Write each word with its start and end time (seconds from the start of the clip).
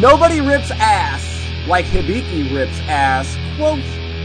Nobody 0.00 0.40
rips 0.40 0.70
ass 0.70 1.44
like 1.68 1.84
Hibiki 1.84 2.56
rips 2.56 2.80
ass. 2.88 3.36
Quote 3.58 3.84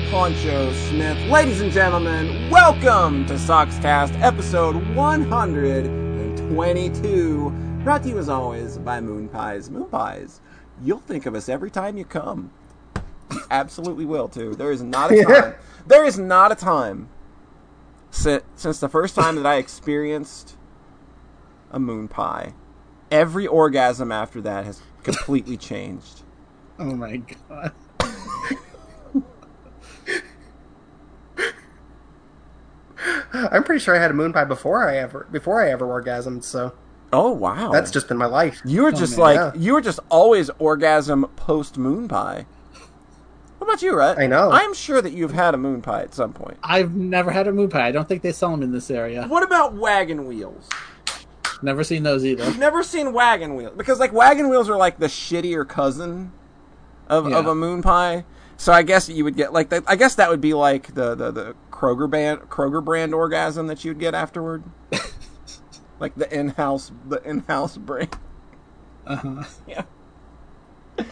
Poncho 0.10 0.72
Smith. 0.72 1.18
Ladies 1.30 1.60
and 1.60 1.70
gentlemen, 1.70 2.50
welcome 2.50 3.26
to 3.26 3.34
Soxcast 3.34 4.18
episode 4.22 4.78
122. 4.96 7.50
Brought 7.84 8.04
to 8.04 8.10
you 8.10 8.18
as 8.18 8.30
always 8.30 8.78
by 8.78 9.02
Moon 9.02 9.28
Pies. 9.28 9.70
Moon 9.70 9.90
Pies, 9.90 10.40
you'll 10.82 11.00
think 11.00 11.26
of 11.26 11.36
us 11.36 11.50
every 11.50 11.70
time 11.70 11.98
you 11.98 12.05
come. 12.05 12.52
You 13.34 13.42
absolutely 13.52 14.05
will 14.05 14.30
too. 14.30 14.55
There 14.55 14.72
is 14.72 14.82
not 14.82 15.12
a 15.12 15.24
time. 15.26 15.55
there 15.86 16.05
is 16.05 16.18
not 16.18 16.54
a 16.54 16.55
time 16.55 17.10
since, 18.12 18.44
since 18.55 18.80
the 18.80 18.88
first 18.88 19.14
time 19.14 19.36
that 19.36 19.46
I 19.46 19.55
experienced 19.55 20.55
a 21.70 21.82
moon 21.82 22.08
pie. 22.08 22.54
Every 23.12 23.46
orgasm 23.46 24.10
after 24.10 24.40
that 24.40 24.64
has 24.64 24.82
completely 25.05 25.58
changed. 25.58 26.23
Oh 26.77 26.94
my 26.94 27.16
god. 27.48 27.71
I'm 33.34 33.63
pretty 33.63 33.80
sure 33.84 33.96
I 33.96 33.99
had 34.02 34.12
a 34.12 34.13
moon 34.13 34.34
pie 34.34 34.46
before 34.46 34.88
I 34.90 34.98
ever 34.98 35.27
before 35.32 35.62
I 35.62 35.70
ever 35.71 35.85
orgasmed. 35.85 36.43
So 36.43 36.74
Oh 37.13 37.32
wow. 37.32 37.71
that's 37.71 37.91
just 37.91 38.07
been 38.07 38.18
my 38.18 38.26
life. 38.26 38.62
You 38.65 38.84
were 38.84 38.90
oh, 38.90 38.91
just 38.91 39.13
man. 39.18 39.21
like 39.21 39.35
Yeah. 39.35 39.52
you 39.55 39.74
were 39.74 39.82
just 39.82 39.99
always 40.10 40.49
orgasm 40.60 41.26
post 41.35 41.77
moon 41.77 42.08
pie. 42.08 42.46
What 43.58 43.68
about 43.68 43.82
you, 43.82 43.96
Rhett? 43.96 44.18
I 44.20 44.27
know. 44.27 44.52
I'm 44.52 44.74
sure 44.74 45.02
that 45.02 45.13
you've 45.13 45.32
had 45.34 45.54
a 45.54 45.58
moon 45.58 45.82
pie 45.82 46.02
at 46.02 46.13
some 46.13 46.34
point. 46.34 46.58
I've 46.62 46.93
never 46.93 47.32
had 47.32 47.48
a 47.48 47.54
moon 47.54 47.70
pie. 47.70 47.87
I 47.87 47.91
don't 47.91 48.08
think 48.08 48.21
they 48.21 48.32
sell 48.34 48.52
them 48.52 48.63
in 48.63 48.71
this 48.71 48.91
area. 48.91 49.26
What 49.27 49.43
about 49.43 49.74
wagon 49.74 50.26
wheels? 50.26 50.70
Never 51.66 51.84
seen 51.84 52.04
those 52.04 52.24
either. 52.24 52.44
I've 52.44 52.60
never 52.60 52.84
seen 52.84 53.12
wagon 53.12 53.55
wheels 53.55 53.74
because 53.76 53.99
like 53.99 54.13
wagon 54.13 54.49
wheels 54.49 54.70
are 54.70 54.77
like 54.77 54.99
the 54.99 55.08
shittier 55.08 55.68
cousin 55.68 56.32
of, 57.08 57.27
Yeah. 57.30 57.40
of 57.40 57.48
a 57.48 57.55
moon 57.55 57.82
pie. 57.82 58.24
So 58.55 58.71
I 58.71 58.84
guess 58.84 59.10
you 59.10 59.24
would 59.24 59.35
get 59.35 59.52
like 59.52 59.70
that. 59.70 59.84
I 59.88 59.96
guess 59.96 60.13
that 60.16 60.30
would 60.30 60.41
be 60.41 60.54
like 60.54 60.93
the, 60.93 61.16
the, 61.16 61.32
the 61.32 61.55
Kroger 61.71 62.08
brand 62.10 62.41
Kroger 62.49 62.84
brand 62.86 63.13
orgasm 63.16 63.66
that 63.68 63.84
you'd 63.84 63.99
get 63.99 64.13
afterward, 64.13 64.63
like 66.00 66.13
the 66.16 66.31
in 66.34 66.50
house 66.50 66.91
the 67.09 67.22
in 67.28 67.40
house 67.47 67.78
brand. 67.78 68.16
Uh-huh. 69.08 69.44
Yeah. 69.68 69.84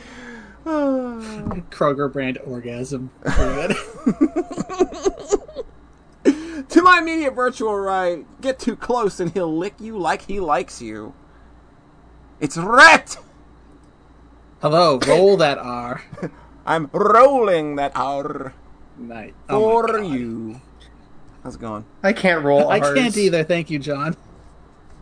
Kroger 0.66 2.14
brand 2.14 2.38
orgasm. 2.46 3.10
Pretty 6.24 6.38
good. 6.54 6.70
To 6.70 6.82
my 6.82 7.00
immediate 7.00 7.34
virtual 7.34 7.76
right, 7.78 8.26
get 8.42 8.60
too 8.60 8.76
close 8.76 9.20
and 9.20 9.32
he'll 9.32 9.56
lick 9.56 9.76
you 9.80 9.98
like 9.98 10.24
he 10.24 10.40
likes 10.40 10.82
you. 10.82 11.14
It's 12.40 12.58
Rhett! 12.58 13.18
Hello, 14.62 15.00
roll 15.08 15.38
that 15.38 15.58
R. 15.58 16.02
I'm 16.66 16.90
rolling 16.94 17.76
that 17.76 17.92
R 17.96 18.54
Night. 18.98 19.34
Oh 19.50 19.86
for 19.86 20.02
you. 20.02 20.62
How's 21.44 21.56
it 21.56 21.62
going? 21.62 21.84
I 22.02 22.14
can't 22.14 22.46
roll. 22.46 22.70
I 22.70 22.80
R's. 22.80 22.94
can't 22.94 23.18
either. 23.18 23.44
Thank 23.44 23.70
you, 23.70 23.80
John. 23.80 24.16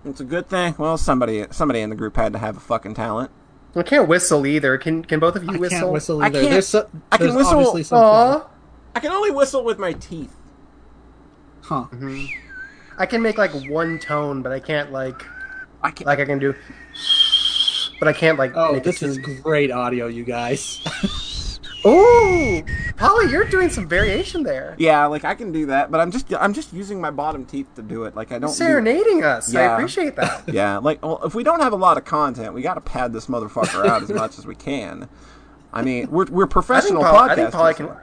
It's 0.06 0.20
a 0.20 0.24
good 0.24 0.50
thing. 0.50 0.74
Well, 0.80 0.98
somebody 0.98 1.46
somebody 1.52 1.82
in 1.82 1.90
the 1.92 1.96
group 1.96 2.16
had 2.16 2.34
to 2.34 2.40
have 2.40 2.58
a 2.58 2.60
fucking 2.62 2.96
talent. 2.96 3.30
I 3.76 3.84
can't 3.84 4.08
whistle 4.08 4.48
either. 4.48 4.78
Can 4.80 5.04
can 5.06 5.20
both 5.20 5.36
of 5.36 5.44
you 5.44 5.52
I 5.54 5.58
whistle? 5.58 5.78
I 5.78 5.82
can't 5.82 5.92
whistle 5.92 6.22
I 6.24 6.26
either. 6.28 6.40
can't- 6.40 6.52
There's, 6.52 6.68
so, 6.68 6.90
I 7.12 7.18
can 7.18 7.36
whistle- 7.36 7.52
obviously 7.58 7.84
some 7.84 8.44
I 8.96 9.00
can 9.00 9.12
only 9.12 9.32
whistle 9.32 9.64
with 9.64 9.78
my 9.78 9.94
teeth. 9.94 10.36
Huh. 11.62 11.86
Mm-hmm. 11.92 12.26
I 12.98 13.06
can 13.06 13.22
make 13.22 13.38
like 13.38 13.52
one 13.70 14.00
tone, 14.00 14.42
but 14.42 14.52
I 14.52 14.60
can't 14.60 14.92
like 14.92 15.24
I 15.82 15.92
can 15.92 16.06
like 16.06 16.20
I 16.20 16.26
can 16.26 16.40
do. 16.40 16.54
But 18.00 18.08
I 18.08 18.14
can't 18.14 18.38
like. 18.38 18.54
Oh, 18.56 18.74
make 18.74 18.84
this 18.84 19.04
is 19.04 19.18
great 19.18 19.72
audio, 19.72 20.08
you 20.08 20.24
guys. 20.24 20.82
Ooh, 21.86 22.64
Polly, 22.96 23.32
you're 23.32 23.46
doing 23.46 23.70
some 23.70 23.88
variation 23.88 24.44
there. 24.44 24.76
Yeah, 24.78 25.08
like 25.08 25.26
I 25.26 25.34
can 25.34 25.52
do 25.52 25.66
that, 25.68 25.90
but 25.90 26.00
I'm 26.00 26.12
just 26.12 26.32
I'm 26.34 26.54
just 26.54 26.74
using 26.74 27.02
my 27.02 27.10
bottom 27.10 27.46
teeth 27.46 27.74
to 27.76 27.82
do 27.82 28.04
it. 28.04 28.16
Like 28.16 28.32
I 28.32 28.38
don't 28.38 28.52
do- 28.52 28.56
Serenading 28.56 29.24
us. 29.24 29.52
Yeah. 29.52 29.62
I 29.62 29.74
appreciate 29.74 30.16
that. 30.18 30.44
Yeah, 30.52 30.78
like 30.78 31.04
well, 31.04 31.22
if 31.24 31.34
we 31.34 31.44
don't 31.44 31.62
have 31.62 31.74
a 31.74 31.78
lot 31.78 31.98
of 31.98 32.06
content, 32.06 32.54
we 32.54 32.62
got 32.62 32.76
to 32.76 32.82
pad 32.82 33.14
this 33.14 33.28
motherfucker 33.28 33.86
out 33.88 34.04
as 34.04 34.10
much 34.14 34.38
as 34.38 34.46
we 34.46 34.56
can. 34.56 35.10
I 35.74 35.82
mean, 35.82 36.12
we're 36.12 36.26
we're 36.26 36.44
I 36.44 36.46
think, 36.46 36.52
professional 36.52 37.04
Polly, 37.04 37.18
podcasters. 37.18 37.32
I 37.32 37.36
think 37.36 37.52
Polly 37.52 37.74
can. 37.74 37.98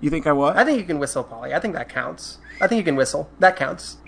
You 0.00 0.10
think 0.10 0.26
I 0.26 0.32
what? 0.32 0.56
I 0.56 0.64
think 0.64 0.78
you 0.78 0.84
can 0.84 0.98
whistle, 0.98 1.24
Polly. 1.24 1.54
I 1.54 1.58
think 1.60 1.74
that 1.74 1.88
counts. 1.88 2.38
I 2.60 2.66
think 2.66 2.78
you 2.78 2.84
can 2.84 2.96
whistle. 2.96 3.30
That 3.40 3.56
counts. 3.56 3.98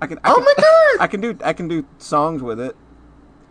I 0.00 0.06
can. 0.06 0.18
I 0.24 0.32
Oh 0.32 0.34
can, 0.36 0.44
my 0.44 0.54
god! 0.56 1.00
I 1.04 1.06
can 1.06 1.20
do. 1.20 1.38
I 1.44 1.52
can 1.52 1.68
do 1.68 1.86
songs 1.98 2.42
with 2.42 2.60
it. 2.60 2.76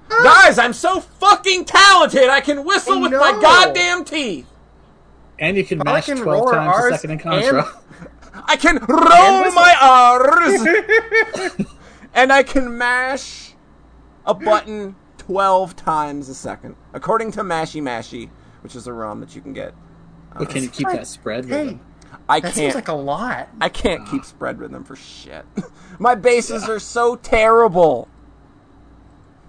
Uh. 0.09 0.23
Guys, 0.23 0.57
I'm 0.57 0.73
so 0.73 0.99
fucking 0.99 1.65
talented. 1.65 2.29
I 2.29 2.41
can 2.41 2.65
whistle 2.65 2.97
I 2.97 3.01
with 3.01 3.11
my 3.11 3.39
goddamn 3.41 4.03
teeth. 4.03 4.47
And 5.39 5.57
you 5.57 5.63
can 5.63 5.79
Polly 5.79 5.95
mash 5.95 6.05
can 6.05 6.17
12 6.17 6.27
roll 6.27 6.47
her 6.49 6.55
times 6.55 6.85
a 6.85 6.97
second 6.97 7.11
in 7.11 7.19
Contra. 7.19 7.81
I 8.45 8.55
can 8.55 8.77
roll 8.77 9.51
my 9.51 9.75
R's, 9.81 11.65
and 12.13 12.31
I 12.31 12.43
can 12.43 12.77
mash 12.77 13.53
a 14.25 14.33
button 14.33 14.95
twelve 15.17 15.75
times 15.75 16.29
a 16.29 16.35
second, 16.35 16.75
according 16.93 17.31
to 17.33 17.41
Mashy 17.41 17.81
Mashy, 17.81 18.29
which 18.61 18.75
is 18.75 18.87
a 18.87 18.93
rum 18.93 19.19
that 19.19 19.35
you 19.35 19.41
can 19.41 19.53
get. 19.53 19.73
Uh, 20.33 20.39
but 20.39 20.49
can 20.49 20.63
you 20.63 20.69
keep 20.69 20.87
that 20.87 21.07
spread 21.07 21.45
with 21.45 21.53
Hey, 21.53 21.65
them? 21.65 21.81
I 22.27 22.39
that 22.39 22.47
can't. 22.47 22.55
seems 22.55 22.75
like 22.75 22.87
a 22.87 22.93
lot. 22.93 23.49
I 23.59 23.69
can't 23.69 24.07
keep 24.07 24.25
spread 24.25 24.59
rhythm 24.59 24.83
for 24.83 24.95
shit. 24.95 25.45
My 25.99 26.15
basses 26.15 26.67
are 26.69 26.79
so 26.79 27.15
terrible. 27.15 28.07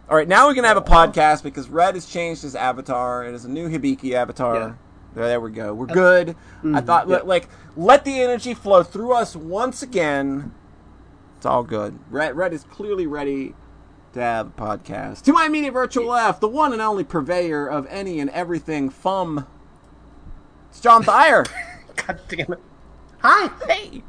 All 0.09 0.17
right, 0.17 0.29
now 0.29 0.49
we 0.49 0.55
can 0.55 0.65
have 0.65 0.77
a 0.77 0.81
oh, 0.81 0.85
podcast 0.85 1.43
because 1.43 1.69
Red 1.69 1.95
has 1.95 2.07
changed 2.07 2.43
his 2.43 2.55
avatar. 2.55 3.25
It 3.25 3.35
is 3.35 3.45
a 3.45 3.49
new 3.49 3.69
Hibiki 3.69 4.13
avatar. 4.13 4.55
Yeah. 4.55 4.75
There, 5.15 5.27
there 5.29 5.41
we 5.41 5.51
go. 5.51 5.73
We're 5.75 5.91
uh, 5.91 5.95
good. 5.95 6.37
I 6.63 6.67
mm, 6.67 6.87
thought, 6.87 7.09
let, 7.09 7.27
like, 7.27 7.49
let 7.77 8.05
the 8.05 8.21
energy 8.21 8.55
flow 8.55 8.83
through 8.83 9.13
us 9.13 9.35
once 9.37 9.83
again. 9.83 10.55
It's 11.37 11.47
all 11.47 11.63
good. 11.63 11.99
Red, 12.11 12.37
Red 12.37 12.53
is 12.53 12.65
clearly 12.65 13.07
ready 13.07 13.55
a 14.17 14.51
podcast. 14.57 15.23
To 15.23 15.33
my 15.33 15.47
immediate 15.47 15.73
virtual 15.73 16.07
left, 16.07 16.41
the 16.41 16.49
one 16.49 16.73
and 16.73 16.83
only 16.83 17.05
purveyor 17.05 17.67
of 17.67 17.87
any 17.89 18.21
and 18.21 18.31
everything 18.31 18.91
FUM. 18.91 19.47
It's 20.71 20.81
John 20.81 21.03
Thayer. 21.03 21.45
God 21.97 22.21
damn 22.29 22.53
it. 22.53 22.61
Hi. 23.21 23.51
hey, 23.69 24.03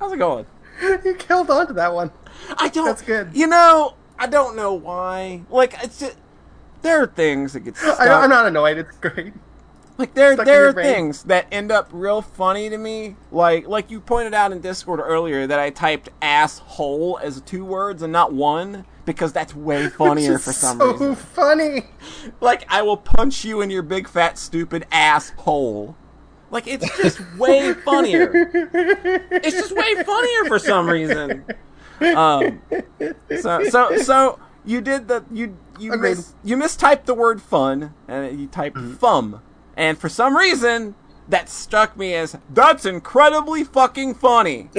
how's 0.00 0.12
it 0.12 0.18
going? 0.18 0.46
You 0.82 1.16
held 1.28 1.50
on 1.50 1.66
to 1.68 1.72
that 1.74 1.94
one. 1.94 2.10
I 2.56 2.68
don't. 2.68 2.86
That's 2.86 3.02
good. 3.02 3.30
You 3.34 3.46
know, 3.46 3.94
I 4.18 4.26
don't 4.26 4.56
know 4.56 4.74
why. 4.74 5.42
Like, 5.50 5.74
it's 5.82 6.00
just, 6.00 6.16
there 6.82 7.02
are 7.02 7.06
things 7.06 7.52
that 7.52 7.60
get 7.60 7.76
stuck. 7.76 8.00
I, 8.00 8.08
I'm 8.08 8.30
not 8.30 8.46
annoyed. 8.46 8.78
It's 8.78 8.96
great. 8.98 9.34
like 9.98 10.14
there, 10.14 10.34
stuck 10.34 10.46
there 10.46 10.68
are 10.68 10.72
brain. 10.72 10.86
things 10.86 11.22
that 11.24 11.46
end 11.52 11.70
up 11.70 11.88
real 11.92 12.22
funny 12.22 12.70
to 12.70 12.78
me. 12.78 13.16
Like, 13.30 13.68
like 13.68 13.90
you 13.90 14.00
pointed 14.00 14.34
out 14.34 14.52
in 14.52 14.60
Discord 14.60 15.00
earlier 15.00 15.46
that 15.46 15.58
I 15.58 15.70
typed 15.70 16.08
asshole 16.20 17.20
as 17.22 17.40
two 17.42 17.64
words 17.64 18.02
and 18.02 18.12
not 18.12 18.32
one 18.32 18.84
because 19.04 19.32
that's 19.32 19.54
way 19.54 19.88
funnier 19.98 20.32
Which 20.32 20.38
is 20.40 20.44
for 20.44 20.52
some 20.52 20.78
so 20.78 20.92
reason. 20.92 21.16
funny. 21.16 21.82
Like, 22.40 22.64
I 22.68 22.82
will 22.82 22.96
punch 22.96 23.44
you 23.44 23.60
in 23.60 23.70
your 23.70 23.82
big 23.82 24.08
fat 24.08 24.38
stupid 24.38 24.86
asshole. 24.92 25.96
Like, 26.50 26.66
it's 26.66 26.84
just 26.96 27.20
way 27.36 27.72
funnier. 27.84 28.30
It's 29.32 29.56
just 29.56 29.72
way 29.72 29.94
funnier 30.04 30.44
for 30.46 30.58
some 30.58 30.88
reason. 30.88 31.44
Um, 32.00 32.60
so, 33.40 33.64
so, 33.68 33.96
so 33.98 34.38
you 34.64 34.80
did 34.80 35.08
the 35.08 35.24
you 35.32 35.56
you 35.78 35.92
Agreed. 35.92 36.16
mis, 36.16 36.34
you 36.44 36.56
mistyped 36.56 37.04
the 37.04 37.14
word 37.14 37.40
fun 37.42 37.94
and 38.08 38.38
you 38.40 38.46
typed 38.46 38.76
Mm-hmm. 38.76 38.94
thumb, 38.94 39.42
and 39.76 39.98
for 39.98 40.08
some 40.08 40.36
reason 40.36 40.94
that 41.28 41.48
struck 41.48 41.96
me 41.96 42.14
as 42.14 42.36
that's 42.50 42.84
incredibly 42.84 43.64
fucking 43.64 44.14
funny. 44.14 44.70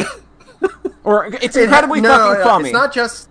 or 1.03 1.25
it's 1.41 1.55
incredibly 1.55 2.01
no, 2.01 2.09
fucking 2.09 2.39
no, 2.39 2.43
funny. 2.43 2.69
It's 2.69 2.73
not 2.73 2.93
just. 2.93 3.29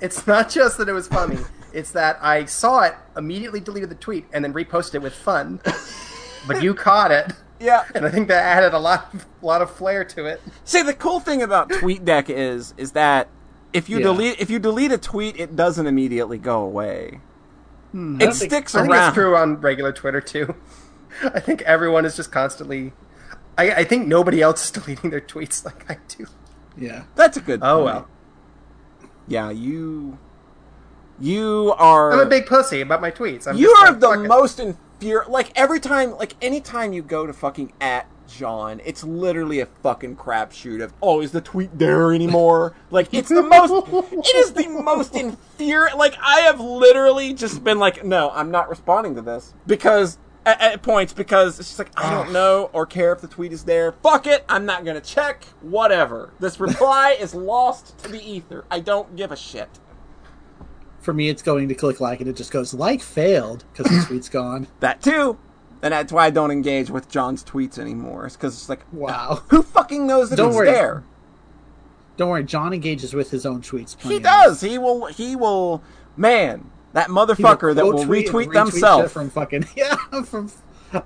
It's 0.00 0.26
not 0.26 0.50
just 0.50 0.78
that 0.78 0.88
it 0.88 0.92
was 0.92 1.08
funny. 1.08 1.38
it's 1.72 1.92
that 1.92 2.18
I 2.22 2.44
saw 2.44 2.82
it, 2.82 2.94
immediately 3.16 3.60
deleted 3.60 3.90
the 3.90 3.94
tweet, 3.94 4.26
and 4.32 4.44
then 4.44 4.52
reposted 4.52 4.96
it 4.96 5.02
with 5.02 5.14
fun. 5.14 5.60
but 6.46 6.62
you 6.62 6.74
caught 6.74 7.10
it, 7.10 7.32
yeah. 7.60 7.84
and 7.94 8.04
I 8.06 8.10
think 8.10 8.28
that 8.28 8.42
added 8.42 8.74
a 8.74 8.78
lot, 8.78 9.12
of, 9.14 9.26
lot 9.42 9.62
of 9.62 9.70
flair 9.70 10.04
to 10.04 10.26
it. 10.26 10.40
See, 10.64 10.82
the 10.82 10.94
cool 10.94 11.20
thing 11.20 11.42
about 11.42 11.68
TweetDeck 11.70 12.28
is 12.30 12.74
is 12.76 12.92
that 12.92 13.28
if 13.72 13.88
you 13.88 13.98
Yeah. 13.98 14.04
delete 14.04 14.40
if 14.40 14.48
you 14.50 14.58
delete 14.58 14.92
a 14.92 14.98
tweet, 14.98 15.38
it 15.40 15.56
doesn't 15.56 15.86
immediately 15.86 16.38
go 16.38 16.62
away. 16.62 17.20
Hmm. 17.92 18.16
It 18.16 18.24
don't 18.26 18.34
think- 18.34 18.50
sticks 18.52 18.74
I 18.74 18.82
think 18.82 18.92
around. 18.92 19.08
it's 19.08 19.14
true 19.14 19.36
on 19.36 19.60
regular 19.60 19.92
Twitter 19.92 20.20
too. 20.20 20.54
I 21.22 21.40
think 21.40 21.62
everyone 21.62 22.04
is 22.04 22.14
just 22.16 22.30
constantly. 22.30 22.92
I, 23.58 23.70
I 23.72 23.84
think 23.84 24.06
nobody 24.06 24.42
else 24.42 24.64
is 24.66 24.70
deleting 24.82 25.10
their 25.10 25.20
tweets 25.20 25.64
like 25.64 25.90
I 25.90 25.96
do. 26.08 26.26
Yeah. 26.76 27.04
That's 27.14 27.36
a 27.38 27.40
good. 27.40 27.60
Oh 27.62 27.76
point. 27.82 27.84
well, 27.86 28.08
Yeah, 29.28 29.50
you 29.50 30.18
you 31.18 31.74
are 31.78 32.12
I'm 32.12 32.20
a 32.20 32.26
big 32.26 32.46
pussy 32.46 32.80
about 32.80 33.00
my 33.00 33.10
tweets. 33.10 33.46
I'm 33.46 33.56
you 33.56 33.70
are 33.70 33.92
like, 33.92 34.00
the 34.00 34.28
most 34.28 34.60
infuriating. 34.60 35.32
Like 35.32 35.52
every 35.56 35.80
time, 35.80 36.16
like 36.16 36.34
anytime 36.42 36.92
you 36.92 37.02
go 37.02 37.26
to 37.26 37.32
fucking 37.32 37.72
at 37.80 38.08
John. 38.26 38.80
It's 38.84 39.04
literally 39.04 39.60
a 39.60 39.66
fucking 39.66 40.16
crapshoot 40.16 40.82
of 40.82 40.92
oh, 41.02 41.20
is 41.20 41.32
the 41.32 41.40
tweet 41.40 41.78
there 41.78 42.12
anymore? 42.12 42.74
like 42.90 43.12
it's 43.12 43.28
the 43.28 43.42
most 43.42 43.88
it 43.92 44.36
is 44.36 44.52
the 44.52 44.68
most 44.68 45.14
infuriating 45.14 45.98
like 45.98 46.16
I 46.20 46.40
have 46.40 46.60
literally 46.60 47.32
just 47.34 47.64
been 47.64 47.78
like, 47.78 48.04
no, 48.04 48.30
I'm 48.30 48.50
not 48.50 48.68
responding 48.68 49.14
to 49.16 49.22
this. 49.22 49.54
Because 49.66 50.18
at, 50.46 50.60
at 50.60 50.82
points 50.82 51.12
because 51.12 51.58
it's 51.60 51.68
just 51.68 51.78
like 51.78 51.90
I 51.98 52.10
don't 52.10 52.32
know 52.32 52.70
or 52.72 52.86
care 52.86 53.12
if 53.12 53.20
the 53.20 53.28
tweet 53.28 53.52
is 53.52 53.64
there. 53.64 53.92
Fuck 53.92 54.26
it, 54.26 54.44
I'm 54.48 54.64
not 54.64 54.84
gonna 54.86 55.00
check. 55.02 55.44
Whatever. 55.60 56.32
This 56.40 56.58
reply 56.68 57.16
is 57.20 57.34
lost 57.34 57.98
to 57.98 58.08
the 58.08 58.22
ether. 58.22 58.64
I 58.70 58.80
don't 58.80 59.14
give 59.16 59.30
a 59.32 59.36
shit. 59.36 59.68
For 61.00 61.12
me, 61.12 61.28
it's 61.28 61.42
going 61.42 61.68
to 61.68 61.74
click 61.74 62.00
like, 62.00 62.20
and 62.20 62.28
it 62.28 62.34
just 62.36 62.50
goes 62.50 62.72
like 62.74 63.00
failed 63.02 63.64
because 63.72 63.90
the 63.92 64.04
tweet's 64.08 64.28
gone. 64.28 64.66
That 64.80 65.02
too. 65.02 65.38
And 65.82 65.92
that's 65.92 66.10
why 66.12 66.24
I 66.26 66.30
don't 66.30 66.50
engage 66.50 66.90
with 66.90 67.08
John's 67.08 67.44
tweets 67.44 67.78
anymore. 67.78 68.26
It's 68.26 68.34
because 68.36 68.54
it's 68.54 68.68
like, 68.68 68.80
Wow. 68.92 69.42
who 69.50 69.62
fucking 69.62 70.06
knows 70.06 70.30
that 70.30 70.36
Don't 70.36 70.48
it's 70.48 70.56
worry. 70.56 70.66
there? 70.70 71.04
Don't 72.16 72.30
worry, 72.30 72.44
John 72.44 72.72
engages 72.72 73.12
with 73.14 73.30
his 73.30 73.44
own 73.44 73.60
tweets. 73.60 73.90
He 74.00 74.02
plenty. 74.08 74.20
does. 74.20 74.62
He 74.62 74.78
will. 74.78 75.06
He 75.06 75.36
will. 75.36 75.82
Man, 76.16 76.70
that 76.96 77.08
will 77.08 77.14
motherfucker 77.26 77.74
that 77.74 77.84
will 77.84 77.92
quote 77.92 78.06
tweet 78.06 78.26
and 78.28 78.34
retweet 78.36 78.52
themselves. 78.52 79.12
from 79.12 79.30
fucking 79.30 79.66
yeah 79.76 79.96
from. 80.24 80.50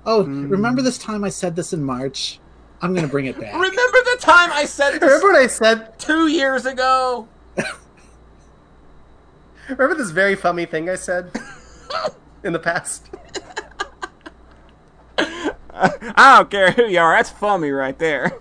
Oh, 0.05 0.23
Hmm. 0.23 0.47
remember 0.49 0.81
this 0.81 0.97
time 0.97 1.23
I 1.23 1.29
said 1.29 1.55
this 1.55 1.73
in 1.73 1.83
March? 1.83 2.39
I'm 2.81 2.93
gonna 2.95 3.07
bring 3.07 3.25
it 3.25 3.39
back. 3.39 3.53
Remember 3.53 3.75
the 3.75 4.17
time 4.19 4.51
I 4.53 4.65
said 4.65 4.93
this 4.93 5.01
Remember 5.01 5.27
when 5.33 5.35
I 5.43 5.47
said? 5.47 5.99
two 5.99 6.27
years 6.27 6.65
ago? 6.65 7.27
Remember 9.69 9.95
this 9.95 10.11
very 10.11 10.35
funny 10.35 10.65
thing 10.65 10.89
I 10.89 10.95
said 10.95 11.31
in 12.43 12.53
the 12.53 12.59
past? 12.59 13.09
I 15.17 16.37
don't 16.37 16.49
care 16.51 16.71
who 16.71 16.85
you 16.87 16.99
are. 16.99 17.15
That's 17.15 17.29
funny 17.29 17.71
right 17.71 17.97
there. 17.97 18.33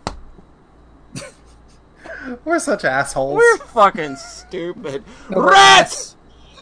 We're 2.45 2.59
such 2.59 2.85
assholes. 2.85 3.37
We're 3.37 3.57
fucking 3.59 4.17
stupid. 4.17 5.05
we're 5.31 5.51
Rats, 5.51 6.17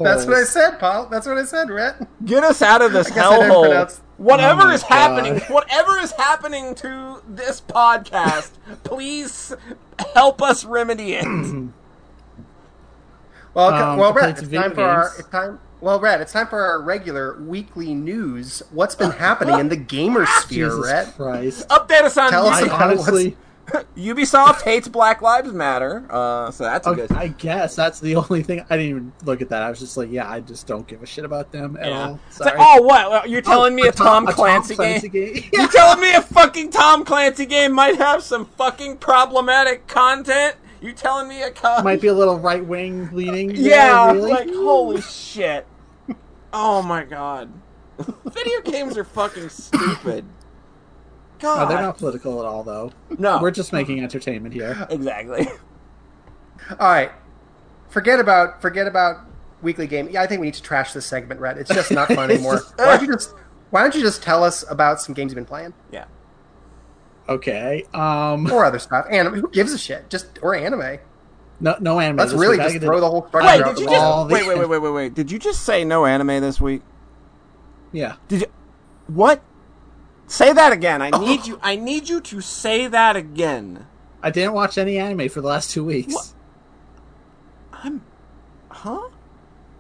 That's 0.04 0.26
what 0.26 0.36
I 0.36 0.44
said, 0.44 0.78
Paul. 0.78 1.06
That's 1.06 1.26
what 1.26 1.38
I 1.38 1.44
said, 1.44 1.70
Rhett. 1.70 1.96
get 2.24 2.44
us 2.44 2.62
out 2.62 2.82
of 2.82 2.92
this 2.92 3.08
guess 3.08 3.18
I 3.18 3.30
didn't 3.38 3.50
hellhole. 3.50 3.64
pronounce- 3.66 4.00
Whatever 4.18 4.62
Oh 4.62 4.66
my 4.66 4.74
is 4.74 4.82
happening, 4.82 5.38
whatever 5.48 5.96
is 5.98 6.10
happening 6.12 6.74
to 6.76 7.22
this 7.28 7.60
podcast, 7.60 8.50
please 8.84 9.54
help 10.14 10.42
us 10.42 10.64
remedy 10.64 11.14
it. 11.14 11.24
Well, 13.54 13.72
Um, 13.74 13.98
well, 13.98 14.12
Rhett, 14.12 14.38
it's 14.38 14.48
time 14.52 14.74
for 14.74 14.82
our 14.82 15.10
it's 15.18 15.28
time. 15.28 15.58
Well, 15.80 15.98
Rhett, 15.98 16.20
it's 16.20 16.32
time 16.32 16.46
for 16.48 16.64
our 16.64 16.80
regular 16.80 17.40
weekly 17.40 17.94
news. 17.94 18.62
What's 18.70 18.94
been 18.94 19.10
happening 19.26 19.58
in 19.58 19.68
the 19.68 19.76
gamer 19.76 20.26
sphere, 20.26 20.66
Jesus 20.68 20.86
Rhett? 20.86 21.16
Christ! 21.16 21.68
Update 21.68 22.02
us 22.02 22.16
on 22.16 22.30
Tell 22.30 22.46
us 22.46 22.62
I 22.62 22.68
Ubisoft. 22.68 23.34
Ubisoft 23.96 24.62
hates 24.62 24.88
Black 24.88 25.20
Lives 25.22 25.52
Matter, 25.52 26.06
uh, 26.10 26.50
so 26.50 26.64
that's 26.64 26.86
a 26.86 26.90
okay, 26.90 27.06
good. 27.06 27.12
I 27.12 27.28
guess 27.28 27.74
that's 27.76 28.00
the 28.00 28.16
only 28.16 28.42
thing. 28.42 28.60
I 28.70 28.76
didn't 28.76 28.90
even 28.90 29.12
look 29.24 29.42
at 29.42 29.48
that. 29.50 29.62
I 29.62 29.70
was 29.70 29.78
just 29.78 29.96
like, 29.96 30.10
yeah, 30.10 30.30
I 30.30 30.40
just 30.40 30.66
don't 30.66 30.86
give 30.86 31.02
a 31.02 31.06
shit 31.06 31.24
about 31.24 31.52
them 31.52 31.76
at 31.80 31.88
Yeah. 31.88 32.08
all. 32.08 32.20
It's 32.28 32.40
like, 32.40 32.54
oh, 32.58 32.82
what? 32.82 33.28
You're 33.28 33.42
telling 33.42 33.74
me 33.74 33.86
a, 33.88 33.92
Tom, 33.92 34.26
a 34.28 34.32
Clancy, 34.32 34.76
game? 34.76 35.00
game? 35.00 35.44
You're 35.52 35.68
telling 35.68 36.00
me 36.00 36.14
a 36.14 36.22
fucking 36.22 36.70
Tom 36.70 37.04
Clancy 37.04 37.46
game 37.46 37.72
might 37.72 37.96
have 37.96 38.22
some 38.22 38.46
fucking 38.46 38.98
problematic 38.98 39.86
content? 39.86 40.56
You 40.80 40.92
telling 40.92 41.28
me 41.28 41.42
a 41.42 41.50
co- 41.50 41.82
Might 41.82 42.00
be 42.00 42.06
a 42.08 42.14
little 42.14 42.38
right 42.38 42.64
wing 42.64 43.08
leaning. 43.12 43.50
Yeah, 43.54 44.12
really? 44.12 44.30
like 44.30 44.48
holy 44.48 45.00
shit. 45.02 45.66
Oh 46.52 46.82
my 46.82 47.04
god. 47.04 47.52
Video 48.26 48.60
games 48.62 48.96
are 48.96 49.02
fucking 49.04 49.48
stupid. 49.48 50.24
God. 51.38 51.64
Oh, 51.64 51.68
they're 51.68 51.82
not 51.82 51.98
political 51.98 52.38
at 52.40 52.46
all, 52.46 52.62
though. 52.62 52.92
no. 53.18 53.38
We're 53.40 53.50
just 53.50 53.72
making 53.72 54.00
entertainment 54.00 54.54
here. 54.54 54.86
exactly. 54.90 55.46
All 56.70 56.76
right, 56.90 57.10
forget 57.88 58.20
about 58.20 58.60
forget 58.60 58.86
about 58.86 59.24
weekly 59.62 59.86
game. 59.86 60.08
Yeah, 60.10 60.22
I 60.22 60.26
think 60.26 60.40
we 60.40 60.46
need 60.48 60.54
to 60.54 60.62
trash 60.62 60.92
this 60.92 61.06
segment, 61.06 61.40
Rhett. 61.40 61.56
It's 61.58 61.72
just 61.72 61.90
not 61.90 62.08
fun 62.08 62.30
anymore. 62.30 62.56
just- 62.56 62.76
Why 62.78 62.96
don't 62.96 63.06
you 63.06 63.12
just 63.14 63.34
Why 63.70 63.82
don't 63.82 63.94
you 63.94 64.02
just 64.02 64.22
tell 64.22 64.44
us 64.44 64.64
about 64.70 65.00
some 65.00 65.14
games 65.14 65.30
you've 65.30 65.36
been 65.36 65.44
playing 65.44 65.72
Yeah. 65.90 66.04
Okay. 67.28 67.84
Um. 67.94 68.50
or 68.50 68.64
other 68.64 68.78
stuff? 68.78 69.06
Anime. 69.10 69.34
Who 69.34 69.48
gives 69.50 69.72
a 69.72 69.78
shit? 69.78 70.08
Just 70.10 70.38
or 70.42 70.54
anime. 70.54 70.98
No, 71.60 71.76
no 71.80 71.98
anime. 72.00 72.16
Let's 72.18 72.32
really 72.32 72.52
week. 72.52 72.60
I 72.60 72.64
just 72.64 72.74
did- 72.74 72.82
throw 72.86 73.00
the 73.00 73.08
whole 73.10 73.26
structure 73.28 73.46
Wait, 73.48 73.62
out 73.62 73.76
did 73.76 73.80
you 73.84 73.90
just 73.90 74.28
the- 74.28 74.34
wait, 74.34 74.46
wait, 74.46 74.58
wait, 74.58 74.68
wait, 74.68 74.78
wait, 74.78 74.90
wait? 74.92 75.14
Did 75.14 75.30
you 75.30 75.38
just 75.38 75.62
say 75.64 75.84
no 75.84 76.06
anime 76.06 76.40
this 76.40 76.60
week? 76.60 76.82
Yeah. 77.92 78.16
Did 78.28 78.42
you 78.42 78.46
what? 79.08 79.42
Say 80.28 80.52
that 80.52 80.72
again. 80.72 81.00
I 81.00 81.10
oh. 81.10 81.18
need 81.18 81.46
you. 81.46 81.58
I 81.62 81.74
need 81.74 82.08
you 82.08 82.20
to 82.20 82.40
say 82.42 82.86
that 82.86 83.16
again. 83.16 83.86
I 84.22 84.30
didn't 84.30 84.52
watch 84.52 84.76
any 84.76 84.98
anime 84.98 85.30
for 85.30 85.40
the 85.40 85.48
last 85.48 85.70
two 85.70 85.84
weeks. 85.84 86.14
What? 86.14 86.32
I'm, 87.72 88.02
huh? 88.68 89.08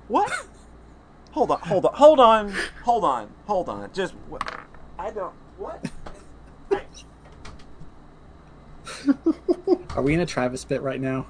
What? 0.08 0.32
hold 1.32 1.50
on, 1.50 1.60
hold 1.60 1.84
on, 1.84 1.94
hold 1.94 2.20
on, 2.20 2.54
hold 2.82 3.04
on, 3.04 3.30
hold 3.46 3.68
on. 3.68 3.92
Just 3.92 4.14
what? 4.28 4.42
I 4.98 5.10
don't. 5.10 5.34
What? 5.58 5.84
I, 6.70 6.80
Are 9.96 10.02
we 10.02 10.14
in 10.14 10.20
a 10.20 10.26
Travis 10.26 10.64
bit 10.64 10.80
right 10.80 11.00
now? 11.00 11.26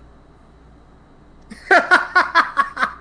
I 1.70 2.98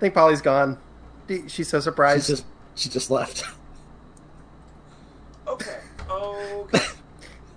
think 0.00 0.14
Polly's 0.14 0.40
gone. 0.40 0.78
She's 1.48 1.68
so 1.68 1.78
She 1.78 1.82
surprised. 1.84 2.26
just 2.28 2.44
she 2.74 2.88
just 2.88 3.10
left. 3.10 3.44
okay. 5.48 5.78
Okay. 6.10 6.78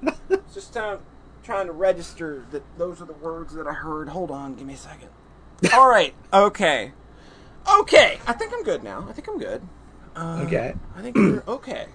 Just 0.54 0.74
trying, 0.74 1.00
trying 1.44 1.66
to 1.68 1.74
register 1.74 2.45
that 2.51 2.63
those 2.77 3.01
are 3.01 3.05
the 3.05 3.13
words 3.13 3.53
that 3.53 3.67
I 3.67 3.74
heard. 3.74 4.10
Hold 4.10 4.32
on, 4.32 4.55
give 4.55 4.65
me 4.65 4.74
a 4.74 4.77
second. 4.77 5.10
All 5.74 5.89
right. 5.89 6.13
Okay. 6.34 6.91
Okay. 7.79 8.17
I 8.25 8.34
think 8.34 8.53
I'm 8.53 8.63
good 8.63 8.84
now. 8.84 9.05
I 9.10 9.13
think 9.13 9.27
I'm 9.27 9.38
good. 9.38 9.62
Uh, 10.15 10.44
Okay. 10.46 10.74
I 10.96 11.01
think 11.01 11.15
we're 11.15 11.44
okay. 11.48 11.88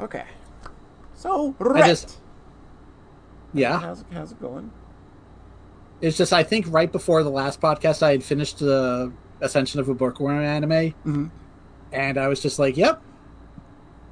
Okay. 0.00 0.24
So, 1.14 1.54
I 1.74 1.86
just 1.86 2.18
yeah. 3.52 3.78
how's 3.80 4.00
it, 4.00 4.06
how's 4.12 4.32
it 4.32 4.40
going? 4.40 4.70
It's 6.00 6.16
just 6.16 6.32
I 6.32 6.42
think 6.42 6.66
right 6.68 6.90
before 6.90 7.22
the 7.22 7.30
last 7.30 7.60
podcast 7.60 8.02
I 8.02 8.10
had 8.12 8.24
finished 8.24 8.58
the 8.58 9.12
Ascension 9.40 9.80
of 9.80 9.88
a 9.88 9.94
Bookworm 9.94 10.38
anime, 10.42 10.70
Mm-hmm. 10.70 11.26
and 11.92 12.18
I 12.18 12.28
was 12.28 12.40
just 12.40 12.58
like, 12.58 12.76
"Yep, 12.76 13.02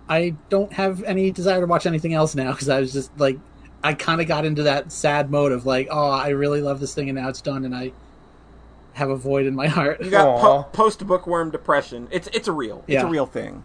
I 0.08 0.34
don't 0.48 0.72
have 0.72 1.02
any 1.04 1.30
desire 1.30 1.60
to 1.60 1.66
watch 1.66 1.86
anything 1.86 2.14
else 2.14 2.34
now," 2.34 2.52
because 2.52 2.68
I 2.68 2.80
was 2.80 2.92
just 2.92 3.10
like, 3.18 3.38
I 3.84 3.94
kind 3.94 4.20
of 4.20 4.26
got 4.28 4.44
into 4.44 4.62
that 4.64 4.92
sad 4.92 5.30
mode 5.30 5.52
of 5.52 5.64
like, 5.66 5.88
"Oh, 5.90 6.10
I 6.10 6.28
really 6.30 6.60
love 6.60 6.80
this 6.80 6.94
thing, 6.94 7.08
and 7.08 7.16
now 7.18 7.28
it's 7.28 7.40
done, 7.40 7.64
and 7.64 7.74
I 7.74 7.92
have 8.94 9.10
a 9.10 9.16
void 9.16 9.46
in 9.46 9.54
my 9.54 9.66
heart." 9.68 10.02
You 10.02 10.10
got 10.10 10.40
po- 10.40 10.64
post 10.72 11.06
bookworm 11.06 11.50
depression. 11.50 12.08
It's 12.10 12.28
it's 12.32 12.48
a 12.48 12.52
real. 12.52 12.78
It's 12.86 12.94
Yeah. 12.94 13.06
a 13.06 13.10
real 13.10 13.26
thing. 13.26 13.64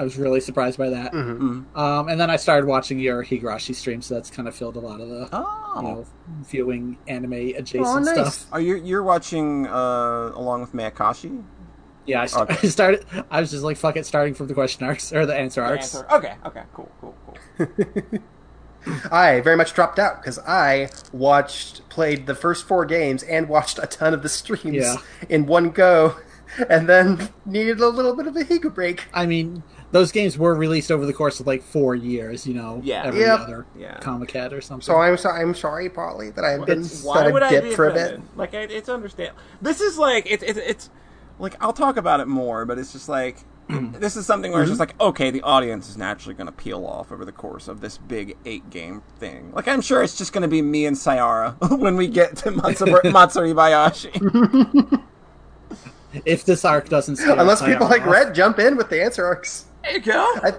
I 0.00 0.02
was 0.02 0.16
really 0.16 0.40
surprised 0.40 0.78
by 0.78 0.88
that. 0.90 1.12
Mhm. 1.12 1.76
Um, 1.76 2.08
and 2.08 2.18
then 2.18 2.30
I 2.30 2.36
started 2.36 2.66
watching 2.66 2.98
your 2.98 3.22
Higurashi 3.22 3.74
stream, 3.74 4.00
so 4.00 4.14
that's 4.14 4.30
kind 4.30 4.48
of 4.48 4.54
filled 4.54 4.76
a 4.76 4.80
lot 4.80 4.98
of 5.00 5.08
the 5.10 5.28
Oh. 5.30 5.72
you 5.76 5.82
know 5.82 6.06
viewing 6.48 6.96
anime 7.06 7.32
adjacent 7.34 7.86
Oh, 7.86 7.98
nice. 7.98 8.34
stuff. 8.36 8.46
Are 8.52 8.60
you 8.62 8.76
you're 8.76 9.02
watching 9.02 9.66
uh, 9.66 10.30
along 10.34 10.62
with 10.62 10.72
Mayakashi? 10.72 11.42
Yeah, 12.06 12.22
I, 12.22 12.26
st- 12.26 12.42
Okay. 12.50 12.56
I 12.62 12.70
started. 12.70 13.04
I 13.30 13.40
was 13.40 13.50
just 13.50 13.62
like, 13.62 13.76
"Fuck 13.76 13.96
it," 13.98 14.06
starting 14.06 14.32
from 14.32 14.46
the 14.48 14.54
question 14.54 14.86
arcs 14.86 15.12
or 15.12 15.26
the 15.26 15.34
answer 15.36 15.62
arcs. 15.62 15.94
Answer. 15.94 16.06
Okay. 16.10 16.34
Okay. 16.46 16.62
Cool. 16.72 16.90
Cool. 17.00 17.14
Cool. 17.58 17.68
I 19.12 19.40
very 19.42 19.56
much 19.56 19.74
dropped 19.74 19.98
out 19.98 20.22
because 20.22 20.38
I 20.38 20.88
watched, 21.12 21.86
played 21.90 22.26
the 22.26 22.34
first 22.34 22.66
four 22.66 22.86
games 22.86 23.22
and 23.22 23.46
watched 23.48 23.78
a 23.82 23.86
ton 23.86 24.14
of 24.14 24.22
the 24.22 24.28
streams 24.30 24.76
Yeah. 24.76 24.96
in 25.28 25.44
one 25.44 25.68
go, 25.70 26.16
and 26.70 26.88
then 26.88 27.28
needed 27.44 27.80
a 27.80 27.88
little 27.88 28.16
bit 28.16 28.26
of 28.26 28.34
a 28.36 28.40
Higa 28.44 28.74
break. 28.74 29.04
I 29.12 29.26
mean, 29.26 29.62
those 29.92 30.12
games 30.12 30.38
were 30.38 30.54
released 30.54 30.90
over 30.92 31.04
the 31.04 31.12
course 31.12 31.40
of 31.40 31.46
like 31.46 31.62
four 31.62 31.94
years. 31.94 32.46
You 32.46 32.54
know, 32.54 32.80
Yeah. 32.84 33.02
every 33.04 33.20
Yep. 33.20 33.40
other 33.40 33.66
Yeah. 33.78 33.98
Comiket 34.00 34.52
or 34.52 34.60
something. 34.60 34.84
So 34.84 34.96
I'm 34.96 35.16
so, 35.16 35.30
I'm 35.30 35.54
sorry, 35.54 35.88
Polly, 35.88 36.30
that 36.30 36.44
I've 36.44 36.66
been 36.66 36.80
It's- 36.80 37.02
why 37.02 37.24
that 37.24 37.32
would 37.32 37.42
I 37.42 37.56
I 37.56 37.60
be 37.60 37.74
for 37.74 37.88
a 37.88 37.92
bit. 37.94 38.20
Like 38.36 38.54
I, 38.54 38.60
it's 38.62 38.88
understand. 38.88 39.32
This 39.60 39.80
is 39.80 39.98
like 39.98 40.26
it's 40.30 40.42
it's 40.42 40.58
it's 40.58 40.90
like 41.38 41.56
I'll 41.60 41.72
talk 41.72 41.96
about 41.96 42.20
it 42.20 42.28
more, 42.28 42.64
but 42.64 42.78
it's 42.78 42.92
just 42.92 43.08
like 43.08 43.38
this 43.68 44.16
is 44.16 44.26
something 44.26 44.50
where 44.52 44.62
it's 44.62 44.70
just 44.70 44.80
mm-hmm. 44.80 44.98
like 44.98 45.08
okay, 45.10 45.30
the 45.30 45.42
audience 45.42 45.88
is 45.88 45.96
naturally 45.96 46.34
going 46.34 46.46
to 46.46 46.52
peel 46.52 46.84
off 46.84 47.12
over 47.12 47.24
the 47.24 47.32
course 47.32 47.68
of 47.68 47.80
this 47.80 47.98
big 47.98 48.36
eight 48.44 48.68
game 48.70 49.02
thing. 49.18 49.52
Like 49.52 49.68
I'm 49.68 49.80
sure 49.80 50.02
it's 50.02 50.16
just 50.18 50.32
going 50.32 50.42
to 50.42 50.48
be 50.48 50.60
me 50.62 50.86
and 50.86 50.96
Sayara 50.96 51.54
when 51.78 51.96
we 51.96 52.08
get 52.08 52.36
to 52.38 52.50
Matsuri, 52.50 53.00
Matsuri 53.12 53.52
Bayashi. 53.54 55.02
if 56.24 56.44
this 56.44 56.64
arc 56.64 56.88
doesn't, 56.88 57.18
Unless 57.20 57.62
people 57.62 57.86
Sayara 57.86 57.90
like 57.90 58.02
off- 58.02 58.08
Red 58.08 58.34
jump 58.34 58.58
in 58.58 58.76
with 58.76 58.90
the 58.90 59.02
answer 59.02 59.24
arcs. 59.24 59.66
There 59.82 59.92
you 59.92 60.00
go. 60.00 60.12
I, 60.42 60.52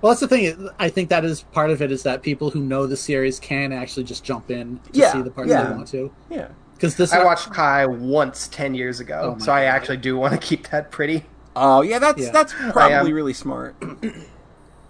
Well, 0.00 0.10
that's 0.12 0.20
the 0.20 0.28
thing. 0.28 0.68
I 0.78 0.88
think 0.88 1.08
that 1.10 1.24
is 1.24 1.42
part 1.42 1.70
of 1.70 1.80
it 1.80 1.92
is 1.92 2.02
that 2.02 2.22
people 2.22 2.50
who 2.50 2.60
know 2.60 2.86
the 2.86 2.96
series 2.96 3.38
can 3.38 3.72
actually 3.72 4.04
just 4.04 4.24
jump 4.24 4.50
in 4.50 4.78
to 4.80 4.90
Yeah, 4.92 5.12
see 5.12 5.22
the 5.22 5.30
parts 5.30 5.50
yeah. 5.50 5.64
they 5.64 5.74
want 5.74 5.88
to. 5.88 6.12
Yeah. 6.30 6.48
Because 6.74 6.96
this, 6.96 7.12
I 7.12 7.18
arc- 7.18 7.26
watched 7.26 7.52
Kai 7.52 7.86
once 7.86 8.48
ten 8.48 8.74
years 8.74 8.98
ago, 8.98 9.20
Oh 9.22 9.32
my 9.38 9.44
so 9.44 9.52
I 9.52 9.62
God. 9.64 9.68
actually 9.68 9.96
do 9.98 10.16
want 10.16 10.32
to 10.32 10.38
keep 10.38 10.68
that 10.70 10.90
pretty. 10.90 11.24
Oh 11.54 11.82
yeah, 11.82 12.00
that's 12.00 12.20
Yeah. 12.20 12.30
that's 12.32 12.52
probably 12.72 13.12
really 13.12 13.34
smart. 13.34 13.78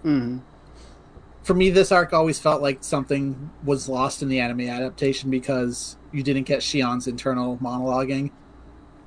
Mm. 0.03 0.41
For 1.43 1.53
me, 1.53 1.69
this 1.69 1.91
arc 1.91 2.13
always 2.13 2.39
felt 2.39 2.61
like 2.61 2.83
something 2.83 3.51
was 3.65 3.89
lost 3.89 4.21
in 4.23 4.29
the 4.29 4.39
anime 4.39 4.61
adaptation 4.61 5.29
because 5.29 5.97
you 6.13 6.23
didn't 6.23 6.43
get 6.43 6.59
Shion's 6.61 7.05
internal 7.05 7.57
monologuing 7.57 8.31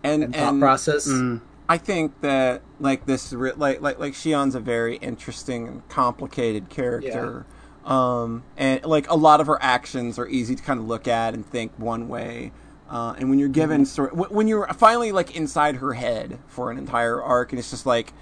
And 0.05 0.23
and 0.23 0.35
thought 0.35 0.49
and 0.51 0.61
process. 0.61 1.09
Mm. 1.09 1.41
I 1.69 1.79
think 1.79 2.21
that 2.21 2.63
like 2.79 3.07
this 3.07 3.33
like 3.33 3.81
like 3.81 3.99
like 3.99 4.13
Shion's 4.13 4.55
a 4.55 4.61
very 4.61 4.97
interesting 4.97 5.67
and 5.69 5.89
complicated 5.89 6.69
character. 6.69 7.47
Um 7.85 8.45
and 8.57 8.85
like 8.85 9.09
a 9.11 9.17
lot 9.17 9.41
of 9.41 9.47
her 9.47 9.59
actions 9.61 10.19
are 10.19 10.29
easy 10.29 10.55
to 10.55 10.63
kind 10.63 10.79
of 10.81 10.87
look 10.87 11.09
at 11.09 11.35
and 11.35 11.45
think 11.47 11.73
one 11.77 12.09
way. 12.09 12.53
Uh, 12.89 13.15
and 13.19 13.29
when 13.29 13.41
you're 13.41 13.49
given 13.49 13.85
sort 13.85 14.13
wh- 14.13 14.31
when 14.31 14.47
you're 14.47 14.67
finally 14.69 15.11
like 15.11 15.35
inside 15.35 15.77
her 15.77 15.95
head 15.95 16.39
for 16.47 16.71
an 16.71 16.79
entire 16.79 17.21
arc 17.21 17.51
and 17.51 17.59
it's 17.59 17.71
just 17.71 17.85
like 17.85 18.13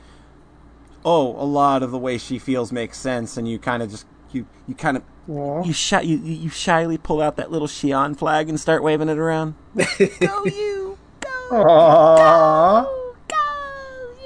oh 1.04 1.36
a 1.38 1.44
lot 1.44 1.82
of 1.82 1.90
the 1.90 1.98
way 1.98 2.16
she 2.16 2.38
feels 2.38 2.72
makes 2.72 2.96
sense 2.96 3.36
and 3.36 3.46
you 3.46 3.58
kind 3.58 3.82
of 3.82 3.90
just 3.90 4.06
you 4.32 4.46
you 4.66 4.74
kind 4.74 4.96
of 4.96 5.02
Aw. 5.28 5.64
you 5.64 5.72
shy 5.74 6.00
you, 6.00 6.16
you 6.16 6.32
you 6.34 6.48
shyly 6.48 6.96
pull 6.96 7.20
out 7.20 7.36
that 7.36 7.50
little 7.50 7.68
Shion 7.68 8.16
flag 8.16 8.48
and 8.48 8.58
start 8.58 8.82
waving 8.82 9.10
it 9.10 9.18
around. 9.18 9.54
go 9.76 10.44
you 10.46 10.98
go 11.20 11.48
Aw. 11.50 12.84
go 12.84 13.03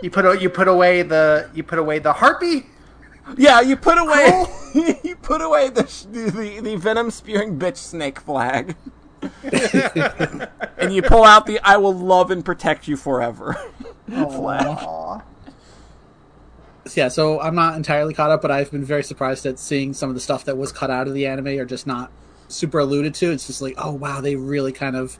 You 0.02 0.10
put 0.10 0.24
a- 0.24 0.40
you 0.40 0.48
put 0.50 0.68
away 0.68 1.02
the 1.02 1.50
you 1.54 1.62
put 1.62 1.78
away 1.78 1.98
the 1.98 2.12
harpy. 2.14 2.66
Yeah, 3.36 3.60
you 3.60 3.76
put 3.76 3.98
away 3.98 4.44
you 5.04 5.16
put 5.16 5.40
away 5.42 5.68
the 5.70 5.82
the, 6.10 6.30
the, 6.30 6.60
the 6.60 6.76
venom 6.76 7.10
spewing 7.10 7.58
bitch 7.58 7.76
snake 7.76 8.20
flag, 8.20 8.76
and 10.78 10.92
you 10.94 11.02
pull 11.02 11.24
out 11.24 11.46
the 11.46 11.60
"I 11.62 11.76
will 11.76 11.92
love 11.94 12.30
and 12.30 12.44
protect 12.44 12.88
you 12.88 12.96
forever" 12.96 13.54
flag. 14.08 15.22
Yeah, 16.94 17.08
so 17.08 17.38
I'm 17.40 17.54
not 17.54 17.74
entirely 17.76 18.14
caught 18.14 18.30
up, 18.30 18.40
but 18.40 18.50
I've 18.50 18.70
been 18.70 18.84
very 18.84 19.02
surprised 19.02 19.44
at 19.44 19.58
seeing 19.58 19.92
some 19.92 20.08
of 20.08 20.14
the 20.14 20.22
stuff 20.22 20.44
that 20.46 20.56
was 20.56 20.72
cut 20.72 20.90
out 20.90 21.06
of 21.06 21.12
the 21.12 21.26
anime 21.26 21.48
or 21.48 21.66
just 21.66 21.86
not 21.86 22.10
super 22.48 22.78
alluded 22.78 23.14
to. 23.16 23.30
It's 23.30 23.46
just 23.46 23.60
like, 23.60 23.74
oh 23.76 23.92
wow, 23.92 24.22
they 24.22 24.36
really 24.36 24.72
kind 24.72 24.96
of 24.96 25.18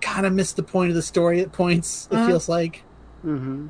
kind 0.00 0.24
of 0.24 0.32
missed 0.32 0.56
the 0.56 0.62
point 0.62 0.88
of 0.88 0.94
the 0.96 1.02
story 1.02 1.40
at 1.42 1.52
points. 1.52 2.08
It 2.10 2.24
feels 2.26 2.48
like. 2.48 2.82
Mm-hmm. 3.26 3.68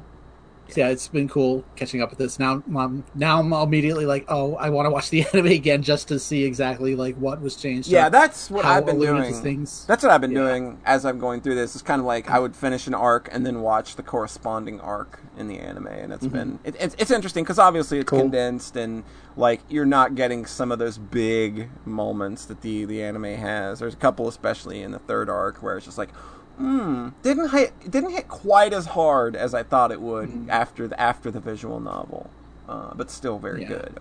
So, 0.73 0.81
yeah, 0.81 0.89
it's 0.89 1.09
been 1.09 1.29
cool 1.29 1.65
catching 1.77 2.03
up 2.03 2.11
with 2.11 2.19
this. 2.19 2.39
Now, 2.39 2.63
um, 2.77 3.05
now 3.15 3.41
I'm 3.41 3.53
immediately 3.53 4.07
like, 4.07 4.25
oh, 4.29 4.55
I 4.57 4.71
want 4.71 4.87
to 4.87 4.91
watch 4.91 5.11
the 5.11 5.25
anime 5.33 5.47
again 5.47 5.83
just 5.83 6.09
to 6.09 6.19
see 6.19 6.45
exactly 6.45 6.95
like 6.95 7.17
what 7.17 7.41
was 7.41 7.57
changed. 7.57 7.89
Yeah, 7.89 8.09
that's 8.09 8.51
what 8.51 8.65
I've 8.65 8.87
been 8.87 8.99
doing. 9.01 9.35
things. 9.35 9.85
That's 9.87 10.03
what 10.03 10.13
I've 10.13 10.21
been 10.21 10.33
Yeah. 10.33 10.39
doing 10.49 10.81
as 10.85 11.05
I'm 11.05 11.19
going 11.19 11.41
through 11.41 11.55
this. 11.57 11.75
It's 11.75 11.83
kind 11.83 12.01
of 12.01 12.07
like 12.07 12.31
I 12.31 12.39
would 12.39 12.55
finish 12.57 12.87
an 12.87 12.95
arc 12.95 13.29
and 13.33 13.45
then 13.45 13.61
watch 13.63 13.97
the 13.97 14.03
corresponding 14.03 14.81
arc 14.81 15.21
in 15.39 15.49
the 15.49 15.59
anime, 15.59 15.87
and 15.87 16.13
it's 16.13 16.27
been 16.27 16.59
it, 16.65 16.75
it's 16.79 16.95
it's 16.99 17.11
interesting 17.11 17.45
because 17.45 17.59
obviously 17.59 17.99
it's 17.99 18.11
Cool. 18.11 18.21
condensed 18.21 18.77
and 18.77 19.05
like 19.37 19.61
you're 19.69 19.87
not 19.87 20.15
getting 20.15 20.45
some 20.45 20.71
of 20.73 20.79
those 20.79 20.99
big 20.99 21.69
moments 21.87 22.45
that 22.47 22.61
the 22.61 22.85
the 22.85 23.03
anime 23.03 23.25
has. 23.25 23.79
There's 23.79 23.95
a 23.95 23.97
couple, 23.99 24.29
especially 24.29 24.83
in 24.83 24.91
the 24.91 24.99
third 24.99 25.29
arc, 25.31 25.63
where 25.63 25.77
it's 25.77 25.87
just 25.87 25.99
like. 25.99 26.11
Hmm. 26.57 27.09
Didn't 27.23 27.51
hit. 27.51 27.91
Didn't 27.91 28.11
hit 28.11 28.29
quite 28.29 28.73
as 28.73 28.87
hard 28.87 29.35
as 29.35 29.55
I 29.55 29.63
thought 29.63 29.91
it 29.93 30.01
would 30.01 30.47
after 30.51 30.87
the 30.87 31.01
after 31.01 31.31
the 31.31 31.41
visual 31.41 31.81
novel, 31.81 32.29
uh, 32.69 32.93
but 32.95 33.11
still 33.11 33.39
very 33.39 33.63
Yeah. 33.63 33.69
good. 33.69 34.01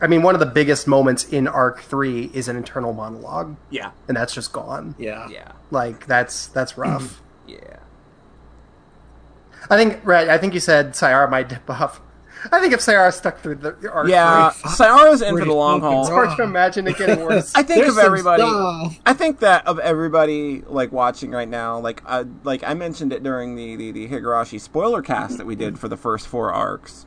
I 0.00 0.06
mean, 0.06 0.22
one 0.22 0.34
of 0.34 0.40
the 0.40 0.46
biggest 0.46 0.86
moments 0.86 1.24
in 1.24 1.48
arc 1.48 1.80
three 1.80 2.30
is 2.34 2.46
an 2.48 2.56
internal 2.56 2.92
monologue, 2.92 3.56
Yeah. 3.70 3.90
and 4.06 4.16
that's 4.16 4.34
just 4.34 4.52
gone. 4.52 4.94
Yeah, 4.98 5.28
Yeah. 5.30 5.52
Like 5.70 6.06
that's 6.06 6.46
that's 6.48 6.76
rough. 6.78 7.22
Yeah. 7.46 7.78
I 9.70 9.76
think 9.78 10.00
right. 10.04 10.28
I 10.28 10.36
think 10.36 10.52
you 10.52 10.60
said 10.60 10.92
Sayara 10.92 11.30
might 11.30 11.48
dip 11.48 11.68
off. 11.70 12.00
I 12.52 12.60
think 12.60 12.72
if 12.74 12.80
Sayara 12.80 13.12
stuck 13.12 13.40
through 13.40 13.56
the 13.56 13.72
the 13.72 13.90
arc 13.92 14.08
Yeah. 14.08 14.50
three, 14.50 14.70
Sayara's 14.70 15.22
in 15.22 15.36
for 15.38 15.44
the 15.44 15.52
long 15.52 15.80
haul. 15.80 16.00
it's 16.02 16.10
hard 16.10 16.36
to 16.36 16.42
imagine 16.42 16.86
it 16.86 16.96
getting 16.98 17.24
worse. 17.24 17.52
I 17.54 17.62
think 17.62 17.80
There's 17.82 17.96
of 17.96 18.04
everybody. 18.04 18.42
stuff. 18.42 18.98
I 19.06 19.12
think 19.14 19.40
that 19.40 19.66
of 19.66 19.78
everybody 19.78 20.62
like 20.66 20.92
watching 20.92 21.30
right 21.30 21.48
now, 21.48 21.78
like 21.78 22.02
uh, 22.06 22.24
like 22.44 22.62
I 22.64 22.74
mentioned 22.74 23.12
it 23.12 23.22
during 23.22 23.56
the, 23.56 23.76
the 23.76 23.90
the 23.92 24.08
Higurashi 24.08 24.60
spoiler 24.60 25.02
cast 25.02 25.38
that 25.38 25.46
we 25.46 25.56
did 25.56 25.78
for 25.78 25.88
the 25.88 25.96
first 25.96 26.26
four 26.28 26.52
arcs. 26.52 27.06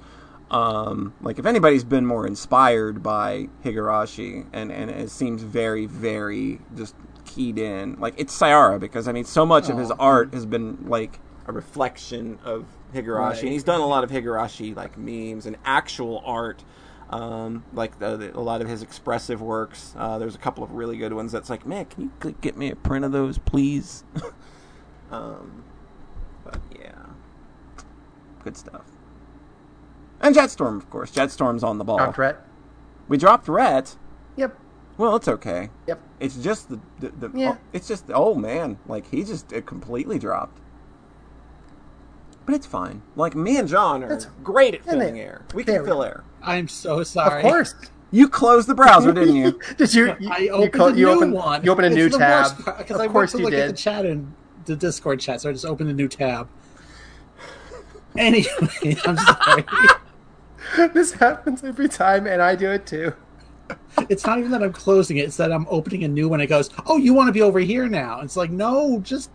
Um, 0.50 1.14
like 1.22 1.40
if 1.40 1.46
anybody's 1.46 1.84
been 1.84 2.06
more 2.06 2.26
inspired 2.26 3.04
by 3.04 3.50
Higurashi 3.66 4.46
and 4.54 4.72
and 4.72 4.90
it 4.90 5.10
seems 5.12 5.44
very 5.44 5.86
very 5.86 6.60
just 6.76 6.96
keyed 7.26 7.58
in, 7.60 8.00
like 8.00 8.14
it's 8.18 8.38
Sayara 8.38 8.80
because 8.80 9.08
I 9.08 9.12
mean 9.12 9.26
so 9.26 9.46
much 9.46 9.68
of 9.70 9.78
his 9.78 9.92
art 9.92 10.34
has 10.34 10.46
been 10.46 10.88
like 10.88 11.20
a 11.48 11.52
reflection 11.52 12.38
of 12.44 12.66
Higurashi, 12.94 13.20
Right. 13.20 13.44
and 13.44 13.52
he's 13.52 13.64
done 13.64 13.80
a 13.82 13.86
lot 13.88 14.04
of 14.04 14.12
Higurashi 14.12 14.76
like 14.76 14.98
memes 14.98 15.46
and 15.46 15.58
actual 15.66 16.22
art 16.26 16.64
um, 17.10 17.64
like 17.74 18.00
the, 18.00 18.18
the, 18.18 18.38
a 18.38 18.42
lot 18.42 18.62
of 18.62 18.68
his 18.68 18.82
expressive 18.82 19.42
works. 19.42 19.94
Uh, 19.98 20.18
there's 20.18 20.36
a 20.36 20.40
couple 20.40 20.64
of 20.64 20.72
really 20.72 20.98
good 20.98 21.14
ones. 21.14 21.32
That's 21.32 21.50
like, 21.50 21.66
man, 21.66 21.86
can 21.86 22.12
you 22.24 22.36
get 22.42 22.58
me 22.58 22.70
a 22.70 22.76
print 22.76 23.06
of 23.06 23.12
those, 23.12 23.38
please? 23.38 24.04
um, 25.12 25.64
but 26.44 26.60
yeah, 26.78 26.92
good 28.44 28.58
stuff. 28.58 28.84
And 30.20 30.36
Jetstorm, 30.36 30.76
of 30.78 30.90
course. 30.90 31.12
Jetstorm's 31.12 31.64
on 31.64 31.78
the 31.78 31.84
ball. 31.84 31.98
Dr. 31.98 32.22
Rhett. 32.22 32.38
We 33.08 33.18
dropped 33.18 33.48
Rhett. 33.48 33.96
Yep. 34.36 34.58
Well, 34.98 35.16
it's 35.16 35.28
okay. 35.28 35.70
Yep. 35.88 36.02
It's 36.20 36.36
just 36.38 36.70
the, 36.70 36.80
the, 37.00 37.30
the 37.30 37.40
Yeah. 37.40 37.52
oh, 37.54 37.58
it's 37.72 37.88
just 37.88 38.06
oh 38.14 38.34
man, 38.34 38.80
like 38.88 39.08
he 39.12 39.24
just 39.24 39.54
it 39.54 39.66
completely 39.66 40.18
dropped. 40.20 40.60
But 42.48 42.56
it's 42.56 42.66
fine. 42.66 43.02
Like 43.16 43.36
me 43.36 43.58
and 43.58 43.68
John 43.68 44.04
are 44.04 44.08
That's- 44.10 44.28
great 44.44 44.74
at 44.74 44.80
and 44.88 44.90
filling 45.00 45.14
they- 45.16 45.20
air. 45.22 45.42
We 45.54 45.62
there 45.64 45.76
can 45.76 45.84
we 45.84 45.88
fill 45.90 45.98
go. 45.98 46.04
air. 46.04 46.24
I'm 46.42 46.68
so 46.68 47.04
sorry. 47.04 47.44
Of 47.44 47.48
course. 47.48 47.76
You 48.10 48.30
closed 48.30 48.68
the 48.70 48.74
browser, 48.74 49.12
didn't 49.12 49.36
you? 49.36 49.60
Did 49.78 49.94
you? 49.94 50.16
you 50.18 50.30
I 50.32 50.38
you 50.38 50.50
opened 50.52 50.74
clo- 50.74 50.88
a 50.88 50.92
you 50.96 51.06
new 51.08 51.12
opened, 51.12 51.34
one. 51.34 51.64
You 51.64 51.72
opened 51.74 51.86
a 51.86 51.90
It's 51.90 51.96
new 51.98 52.10
the 52.10 52.18
tab. 52.18 52.44
worst 52.54 52.66
part, 52.66 52.78
because 52.80 53.00
I 53.02 53.06
of 53.06 53.12
course 53.12 53.34
to 53.34 53.38
you 53.40 53.44
look 53.44 53.52
did. 53.52 53.60
at 53.60 53.68
the 53.68 53.74
chat 53.78 54.06
and 54.06 54.34
the 54.66 54.76
Discord 54.78 55.20
chat, 55.20 55.42
so 55.42 55.50
I 55.50 55.52
just 55.52 55.66
opened 55.66 55.90
a 55.90 55.94
new 55.94 56.08
tab. 56.08 56.48
Anyway, 58.18 58.48
I'm 59.06 59.18
sorry. 59.18 59.66
this 60.94 61.12
happens 61.12 61.64
every 61.64 61.88
time, 61.90 62.26
and 62.28 62.42
I 62.42 62.56
do 62.56 62.72
it 62.72 62.86
too. 62.88 63.14
it's 64.10 64.26
not 64.26 64.40
even 64.40 64.52
that 64.52 64.64
I'm 64.64 64.74
closing 64.74 65.18
it; 65.18 65.26
it's 65.26 65.38
that 65.38 65.52
I'm 65.52 65.68
opening 65.70 66.04
a 66.04 66.08
new 66.08 66.28
one. 66.30 66.42
It 66.42 66.48
goes, 66.48 66.70
"Oh, 66.88 66.98
you 66.98 67.14
want 67.14 67.28
to 67.28 67.34
be 67.34 67.42
over 67.42 67.60
here 67.60 67.88
now?" 67.88 68.22
It's 68.22 68.38
like, 68.38 68.50
no, 68.50 69.00
just 69.02 69.30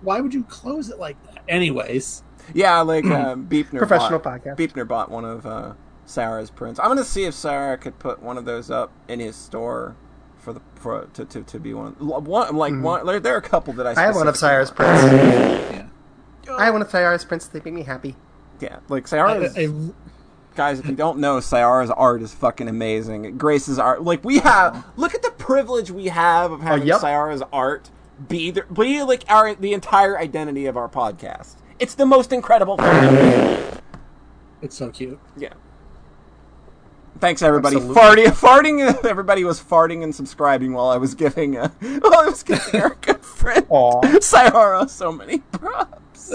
why 0.00 0.20
would 0.20 0.34
you 0.34 0.42
close 0.44 0.88
it 0.90 0.98
like 0.98 1.22
that? 1.26 1.42
Anyways, 1.48 2.23
Yeah, 2.52 2.80
like 2.80 3.04
um, 3.06 3.46
Beepner. 3.48 3.78
Professional 3.78 4.18
bought, 4.18 4.42
podcast. 4.42 4.56
Beepner 4.56 4.86
bought 4.86 5.10
one 5.10 5.24
of 5.24 5.46
uh, 5.46 5.74
Sarah's 6.04 6.50
prints. 6.50 6.80
I'm 6.80 6.88
gonna 6.88 7.04
see 7.04 7.24
if 7.24 7.34
Sarah 7.34 7.78
could 7.78 7.98
put 7.98 8.22
one 8.22 8.36
of 8.36 8.44
those 8.44 8.70
up 8.70 8.92
in 9.08 9.20
his 9.20 9.36
store 9.36 9.96
for 10.36 10.52
the 10.52 10.60
for 10.74 11.06
to 11.14 11.24
to, 11.24 11.42
to 11.42 11.58
be 11.58 11.74
one. 11.74 11.92
One 11.94 12.56
like 12.56 12.74
one. 12.80 13.06
There, 13.06 13.20
there 13.20 13.34
are 13.34 13.38
a 13.38 13.42
couple 13.42 13.72
that 13.74 13.86
I. 13.86 13.90
Mm-hmm. 13.92 14.00
I 14.00 14.02
have 14.02 14.14
one 14.16 14.28
of 14.28 14.36
specifically 14.36 14.76
Cyrus 14.76 15.00
want. 15.00 15.70
prints. 15.70 15.88
yeah. 16.46 16.56
I 16.56 16.64
have 16.66 16.74
one 16.74 16.82
of 16.82 16.90
Cyrus 16.90 17.24
prints. 17.24 17.46
They 17.46 17.60
make 17.64 17.74
me 17.74 17.82
happy. 17.82 18.16
Yeah, 18.60 18.78
like 18.88 19.04
I, 19.04 19.08
Sarah's. 19.08 19.56
I, 19.56 19.68
guys, 20.54 20.78
if 20.78 20.86
you 20.86 20.94
don't 20.94 21.18
know, 21.18 21.38
Sayara's 21.38 21.90
art 21.90 22.22
is 22.22 22.32
fucking 22.32 22.68
amazing. 22.68 23.36
Grace's 23.36 23.78
art, 23.78 24.02
like 24.02 24.24
we 24.24 24.38
have, 24.38 24.84
look 24.96 25.14
at 25.14 25.22
the 25.22 25.30
privilege 25.30 25.90
we 25.90 26.06
have 26.06 26.52
of 26.52 26.60
having 26.60 26.86
yep. 26.86 27.00
Sayara's 27.00 27.42
art 27.52 27.90
be 28.28 28.50
the, 28.50 28.62
be 28.62 29.02
like 29.02 29.24
our 29.28 29.54
the 29.54 29.72
entire 29.72 30.18
identity 30.18 30.66
of 30.66 30.76
our 30.76 30.88
podcast. 30.88 31.56
It's 31.84 31.94
the 31.94 32.06
most 32.06 32.32
incredible 32.32 32.78
thing. 32.78 33.78
it's 34.62 34.74
so 34.74 34.88
cute. 34.88 35.18
Yeah. 35.36 35.52
Thanks 37.20 37.42
everybody. 37.42 37.76
Absolutely. 37.76 38.24
Farting, 38.24 38.26
farting. 38.88 39.04
Everybody 39.04 39.44
was 39.44 39.60
farting 39.62 40.02
and 40.02 40.14
subscribing 40.14 40.72
while 40.72 40.88
I 40.88 40.96
was 40.96 41.14
giving, 41.14 41.58
uh, 41.58 41.68
while 42.00 42.14
I 42.20 42.24
was 42.24 42.42
giving 42.42 42.80
our 42.80 42.94
good 43.02 43.22
friend. 43.22 43.66
Sayara 43.68 44.88
so 44.88 45.12
many 45.12 45.40
props. 45.52 46.32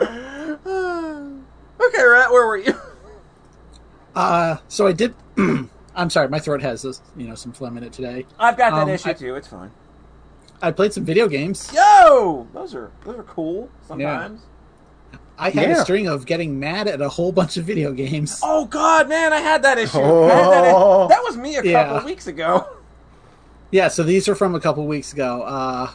okay, 0.00 2.06
Rat, 2.06 2.30
where 2.30 2.46
were 2.46 2.56
you? 2.56 2.74
Uh, 4.14 4.56
so 4.68 4.86
I 4.86 4.92
did. 4.92 5.14
I'm 5.94 6.08
sorry, 6.08 6.30
my 6.30 6.38
throat 6.38 6.62
has 6.62 6.80
this, 6.80 7.02
you 7.18 7.28
know, 7.28 7.34
some 7.34 7.52
phlegm 7.52 7.76
in 7.76 7.84
it 7.84 7.92
today. 7.92 8.24
I've 8.38 8.56
got 8.56 8.70
that 8.70 8.84
Um, 8.84 8.88
issue 8.88 9.10
I- 9.10 9.12
too. 9.12 9.34
It's 9.34 9.48
fine. 9.48 9.70
I 10.62 10.70
played 10.70 10.92
some 10.92 11.04
video 11.04 11.26
games. 11.28 11.70
Yo, 11.74 12.46
those 12.54 12.74
are 12.74 12.90
those 13.04 13.18
are 13.18 13.24
cool. 13.24 13.68
Sometimes. 13.86 14.42
I 15.38 15.50
had 15.50 15.70
Yeah. 15.70 15.78
a 15.80 15.82
string 15.82 16.06
of 16.06 16.24
getting 16.24 16.60
mad 16.60 16.86
at 16.86 17.00
a 17.00 17.08
whole 17.08 17.32
bunch 17.32 17.56
of 17.56 17.64
video 17.64 17.90
games. 17.92 18.38
Oh 18.44 18.66
God, 18.66 19.08
man, 19.08 19.32
I 19.32 19.38
had 19.40 19.62
that 19.64 19.76
issue. 19.78 19.98
Oh. 20.00 20.28
Had 20.28 20.38
that, 20.38 21.08
that 21.08 21.24
was 21.24 21.36
me 21.36 21.54
a 21.56 21.62
couple 21.62 21.70
Yeah. 21.70 22.04
weeks 22.04 22.26
ago. 22.28 22.66
Yeah, 23.72 23.88
so 23.88 24.02
these 24.04 24.28
are 24.28 24.34
from 24.34 24.54
a 24.54 24.60
couple 24.60 24.86
weeks 24.86 25.12
ago. 25.12 25.42
Uh, 25.42 25.90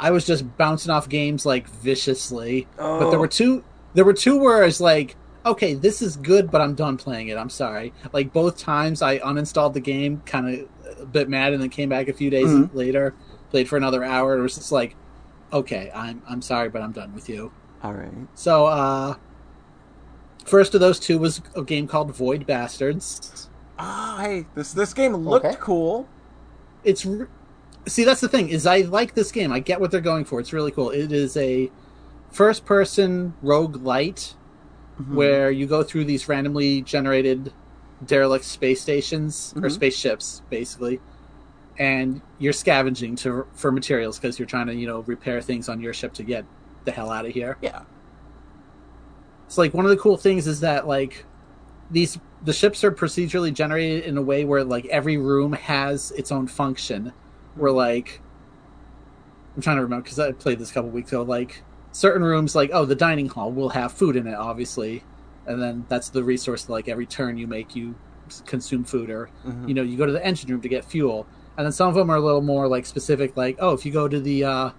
I 0.00 0.10
was 0.10 0.26
just 0.26 0.56
bouncing 0.56 0.90
off 0.90 1.08
games 1.08 1.44
like 1.46 1.68
viciously, 1.68 2.66
but 2.76 3.10
there 3.10 3.18
Oh. 3.18 3.20
were 3.20 3.28
two. 3.28 3.62
There 3.94 4.04
were 4.04 4.12
two 4.14 4.38
where 4.40 4.62
I 4.62 4.66
was 4.66 4.80
like, 4.80 5.14
"Okay, 5.46 5.74
this 5.74 6.02
is 6.02 6.16
good, 6.16 6.50
but 6.50 6.60
I'm 6.60 6.74
done 6.74 6.96
playing 6.96 7.28
it." 7.28 7.36
I'm 7.36 7.50
sorry. 7.50 7.92
Like 8.12 8.32
both 8.32 8.56
times, 8.58 9.02
I 9.02 9.18
uninstalled 9.18 9.74
the 9.74 9.80
game, 9.80 10.22
kind 10.26 10.48
of 10.88 11.00
a 11.02 11.06
bit 11.06 11.28
mad, 11.28 11.52
and 11.52 11.62
then 11.62 11.68
came 11.68 11.88
back 11.90 12.08
a 12.08 12.12
few 12.12 12.30
days 12.30 12.48
Mhm. 12.48 12.70
later, 12.74 13.14
played 13.50 13.68
for 13.68 13.76
another 13.76 14.04
hour. 14.04 14.38
It 14.38 14.42
was 14.42 14.54
just 14.56 14.72
like, 14.72 14.94
okay, 15.52 15.90
I'm 15.94 16.22
I'm 16.28 16.42
sorry, 16.42 16.68
but 16.68 16.82
I'm 16.82 16.92
done 16.92 17.14
with 17.14 17.28
you. 17.28 17.52
All 17.82 17.92
right. 17.92 18.12
So, 18.34 18.66
uh, 18.66 19.14
first 20.44 20.74
of 20.74 20.80
those 20.80 20.98
two 20.98 21.18
was 21.18 21.40
a 21.54 21.62
game 21.62 21.86
called 21.86 22.14
Void 22.14 22.46
Bastards. 22.46 23.48
Ah, 23.78 24.18
hey, 24.20 24.46
this 24.54 24.72
this 24.72 24.92
game 24.94 25.14
looked 25.14 25.46
Okay. 25.46 25.56
cool. 25.60 26.08
It's 26.84 27.04
re- 27.06 27.26
see 27.86 28.04
that's 28.04 28.20
the 28.20 28.28
thing 28.28 28.48
is 28.48 28.66
I 28.66 28.80
like 28.80 29.14
this 29.14 29.30
game. 29.32 29.52
I 29.52 29.60
get 29.60 29.80
what 29.80 29.90
they're 29.90 30.00
going 30.00 30.24
for. 30.24 30.40
It's 30.40 30.52
really 30.52 30.70
cool. 30.72 30.90
It 30.90 31.12
is 31.12 31.36
a 31.36 31.70
first-person 32.30 33.32
roguelite 33.42 34.34
Mhm. 35.00 35.14
where 35.14 35.50
you 35.50 35.66
go 35.66 35.82
through 35.82 36.04
these 36.04 36.28
randomly 36.28 36.82
generated 36.82 37.52
derelict 38.04 38.44
space 38.44 38.80
stations 38.82 39.54
or 39.56 39.62
Mhm. 39.62 39.72
spaceships, 39.72 40.42
basically, 40.50 41.00
and 41.78 42.20
you're 42.38 42.52
scavenging 42.52 43.14
to 43.16 43.46
for 43.52 43.70
materials 43.72 44.18
because 44.18 44.38
you're 44.38 44.46
trying 44.46 44.66
to 44.66 44.74
you 44.74 44.86
know 44.86 45.00
repair 45.00 45.40
things 45.40 45.68
on 45.68 45.80
your 45.80 45.92
ship 45.94 46.12
to 46.14 46.22
get 46.22 46.44
the 46.84 46.90
hell 46.92 47.10
out 47.10 47.24
of 47.26 47.32
here. 47.32 47.56
Yeah. 47.60 47.82
So 49.48 49.62
like 49.62 49.74
one 49.74 49.84
of 49.84 49.90
the 49.90 49.96
cool 49.96 50.16
things 50.16 50.46
is 50.46 50.60
that 50.60 50.86
like 50.86 51.24
these 51.90 52.18
the 52.44 52.52
ships 52.52 52.84
are 52.84 52.92
procedurally 52.92 53.52
generated 53.52 54.04
in 54.04 54.16
a 54.16 54.22
way 54.22 54.44
where 54.44 54.62
like 54.64 54.86
every 54.86 55.16
room 55.16 55.52
has 55.54 56.10
its 56.12 56.30
own 56.30 56.46
function. 56.46 57.12
Where 57.54 57.72
like 57.72 58.20
I'm 59.56 59.62
trying 59.62 59.76
to 59.76 59.82
remember 59.82 60.02
because 60.04 60.18
I 60.18 60.32
played 60.32 60.58
this 60.58 60.70
a 60.70 60.74
couple 60.74 60.90
weeks 60.90 61.10
ago. 61.12 61.22
Like 61.22 61.62
certain 61.92 62.22
rooms, 62.22 62.54
like 62.54 62.70
oh 62.72 62.84
the 62.84 62.94
dining 62.94 63.28
hall 63.28 63.50
will 63.50 63.70
have 63.70 63.92
food 63.92 64.16
in 64.16 64.26
it, 64.26 64.34
obviously, 64.34 65.02
and 65.46 65.60
then 65.60 65.84
that's 65.88 66.10
the 66.10 66.22
resource. 66.22 66.68
Like 66.68 66.88
every 66.88 67.06
turn 67.06 67.38
you 67.38 67.46
make, 67.46 67.74
you 67.74 67.94
consume 68.44 68.84
food, 68.84 69.08
or 69.10 69.30
Mhm. 69.46 69.68
you 69.68 69.74
know 69.74 69.82
you 69.82 69.96
go 69.96 70.04
to 70.06 70.12
the 70.12 70.24
engine 70.24 70.50
room 70.50 70.60
to 70.60 70.68
get 70.68 70.84
fuel, 70.84 71.26
and 71.58 71.66
then 71.66 71.72
some 71.72 71.88
of 71.88 71.94
them 71.96 72.08
are 72.08 72.16
a 72.16 72.20
little 72.20 72.40
more 72.40 72.66
like 72.68 72.86
specific. 72.86 73.36
Like 73.36 73.56
oh 73.60 73.74
if 73.74 73.84
you 73.84 73.92
go 73.92 74.08
to 74.08 74.18
the 74.20 74.44
uh, 74.44 74.70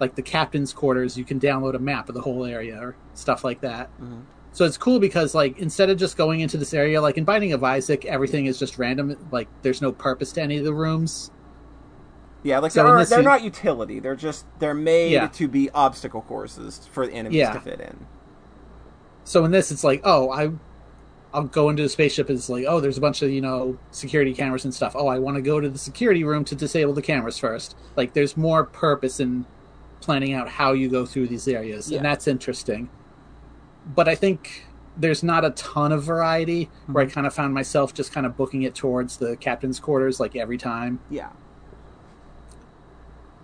like 0.00 0.16
the 0.16 0.22
captain's 0.22 0.72
quarters, 0.72 1.16
you 1.16 1.24
can 1.24 1.38
download 1.38 1.74
a 1.74 1.78
map 1.78 2.08
of 2.08 2.14
the 2.16 2.22
whole 2.22 2.44
area 2.44 2.76
or 2.80 2.96
stuff 3.14 3.44
like 3.44 3.60
that. 3.60 3.88
Mhm. 4.00 4.22
So 4.52 4.64
it's 4.64 4.78
cool 4.78 4.98
because 4.98 5.34
like 5.34 5.58
instead 5.58 5.90
of 5.90 5.98
just 5.98 6.16
going 6.16 6.40
into 6.40 6.56
this 6.56 6.72
area, 6.74 7.00
like 7.02 7.18
in 7.18 7.24
Binding 7.24 7.52
of 7.52 7.62
Isaac, 7.62 8.06
everything 8.06 8.46
is 8.46 8.58
just 8.58 8.78
random. 8.78 9.14
Like 9.30 9.48
there's 9.62 9.82
no 9.82 9.92
purpose 9.92 10.32
to 10.32 10.42
any 10.42 10.56
of 10.56 10.64
the 10.64 10.72
rooms. 10.74 11.30
Yeah, 12.42 12.60
like 12.60 12.72
So 12.72 12.82
they're, 12.82 12.92
in 12.92 12.98
this 13.00 13.10
they're 13.10 13.22
not 13.22 13.42
utility. 13.42 14.00
They're 14.00 14.16
just 14.16 14.46
they're 14.58 14.72
made 14.74 15.12
Yeah. 15.12 15.26
to 15.28 15.48
be 15.48 15.68
obstacle 15.70 16.22
courses 16.22 16.88
for 16.92 17.06
the 17.06 17.12
enemies 17.12 17.36
Yeah. 17.38 17.52
to 17.52 17.60
fit 17.60 17.80
in. 17.80 18.06
So 19.24 19.44
in 19.44 19.50
this, 19.50 19.70
it's 19.70 19.84
like 19.84 20.00
oh 20.04 20.30
I. 20.30 20.50
I'll 21.34 21.44
go 21.44 21.68
into 21.68 21.82
the 21.82 21.88
spaceship. 21.88 22.30
It's 22.30 22.48
like, 22.48 22.64
oh, 22.66 22.80
there's 22.80 22.96
a 22.96 23.00
bunch 23.00 23.20
of 23.22 23.30
you 23.30 23.40
know 23.40 23.78
security 23.90 24.32
cameras 24.32 24.64
and 24.64 24.72
stuff. 24.74 24.94
Oh, 24.96 25.06
I 25.08 25.18
want 25.18 25.36
to 25.36 25.42
go 25.42 25.60
to 25.60 25.68
the 25.68 25.78
security 25.78 26.24
room 26.24 26.44
to 26.46 26.54
disable 26.54 26.92
the 26.94 27.02
cameras 27.02 27.38
first. 27.38 27.76
Like, 27.96 28.14
there's 28.14 28.36
more 28.36 28.64
purpose 28.64 29.20
in 29.20 29.44
planning 30.00 30.32
out 30.32 30.48
how 30.48 30.72
you 30.72 30.88
go 30.88 31.04
through 31.04 31.26
these 31.28 31.46
areas, 31.48 31.90
Yeah. 31.90 31.98
and 31.98 32.06
that's 32.06 32.26
interesting. 32.28 32.88
But 33.86 34.08
I 34.08 34.14
think 34.14 34.64
there's 34.96 35.22
not 35.22 35.44
a 35.44 35.50
ton 35.50 35.92
of 35.92 36.02
variety. 36.04 36.70
Where 36.86 37.04
I 37.04 37.06
kind 37.08 37.26
of 37.26 37.34
found 37.34 37.52
myself 37.54 37.92
just 37.92 38.12
kind 38.12 38.24
of 38.26 38.36
booking 38.36 38.62
it 38.62 38.74
towards 38.74 39.16
the 39.18 39.36
captain's 39.36 39.78
quarters, 39.80 40.18
like 40.20 40.36
every 40.36 40.58
time. 40.58 41.00
Yeah. 41.10 41.30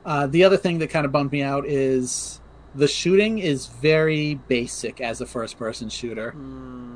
Uh, 0.05 0.27
the 0.27 0.45
other 0.45 0.57
thing 0.57 0.79
that 0.79 0.91
kind 0.91 1.07
of 1.07 1.13
bummed 1.13 1.31
me 1.33 1.43
out 1.43 1.67
is 1.67 2.41
the 2.75 2.89
shooting 2.89 3.39
is 3.39 3.67
very 3.67 4.37
basic 4.49 5.01
as 5.01 5.21
a 5.21 5.27
first 5.27 5.59
person 5.59 5.89
shooter. 5.89 6.35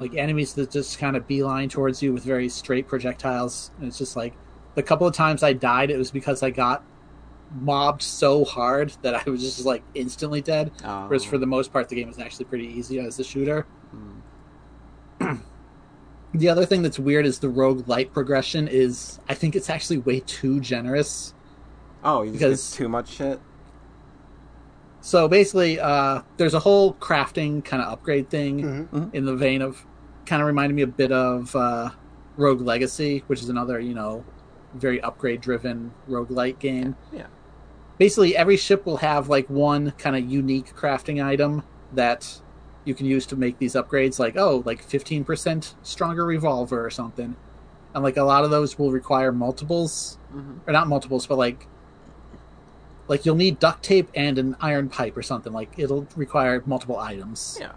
Like 0.01 0.15
enemies 0.15 0.55
that 0.55 0.71
just 0.71 0.99
kind 0.99 1.17
of 1.17 1.27
beeline 1.27 1.69
towards 1.69 2.03
you 2.03 2.13
with 2.13 2.25
very 2.25 2.49
straight 2.49 2.89
projectiles. 2.89 3.71
And 3.79 3.89
it's 3.89 3.99
just 3.99 4.17
like 4.17 4.35
the 4.75 4.83
couple 4.83 5.07
of 5.07 5.15
times 5.15 5.43
I 5.43 5.53
died, 5.53 5.91
it 5.91 5.99
was 5.99 6.11
because 6.11 6.43
I 6.43 6.51
got 6.51 6.83
mobbed 7.61 8.03
so 8.03 8.45
hard 8.45 8.93
that 9.03 9.15
I 9.15 9.31
was 9.31 9.43
just 9.43 9.65
like 9.65 9.83
instantly 9.95 10.41
dead. 10.41 10.73
Oh. 10.85 11.07
Whereas 11.07 11.25
for 11.25 11.39
the 11.39 11.47
most 11.47 11.73
part, 11.73 11.89
the 11.89 11.97
game 11.97 12.09
is 12.09 12.19
actually 12.19 12.47
pretty 12.47 12.67
easy 12.67 12.99
as 12.99 13.19
a 13.19 13.25
shooter. 13.25 13.67
Mm. 15.21 15.41
The 16.35 16.51
other 16.51 16.67
thing 16.67 16.83
that's 16.83 16.99
weird 16.99 17.25
is 17.25 17.39
the 17.39 17.47
roguelite 17.47 18.13
progression 18.13 18.69
is 18.69 19.19
I 19.27 19.33
think 19.33 19.57
it's 19.57 19.71
actually 19.71 19.99
way 19.99 20.21
too 20.21 20.61
generous. 20.61 21.33
Oh, 22.05 22.23
you 22.23 22.33
just 22.33 22.41
because- 22.41 22.73
too 22.73 22.89
much 22.91 23.09
shit. 23.09 23.41
So 25.07 25.29
basically, 25.29 25.79
uh, 25.79 26.23
there's 26.37 26.55
a 26.55 26.59
whole 26.59 26.95
crafting 26.95 27.65
kind 27.65 27.81
of 27.81 27.93
upgrade 27.93 28.29
thing 28.29 28.89
Mhm. 28.93 29.15
in 29.15 29.25
the 29.25 29.37
vein 29.37 29.63
of 29.63 29.87
kind 30.27 30.43
of 30.43 30.49
reminded 30.49 30.75
me 30.75 30.83
a 30.83 30.87
bit 30.89 31.13
of 31.13 31.55
uh, 31.55 31.91
Rogue 32.37 32.61
Legacy, 32.61 33.23
which 33.29 33.41
is 33.41 33.49
another, 33.49 33.79
you 33.79 33.95
know, 33.95 34.25
very 34.75 35.01
upgrade 35.01 35.41
driven 35.41 35.93
roguelite 36.11 36.59
game. 36.59 36.97
Yeah. 37.13 37.27
Basically, 37.99 38.37
every 38.37 38.57
ship 38.57 38.85
will 38.85 38.97
have 38.97 39.29
like 39.29 39.49
one 39.49 39.93
kind 39.93 40.17
of 40.17 40.29
unique 40.29 40.75
crafting 40.75 41.25
item 41.25 41.63
that 41.95 42.41
you 42.85 42.93
can 42.93 43.07
use 43.07 43.27
to 43.27 43.37
make 43.37 43.59
these 43.61 43.75
upgrades, 43.75 44.19
like, 44.19 44.37
oh, 44.37 44.65
like 44.67 44.83
15% 44.83 45.77
stronger 45.83 46.27
revolver 46.27 46.85
or 46.85 46.91
something. 46.91 47.37
And 47.95 48.03
like 48.03 48.17
a 48.17 48.25
lot 48.25 48.43
of 48.43 48.51
those 48.51 48.77
will 48.77 48.91
require 48.91 49.31
multiples, 49.31 50.19
Mhm. 50.35 50.67
or 50.67 50.73
not 50.73 50.89
multiples, 50.89 51.29
but 51.29 51.39
like 51.39 51.69
like 53.09 53.25
you'll 53.25 53.37
need 53.37 53.59
duct 53.59 53.83
tape 53.83 54.09
and 54.15 54.39
an 54.39 54.57
iron 54.61 54.89
pipe 54.89 55.17
or 55.17 55.23
something. 55.23 55.53
Like 55.53 55.73
it'll 55.79 56.07
require 56.17 56.63
multiple 56.67 56.99
items. 56.99 57.59
Yeah. 57.61 57.73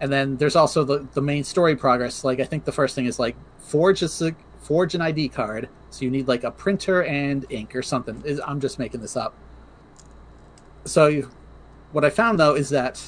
and 0.00 0.12
then 0.12 0.36
there's 0.36 0.56
also 0.56 0.84
the, 0.84 1.06
the 1.14 1.22
main 1.22 1.44
story 1.44 1.76
progress. 1.76 2.24
Like 2.24 2.40
i 2.40 2.44
think 2.44 2.64
the 2.64 2.72
first 2.72 2.94
thing 2.94 3.06
is 3.06 3.18
like 3.18 3.36
forge 3.58 4.02
a 4.02 4.08
forge 4.60 4.94
an 4.94 5.02
id 5.02 5.28
card. 5.28 5.68
So 5.90 6.04
you 6.04 6.10
need 6.10 6.26
like 6.26 6.42
a 6.44 6.50
printer 6.50 7.02
and 7.04 7.46
ink 7.50 7.74
or 7.76 7.82
something. 7.82 8.22
Is- 8.24 8.40
i'm 8.46 8.60
just 8.60 8.78
making 8.78 9.00
this 9.00 9.16
up. 9.16 9.34
So 10.84 11.06
you, 11.06 11.30
what 11.92 12.04
i 12.04 12.10
found 12.10 12.38
though 12.40 12.54
is 12.54 12.70
that 12.70 13.00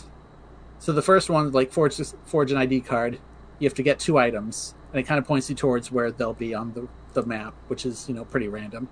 so 0.78 0.92
the 0.92 1.02
first 1.02 1.28
one 1.30 1.50
like 1.52 1.72
forge 1.72 2.00
forge 2.24 2.52
an 2.52 2.58
id 2.58 2.80
card 2.82 3.18
you 3.58 3.66
have 3.66 3.74
to 3.74 3.82
get 3.82 3.98
two 3.98 4.18
items. 4.18 4.74
And 4.92 5.00
it 5.00 5.06
kind 5.06 5.18
of 5.18 5.26
points 5.26 5.50
you 5.50 5.56
towards 5.56 5.90
where 5.90 6.10
they'll 6.12 6.32
be 6.34 6.54
on 6.54 6.72
the, 6.74 6.88
the 7.14 7.26
map 7.26 7.54
which 7.68 7.84
is 7.84 8.08
you 8.08 8.14
know 8.14 8.24
pretty 8.24 8.48
random 8.48 8.88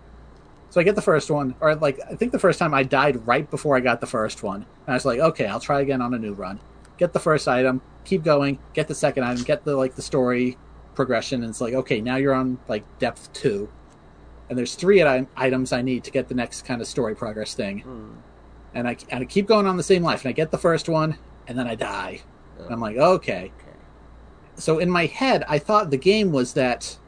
so 0.75 0.81
I 0.81 0.83
get 0.85 0.97
the 0.97 1.03
first 1.03 1.31
one, 1.31 1.55
or 1.61 1.77
like 1.77 2.01
I 2.11 2.17
think 2.17 2.33
the 2.33 2.39
first 2.41 2.59
time 2.59 2.75
I 2.75 2.83
died 2.83 3.25
right 3.29 3.49
before 3.49 3.77
I 3.77 3.81
got 3.81 4.01
the 4.01 4.09
first 4.09 4.43
one, 4.43 4.63
and 4.63 4.89
I 4.89 4.95
was 4.95 5.05
like, 5.05 5.21
okay, 5.21 5.47
I'll 5.47 5.61
try 5.61 5.81
again 5.81 6.03
on 6.03 6.15
a 6.15 6.19
new 6.19 6.33
run. 6.33 6.59
Get 6.99 7.13
the 7.13 7.21
first 7.21 7.47
item, 7.47 7.81
keep 8.05 8.25
going, 8.25 8.59
get 8.73 8.89
the 8.89 8.95
second 8.97 9.23
item, 9.23 9.45
get 9.45 9.65
the 9.65 9.77
like 9.77 9.95
the 9.95 10.03
story 10.03 10.59
progression, 10.97 11.43
and 11.45 11.51
it's 11.51 11.61
like, 11.61 11.75
okay, 11.75 12.01
now 12.01 12.17
you're 12.17 12.35
on 12.35 12.59
like 12.67 12.83
depth 12.99 13.33
two, 13.33 13.69
and 14.49 14.59
there's 14.59 14.75
three 14.75 15.01
items 15.37 15.73
I 15.73 15.81
need 15.83 16.03
to 16.05 16.11
get 16.11 16.27
the 16.27 16.35
next 16.35 16.63
kind 16.65 16.81
of 16.81 16.89
story 16.89 17.15
progress 17.15 17.55
thing, 17.55 17.83
Mm. 17.87 18.15
and 18.75 18.89
I 18.89 18.97
and 19.11 19.23
I 19.23 19.27
keep 19.27 19.47
going 19.47 19.69
on 19.69 19.77
the 19.77 19.85
same 19.85 20.03
life, 20.03 20.25
and 20.25 20.29
I 20.31 20.33
get 20.33 20.51
the 20.51 20.59
first 20.59 20.89
one, 20.89 21.17
and 21.47 21.57
then 21.57 21.69
I 21.69 21.77
die, 21.77 22.21
and 22.59 22.73
I'm 22.73 22.81
like, 22.81 22.97
okay. 22.97 23.53
Okay. 23.61 23.79
So 24.57 24.81
in 24.81 24.91
my 24.91 25.07
head, 25.07 25.45
I 25.49 25.59
thought 25.61 25.91
the 25.91 25.97
game 25.97 26.33
was 26.33 26.55
that 26.55 26.99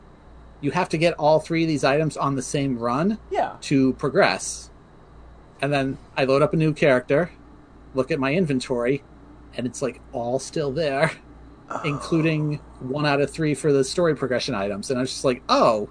you 0.66 0.72
have 0.72 0.88
to 0.90 0.98
get 0.98 1.14
all 1.14 1.38
three 1.40 1.62
of 1.62 1.68
these 1.68 1.85
items 1.85 2.16
on 2.16 2.35
the 2.35 2.42
same 2.42 2.76
run 2.79 3.18
Yeah. 3.31 3.52
to 3.62 3.92
progress. 3.94 4.68
And 5.62 5.72
then 5.72 5.96
I 6.16 6.24
load 6.24 6.42
up 6.42 6.52
a 6.52 6.57
new 6.57 6.72
character, 6.74 7.31
look 7.94 8.11
at 8.11 8.18
my 8.18 8.35
inventory, 8.35 9.02
and 9.57 9.64
it's 9.66 9.81
like 9.81 10.00
all 10.12 10.38
still 10.40 10.72
there, 10.72 11.12
including 11.85 12.61
one 12.81 13.07
out 13.07 13.20
of 13.20 13.31
three 13.31 13.55
for 13.55 13.72
the 13.72 13.85
story 13.85 14.14
progression 14.16 14.55
items. 14.55 14.90
And 14.90 14.98
I 14.98 15.02
was 15.02 15.11
just 15.12 15.24
like, 15.24 15.42
oh, 15.48 15.88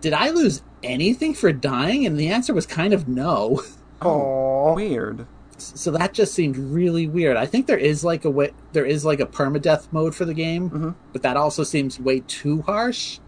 did 0.00 0.12
I 0.12 0.30
lose 0.30 0.62
anything 0.82 1.34
for 1.34 1.52
dying? 1.52 2.04
And 2.04 2.18
the 2.18 2.28
answer 2.28 2.52
was 2.52 2.66
kind 2.66 2.92
of 2.92 3.08
no. 3.08 3.62
Oh, 4.00 4.74
Weird. 4.74 5.26
So 5.56 5.90
that 5.90 6.12
just 6.12 6.32
seemed 6.32 6.56
really 6.56 7.08
weird. 7.08 7.36
I 7.36 7.46
think 7.46 7.66
there 7.66 7.76
is 7.76 8.04
like 8.04 8.24
a 8.24 8.30
way, 8.30 8.52
there 8.72 8.84
is 8.84 9.04
like 9.04 9.18
a 9.18 9.26
permadeath 9.26 9.88
mode 9.90 10.14
for 10.14 10.24
the 10.24 10.34
game, 10.34 10.70
Mhm. 10.70 10.94
but 11.12 11.22
that 11.22 11.36
also 11.36 11.64
seems 11.64 11.98
way 11.98 12.20
too 12.28 12.62
harsh. 12.62 13.18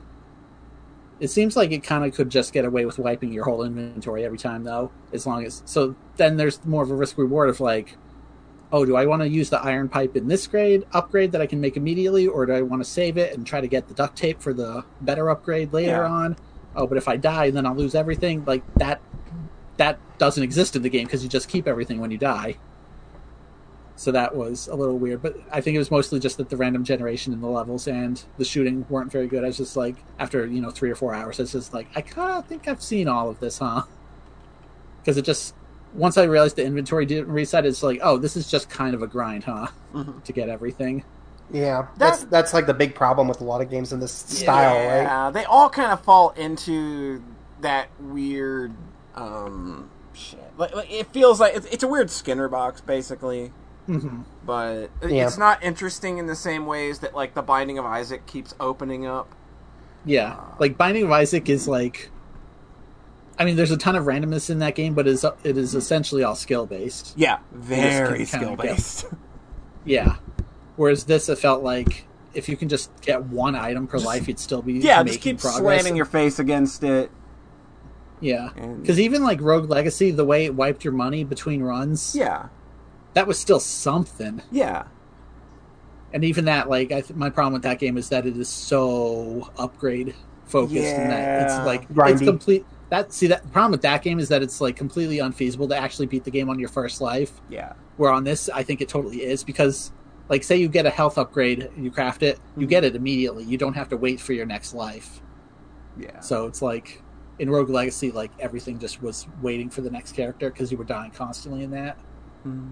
It 1.21 1.29
seems 1.29 1.55
like 1.55 1.71
it 1.71 1.83
kind 1.83 2.05
of 2.05 2.15
could 2.15 2.31
just 2.31 2.53
get 2.53 2.65
away 2.65 2.87
with 2.87 2.99
wiping 2.99 3.33
your 3.33 3.45
whole 3.45 3.63
inventory 3.63 4.25
every 4.25 4.39
time, 4.39 4.65
though, 4.65 4.91
as 5.13 5.27
long 5.27 5.45
as. 5.45 5.63
So 5.67 5.95
then 6.17 6.37
there's 6.39 6.65
more 6.65 6.83
of 6.83 6.91
a 6.91 6.95
risk 6.95 7.19
reward 7.19 7.51
of 7.51 7.61
like, 7.61 7.97
oh, 8.73 8.87
do 8.87 8.97
I 8.97 9.05
want 9.05 9.21
to 9.23 9.29
use 9.29 9.51
the 9.51 9.61
iron 9.61 9.89
pipe 9.89 10.17
in 10.17 10.29
this 10.29 10.47
grade 10.47 10.87
upgrade 10.93 11.33
that 11.33 11.41
I 11.41 11.47
can 11.47 11.61
make 11.61 11.77
immediately, 11.77 12.27
or 12.27 12.47
do 12.47 12.53
I 12.53 12.63
want 12.63 12.83
to 12.83 12.89
save 12.89 13.19
it 13.19 13.35
and 13.35 13.47
try 13.47 13.61
to 13.61 13.69
get 13.69 13.89
the 13.89 13.95
duct 13.95 14.17
tape 14.17 14.41
for 14.41 14.55
the 14.55 14.85
better 15.03 15.29
upgrade 15.29 15.73
later 15.73 15.91
Yeah. 15.91 16.07
on? 16.07 16.37
Oh, 16.75 16.87
but 16.87 16.97
if 16.97 17.07
I 17.09 17.17
die, 17.17 17.51
then 17.51 17.67
I'll 17.67 17.75
lose 17.75 17.95
everything. 17.95 18.45
Like 18.47 18.63
that, 18.77 19.01
that 19.77 19.99
doesn't 20.19 20.43
exist 20.43 20.75
in 20.77 20.83
the 20.83 20.89
game 20.89 21.05
because 21.05 21.23
you 21.23 21.29
just 21.29 21.49
keep 21.49 21.67
everything 21.69 22.01
when 22.01 22.11
you 22.11 22.19
die. 22.19 22.57
So 24.01 24.11
that 24.13 24.35
was 24.35 24.67
a 24.67 24.75
little 24.75 24.97
weird, 24.97 25.21
but 25.21 25.37
I 25.53 25.61
think 25.61 25.75
it 25.75 25.79
was 25.79 25.91
mostly 25.91 26.19
just 26.21 26.39
that 26.39 26.49
the 26.49 26.57
random 26.57 26.85
generation 26.85 27.35
in 27.35 27.43
the 27.43 27.49
levels 27.51 27.87
and 27.87 28.23
the 28.39 28.47
shooting 28.47 28.87
weren't 28.89 29.13
very 29.13 29.27
good. 29.27 29.45
I 29.45 29.49
was 29.49 29.59
just 29.59 29.77
like, 29.77 29.95
after 30.19 30.47
you 30.47 30.63
know 30.63 30.71
three 30.71 30.91
or 30.91 30.95
four 30.95 31.13
hours, 31.15 31.39
I 31.39 31.43
was 31.43 31.53
just 31.53 31.75
like, 31.75 31.87
I 31.95 32.01
kind 32.01 32.39
of 32.39 32.47
think 32.47 32.67
I've 32.67 32.81
seen 32.83 33.09
all 33.09 33.29
of 33.29 33.41
this, 33.41 33.59
huh? 33.59 33.83
Because 35.03 35.19
it 35.19 35.27
just 35.27 35.55
once 35.93 36.17
I 36.17 36.23
realized 36.23 36.57
the 36.57 36.65
inventory 36.65 37.05
didn't 37.05 37.31
reset, 37.31 37.67
it's 37.67 37.83
like, 37.83 38.01
oh, 38.03 38.17
this 38.17 38.39
is 38.39 38.51
just 38.51 38.71
kind 38.71 38.95
of 38.95 39.03
a 39.03 39.07
grind, 39.07 39.45
huh? 39.45 39.67
Mhm. 39.95 40.25
To 40.25 40.33
get 40.33 40.49
everything. 40.49 41.05
yeah. 41.53 41.89
That's 41.99 42.25
that's 42.25 42.55
like 42.55 42.65
the 42.67 42.73
big 42.73 42.95
problem 42.95 43.29
with 43.29 43.43
a 43.43 43.45
lot 43.45 43.61
of 43.61 43.69
games 43.69 43.93
in 43.93 44.01
this 44.01 44.13
style, 44.13 44.77
right? 44.77 45.03
Yeah, 45.03 45.31
they 45.31 45.45
all 45.45 45.69
kind 45.69 45.93
of 45.93 46.01
fall 46.03 46.31
into 46.31 47.23
that 47.61 47.89
weird 48.01 48.73
um, 49.15 49.91
shit. 50.15 50.41
Like, 50.57 50.75
like 50.75 50.91
it 50.91 51.13
feels 51.13 51.39
like 51.39 51.55
it's, 51.55 51.67
it's 51.67 51.83
a 51.85 51.89
weird 51.89 52.11
Skinner 52.11 52.49
box, 52.49 52.81
basically. 52.81 53.53
Hmm 53.87 54.21
But 54.45 54.91
Yeah. 55.07 55.27
it's 55.27 55.39
not 55.39 55.63
interesting 55.63 56.19
in 56.19 56.27
the 56.27 56.35
same 56.37 56.67
ways 56.67 57.01
that 57.01 57.15
like 57.15 57.35
the 57.35 57.43
Binding 57.43 57.79
of 57.79 57.85
Isaac 57.85 58.27
keeps 58.27 58.55
opening 58.61 59.07
up. 59.07 59.35
Yeah, 60.05 60.37
like 60.59 60.77
Binding 60.79 61.05
of 61.05 61.11
Isaac 61.13 61.49
is 61.49 61.69
like. 61.69 62.11
I 63.39 63.45
mean, 63.47 63.57
there's 63.57 63.71
a 63.71 63.77
ton 63.79 63.97
of 63.97 64.05
randomness 64.05 64.51
in 64.51 64.59
that 64.59 64.75
game, 64.75 64.93
but 64.95 65.07
it 65.07 65.13
is 65.13 65.25
it 65.45 65.57
is 65.57 65.75
essentially 65.75 66.23
all 66.23 66.35
skill 66.35 66.67
based. 66.67 67.15
Yeah, 67.17 67.39
very 67.53 68.25
skill 68.25 68.57
based. 68.57 69.07
Yeah. 69.87 70.17
Whereas 70.77 71.05
this, 71.05 71.31
it 71.31 71.39
felt 71.39 71.63
like 71.63 72.05
if 72.35 72.51
you 72.51 72.57
can 72.57 72.69
just 72.69 72.91
get 73.01 73.25
one 73.25 73.55
item 73.57 73.87
per 73.87 73.97
life, 73.99 74.29
you'd 74.29 74.39
still 74.39 74.61
be 74.61 74.75
yeah, 74.75 74.99
making 75.03 75.07
just 75.07 75.21
keep 75.23 75.39
progress. 75.41 75.81
slamming 75.83 75.97
your 75.97 76.05
face 76.05 76.39
against 76.39 76.85
it. 76.85 77.11
Yeah, 78.21 78.51
And- 78.57 78.83
because 78.83 79.01
even 79.01 79.23
like 79.25 79.41
Rogue 79.41 79.71
Legacy, 79.71 80.11
the 80.11 80.25
way 80.27 80.45
it 80.45 80.55
wiped 80.55 80.85
your 80.85 80.93
money 80.93 81.25
between 81.25 81.63
runs, 81.63 82.15
Yeah, 82.15 82.49
that 83.15 83.27
was 83.27 83.39
still 83.39 83.61
something. 83.61 84.41
yeah, 84.51 84.85
And 86.13 86.25
even 86.25 86.45
that, 86.47 86.69
like, 86.69 86.91
I 86.93 87.01
th- 87.03 87.15
my 87.15 87.31
problem 87.31 87.53
with 87.55 87.63
that 87.63 87.79
game 87.79 87.97
is 87.97 88.09
that 88.09 88.27
it 88.27 88.37
is 88.37 88.49
so 88.49 89.49
upgrade 89.59 90.15
focused, 90.47 90.77
and 90.97 91.11
that 91.11 91.43
it's 91.43 91.55
Yeah. 91.55 91.65
like 91.65 91.87
it's 92.11 92.21
complete. 92.23 92.65
That 92.89 93.13
see 93.13 93.29
that 93.29 93.43
the 93.45 93.49
problem 93.51 93.71
with 93.73 93.83
that 93.83 94.03
game 94.03 94.19
is 94.19 94.29
that 94.31 94.43
it's 94.43 94.61
like 94.61 94.75
completely 94.75 95.21
unfeasible 95.21 95.69
to 95.69 95.77
actually 95.77 96.07
beat 96.07 96.25
the 96.25 96.31
game 96.33 96.49
on 96.51 96.59
your 96.59 96.69
first 96.69 97.01
life. 97.01 97.41
yeah. 97.49 97.75
Where 97.97 98.11
on 98.11 98.25
this, 98.25 98.49
I 98.49 98.63
think 98.65 98.81
it 98.81 98.89
totally 98.89 99.23
is 99.23 99.45
because, 99.45 99.93
like, 100.29 100.43
say 100.43 100.57
you 100.57 100.69
get 100.69 100.87
a 100.87 100.91
health 100.91 101.19
upgrade, 101.19 101.71
you 101.77 101.91
craft 101.91 102.23
it, 102.25 102.41
you 102.57 102.67
Mhm. 102.67 102.71
get 102.71 102.83
it 102.85 102.97
immediately. 102.97 103.45
You 103.45 103.59
don't 103.59 103.75
have 103.75 103.89
to 103.91 103.97
wait 103.97 104.19
for 104.21 104.33
your 104.33 104.47
next 104.47 104.73
life. 104.75 105.21
Yeah. 105.99 106.19
So 106.21 106.47
it's 106.47 106.63
like 106.63 107.03
in 107.39 107.51
Rogue 107.51 107.69
Legacy, 107.71 108.11
like 108.11 108.31
everything 108.41 108.79
just 108.79 109.01
was 109.03 109.27
waiting 109.43 109.69
for 109.71 109.83
the 109.83 109.91
next 109.91 110.13
character 110.13 110.51
because 110.51 110.73
you 110.73 110.79
were 110.79 110.85
dying 110.85 111.11
constantly 111.13 111.63
in 111.63 111.71
that. 111.73 111.97
Mm. 112.47 112.71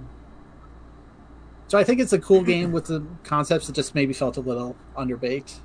So 1.68 1.78
I 1.78 1.84
think 1.84 2.00
it's 2.00 2.12
a 2.12 2.18
cool 2.18 2.42
game 2.52 2.72
with 2.72 2.86
the 2.86 3.04
concepts 3.24 3.66
that 3.68 3.74
just 3.74 3.94
maybe 3.94 4.12
felt 4.12 4.36
a 4.36 4.40
little 4.40 4.76
underbaked. 4.96 5.60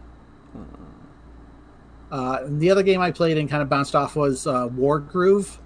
Uh, 2.11 2.39
and 2.43 2.61
the 2.61 2.69
other 2.69 2.83
game 2.83 3.01
I 3.01 3.11
played 3.11 3.37
and 3.37 3.49
kind 3.49 3.63
of 3.63 3.69
bounced 3.69 3.95
off 3.95 4.15
was 4.15 4.45
uh, 4.45 4.67
Wargroove. 4.69 5.57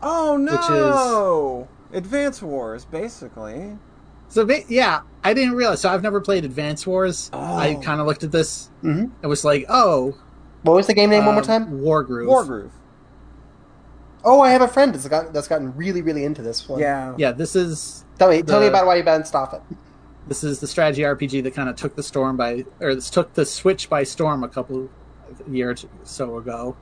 Oh 0.00 0.38
Which 0.38 0.52
is- 0.52 0.68
no! 0.68 1.68
Advance 1.92 2.40
Wars, 2.42 2.84
basically. 2.84 3.78
So 4.28 4.46
yeah, 4.68 5.00
I 5.24 5.32
didn't 5.32 5.54
realize. 5.54 5.80
So 5.80 5.88
I've 5.88 6.02
never 6.02 6.20
played 6.20 6.44
Advance 6.44 6.86
Wars. 6.86 7.30
I 7.32 7.76
Oh. 7.76 7.80
kind 7.80 8.00
of 8.00 8.06
looked 8.06 8.22
at 8.22 8.30
this 8.30 8.68
hmm 8.82 9.06
and 9.22 9.22
was 9.24 9.42
like, 9.44 9.64
oh, 9.70 10.14
What 10.62 10.74
was 10.76 10.86
the 10.86 10.92
game 10.94 11.08
name 11.10 11.24
one 11.24 11.34
more 11.34 11.42
uh, 11.42 11.46
time? 11.46 11.80
Wargroove. 11.80 12.26
War 12.26 12.44
Groove. 12.44 12.72
Oh, 14.24 14.40
I 14.40 14.50
have 14.50 14.62
a 14.62 14.68
friend 14.68 14.94
that's 14.94 15.06
gotten 15.08 15.32
that's 15.32 15.48
gotten 15.48 15.74
really 15.76 16.02
really 16.02 16.24
into 16.24 16.42
this 16.42 16.68
one. 16.68 16.80
Yeah. 16.80 17.14
Yeah, 17.16 17.32
this 17.32 17.54
is 17.56 18.04
Tell 18.18 18.28
me, 18.30 18.42
tell 18.42 18.60
me 18.60 18.66
about 18.66 18.84
why 18.86 18.96
you 18.96 19.02
bounced 19.04 19.34
off 19.34 19.54
it. 19.54 19.62
this 20.26 20.42
is 20.42 20.58
the 20.60 20.66
strategy 20.66 21.02
RPG 21.02 21.42
that 21.44 21.54
kind 21.54 21.68
of 21.68 21.76
took 21.76 21.94
the 21.96 22.02
storm 22.02 22.36
by 22.36 22.64
or 22.80 22.94
this 22.94 23.10
took 23.10 23.34
the 23.34 23.46
Switch 23.46 23.88
by 23.88 24.02
storm 24.02 24.42
a 24.42 24.48
couple 24.48 24.88
years 25.48 25.84
or 25.84 25.88
so 26.04 26.36
ago 26.38 26.76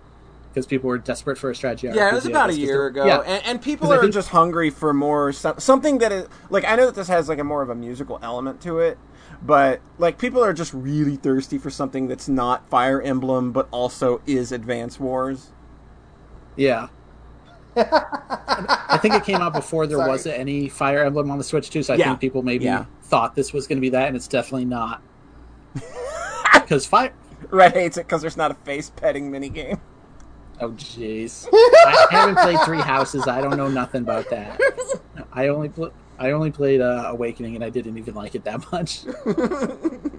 because 0.49 0.67
people 0.67 0.89
were 0.89 0.97
desperate 0.97 1.37
for 1.37 1.51
a 1.51 1.55
strategy 1.55 1.87
RPG. 1.89 1.95
Yeah, 1.97 2.09
it 2.11 2.15
was 2.15 2.25
about 2.27 2.49
a 2.49 2.55
year 2.55 2.87
ago, 2.87 3.05
Yeah, 3.05 3.19
and, 3.19 3.43
and 3.45 3.63
people 3.63 3.89
'Cause 3.89 3.95
I 3.95 3.99
are 3.99 4.01
think- 4.03 4.15
just 4.15 4.31
hungry 4.31 4.71
for 4.71 4.95
more 4.95 5.31
some, 5.33 5.59
something 5.59 5.99
that 5.99 6.11
is 6.13 6.27
like 6.49 6.65
I 6.65 6.75
know 6.77 6.87
that 6.87 6.95
this 6.95 7.09
has 7.09 7.29
like 7.29 7.39
a 7.39 7.45
more 7.45 7.61
of 7.63 7.69
a 7.69 7.75
musical 7.75 8.19
element 8.23 8.63
to 8.63 8.79
it, 8.79 8.97
but 9.43 9.81
like 9.99 10.17
people 10.17 10.43
are 10.43 10.55
just 10.55 10.73
really 10.73 11.17
thirsty 11.17 11.59
for 11.59 11.69
something 11.69 12.09
that's 12.09 12.29
not 12.31 12.67
Fire 12.71 13.03
Emblem, 13.03 13.53
but 13.53 13.69
also 13.71 14.23
is 14.27 14.51
Advance 14.53 14.99
Wars. 14.99 15.53
yeah. 16.57 16.89
I 17.77 18.99
think 19.03 19.15
it 19.15 19.25
came 19.25 19.37
out 19.43 19.53
before 19.53 19.87
there 19.87 19.99
Sorry. 19.99 20.11
was 20.11 20.27
any 20.27 20.69
Fire 20.69 21.05
Emblem 21.05 21.31
on 21.31 21.39
the 21.39 21.45
Switch 21.45 21.71
too, 21.71 21.83
so 21.83 21.95
I 21.95 21.97
Yeah. 21.97 22.07
think 22.09 22.21
people 22.21 22.43
maybe 22.43 22.65
Yeah. 22.65 22.87
thought 23.03 23.35
this 23.35 23.53
was 23.53 23.67
going 23.67 23.77
to 23.79 23.81
be 23.83 23.91
that, 23.91 24.09
and 24.09 24.17
it's 24.17 24.29
definitely 24.29 24.65
not. 24.67 25.03
Because 26.55 26.85
Fire. 26.87 27.13
Red 27.51 27.75
hates 27.75 27.97
it 27.97 28.07
because 28.09 28.23
there's 28.23 28.37
not 28.37 28.51
a 28.51 28.55
face 28.55 28.91
petting 28.91 29.31
minigame. 29.31 29.79
Oh 30.61 30.71
jeez, 30.71 31.47
I 31.53 32.07
haven't 32.11 32.39
played 32.39 32.59
Three 32.65 32.81
Houses. 32.81 33.29
I 33.29 33.41
don't 33.43 33.57
know 33.59 33.69
nothing 33.69 34.01
about 34.03 34.29
that. 34.31 34.59
I 35.33 35.49
only 35.49 35.69
pl- 35.69 35.93
I 36.19 36.31
only 36.33 36.51
played 36.51 36.81
uh, 36.81 37.05
Awakening, 37.09 37.55
and 37.55 37.63
I 37.63 37.69
didn't 37.69 37.99
even 37.99 38.15
like 38.15 38.35
it 38.35 38.43
that 38.45 38.65
much. 38.73 39.05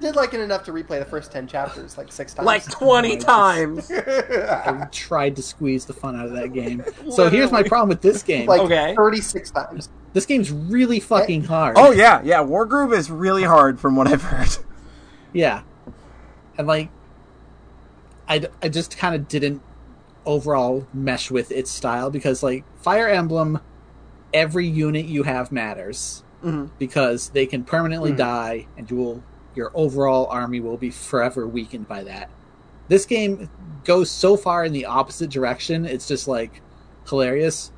Did 0.00 0.14
like 0.14 0.32
it 0.32 0.40
enough 0.40 0.62
to 0.64 0.72
replay 0.72 0.98
the 1.00 1.04
first 1.04 1.32
ten 1.32 1.46
chapters 1.48 1.98
like 1.98 2.12
six 2.12 2.32
times. 2.34 2.46
like 2.46 2.70
twenty 2.70 3.14
just- 3.16 3.26
times. 3.26 3.90
I 3.90 4.86
tried 4.92 5.34
to 5.36 5.42
squeeze 5.42 5.86
the 5.86 5.92
fun 5.92 6.14
out 6.14 6.26
of 6.26 6.32
that 6.32 6.52
game. 6.52 6.84
So 7.10 7.28
here's 7.28 7.50
my 7.50 7.62
problem 7.62 7.88
with 7.88 8.00
this 8.02 8.22
game. 8.22 8.46
like 8.46 8.60
Okay. 8.60 8.94
thirty 8.94 9.20
six 9.20 9.50
times. 9.50 9.88
this 10.12 10.24
game's 10.26 10.50
really 10.52 11.00
fucking 11.00 11.44
hard. 11.44 11.76
Oh 11.78 11.90
yeah, 11.90 12.20
yeah. 12.24 12.42
Wargroove 12.44 12.96
is 12.96 13.10
really 13.10 13.42
hard 13.44 13.80
from 13.80 13.96
what 13.96 14.06
I've 14.08 14.22
heard. 14.22 14.56
Yeah. 15.32 15.62
And 16.56 16.66
like 16.66 16.90
I, 18.28 18.46
I 18.62 18.68
just 18.68 18.96
kind 18.98 19.14
of 19.14 19.26
didn't 19.28 19.62
overall 20.26 20.86
mesh 20.92 21.30
with 21.30 21.50
its 21.50 21.70
style 21.70 22.10
because 22.10 22.42
like 22.42 22.64
Fire 22.76 23.08
Emblem 23.08 23.60
every 24.34 24.66
unit 24.66 25.06
you 25.06 25.22
have 25.22 25.50
matters 25.50 26.22
Mhm. 26.44 26.70
because 26.78 27.30
they 27.30 27.46
can 27.46 27.64
permanently 27.64 28.12
Mhm. 28.12 28.16
die 28.18 28.66
and 28.76 28.90
you 28.90 28.96
will 28.96 29.22
your 29.58 29.70
overall 29.74 30.26
army 30.30 30.60
will 30.60 30.76
be 30.78 30.88
forever 30.90 31.46
weakened 31.46 31.86
by 31.88 32.04
that. 32.04 32.30
This 32.88 33.04
game 33.04 33.50
goes 33.84 34.10
so 34.10 34.36
far 34.38 34.64
in 34.64 34.72
the 34.72 34.86
opposite 34.86 35.28
direction. 35.28 35.84
It's 35.84 36.08
just 36.08 36.26
like 36.28 36.62
hilarious 37.08 37.70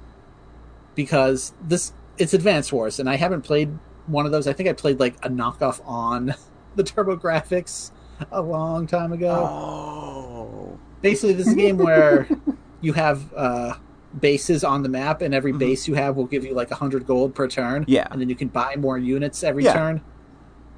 because 0.94 1.52
this 1.62 1.92
it's 2.18 2.34
Advanced 2.34 2.72
Wars 2.72 3.00
and 3.00 3.08
I 3.08 3.16
haven't 3.16 3.42
played 3.42 3.76
one 4.06 4.26
of 4.26 4.32
those. 4.32 4.46
I 4.46 4.52
think 4.52 4.68
I 4.68 4.72
played 4.74 5.00
like 5.00 5.14
a 5.24 5.28
knockoff 5.30 5.80
on 5.86 6.34
the 6.76 6.84
TurboGrafx 6.84 7.90
a 8.30 8.42
long 8.42 8.86
time 8.86 9.12
ago. 9.12 9.30
Oh. 9.30 10.78
Basically, 11.00 11.32
this 11.32 11.46
is 11.46 11.54
a 11.54 11.56
game 11.56 11.78
where 11.78 12.28
you 12.82 12.92
have 12.92 13.32
uh, 13.34 13.74
bases 14.20 14.62
on 14.64 14.82
the 14.82 14.88
map, 14.90 15.22
and 15.22 15.34
every 15.34 15.52
Mhm. 15.54 15.58
base 15.58 15.88
you 15.88 15.94
have 15.94 16.16
will 16.16 16.26
give 16.26 16.44
you 16.44 16.52
like 16.52 16.70
hundred 16.70 17.06
gold 17.06 17.34
per 17.34 17.48
turn. 17.48 17.84
Yeah. 17.88 18.06
and 18.10 18.20
then 18.20 18.28
you 18.28 18.34
can 18.36 18.48
buy 18.48 18.76
more 18.76 18.98
units 18.98 19.42
every 19.42 19.64
Yeah. 19.64 19.72
turn. 19.72 20.00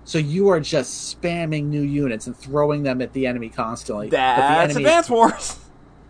So 0.05 0.19
you 0.19 0.49
are 0.49 0.61
just 0.61 1.21
spamming 1.21 1.65
new 1.65 1.83
units 1.83 2.27
and 2.27 2.37
throwing 2.37 2.83
them 2.83 3.01
at 3.01 3.13
the 3.13 3.27
enemy 3.27 3.49
constantly. 3.49 4.07
but 4.07 4.11
the 4.11 4.17
That's 4.17 4.71
enemy, 4.75 4.85
Advance 4.85 5.11
Wars. 5.11 5.59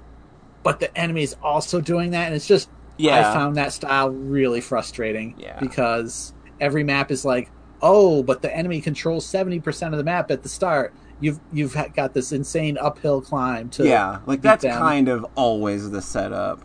but 0.63 0.81
the 0.81 0.97
enemy 0.97 1.23
is 1.23 1.37
also 1.43 1.81
doing 1.81 2.11
that, 2.13 2.27
and 2.27 2.35
it's 2.35 2.47
just 2.47 2.71
Yeah. 2.97 3.19
I 3.31 3.35
found 3.35 3.57
that 3.57 3.73
style 3.73 4.11
really 4.11 4.61
frustrating. 4.61 5.35
Yeah. 5.39 5.59
Because 5.61 6.33
every 6.61 6.85
map 6.85 7.11
is 7.11 7.25
like, 7.25 7.51
oh, 7.83 8.23
but 8.23 8.43
the 8.43 8.55
enemy 8.57 8.81
controls 8.81 9.27
seventy 9.27 9.61
percent 9.61 9.93
of 9.93 9.99
the 9.99 10.05
map 10.05 10.31
at 10.31 10.43
the 10.43 10.49
start. 10.49 10.95
You've 11.21 11.39
you've 11.53 11.77
got 11.95 12.15
this 12.15 12.33
insane 12.33 12.79
uphill 12.79 13.21
climb 13.21 13.69
to 13.71 13.87
yeah, 13.87 14.21
like 14.27 14.41
that's 14.43 14.63
them. 14.65 14.79
kind 14.79 15.09
of 15.09 15.25
always 15.37 15.91
the 15.91 16.03
setup. 16.03 16.63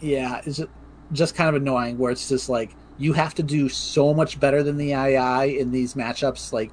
yeah, 0.00 0.42
it's 0.44 0.58
just, 0.58 0.68
just 1.12 1.34
kind 1.34 1.48
of 1.48 1.54
annoying. 1.62 1.96
Where 1.96 2.10
it's 2.12 2.28
just 2.28 2.48
like 2.48 2.74
you 2.98 3.12
have 3.12 3.34
to 3.34 3.42
do 3.42 3.68
so 3.68 4.14
much 4.14 4.40
better 4.40 4.62
than 4.62 4.76
the 4.76 4.90
II 4.90 5.58
in 5.58 5.70
these 5.72 5.94
matchups, 5.94 6.52
like 6.52 6.70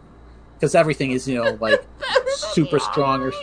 because 0.56 0.76
everything 0.76 1.12
is 1.12 1.28
you 1.28 1.42
know 1.42 1.58
like 1.62 1.84
super 2.28 2.80
strong 2.80 3.22
or 3.22 3.34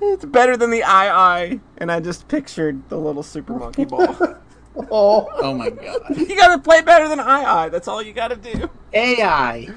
It's 0.00 0.24
better 0.24 0.56
than 0.56 0.70
the 0.70 0.78
II, 0.78 1.60
and 1.78 1.92
I 1.92 2.00
just 2.00 2.26
pictured 2.28 2.88
the 2.88 2.96
little 2.98 3.22
super 3.22 3.54
monkey 3.54 3.84
ball. 3.84 4.16
Oh, 4.90 5.26
oh 5.36 5.54
my 5.54 5.70
god 5.70 6.02
you 6.14 6.36
gotta 6.36 6.58
play 6.58 6.82
better 6.82 7.08
than 7.08 7.18
II. 7.18 7.70
That's 7.70 7.88
all 7.88 8.02
you 8.02 8.12
gotta 8.12 8.36
do. 8.36 8.68
AI 8.92 9.70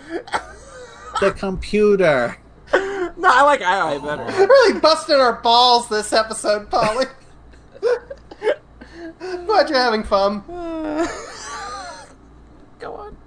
the 1.20 1.32
computer. 1.32 2.38
No, 2.74 3.30
I 3.30 3.42
like 3.44 3.62
II 3.62 4.00
better. 4.06 4.26
really 4.46 4.80
busted 4.80 5.20
our 5.20 5.42
balls 5.42 5.90
this 5.90 6.14
episode, 6.14 6.70
Polly. 6.70 7.06
Glad 9.20 9.70
you're 9.70 9.80
having 9.80 10.04
fun. 10.04 10.38
Uh, 10.50 11.06
Go 12.80 12.94
on. 12.96 13.18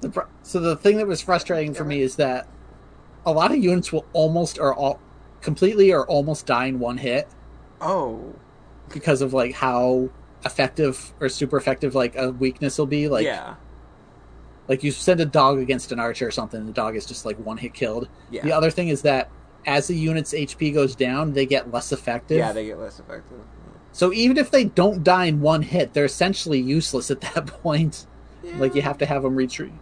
The 0.00 0.10
fr- 0.10 0.20
so 0.42 0.58
the 0.60 0.76
thing 0.76 0.96
that 0.96 1.06
was 1.06 1.20
frustrating 1.20 1.74
for 1.74 1.84
me 1.84 2.00
is 2.02 2.16
that 2.16 2.48
a 3.24 3.32
lot 3.32 3.52
of 3.52 3.58
units 3.58 3.92
will 3.92 4.04
almost 4.12 4.58
or 4.58 4.74
all 4.74 4.98
completely 5.40 5.92
or 5.92 6.06
almost 6.06 6.46
die 6.46 6.66
in 6.66 6.78
one 6.80 6.98
hit 6.98 7.28
Oh, 7.80 8.34
because 8.88 9.22
of 9.22 9.32
like 9.32 9.54
how 9.54 10.08
effective 10.44 11.12
or 11.20 11.28
super 11.28 11.56
effective 11.56 11.94
like 11.94 12.16
a 12.16 12.30
weakness 12.32 12.78
will 12.78 12.86
be. 12.86 13.08
Like 13.08 13.24
yeah, 13.26 13.54
like 14.68 14.82
you 14.82 14.90
send 14.90 15.20
a 15.20 15.24
dog 15.26 15.58
against 15.60 15.92
an 15.92 16.00
archer 16.00 16.26
or 16.26 16.30
something, 16.32 16.66
the 16.66 16.72
dog 16.72 16.96
is 16.96 17.06
just 17.06 17.24
like 17.24 17.36
one 17.38 17.56
hit 17.58 17.72
killed. 17.74 18.08
yeah, 18.30 18.42
The 18.42 18.52
other 18.52 18.70
thing 18.70 18.88
is 18.88 19.02
that 19.02 19.30
as 19.66 19.86
the 19.88 19.94
unit's 19.96 20.32
HP 20.32 20.72
goes 20.74 20.94
down, 20.96 21.32
they 21.32 21.46
get 21.46 21.70
less 21.70 21.92
effective. 21.92 22.38
yeah. 22.38 22.52
They 22.52 22.66
get 22.66 22.78
less 22.78 22.98
effective. 22.98 23.38
so 23.92 24.12
even 24.12 24.36
if 24.36 24.50
they 24.50 24.64
don't 24.64 25.04
die 25.04 25.26
in 25.26 25.40
one 25.40 25.62
hit, 25.62 25.92
they're 25.94 26.04
essentially 26.06 26.60
useless 26.60 27.10
at 27.10 27.20
that 27.20 27.46
point. 27.62 28.06
Like 28.56 28.74
you 28.74 28.82
have 28.82 28.98
to 28.98 29.06
have 29.06 29.22
them 29.22 29.36
retreat 29.36 29.72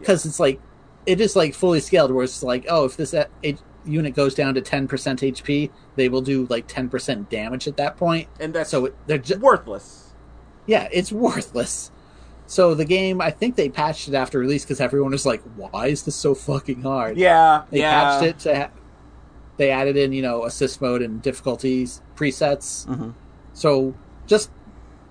because 0.00 0.26
it's 0.26 0.40
like 0.40 0.60
it 1.06 1.20
is 1.20 1.36
like 1.36 1.54
fully 1.54 1.80
scaled, 1.80 2.10
where 2.10 2.24
it's 2.24 2.42
like, 2.42 2.66
oh, 2.68 2.84
if 2.84 2.96
this 2.96 3.14
uh, 3.14 3.26
H- 3.44 3.58
unit 3.84 4.14
goes 4.14 4.34
down 4.34 4.54
to 4.54 4.60
ten 4.60 4.88
percent 4.88 5.20
HP, 5.20 5.70
they 5.94 6.08
will 6.08 6.20
do 6.20 6.46
like 6.50 6.66
ten 6.66 6.88
percent 6.88 7.30
damage 7.30 7.68
at 7.68 7.76
that 7.76 7.96
point. 7.96 8.26
and 8.40 8.52
that's 8.52 8.70
So 8.70 8.86
it- 8.86 8.96
they're 9.06 9.18
just 9.18 9.40
worthless. 9.40 10.12
yeah, 10.66 10.88
it's 10.90 11.12
worthless. 11.12 11.92
So 12.46 12.74
the 12.74 12.84
game, 12.84 13.20
I 13.20 13.30
think 13.30 13.56
they 13.56 13.68
patched 13.68 14.08
it 14.08 14.14
after 14.14 14.38
release 14.38 14.64
because 14.64 14.80
everyone 14.80 15.12
was 15.12 15.24
like, 15.26 15.42
"Why 15.54 15.86
is 15.88 16.02
this 16.02 16.16
so 16.16 16.34
fucking 16.34 16.82
hard?" 16.82 17.16
Yeah, 17.16 17.62
they 17.70 17.80
yeah. 17.80 17.92
patched 17.92 18.24
it 18.24 18.38
to. 18.40 18.56
Ha- 18.58 18.70
they 19.58 19.70
added 19.70 19.96
in, 19.96 20.12
you 20.12 20.22
know, 20.22 20.44
assist 20.44 20.80
mode 20.80 21.02
and 21.02 21.20
difficulties 21.20 22.00
presets. 22.16 22.86
Mhm. 22.86 23.14
So 23.52 23.94
just, 24.26 24.50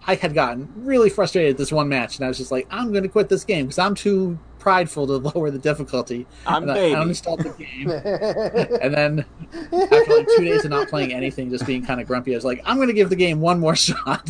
I 0.08 0.16
had 0.16 0.34
gotten 0.34 0.70
really 0.78 1.10
frustrated 1.10 1.52
at 1.52 1.58
this 1.58 1.72
one 1.72 1.90
match, 1.90 2.16
and 2.18 2.26
I 2.26 2.28
was 2.30 2.38
just 2.38 2.52
like, 2.52 2.66
"I'm 2.72 2.92
going 2.92 3.04
to 3.04 3.10
quit 3.10 3.30
this 3.30 3.44
game 3.44 3.66
because 3.66 3.78
I'm 3.78 3.94
too 3.94 4.40
prideful 4.60 5.06
to 5.08 5.18
lower 5.36 5.52
the 5.52 5.60
difficulty." 5.60 6.26
I'm 6.46 6.64
and 6.64 6.72
I, 6.72 6.76
baby. 6.76 6.96
I 6.96 7.04
uninstalled 7.04 7.44
the 7.44 7.64
game, 7.64 7.90
and 8.82 8.94
then 8.94 9.26
after 9.54 10.16
like 10.16 10.28
two 10.38 10.46
days 10.46 10.64
of 10.66 10.72
not 10.72 10.88
playing 10.88 11.14
anything, 11.14 11.50
just 11.50 11.66
being 11.68 11.86
kind 11.86 12.00
of 12.02 12.08
grumpy, 12.08 12.34
I 12.34 12.38
was 12.38 12.46
like, 12.46 12.62
I'm 12.66 12.78
going 12.78 12.88
to 12.88 12.94
give 12.94 13.10
the 13.10 13.16
game 13.16 13.42
one 13.42 13.60
more 13.60 13.76
shot. 13.88 14.30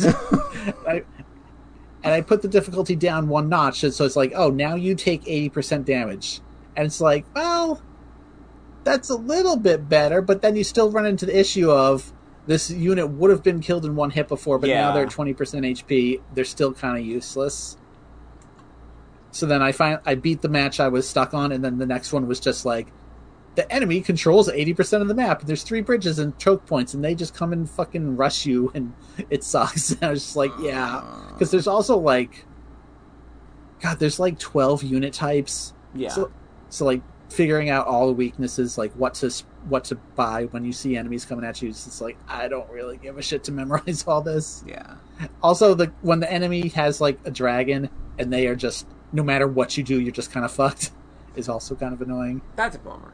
I, 0.86 1.04
and 2.02 2.14
I 2.14 2.20
put 2.20 2.42
the 2.42 2.48
difficulty 2.48 2.96
down 2.96 3.28
one 3.28 3.48
notch, 3.48 3.84
and 3.84 3.92
so 3.94 4.04
it's 4.04 4.16
like, 4.16 4.32
oh, 4.34 4.50
now 4.50 4.74
you 4.74 4.94
take 4.94 5.24
80% 5.24 5.84
damage. 5.84 6.40
And 6.76 6.86
it's 6.86 7.00
like, 7.00 7.24
well, 7.34 7.82
that's 8.88 9.10
a 9.10 9.16
little 9.16 9.56
bit 9.56 9.88
better, 9.88 10.22
but 10.22 10.40
then 10.40 10.56
you 10.56 10.64
still 10.64 10.90
run 10.90 11.04
into 11.04 11.26
the 11.26 11.38
issue 11.38 11.70
of 11.70 12.10
this 12.46 12.70
unit 12.70 13.10
would 13.10 13.30
have 13.30 13.42
been 13.42 13.60
killed 13.60 13.84
in 13.84 13.94
one 13.94 14.10
hit 14.10 14.28
before, 14.28 14.58
but 14.58 14.70
now 14.80 14.92
they're 14.94 15.06
20% 15.06 15.36
HP. 15.36 16.22
They're 16.32 16.44
still 16.46 16.72
kind 16.72 16.96
of 16.96 17.04
useless. 17.04 17.76
So 19.30 19.44
then 19.44 19.60
I 19.60 19.72
find 19.72 20.00
I 20.06 20.14
beat 20.14 20.40
the 20.40 20.48
match 20.48 20.80
I 20.80 20.88
was 20.88 21.06
stuck 21.06 21.34
on, 21.34 21.52
and 21.52 21.62
then 21.62 21.76
the 21.76 21.84
next 21.84 22.14
one 22.14 22.26
was 22.26 22.40
just 22.40 22.64
like 22.64 22.88
the 23.56 23.70
enemy 23.70 24.00
controls 24.00 24.48
80% 24.48 25.02
of 25.02 25.08
the 25.08 25.14
map. 25.14 25.42
There's 25.42 25.62
three 25.62 25.82
bridges 25.82 26.18
and 26.18 26.36
choke 26.38 26.64
points, 26.64 26.94
and 26.94 27.04
they 27.04 27.14
just 27.14 27.34
come 27.34 27.52
and 27.52 27.68
fucking 27.68 28.16
rush 28.16 28.46
you, 28.46 28.72
and 28.74 28.94
it 29.30 29.44
sucks. 29.44 29.90
And 29.90 30.02
I 30.02 30.10
was 30.10 30.22
just 30.22 30.36
like, 30.36 30.52
yeah. 30.60 31.02
Uh. 31.04 31.32
Because 31.32 31.50
there's 31.50 31.66
also 31.66 31.98
like, 31.98 32.46
God, 33.80 33.98
there's 33.98 34.18
like 34.18 34.38
12 34.38 34.82
unit 34.84 35.12
types. 35.12 35.74
yeah. 35.94 36.08
So, 36.08 36.32
so 36.70 36.86
like 36.86 37.02
figuring 37.28 37.68
out 37.70 37.86
all 37.86 38.06
the 38.06 38.12
weaknesses, 38.12 38.78
like 38.78 38.92
what 38.92 39.14
to 39.14 39.30
what 39.68 39.84
to 39.84 39.96
buy 40.16 40.44
when 40.46 40.64
you 40.64 40.72
see 40.72 40.96
enemies 40.96 41.24
coming 41.24 41.44
at 41.44 41.60
you, 41.62 41.68
it's 41.68 41.84
just 41.84 42.00
like 42.00 42.16
I 42.28 42.48
don't 42.48 42.68
really 42.70 42.96
give 42.96 43.18
a 43.18 43.22
shit 43.22 43.44
to 43.44 43.52
memorize 43.52 44.04
all 44.06 44.20
this. 44.22 44.64
yeah. 44.66 44.96
Also, 45.42 45.74
the 45.74 45.92
when 46.02 46.20
the 46.20 46.30
enemy 46.32 46.68
has 46.68 47.00
like 47.00 47.18
a 47.24 47.30
dragon 47.30 47.90
and 48.18 48.32
they 48.32 48.46
are 48.46 48.56
just 48.56 48.86
no 49.12 49.22
matter 49.22 49.46
what 49.46 49.76
you 49.76 49.84
do, 49.84 50.00
you're 50.00 50.12
just 50.12 50.30
kind 50.30 50.44
of 50.44 50.52
fucked, 50.52 50.90
is 51.36 51.48
also 51.48 51.74
kind 51.74 51.92
of 51.92 52.02
annoying. 52.02 52.42
That's 52.56 52.76
a 52.76 52.78
bummer. 52.78 53.12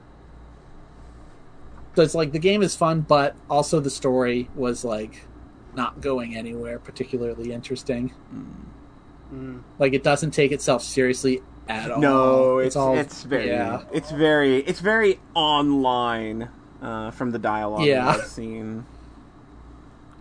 So 1.96 2.03
it's 2.03 2.14
like 2.14 2.33
the 2.33 2.40
game 2.40 2.62
is 2.62 2.74
fun, 2.74 3.03
but 3.03 3.37
also 3.48 3.79
the 3.79 3.90
story 3.90 4.50
was 4.55 4.85
like 4.85 5.27
not 5.74 6.00
going 6.00 6.37
anywhere 6.37 6.79
particularly 6.79 7.53
interesting. 7.53 8.12
Mm. 9.33 9.62
Like 9.79 9.92
it 9.92 10.03
doesn't 10.03 10.31
take 10.33 10.53
itself 10.53 10.83
seriously 10.83 11.42
at 11.68 11.90
all. 11.90 12.00
No, 12.00 12.59
it's 12.59 12.77
all 12.77 12.96
it's 12.98 13.22
very 13.22 13.48
yeah. 13.48 13.83
it's 13.92 14.11
very 14.11 14.59
it's 14.59 14.81
very 14.81 15.18
online 15.35 16.48
uh, 16.83 17.11
from 17.11 17.31
the 17.31 17.38
dialogue 17.38 17.85
Yeah. 17.87 18.05
that 18.05 18.20
I've 18.20 18.27
seen. 18.27 18.85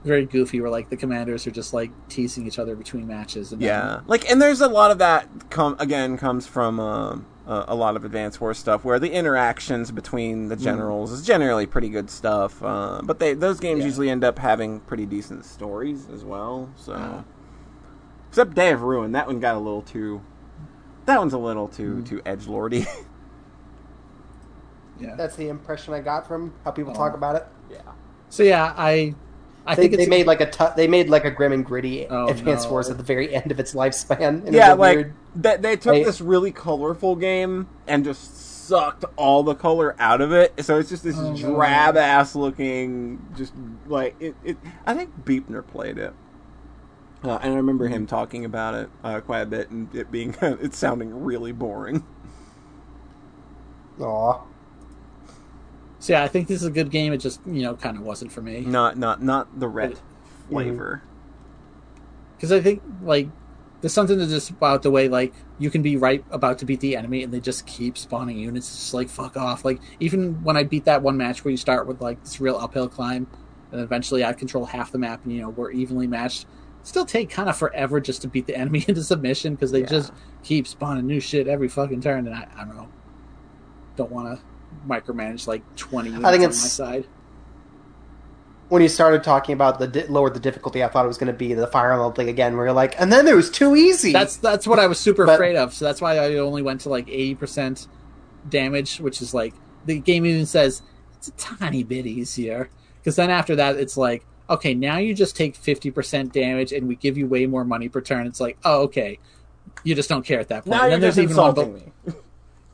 very 0.04 0.26
goofy. 0.26 0.60
Where 0.62 0.70
like 0.72 0.90
the 0.90 0.98
commanders 0.98 1.46
are 1.48 1.52
just 1.52 1.74
like 1.74 1.92
teasing 2.10 2.46
each 2.48 2.60
other 2.60 2.76
between 2.76 3.08
matches. 3.08 3.52
And 3.52 3.62
then- 3.62 3.68
Yeah, 3.68 4.00
like 4.08 4.30
and 4.30 4.42
there's 4.42 4.62
a 4.62 4.68
lot 4.68 4.92
of 4.92 4.98
that 5.00 5.28
come 5.50 5.76
again 5.80 6.18
comes 6.18 6.46
from 6.48 6.80
um 6.80 7.26
uh, 7.46 7.66
a 7.68 7.76
lot 7.76 7.98
of 7.98 8.06
Advanced 8.06 8.40
Wars 8.40 8.58
stuff 8.58 8.86
where 8.86 9.00
the 9.00 9.12
interactions 9.12 9.92
between 9.92 10.46
Mm. 10.46 10.50
the 10.50 10.56
generals 10.56 11.12
is 11.12 11.26
generally 11.26 11.66
pretty 11.66 11.90
good 11.90 12.10
stuff. 12.10 12.64
Uh, 12.64 13.02
but 13.04 13.20
they 13.20 13.34
those 13.34 13.60
games 13.60 13.80
Yeah. 13.80 13.86
usually 13.88 14.10
end 14.10 14.24
up 14.24 14.40
having 14.40 14.80
pretty 14.82 15.06
decent 15.06 15.44
stories 15.44 16.08
as 16.14 16.24
well. 16.24 16.70
So 16.78 17.26
except 18.30 18.56
Day 18.56 18.72
of 18.72 18.82
Ruin, 18.82 19.12
that 19.12 19.28
one 19.28 19.40
got 19.42 19.56
a 19.56 19.60
little 19.60 19.82
too. 19.82 20.22
That 21.06 21.20
one's 21.20 21.34
a 21.34 21.38
little 21.38 21.68
too 21.68 21.96
Mm. 21.98 22.08
too 22.08 22.22
edge 22.26 22.48
lordy. 22.48 22.88
yeah. 25.00 25.16
That's 25.16 25.36
the 25.36 25.50
impression 25.50 25.94
I 25.94 26.00
got 26.00 26.28
from 26.28 26.54
how 26.64 26.72
people 26.72 26.92
Oh. 26.92 26.96
talk 26.96 27.14
about 27.16 27.36
it. 27.36 27.48
yeah. 27.72 27.78
So 28.30 28.44
yeah, 28.44 28.74
I 28.78 29.16
I 29.66 29.76
They, 29.76 29.84
think 29.88 29.96
they 29.98 30.08
made 30.08 30.28
like 30.28 30.42
a 30.42 30.50
t- 30.50 30.66
they 30.76 30.88
made 30.88 31.10
like 31.10 31.24
a 31.24 31.32
grim 31.32 31.54
and 31.54 31.66
gritty 31.66 32.06
Oh, 32.08 32.28
Advanced 32.28 32.66
no. 32.66 32.72
Wars 32.72 32.90
at 32.90 32.98
the 32.98 33.04
very 33.04 33.34
end 33.34 33.50
of 33.52 33.60
its 33.62 33.74
lifespan. 33.74 34.46
in 34.46 34.54
yeah, 34.54 34.74
like 34.74 34.96
weird- 34.98 35.14
they, 35.36 35.56
they 35.58 35.76
took 35.78 35.94
They- 35.94 36.04
this 36.04 36.20
really 36.20 36.52
colorful 36.52 37.16
game 37.16 37.68
and 37.88 38.04
just 38.04 38.68
sucked 38.68 39.06
all 39.16 39.42
the 39.44 39.56
color 39.56 39.96
out 40.00 40.20
of 40.22 40.32
it. 40.34 40.54
So 40.66 40.78
it's 40.80 40.90
just 40.90 41.04
this 41.04 41.18
Oh, 41.18 41.32
no. 41.32 41.36
drab 41.56 41.96
ass 41.98 42.36
looking, 42.36 43.26
just 43.38 43.54
like 43.88 44.16
it, 44.20 44.36
it. 44.44 44.58
I 44.86 44.94
think 44.94 45.24
Beepner 45.26 45.66
played 45.66 45.98
it, 45.98 46.14
uh, 47.24 47.40
and 47.42 47.54
I 47.54 47.56
remember 47.58 47.86
Mm-hmm. 47.86 47.94
him 47.96 48.08
talking 48.08 48.46
about 48.46 48.76
it 48.76 48.90
uh, 49.04 49.20
quite 49.22 49.42
a 49.42 49.46
bit 49.46 49.70
and 49.70 49.94
it 49.96 50.12
being 50.12 50.36
it 50.42 50.74
sounding 50.74 51.24
really 51.24 51.52
boring. 51.52 52.06
Aw. 54.00 54.42
so 56.00 56.14
yeah, 56.14 56.24
I 56.24 56.28
think 56.28 56.48
this 56.48 56.62
is 56.62 56.68
a 56.68 56.72
good 56.72 56.90
game. 56.90 57.14
It 57.14 57.18
just 57.18 57.40
you 57.46 57.62
know 57.62 57.76
kind 57.76 57.98
of 57.98 58.04
wasn't 58.04 58.32
for 58.32 58.42
me 58.42 58.62
Not 58.62 58.98
not 58.98 59.22
not 59.22 59.60
the 59.60 59.68
red 59.68 60.00
flavor. 60.50 61.04
because 62.36 62.52
I 62.52 62.60
think 62.60 62.82
like 63.04 63.30
there's 63.82 63.94
something 63.94 64.18
to 64.18 64.26
just 64.28 64.50
about 64.50 64.82
the 64.82 64.90
way 64.92 65.10
like 65.10 65.34
you 65.60 65.70
can 65.70 65.82
be 65.82 65.96
right 65.98 66.24
about 66.32 66.58
to 66.60 66.66
beat 66.66 66.80
the 66.80 66.96
enemy 66.96 67.22
and 67.24 67.34
they 67.34 67.40
just 67.40 67.68
keep 67.68 67.98
spawning 67.98 68.38
units. 68.40 68.68
It's 68.68 68.78
just 68.78 68.94
like 68.94 69.10
fuck 69.10 69.38
off. 69.38 69.64
Like 69.64 69.80
even 70.00 70.44
when 70.44 70.58
I 70.58 70.64
beat 70.64 70.86
that 70.86 71.02
one 71.04 71.18
match 71.18 71.44
where 71.46 71.52
you 71.52 71.58
start 71.58 71.86
with 71.88 72.02
like 72.02 72.22
this 72.24 72.42
real 72.42 72.56
uphill 72.58 72.90
climb 72.90 73.28
and 73.72 73.80
eventually 73.82 74.24
I 74.26 74.34
control 74.34 74.66
half 74.66 74.92
the 74.92 74.98
map 74.98 75.24
and 75.24 75.34
you 75.34 75.42
know 75.42 75.50
we're 75.50 75.72
evenly 75.72 76.08
matched. 76.08 76.48
Still 76.84 77.06
take 77.06 77.30
kind 77.30 77.50
of 77.50 77.58
forever 77.58 78.00
just 78.02 78.22
to 78.24 78.28
beat 78.28 78.46
the 78.46 78.56
enemy 78.56 78.84
into 78.88 79.04
submission 79.04 79.56
because 79.56 79.72
they 79.72 79.82
Yeah. 79.82 79.88
just 79.88 80.14
keep 80.44 80.68
spawning 80.68 81.08
new 81.08 81.20
shit 81.20 81.48
every 81.48 81.68
fucking 81.70 82.02
turn 82.02 82.28
and 82.28 82.36
I, 82.36 82.48
I 82.58 82.66
don't 82.66 82.76
know. 82.76 82.90
Don't 83.96 84.12
want 84.12 84.38
to 84.38 84.44
micromanage 84.88 85.48
like 85.48 85.62
20 85.76 86.10
units 86.10 86.24
think 86.26 86.34
on 86.36 86.40
my 86.42 86.46
it's- 86.46 86.72
side. 86.72 87.08
When 88.70 88.82
you 88.82 88.90
started 88.90 89.24
talking 89.24 89.54
about 89.54 89.78
the 89.78 89.88
di- 89.88 90.08
lower 90.08 90.32
the 90.32 90.40
difficulty, 90.40 90.84
I 90.84 90.88
thought 90.88 91.06
it 91.06 91.08
was 91.08 91.18
going 91.20 91.32
to 91.32 91.38
be 91.38 91.54
the 91.54 91.68
Fire 91.68 91.92
Emblem 91.92 92.14
thing 92.14 92.28
again, 92.30 92.56
where 92.58 92.66
you're 92.66 92.74
like, 92.74 93.00
and 93.00 93.12
then 93.14 93.28
it 93.28 93.36
was 93.36 93.52
too 93.52 93.76
easy. 93.76 94.12
That's 94.12 94.38
that's 94.38 94.66
what 94.66 94.80
I 94.80 94.88
was 94.88 95.00
super 95.00 95.26
But- 95.26 95.34
afraid 95.36 95.56
of. 95.58 95.74
So 95.74 95.86
that's 95.86 96.02
why 96.02 96.18
I 96.18 96.36
only 96.38 96.64
went 96.64 96.82
to 96.82 96.90
like 96.90 97.08
eighty 97.08 97.36
percent 97.36 97.88
damage, 98.50 99.00
which 99.00 99.22
is 99.22 99.32
like 99.34 99.54
the 99.86 100.00
game 100.00 100.26
even 100.26 100.46
says 100.48 100.82
it's 101.14 101.28
a 101.28 101.32
tiny 101.34 101.84
bit 101.84 102.08
easier. 102.08 102.70
Because 103.00 103.16
then 103.16 103.30
after 103.30 103.56
that, 103.58 103.76
it's 103.76 103.96
like 103.98 104.26
okay, 104.54 104.74
now 104.74 104.98
you 104.98 105.14
just 105.14 105.36
take 105.36 105.56
fifty 105.56 105.92
percent 105.92 106.34
damage, 106.34 106.72
and 106.72 106.88
we 106.88 106.96
give 106.96 107.18
you 107.18 107.28
way 107.28 107.46
more 107.46 107.64
money 107.66 107.90
per 107.90 108.02
turn. 108.02 108.26
It's 108.28 108.40
like 108.40 108.58
oh 108.66 108.82
okay, 108.84 109.20
you 109.84 109.96
just 109.96 110.10
don't 110.10 110.26
care 110.26 110.40
at 110.40 110.48
that 110.50 110.64
point. 110.66 110.72
Now 110.78 110.84
and 110.84 110.92
you're 110.92 111.00
then 111.00 111.02
there's 111.02 111.20
even 111.20 111.36
one 111.38 111.54
be- 111.56 111.66
me. 111.66 111.92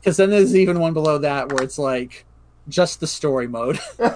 because 0.00 0.16
then 0.16 0.30
there's 0.30 0.56
even 0.56 0.78
one 0.80 0.92
below 0.94 1.18
that 1.18 1.52
where 1.52 1.62
it's 1.62 1.78
like 1.78 2.24
just 2.68 3.00
the 3.00 3.06
story 3.06 3.46
mode. 3.48 3.78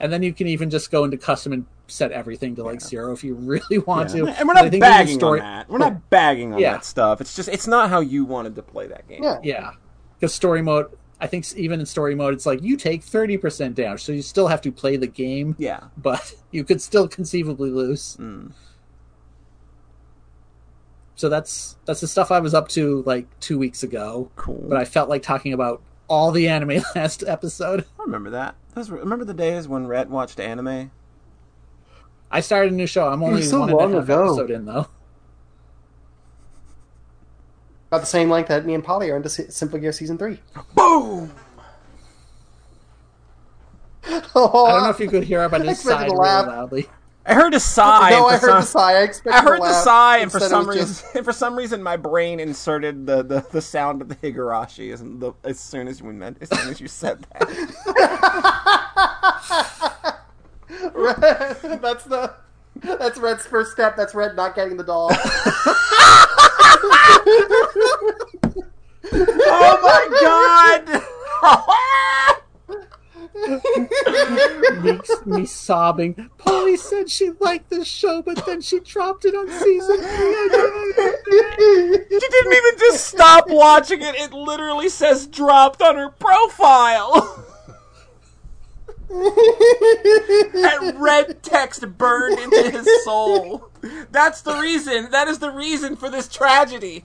And 0.00 0.12
then 0.12 0.22
you 0.22 0.32
can 0.32 0.48
even 0.48 0.68
just 0.68 0.90
go 0.90 1.04
into 1.04 1.16
custom 1.16 1.52
and 1.52 1.64
set 1.86 2.10
everything 2.10 2.56
to 2.56 2.64
like 2.64 2.80
zero 2.80 3.12
if 3.12 3.22
you 3.22 3.34
really 3.34 3.78
want 3.78 4.12
Yeah. 4.12 4.22
to. 4.24 4.28
And 4.38 4.48
we're 4.48 4.54
not 4.54 4.70
bagging 4.72 5.18
story- 5.18 5.40
on 5.40 5.46
that. 5.46 5.68
We're 5.70 5.78
not 5.78 6.10
bagging 6.10 6.52
on 6.54 6.58
Yeah. 6.58 6.72
that 6.72 6.84
stuff. 6.84 7.20
It's 7.20 7.36
just 7.36 7.48
it's 7.48 7.68
not 7.68 7.88
how 7.88 8.00
you 8.00 8.24
wanted 8.24 8.56
to 8.56 8.62
play 8.62 8.88
that 8.88 9.06
game. 9.08 9.22
yeah. 9.22 9.38
Yeah, 9.44 9.70
because 10.18 10.34
story 10.34 10.60
mode. 10.60 10.86
I 11.20 11.26
think 11.26 11.46
even 11.56 11.80
in 11.80 11.86
story 11.86 12.14
mode, 12.14 12.34
it's 12.34 12.44
like 12.46 12.62
you 12.62 12.76
take 12.76 13.02
thirty 13.02 13.36
percent 13.38 13.74
damage, 13.74 14.02
so 14.04 14.12
you 14.12 14.22
still 14.22 14.48
have 14.48 14.60
to 14.62 14.72
play 14.72 14.96
the 14.96 15.06
game, 15.06 15.54
Yeah. 15.58 15.84
but 15.96 16.34
you 16.50 16.62
could 16.64 16.82
still 16.82 17.08
conceivably 17.08 17.70
lose. 17.70 18.16
Mm. 18.20 18.52
So 21.14 21.28
that's 21.30 21.76
that's 21.86 22.00
the 22.00 22.06
stuff 22.08 22.30
I 22.30 22.40
was 22.40 22.52
up 22.52 22.68
to 22.70 23.02
like 23.06 23.26
two 23.40 23.58
weeks 23.58 23.82
ago. 23.82 24.30
Cool. 24.36 24.66
But 24.68 24.76
I 24.78 24.84
felt 24.84 25.08
like 25.08 25.22
talking 25.22 25.52
about 25.54 25.80
all 26.08 26.30
the 26.30 26.48
anime 26.48 26.82
last 26.94 27.24
episode. 27.26 27.86
I 27.98 28.02
remember 28.02 28.30
that. 28.30 28.54
Those 28.74 28.90
were, 28.90 28.98
remember 28.98 29.24
the 29.24 29.32
days 29.34 29.66
when 29.66 29.86
Rhett 29.86 30.10
watched 30.10 30.38
anime? 30.38 30.90
I 32.30 32.40
started 32.40 32.72
a 32.72 32.76
new 32.76 32.86
show. 32.86 33.08
I'm 33.08 33.22
only 33.22 33.36
was 33.36 33.48
so 33.50 33.60
one 33.60 33.70
and 33.70 33.74
a 33.78 33.80
long 33.82 33.92
half 33.94 34.04
ago. 34.04 34.24
episode 34.26 34.50
in 34.50 34.66
though. 34.66 34.88
About 37.96 38.02
the 38.02 38.08
same 38.08 38.28
length 38.28 38.48
that 38.48 38.66
me 38.66 38.74
and 38.74 38.84
Polly 38.84 39.10
are 39.10 39.16
into 39.16 39.30
Si- 39.30 39.44
Symphogear 39.44 39.94
Season 39.94 40.18
3. 40.18 40.38
Boom! 40.74 41.32
Oh, 44.38 44.66
I 44.66 44.72
don't 44.72 44.82
know 44.84 44.90
if 44.90 45.00
you 45.00 45.08
could 45.08 45.24
hear 45.24 45.42
it, 45.44 45.50
but 45.50 45.62
I 45.62 45.64
I 45.64 45.68
just 45.68 45.82
sighed 45.82 46.04
really 46.04 46.16
loudly. 46.18 46.86
I 47.24 47.32
heard 47.34 47.54
a 47.54 47.58
sigh. 47.60 48.10
No, 48.16 48.26
I 48.26 48.32
heard 48.36 48.40
some- 48.40 48.60
the 48.60 48.66
sigh. 48.66 48.92
I 48.98 49.02
expected 49.02 49.38
I 49.38 49.42
heard 49.42 49.60
the 49.62 49.72
sigh, 49.72 50.18
and 50.18 50.30
for 50.30 50.38
some 50.38 50.68
reason, 50.68 50.86
just- 50.86 51.06
for 51.24 51.32
some 51.32 51.56
reason, 51.56 51.82
my 51.82 51.96
brain 51.96 52.38
inserted 52.38 53.06
the, 53.06 53.22
the, 53.24 53.40
the 53.50 53.62
sound 53.62 54.02
of 54.02 54.08
the 54.08 54.14
Higurashi 54.16 54.92
as, 54.92 55.00
the, 55.00 55.32
as 55.42 55.58
soon 55.58 55.88
as 55.88 56.00
you 56.00 56.12
meant, 56.12 56.36
as 56.42 56.50
soon 56.50 56.68
as 56.68 56.80
you 56.82 56.86
said 56.86 57.26
that. 57.32 57.48
Red, 60.94 61.80
that's 61.82 62.04
the 62.04 62.34
that's 62.82 63.18
Red's 63.18 63.46
first 63.46 63.72
step. 63.72 63.96
That's 63.96 64.14
Red 64.14 64.36
not 64.36 64.54
getting 64.54 64.76
the 64.76 64.84
doll 64.84 65.10
oh 69.12 69.78
my 69.82 70.08
god! 70.22 71.02
Makes 74.82 75.26
me 75.26 75.46
sobbing. 75.46 76.30
Polly 76.38 76.76
said 76.76 77.10
she 77.10 77.30
liked 77.40 77.70
the 77.70 77.84
show, 77.84 78.22
but 78.22 78.44
then 78.46 78.60
she 78.60 78.80
dropped 78.80 79.24
it 79.24 79.34
on 79.34 79.48
season 79.50 79.98
three. 79.98 80.48
she 82.08 82.28
didn't 82.28 82.52
even 82.52 82.78
just 82.78 83.06
stop 83.06 83.48
watching 83.48 84.00
it. 84.02 84.14
It 84.16 84.32
literally 84.32 84.88
says 84.88 85.26
dropped 85.26 85.82
on 85.82 85.96
her 85.96 86.10
profile. 86.10 87.44
that 89.08 90.94
red 90.96 91.42
text 91.42 91.86
burned 91.96 92.38
into 92.38 92.70
his 92.70 93.04
soul. 93.04 93.70
That's 94.10 94.42
the 94.42 94.54
reason. 94.58 95.10
That 95.10 95.28
is 95.28 95.38
the 95.38 95.50
reason 95.50 95.96
for 95.96 96.08
this 96.10 96.28
tragedy. 96.28 97.04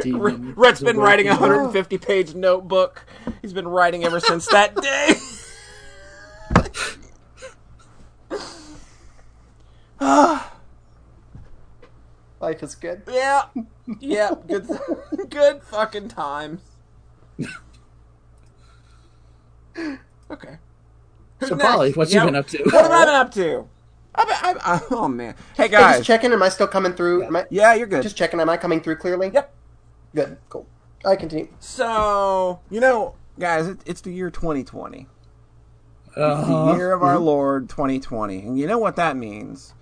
Demon 0.00 0.54
Red's 0.56 0.80
been 0.80 0.96
writing 0.96 1.26
a 1.26 1.30
awakening. 1.30 1.50
150 1.50 1.98
page 1.98 2.34
notebook. 2.34 3.04
He's 3.42 3.52
been 3.52 3.66
writing 3.68 4.04
ever 4.04 4.20
since 4.20 4.46
that 4.46 4.74
day. 4.80 5.14
Life 12.40 12.62
is 12.62 12.74
good. 12.74 13.02
yeah. 13.10 13.44
Yeah. 14.00 14.32
Good 14.48 14.66
good 15.30 15.62
fucking 15.62 16.08
times. 16.08 16.60
Okay. 20.30 20.56
So, 21.40 21.54
next? 21.54 21.62
Polly, 21.70 21.92
what 21.92 22.08
you 22.10 22.14
Yeah. 22.16 22.24
been 22.26 22.36
up 22.36 22.46
to? 22.48 22.62
What 22.64 22.74
have 22.84 22.90
I 22.90 23.04
been 23.04 23.14
up 23.14 23.32
to? 23.32 23.68
I've 24.14 24.28
I've, 24.28 24.56
I, 24.58 24.80
oh 24.90 25.08
man. 25.08 25.34
Hey 25.56 25.64
Hey, 25.64 25.68
guys. 25.68 25.96
just 25.96 26.06
checking. 26.06 26.32
Am 26.32 26.42
I 26.42 26.48
still 26.48 26.66
coming 26.68 26.92
through? 26.92 27.24
Am 27.24 27.36
I, 27.36 27.46
yeah, 27.50 27.74
you're 27.74 27.86
good. 27.86 28.02
Just 28.02 28.16
checking. 28.16 28.40
Am 28.40 28.48
I 28.50 28.56
coming 28.56 28.80
through 28.80 28.96
clearly? 28.96 29.30
Yep. 29.32 29.54
Good. 30.14 30.36
Cool. 30.48 30.66
I 31.04 31.16
continue. 31.16 31.48
So, 31.58 32.60
you 32.70 32.80
know, 32.80 33.14
guys, 33.38 33.66
it, 33.66 33.78
it's 33.86 34.00
the 34.02 34.12
year 34.12 34.30
2020. 34.30 35.08
Uh-huh. 36.14 36.64
The 36.72 36.76
year 36.76 36.92
of 36.92 37.02
our 37.02 37.18
Lord 37.18 37.68
2020. 37.70 38.40
And 38.40 38.58
you 38.58 38.66
know 38.66 38.78
what 38.78 38.96
that 38.96 39.16
means? 39.16 39.74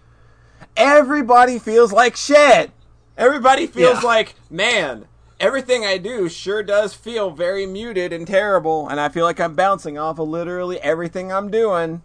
Everybody 0.76 1.58
feels 1.58 1.92
like 1.92 2.14
shit. 2.16 2.70
Everybody 3.18 3.66
feels 3.66 4.02
Yeah. 4.02 4.08
like, 4.08 4.34
man, 4.48 5.06
everything 5.40 5.84
I 5.84 5.98
do 5.98 6.28
sure 6.28 6.62
does 6.62 6.94
feel 6.94 7.30
very 7.30 7.66
muted 7.66 8.12
and 8.12 8.26
terrible. 8.26 8.88
And 8.88 9.00
I 9.00 9.08
feel 9.08 9.24
like 9.24 9.40
I'm 9.40 9.54
bouncing 9.54 9.98
off 9.98 10.18
of 10.20 10.28
literally 10.28 10.80
everything 10.80 11.32
I'm 11.32 11.50
doing. 11.50 12.02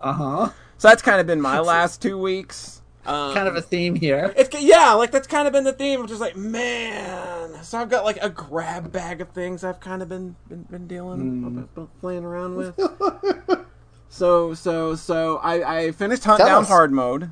Uh-huh. 0.00 0.50
So 0.78 0.88
that's 0.88 1.02
kind 1.02 1.20
of 1.20 1.26
been 1.26 1.40
my 1.40 1.58
last 1.60 2.02
two 2.02 2.18
weeks. 2.18 2.82
Um, 3.06 3.34
Kind 3.34 3.46
of 3.46 3.54
a 3.54 3.62
theme 3.62 3.94
here. 3.94 4.34
It's 4.36 4.50
yeah, 4.60 4.92
like 4.94 5.12
that's 5.12 5.28
kind 5.28 5.46
of 5.46 5.52
been 5.52 5.62
the 5.62 5.72
theme, 5.72 6.02
which 6.02 6.10
is 6.10 6.18
like, 6.18 6.34
man. 6.36 7.62
So 7.62 7.78
I've 7.78 7.88
got 7.88 8.04
like 8.04 8.18
a 8.20 8.28
grab 8.28 8.90
bag 8.90 9.20
of 9.20 9.28
things 9.30 9.62
I've 9.62 9.78
kind 9.78 10.02
of 10.02 10.08
been 10.08 10.34
been, 10.48 10.62
been 10.64 10.86
dealing, 10.88 11.40
been- 11.42 11.68
been 11.74 11.88
playing 12.00 12.24
around 12.24 12.56
with. 12.56 12.74
so 14.08 14.54
so 14.54 14.96
so 14.96 15.36
I 15.38 15.76
I 15.78 15.92
finished 15.92 16.24
hunt 16.24 16.38
Tell 16.38 16.48
down 16.48 16.62
us. 16.62 16.68
hard 16.68 16.90
mode. 16.92 17.30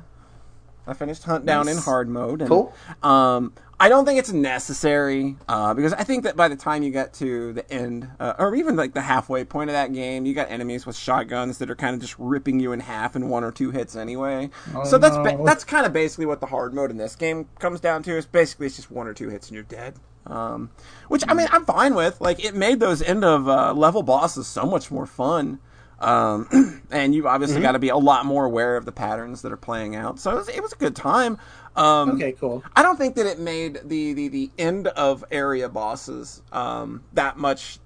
I 0.87 0.93
finished 0.93 1.23
Huntdown 1.23 1.69
in 1.69 1.77
hard 1.77 2.09
mode. 2.09 2.41
And, 2.41 2.49
Cool. 2.49 2.73
Um, 3.03 3.53
I 3.77 3.89
don't 3.89 4.05
think 4.05 4.19
it's 4.19 4.31
necessary 4.31 5.35
uh, 5.49 5.73
because 5.73 5.91
I 5.93 6.03
think 6.03 6.23
that 6.23 6.37
by 6.37 6.47
the 6.47 6.55
time 6.55 6.81
you 6.81 6.91
get 6.91 7.13
to 7.15 7.51
the 7.51 7.69
end, 7.71 8.07
uh, 8.19 8.33
or 8.39 8.55
even 8.55 8.77
like 8.77 8.93
the 8.93 9.01
halfway 9.01 9.43
point 9.43 9.69
of 9.69 9.73
that 9.73 9.91
game, 9.91 10.25
you 10.25 10.33
got 10.33 10.49
enemies 10.49 10.85
with 10.85 10.95
shotguns 10.95 11.57
that 11.57 11.69
are 11.69 11.75
kind 11.75 11.93
of 11.93 11.99
just 11.99 12.15
ripping 12.17 12.59
you 12.61 12.71
in 12.71 12.79
half 12.79 13.17
in 13.17 13.27
one 13.27 13.43
or 13.43 13.51
two 13.51 13.71
hits 13.71 13.95
anyway. 13.95 14.49
so 14.85 14.97
that's 14.97 15.17
ba- 15.17 15.41
that's 15.43 15.65
kind 15.65 15.85
of 15.85 15.91
basically 15.91 16.25
what 16.25 16.39
the 16.39 16.45
hard 16.45 16.73
mode 16.73 16.89
in 16.89 16.97
this 16.97 17.15
game 17.15 17.49
comes 17.59 17.81
down 17.81 18.01
to. 18.03 18.15
Is 18.15 18.25
basically 18.25 18.67
it's 18.67 18.77
just 18.77 18.91
one 18.91 19.07
or 19.07 19.13
two 19.13 19.29
hits 19.29 19.47
and 19.47 19.55
you're 19.55 19.63
dead. 19.63 19.95
Um, 20.25 20.71
which 21.09 21.23
I 21.27 21.33
mean 21.33 21.47
I'm 21.51 21.65
fine 21.65 21.95
with. 21.95 22.21
Like 22.21 22.43
it 22.43 22.55
made 22.55 22.79
those 22.79 23.01
end 23.01 23.25
of 23.25 23.47
uh, 23.49 23.73
level 23.73 24.03
bosses 24.03 24.47
so 24.47 24.65
much 24.65 24.89
more 24.89 25.05
fun. 25.05 25.59
Um, 26.05 26.83
and 26.91 27.15
you've 27.15 27.25
obviously 27.25 27.61
got 27.61 27.71
to 27.71 27.79
be 27.79 27.89
a 27.89 27.97
lot 27.97 28.25
more 28.25 28.45
aware 28.45 28.77
of 28.77 28.85
the 28.85 28.91
patterns 28.91 29.41
that 29.41 29.51
are 29.51 29.57
playing 29.57 29.95
out. 29.95 30.19
So 30.19 30.31
it 30.31 30.35
was, 30.35 30.49
it 30.49 30.61
was 30.61 30.71
a 30.71 30.77
good 30.77 30.95
time. 30.95 31.39
Um, 31.75 32.11
Okay, 32.11 32.33
cool. 32.33 32.63
I 32.75 32.83
don't 32.83 32.97
think 32.97 33.15
that 33.15 33.25
it 33.25 33.39
made 33.39 33.79
the, 33.83 34.13
the, 34.13 34.27
the 34.27 34.51
end 34.57 34.87
of 34.89 35.25
area 35.31 35.67
bosses 35.67 36.43
um, 36.51 37.03
that 37.13 37.37
much 37.37 37.79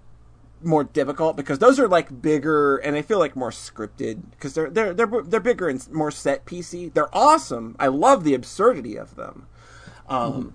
more 0.61 0.83
difficult 0.83 1.37
because 1.37 1.59
those 1.59 1.79
are 1.79 1.87
like 1.87 2.21
bigger 2.21 2.75
and 2.77 2.93
they 2.93 3.01
feel 3.01 3.19
like 3.19 3.35
more 3.35 3.51
scripted 3.51 4.21
because 4.31 4.53
they're 4.53 4.69
they're 4.69 4.93
they're 4.93 5.21
they're 5.23 5.39
bigger 5.39 5.69
and 5.69 5.89
more 5.91 6.11
set 6.11 6.45
PC. 6.45 6.93
They're 6.93 7.15
awesome. 7.15 7.77
I 7.79 7.87
love 7.87 8.25
the 8.25 8.33
absurdity 8.33 8.97
of 8.97 9.15
them. 9.15 9.47
Um, 10.09 10.53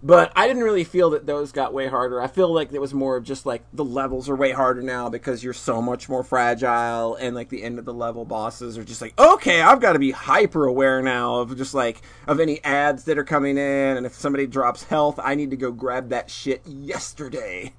But 0.00 0.32
I 0.36 0.46
didn't 0.46 0.62
really 0.62 0.84
feel 0.84 1.10
that 1.10 1.26
those 1.26 1.50
got 1.50 1.74
way 1.74 1.88
harder. 1.88 2.22
I 2.22 2.28
feel 2.28 2.52
like 2.52 2.72
it 2.72 2.80
was 2.80 2.94
more 2.94 3.16
of 3.16 3.24
just 3.24 3.46
like 3.46 3.64
the 3.72 3.84
levels 3.84 4.28
are 4.28 4.36
way 4.36 4.52
harder 4.52 4.80
now 4.80 5.08
because 5.08 5.42
you're 5.42 5.52
so 5.52 5.82
much 5.82 6.08
more 6.08 6.22
fragile, 6.22 7.16
and 7.16 7.34
like 7.34 7.48
the 7.48 7.64
end 7.64 7.80
of 7.80 7.84
the 7.84 7.92
level 7.92 8.24
bosses 8.24 8.78
are 8.78 8.84
just 8.84 9.02
like, 9.02 9.18
okay, 9.18 9.60
I've 9.60 9.80
got 9.80 9.94
to 9.94 9.98
be 9.98 10.12
hyper 10.12 10.66
aware 10.66 11.02
now 11.02 11.36
of 11.36 11.56
just 11.56 11.74
like 11.74 12.02
of 12.28 12.38
any 12.38 12.62
ads 12.62 13.04
that 13.04 13.18
are 13.18 13.24
coming 13.24 13.58
in, 13.58 13.96
and 13.96 14.06
if 14.06 14.14
somebody 14.14 14.46
drops 14.46 14.84
health, 14.84 15.18
I 15.22 15.34
need 15.34 15.50
to 15.50 15.56
go 15.56 15.72
grab 15.72 16.10
that 16.10 16.30
shit 16.30 16.64
yesterday. 16.64 17.74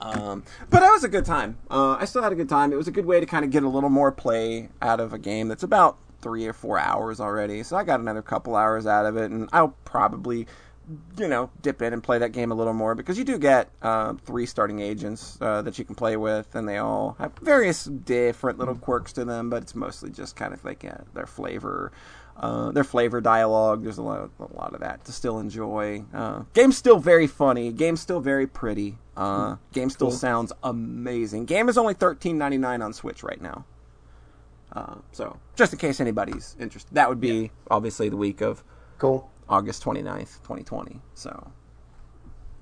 Um, 0.00 0.42
but 0.68 0.80
that 0.80 0.90
was 0.90 1.04
a 1.04 1.08
good 1.08 1.24
time. 1.24 1.58
Uh, 1.70 1.92
I 1.92 2.06
still 2.06 2.24
had 2.24 2.32
a 2.32 2.34
good 2.34 2.48
time. 2.48 2.72
It 2.72 2.76
was 2.76 2.88
a 2.88 2.92
good 2.92 3.06
way 3.06 3.20
to 3.20 3.26
kind 3.26 3.44
of 3.44 3.52
get 3.52 3.62
a 3.62 3.68
little 3.68 3.88
more 3.88 4.10
play 4.10 4.68
out 4.82 4.98
of 4.98 5.12
a 5.12 5.18
game 5.18 5.46
that's 5.46 5.62
about 5.62 5.96
three 6.20 6.44
or 6.44 6.52
four 6.52 6.78
hours 6.78 7.20
already. 7.20 7.62
So 7.62 7.76
I 7.76 7.84
got 7.84 8.00
another 8.00 8.22
couple 8.22 8.56
hours 8.56 8.84
out 8.84 9.06
of 9.06 9.16
it, 9.16 9.30
and 9.30 9.48
I'll 9.52 9.76
probably, 9.84 10.48
you 11.18 11.28
know, 11.28 11.50
dip 11.62 11.80
in 11.82 11.92
and 11.92 12.02
play 12.02 12.18
that 12.18 12.32
game 12.32 12.50
a 12.50 12.54
little 12.54 12.72
more 12.72 12.94
because 12.94 13.16
you 13.18 13.24
do 13.24 13.38
get 13.38 13.70
uh, 13.82 14.14
three 14.24 14.46
starting 14.46 14.80
agents 14.80 15.38
uh, 15.40 15.62
that 15.62 15.78
you 15.78 15.84
can 15.84 15.94
play 15.94 16.16
with, 16.16 16.54
and 16.54 16.68
they 16.68 16.78
all 16.78 17.16
have 17.18 17.32
various 17.40 17.84
different 17.84 18.58
little 18.58 18.74
quirks 18.74 19.12
to 19.14 19.24
them, 19.24 19.48
but 19.50 19.62
it's 19.62 19.74
mostly 19.74 20.10
just 20.10 20.36
kind 20.36 20.52
of 20.52 20.64
like 20.64 20.84
uh, 20.84 21.04
their 21.14 21.26
flavor. 21.26 21.92
Uh, 22.34 22.70
their 22.72 22.82
flavor 22.82 23.20
dialogue. 23.20 23.82
There's 23.82 23.98
a 23.98 24.02
lot, 24.02 24.30
a 24.40 24.56
lot 24.56 24.72
of 24.72 24.80
that 24.80 25.04
to 25.04 25.12
still 25.12 25.38
enjoy. 25.38 26.02
Uh, 26.14 26.44
game's 26.54 26.78
still 26.78 26.98
very 26.98 27.26
funny. 27.26 27.70
Game's 27.72 28.00
still 28.00 28.20
very 28.20 28.46
pretty. 28.46 28.96
Uh, 29.14 29.56
game 29.74 29.90
still 29.90 30.08
Cool. 30.08 30.16
sounds 30.16 30.50
amazing. 30.64 31.44
Game 31.44 31.68
is 31.68 31.76
only 31.76 31.92
thirteen 31.92 32.38
ninety 32.38 32.56
nine 32.56 32.80
on 32.80 32.94
Switch 32.94 33.22
right 33.22 33.40
now. 33.40 33.66
Uh, 34.72 34.94
so 35.12 35.38
just 35.56 35.74
in 35.74 35.78
case 35.78 36.00
anybody's 36.00 36.56
interested, 36.58 36.94
that 36.94 37.10
would 37.10 37.20
be 37.20 37.50
obviously 37.70 38.08
the 38.08 38.16
week 38.16 38.40
of 38.40 38.64
Cool. 38.96 39.30
August 39.48 39.84
29th, 39.84 40.40
2020. 40.42 41.00
So, 41.14 41.52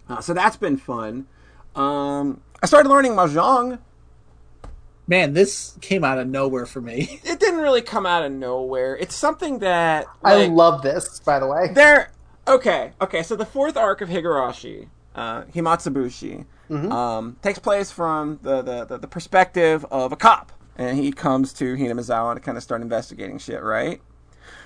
uh, 0.09 0.21
so 0.21 0.35
that's 0.35 0.57
been 0.57 0.77
fun. 0.77 1.27
Um, 1.75 2.41
I 2.63 2.67
started 2.67 2.89
learning 2.89 3.13
mahjong. 3.13 3.79
Man, 5.07 5.33
this 5.33 5.77
came 5.81 6.05
out 6.05 6.19
of 6.19 6.29
nowhere 6.29 6.67
for 6.67 6.81
me. 6.81 7.21
It 7.25 7.41
didn't 7.41 7.61
really 7.61 7.83
come 7.83 8.07
out 8.07 8.25
of 8.25 8.33
nowhere. 8.33 8.97
It's 8.97 9.15
something 9.15 9.61
that 9.61 10.07
I 10.23 10.47
love 10.47 10.83
this, 10.83 11.21
by 11.21 11.39
the 11.39 11.47
way. 11.47 11.73
There. 11.73 12.13
Okay. 12.47 12.93
Okay. 13.01 13.23
So 13.23 13.35
the 13.37 13.47
fourth 13.47 13.77
arc 13.77 14.01
of 14.01 14.09
Higurashi, 14.09 14.89
uh, 15.15 15.43
Himatsubushi, 15.45 16.45
um, 16.91 17.37
takes 17.43 17.59
place 17.59 17.91
from 17.91 18.39
the, 18.43 18.63
the, 18.63 18.85
the, 18.85 18.99
the 18.99 19.09
perspective 19.09 19.85
of 19.91 20.13
a 20.13 20.17
cop, 20.17 20.53
and 20.77 20.99
he 20.99 21.11
comes 21.13 21.53
to 21.55 21.75
Hinamizawa 21.75 22.35
to 22.35 22.41
kind 22.41 22.57
of 22.57 22.63
start 22.63 22.83
investigating 22.83 23.39
shit, 23.39 23.63
right? 23.63 24.01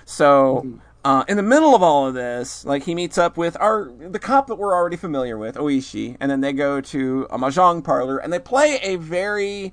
So. 0.05 0.79
Uh, 1.05 1.23
in 1.27 1.37
the 1.37 1.43
middle 1.43 1.75
of 1.75 1.83
all 1.83 2.07
of 2.07 2.15
this, 2.15 2.65
like 2.65 2.81
he 2.81 2.95
meets 2.95 3.15
up 3.15 3.37
with 3.37 3.55
our 3.61 3.91
the 4.09 4.17
cop 4.17 4.47
that 4.47 4.55
we're 4.55 4.73
already 4.73 4.97
familiar 4.97 5.37
with, 5.37 5.55
Oishi, 5.55 6.17
and 6.19 6.31
then 6.31 6.41
they 6.41 6.51
go 6.51 6.81
to 6.81 7.27
a 7.29 7.37
mahjong 7.37 7.83
parlor 7.83 8.17
and 8.17 8.33
they 8.33 8.39
play 8.39 8.79
a 8.81 8.95
very 8.95 9.71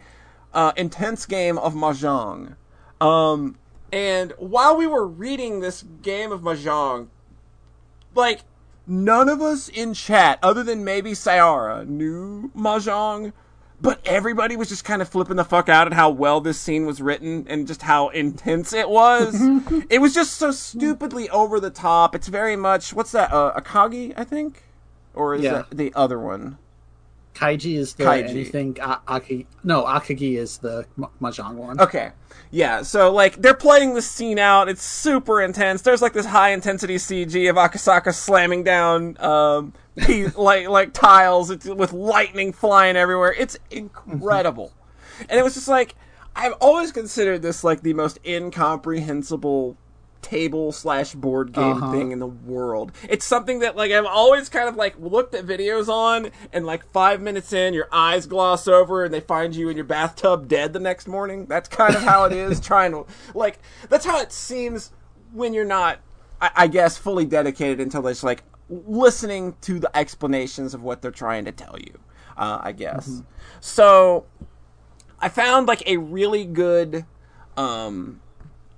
uh, 0.53 0.73
intense 0.77 1.25
game 1.25 1.57
of 1.57 1.73
mahjong. 1.73 2.57
Um, 3.01 3.57
and 3.91 4.35
while 4.37 4.77
we 4.77 4.87
were 4.87 5.07
reading 5.07 5.61
this 5.61 5.83
game 6.03 6.33
of 6.33 6.43
mahjong, 6.43 7.09
like 8.15 8.41
none 8.87 9.31
of 9.31 9.41
us 9.41 9.71
in 9.71 9.95
chat, 9.95 10.39
other 10.43 10.63
than 10.63 10.85
maybe 10.85 11.13
Sayara, 11.13 11.89
knew 11.89 12.51
mahjong. 12.55 13.33
But 13.83 14.01
everybody 14.07 14.55
was 14.55 14.69
just 14.69 14.85
kind 14.85 15.03
of 15.03 15.09
flipping 15.09 15.35
the 15.37 15.45
fuck 15.45 15.69
out 15.69 15.89
at 15.89 15.93
how 15.93 16.09
well 16.09 16.41
this 16.41 16.59
scene 16.59 16.87
was 16.87 17.03
written 17.03 17.45
and 17.49 17.67
just 17.67 17.83
how 17.83 18.11
intense 18.11 18.73
it 18.73 18.89
was. 18.89 19.35
it 19.91 20.01
was 20.01 20.15
just 20.15 20.35
so 20.37 20.53
stupidly 20.53 21.29
over 21.31 21.59
the 21.59 21.69
top. 21.71 22.15
It's 22.15 22.29
very 22.29 22.55
much 22.55 22.95
what's 22.95 23.11
that? 23.11 23.33
Uh, 23.33 23.53
Akagi, 23.61 24.15
I 24.17 24.23
think, 24.23 24.63
or 25.15 25.35
is 25.35 25.43
Yeah. 25.43 25.53
that 25.53 25.71
the 25.77 25.93
other 25.97 26.19
one? 26.19 26.59
Kaiji 27.35 27.77
is 27.77 27.95
the 27.95 28.05
Kaiji. 28.05 28.29
anything. 28.29 28.79
A- 28.81 29.01
Aki, 29.09 29.47
no, 29.65 29.85
Akagi 29.85 30.37
is 30.37 30.59
the 30.59 30.85
ma- 30.97 31.09
mahjong 31.21 31.55
one. 31.55 31.81
Okay. 31.81 32.13
Yeah, 32.51 32.83
so 32.83 33.11
like 33.13 33.37
they're 33.41 33.55
playing 33.55 33.95
the 33.95 34.03
scene 34.03 34.39
out. 34.39 34.69
It's 34.69 34.83
super 34.83 35.41
intense. 35.41 35.83
There's 35.83 36.03
like 36.03 36.13
this 36.13 36.27
high 36.27 36.51
intensity 36.51 36.97
CG 36.97 37.49
of 37.49 37.57
Akasaka 37.57 38.13
slamming 38.15 38.63
down 38.65 39.17
um 39.21 39.73
like 40.37 40.69
like 40.69 40.93
tiles 40.93 41.51
it's, 41.51 41.67
with 41.67 41.93
lightning 41.93 42.53
flying 42.53 42.97
everywhere. 42.97 43.35
It's 43.39 43.59
incredible. 43.71 44.73
and 45.29 45.39
it 45.39 45.43
was 45.43 45.55
just 45.55 45.69
like 45.69 45.95
I've 46.37 46.55
always 46.61 46.93
considered 46.93 47.43
this 47.43 47.65
like 47.65 47.83
the 47.83 47.95
most 47.95 48.19
incomprehensible 48.25 49.77
table 50.23 50.73
slash 50.73 51.13
board 51.15 51.53
game 51.53 51.79
Uh-huh. 51.79 51.91
thing 51.93 52.13
in 52.13 52.19
the 52.21 52.27
world. 52.27 52.93
It's 53.09 53.27
something 53.27 53.59
that 53.59 53.77
like 53.77 53.93
I've 53.93 54.07
always 54.07 54.49
kind 54.49 54.69
of 54.69 54.77
like 54.77 54.95
looked 54.99 55.35
at 55.35 55.45
videos 55.45 55.89
on, 55.89 56.31
and 56.53 56.65
like 56.65 56.91
five 56.93 57.21
minutes 57.21 57.53
in, 57.53 57.75
your 57.75 57.89
eyes 57.93 58.27
gloss 58.27 58.67
over, 58.67 59.05
and 59.05 59.13
they 59.13 59.21
find 59.21 59.55
you 59.55 59.69
in 59.69 59.77
your 59.77 59.85
bathtub 59.85 60.49
dead 60.49 60.73
the 60.73 60.81
next 60.81 61.07
morning. 61.09 61.47
That's 61.47 61.69
kind 61.69 61.95
of 61.95 62.03
how 62.03 62.25
it 62.25 62.33
is. 62.33 62.61
trying 62.73 62.93
to 62.93 63.05
like 63.35 63.59
that's 63.91 64.07
how 64.07 64.21
it 64.21 64.33
seems 64.33 64.93
when 65.33 65.53
you're 65.55 65.65
not, 65.65 65.99
I, 66.41 66.51
I 66.55 66.67
guess, 66.69 66.97
fully 66.97 67.25
dedicated 67.27 67.81
until 67.81 68.07
it's 68.07 68.23
like 68.23 68.45
listening 68.71 69.57
to 69.63 69.79
the 69.79 69.95
explanations 69.97 70.73
of 70.75 70.83
what 70.83 71.03
they're 71.03 71.11
trying 71.11 71.45
to 71.47 71.53
tell 71.53 71.77
you. 71.79 71.99
Uh, 72.37 72.59
I 72.63 72.73
guess. 72.73 73.23
So 73.61 74.25
I 75.21 75.29
found 75.29 75.69
like 75.69 75.83
a 75.87 75.99
really 75.99 76.45
good 76.45 77.05
um 77.57 78.21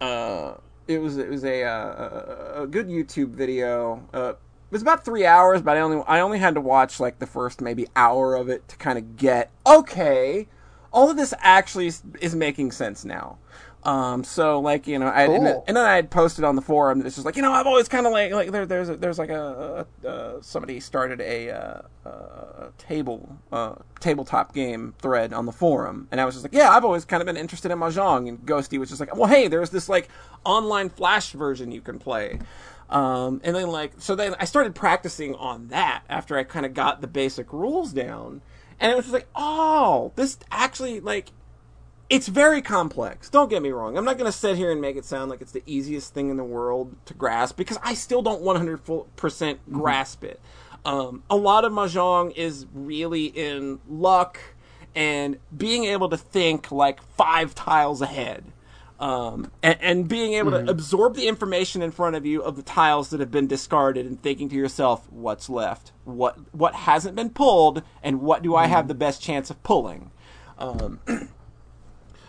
uh 0.01 0.55
it 0.87 0.99
was 0.99 1.19
it 1.19 1.29
was 1.29 1.45
a 1.45 1.63
uh, 1.65 2.63
a 2.63 2.67
good 2.67 2.89
YouTube 2.89 3.31
video. 3.31 4.07
Uh 4.13 4.35
it 4.71 4.73
was 4.75 4.83
about 4.83 5.05
3 5.05 5.25
hours, 5.25 5.63
but 5.63 5.77
I 5.77 5.81
only 5.81 6.03
I 6.07 6.21
only 6.21 6.39
had 6.39 6.55
to 6.55 6.61
watch 6.61 6.99
like 6.99 7.19
the 7.19 7.27
first 7.27 7.61
maybe 7.61 7.87
hour 7.95 8.35
of 8.35 8.49
it 8.49 8.67
to 8.69 8.77
kind 8.77 8.99
of 8.99 9.17
get 9.17 9.51
okay, 9.67 10.49
all 10.93 11.11
of 11.11 11.17
this 11.17 11.35
actually 11.39 11.89
is, 11.89 12.03
is 12.21 12.35
making 12.35 12.73
sense 12.73 13.05
now. 13.05 13.39
Um, 13.85 14.25
so 14.25 14.61
like 14.61 14.87
you 14.87 14.99
know, 14.99 15.07
I 15.07 15.25
and, 15.25 15.45
Cool. 15.45 15.65
and 15.67 15.77
then 15.77 15.85
I 15.85 15.97
had 15.97 16.11
posted 16.11 16.45
on 16.45 16.57
the 16.57 16.63
forum. 16.63 17.05
It's 17.05 17.17
just 17.17 17.27
like 17.27 17.37
you 17.37 17.43
know, 17.43 17.53
I've 17.53 17.67
always 17.67 17.89
kind 17.89 18.07
of 18.07 18.13
like 18.13 18.33
like 18.33 18.51
there, 18.51 18.65
there's 18.65 18.89
a, 18.89 18.97
there's 18.97 19.19
like 19.19 19.29
a, 19.29 19.87
a, 20.03 20.09
uh 20.09 20.41
somebody 20.41 20.81
started 20.81 21.21
a, 21.21 21.51
uh, 21.51 22.09
uh, 22.09 22.69
table 22.79 23.37
uh, 23.53 23.75
tabletop 24.01 24.55
game 24.55 24.95
thread 25.01 25.33
on 25.35 25.45
the 25.45 25.53
forum, 25.53 26.09
and 26.11 26.21
I 26.21 26.25
was 26.25 26.35
just 26.35 26.45
like, 26.45 26.55
yeah, 26.55 26.71
I've 26.71 26.85
always 26.85 27.05
kind 27.05 27.21
of 27.21 27.27
been 27.27 27.37
interested 27.37 27.71
in 27.71 27.79
mahjong. 27.79 28.29
And 28.29 28.39
Ghosty 28.47 28.79
was 28.79 28.89
just 28.89 29.01
like, 29.01 29.15
well, 29.15 29.29
hey, 29.29 29.49
there's 29.49 29.71
this 29.71 29.89
like 29.89 30.09
online 30.45 30.89
flash 30.89 31.33
version 31.33 31.71
you 31.71 31.83
can 31.83 31.99
play. 31.99 32.39
Um, 32.89 33.41
and 33.45 33.55
then 33.55 33.69
like 33.69 33.93
so 33.99 34.15
then 34.15 34.35
I 34.41 34.47
started 34.47 34.75
practicing 34.75 35.35
on 35.35 35.69
that 35.69 36.05
after 36.09 36.39
I 36.39 36.45
kind 36.45 36.65
of 36.65 36.73
got 36.73 37.01
the 37.03 37.07
basic 37.07 37.53
rules 37.53 37.93
down, 37.93 38.41
and 38.81 38.93
it 38.93 38.97
was 38.97 39.05
just 39.07 39.15
like, 39.15 39.29
oh, 39.35 40.13
this 40.17 40.39
actually 40.51 41.01
like 41.01 41.33
it's 42.11 42.29
very 42.29 42.61
complex. 42.61 43.31
Don't 43.31 43.49
get 43.49 43.63
me 43.63 43.71
wrong. 43.71 43.97
I'm 43.97 44.05
not 44.05 44.19
going 44.19 44.31
to 44.31 44.37
sit 44.37 44.57
here 44.57 44.71
and 44.71 44.81
make 44.81 44.97
it 44.97 45.05
sound 45.05 45.31
like 45.31 45.41
it's 45.41 45.53
the 45.53 45.63
easiest 45.67 46.13
thing 46.13 46.31
in 46.31 46.37
the 46.37 46.45
world 46.45 46.95
to 47.07 47.15
grasp 47.15 47.57
because 47.57 47.79
I 47.83 47.95
still 47.95 48.23
don't 48.23 48.43
100% 48.43 49.59
grasp 49.71 50.25
it. 50.25 50.41
Um, 50.85 51.23
a 51.31 51.37
lot 51.37 51.65
of 51.65 51.73
mahjong 51.73 52.37
is 52.37 52.67
really 52.75 53.27
in 53.27 53.81
luck 53.89 54.39
and 54.95 55.39
being 55.57 55.85
able 55.85 56.11
to 56.11 56.17
think 56.17 56.71
like 56.71 57.03
five 57.03 57.55
tiles 57.55 58.03
ahead. 58.03 58.45
Um, 59.01 59.51
and, 59.63 59.77
and 59.81 60.09
being 60.09 60.35
able 60.35 60.53
to 60.53 60.71
absorb 60.71 61.17
the 61.17 61.27
information 61.27 61.83
in 61.83 61.91
front 61.91 62.15
of 62.15 62.25
you 62.25 62.43
of 62.43 62.55
the 62.57 62.63
tiles 62.63 63.11
that 63.11 63.21
have 63.21 63.31
been 63.31 63.49
discarded 63.49 64.07
and 64.07 64.23
thinking 64.23 64.49
to 64.51 64.55
yourself, 64.55 65.11
what's 65.11 65.49
left? 65.49 65.93
What, 66.05 66.39
what 66.55 66.75
hasn't 66.75 67.17
been 67.17 67.31
pulled? 67.31 67.83
And 68.03 68.21
what 68.21 68.43
do 68.43 68.55
I 68.55 68.67
have 68.67 68.87
the 68.87 68.95
best 68.95 69.21
chance 69.21 69.51
of 69.51 69.63
pulling? 69.63 70.11
Um, 70.59 71.01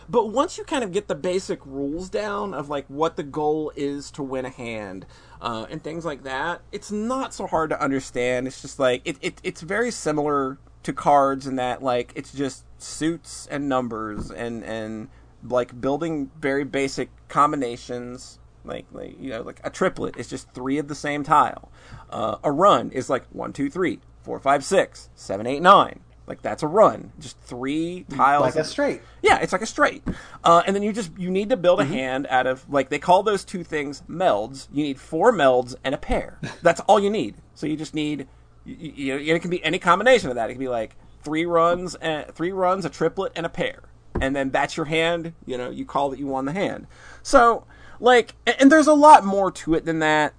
but 0.10 0.30
once 0.30 0.58
you 0.58 0.64
kind 0.64 0.84
of 0.84 0.92
get 0.92 1.08
the 1.08 1.16
basic 1.16 1.66
rules 1.66 2.10
down 2.10 2.54
of 2.54 2.70
like 2.70 2.86
what 2.88 3.16
the 3.16 3.24
goal 3.24 3.72
is 3.76 4.12
to 4.12 4.24
win 4.24 4.46
a 4.46 4.50
hand 4.50 5.06
uh, 5.42 5.66
and 5.70 5.84
things 5.84 6.06
like 6.06 6.24
that, 6.24 6.62
it's 6.72 6.92
not 6.92 7.34
so 7.34 7.48
hard 7.48 7.70
to 7.72 7.82
understand. 7.82 8.48
It's 8.48 8.62
just 8.62 8.80
like 8.80 9.02
it, 9.06 9.18
it 9.22 9.42
it's 9.44 9.62
very 9.62 9.92
similar 9.92 10.58
to 10.84 10.94
cards 10.94 11.48
in 11.48 11.56
that 11.56 11.82
like 11.82 12.12
it's 12.16 12.32
just 12.32 12.64
suits 12.78 13.48
and 13.50 13.68
numbers 13.68 14.30
and 14.30 14.64
and 14.64 15.10
like 15.50 15.80
building 15.80 16.32
very 16.40 16.64
basic 16.64 17.10
combinations. 17.28 18.40
Like, 18.64 18.86
like 18.92 19.20
you 19.20 19.30
know, 19.30 19.42
like 19.42 19.60
a 19.64 19.70
triplet 19.70 20.18
is 20.18 20.28
just 20.28 20.52
three 20.52 20.78
of 20.78 20.88
the 20.88 20.96
same 20.96 21.24
tile. 21.24 21.72
Uh, 22.10 22.38
a 22.44 22.52
run 22.52 22.92
is 22.92 23.10
like 23.10 23.26
one, 23.32 23.54
two, 23.54 23.70
three, 23.70 24.00
four, 24.24 24.40
five, 24.40 24.64
six, 24.64 25.10
seven, 25.16 25.46
eight, 25.46 25.62
nine. 25.62 26.00
Like 26.28 26.42
that's 26.42 26.64
a 26.64 26.68
run. 26.68 27.12
Just 27.20 27.40
three 27.42 28.06
tiles. 28.10 28.42
like 28.42 28.56
a 28.56 28.64
straight. 28.64 29.02
yeah, 29.22 29.38
it's 29.40 29.54
like 29.54 29.62
a 29.62 29.66
straight. 29.68 30.04
Uh, 30.44 30.64
and 30.66 30.76
then 30.76 30.82
you 30.84 30.92
just 30.92 31.12
you 31.18 31.30
need 31.30 31.50
to 31.50 31.58
build 31.58 31.80
a 31.80 31.86
hand 31.86 32.26
out 32.30 32.48
of 32.48 32.68
like 32.70 32.90
they 32.90 32.98
call 33.00 33.22
those 33.24 33.44
two 33.46 33.64
things 33.64 34.02
melds. 34.10 34.68
You 34.74 34.84
need 34.84 35.00
four 35.00 35.32
melds 35.32 35.76
and 35.84 35.94
a 35.94 35.98
pair. 36.00 36.40
That's 36.64 36.80
all 36.82 37.00
you 37.00 37.10
need. 37.10 37.36
So 37.54 37.68
you 37.68 37.78
just 37.78 37.94
need 37.94 38.28
you, 38.66 38.76
you, 38.76 39.18
you- 39.18 39.36
it 39.36 39.40
can 39.42 39.52
be 39.52 39.64
any 39.64 39.78
combination 39.80 40.30
of 40.30 40.36
that. 40.36 40.50
It 40.50 40.54
can 40.54 40.60
be 40.60 40.68
like 40.68 40.96
three 41.24 41.46
runs 41.46 41.94
and 41.96 42.26
three 42.34 42.52
runs, 42.52 42.86
a 42.86 42.90
triplet, 42.90 43.32
and 43.36 43.46
a 43.46 43.50
pair. 43.50 43.84
And 44.20 44.36
then 44.36 44.50
that's 44.50 44.78
your 44.78 44.86
hand. 44.88 45.34
You 45.46 45.58
know, 45.58 45.70
you 45.70 45.86
call 45.86 46.10
that 46.10 46.20
you 46.20 46.26
won 46.28 46.46
the 46.46 46.54
hand. 46.54 46.88
So 47.22 47.66
like, 48.00 48.34
and, 48.48 48.56
and 48.62 48.72
there's 48.72 48.88
a 48.88 48.94
lot 48.94 49.24
more 49.26 49.52
to 49.52 49.76
it 49.76 49.86
than 49.86 50.00
that 50.00 50.34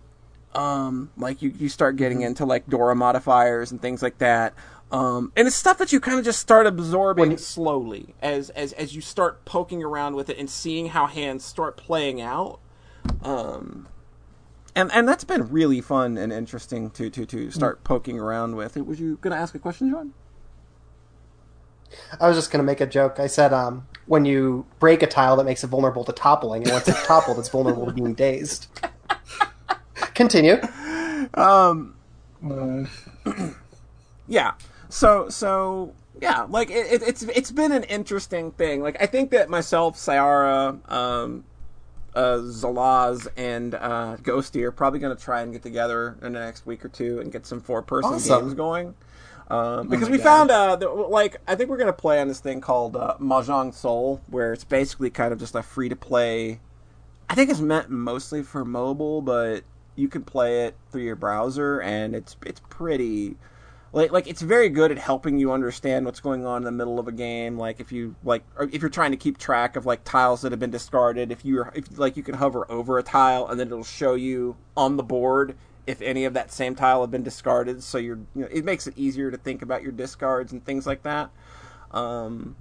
um, 0.54 1.10
like 1.18 1.42
you, 1.42 1.50
you 1.58 1.68
start 1.68 1.96
getting 1.96 2.22
into 2.22 2.46
like 2.46 2.66
Dora 2.66 2.94
modifiers 2.94 3.70
and 3.72 3.80
things 3.82 4.02
like 4.02 4.18
that. 4.18 4.54
Um, 4.90 5.32
and 5.36 5.48
it's 5.48 5.56
stuff 5.56 5.78
that 5.78 5.92
you 5.92 5.98
kind 5.98 6.18
of 6.18 6.24
just 6.24 6.38
start 6.38 6.66
absorbing 6.66 7.36
slowly 7.38 8.14
as, 8.22 8.50
as 8.50 8.72
as 8.74 8.94
you 8.94 9.00
start 9.00 9.44
poking 9.44 9.82
around 9.82 10.14
with 10.14 10.30
it 10.30 10.38
and 10.38 10.48
seeing 10.48 10.88
how 10.88 11.06
hands 11.06 11.44
start 11.44 11.76
playing 11.76 12.20
out. 12.20 12.60
Um, 13.22 13.88
and 14.76 14.90
and 14.92 15.08
that's 15.08 15.24
been 15.24 15.50
really 15.50 15.80
fun 15.80 16.16
and 16.16 16.32
interesting 16.32 16.90
to 16.90 17.10
to 17.10 17.26
to 17.26 17.50
start 17.50 17.82
poking 17.82 18.20
around 18.20 18.54
with. 18.54 18.76
Was 18.76 19.00
you 19.00 19.18
gonna 19.20 19.36
ask 19.36 19.54
a 19.56 19.58
question, 19.58 19.90
John? 19.90 20.14
I 22.20 22.28
was 22.28 22.36
just 22.36 22.50
going 22.50 22.58
to 22.58 22.64
make 22.66 22.80
a 22.80 22.86
joke. 22.86 23.20
I 23.20 23.28
said, 23.28 23.52
um, 23.52 23.86
when 24.06 24.24
you 24.24 24.66
break 24.80 25.02
a 25.02 25.06
tile 25.06 25.36
that 25.36 25.44
makes 25.44 25.62
it 25.62 25.68
vulnerable 25.68 26.04
to 26.04 26.12
toppling, 26.12 26.64
and 26.64 26.72
once 26.72 26.88
it's 26.88 27.06
toppled, 27.06 27.38
it's 27.38 27.48
vulnerable 27.48 27.86
to 27.86 27.92
being 27.92 28.12
dazed. 28.12 28.66
Continue. 30.14 30.56
Um, 31.34 31.94
Uh, 32.44 32.84
yeah 34.28 34.52
so 34.88 35.28
so 35.28 35.92
yeah 36.20 36.46
like 36.48 36.70
it, 36.70 36.86
it, 36.92 37.02
it's 37.02 37.22
it's 37.22 37.50
been 37.50 37.72
an 37.72 37.82
interesting 37.84 38.50
thing 38.52 38.82
like 38.82 38.96
i 39.02 39.06
think 39.06 39.30
that 39.30 39.48
myself 39.50 39.96
sayara 39.96 40.78
um 40.90 41.44
uh 42.14 42.38
zalaz 42.38 43.26
and 43.36 43.74
uh 43.74 44.16
ghosty 44.22 44.62
are 44.62 44.72
probably 44.72 44.98
going 44.98 45.14
to 45.14 45.22
try 45.22 45.42
and 45.42 45.52
get 45.52 45.62
together 45.62 46.16
in 46.22 46.32
the 46.32 46.40
next 46.40 46.64
week 46.66 46.84
or 46.84 46.88
two 46.88 47.20
and 47.20 47.32
get 47.32 47.44
some 47.46 47.60
four 47.60 47.82
person 47.82 48.14
Awesome. 48.14 48.40
games 48.40 48.54
going 48.54 48.94
um, 49.48 49.88
because 49.88 50.08
my 50.08 50.12
we 50.12 50.18
God. 50.18 50.24
found 50.24 50.50
uh 50.50 50.76
that, 50.76 50.88
like 50.90 51.36
i 51.46 51.54
think 51.54 51.68
we're 51.70 51.76
going 51.76 51.86
to 51.86 51.92
play 51.92 52.20
on 52.20 52.28
this 52.28 52.40
thing 52.40 52.60
called 52.60 52.96
uh, 52.96 53.14
mahjong 53.20 53.72
soul 53.74 54.20
where 54.28 54.52
it's 54.52 54.64
basically 54.64 55.10
kind 55.10 55.32
of 55.32 55.38
just 55.38 55.54
a 55.54 55.62
free 55.62 55.88
to 55.88 55.96
play 55.96 56.60
I 57.28 57.34
think 57.34 57.50
it's 57.50 57.58
meant 57.60 57.90
mostly 57.90 58.44
for 58.44 58.64
mobile, 58.64 59.20
but 59.20 59.64
you 59.96 60.06
can 60.08 60.22
play 60.22 60.66
it 60.66 60.76
through 60.92 61.02
your 61.02 61.16
browser, 61.16 61.80
and 61.80 62.14
it's 62.14 62.36
it's 62.46 62.60
pretty 62.68 63.36
like 63.96 64.12
like 64.12 64.26
it's 64.26 64.42
very 64.42 64.68
good 64.68 64.92
at 64.92 64.98
helping 64.98 65.38
you 65.38 65.50
understand 65.52 66.04
what's 66.04 66.20
going 66.20 66.44
on 66.44 66.58
in 66.58 66.64
the 66.64 66.70
middle 66.70 66.98
of 66.98 67.08
a 67.08 67.12
game. 67.12 67.56
Like 67.56 67.80
if 67.80 67.90
you 67.90 68.14
like 68.22 68.44
if 68.60 68.82
you're 68.82 68.90
trying 68.90 69.12
to 69.12 69.16
keep 69.16 69.38
track 69.38 69.74
of 69.74 69.86
like 69.86 70.04
tiles 70.04 70.42
that 70.42 70.52
have 70.52 70.60
been 70.60 70.70
discarded, 70.70 71.32
if 71.32 71.46
you're 71.46 71.72
if 71.74 71.98
like 71.98 72.14
you 72.14 72.22
can 72.22 72.34
hover 72.34 72.70
over 72.70 72.98
a 72.98 73.02
tile 73.02 73.48
and 73.48 73.58
then 73.58 73.68
it'll 73.68 73.82
show 73.82 74.14
you 74.14 74.56
on 74.76 74.98
the 74.98 75.02
board 75.02 75.56
if 75.86 76.02
any 76.02 76.26
of 76.26 76.34
that 76.34 76.52
same 76.52 76.74
tile 76.74 77.00
have 77.00 77.10
been 77.10 77.22
discarded. 77.22 77.82
So 77.82 77.96
you're 77.96 78.18
you 78.34 78.42
know 78.42 78.48
it 78.52 78.66
makes 78.66 78.86
it 78.86 78.92
easier 78.98 79.30
to 79.30 79.38
think 79.38 79.62
about 79.62 79.82
your 79.82 79.92
discards 79.92 80.52
and 80.52 80.62
things 80.62 80.86
like 80.86 81.02
that. 81.04 81.30
Um, 81.90 82.54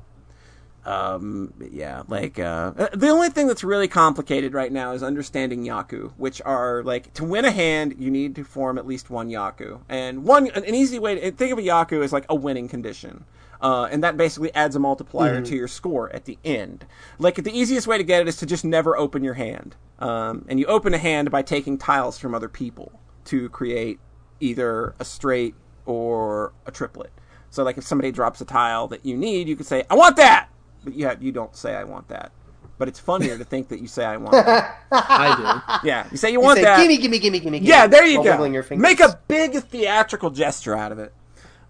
um 0.86 1.52
yeah 1.72 2.04
like 2.08 2.38
uh 2.38 2.72
the 2.94 3.10
only 3.10 3.30
thing 3.30 3.48
that's 3.48 3.64
really 3.64 3.88
complicated 3.88 4.54
right 4.54 4.72
now 4.72 4.92
is 4.92 5.02
understanding 5.02 5.64
yaku 5.64 6.12
which 6.18 6.42
are 6.46 6.84
like 6.84 7.12
to 7.14 7.24
win 7.24 7.44
a 7.44 7.52
hand 7.52 7.96
you 7.98 8.12
need 8.12 8.36
to 8.36 8.44
form 8.44 8.78
at 8.78 8.88
least 8.88 9.10
one 9.10 9.30
yaku. 9.30 9.82
And 9.90 10.24
one 10.24 10.48
an 10.52 10.76
easy 10.76 11.00
way 11.00 11.16
to 11.16 11.32
think 11.32 11.52
of 11.52 11.60
a 11.60 11.62
yaku 11.62 12.04
is 12.04 12.14
like 12.14 12.26
a 12.30 12.36
winning 12.36 12.68
condition. 12.68 13.26
Uh, 13.62 13.88
and 13.90 14.04
that 14.04 14.18
basically 14.18 14.54
adds 14.54 14.76
a 14.76 14.80
multiplier 14.80 15.42
to 15.42 15.56
your 15.56 15.68
score 15.68 16.14
at 16.14 16.26
the 16.26 16.38
end. 16.44 16.86
Like 17.18 17.36
the 17.36 17.58
easiest 17.58 17.88
way 17.88 17.98
to 17.98 18.04
get 18.04 18.22
it 18.22 18.28
is 18.28 18.36
to 18.38 18.46
just 18.46 18.66
never 18.66 18.98
open 18.98 19.24
your 19.24 19.36
hand, 19.36 19.76
um, 19.98 20.46
and 20.50 20.60
you 20.60 20.66
open 20.66 20.94
a 20.94 20.98
hand 20.98 21.32
by 21.32 21.42
taking 21.42 21.78
tiles 21.78 22.20
from 22.20 22.36
other 22.36 22.50
people 22.50 22.92
to 23.26 23.50
create 23.50 24.00
either 24.40 24.94
a 25.00 25.06
straight 25.06 25.56
or 25.86 26.54
a 26.66 26.72
triplet. 26.72 27.12
So 27.50 27.64
like 27.64 27.78
if 27.78 27.86
somebody 27.86 28.12
drops 28.12 28.42
a 28.42 28.46
tile 28.46 28.88
that 28.90 29.06
you 29.06 29.16
need, 29.16 29.48
you 29.48 29.56
could 29.56 29.66
say, 29.66 29.84
"I 29.90 29.96
want 29.96 30.18
that," 30.18 30.50
but 30.86 30.94
yeah, 30.96 31.16
you 31.20 31.32
don't 31.32 31.56
say, 31.56 31.76
"I 31.76 31.84
want 31.84 32.08
that." 32.08 32.32
But 32.78 32.88
it's 32.88 33.00
funnier 33.00 33.38
to 33.38 33.44
think 33.44 33.70
that 33.70 33.82
you 33.82 33.88
say, 33.88 34.06
"I 34.06 34.18
want 34.18 34.34
that." 34.34 34.80
I 34.92 35.80
do. 35.82 35.88
Yeah, 35.88 36.08
you 36.12 36.18
say 36.18 36.32
you 36.32 36.40
want 36.40 36.58
say, 36.58 36.64
that. 36.64 36.78
gimme, 36.78 36.98
gimme, 36.98 37.20
gimme, 37.20 37.40
gimme, 37.40 37.60
gimme. 37.60 37.68
Yeah, 37.68 37.88
there 37.88 38.06
you 38.06 38.24
go. 38.24 38.32
wiggling 38.32 38.54
your 38.54 38.64
fingers. 38.64 38.84
Make 38.84 39.00
a 39.00 39.20
big 39.28 39.54
theatrical 39.56 40.30
gesture 40.30 40.76
out 40.76 40.92
of 40.92 41.00
it. 41.00 41.14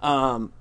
Um, 0.02 0.52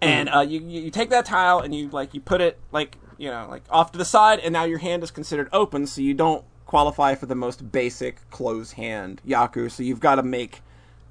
and 0.00 0.28
uh, 0.28 0.40
you 0.40 0.60
you 0.60 0.82
you 0.82 0.90
take 0.90 1.10
that 1.10 1.26
tile 1.26 1.60
and 1.60 1.74
you 1.74 1.88
like 1.88 2.14
you 2.14 2.20
put 2.20 2.40
it 2.40 2.58
like 2.72 2.96
you 3.18 3.30
know 3.30 3.46
like 3.48 3.62
off 3.70 3.92
to 3.92 3.98
the 3.98 4.04
side, 4.04 4.40
and 4.40 4.52
now 4.52 4.64
your 4.64 4.78
hand 4.78 5.02
is 5.02 5.10
considered 5.10 5.48
open, 5.52 5.86
so 5.86 6.00
you 6.00 6.14
don't 6.14 6.44
qualify 6.66 7.14
for 7.14 7.26
the 7.26 7.34
most 7.34 7.70
basic 7.70 8.28
close 8.30 8.72
hand 8.72 9.20
yaku. 9.26 9.70
So 9.70 9.82
you've 9.82 10.00
got 10.00 10.16
to 10.16 10.22
make 10.22 10.62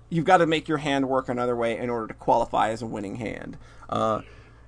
you've 0.09 0.25
got 0.25 0.37
to 0.37 0.45
make 0.45 0.67
your 0.67 0.77
hand 0.79 1.09
work 1.09 1.29
another 1.29 1.55
way 1.55 1.77
in 1.77 1.89
order 1.89 2.07
to 2.07 2.13
qualify 2.13 2.69
as 2.69 2.81
a 2.81 2.85
winning 2.85 3.15
hand. 3.15 3.57
Uh, 3.89 4.21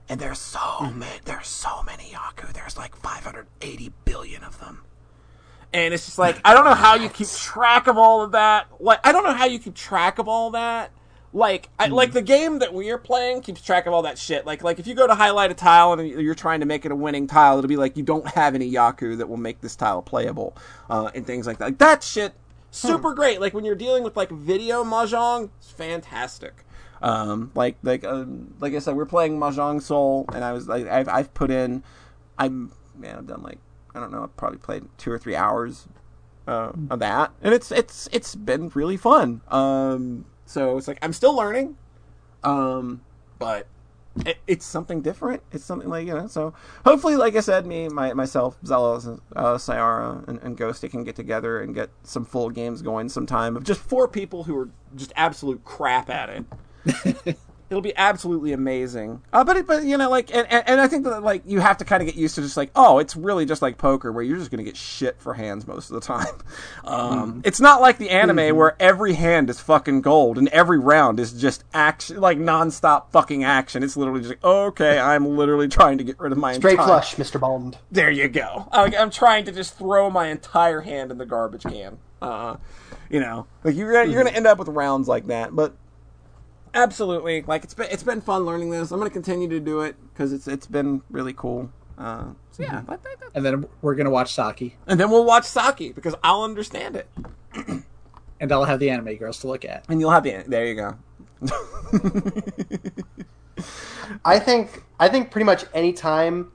and 0.07 0.19
there's 0.19 0.39
so 0.39 0.91
many 0.93 1.19
there's 1.25 1.47
so 1.47 1.83
many 1.83 2.11
yaku. 2.11 2.53
There's 2.53 2.77
like 2.77 2.95
580 2.95 3.93
billion 4.05 4.43
of 4.43 4.59
them 4.59 4.83
and 5.75 5.93
it's 5.93 6.05
just 6.05 6.17
like 6.17 6.39
I 6.45 6.53
don't 6.53 6.63
know 6.63 6.73
how 6.73 6.95
you 6.95 7.09
keep 7.09 7.27
track 7.27 7.87
of 7.87 7.97
all 7.97 8.21
of 8.21 8.31
that. 8.31 8.67
Like 8.79 8.99
I 9.03 9.11
don't 9.11 9.23
know 9.23 9.33
how 9.33 9.45
you 9.45 9.59
keep 9.59 9.75
track 9.75 10.19
of 10.19 10.27
all 10.27 10.51
that. 10.51 10.91
Like 11.33 11.67
I, 11.77 11.87
like 11.87 12.13
the 12.13 12.21
game 12.21 12.59
that 12.59 12.73
we 12.73 12.89
are 12.91 12.97
playing 12.97 13.41
keeps 13.41 13.61
track 13.61 13.85
of 13.87 13.93
all 13.93 14.03
that 14.03 14.17
shit. 14.17 14.45
Like 14.45 14.63
like 14.63 14.79
if 14.79 14.87
you 14.87 14.95
go 14.95 15.05
to 15.05 15.13
highlight 15.13 15.51
a 15.51 15.53
tile 15.53 15.91
and 15.91 16.07
you're 16.07 16.33
trying 16.33 16.61
to 16.61 16.65
make 16.65 16.85
it 16.85 16.93
a 16.93 16.95
winning 16.95 17.27
tile, 17.27 17.57
it'll 17.57 17.67
be 17.67 17.75
like 17.75 17.97
you 17.97 18.03
don't 18.03 18.25
have 18.29 18.55
any 18.55 18.71
Yaku 18.71 19.17
that 19.17 19.27
will 19.27 19.35
make 19.35 19.59
this 19.59 19.75
tile 19.75 20.01
playable, 20.01 20.55
uh, 20.89 21.11
and 21.13 21.27
things 21.27 21.45
like 21.45 21.57
that. 21.57 21.65
Like 21.65 21.77
that 21.79 22.03
shit, 22.03 22.33
super 22.71 23.13
great. 23.13 23.41
Like 23.41 23.53
when 23.53 23.65
you're 23.65 23.75
dealing 23.75 24.03
with 24.03 24.15
like 24.15 24.31
video 24.31 24.85
mahjong, 24.85 25.49
it's 25.57 25.71
fantastic. 25.71 26.64
Um, 27.05 27.51
like 27.53 27.77
like 27.83 28.03
um, 28.03 28.55
like 28.59 28.73
I 28.73 28.79
said, 28.79 28.95
we're 28.95 29.05
playing 29.05 29.37
Mahjong 29.37 29.79
Soul, 29.79 30.25
and 30.33 30.43
I 30.43 30.53
was 30.53 30.67
like, 30.67 30.87
I've 30.87 31.07
I've 31.07 31.33
put 31.35 31.51
in, 31.51 31.83
I'm 32.39 32.71
man, 32.97 33.17
I've 33.17 33.27
done 33.27 33.43
like 33.43 33.59
I 33.93 33.99
don't 33.99 34.11
know, 34.11 34.23
I've 34.23 34.35
probably 34.35 34.57
played 34.57 34.85
two 34.97 35.11
or 35.11 35.19
three 35.19 35.35
hours 35.35 35.87
uh, 36.47 36.71
of 36.89 36.97
that, 36.99 37.31
and 37.43 37.53
it's 37.53 37.71
it's 37.71 38.09
it's 38.11 38.33
been 38.33 38.69
really 38.73 38.97
fun. 38.97 39.41
Um, 39.49 40.25
so 40.47 40.79
it's 40.79 40.87
like 40.87 40.97
I'm 41.03 41.13
still 41.13 41.35
learning, 41.35 41.77
um, 42.43 43.01
but 43.37 43.67
it, 44.25 44.39
it's 44.47 44.65
something 44.65 45.01
different. 45.01 45.43
It's 45.51 45.63
something 45.63 45.89
like 45.89 46.07
you 46.07 46.15
know. 46.15 46.25
So 46.25 46.55
hopefully, 46.85 47.17
like 47.17 47.35
I 47.35 47.41
said, 47.41 47.67
me, 47.67 47.87
my 47.87 48.13
myself, 48.13 48.57
Zelos, 48.63 49.19
uh, 49.35 49.55
Sayara, 49.57 50.27
and, 50.27 50.39
and 50.41 50.57
Ghosty 50.57 50.89
can 50.89 51.03
get 51.03 51.15
together 51.15 51.61
and 51.61 51.75
get 51.75 51.91
some 52.01 52.25
full 52.25 52.49
games 52.49 52.81
going 52.81 53.09
sometime 53.09 53.55
of 53.55 53.63
just 53.63 53.79
four 53.79 54.07
people 54.07 54.45
who 54.45 54.57
are 54.57 54.69
just 54.95 55.13
absolute 55.15 55.63
crap 55.63 56.09
at 56.09 56.29
it. 56.29 56.45
It'll 57.67 57.81
be 57.81 57.97
absolutely 57.97 58.53
amazing. 58.53 59.23
Uh, 59.33 59.43
but 59.43 59.57
it, 59.57 59.65
but 59.65 59.83
you 59.83 59.97
know 59.97 60.07
like 60.07 60.31
and, 60.33 60.45
and, 60.51 60.63
and 60.69 60.79
I 60.79 60.87
think 60.87 61.03
that 61.03 61.23
like 61.23 61.41
you 61.47 61.59
have 61.61 61.77
to 61.77 61.85
kind 61.85 62.03
of 62.03 62.05
get 62.05 62.15
used 62.15 62.35
to 62.35 62.41
just 62.41 62.55
like 62.55 62.69
oh 62.75 62.99
it's 62.99 63.15
really 63.15 63.43
just 63.43 63.63
like 63.63 63.79
poker 63.79 64.11
where 64.11 64.23
you're 64.23 64.37
just 64.37 64.51
gonna 64.51 64.63
get 64.63 64.77
shit 64.77 65.19
for 65.19 65.33
hands 65.33 65.65
most 65.65 65.89
of 65.89 65.95
the 65.95 66.01
time. 66.01 66.27
Um, 66.83 67.41
It's 67.43 67.59
not 67.59 67.81
like 67.81 67.97
the 67.97 68.11
anime 68.11 68.55
where 68.55 68.75
every 68.79 69.13
hand 69.13 69.49
is 69.49 69.59
fucking 69.59 70.01
gold 70.01 70.37
and 70.37 70.47
every 70.49 70.77
round 70.77 71.19
is 71.19 71.33
just 71.33 71.63
action 71.73 72.21
like 72.21 72.37
nonstop 72.37 73.09
fucking 73.09 73.43
action. 73.43 73.81
It's 73.81 73.97
literally 73.97 74.19
just 74.19 74.29
like 74.33 74.43
okay 74.43 74.99
I'm 74.99 75.35
literally 75.35 75.67
trying 75.67 75.97
to 75.97 76.03
get 76.03 76.19
rid 76.19 76.31
of 76.31 76.37
my 76.37 76.53
Straight 76.53 76.73
entire 76.73 76.85
flush, 76.85 77.15
Mr. 77.15 77.39
Bond. 77.39 77.79
there 77.91 78.11
you 78.11 78.27
go. 78.27 78.69
I'm 78.71 79.09
trying 79.09 79.45
to 79.45 79.51
just 79.51 79.75
throw 79.77 80.11
my 80.11 80.27
entire 80.27 80.81
hand 80.81 81.09
in 81.09 81.17
the 81.17 81.25
garbage 81.25 81.63
can. 81.63 81.97
Uh, 82.21 82.57
you 83.09 83.19
know, 83.19 83.47
like 83.63 83.75
you're 83.75 83.91
gonna, 83.91 84.11
you're 84.11 84.23
gonna 84.23 84.35
end 84.35 84.45
up 84.47 84.59
with 84.59 84.67
rounds 84.67 85.07
like 85.07 85.25
that. 85.27 85.55
But 85.55 85.75
absolutely, 86.75 87.41
like 87.43 87.63
it's 87.63 87.73
been 87.73 87.87
it's 87.89 88.03
been 88.03 88.21
fun 88.21 88.43
learning 88.45 88.69
this. 88.69 88.91
I'm 88.91 88.99
gonna 88.99 89.09
continue 89.09 89.47
to 89.49 89.59
do 89.59 89.81
it 89.81 89.95
because 90.13 90.31
it's 90.33 90.47
it's 90.47 90.67
been 90.67 91.01
really 91.09 91.33
cool. 91.33 91.71
Uh, 91.97 92.25
so 92.51 92.63
yeah, 92.63 92.81
I 92.89 92.97
think 92.97 93.19
that- 93.21 93.29
And 93.33 93.45
then 93.45 93.65
we're 93.81 93.95
gonna 93.95 94.09
watch 94.09 94.33
Saki, 94.33 94.75
and 94.85 94.99
then 94.99 95.09
we'll 95.09 95.25
watch 95.25 95.45
Saki 95.45 95.91
because 95.93 96.13
I'll 96.23 96.43
understand 96.43 96.95
it, 96.97 97.07
and 98.39 98.51
I'll 98.51 98.65
have 98.65 98.79
the 98.79 98.89
anime 98.89 99.15
girls 99.15 99.39
to 99.39 99.47
look 99.47 99.63
at. 99.65 99.85
and 99.89 99.99
you'll 99.99 100.11
have 100.11 100.23
the 100.23 100.43
there 100.45 100.65
you 100.65 100.75
go. 100.75 100.95
I 104.25 104.39
think 104.39 104.83
I 104.99 105.07
think 105.07 105.31
pretty 105.31 105.45
much 105.45 105.65
any 105.73 105.93
time 105.93 106.51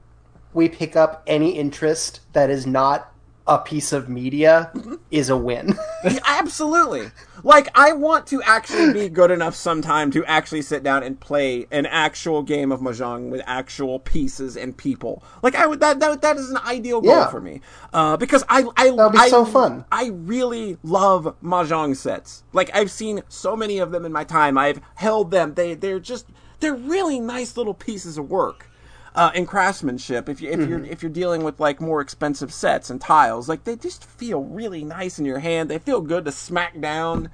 we 0.53 0.69
pick 0.69 0.95
up 0.95 1.23
any 1.27 1.51
interest 1.57 2.19
that 2.33 2.49
is 2.49 2.65
not 2.67 3.11
a 3.47 3.57
piece 3.57 3.91
of 3.91 4.07
media 4.07 4.71
is 5.09 5.29
a 5.29 5.37
win. 5.37 5.75
Absolutely. 6.27 7.09
Like 7.43 7.69
I 7.75 7.93
want 7.93 8.27
to 8.27 8.41
actually 8.43 8.93
be 8.93 9.09
good 9.09 9.31
enough 9.31 9.55
sometime 9.55 10.11
to 10.11 10.23
actually 10.25 10.61
sit 10.61 10.83
down 10.83 11.03
and 11.03 11.19
play 11.19 11.67
an 11.71 11.85
actual 11.85 12.43
game 12.43 12.71
of 12.71 12.79
mahjong 12.81 13.29
with 13.29 13.41
actual 13.45 13.99
pieces 13.99 14.55
and 14.57 14.75
people. 14.75 15.23
Like 15.41 15.55
I 15.55 15.65
would 15.65 15.79
that 15.79 15.99
that, 15.99 16.21
that 16.21 16.37
is 16.37 16.49
an 16.49 16.57
ideal 16.57 17.01
goal 17.01 17.11
Yeah. 17.15 17.29
for 17.29 17.41
me. 17.41 17.61
Uh, 17.93 18.17
because 18.17 18.43
I 18.49 18.65
I 18.77 18.89
That'll 18.91 19.09
be 19.09 19.17
I, 19.17 19.29
so 19.29 19.45
fun. 19.45 19.85
I 19.91 20.07
really 20.13 20.77
love 20.83 21.35
mahjong 21.43 21.95
sets. 21.95 22.43
Like 22.53 22.69
I've 22.75 22.91
seen 22.91 23.21
so 23.27 23.55
many 23.55 23.79
of 23.79 23.91
them 23.91 24.05
in 24.05 24.11
my 24.11 24.23
time. 24.23 24.57
I've 24.57 24.81
held 24.95 25.31
them. 25.31 25.53
They 25.55 25.73
they're 25.73 25.99
just 25.99 26.27
they're 26.59 26.75
really 26.75 27.19
nice 27.19 27.57
little 27.57 27.73
pieces 27.73 28.17
of 28.17 28.29
work. 28.29 28.67
Uh, 29.13 29.29
in 29.35 29.45
craftsmanship, 29.45 30.29
if 30.29 30.39
you 30.39 30.49
if 30.49 30.67
you're 30.69 30.85
if 30.85 31.03
you're 31.03 31.11
dealing 31.11 31.43
with 31.43 31.59
like 31.59 31.81
more 31.81 31.99
expensive 31.99 32.53
sets 32.53 32.89
and 32.89 33.01
tiles, 33.01 33.49
like 33.49 33.65
they 33.65 33.75
just 33.75 34.05
feel 34.05 34.43
really 34.43 34.85
nice 34.85 35.19
in 35.19 35.25
your 35.25 35.39
hand. 35.39 35.69
They 35.69 35.79
feel 35.79 35.99
good 35.99 36.23
to 36.25 36.31
smack 36.31 36.79
down. 36.79 37.29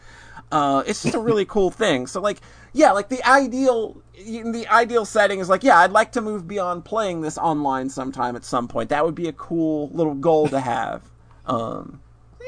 Uh, 0.51 0.81
it's 0.87 1.03
just 1.03 1.13
a 1.13 1.19
really 1.19 1.45
cool 1.55 1.69
thing. 1.69 2.07
So 2.07 2.19
like, 2.19 2.39
yeah, 2.73 2.93
like 2.93 3.09
the 3.09 3.23
ideal 3.27 4.01
the 4.15 4.65
ideal 4.71 5.05
setting 5.05 5.39
is 5.39 5.49
like, 5.49 5.63
yeah, 5.63 5.77
I'd 5.77 5.91
like 5.91 6.13
to 6.13 6.21
move 6.21 6.47
beyond 6.47 6.83
playing 6.83 7.21
this 7.21 7.37
online 7.37 7.89
sometime 7.89 8.35
at 8.35 8.43
some 8.43 8.67
point. 8.67 8.89
That 8.89 9.05
would 9.05 9.15
be 9.15 9.27
a 9.27 9.33
cool 9.33 9.89
little 9.93 10.15
goal 10.15 10.47
to 10.49 10.59
have. 10.59 11.03
Um, 11.47 12.01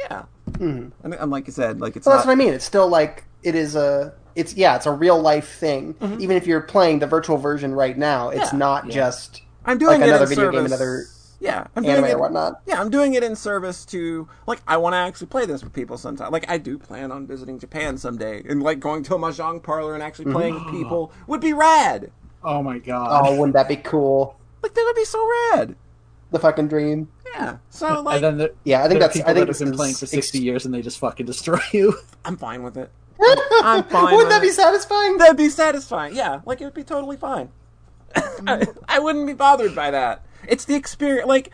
yeah, 0.09 0.23
and, 0.59 0.91
and 1.03 1.31
like 1.31 1.47
you 1.47 1.53
said, 1.53 1.79
like 1.79 1.95
it's 1.95 2.05
Well, 2.05 2.17
that's 2.17 2.27
what 2.27 2.33
I 2.33 2.35
mean. 2.35 2.51
It's 2.53 2.65
still 2.65 2.89
like 2.89 3.23
it 3.43 3.55
is 3.55 3.77
a. 3.77 4.13
It's 4.39 4.53
yeah, 4.55 4.75
it's 4.75 4.85
a 4.85 4.91
real 4.91 5.19
life 5.21 5.49
thing. 5.57 5.95
Even 6.19 6.37
if 6.37 6.47
you're 6.47 6.61
playing 6.61 6.99
the 6.99 7.07
virtual 7.07 7.37
version 7.37 7.73
right 7.73 7.97
now, 7.97 8.29
it's 8.29 8.45
Mm-hmm. 8.47 8.55
Yeah. 8.55 8.59
not 8.59 8.85
Yeah. 8.87 8.93
just 8.93 9.41
I'm 9.65 9.77
doing 9.77 9.99
like 9.99 10.09
another 10.09 10.25
video 10.25 10.45
service. 10.45 10.57
game, 10.57 10.65
another 10.65 11.05
yeah, 11.41 11.67
I'm 11.75 11.83
doing 11.83 12.03
it, 12.03 12.13
or 12.15 12.19
whatnot. 12.19 12.61
Yeah, 12.65 12.81
I'm 12.81 12.89
doing 12.89 13.13
it 13.13 13.23
in 13.23 13.35
service 13.35 13.85
to 13.87 14.27
like 14.47 14.61
I 14.67 14.77
want 14.77 14.93
to 14.93 14.97
actually 14.97 15.27
play 15.27 15.45
this 15.45 15.63
with 15.63 15.71
people 15.73 15.97
sometime. 15.97 16.31
Like 16.31 16.49
I 16.49 16.57
do 16.57 16.77
plan 16.77 17.11
on 17.11 17.25
visiting 17.27 17.59
Japan 17.59 17.97
someday, 17.97 18.43
and 18.47 18.61
like 18.63 18.79
going 18.81 19.03
to 19.03 19.15
a 19.15 19.17
mahjong 19.19 19.61
parlor 19.63 19.93
and 19.93 20.03
actually 20.03 20.31
playing 20.33 20.55
with 20.55 20.67
people 20.71 21.11
would 21.27 21.39
be 21.41 21.53
rad. 21.53 22.11
Oh 22.43 22.61
my 22.63 22.79
god! 22.79 23.21
Oh, 23.27 23.35
wouldn't 23.37 23.53
that 23.53 23.67
be 23.69 23.75
cool? 23.77 24.37
Like 24.63 24.73
that 24.73 24.83
would 24.85 24.95
be 24.95 25.05
so 25.05 25.25
rad. 25.53 25.75
The 26.31 26.39
fucking 26.39 26.67
dream. 26.67 27.07
Yeah. 27.33 27.57
So 27.69 28.01
like 28.01 28.15
and 28.15 28.23
then 28.23 28.37
the, 28.37 28.53
Yeah, 28.65 28.83
I 28.83 28.87
think 28.87 28.99
that's. 28.99 29.13
people 29.15 29.31
I 29.31 29.33
think 29.33 29.47
that 29.47 29.57
have 29.57 29.65
been 29.67 29.75
playing 29.77 29.91
is 29.93 29.99
for 29.99 30.05
ex- 30.05 30.11
sixty 30.11 30.39
years 30.39 30.65
and 30.65 30.73
they 30.73 30.81
just 30.81 30.99
fucking 30.99 31.25
destroy 31.25 31.59
you. 31.71 31.95
I'm 32.25 32.35
fine 32.37 32.63
with 32.63 32.75
it. 32.77 32.91
I'm 33.19 33.83
fine. 33.89 34.15
Wouldn't 34.15 34.29
that 34.29 34.41
be 34.41 34.51
satisfying? 34.51 35.17
That'd 35.17 35.37
be 35.37 35.49
satisfying. 35.49 36.15
Yeah, 36.15 36.41
like 36.45 36.61
it 36.61 36.65
would 36.65 36.73
be 36.73 36.83
totally 36.83 37.17
fine. 37.17 37.49
I, 38.15 38.21
mm. 38.21 38.77
I 38.87 38.99
wouldn't 38.99 39.27
be 39.27 39.33
bothered 39.33 39.75
by 39.75 39.91
that. 39.91 40.25
It's 40.47 40.65
the 40.65 40.75
experience. 40.75 41.27
Like, 41.27 41.51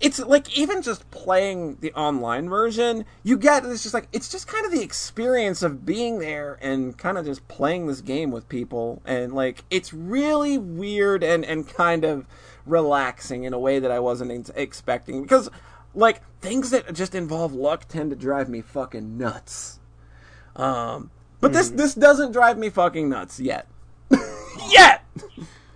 it's 0.00 0.18
like 0.20 0.56
even 0.56 0.82
just 0.82 1.10
playing 1.10 1.78
the 1.80 1.92
online 1.94 2.48
version, 2.48 3.04
you 3.24 3.36
get 3.36 3.64
it's 3.64 3.82
just 3.82 3.94
like 3.94 4.08
it's 4.12 4.28
just 4.28 4.46
kind 4.46 4.64
of 4.64 4.70
the 4.70 4.82
experience 4.82 5.62
of 5.62 5.84
being 5.84 6.20
there 6.20 6.58
and 6.62 6.96
kind 6.96 7.18
of 7.18 7.24
just 7.24 7.48
playing 7.48 7.86
this 7.86 8.00
game 8.00 8.30
with 8.30 8.48
people, 8.48 9.02
and 9.04 9.32
like 9.32 9.64
it's 9.70 9.92
really 9.92 10.56
weird 10.58 11.24
and 11.24 11.44
and 11.44 11.68
kind 11.68 12.04
of 12.04 12.26
relaxing 12.64 13.44
in 13.44 13.52
a 13.52 13.58
way 13.58 13.78
that 13.78 13.90
I 13.90 13.98
wasn't 13.98 14.32
ex- 14.32 14.50
expecting 14.54 15.22
because. 15.22 15.48
Like 15.94 16.20
things 16.42 16.70
that 16.70 16.92
just 16.92 17.14
involve 17.14 17.54
luck 17.54 17.88
tend 17.88 18.10
to 18.10 18.16
drive 18.16 18.48
me 18.48 18.60
fucking 18.60 19.16
nuts. 19.16 19.77
Um, 20.58 21.10
but 21.40 21.52
this 21.52 21.70
this 21.70 21.94
doesn't 21.94 22.32
drive 22.32 22.58
me 22.58 22.68
fucking 22.70 23.08
nuts 23.08 23.38
yet. 23.40 23.66
yet. 24.70 25.04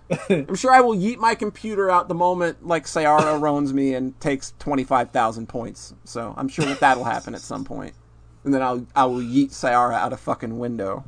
I'm 0.29 0.55
sure 0.55 0.71
I 0.71 0.81
will 0.81 0.95
yeet 0.95 1.17
my 1.17 1.33
computer 1.35 1.89
out 1.89 2.07
the 2.07 2.13
moment 2.13 2.67
like 2.67 2.85
Sayara 2.85 3.41
rons 3.41 3.73
me 3.73 3.93
and 3.95 4.19
takes 4.19 4.53
twenty 4.59 4.83
five 4.83 5.11
thousand 5.11 5.47
points. 5.47 5.93
So 6.03 6.33
I'm 6.37 6.49
sure 6.49 6.65
that 6.65 6.79
that'll 6.81 7.05
happen 7.05 7.33
at 7.33 7.41
some 7.41 7.63
point, 7.63 7.93
and 8.43 8.53
then 8.53 8.61
I'll 8.61 8.85
I 8.95 9.05
will 9.05 9.21
yeet 9.21 9.51
Sayara 9.51 9.93
out 9.95 10.13
a 10.13 10.17
fucking 10.17 10.59
window. 10.59 11.03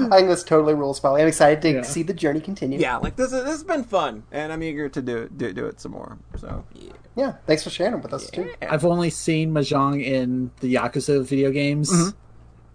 I 0.00 0.16
think 0.16 0.28
this 0.28 0.44
totally 0.44 0.74
rules, 0.74 1.00
Polly. 1.00 1.22
I'm 1.22 1.28
excited 1.28 1.60
to 1.62 1.70
Yeah. 1.70 1.82
see 1.82 2.02
the 2.02 2.14
journey 2.14 2.40
continue. 2.40 2.78
Yeah, 2.78 2.96
like 2.96 3.16
this 3.16 3.32
is, 3.32 3.42
this 3.42 3.50
has 3.52 3.64
been 3.64 3.84
fun, 3.84 4.22
and 4.32 4.52
I'm 4.52 4.62
eager 4.62 4.88
to 4.88 5.02
do 5.02 5.28
do, 5.36 5.52
do 5.52 5.66
it 5.66 5.80
some 5.80 5.92
more. 5.92 6.18
So 6.38 6.64
yeah. 6.74 6.92
Yeah, 7.18 7.32
Thanks 7.48 7.64
for 7.64 7.70
sharing 7.70 7.94
it 7.94 8.02
with 8.02 8.14
us 8.14 8.30
too. 8.30 8.54
I've 8.62 8.84
only 8.84 9.10
seen 9.10 9.52
mahjong 9.52 10.02
in 10.04 10.52
the 10.60 10.74
Yakuza 10.76 11.24
video 11.24 11.50
games, 11.50 11.90
Mm-hmm. 11.92 12.16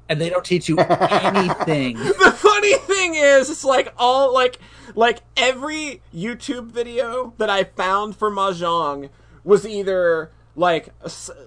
and 0.10 0.20
they 0.20 0.30
don't 0.30 0.44
teach 0.44 0.68
you 0.68 0.78
anything. 0.80 1.98
the 1.98 2.34
funny 2.36 2.74
thing 2.74 3.16
is 3.16 3.50
it's 3.50 3.64
like 3.64 3.94
all 3.98 4.34
like 4.34 4.60
like 4.96 5.20
every 5.38 6.02
youtube 6.14 6.66
video 6.68 7.34
that 7.38 7.50
i 7.50 7.64
found 7.64 8.16
for 8.16 8.30
mahjong 8.30 9.10
was 9.44 9.66
either 9.66 10.30
like 10.56 10.90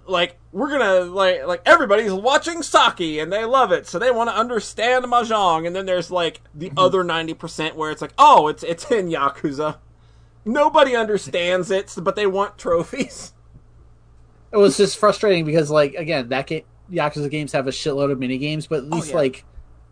like 0.07 0.39
we're 0.53 0.71
gonna 0.71 1.01
like 1.05 1.47
like 1.47 1.63
everybody's 1.67 2.13
watching 2.13 2.63
saki 2.63 3.19
and 3.21 3.33
they 3.33 3.45
love 3.45 3.71
it 3.73 3.87
so 3.87 3.99
they 3.99 4.11
want 4.11 4.29
to 4.31 4.35
understand 4.37 5.05
mahjong 5.05 5.67
and 5.67 5.77
then 5.77 5.87
there's 5.87 6.11
like 6.11 6.41
the 6.55 6.73
other 6.77 7.05
90% 7.05 7.75
where 7.75 7.91
it's 7.91 8.03
like 8.03 8.15
oh 8.19 8.49
it's 8.49 8.63
it's 8.65 8.91
in 8.91 9.09
yakuza 9.09 9.77
nobody 10.47 10.97
understands 10.97 11.71
it 11.71 11.93
but 11.99 12.17
they 12.17 12.27
want 12.27 12.57
trophies 12.57 13.35
it 14.53 14.57
was 14.57 14.77
just 14.77 14.97
frustrating 14.97 15.45
because, 15.45 15.71
like, 15.71 15.95
again, 15.95 16.29
that 16.31 16.47
game, 16.47 16.63
Yakuza 16.91 17.29
games 17.31 17.53
have 17.53 17.67
a 17.67 17.71
shitload 17.71 18.11
of 18.13 18.19
mini 18.19 18.39
games, 18.39 18.67
but 18.69 18.79
at 18.79 18.85
least 18.85 18.95
Oh, 18.95 18.99
yeah. 18.99 19.03
Mm-hmm. 19.09 19.17
like 19.19 19.45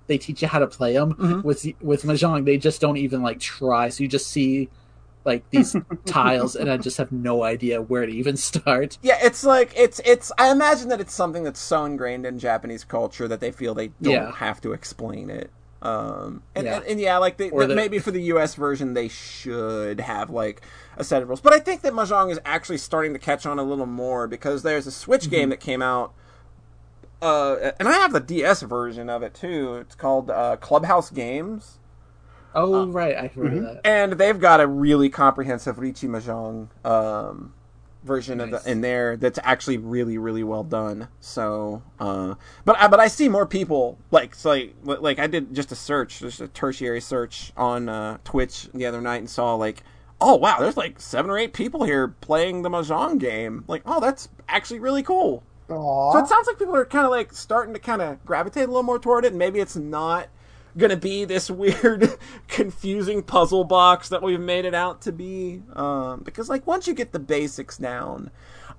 they 0.07 0.17
teach 0.17 0.43
you 0.43 0.49
how 0.49 0.61
to 0.61 0.67
play 0.67 0.93
them. 0.95 1.43
With 1.45 1.67
with 1.81 2.03
mahjong, 2.05 2.45
they 2.45 2.57
just 2.57 2.81
don't 2.81 2.97
even 2.97 3.21
like 3.23 3.41
try. 3.41 3.89
So 3.89 4.03
you 4.05 4.09
just 4.09 4.29
see 4.29 4.71
like 5.25 5.49
these 5.51 5.75
tiles, 6.07 6.55
and 6.55 6.71
I 6.71 6.77
just 6.77 6.99
have 6.99 7.11
no 7.11 7.43
idea 7.43 7.83
where 7.83 8.07
to 8.07 8.13
even 8.13 8.37
start. 8.51 8.97
Yeah, 9.03 9.19
it's 9.21 9.43
like 9.45 9.73
it's 9.77 10.01
it's. 10.05 10.31
I 10.39 10.51
imagine 10.53 10.89
that 10.91 11.01
it's 11.01 11.13
something 11.13 11.43
that's 11.43 11.59
so 11.61 11.85
ingrained 11.85 12.25
in 12.27 12.39
Japanese 12.39 12.85
culture 12.85 13.27
that 13.29 13.41
they 13.41 13.51
feel 13.51 13.75
they 13.75 13.89
don't 14.01 14.13
Yeah. 14.13 14.33
have 14.37 14.61
to 14.61 14.73
explain 14.73 15.31
it. 15.31 15.51
Um, 15.85 16.43
and, 16.55 16.65
Yeah. 16.67 16.77
and, 16.77 16.85
and 16.87 17.01
yeah, 17.01 17.19
like 17.19 17.37
they, 17.37 17.51
the- 17.51 17.69
maybe 17.75 17.99
for 17.99 18.11
the 18.11 18.23
U.S. 18.23 18.55
version 18.55 18.95
they 18.95 19.09
should 19.09 20.01
have 20.01 20.31
like 20.31 20.63
a 20.97 21.05
set 21.05 21.21
of 21.23 21.29
rules. 21.29 21.41
But 21.43 21.53
I 21.53 21.59
think 21.59 21.83
that 21.83 21.93
mahjong 21.93 22.31
is 22.33 22.41
actually 22.45 22.79
starting 22.79 23.13
to 23.13 23.19
catch 23.19 23.45
on 23.47 23.59
a 23.59 23.63
little 23.63 23.87
more 23.87 24.27
because 24.27 24.63
there's 24.63 24.87
a 24.87 24.93
Switch 24.93 25.23
Mm-hmm. 25.25 25.31
game 25.31 25.49
that 25.51 25.61
came 25.61 25.83
out. 25.83 26.13
Uh, 27.23 27.73
and 27.79 27.89
I 27.89 27.93
have 27.93 28.13
the 28.13 28.21
DS 28.21 28.63
version 28.63 29.09
of 29.09 29.23
it 29.23 29.35
too. 29.35 29.77
It's 29.77 29.95
called 29.95 30.31
uh, 30.31 30.57
Clubhouse 30.57 31.11
Games. 31.11 31.79
Oh 32.55 32.87
right, 32.87 33.17
I 33.17 33.27
heard 33.27 33.53
of 33.55 33.63
that. 33.65 33.81
and 33.85 34.13
they've 34.13 34.39
got 34.39 34.61
a 34.61 34.67
really 34.67 35.09
comprehensive 35.09 35.77
Riichi 35.77 36.09
Mahjong 36.09 36.69
um, 36.89 37.53
version 38.05 38.41
of 38.41 38.51
the, 38.51 38.63
in 38.71 38.81
there 38.81 39.17
that's 39.17 39.39
actually 39.43 39.79
really 39.79 40.19
really 40.19 40.45
well 40.45 40.63
done. 40.63 41.09
So, 41.21 41.83
uh, 41.99 42.35
but 42.65 42.79
I, 42.79 42.89
but 42.89 43.01
I 43.01 43.09
see 43.09 43.29
more 43.29 43.47
people 43.47 43.99
like 44.11 44.35
so 44.35 44.51
like 44.51 44.75
like 44.85 45.19
I 45.19 45.27
did 45.27 45.55
just 45.55 45.73
a 45.73 45.77
search, 45.77 46.21
just 46.21 46.41
a 46.41 46.49
tertiary 46.49 47.01
search 47.01 47.53
on 47.57 47.89
uh, 47.89 48.19
Twitch 48.25 48.69
the 48.73 48.87
other 48.87 49.01
night 49.01 49.19
and 49.19 49.31
saw 49.31 49.55
like. 49.55 49.83
Oh 50.21 50.37
wow! 50.37 50.59
There's 50.61 50.77
like 50.77 51.01
seven 51.01 51.31
or 51.31 51.37
eight 51.37 51.53
people 51.53 51.83
here 51.83 52.09
playing 52.09 52.63
the 52.63 52.71
mahjong 52.71 53.19
game. 53.19 53.65
Like, 53.67 53.83
oh, 53.85 53.99
that's 53.99 54.29
actually 54.49 54.79
really 54.79 55.03
cool. 55.03 55.43
Aww. 55.69 56.13
So 56.13 56.19
it 56.19 56.29
sounds 56.29 56.47
like 56.47 56.59
people 56.59 56.77
are 56.77 56.85
kind 56.85 57.05
of 57.05 57.11
like 57.11 57.33
starting 57.33 57.75
to 57.75 57.81
kind 57.81 58.01
of 58.01 58.25
gravitate 58.25 58.65
a 58.65 58.69
little 58.69 58.85
more 58.85 58.99
toward 58.99 59.25
it. 59.25 59.29
And 59.29 59.39
maybe 59.39 59.61
it's 59.61 59.77
not 59.77 60.29
to 60.91 60.97
be 60.97 61.25
this 61.25 61.51
weird, 61.51 62.19
confusing 62.49 63.23
puzzle 63.23 63.65
box 63.65 64.09
that 64.09 64.23
we've 64.23 64.41
made 64.41 64.65
it 64.65 64.75
out 64.75 65.01
to 65.03 65.13
be. 65.13 65.63
Um, 65.75 66.23
because 66.23 66.49
like 66.49 66.67
once 66.67 66.87
you 66.87 66.95
get 66.95 67.13
the 67.13 67.19
basics 67.19 67.79
down, 67.79 68.31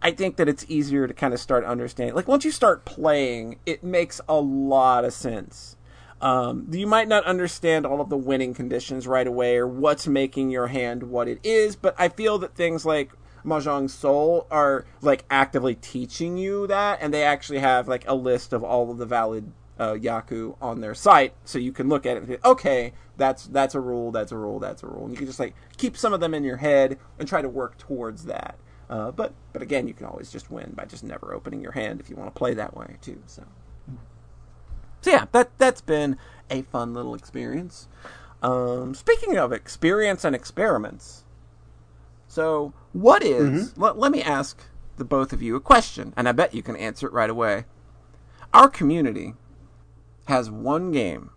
I 0.02 0.12
think 0.12 0.36
that 0.38 0.50
it's 0.50 0.66
easier 0.68 1.08
to 1.08 1.14
kind 1.14 1.34
of 1.34 1.40
start 1.40 1.64
understanding. 1.64 2.16
Like 2.16 2.28
once 2.28 2.46
you 2.46 2.52
start 2.52 2.86
playing, 2.86 3.60
it 3.66 3.84
makes 3.84 4.20
a 4.28 4.36
lot 4.36 5.06
of 5.06 5.14
sense. 5.14 5.78
Um, 6.22 6.68
you 6.72 6.88
might 6.88 7.08
not 7.08 7.26
understand 7.26 7.86
all 7.86 8.02
of 8.02 8.10
the 8.10 8.18
winning 8.18 8.54
conditions 8.54 9.06
right 9.06 9.28
away 9.28 9.58
or 9.58 9.68
what's 9.68 10.08
making 10.08 10.50
your 10.50 10.68
hand 10.68 11.04
what 11.04 11.28
it 11.28 11.40
is, 11.44 11.76
but 11.76 11.96
I 12.00 12.10
feel 12.10 12.38
that 12.40 12.56
things 12.56 12.86
like 12.86 13.12
Mahjong 13.46 13.90
Soul 13.90 14.48
are 14.50 14.86
like 15.02 15.26
actively 15.30 15.76
teaching 15.76 16.38
you 16.38 16.68
that, 16.68 17.00
and 17.02 17.14
they 17.14 17.24
actually 17.24 17.60
have 17.60 17.88
like 17.88 18.08
a 18.08 18.16
list 18.16 18.54
of 18.54 18.64
all 18.64 18.92
of 18.92 18.98
the 18.98 19.06
valid 19.06 19.52
uh, 19.80 19.94
Yaku 19.94 20.56
on 20.62 20.82
their 20.82 20.96
site, 20.96 21.34
so 21.44 21.60
you 21.60 21.72
can 21.72 21.90
look 21.90 22.06
at 22.06 22.18
it 22.18 22.24
and 22.24 22.28
say, 22.28 22.38
okay, 22.46 22.94
that's 23.18 23.48
that's 23.48 23.76
a 23.76 23.80
rule, 23.80 24.12
that's 24.12 24.32
a 24.32 24.38
rule, 24.38 24.60
that's 24.60 24.84
a 24.84 24.88
rule, 24.88 25.04
and 25.04 25.12
you 25.12 25.18
can 25.18 25.28
just 25.28 25.40
like 25.40 25.56
keep 25.78 25.98
some 25.98 26.14
of 26.14 26.20
them 26.20 26.34
in 26.34 26.44
your 26.44 26.58
head 26.58 26.98
and 27.20 27.28
try 27.28 27.42
to 27.42 27.50
work 27.50 27.78
towards 27.78 28.26
that. 28.26 28.58
Uh, 28.90 29.12
but 29.12 29.34
but 29.54 29.62
again, 29.62 29.88
you 29.88 29.94
can 29.94 30.06
always 30.06 30.32
just 30.32 30.52
win 30.52 30.72
by 30.76 30.86
just 30.86 31.04
never 31.04 31.34
opening 31.34 31.60
your 31.62 31.72
hand 31.72 32.00
if 32.00 32.10
you 32.10 32.16
want 32.16 32.34
to 32.34 32.38
play 32.38 32.54
that 32.54 32.76
way 32.76 32.98
too. 33.02 33.22
So. 33.28 33.44
So 35.02 35.12
yeah, 35.12 35.26
that 35.34 35.58
that's 35.58 35.82
been 35.82 36.18
a 36.50 36.62
fun 36.64 36.94
little 36.94 37.14
experience. 37.16 37.88
Um, 38.42 38.94
speaking 38.94 39.38
of 39.38 39.52
experience 39.52 40.24
and 40.24 40.36
experiments, 40.36 41.24
so 42.28 42.74
what 42.94 43.24
is- 43.24 43.74
Let, 43.78 43.98
let 43.98 44.12
me 44.12 44.22
ask 44.22 44.62
the 44.98 45.06
both 45.06 45.34
of 45.34 45.42
you 45.42 45.56
a 45.56 45.60
question, 45.60 46.14
and 46.16 46.28
I 46.28 46.32
bet 46.32 46.54
you 46.54 46.64
can 46.64 46.76
answer 46.76 47.08
it 47.08 47.14
right 47.14 47.30
away. 47.30 47.66
Our 48.54 48.70
community 48.70 49.34
has 50.26 50.50
one 50.50 50.92
game 50.92 51.32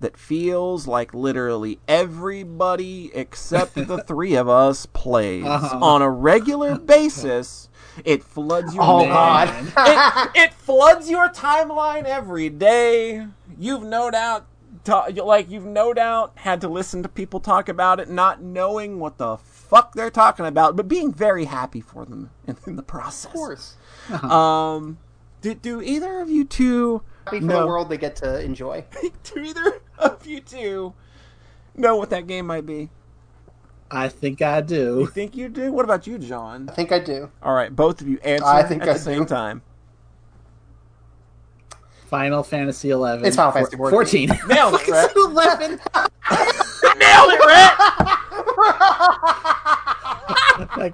that 0.00 0.16
feels 0.16 0.86
like 0.86 1.12
literally 1.12 1.78
everybody 1.86 3.10
except 3.14 3.74
the 3.74 4.02
three 4.06 4.34
of 4.34 4.48
us 4.48 4.86
plays 4.86 5.44
Uh-huh. 5.44 5.78
on 5.82 6.00
a 6.02 6.08
regular 6.10 6.78
basis. 6.78 7.68
It 8.04 8.22
floods 8.22 8.74
your 8.74 8.82
Oh, 8.84 9.04
man. 9.04 9.72
God. 9.74 10.32
it, 10.34 10.42
it 10.46 10.54
floods 10.54 11.10
your 11.10 11.28
timeline 11.28 12.04
every 12.04 12.48
day. 12.48 13.26
You've 13.58 13.82
no 13.82 14.10
doubt, 14.10 14.46
ta- 14.84 15.08
like 15.22 15.50
you've 15.50 15.66
no 15.66 15.92
doubt 15.92 16.32
had 16.36 16.62
to 16.62 16.68
listen 16.68 17.02
to 17.02 17.08
people 17.10 17.40
talk 17.40 17.68
about 17.68 18.00
it, 18.00 18.08
not 18.08 18.40
knowing 18.42 18.98
what 19.00 19.18
the 19.18 19.36
fuck 19.36 19.92
they're 19.94 20.10
talking 20.10 20.46
about, 20.46 20.76
but 20.76 20.88
being 20.88 21.12
very 21.12 21.44
happy 21.44 21.82
for 21.82 22.06
them 22.06 22.30
in, 22.46 22.56
in 22.66 22.76
the 22.76 22.82
process. 22.82 23.26
Of 23.26 23.32
course. 23.32 23.76
Um, 24.22 24.96
do, 25.42 25.54
do 25.54 25.82
either 25.82 26.20
of 26.20 26.30
you 26.30 26.44
two 26.44 27.02
Happy 27.24 27.40
for 27.40 27.46
No. 27.46 27.60
the 27.60 27.66
world 27.66 27.88
they 27.88 27.96
get 27.98 28.16
to 28.16 28.40
enjoy. 28.40 28.84
do 29.24 29.40
either 29.40 29.80
of 29.98 30.26
you 30.26 30.40
two 30.40 30.94
know 31.76 31.96
what 31.96 32.10
that 32.10 32.26
game 32.26 32.46
might 32.46 32.66
be? 32.66 32.90
I 33.90 34.08
think 34.08 34.40
I 34.42 34.60
do. 34.60 35.00
You 35.00 35.06
think 35.06 35.36
you 35.36 35.48
do? 35.48 35.72
What 35.72 35.84
about 35.84 36.06
you, 36.06 36.18
John? 36.18 36.68
I 36.68 36.72
think 36.72 36.92
I 36.92 36.98
do. 37.00 37.30
All 37.42 37.52
right, 37.54 37.74
both 37.74 38.00
of 38.00 38.08
you 38.08 38.18
answer 38.22 38.44
I 38.46 38.62
think 38.62 38.82
at 38.82 38.88
I 38.88 38.92
the 38.94 38.98
same 38.98 39.26
time. 39.26 39.62
Final 42.06 42.42
Fantasy 42.42 42.90
eleven. 42.90 43.24
It's 43.24 43.36
Final 43.36 43.52
Fantasy 43.52 43.76
14. 43.76 43.90
fourteen. 43.90 44.28
Nailed 44.48 44.74
it, 44.74 44.88
Rhett. 44.88 45.12
eleven. 45.16 45.70
Nailed 45.70 47.32
it, 47.32 47.46
Rhett. 47.46 47.76
I, 50.72 50.92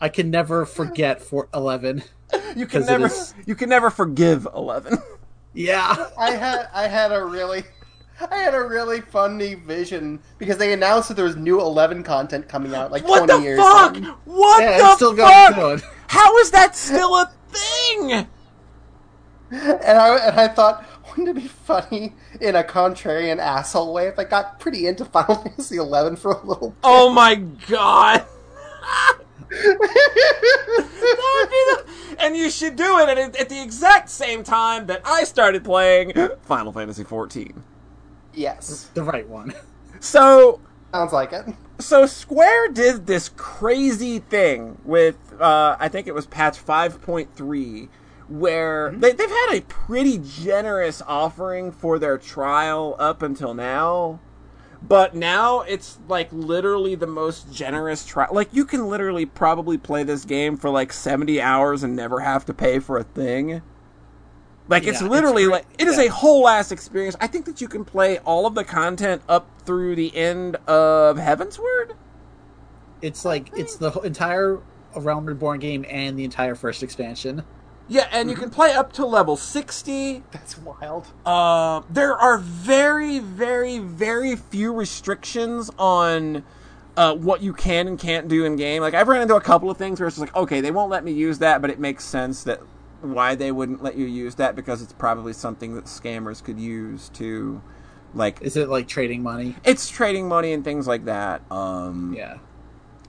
I 0.00 0.08
can 0.08 0.30
never 0.30 0.64
forget 0.66 1.20
for 1.22 1.48
eleven. 1.54 2.02
You 2.56 2.66
can 2.66 2.80
'Cause 2.82 2.88
it 2.88 2.92
never, 2.92 3.06
is- 3.06 3.34
you 3.46 3.54
can 3.54 3.68
never 3.68 3.90
forgive 3.90 4.48
Eleven. 4.54 4.98
Yeah. 5.54 6.08
I 6.18 6.32
had 6.32 6.68
I 6.74 6.88
had 6.88 7.12
a 7.12 7.24
really 7.24 7.64
I 8.30 8.36
had 8.36 8.54
a 8.54 8.62
really 8.62 9.00
funny 9.00 9.54
vision 9.54 10.20
because 10.38 10.56
they 10.56 10.72
announced 10.72 11.08
that 11.08 11.14
there 11.14 11.24
was 11.24 11.36
new 11.36 11.60
Eleven 11.60 12.02
content 12.02 12.48
coming 12.48 12.74
out 12.74 12.90
like 12.92 13.06
What 13.06 13.26
twenty 13.26 13.34
the 13.34 13.42
years. 13.42 13.58
fuck? 13.60 13.96
in. 13.96 14.04
What 14.24 14.62
Yeah, 14.62 14.78
the 14.78 14.96
still 14.96 15.16
fuck? 15.16 15.82
How 16.08 16.36
is 16.38 16.50
that 16.52 16.76
still 16.76 17.14
a 17.16 17.32
thing? 17.50 18.26
And 19.50 19.98
I 19.98 20.16
and 20.28 20.40
I 20.40 20.48
thought, 20.48 20.84
wouldn't 21.10 21.28
it 21.36 21.40
be 21.40 21.48
funny 21.48 22.14
in 22.40 22.56
a 22.56 22.64
contrarian 22.64 23.38
asshole 23.38 23.92
way 23.92 24.08
if 24.08 24.18
I 24.18 24.24
got 24.24 24.58
pretty 24.58 24.86
into 24.86 25.04
Final 25.04 25.34
Fantasy 25.42 25.76
Eleven 25.76 26.16
for 26.16 26.32
a 26.32 26.44
little? 26.46 26.74
Oh 26.82 27.12
my 27.12 27.34
god. 27.36 28.26
That 29.62 31.36
would 31.40 31.50
be 31.50 31.64
the- 32.16 32.22
and 32.24 32.36
you 32.36 32.50
should 32.50 32.76
do 32.76 32.98
it 33.00 33.08
at, 33.18 33.36
at 33.36 33.48
the 33.48 33.60
exact 33.62 34.08
same 34.08 34.42
time 34.44 34.86
that 34.86 35.02
I 35.04 35.24
started 35.24 35.64
playing 35.64 36.12
Final 36.42 36.72
Fantasy 36.72 37.04
XIV. 37.04 37.54
yes, 38.32 38.90
The 38.94 39.02
right 39.02 39.28
one. 39.28 39.54
So 40.00 40.60
sounds 40.92 41.12
like 41.12 41.32
it. 41.32 41.46
so 41.78 42.06
Square 42.06 42.68
did 42.72 43.06
this 43.06 43.30
crazy 43.36 44.18
thing 44.18 44.78
with 44.84 45.16
uh, 45.40 45.76
I 45.78 45.88
think 45.88 46.06
it 46.06 46.14
was 46.14 46.26
patch 46.26 46.64
5.3 46.64 47.88
where 48.28 48.90
they, 48.96 49.12
they've 49.12 49.28
had 49.28 49.54
a 49.54 49.60
pretty 49.62 50.18
generous 50.18 51.02
offering 51.06 51.70
for 51.72 51.98
their 51.98 52.16
trial 52.18 52.96
up 52.98 53.22
until 53.22 53.52
now 53.54 54.18
but 54.86 55.14
now 55.14 55.60
it's 55.62 55.98
like 56.08 56.28
literally 56.32 56.94
the 56.94 57.06
most 57.06 57.52
generous 57.52 58.04
trial 58.04 58.28
like 58.32 58.48
you 58.52 58.64
can 58.64 58.86
literally 58.88 59.24
probably 59.24 59.78
play 59.78 60.02
this 60.02 60.24
game 60.24 60.56
for 60.56 60.68
like 60.70 60.92
70 60.92 61.40
hours 61.40 61.82
and 61.82 61.96
never 61.96 62.20
have 62.20 62.44
to 62.44 62.52
pay 62.54 62.78
for 62.78 62.98
a 62.98 63.04
thing 63.04 63.62
like 64.68 64.84
it's 64.86 65.00
Yeah, 65.00 65.06
it's 65.06 65.12
literally 65.12 65.44
great. 65.44 65.52
like 65.52 65.66
it 65.78 65.86
is 65.88 65.96
Yeah. 65.98 66.04
a 66.04 66.08
whole 66.10 66.48
ass 66.48 66.72
experience. 66.72 67.16
I 67.20 67.26
think 67.26 67.44
that 67.44 67.60
you 67.60 67.68
can 67.68 67.84
play 67.84 68.18
all 68.20 68.46
of 68.46 68.54
the 68.54 68.64
content 68.64 69.20
up 69.28 69.46
through 69.66 69.94
the 69.94 70.14
end 70.16 70.56
of 70.66 71.18
Heavensward. 71.18 71.92
It's 73.02 73.24
like 73.26 73.50
it's 73.56 73.76
the 73.76 73.90
entire 74.00 74.60
Realm 74.96 75.26
Reborn 75.26 75.60
game 75.60 75.84
and 75.90 76.18
the 76.18 76.24
entire 76.24 76.54
first 76.54 76.82
expansion. 76.82 77.42
Yeah, 77.88 78.08
and 78.12 78.30
you 78.30 78.36
can 78.36 78.48
play 78.50 78.72
up 78.72 78.92
to 78.94 79.04
level 79.06 79.36
sixty. 79.36 80.22
That's 80.32 80.56
wild. 80.58 81.06
Uh, 81.26 81.82
there 81.90 82.16
are 82.16 82.38
very, 82.38 83.18
very, 83.18 83.78
very 83.78 84.36
few 84.36 84.72
restrictions 84.72 85.70
on 85.78 86.44
uh, 86.96 87.14
what 87.14 87.42
you 87.42 87.52
can 87.52 87.86
and 87.88 87.98
can't 87.98 88.26
do 88.28 88.44
in 88.46 88.56
game. 88.56 88.80
Like 88.80 88.94
I've 88.94 89.08
run 89.08 89.20
into 89.20 89.34
a 89.36 89.40
couple 89.40 89.70
of 89.70 89.76
things 89.76 90.00
where 90.00 90.06
it's 90.06 90.16
just 90.16 90.26
like, 90.26 90.36
okay, 90.36 90.60
they 90.62 90.70
won't 90.70 90.90
let 90.90 91.04
me 91.04 91.12
use 91.12 91.38
that, 91.40 91.60
but 91.60 91.70
it 91.70 91.78
makes 91.78 92.04
sense 92.04 92.42
that 92.44 92.60
why 93.02 93.34
they 93.34 93.52
wouldn't 93.52 93.82
let 93.82 93.96
you 93.96 94.06
use 94.06 94.36
that 94.36 94.56
because 94.56 94.80
it's 94.80 94.92
probably 94.94 95.34
something 95.34 95.74
that 95.74 95.84
scammers 95.84 96.42
could 96.42 96.58
use 96.58 97.10
to, 97.10 97.60
like, 98.14 98.40
Is 98.40 98.56
it 98.56 98.70
like 98.70 98.88
trading 98.88 99.22
money? 99.22 99.56
it's 99.62 99.90
trading 99.90 100.26
money 100.26 100.54
and 100.54 100.64
things 100.64 100.86
like 100.86 101.04
that. 101.04 101.42
Um, 101.50 102.14
Yeah. 102.16 102.38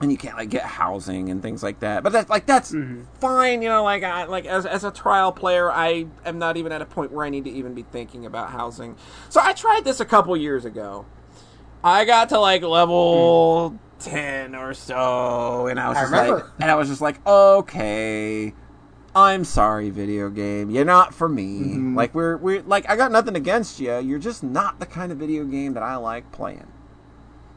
And 0.00 0.12
you 0.12 0.18
can't 0.18 0.36
like 0.36 0.50
get 0.50 0.62
housing 0.62 1.30
and 1.30 1.42
things 1.42 1.62
like 1.62 1.80
that. 1.80 2.02
But 2.02 2.12
that's 2.12 2.28
like 2.28 2.46
that's 2.46 2.72
mm-hmm. 2.72 3.04
fine, 3.18 3.62
you 3.62 3.68
know. 3.68 3.82
Like 3.82 4.02
I 4.02 4.24
like 4.24 4.44
as 4.44 4.66
as 4.66 4.84
a 4.84 4.90
trial 4.90 5.32
player, 5.32 5.70
I 5.70 6.06
am 6.24 6.38
not 6.38 6.56
even 6.56 6.72
at 6.72 6.82
a 6.82 6.86
point 6.86 7.12
where 7.12 7.24
I 7.24 7.30
need 7.30 7.44
to 7.44 7.50
even 7.50 7.74
be 7.74 7.82
thinking 7.82 8.26
about 8.26 8.50
housing. 8.50 8.96
So 9.30 9.40
I 9.42 9.52
tried 9.52 9.84
this 9.84 10.00
a 10.00 10.04
couple 10.04 10.36
years 10.36 10.64
ago. 10.64 11.06
I 11.82 12.04
got 12.04 12.28
to 12.30 12.38
like 12.38 12.62
level 12.62 13.78
ten 13.98 14.54
or 14.54 14.74
so, 14.74 15.66
and 15.66 15.80
I 15.80 15.88
was 15.88 15.96
I 15.96 16.00
just 16.02 16.12
like, 16.12 16.22
remember. 16.22 16.52
and 16.60 16.70
I 16.70 16.74
was 16.74 16.88
just 16.88 17.00
like, 17.00 17.26
okay. 17.26 18.54
I'm 19.14 19.44
sorry, 19.44 19.88
video 19.88 20.28
game. 20.28 20.68
You're 20.68 20.84
not 20.84 21.14
for 21.14 21.26
me. 21.26 21.60
Mm-hmm. 21.60 21.96
Like 21.96 22.14
we're 22.14 22.36
we're 22.36 22.60
like 22.60 22.86
I 22.90 22.96
got 22.96 23.10
nothing 23.10 23.34
against 23.34 23.80
you. 23.80 23.98
You're 23.98 24.18
just 24.18 24.42
not 24.42 24.78
the 24.78 24.84
kind 24.84 25.10
of 25.10 25.16
video 25.16 25.44
game 25.44 25.72
that 25.72 25.82
I 25.82 25.96
like 25.96 26.30
playing, 26.32 26.66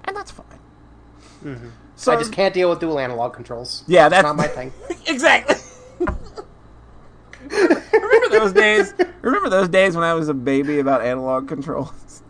and 0.06 0.16
that's 0.16 0.32
fine. 0.32 0.60
Mm-hmm. 1.44 1.68
So 2.00 2.14
I 2.14 2.16
just 2.16 2.32
can't 2.32 2.54
deal 2.54 2.70
with 2.70 2.80
dual 2.80 2.98
analog 2.98 3.34
controls. 3.34 3.84
Yeah, 3.86 4.08
that's 4.08 4.24
not 4.24 4.38
my 4.38 4.48
thing. 4.48 4.72
exactly. 5.08 5.58
Remember 7.92 8.30
those 8.30 8.54
days? 8.54 8.94
Remember 9.22 9.50
those 9.50 9.68
days 9.68 9.96
when 9.96 10.06
I 10.06 10.14
was 10.14 10.30
a 10.30 10.34
baby 10.34 10.80
about 10.80 11.02
analog 11.02 11.50
controls? 11.50 12.24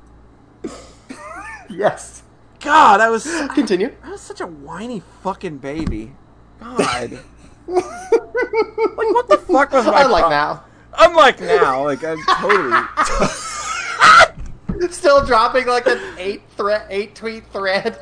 Yes. 1.69 2.23
God, 2.61 2.99
I 2.99 3.11
was 3.11 3.25
Continue. 3.53 3.95
I 4.03 4.09
was 4.09 4.21
such 4.21 4.41
a 4.41 4.47
whiny 4.47 5.03
fucking 5.21 5.59
baby. 5.59 6.13
God. 6.59 7.19
like 7.67 7.83
what 8.97 9.27
the 9.27 9.37
fuck 9.37 9.71
was 9.71 9.85
my 9.85 10.01
Unlike 10.05 10.21
pro- 10.23 10.29
now. 10.31 10.63
Unlike 10.97 11.41
now, 11.41 11.83
like 11.83 12.03
I'm 12.03 12.17
totally 12.39 12.81
Still 14.89 15.23
dropping 15.23 15.67
like 15.67 15.85
an 15.85 15.99
eight 16.17 16.41
thread, 16.57 16.87
eight 16.89 17.13
tweet 17.13 17.45
thread. 17.53 17.99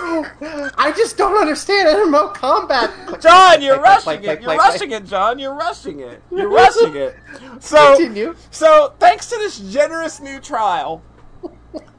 I 0.00 0.92
just 0.96 1.16
don't 1.16 1.36
understand 1.36 1.88
MMO 1.88 2.32
combat. 2.34 2.90
John, 3.20 3.60
you're 3.62 3.76
Click, 3.76 3.84
rushing 3.84 4.02
click, 4.02 4.18
it. 4.20 4.24
click, 4.24 4.40
You're 4.42 4.56
rushing 4.56 4.90
it, 4.92 5.04
John. 5.06 5.38
You're 5.38 5.54
rushing 5.54 6.00
it. 6.00 6.22
You're 6.30 6.48
rushing 6.48 6.94
it. 6.96 7.16
So, 7.60 7.96
Continue. 7.96 8.34
so 8.50 8.94
thanks 8.98 9.28
to 9.30 9.36
this 9.36 9.58
generous 9.58 10.20
new 10.20 10.40
trial, 10.40 11.02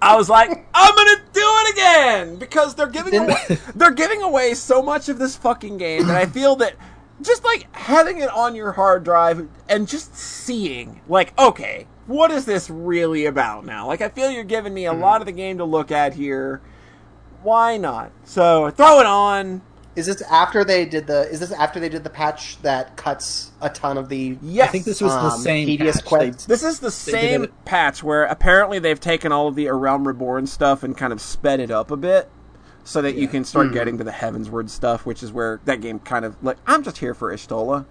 I 0.01 0.15
was 0.15 0.29
like, 0.29 0.49
I'm 0.73 0.95
gonna 0.95 1.21
do 1.33 1.41
it 1.43 1.73
again 1.73 2.35
because 2.37 2.75
they're 2.75 2.87
giving 2.87 3.15
away, 3.15 3.35
they're 3.75 3.91
giving 3.91 4.21
away 4.21 4.53
so 4.53 4.81
much 4.81 5.09
of 5.09 5.19
this 5.19 5.35
fucking 5.35 5.77
game 5.77 6.07
that 6.07 6.15
I 6.15 6.25
feel 6.25 6.55
that 6.57 6.75
just 7.21 7.43
like 7.43 7.67
having 7.75 8.19
it 8.19 8.29
on 8.29 8.55
your 8.55 8.71
hard 8.71 9.03
drive 9.03 9.47
and 9.67 9.87
just 9.87 10.15
seeing 10.15 11.01
like, 11.09 11.37
okay, 11.37 11.85
what 12.07 12.31
is 12.31 12.45
this 12.45 12.69
really 12.69 13.25
about 13.25 13.65
now? 13.65 13.85
Like, 13.87 14.01
I 14.01 14.09
feel 14.09 14.31
you're 14.31 14.43
giving 14.43 14.73
me 14.73 14.85
a 14.85 14.93
lot 14.93 15.21
of 15.21 15.25
the 15.27 15.31
game 15.33 15.57
to 15.59 15.65
look 15.65 15.91
at 15.91 16.13
here. 16.15 16.61
Why 17.43 17.77
not? 17.77 18.11
So 18.25 18.69
throw 18.71 18.99
it 18.99 19.05
on. 19.05 19.61
Is 19.95 20.05
this 20.05 20.21
after 20.23 20.63
they 20.63 20.85
did 20.85 21.07
the? 21.07 21.29
Is 21.29 21.39
this 21.39 21.51
after 21.51 21.79
they 21.79 21.89
did 21.89 22.03
the 22.03 22.09
patch 22.09 22.61
that 22.61 22.95
cuts 22.95 23.51
a 23.61 23.69
ton 23.69 23.97
of 23.97 24.07
the? 24.07 24.37
Yes, 24.41 24.69
I 24.69 24.71
think 24.71 24.85
this 24.85 25.01
was 25.01 25.13
the 25.13 25.19
Um, 25.19 25.39
same 25.39 25.65
tedious 25.65 25.97
patch. 25.97 26.05
quest. 26.05 26.47
This 26.47 26.63
is 26.63 26.79
the 26.79 26.91
same 26.91 27.47
patch 27.65 28.01
where 28.03 28.23
apparently 28.25 28.79
they've 28.79 28.99
taken 28.99 29.31
all 29.31 29.47
of 29.47 29.55
the 29.55 29.65
A 29.67 29.73
Realm 29.73 30.07
Reborn 30.07 30.47
stuff 30.47 30.83
and 30.83 30.95
kind 30.95 31.11
of 31.11 31.19
sped 31.19 31.59
it 31.59 31.71
up 31.71 31.91
a 31.91 31.97
bit 31.97 32.29
so 32.83 33.01
that 33.01 33.15
you 33.15 33.27
can 33.27 33.43
start 33.43 33.67
Hmm. 33.67 33.73
getting 33.73 33.97
to 33.97 34.03
the 34.03 34.11
Heavensward 34.11 34.69
stuff, 34.69 35.05
which 35.05 35.21
is 35.21 35.33
where 35.33 35.59
that 35.65 35.81
game 35.81 35.99
kind 35.99 36.23
of 36.23 36.35
like 36.41 36.57
I'm 36.65 36.83
just 36.83 36.99
here 36.99 37.13
for 37.13 37.33
Y'shtola. 37.33 37.85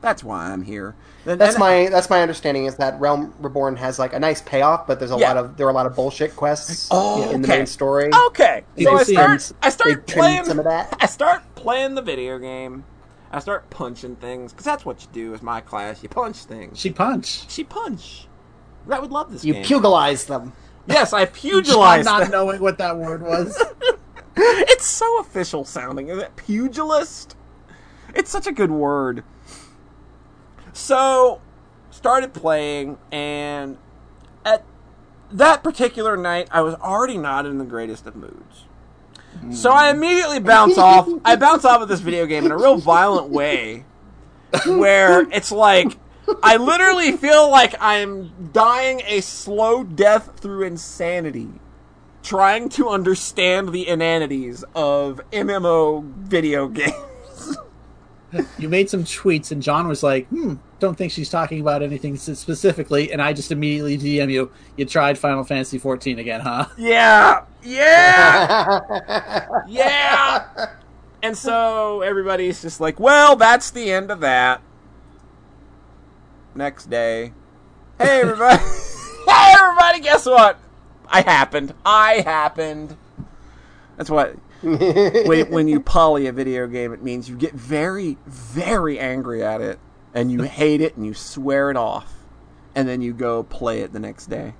That's 0.00 0.22
why 0.22 0.50
I'm 0.52 0.62
here. 0.62 0.94
And- 1.26 1.40
That's 1.40 1.54
and- 1.56 1.60
my 1.60 1.88
that's 1.90 2.08
my 2.08 2.22
understanding 2.22 2.66
is 2.66 2.76
that 2.76 2.98
Realm 3.00 3.34
Reborn 3.40 3.76
has 3.76 3.98
like 3.98 4.12
a 4.12 4.18
nice 4.18 4.40
payoff, 4.42 4.86
but 4.86 4.98
there's 4.98 5.10
a 5.10 5.18
Yeah. 5.18 5.28
lot 5.28 5.36
of 5.36 5.56
there 5.56 5.66
are 5.66 5.70
a 5.70 5.74
lot 5.74 5.86
of 5.86 5.94
bullshit 5.96 6.36
quests 6.36 6.88
Oh, 6.90 7.28
in 7.30 7.42
the 7.42 7.48
main 7.48 7.66
story. 7.66 8.10
Okay, 8.28 8.64
Did 8.76 8.84
so 8.84 8.96
I 8.96 9.02
start. 9.02 9.30
him- 9.42 9.56
I 9.62 9.68
start 9.70 10.06
playing 10.06 10.44
some 10.44 10.58
of 10.58 10.64
that. 10.66 10.96
I 11.00 11.06
start 11.06 11.42
playing 11.56 11.94
the 11.96 12.02
video 12.02 12.38
game. 12.38 12.84
I 13.30 13.40
start 13.40 13.68
punching 13.70 14.16
things 14.16 14.52
because 14.52 14.64
that's 14.64 14.86
what 14.86 15.02
you 15.02 15.08
do 15.12 15.34
as 15.34 15.42
my 15.42 15.60
class. 15.60 16.02
You 16.02 16.08
punch 16.08 16.36
things. 16.44 16.78
She 16.78 16.90
punched. 16.90 17.50
She 17.50 17.62
punch. 17.64 18.26
I 18.90 18.98
would 19.00 19.10
love 19.10 19.30
this 19.30 19.44
You 19.44 19.52
game. 19.54 19.64
pugilize 19.64 20.26
them. 20.26 20.54
yes, 20.86 21.12
I 21.12 21.26
pugilize. 21.26 22.04
not 22.04 22.20
them. 22.22 22.30
knowing 22.30 22.60
what 22.62 22.78
that 22.78 22.96
word 22.96 23.22
was. 23.22 23.60
It's 24.40 24.86
so 24.86 25.18
official 25.18 25.64
sounding. 25.64 26.08
Is 26.10 26.18
it 26.18 26.36
pugilist? 26.36 27.34
It's 28.14 28.30
such 28.30 28.46
a 28.46 28.52
good 28.52 28.70
word. 28.70 29.24
So, 30.78 31.40
started 31.90 32.32
playing, 32.32 32.98
and 33.10 33.76
at 34.44 34.64
that 35.32 35.62
particular 35.62 36.16
night, 36.16 36.48
I 36.50 36.60
was 36.60 36.76
already 36.76 37.18
not 37.18 37.46
in 37.46 37.58
the 37.58 37.64
greatest 37.64 38.06
of 38.06 38.14
moods. 38.14 38.64
So 39.50 39.70
I 39.70 39.90
immediately 39.90 40.38
bounce 40.38 40.78
off. 40.78 41.08
I 41.24 41.36
bounce 41.36 41.64
off 41.64 41.82
of 41.82 41.88
this 41.88 42.00
video 42.00 42.26
game 42.26 42.46
in 42.46 42.52
a 42.52 42.56
real 42.56 42.76
violent 42.76 43.28
way, 43.28 43.84
where 44.66 45.20
it's 45.32 45.52
like 45.52 45.98
I 46.42 46.56
literally 46.56 47.16
feel 47.16 47.50
like 47.50 47.74
I'm 47.80 48.50
dying 48.52 49.02
a 49.04 49.20
slow 49.20 49.84
death 49.84 50.38
through 50.38 50.62
insanity 50.62 51.50
trying 52.22 52.68
to 52.68 52.88
understand 52.88 53.70
the 53.70 53.88
inanities 53.88 54.64
of 54.74 55.20
MMO 55.32 56.04
video 56.04 56.68
games. 56.68 56.94
You 58.58 58.68
made 58.68 58.90
some 58.90 59.04
tweets, 59.04 59.52
and 59.52 59.62
John 59.62 59.88
was 59.88 60.02
like, 60.02 60.28
"Hmm, 60.28 60.54
don't 60.80 60.96
think 60.96 61.12
she's 61.12 61.30
talking 61.30 61.60
about 61.60 61.82
anything 61.82 62.16
specifically." 62.16 63.12
And 63.12 63.22
I 63.22 63.32
just 63.32 63.50
immediately 63.50 63.96
DM 63.96 64.30
you. 64.30 64.50
You 64.76 64.84
tried 64.84 65.16
Final 65.18 65.44
Fantasy 65.44 65.78
14 65.78 66.18
again, 66.18 66.40
huh? 66.40 66.66
yeah, 66.78 67.44
yeah, 67.62 69.60
yeah. 69.68 70.70
And 71.22 71.36
so 71.36 72.02
everybody's 72.02 72.62
just 72.62 72.80
like, 72.80 73.00
well, 73.00 73.34
that's 73.34 73.70
the 73.70 73.90
end 73.90 74.10
of 74.10 74.20
that. 74.20 74.60
Next 76.54 76.90
day, 76.90 77.32
hey 77.98 78.20
everybody, 78.20 78.58
hey 78.58 79.54
everybody, 79.58 80.00
guess 80.00 80.26
what? 80.26 80.58
I 81.08 81.22
happened. 81.22 81.72
I 81.84 82.22
happened. 82.24 82.96
That's 83.96 84.10
what 84.10 84.34
when, 84.62 85.50
when 85.50 85.68
you 85.68 85.80
poly 85.80 86.26
a 86.26 86.32
video 86.32 86.66
game, 86.66 86.92
it 86.92 87.02
means 87.02 87.28
you 87.28 87.36
get 87.36 87.52
very, 87.52 88.16
very 88.26 88.98
angry 88.98 89.42
at 89.42 89.60
it, 89.60 89.78
and 90.14 90.32
you 90.32 90.42
hate 90.42 90.80
it, 90.80 90.96
and 90.96 91.06
you 91.06 91.14
swear 91.14 91.70
it 91.70 91.76
off, 91.76 92.12
and 92.74 92.88
then 92.88 93.00
you 93.00 93.12
go 93.12 93.42
play 93.42 93.80
it 93.80 93.92
the 93.92 94.00
next 94.00 94.26
day. 94.26 94.54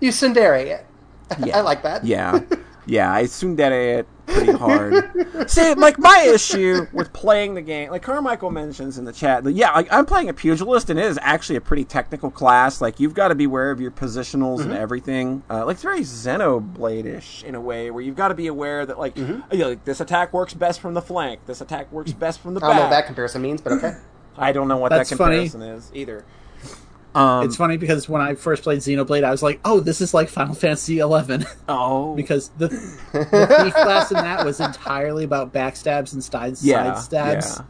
you 0.00 0.10
tsundere 0.10 0.64
it. 0.64 0.86
Yeah. 1.44 1.58
I 1.58 1.60
like 1.62 1.82
that. 1.82 2.04
Yeah, 2.04 2.40
yeah, 2.86 3.12
I 3.12 3.24
tsundere 3.24 4.00
it 4.00 4.06
pretty 4.26 4.52
hard. 4.52 5.12
See, 5.50 5.74
like 5.74 5.98
my 5.98 6.30
issue 6.32 6.86
with 6.92 7.12
playing 7.12 7.54
the 7.54 7.62
game, 7.62 7.90
like 7.90 8.02
Carmichael 8.02 8.50
mentions 8.50 8.98
in 8.98 9.04
the 9.04 9.12
chat, 9.12 9.44
that 9.44 9.52
yeah, 9.52 9.72
like, 9.72 9.92
I'm 9.92 10.06
playing 10.06 10.28
a 10.28 10.34
pugilist, 10.34 10.90
and 10.90 10.98
it 10.98 11.04
is 11.04 11.18
actually 11.22 11.56
a 11.56 11.60
pretty 11.60 11.84
technical 11.84 12.30
class. 12.30 12.80
Like 12.80 13.00
you've 13.00 13.14
got 13.14 13.28
to 13.28 13.34
be 13.34 13.44
aware 13.44 13.70
of 13.70 13.80
your 13.80 13.90
positionals 13.90 14.60
and 14.60 14.72
everything. 14.72 15.42
Uh, 15.50 15.64
like 15.66 15.74
it's 15.74 15.82
very 15.82 16.00
Xenoblade-ish 16.00 17.44
in 17.44 17.54
a 17.54 17.60
way, 17.60 17.90
where 17.90 18.02
you've 18.02 18.16
got 18.16 18.28
to 18.28 18.34
be 18.34 18.46
aware 18.46 18.86
that 18.86 18.98
like, 18.98 19.16
you 19.16 19.42
know, 19.52 19.68
like 19.68 19.84
this 19.84 20.00
attack 20.00 20.32
works 20.32 20.54
best 20.54 20.80
from 20.80 20.94
the 20.94 21.02
flank, 21.02 21.46
this 21.46 21.60
attack 21.60 21.90
works 21.92 22.12
best 22.12 22.40
from 22.40 22.54
the 22.54 22.60
back. 22.60 22.70
I 22.70 22.72
don't 22.72 22.78
know 22.78 22.84
what 22.84 22.90
that 22.90 23.06
comparison 23.06 23.42
means, 23.42 23.60
but 23.60 23.72
okay. 23.74 23.96
I 24.36 24.52
don't 24.52 24.68
know 24.68 24.76
what 24.78 24.90
That's 24.90 25.10
that 25.10 25.16
funny. 25.16 25.48
comparison 25.48 25.62
is 25.62 25.90
either. 25.94 26.24
Um, 27.14 27.44
it's 27.44 27.56
funny 27.56 27.76
because 27.76 28.08
when 28.08 28.20
I 28.20 28.34
first 28.34 28.64
played 28.64 28.80
Xenoblade, 28.80 29.22
I 29.22 29.30
was 29.30 29.42
like, 29.42 29.60
"Oh, 29.64 29.80
this 29.80 30.00
is 30.00 30.12
like 30.12 30.28
Final 30.28 30.54
Fantasy 30.54 30.98
11," 30.98 31.46
oh, 31.68 32.14
because 32.16 32.48
the, 32.58 32.68
the 32.68 33.46
thief 33.62 33.74
class 33.74 34.10
in 34.10 34.16
that 34.16 34.44
was 34.44 34.60
entirely 34.60 35.24
about 35.24 35.52
backstabs 35.52 36.12
and 36.12 36.24
side 36.24 36.56
Yeah, 36.60 36.94
side 36.94 37.02
stabs. 37.42 37.60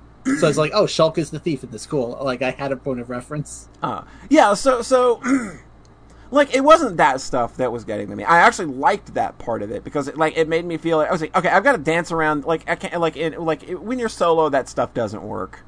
So 0.41 0.47
I 0.47 0.49
was 0.49 0.57
like, 0.57 0.73
"Oh, 0.73 0.85
Shulk 0.85 1.19
is 1.19 1.31
the 1.31 1.39
thief 1.39 1.63
in 1.63 1.71
this. 1.71 1.85
Cool." 1.85 2.19
Like 2.23 2.41
I 2.41 2.53
had 2.53 2.73
a 2.73 2.77
point 2.77 3.01
of 3.01 3.11
reference. 3.11 3.69
Uh, 3.83 4.05
yeah, 4.31 4.55
so 4.55 4.81
so 4.81 5.21
like 6.31 6.55
it 6.55 6.63
wasn't 6.63 6.97
that 6.97 7.21
stuff 7.21 7.57
that 7.59 7.71
was 7.71 7.85
getting 7.85 8.09
to 8.09 8.17
me. 8.17 8.25
I 8.25 8.39
actually 8.39 8.67
liked 8.75 9.15
that 9.15 9.37
part 9.39 9.63
of 9.63 9.71
it 9.71 9.85
because 9.85 10.09
it, 10.09 10.17
like 10.17 10.37
it 10.39 10.49
made 10.49 10.65
me 10.65 10.79
feel 10.79 10.97
like 10.97 11.09
I 11.09 11.13
was 11.13 11.21
like, 11.21 11.37
okay, 11.37 11.49
I've 11.49 11.65
got 11.65 11.73
to 11.73 11.79
dance 11.79 12.11
around. 12.11 12.45
Like 12.45 12.69
I 12.69 12.77
can't 12.77 12.99
like 13.01 13.19
it, 13.19 13.39
like 13.41 13.69
it, 13.69 13.83
when 13.83 13.99
you're 13.99 14.09
solo, 14.09 14.49
that 14.49 14.71
stuff 14.71 14.95
doesn't 14.95 15.23
work. 15.23 15.61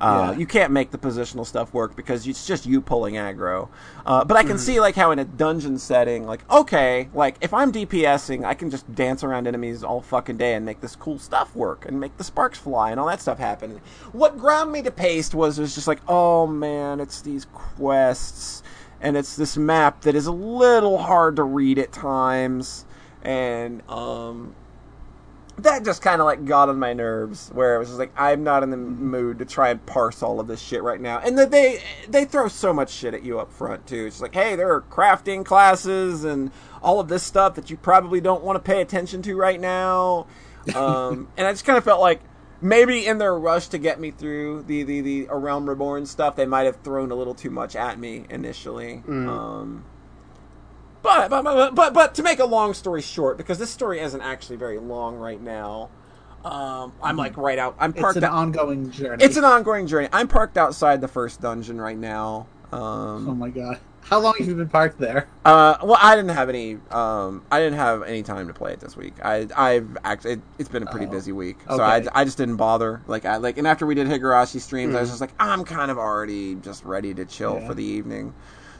Uh, 0.00 0.30
Yeah. 0.32 0.38
You 0.38 0.46
can't 0.46 0.72
make 0.72 0.90
the 0.90 0.98
positional 0.98 1.44
stuff 1.44 1.74
work 1.74 1.96
because 1.96 2.26
it's 2.26 2.46
just 2.46 2.66
you 2.66 2.80
pulling 2.80 3.14
aggro. 3.14 3.68
Uh, 4.06 4.24
but 4.24 4.36
I 4.36 4.44
can 4.44 4.58
see 4.58 4.80
like 4.80 4.94
how 4.94 5.10
in 5.10 5.18
a 5.18 5.24
dungeon 5.24 5.78
setting, 5.78 6.26
like 6.26 6.48
okay, 6.50 7.08
like 7.14 7.36
if 7.40 7.52
I'm 7.52 7.72
DPSing, 7.72 8.44
I 8.44 8.54
can 8.54 8.70
just 8.70 8.92
dance 8.94 9.24
around 9.24 9.46
enemies 9.46 9.82
all 9.82 10.00
fucking 10.00 10.36
day 10.36 10.54
and 10.54 10.64
make 10.64 10.80
this 10.80 10.94
cool 10.96 11.18
stuff 11.18 11.54
work 11.56 11.84
and 11.86 11.98
make 11.98 12.16
the 12.16 12.24
sparks 12.24 12.58
fly 12.58 12.90
and 12.90 13.00
all 13.00 13.06
that 13.06 13.20
stuff 13.20 13.38
happen. 13.38 13.80
What 14.12 14.38
ground 14.38 14.70
me 14.72 14.82
to 14.82 14.90
paste 14.90 15.34
was 15.34 15.58
was 15.58 15.74
just 15.74 15.88
like, 15.88 16.00
oh 16.08 16.46
man, 16.46 17.00
it's 17.00 17.20
these 17.20 17.46
quests 17.46 18.62
and 19.00 19.16
it's 19.16 19.36
this 19.36 19.56
map 19.56 20.02
that 20.02 20.14
is 20.14 20.26
a 20.26 20.32
little 20.32 20.98
hard 20.98 21.36
to 21.36 21.42
read 21.42 21.78
at 21.78 21.92
times 21.92 22.84
and 23.22 23.82
um 23.88 24.54
that 25.58 25.84
just 25.84 26.02
kind 26.02 26.20
of 26.20 26.24
like 26.24 26.44
got 26.44 26.68
on 26.68 26.78
my 26.78 26.92
nerves 26.92 27.50
where 27.52 27.74
it 27.74 27.78
was 27.78 27.88
just 27.88 27.98
like 27.98 28.12
i'm 28.16 28.44
not 28.44 28.62
in 28.62 28.70
the 28.70 28.76
mood 28.76 29.38
to 29.38 29.44
try 29.44 29.70
and 29.70 29.84
parse 29.86 30.22
all 30.22 30.40
of 30.40 30.46
this 30.46 30.60
shit 30.60 30.82
right 30.82 31.00
now. 31.00 31.18
And 31.18 31.38
that 31.38 31.50
they 31.50 31.82
they 32.08 32.24
throw 32.24 32.48
so 32.48 32.72
much 32.72 32.90
shit 32.90 33.14
at 33.14 33.22
you 33.22 33.40
up 33.40 33.52
front 33.52 33.86
too. 33.86 34.06
It's 34.06 34.20
like 34.20 34.34
hey 34.34 34.56
there 34.56 34.72
are 34.72 34.82
crafting 34.82 35.44
classes 35.44 36.24
and 36.24 36.50
all 36.82 37.00
of 37.00 37.08
this 37.08 37.22
stuff 37.22 37.54
that 37.54 37.70
you 37.70 37.76
probably 37.76 38.20
don't 38.20 38.42
want 38.42 38.56
to 38.56 38.60
pay 38.60 38.80
attention 38.80 39.22
to 39.22 39.36
right 39.36 39.60
now. 39.60 40.26
Um, 40.74 41.28
and 41.36 41.46
i 41.46 41.52
just 41.52 41.64
kind 41.64 41.78
of 41.78 41.84
felt 41.84 42.00
like 42.00 42.20
maybe 42.60 43.06
in 43.06 43.18
their 43.18 43.36
rush 43.38 43.68
to 43.68 43.78
get 43.78 44.00
me 44.00 44.10
through 44.10 44.64
the 44.64 44.82
the, 44.82 45.00
the 45.00 45.26
A 45.30 45.36
Realm 45.36 45.68
reborn 45.68 46.06
stuff 46.06 46.36
they 46.36 46.46
might 46.46 46.66
have 46.66 46.76
thrown 46.82 47.10
a 47.10 47.14
little 47.14 47.34
too 47.34 47.50
much 47.50 47.76
at 47.76 47.98
me 47.98 48.24
initially. 48.30 49.02
Um, 49.28 49.84
but, 51.02 51.28
but, 51.30 51.42
but, 51.44 51.74
but, 51.74 51.94
but 51.94 52.14
to 52.16 52.22
make 52.22 52.38
a 52.38 52.44
long 52.44 52.74
story 52.74 53.02
short, 53.02 53.36
because 53.36 53.58
this 53.58 53.70
story 53.70 54.00
isn't 54.00 54.20
actually 54.20 54.56
very 54.56 54.78
long 54.78 55.16
right 55.16 55.40
now, 55.40 55.90
um, 56.44 56.92
I'm 57.02 57.16
like 57.16 57.36
right 57.36 57.58
out. 57.58 57.76
I'm 57.78 57.92
parked. 57.92 58.16
It's 58.16 58.24
an 58.24 58.30
out- 58.30 58.36
ongoing 58.38 58.90
journey. 58.90 59.24
it's 59.24 59.36
an 59.36 59.44
ongoing 59.44 59.86
journey. 59.86 60.08
I'm 60.12 60.28
parked 60.28 60.56
outside 60.56 61.00
the 61.00 61.08
first 61.08 61.40
dungeon 61.40 61.80
right 61.80 61.98
now. 61.98 62.46
oh 62.72 62.78
Um, 62.78 63.38
my 63.38 63.48
god! 63.50 63.78
How 64.02 64.20
long 64.20 64.34
have 64.38 64.46
you 64.46 64.54
been 64.54 64.68
parked 64.68 64.98
there? 64.98 65.28
Uh, 65.44 65.76
well, 65.82 65.98
I 66.00 66.14
didn't 66.16 66.30
have 66.30 66.48
any. 66.48 66.78
Um, 66.90 67.44
I 67.50 67.58
didn't 67.58 67.78
have 67.78 68.02
any 68.04 68.22
time 68.22 68.46
to 68.46 68.54
play 68.54 68.72
it 68.72 68.80
this 68.80 68.96
week. 68.96 69.14
I, 69.22 69.48
I've 69.54 69.98
actually. 70.04 70.34
It, 70.34 70.40
has 70.58 70.68
been 70.68 70.84
a 70.84 70.86
pretty 70.90 71.06
Oh, 71.06 71.10
busy 71.10 71.32
week, 71.32 71.58
so 71.68 71.80
I, 71.82 71.98
okay. 71.98 72.08
I 72.14 72.24
just 72.24 72.38
didn't 72.38 72.56
bother. 72.56 73.02
Like 73.08 73.24
I 73.24 73.36
like, 73.38 73.58
and 73.58 73.66
after 73.66 73.84
we 73.84 73.94
did 73.96 74.06
Higurashi 74.06 74.60
streams, 74.60 74.94
I 74.94 75.00
was 75.00 75.08
Mhm. 75.08 75.12
just 75.12 75.20
like, 75.20 75.32
I'm 75.40 75.64
kind 75.64 75.90
of 75.90 75.98
already 75.98 76.54
just 76.54 76.84
ready 76.84 77.12
to 77.14 77.24
chill 77.24 77.58
Yeah. 77.60 77.66
for 77.66 77.74
the 77.74 77.84
evening. 77.84 78.32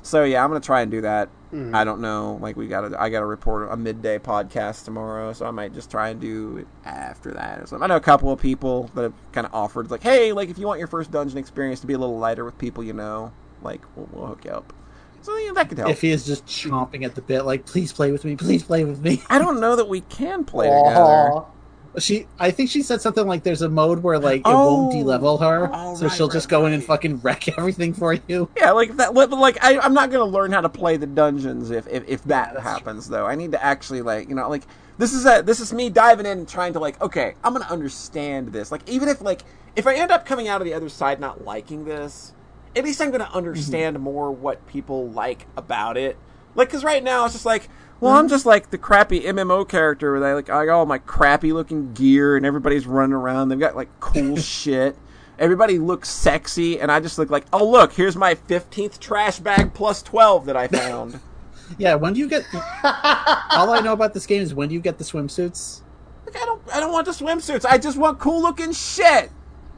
So 0.02 0.24
yeah, 0.24 0.42
I'm 0.42 0.50
gonna 0.50 0.60
try 0.60 0.82
and 0.82 0.90
do 0.90 1.00
that. 1.02 1.28
Mhm. 1.52 1.74
I 1.74 1.84
don't 1.84 2.00
know. 2.00 2.38
Like 2.42 2.56
we 2.56 2.66
got 2.68 2.82
to 2.88 3.00
I 3.00 3.08
got 3.08 3.20
to 3.20 3.26
report 3.26 3.68
a 3.72 3.76
midday 3.76 4.18
podcast 4.18 4.84
tomorrow, 4.84 5.32
so 5.32 5.46
I 5.46 5.50
might 5.50 5.72
just 5.74 5.90
try 5.90 6.10
and 6.10 6.20
do 6.20 6.58
it 6.58 6.66
after 6.84 7.32
that 7.32 7.60
or 7.60 7.66
something. 7.66 7.84
I 7.84 7.86
know 7.86 7.96
a 7.96 8.00
couple 8.00 8.30
of 8.32 8.38
people 8.40 8.90
that 8.94 9.02
have 9.02 9.14
kind 9.32 9.46
of 9.46 9.54
offered, 9.54 9.90
like, 9.90 10.02
hey, 10.02 10.32
like 10.32 10.50
if 10.50 10.58
you 10.58 10.66
want 10.66 10.78
your 10.78 10.88
first 10.88 11.10
dungeon 11.10 11.38
experience 11.38 11.80
to 11.80 11.86
be 11.86 11.94
a 11.94 11.98
little 11.98 12.18
lighter 12.18 12.44
with 12.44 12.58
people 12.58 12.84
you 12.84 12.92
know, 12.92 13.32
like 13.62 13.80
we'll, 13.96 14.08
we'll 14.12 14.26
hook 14.26 14.44
you 14.44 14.50
up. 14.50 14.72
So 15.22 15.36
yeah, 15.38 15.52
that 15.52 15.68
could 15.68 15.78
help. 15.78 15.90
If 15.90 16.00
he 16.02 16.10
is 16.10 16.24
just 16.24 16.46
chomping 16.46 17.04
at 17.04 17.14
the 17.14 17.22
bit, 17.22 17.42
like, 17.44 17.66
please 17.66 17.92
play 17.92 18.12
with 18.12 18.24
me, 18.24 18.36
please 18.36 18.62
play 18.62 18.84
with 18.84 19.00
me. 19.00 19.20
I 19.28 19.38
don't 19.38 19.58
know 19.60 19.74
that 19.76 19.88
we 19.88 20.02
can 20.02 20.44
play 20.44 20.66
together. 20.84 21.42
She, 21.96 22.26
I 22.38 22.50
think 22.50 22.70
she 22.70 22.82
said 22.82 23.00
something 23.00 23.26
like, 23.26 23.42
"There's 23.42 23.62
a 23.62 23.68
mode 23.68 24.02
where 24.02 24.18
like 24.18 24.40
it 24.40 24.46
Oh. 24.46 24.82
won't 24.82 24.92
de-level 24.92 25.38
her, 25.38 25.68
so 25.96 26.06
right, 26.06 26.12
she'll 26.12 26.28
right, 26.28 26.32
just 26.32 26.48
go 26.48 26.66
in 26.66 26.72
and 26.72 26.84
fucking 26.84 27.20
wreck 27.20 27.48
everything 27.58 27.94
for 27.94 28.12
you." 28.28 28.48
Yeah, 28.56 28.72
like 28.72 28.96
that. 28.98 29.14
Like, 29.14 29.62
I, 29.62 29.78
I'm 29.78 29.94
not 29.94 30.10
gonna 30.10 30.24
learn 30.24 30.52
how 30.52 30.60
to 30.60 30.68
play 30.68 30.96
the 30.96 31.06
dungeons 31.06 31.70
if 31.70 31.88
if, 31.88 32.06
if 32.06 32.24
that 32.24 32.54
that's 32.54 32.62
happens. 32.62 33.08
Though 33.08 33.26
I 33.26 33.34
need 33.34 33.52
to 33.52 33.64
actually 33.64 34.02
like 34.02 34.28
you 34.28 34.34
know 34.34 34.48
like 34.48 34.64
this 34.98 35.12
is 35.12 35.24
a 35.24 35.42
this 35.42 35.60
is 35.60 35.72
me 35.72 35.88
diving 35.88 36.26
in 36.26 36.38
and 36.38 36.48
trying 36.48 36.74
to 36.74 36.78
like 36.78 37.00
okay 37.00 37.34
I'm 37.42 37.52
gonna 37.52 37.66
understand 37.66 38.52
this. 38.52 38.70
Like 38.70 38.88
even 38.88 39.08
if 39.08 39.20
like 39.20 39.42
if 39.74 39.86
I 39.86 39.94
end 39.94 40.10
up 40.10 40.26
coming 40.26 40.46
out 40.46 40.60
of 40.60 40.66
the 40.66 40.74
other 40.74 40.88
side 40.90 41.20
not 41.20 41.44
liking 41.44 41.84
this, 41.84 42.34
at 42.76 42.84
least 42.84 43.00
I'm 43.00 43.10
gonna 43.10 43.24
mm-hmm. 43.24 43.36
understand 43.36 43.98
more 43.98 44.30
what 44.30 44.66
people 44.68 45.08
like 45.10 45.46
about 45.56 45.96
it. 45.96 46.16
Like 46.54 46.68
because 46.68 46.84
right 46.84 47.02
now 47.02 47.24
it's 47.24 47.34
just 47.34 47.46
like. 47.46 47.68
Well, 48.00 48.12
I'm 48.12 48.28
just 48.28 48.46
like 48.46 48.70
the 48.70 48.78
crappy 48.78 49.20
MMO 49.20 49.68
character 49.68 50.12
where 50.12 50.20
they 50.20 50.32
like 50.32 50.50
I 50.50 50.66
got 50.66 50.78
all 50.78 50.86
my 50.86 50.98
crappy 50.98 51.52
looking 51.52 51.92
gear 51.94 52.36
and 52.36 52.46
everybody's 52.46 52.86
running 52.86 53.14
around. 53.14 53.48
They've 53.48 53.58
got 53.58 53.76
like 53.76 53.88
cool 54.00 54.36
shit. 54.38 54.96
Everybody 55.38 55.78
looks 55.78 56.08
sexy, 56.08 56.80
and 56.80 56.90
I 56.90 56.98
just 56.98 57.16
look 57.16 57.30
like, 57.30 57.46
oh 57.52 57.68
look, 57.68 57.92
here's 57.92 58.16
my 58.16 58.34
fifteenth 58.34 59.00
trash 59.00 59.38
bag 59.38 59.74
plus 59.74 60.02
twelve 60.02 60.46
that 60.46 60.56
I 60.56 60.68
found. 60.68 61.20
Yeah, 61.76 61.96
when 61.96 62.14
do 62.14 62.20
you 62.20 62.28
get? 62.28 62.46
all 62.54 63.70
I 63.70 63.80
know 63.84 63.92
about 63.92 64.14
this 64.14 64.24
game 64.24 64.40
is 64.40 64.54
when 64.54 64.70
do 64.70 64.74
you 64.74 64.80
get 64.80 64.96
the 64.96 65.04
swimsuits? 65.04 65.82
like, 66.24 66.42
I 66.42 66.46
don't, 66.46 66.62
I 66.74 66.80
don't 66.80 66.92
want 66.92 67.06
the 67.06 67.12
swimsuits. 67.12 67.64
I 67.64 67.78
just 67.78 67.98
want 67.98 68.18
cool 68.18 68.40
looking 68.40 68.72
shit. 68.72 69.30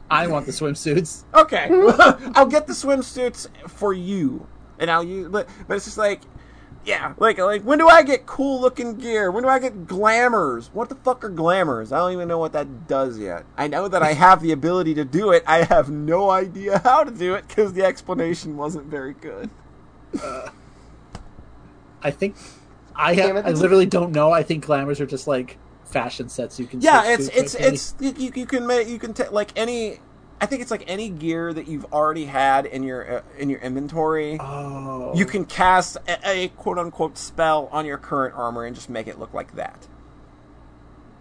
I 0.09 0.27
want 0.27 0.45
the 0.45 0.51
swimsuits. 0.51 1.23
Okay, 1.33 1.67
I'll 2.35 2.45
get 2.45 2.67
the 2.67 2.73
swimsuits 2.73 3.47
for 3.69 3.93
you, 3.93 4.47
and 4.79 4.91
I'll 4.91 5.03
use. 5.03 5.29
But, 5.29 5.49
but 5.67 5.75
it's 5.75 5.85
just 5.85 5.97
like, 5.97 6.21
yeah, 6.85 7.13
like 7.19 7.37
like 7.37 7.61
when 7.63 7.77
do 7.79 7.87
I 7.87 8.03
get 8.03 8.25
cool 8.25 8.59
looking 8.59 8.95
gear? 8.95 9.29
When 9.31 9.43
do 9.43 9.49
I 9.49 9.59
get 9.59 9.87
glamours? 9.87 10.69
What 10.73 10.89
the 10.89 10.95
fuck 10.95 11.23
are 11.23 11.29
glamours? 11.29 11.91
I 11.91 11.97
don't 11.99 12.13
even 12.13 12.27
know 12.27 12.37
what 12.39 12.53
that 12.53 12.87
does 12.87 13.19
yet. 13.19 13.45
I 13.57 13.67
know 13.67 13.87
that 13.87 14.01
I 14.01 14.13
have 14.13 14.41
the 14.41 14.51
ability 14.59 14.93
to 14.95 15.05
do 15.05 15.31
it. 15.31 15.43
I 15.47 15.63
have 15.63 15.89
no 15.89 16.29
idea 16.29 16.79
how 16.83 17.03
to 17.03 17.11
do 17.11 17.35
it 17.35 17.47
because 17.47 17.73
the 17.73 17.83
explanation 17.83 18.57
wasn't 18.57 18.85
very 18.87 19.13
good. 19.13 19.49
Uh, 20.21 20.49
I 22.01 22.11
think 22.11 22.35
I 22.95 23.15
Damn 23.15 23.35
have. 23.35 23.45
I 23.45 23.51
literally 23.51 23.85
don't 23.85 24.11
know. 24.11 24.31
I 24.31 24.43
think 24.43 24.65
glamours 24.65 24.99
are 24.99 25.05
just 25.05 25.27
like 25.27 25.57
fashion 25.85 26.29
sets 26.29 26.59
you 26.59 26.65
can. 26.65 26.81
Yeah, 26.81 27.03
it's 27.13 27.27
it's 27.29 27.55
it's 27.55 27.95
you, 27.99 28.13
you- 28.17 28.31
you 28.35 28.45
can 28.45 28.65
make 28.65 28.87
you 28.87 28.97
can 28.99 29.13
take 29.13 29.31
like 29.31 29.51
any. 29.55 29.99
I 30.41 30.47
think 30.47 30.63
it's 30.63 30.71
like 30.71 30.83
any 30.87 31.07
gear 31.09 31.53
that 31.53 31.67
you've 31.67 31.85
already 31.93 32.25
had 32.25 32.65
in 32.65 32.81
your 32.83 33.17
uh, 33.19 33.21
in 33.37 33.49
your 33.49 33.59
inventory. 33.59 34.37
Oh, 34.39 35.13
You 35.15 35.25
can 35.25 35.45
cast 35.45 35.97
a, 36.07 36.17
a 36.27 36.47
quote 36.49 36.79
unquote 36.79 37.17
spell 37.17 37.69
on 37.71 37.85
your 37.85 37.97
current 37.99 38.33
armor 38.35 38.65
and 38.65 38.75
just 38.75 38.89
make 38.89 39.05
it 39.07 39.19
look 39.19 39.33
like 39.35 39.55
that. 39.55 39.87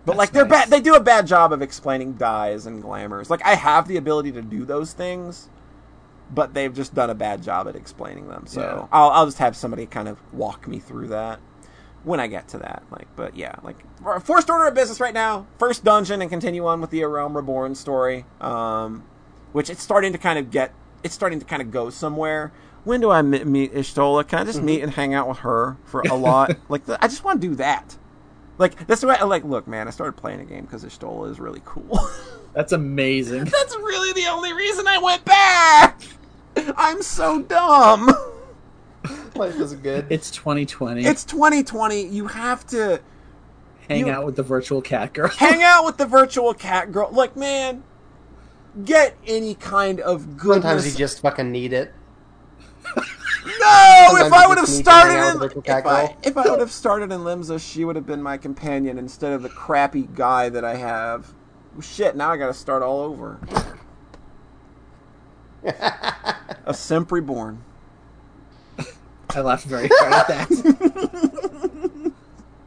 But 0.07 0.13
That's 0.13 0.19
like 0.19 0.33
they're 0.33 0.47
nice. 0.47 0.65
bad. 0.65 0.71
They 0.71 0.81
do 0.81 0.95
a 0.95 1.01
bad 1.01 1.27
job 1.27 1.53
of 1.53 1.61
explaining 1.61 2.15
dyes 2.15 2.65
and 2.65 2.81
glamours. 2.81 3.29
Like 3.29 3.45
I 3.45 3.55
have 3.57 3.87
the 3.87 3.99
ability 3.99 4.33
to 4.33 4.41
do 4.43 4.65
those 4.65 4.95
things, 4.95 5.51
but 6.35 6.55
they've 6.55 6.73
just 6.75 6.95
done 6.95 7.11
a 7.11 7.15
bad 7.15 7.43
job 7.43 7.69
at 7.69 7.77
explaining 7.77 8.29
them. 8.29 8.47
So 8.47 8.63
Yeah. 8.63 8.87
I'll 8.91 9.11
I'll 9.11 9.27
just 9.27 9.39
have 9.39 9.55
somebody 9.55 9.85
kind 9.85 10.09
of 10.09 10.17
walk 10.33 10.67
me 10.67 10.79
through 10.79 11.09
that 11.09 11.41
when 12.05 12.21
I 12.21 12.27
get 12.27 12.49
to 12.49 12.59
that. 12.59 12.83
Like, 12.91 13.07
but 13.17 13.37
yeah, 13.37 13.55
like 13.63 13.77
first 14.23 14.51
order 14.51 14.67
of 14.67 14.75
business 14.75 15.01
right 15.01 15.15
now, 15.15 15.47
first 15.59 15.85
dungeon, 15.85 16.21
and 16.21 16.31
continue 16.31 16.67
on 16.67 16.81
with 16.81 16.91
the 16.91 17.03
A 17.03 17.09
Realm 17.09 17.37
Reborn 17.37 17.75
story. 17.75 18.25
Um, 18.41 19.05
which 19.53 19.69
it's 19.69 19.83
starting 19.83 20.13
to 20.13 20.19
kind 20.19 20.39
of 20.39 20.51
get. 20.51 20.73
It's 21.03 21.15
starting 21.15 21.39
to 21.41 21.47
kind 21.47 21.63
of 21.63 21.71
go 21.71 21.91
somewhere. 21.91 22.53
When 22.85 23.01
do 23.01 23.11
I 23.11 23.23
meet 23.23 23.75
Y'shtola? 23.75 24.27
Can 24.27 24.39
I 24.39 24.45
just 24.45 24.63
meet 24.63 24.83
and 24.83 24.93
hang 24.93 25.13
out 25.15 25.29
with 25.29 25.39
her 25.39 25.77
for 25.85 26.01
a 26.03 26.15
lot? 26.15 26.53
like, 26.69 26.87
the, 26.87 27.03
I 27.03 27.09
just 27.09 27.25
want 27.25 27.41
to 27.41 27.49
do 27.49 27.55
that. 27.57 27.97
Like 28.59 28.87
that's 28.87 29.01
the 29.01 29.07
way. 29.07 29.17
I 29.19 29.25
like. 29.25 29.45
Look, 29.45 29.67
man, 29.67 29.89
I 29.89 29.91
started 29.91 30.13
playing 30.13 30.41
a 30.41 30.45
game 30.45 30.65
because 30.65 30.85
Y'shtola 30.85 31.31
is 31.31 31.41
really 31.41 31.63
cool. 31.65 31.99
that's 32.55 32.73
amazing. 32.73 33.45
that's 33.45 33.75
really 33.77 34.13
the 34.13 34.29
only 34.29 34.53
reason 34.53 34.87
I 34.87 34.99
went 34.99 35.25
back. 35.25 36.03
I'm 36.77 37.03
so 37.03 37.41
dumb. 37.43 38.11
Life 39.41 39.59
is 39.59 39.73
good. 39.75 40.07
It's 40.11 40.31
2020. 40.31 41.03
It's 41.05 41.25
2020. 41.25 42.03
You 42.09 42.27
have 42.27 42.67
to 42.69 43.01
Hang 43.89 44.01
you- 44.01 44.13
out 44.13 44.27
with 44.27 44.37
the 44.37 44.43
virtual 44.43 44.83
cat 44.83 45.15
girl. 45.15 45.29
hang 45.37 45.63
out 45.63 45.87
with 45.87 45.97
the 45.97 46.05
virtual 46.05 46.53
cat 46.53 46.93
girl. 46.93 47.09
Like, 47.11 47.37
man, 47.37 47.83
get 48.85 49.17
any 49.27 49.55
kind 49.55 49.99
of 50.01 50.37
goodness. 50.37 50.63
Sometimes 50.65 50.93
you 50.93 50.99
just 50.99 51.21
fucking 51.23 51.51
need 51.51 51.73
it. 51.73 51.95
no. 52.95 53.03
sometimes 53.03 54.27
If 54.27 54.33
I 54.35 54.47
would 54.47 54.59
have 54.59 54.67
just 54.67 54.79
need 54.79 54.85
to 54.85 54.91
hang 54.91 55.01
started 55.01 55.19
out 55.19 55.35
in 55.35 55.41
with 55.41 55.55
the 55.55 55.61
virtual 55.61 55.63
cat 55.63 55.79
if 55.81 55.87
I, 55.87 56.07
girl. 56.07 56.17
if 56.23 56.37
I 56.37 56.51
would 56.51 56.61
have 56.61 56.73
started 56.73 57.11
in 57.11 57.21
Limsa, 57.21 57.73
she 57.73 57.87
would 57.87 57.97
have 57.97 58.07
been 58.07 58.23
my 58.23 58.37
companion 58.37 58.99
instead 58.99 59.33
of 59.33 59.43
the 59.43 59.49
crappy 59.49 60.07
guy 60.15 60.51
that 60.51 60.67
I 60.67 60.77
have. 60.77 61.33
Shit, 61.81 62.15
now 62.15 62.31
I 62.31 62.37
got 62.37 62.49
to 62.49 62.55
start 62.55 62.83
all 62.83 63.01
over. 63.01 63.41
A 66.67 66.75
simp 66.75 67.11
reborn. 67.11 67.65
I 69.37 69.41
laughed 69.41 69.65
very 69.67 69.89
hard 69.93 70.13
at 70.13 70.29
that. 70.29 72.13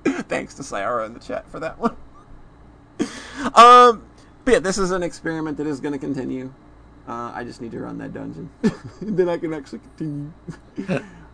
Thanks 0.27 0.53
to 0.55 0.61
Sayara 0.63 1.05
in 1.05 1.13
the 1.13 1.19
chat 1.19 1.47
for 1.49 1.59
that 1.59 1.77
one. 1.79 1.95
um, 3.55 4.03
but 4.45 4.53
yeah, 4.53 4.59
this 4.59 4.77
is 4.77 4.91
an 4.91 5.03
experiment 5.03 5.57
that 5.57 5.67
is 5.67 5.79
going 5.79 5.93
to 5.93 5.99
continue. 5.99 6.53
Uh, 7.07 7.31
I 7.35 7.43
just 7.43 7.61
need 7.61 7.71
to 7.71 7.79
run 7.79 7.97
that 7.97 8.13
dungeon, 8.13 8.49
then 9.01 9.27
I 9.27 9.37
can 9.37 9.53
actually 9.53 9.79
continue. 9.97 10.31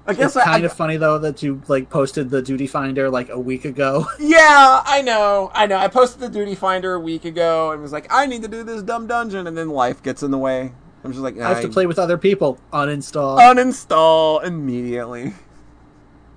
I 0.08 0.14
guess 0.16 0.36
it's 0.36 0.44
kind 0.44 0.64
I- 0.64 0.66
of 0.66 0.74
funny 0.74 0.98
though 0.98 1.20
that 1.20 1.44
you 1.44 1.62
like 1.68 1.90
posted 1.92 2.32
the 2.32 2.42
duty 2.42 2.66
finder 2.66 3.08
like 3.10 3.30
a 3.30 3.40
week 3.40 3.66
ago. 3.66 4.08
Yeah, 4.20 4.82
I 4.86 5.02
know, 5.04 5.52
I 5.54 5.68
know. 5.68 5.78
I 5.78 5.88
posted 5.88 6.22
the 6.22 6.30
duty 6.30 6.56
finder 6.56 6.94
a 6.96 7.00
week 7.00 7.24
ago 7.26 7.72
and 7.72 7.82
was 7.82 7.92
like, 7.92 8.08
I 8.12 8.26
need 8.26 8.42
to 8.42 8.48
do 8.48 8.64
this 8.64 8.82
dumb 8.82 9.06
dungeon, 9.08 9.46
and 9.48 9.56
then 9.58 9.70
life 9.70 10.02
gets 10.02 10.24
in 10.24 10.32
the 10.32 10.38
way. 10.40 10.72
I'm 11.04 11.12
just 11.12 11.24
like, 11.24 11.40
I 11.40 11.50
have 11.50 11.62
to 11.62 11.70
play 11.70 11.86
with 11.86 12.00
other 12.00 12.18
people. 12.18 12.60
Uninstall. 12.74 13.40
uninstall 13.40 14.44
immediately. 14.44 15.34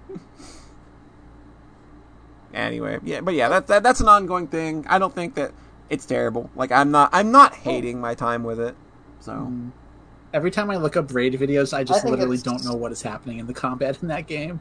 anyway, 2.54 3.00
yeah, 3.02 3.20
but 3.20 3.34
yeah, 3.34 3.48
that, 3.48 3.66
that 3.66 3.82
that's 3.82 4.00
an 4.00 4.08
ongoing 4.08 4.46
thing. 4.46 4.86
I 4.88 4.98
don't 4.98 5.14
think 5.14 5.34
that 5.34 5.52
it's 5.90 6.06
terrible. 6.06 6.50
Like 6.54 6.70
I'm 6.70 6.90
not 6.90 7.10
I'm 7.12 7.32
not 7.32 7.52
oh. 7.52 7.56
hating 7.56 8.00
my 8.00 8.14
time 8.14 8.44
with 8.44 8.60
it. 8.60 8.76
So 9.20 9.32
hmm. 9.32 9.70
Every 10.34 10.50
time 10.50 10.70
I 10.70 10.76
look 10.76 10.96
up 10.96 11.12
raid 11.12 11.34
videos, 11.34 11.76
I 11.76 11.84
just 11.84 12.06
I 12.06 12.08
literally 12.08 12.38
don't 12.38 12.64
know 12.64 12.74
what 12.74 12.90
is 12.90 13.02
happening 13.02 13.38
in 13.38 13.46
the 13.46 13.52
combat 13.52 14.00
in 14.00 14.08
that 14.08 14.26
game. 14.26 14.60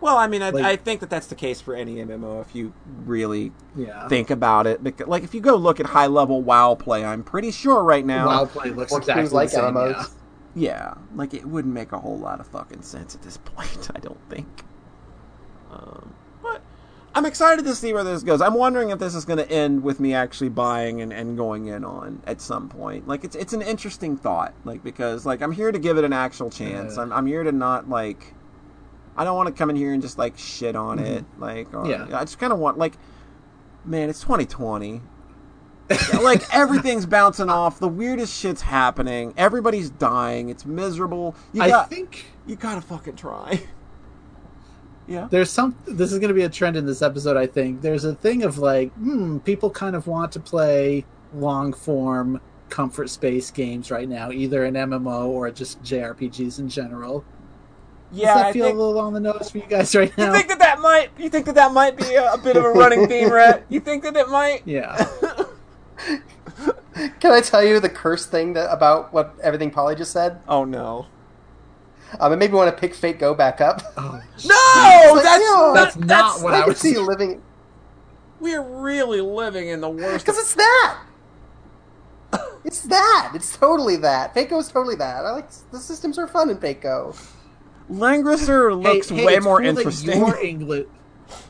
Well, 0.00 0.16
I 0.16 0.26
mean, 0.26 0.42
I, 0.42 0.50
Like- 0.50 0.64
I 0.64 0.76
think 0.76 1.00
that 1.00 1.10
that's 1.10 1.26
the 1.28 1.34
case 1.34 1.60
for 1.60 1.74
any 1.74 1.96
MMO 1.96 2.40
if 2.40 2.54
you 2.54 2.72
really 3.04 3.52
Yeah. 3.76 4.08
think 4.08 4.30
about 4.30 4.66
it. 4.66 4.82
Because, 4.84 5.06
like 5.08 5.22
if 5.24 5.34
you 5.34 5.40
go 5.40 5.56
look 5.56 5.80
at 5.80 5.86
high 5.86 6.06
level 6.06 6.42
WoW 6.42 6.74
play, 6.74 7.04
I'm 7.04 7.22
pretty 7.22 7.50
sure 7.50 7.82
right 7.82 8.04
now. 8.04 8.26
WoW 8.26 8.44
play 8.46 8.70
looks 8.70 8.92
Looks 8.92 9.06
exactly 9.08 9.28
like 9.34 9.50
the 9.50 9.56
same. 9.56 9.64
MMOs. 9.74 9.92
Yeah. 9.92 10.06
Yeah, 10.58 10.94
like 11.14 11.34
it 11.34 11.44
wouldn't 11.44 11.74
make 11.74 11.92
a 11.92 11.98
whole 11.98 12.18
lot 12.18 12.40
of 12.40 12.46
fucking 12.46 12.80
sense 12.80 13.14
at 13.14 13.20
this 13.22 13.36
point. 13.44 13.90
I 13.94 13.98
don't 14.00 14.18
think. 14.30 14.64
Um, 15.70 16.14
but 16.42 16.62
I'm 17.14 17.26
excited 17.26 17.64
to 17.66 17.74
see 17.74 17.92
where 17.92 18.04
this 18.04 18.22
goes. 18.22 18.40
I'm 18.40 18.54
wondering 18.54 18.88
if 18.90 18.98
this 18.98 19.14
is 19.14 19.24
going 19.26 19.38
to 19.38 19.50
end 19.50 19.82
with 19.82 20.00
me 20.00 20.14
actually 20.14 20.48
buying 20.48 21.02
and, 21.02 21.12
and 21.12 21.36
going 21.36 21.66
in 21.66 21.84
on 21.84 22.22
at 22.26 22.40
some 22.40 22.68
point. 22.70 23.06
Like 23.06 23.22
it's 23.24 23.36
it's 23.36 23.52
an 23.52 23.60
interesting 23.62 24.16
thought. 24.16 24.54
Like 24.64 24.82
because 24.82 25.26
like 25.26 25.42
I'm 25.42 25.52
here 25.52 25.72
to 25.72 25.78
give 25.78 25.98
it 25.98 26.04
an 26.04 26.14
actual 26.14 26.48
chance. 26.50 26.96
Yeah. 26.96 27.02
I'm 27.02 27.12
I'm 27.12 27.26
here 27.26 27.42
to 27.42 27.52
not 27.52 27.88
like. 27.90 28.32
I 29.16 29.24
don't 29.24 29.36
want 29.36 29.48
to 29.48 29.54
come 29.54 29.70
in 29.70 29.76
here 29.76 29.92
and 29.92 30.02
just 30.02 30.18
like 30.18 30.36
shit 30.38 30.76
on 30.76 30.98
it. 30.98 31.24
Like 31.38 31.72
or, 31.74 31.88
Yeah. 31.88 32.06
I 32.12 32.20
just 32.20 32.38
kind 32.38 32.52
of 32.52 32.58
want 32.58 32.78
like, 32.78 32.94
man, 33.84 34.10
it's 34.10 34.20
2020 34.20 35.02
like 36.20 36.42
everything's 36.52 37.06
bouncing 37.06 37.48
off. 37.48 37.78
The 37.78 37.88
weirdest 37.88 38.36
shit's 38.36 38.62
happening. 38.62 39.32
Everybody's 39.36 39.90
dying. 39.90 40.48
It's 40.48 40.66
miserable. 40.66 41.36
You 41.52 41.62
I 41.62 41.68
got 41.68 41.90
think 41.90 42.26
you 42.46 42.56
gotta 42.56 42.80
fucking 42.80 43.16
try. 43.16 43.62
yeah. 45.06 45.28
there's 45.30 45.50
some. 45.50 45.76
This 45.86 46.12
is 46.12 46.18
going 46.18 46.28
to 46.28 46.34
be 46.34 46.42
a 46.42 46.48
trend 46.48 46.76
in 46.76 46.86
this 46.86 47.02
episode. 47.02 47.36
I 47.36 47.46
think 47.46 47.82
there's 47.82 48.04
a 48.04 48.14
thing 48.14 48.42
of 48.42 48.58
like, 48.58 48.92
hmm, 48.94 49.38
people 49.38 49.70
kind 49.70 49.94
of 49.94 50.06
want 50.08 50.32
to 50.32 50.40
play 50.40 51.04
long 51.32 51.72
form 51.72 52.40
comfort 52.68 53.08
space 53.08 53.52
games 53.52 53.90
right 53.90 54.08
now, 54.08 54.32
either 54.32 54.64
an 54.64 54.74
MMO 54.74 55.26
or 55.28 55.50
just 55.52 55.80
JRPGs 55.84 56.58
in 56.58 56.68
general. 56.68 57.24
Yeah, 58.12 58.26
Does 58.26 58.34
that 58.36 58.46
I 58.46 58.52
feel 58.52 58.64
think, 58.66 58.76
a 58.76 58.78
little 58.80 59.00
on 59.00 59.12
the 59.12 59.20
nose 59.20 59.50
for 59.50 59.58
you 59.58 59.64
guys 59.68 59.94
right 59.96 60.16
now? 60.16 60.26
you 60.26 60.32
think 60.32 60.48
that 60.48 60.58
that 60.60 60.78
might 60.80 61.10
you 61.18 61.28
think 61.28 61.46
that 61.46 61.54
that 61.56 61.72
might 61.72 61.96
be 61.96 62.14
a, 62.14 62.34
a 62.34 62.38
bit 62.38 62.56
of 62.56 62.64
a 62.64 62.70
running 62.70 63.08
theme, 63.08 63.32
Rhett? 63.32 63.64
You 63.68 63.80
think 63.80 64.02
that 64.04 64.16
it 64.16 64.28
might? 64.28 64.62
yeah. 64.64 65.08
Can 67.20 67.32
I 67.32 67.40
tell 67.40 67.62
you 67.62 67.78
the 67.80 67.88
cursed 67.90 68.30
thing 68.30 68.54
that 68.54 68.72
about 68.72 69.12
what 69.12 69.34
everything 69.42 69.70
Polly 69.70 69.94
just 69.94 70.12
said? 70.12 70.40
Oh 70.48 70.64
no. 70.64 71.06
Um, 72.20 72.32
it 72.32 72.36
made 72.36 72.50
me 72.52 72.56
want 72.56 72.74
to 72.74 72.80
pick 72.80 72.94
Fate 72.94 73.18
Go 73.18 73.34
back 73.34 73.60
up. 73.60 73.82
Oh, 73.96 74.22
No, 74.46 75.12
Like, 75.14 75.22
that's 75.24 75.42
you 75.42 75.50
know, 75.56 75.74
That's 75.74 75.96
not 75.96 76.40
what 76.42 76.54
I 76.54 76.58
I 76.58 76.60
can 76.60 76.68
was. 76.70 76.78
see 76.78 76.96
living 76.96 77.42
we're 78.38 78.62
really 78.62 79.20
living 79.22 79.68
in 79.68 79.80
the 79.80 79.88
worst. 79.88 80.24
because 80.24 80.38
it's 80.38 80.54
that. 80.54 81.02
It's 82.64 82.82
that. 82.82 83.32
It's 83.34 83.56
totally 83.56 83.96
that. 83.96 84.34
Fate 84.34 84.50
Go 84.50 84.58
is 84.58 84.68
totally 84.68 84.96
that. 84.96 85.24
I 85.24 85.30
like 85.32 85.48
the 85.72 85.78
systems 85.78 86.18
are 86.18 86.26
fun 86.28 86.50
in 86.50 86.58
Fate 86.58 86.80
Go. 86.80 87.14
Langrisser 87.90 88.80
looks 88.80 89.08
Hey, 89.08 89.16
hey, 89.16 89.24
way 89.26 89.38
more 89.38 89.58
cool 89.58 89.72
that 89.74 89.78
interesting. 89.80 90.18
Your 90.18 90.38
English. 90.42 90.86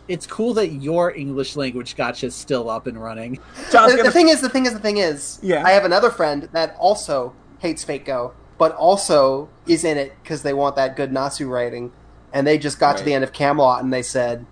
It's 0.09 0.27
cool 0.27 0.55
that 0.55 0.69
your 0.69 1.15
English 1.15 1.57
language 1.57 1.97
gotcha 1.97 2.27
is 2.27 2.35
still 2.35 2.71
up 2.71 2.87
and 2.87 3.01
running. 3.03 3.39
The, 3.71 3.73
gonna- 3.73 4.03
the 4.05 4.11
thing 4.11 4.29
is, 4.29 4.41
the 4.41 4.49
thing 4.49 4.67
is, 4.67 4.73
the 4.73 4.79
thing 4.79 4.97
is, 4.99 5.39
Yeah. 5.43 5.65
I 5.65 5.71
have 5.73 5.85
another 5.85 6.11
friend 6.11 6.49
that 6.53 6.77
also 6.79 7.35
hates 7.59 7.85
Fate 7.85 8.05
Go, 8.05 8.33
but 8.59 8.73
also 8.75 9.49
is 9.67 9.85
in 9.85 9.99
it 9.99 10.13
because 10.23 10.43
they 10.43 10.55
want 10.55 10.77
that 10.77 10.97
good 10.97 11.11
Nasu 11.11 11.49
writing, 11.49 11.93
and 12.33 12.47
they 12.47 12.59
just 12.59 12.79
got 12.79 12.97
to 12.99 13.05
the 13.05 13.13
end 13.15 13.25
of 13.25 13.33
Camelot 13.33 13.83
and 13.83 13.93
they 13.93 14.03
said 14.03 14.47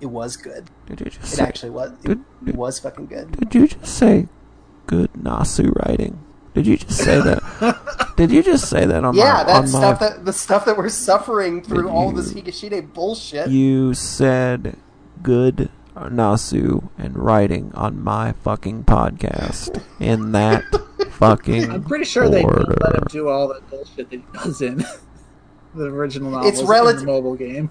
it 0.00 0.06
was 0.06 0.36
good. 0.36 0.70
Did 0.86 1.00
you 1.00 1.06
just 1.06 1.32
It 1.32 1.36
say, 1.36 1.44
actually 1.44 1.70
was. 1.70 1.92
It, 2.04 2.18
it 2.46 2.54
was 2.54 2.78
fucking 2.78 3.06
good. 3.06 3.32
Did 3.38 3.54
you 3.54 3.68
just 3.68 3.94
say 3.96 4.28
good 4.86 5.12
Nasu 5.12 5.72
writing? 5.86 6.18
Did 6.56 6.66
you 6.66 6.76
just 6.78 6.96
say 6.98 7.20
that? 7.20 8.14
Did 8.16 8.30
you 8.30 8.42
just 8.42 8.70
say 8.70 8.86
that 8.86 9.04
on 9.04 9.14
Yeah, 9.14 9.24
my 9.34 9.44
that 9.44 9.56
on 9.56 9.66
stuff 9.68 10.00
my 10.00 10.08
that 10.08 10.24
the 10.24 10.32
stuff 10.32 10.64
that 10.64 10.78
we're 10.78 10.88
suffering 10.88 11.62
through 11.62 11.82
Did 11.82 11.90
all 11.90 12.12
this 12.12 12.32
Higashide 12.32 12.94
bullshit. 12.94 13.48
You 13.50 13.92
said 13.92 14.78
good 15.22 15.68
Nasu 15.94 16.88
and 16.96 17.14
writing 17.18 17.72
on 17.74 18.02
my 18.02 18.32
fucking 18.32 18.84
podcast 18.84 19.82
in 20.00 20.32
that 20.32 20.64
fucking 21.12 21.70
I'm 21.70 21.84
pretty 21.84 22.06
sure 22.06 22.28
they 22.30 22.40
don't 22.40 22.80
let 22.82 22.94
him 22.94 23.04
do 23.10 23.28
all 23.28 23.48
that 23.48 23.68
bullshit 23.68 24.08
that 24.10 24.16
he 24.16 24.24
does 24.32 24.62
in 24.62 24.78
the 25.74 25.84
original 25.84 26.30
novels 26.30 26.52
It's 26.54 26.60
in 26.62 26.66
relative- 26.68 27.00
the 27.00 27.06
mobile 27.06 27.36
game. 27.36 27.70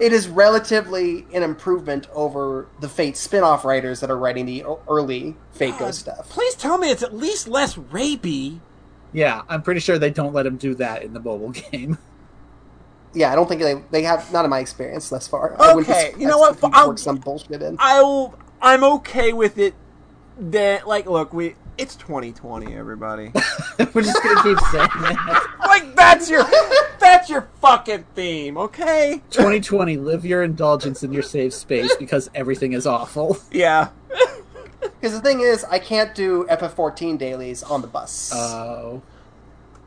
It 0.00 0.12
is 0.12 0.28
relatively 0.28 1.26
an 1.32 1.42
improvement 1.42 2.08
over 2.12 2.66
the 2.80 2.88
Fate 2.88 3.16
spin-off 3.16 3.64
writers 3.64 4.00
that 4.00 4.10
are 4.10 4.16
writing 4.18 4.46
the 4.46 4.64
early 4.88 5.36
Fate 5.52 5.78
Go 5.78 5.90
stuff. 5.90 6.28
Please 6.28 6.54
tell 6.54 6.78
me 6.78 6.90
it's 6.90 7.02
at 7.02 7.14
least 7.14 7.48
less 7.48 7.74
rapey. 7.76 8.60
Yeah, 9.12 9.42
I'm 9.48 9.62
pretty 9.62 9.80
sure 9.80 9.98
they 9.98 10.10
don't 10.10 10.34
let 10.34 10.46
him 10.46 10.56
do 10.56 10.74
that 10.74 11.02
in 11.02 11.12
the 11.14 11.20
mobile 11.20 11.50
game. 11.70 11.98
Yeah, 13.14 13.32
I 13.32 13.34
don't 13.34 13.48
think 13.48 13.62
they 13.62 13.82
they 13.90 14.02
have 14.02 14.30
not 14.32 14.44
in 14.44 14.50
my 14.50 14.58
experience 14.58 15.08
thus 15.08 15.26
far. 15.26 15.56
I 15.58 15.74
wouldn't 15.74 15.86
be 15.86 15.92
Okay, 15.92 16.12
you 16.18 16.26
know 16.26 16.38
what, 16.38 16.58
I'll- 16.62 16.96
some 16.98 17.16
bullshit 17.16 17.62
in. 17.62 17.76
I'll 17.78 18.34
I'm 18.60 18.84
okay 18.84 19.32
with 19.32 19.56
it. 19.58 19.74
That 20.38 20.86
like, 20.86 21.06
look, 21.06 21.32
we 21.32 21.54
it's 21.78 21.96
2020, 21.96 22.74
everybody. 22.74 23.32
We're 23.78 24.02
just 24.02 24.22
gonna 24.22 24.42
keep 24.42 24.58
saying 24.70 24.88
that. 25.00 25.56
like 25.66 25.94
that's 25.94 26.30
your 26.30 26.44
that's 26.98 27.28
your 27.28 27.48
fucking 27.60 28.06
theme, 28.14 28.56
okay? 28.56 29.22
2020, 29.30 29.96
live 29.96 30.24
your 30.24 30.42
indulgence 30.42 31.02
in 31.02 31.12
your 31.12 31.22
safe 31.22 31.54
space 31.54 31.94
because 31.96 32.30
everything 32.34 32.72
is 32.72 32.86
awful. 32.86 33.38
Yeah. 33.50 33.90
Because 35.00 35.12
the 35.12 35.20
thing 35.20 35.40
is, 35.40 35.64
I 35.64 35.78
can't 35.78 36.14
do 36.14 36.44
FF14 36.48 37.18
dailies 37.18 37.62
on 37.62 37.80
the 37.82 37.86
bus. 37.86 38.32
Oh, 38.34 39.02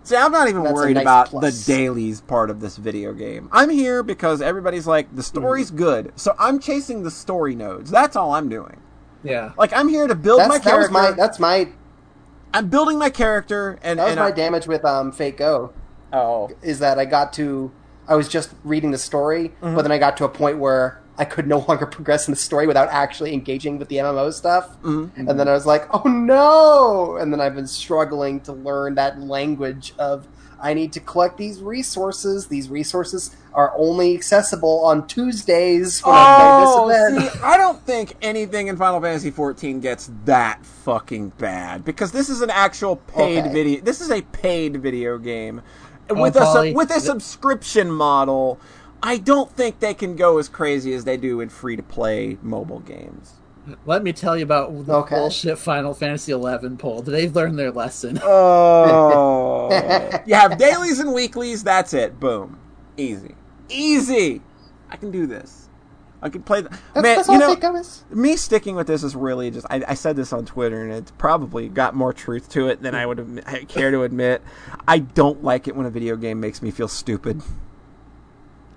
See, 0.03 0.15
I'm 0.15 0.31
not 0.31 0.49
even 0.49 0.63
That's 0.63 0.73
worried 0.73 0.95
nice 0.95 1.03
about 1.03 1.27
plus. 1.27 1.65
the 1.65 1.71
dailies 1.71 2.21
part 2.21 2.49
of 2.49 2.59
this 2.59 2.77
video 2.77 3.13
game. 3.13 3.47
I'm 3.51 3.69
here 3.69 4.01
because 4.01 4.41
everybody's 4.41 4.87
like, 4.87 5.15
the 5.15 5.23
story's 5.23 5.71
mm. 5.71 5.77
good. 5.77 6.13
So 6.15 6.35
I'm 6.39 6.59
chasing 6.59 7.03
the 7.03 7.11
story 7.11 7.55
nodes. 7.55 7.91
That's 7.91 8.15
all 8.15 8.33
I'm 8.33 8.49
doing. 8.49 8.81
yeah. 9.23 9.51
Like, 9.57 9.71
I'm 9.71 9.87
here 9.87 10.07
to 10.07 10.15
build 10.15 10.39
that's 10.39 10.49
my 10.49 10.57
that 10.57 10.77
was 10.77 10.87
character. 10.87 10.93
my 10.93 11.11
that's 11.11 11.39
my 11.39 11.69
I'm 12.53 12.67
building 12.69 12.97
my 12.97 13.09
character, 13.09 13.77
and, 13.83 13.99
that 13.99 14.03
was 14.05 14.11
and 14.13 14.19
my 14.19 14.27
I- 14.27 14.31
damage 14.31 14.67
with 14.67 14.83
um 14.85 15.11
Fate 15.11 15.37
Go. 15.37 15.73
Oh. 16.11 16.49
is 16.63 16.79
that 16.79 16.97
I 16.97 17.05
got 17.05 17.33
to 17.33 17.71
I 18.07 18.15
was 18.15 18.27
just 18.27 18.51
reading 18.63 18.89
the 18.91 18.97
story, 18.97 19.49
Mm-hmm. 19.61 19.75
but 19.75 19.83
then 19.83 19.91
I 19.91 19.99
got 19.99 20.17
to 20.17 20.25
a 20.25 20.29
point 20.29 20.57
where 20.57 20.99
I 21.19 21.25
could 21.25 21.45
no 21.47 21.59
longer 21.67 21.85
progress 21.85 22.27
in 22.27 22.31
the 22.31 22.39
story 22.39 22.65
without 22.65 22.89
actually 22.89 23.33
engaging 23.33 23.77
with 23.77 23.89
the 23.89 23.97
MMO 23.97 24.33
stuff. 24.33 24.81
Mm-hmm. 24.81 25.29
And 25.29 25.39
then 25.39 25.47
I 25.47 25.53
was 25.53 25.65
like, 25.67 25.87
"Oh 25.93 26.07
no!" 26.09 27.17
And 27.17 27.31
then 27.31 27.39
I've 27.41 27.53
been 27.55 27.67
struggling 27.67 28.39
to 28.41 28.53
learn 28.53 28.95
that 28.95 29.19
language 29.21 29.93
of 29.99 30.27
I 30.61 30.73
need 30.73 30.91
to 30.93 30.99
collect 30.99 31.37
these 31.37 31.61
resources. 31.61 32.47
These 32.47 32.69
resources 32.69 33.35
are 33.53 33.73
only 33.77 34.13
accessible 34.15 34.83
on 34.85 35.07
Tuesdays 35.07 36.01
when 36.05 36.15
I 36.15 36.23
Oh, 36.23 36.35
play 36.35 36.51
this 36.57 36.77
event. 37.17 37.33
see, 37.33 37.39
I 37.43 37.57
don't 37.57 37.81
think 37.85 38.15
anything 38.21 38.67
in 38.67 38.77
Final 38.77 39.01
Fantasy 39.01 39.31
XIV 39.31 39.81
gets 39.81 40.11
that 40.25 40.65
fucking 40.65 41.29
bad 41.37 41.83
because 41.85 42.11
this 42.11 42.29
is 42.29 42.41
an 42.41 42.49
actual 42.49 42.97
paid 42.97 43.45
Okay. 43.45 43.53
video. 43.53 43.81
This 43.81 44.01
is 44.01 44.11
a 44.11 44.21
paid 44.21 44.77
video 44.81 45.17
game 45.17 45.61
Oh, 46.09 46.21
with 46.21 46.35
a 46.35 46.39
Polly, 46.41 46.73
with 46.73 46.91
a 46.91 46.99
subscription 46.99 47.91
model. 47.91 48.59
I 49.01 49.17
don't 49.17 49.49
think 49.51 49.79
they 49.79 49.93
can 49.93 50.15
go 50.17 50.39
as 50.39 50.49
crazy 50.49 50.93
as 50.93 51.05
they 51.05 51.15
do 51.17 51.39
in 51.39 51.49
free 51.49 51.75
to 51.77 51.83
play 51.83 52.37
mobile 52.41 52.81
games. 52.81 53.35
Let 53.85 54.03
me 54.03 54.13
tell 54.13 54.37
you 54.37 54.43
about 54.43 54.85
the 54.85 54.93
Okay. 54.93 55.15
bullshit 55.15 55.57
Final 55.57 55.93
Fantasy 55.93 56.31
XI 56.31 56.69
poll. 56.77 57.01
They've 57.01 57.33
learned 57.35 57.57
their 57.59 57.71
lesson. 57.71 58.19
Oh, 58.23 59.69
you 60.25 60.35
have 60.35 60.57
dailies 60.57 60.99
and 60.99 61.13
weeklies. 61.13 61.63
That's 61.63 61.93
it. 61.93 62.19
Boom, 62.19 62.59
easy, 62.97 63.35
easy. 63.69 64.41
I 64.89 64.95
can 64.97 65.11
do 65.11 65.25
this. 65.27 65.67
I 66.21 66.27
can 66.29 66.43
play. 66.43 66.61
The- 66.61 66.69
That's, 66.69 66.81
Man, 66.95 67.03
that's 67.15 67.27
you 67.29 67.33
all 67.35 67.39
know, 67.39 67.49
Fate 67.53 67.61
Go 67.61 67.75
is. 67.75 68.03
me 68.09 68.35
sticking 68.35 68.75
with 68.75 68.87
this 68.87 69.03
is 69.03 69.15
really 69.15 69.51
just 69.51 69.65
I, 69.69 69.81
I 69.87 69.93
said 69.93 70.17
this 70.17 70.33
on 70.33 70.45
twitter 70.45 70.83
and 70.83 70.91
it's 70.91 71.11
probably 71.11 71.69
got 71.69 71.95
more 71.95 72.11
truth 72.11 72.49
to 72.49 72.67
it 72.67 72.81
than 72.81 72.93
i 72.93 73.05
would 73.05 73.19
admi- 73.19 73.47
I 73.47 73.63
care 73.63 73.89
to 73.91 74.03
admit 74.03 74.41
i 74.85 74.99
don't 74.99 75.45
like 75.45 75.69
it 75.69 75.77
when 75.77 75.85
a 75.85 75.89
video 75.89 76.17
game 76.17 76.41
makes 76.41 76.61
me 76.61 76.71
feel 76.71 76.89
stupid 76.89 77.41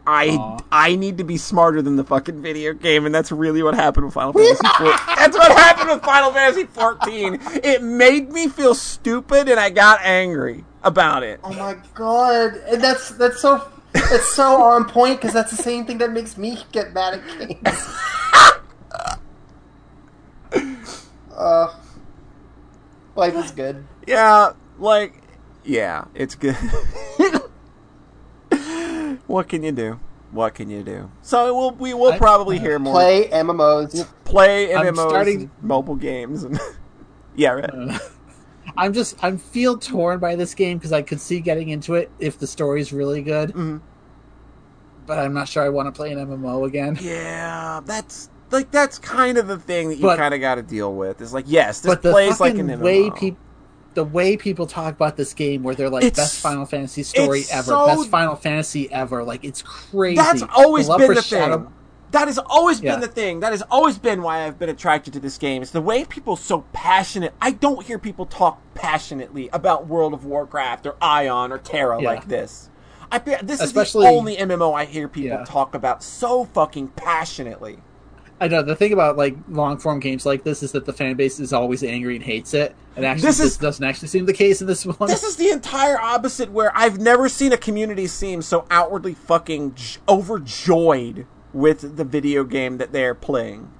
I 0.06 0.30
Aw. 0.30 0.58
I 0.72 0.96
need 0.96 1.18
to 1.18 1.24
be 1.24 1.36
smarter 1.36 1.82
than 1.82 1.96
the 1.96 2.04
fucking 2.04 2.42
video 2.42 2.72
game, 2.72 3.06
and 3.06 3.14
that's 3.14 3.30
really 3.30 3.62
what 3.62 3.74
happened 3.74 4.06
with 4.06 4.14
Final 4.14 4.32
Fantasy. 4.34 4.66
14. 4.78 4.98
That's 5.16 5.36
what 5.36 5.52
happened 5.52 5.90
with 5.90 6.02
Final 6.02 6.32
Fantasy 6.32 6.64
14. 6.64 7.38
It 7.62 7.82
made 7.82 8.30
me 8.30 8.48
feel 8.48 8.74
stupid, 8.74 9.48
and 9.48 9.60
I 9.60 9.70
got 9.70 10.00
angry 10.02 10.64
about 10.82 11.22
it. 11.22 11.40
Oh 11.44 11.52
my 11.52 11.76
god! 11.94 12.56
And 12.68 12.82
that's 12.82 13.10
that's 13.10 13.40
so 13.40 13.68
it's 13.94 14.34
so 14.34 14.62
on 14.62 14.88
point 14.88 15.20
because 15.20 15.34
that's 15.34 15.50
the 15.50 15.62
same 15.62 15.86
thing 15.86 15.98
that 15.98 16.10
makes 16.12 16.36
me 16.36 16.58
get 16.72 16.92
mad 16.92 17.14
at 17.14 17.38
games. 17.38 17.86
uh, 21.36 21.74
life 23.14 23.34
is 23.36 23.50
good. 23.50 23.84
Yeah, 24.06 24.52
like, 24.78 25.14
yeah, 25.64 26.06
it's 26.14 26.34
good. 26.34 26.56
what 29.26 29.48
can 29.48 29.62
you 29.62 29.72
do? 29.72 30.00
What 30.30 30.54
can 30.54 30.70
you 30.70 30.82
do? 30.82 31.10
So 31.20 31.54
we'll 31.54 31.72
we 31.72 31.92
will 31.94 32.12
I- 32.12 32.18
probably 32.18 32.58
hear 32.58 32.78
more 32.78 32.94
Play 32.94 33.28
MMOs. 33.28 34.06
play 34.24 34.74
I'm 34.74 34.86
MMOs, 34.94 35.08
starting- 35.08 35.50
mobile 35.60 35.96
games, 35.96 36.42
and 36.44 36.58
yeah, 37.36 37.50
right. 37.50 38.00
I'm 38.76 38.92
just 38.94 39.22
I'm 39.22 39.36
feel 39.38 39.76
torn 39.76 40.18
by 40.20 40.36
this 40.36 40.54
game 40.54 40.78
because 40.78 40.92
I 40.92 41.02
could 41.02 41.20
see 41.20 41.40
getting 41.40 41.68
into 41.68 41.94
it 41.94 42.10
if 42.18 42.38
the 42.38 42.46
story's 42.46 42.92
really 42.92 43.20
good. 43.22 43.50
Mhm. 43.52 43.80
But 45.04 45.18
I'm 45.18 45.34
not 45.34 45.48
sure 45.48 45.62
I 45.64 45.68
want 45.68 45.88
to 45.88 45.92
play 45.92 46.12
an 46.12 46.18
MMO 46.18 46.66
again. 46.66 46.96
Yeah, 47.00 47.80
that's 47.84 48.30
like 48.50 48.70
that's 48.70 48.98
kind 48.98 49.36
of 49.36 49.48
the 49.48 49.58
thing 49.58 49.88
that 49.90 49.96
you 49.98 50.06
kind 50.16 50.32
of 50.32 50.40
got 50.40 50.54
to 50.54 50.62
deal 50.62 50.94
with. 50.94 51.20
Is 51.20 51.34
like, 51.34 51.44
yes, 51.48 51.80
this 51.80 51.94
but 51.96 52.02
plays 52.02 52.40
like 52.40 52.54
an 52.56 52.68
MMO. 52.68 52.80
way 52.80 53.10
people 53.10 53.38
the 53.94 54.04
way 54.04 54.36
people 54.36 54.66
talk 54.66 54.94
about 54.94 55.16
this 55.16 55.34
game 55.34 55.62
where 55.62 55.74
they're 55.74 55.90
like 55.90 56.04
It's- 56.04 56.16
best 56.16 56.40
Final 56.40 56.64
Fantasy 56.66 57.02
story 57.02 57.44
ever, 57.50 57.62
so- 57.64 57.86
best 57.86 58.08
Final 58.08 58.36
Fantasy 58.36 58.90
ever, 58.92 59.22
like 59.24 59.44
it's 59.44 59.62
crazy. 59.62 60.16
That's 60.16 60.42
always 60.54 60.88
love 60.88 60.98
been 61.00 61.14
the 61.14 61.22
thing. 61.22 61.66
That 62.12 62.28
has 62.28 62.38
always 62.38 62.80
Yeah. 62.82 62.92
been 62.92 63.00
the 63.00 63.08
thing. 63.08 63.40
That 63.40 63.52
has 63.52 63.62
always 63.70 63.96
been 63.98 64.20
why 64.22 64.44
I've 64.46 64.58
been 64.58 64.68
attracted 64.68 65.14
to 65.14 65.20
this 65.20 65.38
game. 65.38 65.62
It's 65.62 65.70
the 65.70 65.80
way 65.80 66.04
people 66.04 66.36
so 66.36 66.64
passionate. 66.74 67.32
I 67.40 67.52
don't 67.52 67.86
hear 67.86 67.98
people 67.98 68.26
talk 68.26 68.58
passionately 68.74 69.48
about 69.52 69.86
World 69.86 70.12
of 70.12 70.24
Warcraft 70.26 70.86
or 70.86 70.92
Aion 71.00 71.50
or 71.50 71.56
TERA 71.58 72.02
Yeah. 72.02 72.08
like 72.10 72.28
this. 72.28 72.68
I 73.10 73.18
this 73.18 73.60
Especially- 73.62 74.06
is 74.06 74.12
the 74.12 74.18
only 74.18 74.36
MMO 74.38 74.72
I 74.74 74.84
hear 74.84 75.08
people 75.08 75.38
Yeah. 75.38 75.44
talk 75.44 75.74
about 75.74 76.02
so 76.02 76.44
fucking 76.52 76.88
passionately. 76.96 77.78
I 78.42 78.48
know 78.48 78.62
the 78.62 78.74
thing 78.74 78.92
about 78.92 79.16
like 79.16 79.36
long 79.48 79.78
form 79.78 80.00
games 80.00 80.26
like 80.26 80.42
this 80.42 80.62
is 80.64 80.72
that 80.72 80.84
the 80.84 80.92
fan 80.92 81.14
base 81.16 81.38
is 81.38 81.52
always 81.52 81.84
angry 81.84 82.16
and 82.16 82.24
hates 82.24 82.54
it. 82.54 82.74
And 82.96 83.04
actually, 83.06 83.28
This 83.28 83.38
this, 83.38 83.52
is- 83.52 83.56
doesn't 83.58 83.84
actually 83.84 84.08
seem 84.08 84.26
the 84.26 84.32
case 84.32 84.60
in 84.60 84.66
this 84.66 84.84
one. 84.84 85.08
This 85.08 85.22
is 85.22 85.36
the 85.36 85.50
entire 85.50 85.98
opposite 86.00 86.50
where 86.50 86.72
I've 86.76 86.98
never 86.98 87.28
seen 87.28 87.52
a 87.52 87.56
community 87.56 88.06
seem 88.08 88.42
so 88.42 88.66
outwardly 88.70 89.14
fucking 89.14 89.74
j- 89.76 90.00
overjoyed 90.08 91.26
with 91.52 91.96
the 91.96 92.04
video 92.04 92.44
game 92.44 92.78
that 92.78 92.92
they're 92.92 93.14
playing. 93.14 93.70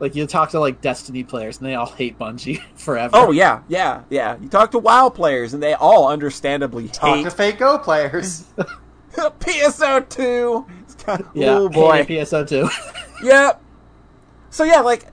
Like 0.00 0.14
you 0.14 0.26
talk 0.26 0.50
to 0.50 0.60
like 0.60 0.80
Destiny 0.80 1.24
players, 1.24 1.58
and 1.58 1.66
they 1.66 1.74
all 1.74 1.86
hate 1.86 2.18
Bungie 2.18 2.60
forever. 2.74 3.10
Oh 3.16 3.30
yeah, 3.32 3.62
yeah, 3.68 4.02
yeah. 4.10 4.36
You 4.40 4.48
talk 4.48 4.70
to 4.72 4.78
WoW 4.78 5.08
players, 5.10 5.54
and 5.54 5.62
they 5.62 5.74
all 5.74 6.08
understandably 6.08 6.88
Talk 6.88 7.16
hate 7.16 7.22
to 7.24 7.30
Fate 7.30 7.58
Go 7.58 7.78
players. 7.78 8.44
PSO 9.12 10.08
two. 10.08 10.66
yeah. 11.34 11.56
Oh 11.58 11.68
boy. 11.68 12.04
hated 12.04 12.26
PSO 12.26 12.48
two. 12.48 12.68
Yep. 13.22 13.62
So 14.50 14.64
yeah, 14.64 14.80
like 14.80 15.06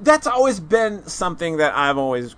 that's 0.00 0.26
always 0.26 0.60
been 0.60 1.06
something 1.06 1.58
that 1.58 1.74
I've 1.76 1.98
always 1.98 2.34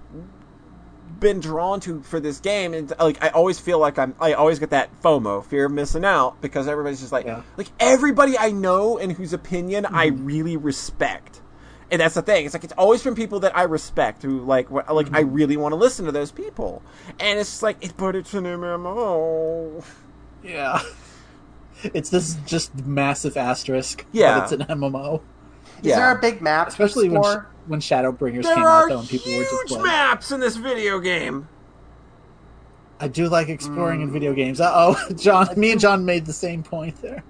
been 1.21 1.41
drawn 1.41 1.81
to 1.81 2.03
for 2.03 2.21
this 2.21 2.41
game, 2.41 2.75
and 2.75 2.93
like 2.99 3.23
I 3.23 3.31
always 3.31 3.59
feel 3.59 3.79
like 3.79 3.99
I'm, 3.99 4.15
I 4.21 4.35
always 4.35 4.59
get 4.59 4.71
that 4.71 4.91
FOMO, 5.03 5.45
fear 5.45 5.67
of 5.67 5.73
missing 5.73 6.05
out, 6.05 6.41
because 6.41 6.69
everybody's 6.69 7.01
just 7.01 7.13
like, 7.13 7.27
Yeah. 7.27 7.43
like 7.57 7.69
everybody 7.81 8.37
I 8.39 8.51
know 8.51 8.99
and 8.99 9.11
whose 9.13 9.33
opinion 9.33 9.87
I 9.87 10.11
mm-hmm. 10.11 10.25
really 10.25 10.57
respect. 10.57 11.41
And 11.91 12.01
that's 12.01 12.15
the 12.15 12.23
thing. 12.23 12.45
It's 12.45 12.55
like 12.55 12.65
it's 12.65 12.73
always 12.75 13.03
from 13.03 13.15
people 13.15 13.41
that 13.41 13.57
I 13.57 13.63
respect, 13.63 14.23
who 14.23 14.41
like, 14.41 14.69
wh- 14.69 14.91
like 14.91 15.13
I 15.13 15.23
mm-hmm. 15.23 15.33
really 15.33 15.57
want 15.57 15.73
to 15.73 15.77
listen 15.77 16.07
to 16.07 16.13
those 16.13 16.31
people. 16.31 16.83
And 17.21 17.39
it's 17.39 17.51
just 17.51 17.63
like, 17.63 17.83
it, 17.85 17.97
but 17.97 18.17
it's 18.17 18.35
an 18.35 18.45
MMO. 18.45 19.85
yeah. 20.43 20.83
It's 21.95 22.11
this 22.11 22.37
just 22.47 22.75
massive 22.87 23.37
asterisk. 23.37 24.07
Yeah. 24.13 24.43
It's 24.43 24.53
an 24.53 24.61
MMO. 24.61 25.21
Is 25.83 25.95
there 25.95 26.17
a 26.17 26.21
big 26.21 26.41
map 26.41 26.69
Especially 26.69 27.09
when 27.09 27.23
sh- 27.23 27.45
when 27.67 27.81
Shadowbringers 27.81 28.43
There 28.45 28.55
came 28.55 28.65
out, 28.65 28.89
though, 28.89 29.01
and 29.01 29.09
people 29.09 29.33
were 29.37 29.43
just 29.43 29.71
huge 29.71 29.83
maps 29.83 30.31
in 30.31 30.41
this 30.41 30.57
video 30.57 30.99
game. 31.01 31.49
I 33.01 33.09
do 33.09 33.29
like 33.29 33.49
exploring 33.49 34.01
Mm. 34.01 34.05
in 34.05 34.13
video 34.13 34.33
games. 34.35 34.61
Uh 34.61 34.71
oh, 34.75 35.13
John. 35.17 35.49
Me 35.57 35.73
and 35.73 35.81
John 35.81 36.05
made 36.05 36.27
the 36.27 36.33
same 36.33 36.63
point 36.63 37.01
there. 37.03 37.23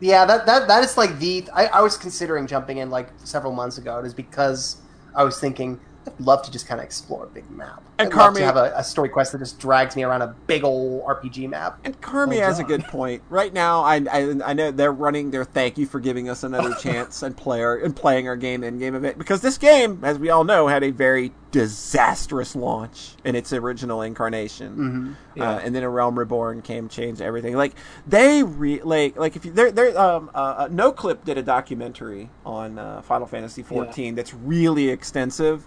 Yeah, 0.00 0.26
that 0.26 0.46
that 0.46 0.68
that 0.68 0.84
is 0.84 0.96
like 0.96 1.18
the. 1.18 1.48
I, 1.52 1.66
I 1.66 1.80
was 1.80 1.96
considering 1.96 2.46
jumping 2.46 2.78
in 2.78 2.90
like 2.90 3.08
several 3.24 3.52
months 3.52 3.78
ago. 3.78 3.98
It 3.98 4.06
is 4.06 4.14
because 4.14 4.76
I 5.14 5.24
was 5.24 5.40
thinking 5.40 5.80
I'd 6.06 6.20
love 6.20 6.42
to 6.42 6.50
just 6.50 6.66
kind 6.66 6.80
of 6.80 6.84
explore 6.84 7.24
a 7.24 7.28
big 7.28 7.50
map. 7.50 7.82
And 7.98 8.12
I'd 8.12 8.16
love 8.16 8.32
Carmi- 8.34 8.38
to 8.38 8.44
have 8.44 8.56
a, 8.56 8.72
a 8.76 8.84
story 8.84 9.08
quest 9.08 9.32
that 9.32 9.38
just 9.38 9.58
drags 9.58 9.96
me 9.96 10.04
around 10.04 10.22
a 10.22 10.28
big 10.46 10.64
old 10.64 11.04
RPG 11.04 11.48
map. 11.48 11.78
And 11.84 12.00
Kermie 12.00 12.38
Oh, 12.38 12.40
has 12.42 12.58
a 12.58 12.64
good 12.64 12.84
point. 12.84 13.22
Right 13.30 13.52
now, 13.52 13.82
I, 13.82 13.96
I 14.10 14.34
I 14.44 14.52
know 14.52 14.70
they're 14.70 14.92
running 14.92 15.30
their 15.30 15.44
thank 15.44 15.78
you 15.78 15.86
for 15.86 15.98
giving 16.00 16.28
us 16.28 16.42
another 16.42 16.74
chance 16.80 17.22
and 17.22 17.36
player 17.36 17.76
and 17.76 17.94
playing 17.96 18.28
our 18.28 18.36
game 18.36 18.62
in 18.62 18.78
game 18.78 18.94
event 18.94 19.18
because 19.18 19.40
this 19.40 19.58
game, 19.58 20.00
as 20.04 20.18
we 20.18 20.30
all 20.30 20.44
know, 20.44 20.66
had 20.68 20.82
a 20.84 20.90
very 20.90 21.32
disastrous 21.50 22.54
launch 22.54 23.14
in 23.24 23.34
its 23.34 23.52
original 23.52 24.02
incarnation. 24.02 24.72
Mm-hmm. 24.76 25.12
Yeah. 25.36 25.50
Uh, 25.50 25.58
and 25.58 25.74
then 25.74 25.82
a 25.82 25.88
Realm 25.90 26.18
Reborn 26.18 26.62
came, 26.62 26.88
changed 26.88 27.20
everything. 27.20 27.54
Like 27.56 27.74
they 28.06 28.42
re 28.42 28.80
like 28.82 29.16
like 29.16 29.36
if 29.36 29.44
you 29.44 29.52
they're 29.52 29.72
they're 29.72 29.98
um 29.98 30.30
uh, 30.34 30.38
uh, 30.38 30.68
Noclip 30.68 31.24
did 31.24 31.38
a 31.38 31.42
documentary 31.42 32.30
on 32.44 32.78
uh, 32.78 33.02
Final 33.02 33.26
Fantasy 33.26 33.62
14 33.62 34.14
that's 34.14 34.32
really 34.34 34.88
extensive. 34.90 35.66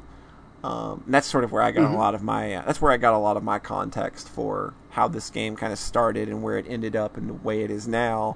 Um, 0.63 1.03
and 1.05 1.13
that's 1.13 1.27
sort 1.27 1.43
of 1.45 1.51
where 1.51 1.61
I 1.61 1.71
got 1.71 1.83
Mm-hmm. 1.83 1.93
a 1.93 1.97
lot 1.97 2.15
of 2.15 2.21
my 2.21 2.53
uh, 2.55 2.65
that's 2.65 2.81
where 2.81 2.91
I 2.91 2.97
got 2.97 3.13
a 3.13 3.17
lot 3.17 3.37
of 3.37 3.43
my 3.43 3.59
context 3.59 4.27
for 4.27 4.73
how 4.89 5.07
this 5.07 5.29
game 5.29 5.55
kind 5.55 5.71
of 5.71 5.79
started 5.79 6.27
and 6.27 6.43
where 6.43 6.57
it 6.57 6.65
ended 6.67 6.95
up 6.95 7.15
and 7.15 7.29
the 7.29 7.33
way 7.33 7.63
it 7.63 7.71
is 7.71 7.87
now. 7.87 8.35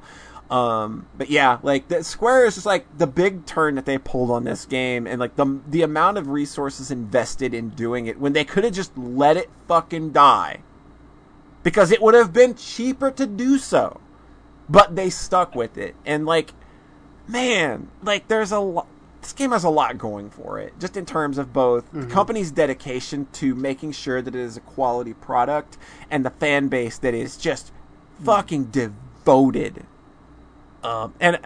Um, 0.50 1.08
but 1.18 1.30
yeah, 1.30 1.58
like 1.64 1.88
the 1.88 2.04
Square 2.04 2.46
is 2.46 2.56
just 2.56 2.66
like 2.66 2.86
the 2.98 3.08
big 3.08 3.46
turn 3.46 3.76
that 3.76 3.86
they 3.86 3.98
pulled 3.98 4.30
on 4.30 4.44
this 4.44 4.66
game, 4.66 5.08
and 5.08 5.20
like 5.20 5.36
the 5.36 5.60
the 5.68 5.82
amount 5.82 6.18
of 6.18 6.28
resources 6.28 6.92
invested 6.92 7.54
in 7.54 7.70
doing 7.70 8.06
it 8.06 8.20
when 8.20 8.34
they 8.34 8.46
could 8.46 8.64
have 8.64 8.74
just 8.74 8.96
let 8.98 9.36
it 9.36 9.50
fucking 9.68 10.12
die, 10.12 10.62
because 11.64 11.92
it 11.92 12.02
would 12.02 12.14
have 12.14 12.32
been 12.34 12.56
cheaper 12.56 13.10
to 13.12 13.26
do 13.26 13.58
so, 13.58 14.00
but 14.70 14.96
they 14.96 15.10
stuck 15.10 15.56
with 15.56 15.78
it, 15.78 15.96
and 16.06 16.26
like, 16.26 16.54
man, 17.28 17.90
like 18.04 18.28
there's 18.28 18.52
a 18.52 18.60
lot. 18.60 18.88
This 19.24 19.34
game 19.34 19.52
has 19.52 19.64
a 19.64 19.70
lot 19.70 19.98
going 19.98 20.30
for 20.30 20.60
it, 20.60 20.74
just 20.80 20.98
in 20.98 21.06
terms 21.06 21.38
of 21.38 21.54
both 21.54 21.90
the 21.94 22.06
company's 22.06 22.52
dedication 22.52 23.28
to 23.34 23.56
making 23.56 23.94
sure 23.94 24.22
that 24.22 24.36
it 24.36 24.40
is 24.40 24.58
a 24.58 24.60
quality 24.60 25.14
product 25.14 25.78
and 26.12 26.26
the 26.26 26.30
fan 26.30 26.68
base 26.68 26.98
that 26.98 27.14
is 27.14 27.38
just 27.38 27.72
fucking 28.24 28.66
devoted. 28.66 29.86
Um, 30.84 31.14
and 31.22 31.40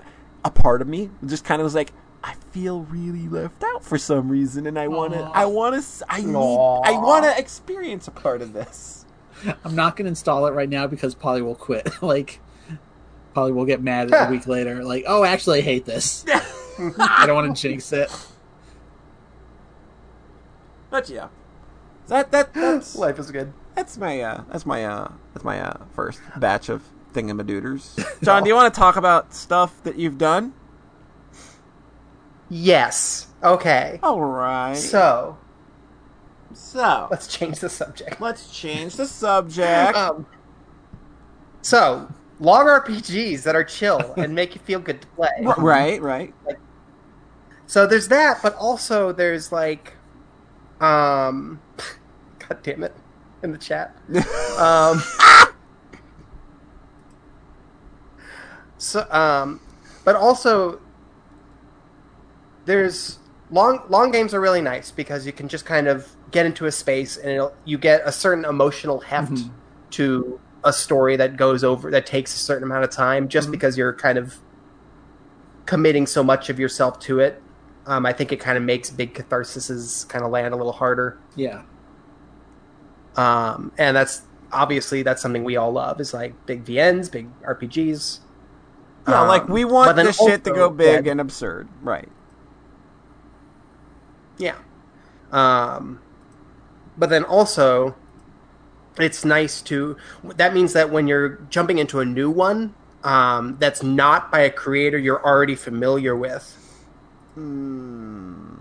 a 0.43 0.49
part 0.49 0.81
of 0.81 0.87
me 0.87 1.11
just 1.25 1.43
kind 1.43 1.61
of 1.61 1.65
was 1.65 1.75
like, 1.75 1.93
I 2.23 2.33
feel 2.51 2.81
really 2.81 3.27
left 3.29 3.63
out 3.63 3.85
for 3.85 3.99
some 3.99 4.27
reason, 4.27 4.65
and 4.65 4.79
I 4.79 4.87
want 4.87 5.13
to, 5.13 5.19
I 5.19 5.45
want 5.45 5.81
to, 5.81 6.05
I 6.09 6.21
need. 6.21 6.35
I 6.35 6.91
want 6.99 7.25
to 7.25 7.37
experience 7.37 8.07
a 8.07 8.11
part 8.11 8.41
of 8.41 8.53
this. 8.53 9.05
I'm 9.63 9.75
not 9.75 9.95
going 9.95 10.05
to 10.05 10.09
install 10.09 10.47
it 10.47 10.51
right 10.51 10.67
now 10.67 10.87
because 10.87 11.13
Polly 11.13 11.43
will 11.43 11.55
quit. 11.55 11.89
like, 12.01 12.39
Polly 13.37 13.51
will 13.51 13.65
get 13.65 13.83
mad 13.83 14.11
a 14.11 14.31
week 14.31 14.47
later. 14.47 14.83
Like, 14.83 15.03
oh, 15.05 15.23
actually, 15.23 15.59
I 15.59 15.61
hate 15.61 15.85
this. 15.85 16.25
I 16.97 17.25
don't 17.27 17.35
want 17.35 17.55
to 17.55 17.61
jinx 17.61 17.93
it. 17.93 18.09
But 20.89 21.07
yeah, 21.07 21.27
that 22.07 22.31
that 22.31 22.51
that's 22.55 22.95
Life 23.05 23.19
is 23.19 23.29
good. 23.29 23.53
that's 23.75 23.95
my 23.95 24.21
uh, 24.21 24.43
that's 24.49 24.65
my 24.65 24.83
uh, 24.83 25.11
that's 25.35 25.43
my 25.43 25.61
uh, 25.61 25.85
first 25.93 26.19
batch 26.37 26.67
of 26.69 26.81
thingamadooders. 27.13 28.03
John, 28.23 28.41
do 28.41 28.49
you 28.49 28.55
want 28.55 28.73
to 28.73 28.79
talk 28.79 28.95
about 28.95 29.35
stuff 29.35 29.83
that 29.83 29.99
you've 29.99 30.17
done? 30.17 30.53
Yes. 32.49 33.27
Okay. 33.43 33.99
All 34.01 34.19
right. 34.21 34.75
So 34.75 35.37
So 36.55 37.07
let's 37.11 37.27
change 37.27 37.59
the 37.59 37.69
subject. 37.69 38.19
let's 38.19 38.49
change 38.49 38.95
the 38.95 39.05
subject. 39.05 39.95
Um, 39.95 40.25
so 41.61 42.09
long 42.39 42.65
RPGs 42.67 43.43
that 43.43 43.55
are 43.55 43.63
chill 43.63 44.13
and 44.17 44.33
make 44.33 44.55
you 44.55 44.61
feel 44.61 44.79
good 44.79 45.01
to 45.01 45.07
play. 45.07 45.29
right, 45.57 46.01
right. 46.01 46.33
So 47.65 47.85
there's 47.85 48.07
that, 48.07 48.41
but 48.41 48.55
also 48.55 49.11
there's 49.11 49.51
like, 49.51 49.93
um, 50.79 51.59
God 52.39 52.63
damn 52.63 52.83
it, 52.83 52.93
in 53.43 53.51
the 53.51 53.57
chat. 53.57 53.95
um, 54.57 55.03
so, 58.77 59.05
um, 59.11 59.59
but 60.05 60.15
also 60.15 60.79
there's 62.65 63.19
long 63.49 63.81
long 63.89 64.11
games 64.11 64.33
are 64.33 64.41
really 64.41 64.61
nice 64.61 64.91
because 64.91 65.25
you 65.25 65.31
can 65.31 65.47
just 65.47 65.65
kind 65.65 65.87
of 65.87 66.09
get 66.31 66.45
into 66.45 66.65
a 66.65 66.71
space 66.71 67.17
and 67.17 67.29
it'll, 67.31 67.53
you 67.65 67.77
get 67.77 68.01
a 68.05 68.11
certain 68.11 68.45
emotional 68.45 68.99
heft 68.99 69.31
Mhm. 69.31 69.49
to 69.91 70.39
a 70.63 70.73
story 70.73 71.15
that 71.15 71.37
goes 71.37 71.63
over 71.63 71.91
that 71.91 72.05
takes 72.05 72.33
a 72.33 72.37
certain 72.37 72.63
amount 72.63 72.83
of 72.83 72.89
time 72.89 73.27
just 73.27 73.51
because 73.51 73.77
you're 73.77 73.93
kind 73.93 74.17
of 74.17 74.37
committing 75.65 76.05
so 76.05 76.23
much 76.23 76.49
of 76.49 76.59
yourself 76.59 76.99
to 77.01 77.19
it. 77.19 77.41
Um, 77.85 78.05
I 78.05 78.13
think 78.13 78.31
it 78.31 78.39
kind 78.39 78.57
of 78.57 78.63
makes 78.63 78.89
big 78.89 79.13
catharsises 79.13 80.07
kind 80.09 80.25
of 80.25 80.31
land 80.31 80.53
a 80.53 80.57
little 80.57 80.73
harder. 80.73 81.19
Yeah. 81.35 81.63
Um, 83.15 83.71
and 83.77 83.95
that's 83.95 84.23
obviously 84.51 85.03
that's 85.03 85.21
something 85.21 85.43
we 85.43 85.55
all 85.57 85.71
love 85.71 85.99
is 85.99 86.13
like 86.13 86.45
big 86.45 86.65
VNs, 86.65 87.11
big 87.11 87.29
RPGs. 87.41 88.19
Yeah, 89.07 89.21
Um, 89.21 89.27
like 89.27 89.47
we 89.47 89.63
want 89.65 89.95
this 89.95 90.17
shit 90.17 90.43
to 90.43 90.51
go 90.51 90.69
big 90.69 91.05
yeah, 91.05 91.11
and 91.11 91.21
absurd, 91.21 91.69
right? 91.81 92.09
Yeah. 94.37 94.55
Um, 95.31 96.01
but 96.97 97.09
then 97.09 97.23
also, 97.23 97.95
it's 99.05 99.23
nice 99.25 99.61
to. 99.63 99.97
That 100.23 100.53
means 100.53 100.73
that 100.73 100.89
when 100.91 101.07
you're 101.07 101.39
jumping 101.49 101.77
into 101.77 101.99
a 101.99 102.05
new 102.05 102.29
one, 102.31 102.73
um, 103.03 103.57
that's 103.59 103.83
not 103.83 104.31
by 104.31 104.39
a 104.41 104.49
creator 104.49 104.97
you're 104.97 105.23
already 105.23 105.55
familiar 105.55 106.15
with, 106.15 106.55
Hmm. 107.35 108.55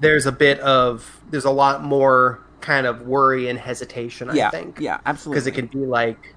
there's 0.00 0.26
a 0.26 0.32
bit 0.32 0.58
of. 0.60 1.20
There's 1.30 1.44
a 1.44 1.50
lot 1.50 1.82
more 1.82 2.40
kind 2.60 2.86
of 2.86 3.02
worry 3.02 3.48
and 3.48 3.58
hesitation, 3.58 4.30
I 4.30 4.50
think. 4.50 4.78
yeah, 4.80 4.98
absolutely. 5.06 5.36
Because 5.40 5.46
it 5.46 5.52
can 5.52 5.66
be 5.66 5.86
like, 5.86 6.34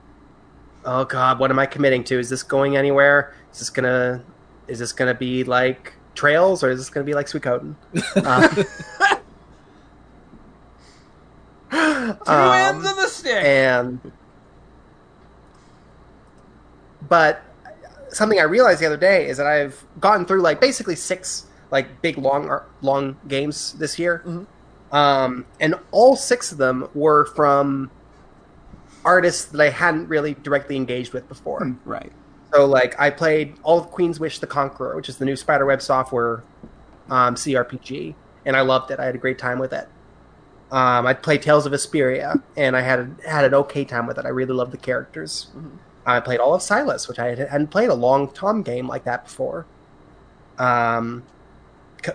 oh 0.85 1.05
God, 1.05 1.39
what 1.39 1.51
am 1.51 1.59
I 1.59 1.65
committing 1.65 2.03
to? 2.05 2.19
Is 2.19 2.29
this 2.29 2.43
going 2.43 2.77
anywhere? 2.77 3.33
Is 3.51 3.59
this 3.59 3.69
gonna. 3.69 4.23
Is 4.67 4.79
this 4.79 4.91
gonna 4.93 5.13
be 5.13 5.43
like 5.43 5.93
Trails 6.15 6.63
or 6.63 6.71
is 6.71 6.79
this 6.79 6.89
gonna 6.89 7.03
be 7.05 7.13
like 7.13 7.27
Suikoden? 7.27 7.75
Uh, 8.15 8.63
Two 11.75 12.31
um, 12.31 12.51
ends 12.53 12.89
of 12.89 12.95
the 12.95 13.07
stick. 13.07 13.43
and 13.43 13.99
but 17.07 17.41
something 18.09 18.39
I 18.39 18.43
realized 18.43 18.81
the 18.81 18.85
other 18.85 18.97
day 18.97 19.27
is 19.27 19.37
that 19.37 19.47
I've 19.47 19.83
gotten 19.99 20.25
through 20.25 20.41
like 20.41 20.59
basically 20.61 20.95
six 20.95 21.45
like 21.71 22.01
big 22.01 22.17
long 22.17 22.61
long 22.81 23.17
games 23.27 23.73
this 23.73 23.97
year, 23.99 24.21
Mhm. 24.25 24.45
um, 24.95 25.45
and 25.59 25.75
all 25.91 26.15
six 26.15 26.51
of 26.51 26.57
them 26.57 26.87
were 26.93 27.25
from 27.25 27.91
artists 29.03 29.45
that 29.45 29.59
I 29.61 29.69
hadn't 29.69 30.07
really 30.07 30.33
directly 30.35 30.75
engaged 30.77 31.13
with 31.13 31.27
before. 31.27 31.75
right. 31.85 32.11
So 32.53 32.65
like 32.65 32.99
I 32.99 33.09
played 33.09 33.55
all 33.63 33.79
of 33.79 33.91
Queen's 33.91 34.19
Wish 34.19 34.39
the 34.39 34.47
Conqueror, 34.47 34.95
which 34.95 35.09
is 35.09 35.17
the 35.17 35.25
new 35.25 35.35
Spiderweb 35.35 35.81
software 35.81 36.43
um, 37.09 37.35
CRPG, 37.35 38.15
and 38.45 38.55
I 38.55 38.61
loved 38.61 38.89
it. 38.91 38.99
I 38.99 39.05
had 39.05 39.15
a 39.15 39.17
great 39.19 39.37
time 39.37 39.59
with 39.59 39.73
it. 39.73 39.87
Um, 40.71 41.05
I 41.05 41.13
played 41.13 41.41
Tales 41.41 41.65
of 41.65 41.73
Vesperia, 41.73 42.41
and 42.57 42.75
I 42.75 42.81
had 42.81 43.15
had 43.25 43.45
an 43.45 43.53
okay 43.53 43.85
time 43.85 44.07
with 44.07 44.17
it. 44.17 44.25
I 44.25 44.29
really 44.29 44.53
loved 44.53 44.71
the 44.71 44.77
characters. 44.77 45.47
Mhm. 45.55 45.77
I 46.05 46.19
played 46.19 46.39
all 46.39 46.53
of 46.53 46.61
Silas, 46.61 47.07
which 47.07 47.19
I 47.19 47.27
had, 47.29 47.39
hadn't 47.39 47.67
played 47.67 47.89
a 47.89 47.93
long 47.93 48.27
Tom 48.29 48.61
game 48.61 48.87
like 48.87 49.03
that 49.05 49.25
before. 49.25 49.65
Um, 50.57 51.23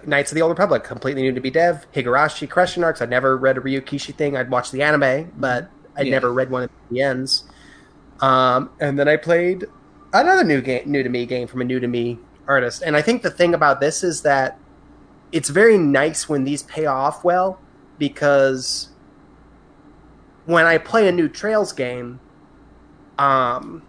Knights 0.06 0.30
of 0.30 0.36
the 0.36 0.42
Old 0.42 0.50
Republic, 0.50 0.84
completely 0.84 1.22
new 1.22 1.32
to 1.32 1.40
me 1.40 1.50
dev. 1.50 1.86
Higurashi 1.92 2.48
question 2.48 2.84
arcs. 2.84 3.02
I'd 3.02 3.10
never 3.10 3.36
read 3.36 3.58
a 3.58 3.60
Ryukishi 3.60 4.14
thing. 4.14 4.36
I'd 4.36 4.50
watched 4.50 4.70
the 4.70 4.82
anime, 4.82 5.32
but 5.36 5.68
I'd 5.96 6.06
Yeah. 6.06 6.12
never 6.12 6.32
read 6.32 6.50
one 6.50 6.62
of 6.64 6.70
the 6.90 7.02
ends. 7.02 7.44
Um, 8.20 8.70
and 8.78 8.98
then 8.98 9.08
I 9.08 9.16
played 9.16 9.66
another 10.12 10.44
new 10.44 10.60
game, 10.60 10.82
new 10.86 11.02
to 11.02 11.08
me 11.08 11.26
game 11.26 11.48
from 11.48 11.60
a 11.60 11.64
new 11.64 11.80
to 11.80 11.88
me 11.88 12.18
artist. 12.46 12.82
And 12.84 12.96
I 12.96 13.02
think 13.02 13.22
the 13.22 13.30
thing 13.30 13.52
about 13.54 13.80
this 13.80 14.04
is 14.04 14.22
that 14.22 14.58
it's 15.32 15.48
very 15.48 15.78
nice 15.78 16.28
when 16.28 16.44
these 16.44 16.62
pay 16.62 16.86
off 16.86 17.24
well 17.24 17.58
because 18.00 18.88
when 20.46 20.66
I 20.66 20.78
play 20.78 21.06
a 21.06 21.12
new 21.12 21.28
Trails 21.28 21.72
game, 21.72 22.18
um, 23.18 23.82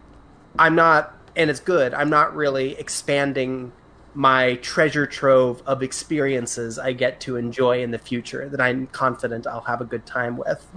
I'm 0.59 0.75
not, 0.75 1.15
and 1.35 1.49
it's 1.49 1.59
good. 1.61 1.95
I'm 1.95 2.09
not 2.11 2.35
really 2.35 2.73
expanding 2.77 3.71
my 4.13 4.55
treasure 4.55 5.05
trove 5.07 5.63
of 5.65 5.81
experiences 5.81 6.77
I 6.77 6.91
get 6.91 7.21
to 7.21 7.37
enjoy 7.37 7.81
in 7.81 7.91
the 7.91 7.97
future 7.97 8.49
that 8.49 8.59
I'm 8.59 8.87
confident 8.87 9.47
I'll 9.47 9.61
have 9.61 9.79
a 9.79 9.85
good 9.85 10.05
time 10.05 10.35
with. 10.35 10.67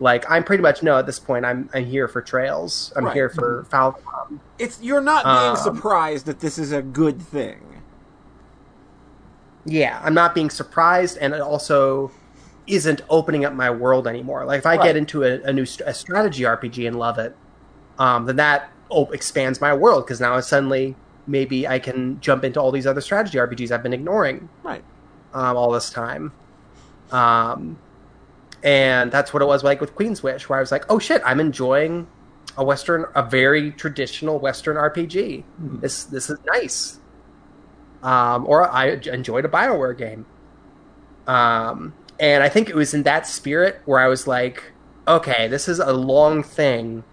Like 0.00 0.28
I'm 0.28 0.42
pretty 0.42 0.62
much 0.64 0.82
no 0.82 0.98
at 0.98 1.06
this 1.06 1.20
point 1.20 1.44
I'm 1.44 1.70
I'm 1.72 1.84
here 1.84 2.08
for 2.08 2.20
Trails. 2.20 2.92
I'm 2.96 3.04
Right. 3.04 3.14
here 3.14 3.28
for 3.28 3.64
Falcom. 3.70 4.40
It's 4.58 4.82
you're 4.82 5.00
not 5.00 5.22
being 5.24 5.36
Um, 5.50 5.56
surprised 5.56 6.26
that 6.26 6.40
this 6.40 6.58
is 6.58 6.72
a 6.72 6.82
good 6.82 7.22
thing. 7.22 7.80
Yeah, 9.64 10.00
I'm 10.02 10.14
not 10.14 10.34
being 10.34 10.50
surprised, 10.50 11.18
and 11.18 11.32
also 11.34 12.10
isn't 12.66 13.00
opening 13.10 13.44
up 13.44 13.52
my 13.52 13.70
world 13.70 14.06
anymore. 14.06 14.44
Like 14.44 14.58
if 14.58 14.66
I 14.66 14.76
Right. 14.76 14.84
get 14.84 14.96
into 14.96 15.24
a, 15.24 15.40
a 15.42 15.52
new 15.52 15.66
st- 15.66 15.88
a 15.88 15.94
strategy 15.94 16.44
RPG 16.44 16.86
and 16.86 16.96
love 16.98 17.18
it, 17.18 17.34
um, 17.98 18.26
then 18.26 18.36
that 18.36 18.70
op- 18.88 19.12
expands 19.14 19.60
my 19.60 19.74
world 19.74 20.04
because 20.04 20.20
now 20.20 20.38
suddenly 20.40 20.94
maybe 21.26 21.66
I 21.66 21.78
can 21.78 22.20
jump 22.20 22.44
into 22.44 22.60
all 22.60 22.70
these 22.72 22.86
other 22.86 23.00
strategy 23.00 23.38
RPGs 23.38 23.70
I've 23.72 23.82
been 23.82 23.92
ignoring 23.92 24.48
Right. 24.62 24.82
um, 25.34 25.56
all 25.56 25.70
this 25.72 25.90
time. 25.90 26.32
Um, 27.10 27.78
and 28.62 29.10
that's 29.10 29.32
what 29.32 29.42
it 29.42 29.46
was 29.46 29.64
like 29.64 29.80
with 29.80 29.94
Queen's 29.94 30.22
Wish, 30.22 30.48
where 30.48 30.58
I 30.58 30.60
was 30.62 30.70
like, 30.72 30.84
"Oh 30.88 30.98
shit, 30.98 31.20
I'm 31.24 31.40
enjoying 31.40 32.06
a 32.56 32.64
Western, 32.64 33.06
a 33.14 33.22
very 33.22 33.72
traditional 33.72 34.38
Western 34.38 34.76
RPG. 34.76 35.42
This 35.80 36.04
this 36.04 36.30
is 36.30 36.38
nice." 36.46 36.98
Um, 38.04 38.46
or 38.46 38.68
I 38.68 38.86
enjoyed 38.90 39.44
a 39.44 39.48
Bioware 39.48 39.96
game. 39.96 40.26
Um, 41.26 41.92
and 42.20 42.42
I 42.42 42.48
think 42.48 42.68
it 42.68 42.74
was 42.74 42.94
in 42.94 43.02
that 43.04 43.26
spirit 43.26 43.80
where 43.84 43.98
I 44.00 44.08
was 44.08 44.26
like, 44.26 44.72
"Okay, 45.08 45.48
this 45.48 45.68
is 45.68 45.78
a 45.78 45.92
long 45.92 46.42
thing." 46.42 47.04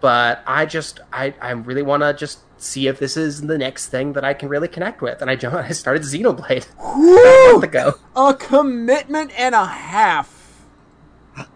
But 0.00 0.42
I 0.46 0.64
just, 0.64 1.00
I, 1.12 1.34
I 1.40 1.50
really 1.50 1.82
want 1.82 2.02
to 2.02 2.14
just 2.14 2.38
see 2.58 2.86
if 2.88 2.98
this 2.98 3.14
is 3.16 3.42
the 3.42 3.58
next 3.58 3.88
thing 3.88 4.14
that 4.14 4.24
I 4.24 4.32
can 4.32 4.48
really 4.48 4.68
connect 4.68 5.02
with. 5.02 5.20
And 5.20 5.30
I, 5.30 5.36
jo- 5.36 5.50
I 5.68 5.72
started 5.72 6.02
Xenoblade 6.02 6.66
a 6.80 7.52
month 7.52 7.64
ago. 7.64 7.94
A 8.16 8.32
commitment 8.34 9.38
and 9.38 9.54
a 9.54 9.66
half. 9.66 10.62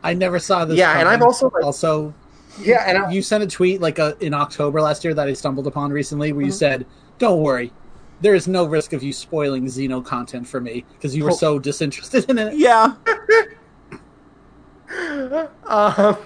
I 0.02 0.12
never 0.12 0.39
saw 0.39 0.64
this. 0.66 0.77
Yeah, 0.78 0.98
and. 0.98 1.09
I've 1.09 1.23
also, 1.23 1.51
like- 1.55 1.64
also 1.64 2.12
Yeah, 2.60 2.85
and 2.86 2.98
I, 2.98 3.10
you 3.10 3.23
sent 3.23 3.43
a 3.43 3.47
tweet 3.47 3.81
like 3.81 3.98
uh 3.98 4.14
in 4.20 4.35
October 4.35 4.82
last 4.82 5.02
year 5.05 5.14
that 5.14 5.28
I 5.28 5.32
stumbled 5.32 5.66
upon 5.66 5.90
recently, 5.90 6.32
where 6.32 6.43
you 6.43 6.48
Mm-hmm. 6.48 6.56
said, 6.56 6.86
"Don't 7.18 7.40
worry, 7.43 7.73
there 8.20 8.34
is 8.34 8.48
no 8.48 8.64
risk 8.64 8.93
of 8.93 9.02
you 9.02 9.12
spoiling 9.12 9.66
Xeno 9.66 10.05
content 10.05 10.47
for 10.48 10.60
me 10.60 10.84
because 10.94 11.16
you 11.16 11.24
were 11.24 11.32
so 11.32 11.59
disinterested 11.59 12.28
in 12.30 12.38
it." 12.38 12.56
Yeah. 12.56 12.94
um, 15.66 16.16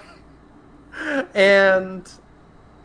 and 1.33 2.09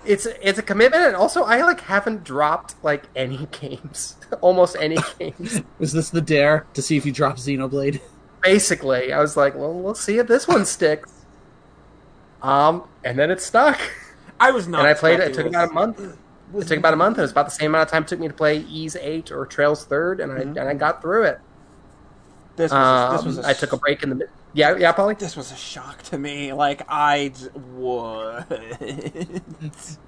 it's 0.07 0.27
it's 0.27 0.59
a 0.59 0.63
commitment, 0.63 1.03
and 1.03 1.17
also 1.17 1.43
I 1.43 1.63
like 1.63 1.81
haven't 1.83 2.25
dropped 2.25 2.75
like 2.83 3.05
any 3.15 3.47
games, 3.61 4.17
almost 4.41 4.77
any 4.81 4.97
games. 5.19 5.63
Was 5.79 5.93
this 5.93 6.11
the 6.11 6.21
dare 6.21 6.67
to 6.75 6.83
see 6.83 6.97
if 6.97 7.05
you 7.05 7.13
drop 7.13 7.37
Xenoblade? 7.37 8.01
Basically, 8.43 9.13
I 9.13 9.21
was 9.21 9.37
like, 9.37 9.55
well, 9.55 9.73
we'll 9.73 9.95
see 9.95 10.19
if 10.19 10.29
this 10.29 10.47
one 10.47 10.65
sticks. 10.65 11.13
Um, 12.43 12.85
and 13.03 13.19
then 13.19 13.31
it 13.31 13.41
stuck, 13.41 13.81
I 14.39 14.53
was 14.53 14.69
not. 14.69 14.81
and 14.81 14.89
I 14.89 14.95
played 14.95 15.19
it. 15.19 15.31
It 15.31 15.35
took 15.35 15.47
about 15.47 15.71
a 15.71 15.73
month. 15.73 16.17
It 16.55 16.69
took 16.69 16.79
about 16.79 16.95
a 16.95 16.97
month, 16.97 17.15
and 17.17 17.21
it 17.21 17.23
was 17.23 17.33
about 17.33 17.47
the 17.47 17.51
same 17.53 17.73
amount 17.73 17.89
of 17.89 17.91
time 17.91 18.03
it 18.05 18.09
took 18.09 18.21
me 18.21 18.29
to 18.29 18.35
play 18.35 18.59
Ys 18.59 18.97
Eight 18.97 19.33
or 19.33 19.47
Trails 19.47 19.85
Third, 19.85 20.21
and 20.21 20.33
I 20.33 20.37
and 20.39 20.61
I 20.61 20.75
got 20.75 21.03
through 21.03 21.25
it. 21.25 21.41
This 22.57 22.73
was, 22.73 23.13
this 23.13 23.21
Um, 23.21 23.27
was 23.27 23.39
a 23.39 23.49
I 23.49 23.53
took 23.53 23.73
a 23.73 23.77
break 23.77 24.03
in 24.03 24.09
the 24.09 24.15
mid. 24.15 24.29
Yeah, 24.55 24.75
yeah, 24.77 24.93
Polly. 24.93 25.15
This 25.15 25.37
was 25.37 25.53
a 25.53 25.57
shock 25.57 26.03
to 26.05 26.19
me. 26.19 26.53
Like 26.55 26.83
I 26.89 27.33
what? 27.55 28.49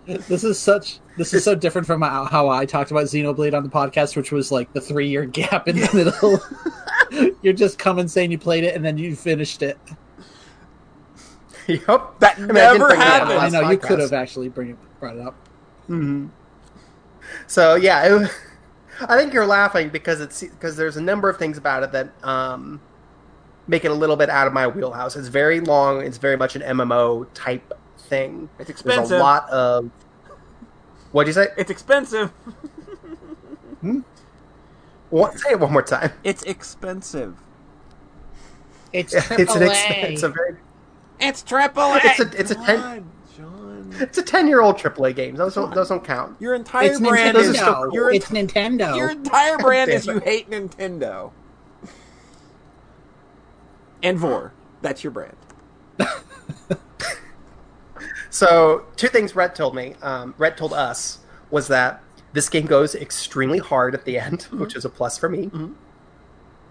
This 0.06 0.44
is 0.44 0.58
such. 0.58 1.00
This 1.18 1.34
is 1.34 1.44
so 1.44 1.54
different 1.54 1.86
from 1.86 2.00
how 2.00 2.24
how 2.24 2.48
I 2.48 2.64
talked 2.64 2.90
about 2.90 3.04
Xenoblade 3.04 3.54
on 3.54 3.62
the 3.62 3.68
podcast, 3.68 4.16
which 4.16 4.32
was 4.32 4.50
like 4.50 4.72
the 4.72 4.80
three 4.80 5.08
year 5.08 5.26
gap 5.26 5.68
in 5.68 5.76
the 5.76 5.90
middle. 5.92 7.34
You're 7.42 7.52
just 7.52 7.78
coming 7.78 8.08
saying 8.08 8.30
you 8.30 8.38
played 8.38 8.64
it 8.64 8.74
and 8.74 8.82
then 8.84 8.96
you 8.96 9.14
finished 9.16 9.62
it. 9.62 9.78
yep. 11.66 12.18
That 12.20 12.36
I 12.36 12.40
mean, 12.40 12.54
never 12.54 12.86
bring 12.88 13.00
happened. 13.00 13.32
I 13.32 13.36
last 13.36 13.52
know 13.52 13.70
you 13.70 13.76
could 13.76 13.98
have 13.98 14.14
actually 14.14 14.48
bring 14.48 14.70
it, 14.70 14.76
brought 15.00 15.16
it 15.16 15.20
up. 15.20 15.34
So 17.46 17.74
yeah, 17.76 18.04
it, 18.22 18.30
I 19.08 19.16
think 19.18 19.32
you're 19.32 19.46
laughing 19.46 19.88
because 19.90 20.20
it's 20.20 20.42
because 20.42 20.76
there's 20.76 20.96
a 20.96 21.00
number 21.02 21.28
of 21.28 21.36
things 21.38 21.56
about 21.58 21.82
it 21.82 21.92
that 21.92 22.10
um, 22.24 22.80
make 23.66 23.84
it 23.84 23.90
a 23.90 23.94
little 23.94 24.16
bit 24.16 24.28
out 24.30 24.46
of 24.46 24.52
my 24.52 24.66
wheelhouse. 24.66 25.16
It's 25.16 25.28
very 25.28 25.60
long. 25.60 26.02
It's 26.04 26.18
very 26.18 26.36
much 26.36 26.56
an 26.56 26.62
MMO 26.62 27.26
type 27.34 27.72
thing. 27.98 28.48
It's 28.58 28.66
There's 28.68 28.70
expensive. 28.70 29.18
a 29.18 29.22
lot 29.22 29.48
of. 29.50 29.90
What'd 31.12 31.28
you 31.28 31.32
say? 31.32 31.48
It's 31.56 31.70
expensive. 31.70 32.32
What, 35.10 35.38
say 35.38 35.52
it 35.52 35.60
one 35.60 35.72
more 35.72 35.82
time. 35.82 36.12
It's 36.24 36.42
expensive. 36.42 37.36
It's 38.92 39.14
it's 39.30 39.54
an 39.54 39.62
exp- 39.62 40.04
it's 40.04 40.22
a 40.22 40.28
very 40.28 40.56
It's 41.20 41.42
triple 41.42 41.82
A. 41.94 42.00
It's 42.02 42.20
a- 42.20 42.40
it's 42.40 42.50
a 42.50 42.54
ten- 42.54 42.76
God, 42.80 42.82
John. 42.94 43.12
It's 44.00 44.18
a 44.18 44.22
ten 44.22 44.46
year 44.48 44.60
old 44.60 44.76
AAA 44.76 45.14
game. 45.16 45.34
Those 45.36 45.54
don't 45.54 45.74
those 45.74 45.88
don't 45.88 46.04
count. 46.04 46.36
Your 46.40 46.54
entire 46.54 46.90
it's 46.90 47.00
brand 47.00 47.36
Nintendo. 47.36 47.40
is 47.40 47.56
still- 47.56 47.90
your, 47.92 48.10
it's 48.12 48.26
Nintendo. 48.26 48.96
your 48.96 49.10
entire 49.10 49.58
brand 49.58 49.90
is 49.90 50.06
you 50.08 50.18
hate 50.20 50.50
Nintendo. 50.50 51.32
And 54.02 54.18
Vor. 54.18 54.52
That's 54.82 55.02
your 55.02 55.10
brand. 55.10 55.36
So 58.30 58.84
two 58.96 59.08
things 59.08 59.34
Rhett 59.34 59.54
told 59.54 59.74
me. 59.74 59.94
Um, 60.02 60.34
Rhett 60.38 60.56
told 60.56 60.72
us 60.72 61.18
was 61.50 61.68
that 61.68 62.02
this 62.34 62.48
game 62.48 62.66
goes 62.66 62.94
extremely 62.94 63.58
hard 63.58 63.94
at 63.94 64.04
the 64.04 64.18
end, 64.18 64.42
which 64.52 64.76
is 64.76 64.84
a 64.84 64.88
plus 64.90 65.18
for 65.18 65.28
me. 65.28 65.50
Um, 65.54 65.74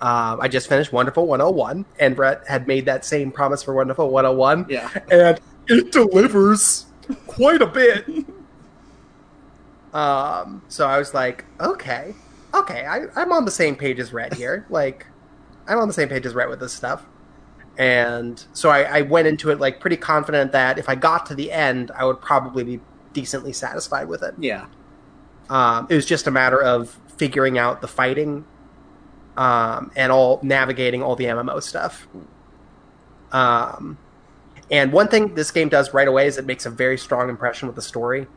I 0.01 0.47
just 0.47 0.69
finished 0.69 0.93
Wonderful 0.93 1.25
101, 1.25 1.85
and 1.99 2.17
Rhett 2.17 2.43
had 2.47 2.67
made 2.67 2.85
that 2.85 3.03
same 3.03 3.31
promise 3.31 3.63
for 3.63 3.73
Wonderful 3.73 4.09
101. 4.11 4.67
Yeah. 4.69 4.89
And 5.11 5.39
it 5.67 5.91
delivers 5.91 6.85
quite 7.27 7.61
a 7.61 7.67
bit. 7.67 8.07
um, 9.93 10.61
so 10.67 10.87
I 10.87 10.97
was 10.97 11.13
like, 11.13 11.45
okay, 11.59 12.13
okay, 12.53 12.85
I, 12.85 13.05
I'm 13.15 13.31
on 13.31 13.45
the 13.45 13.51
same 13.51 13.75
page 13.75 13.99
as 13.99 14.13
Rhett 14.13 14.33
here. 14.33 14.65
like, 14.69 15.05
I'm 15.67 15.79
on 15.79 15.87
the 15.87 15.93
same 15.93 16.09
page 16.09 16.25
as 16.25 16.33
Rhett 16.33 16.49
with 16.49 16.59
this 16.59 16.73
stuff. 16.73 17.05
And 17.77 18.43
so 18.53 18.69
I, 18.69 18.83
I 18.83 19.01
went 19.01 19.27
into 19.27 19.51
it 19.51 19.59
like 19.59 19.79
pretty 19.79 19.97
confident 19.97 20.51
that 20.51 20.79
if 20.79 20.89
I 20.89 20.95
got 20.95 21.27
to 21.27 21.35
the 21.35 21.51
end, 21.51 21.91
I 21.91 22.05
would 22.05 22.19
probably 22.21 22.63
be 22.63 22.79
decently 23.13 23.53
satisfied 23.53 24.07
with 24.07 24.23
it. 24.23 24.33
Yeah. 24.39 24.65
Um, 25.49 25.87
it 25.89 25.95
was 25.95 26.05
just 26.05 26.27
a 26.27 26.31
matter 26.31 26.61
of 26.61 26.97
figuring 27.17 27.57
out 27.57 27.81
the 27.81 27.87
fighting 27.87 28.45
um, 29.37 29.91
and 29.95 30.11
all 30.11 30.39
navigating 30.41 31.03
all 31.03 31.15
the 31.15 31.25
MMO 31.25 31.61
stuff. 31.61 32.07
Um, 33.31 33.97
and 34.71 34.91
one 34.91 35.07
thing 35.07 35.35
this 35.35 35.51
game 35.51 35.69
does 35.69 35.93
right 35.93 36.07
away 36.07 36.27
is 36.27 36.37
it 36.37 36.45
makes 36.45 36.65
a 36.65 36.69
very 36.69 36.97
strong 36.97 37.29
impression 37.29 37.67
with 37.67 37.75
the 37.75 37.81
story. 37.81 38.27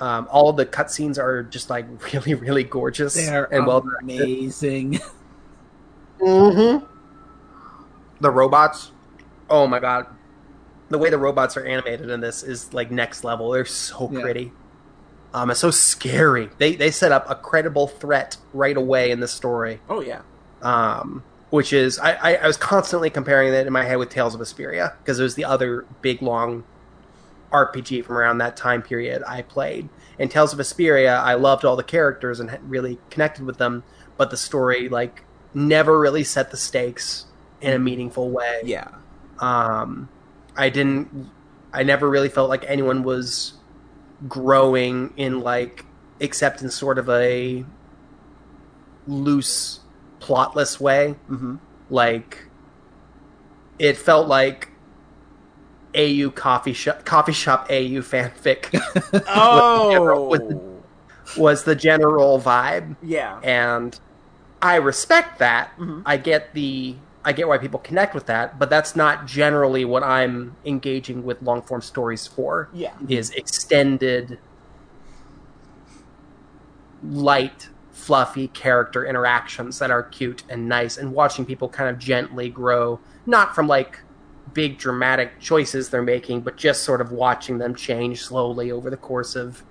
Um, 0.00 0.28
all 0.30 0.52
the 0.52 0.64
cutscenes 0.64 1.18
are 1.18 1.42
just 1.42 1.68
like 1.70 1.86
really, 2.12 2.34
really 2.34 2.64
gorgeous 2.64 3.14
They're 3.14 3.52
and 3.52 3.66
well 3.66 3.84
amazing. 4.02 5.00
Mm-hmm. 6.20 6.84
The 8.20 8.30
robots. 8.30 8.92
Oh 9.48 9.66
my 9.66 9.78
god. 9.78 10.06
The 10.90 10.98
way 10.98 11.08
the 11.10 11.18
robots 11.18 11.56
are 11.56 11.64
animated 11.64 12.10
in 12.10 12.20
this 12.20 12.42
is 12.42 12.74
like 12.74 12.90
next 12.90 13.24
level. 13.24 13.50
They're 13.50 13.64
so 13.64 14.10
Yeah. 14.12 14.20
pretty. 14.20 14.52
Um, 15.32 15.50
it's 15.50 15.60
so 15.60 15.70
scary. 15.70 16.50
They 16.58 16.74
they 16.74 16.90
set 16.90 17.12
up 17.12 17.24
a 17.30 17.34
credible 17.36 17.86
threat 17.86 18.36
right 18.52 18.76
away 18.76 19.10
in 19.12 19.20
the 19.20 19.28
story. 19.28 19.80
Oh 19.88 20.00
yeah. 20.02 20.20
Um, 20.60 21.22
which 21.50 21.72
is 21.72 21.98
I, 21.98 22.12
I, 22.12 22.34
I 22.36 22.46
was 22.46 22.56
constantly 22.56 23.10
comparing 23.10 23.52
that 23.52 23.66
in 23.66 23.72
my 23.72 23.84
head 23.84 23.98
with 23.98 24.08
Tales 24.08 24.34
of 24.34 24.40
Vesperia 24.40 24.96
because 24.98 25.20
it 25.20 25.22
was 25.22 25.34
the 25.34 25.44
other 25.44 25.84
big 26.00 26.22
long 26.22 26.64
RPG 27.52 28.04
from 28.04 28.16
around 28.16 28.38
that 28.38 28.56
time 28.56 28.82
period 28.82 29.22
I 29.26 29.42
played. 29.42 29.88
And 30.18 30.30
Tales 30.30 30.52
of 30.52 30.58
Vesperia, 30.58 31.18
I 31.18 31.34
loved 31.34 31.64
all 31.64 31.76
the 31.76 31.82
characters 31.82 32.40
and 32.40 32.56
really 32.62 32.98
connected 33.10 33.44
with 33.44 33.58
them, 33.58 33.82
but 34.16 34.30
the 34.30 34.36
story 34.36 34.88
like 34.88 35.24
never 35.54 35.98
really 35.98 36.24
set 36.24 36.50
the 36.50 36.56
stakes 36.56 37.26
in 37.60 37.72
a 37.72 37.78
meaningful 37.78 38.30
way. 38.30 38.60
Yeah. 38.64 38.88
Um, 39.38 40.08
I 40.56 40.68
didn't. 40.68 41.30
I 41.72 41.82
never 41.82 42.08
really 42.08 42.28
felt 42.28 42.48
like 42.48 42.64
anyone 42.66 43.02
was 43.02 43.54
growing 44.28 45.14
in 45.16 45.40
like 45.40 45.84
except 46.18 46.60
in 46.62 46.70
sort 46.70 46.98
of 46.98 47.08
a 47.08 47.64
loose, 49.06 49.79
plotless 50.20 50.78
way. 50.80 51.12
hmm 51.26 51.56
Like 51.88 52.46
it 53.78 53.96
felt 53.96 54.28
like 54.28 54.68
AU 55.96 56.30
coffee 56.30 56.72
shop 56.72 57.04
coffee 57.04 57.32
shop 57.32 57.66
AU 57.70 58.00
fanfic 58.02 58.68
Oh, 59.28 60.28
with 60.28 60.48
the- 60.48 61.40
was 61.40 61.64
the 61.64 61.74
general 61.76 62.40
vibe 62.40 62.96
yeah. 63.02 63.38
and 63.42 63.98
I 64.62 64.76
respect 64.76 65.38
that. 65.38 65.70
Mhm. 65.78 66.02
I 66.04 66.16
get 66.16 66.52
the 66.54 66.96
I 67.24 67.32
get 67.32 67.48
why 67.48 67.58
people 67.58 67.78
connect 67.80 68.14
with 68.14 68.26
that, 68.26 68.58
but 68.58 68.68
that's 68.70 68.96
not 68.96 69.26
generally 69.26 69.84
what 69.84 70.02
I'm 70.02 70.56
engaging 70.64 71.22
with 71.24 71.40
long 71.42 71.62
form 71.62 71.82
stories 71.82 72.26
for. 72.26 72.68
Yeah. 72.72 72.92
Is 73.08 73.30
extended 73.30 74.38
light 77.02 77.68
fluffy 78.00 78.48
character 78.48 79.04
interactions 79.04 79.78
that 79.78 79.90
are 79.90 80.02
cute 80.02 80.42
and 80.48 80.68
nice 80.68 80.96
and 80.96 81.12
watching 81.12 81.44
people 81.44 81.68
kind 81.68 81.88
of 81.90 81.98
gently 81.98 82.48
grow 82.48 82.98
not 83.26 83.54
from 83.54 83.68
like 83.68 84.00
big 84.52 84.78
dramatic 84.78 85.38
choices 85.38 85.90
they're 85.90 86.02
making 86.02 86.40
but 86.40 86.56
just 86.56 86.82
sort 86.82 87.00
of 87.00 87.12
watching 87.12 87.58
them 87.58 87.74
change 87.74 88.22
slowly 88.22 88.70
over 88.70 88.90
the 88.90 88.96
course 88.96 89.36
of 89.36 89.62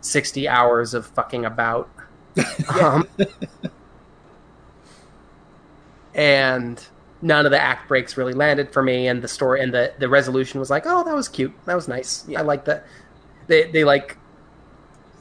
60 0.00 0.48
hours 0.48 0.94
of 0.94 1.06
fucking 1.06 1.44
about. 1.44 1.90
Um, 2.80 3.08
and 6.14 6.84
none 7.20 7.46
of 7.46 7.50
the 7.50 7.60
act 7.60 7.88
breaks 7.88 8.16
really 8.16 8.32
landed 8.32 8.72
for 8.72 8.80
me 8.80 9.08
and 9.08 9.22
the 9.22 9.26
story 9.26 9.60
and 9.60 9.74
the 9.74 9.92
the 9.98 10.08
resolution 10.08 10.60
was 10.60 10.70
like 10.70 10.84
oh 10.86 11.02
that 11.02 11.14
was 11.14 11.28
cute. 11.28 11.52
That 11.64 11.74
was 11.74 11.88
nice. 11.88 12.24
Yeah. 12.28 12.40
i 12.40 12.42
like 12.42 12.64
that. 12.66 12.86
They 13.48 13.70
they 13.72 13.82
like 13.82 14.16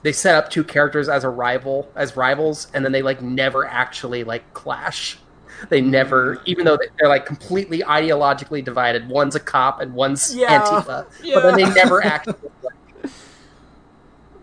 they 0.07 0.13
set 0.13 0.35
up 0.35 0.49
two 0.49 0.63
characters 0.63 1.09
as 1.09 1.25
a 1.25 1.29
rival 1.29 1.91
as 1.93 2.15
rivals 2.15 2.67
and 2.73 2.85
then 2.85 2.93
they 2.93 3.01
like 3.01 3.21
never 3.21 3.65
actually 3.65 4.23
like 4.23 4.53
clash. 4.53 5.19
They 5.67 5.81
never 5.81 6.41
even 6.45 6.63
though 6.63 6.77
they're 6.97 7.09
like 7.09 7.25
completely 7.25 7.79
ideologically 7.79 8.63
divided. 8.63 9.09
One's 9.09 9.35
a 9.35 9.39
cop 9.41 9.81
and 9.81 9.93
one's 9.93 10.33
Yeah. 10.33 10.61
antifa. 10.61 11.07
But 11.33 11.41
then 11.43 11.55
they 11.55 11.69
never 11.73 12.01
actually 12.05 12.35
like, 12.63 13.11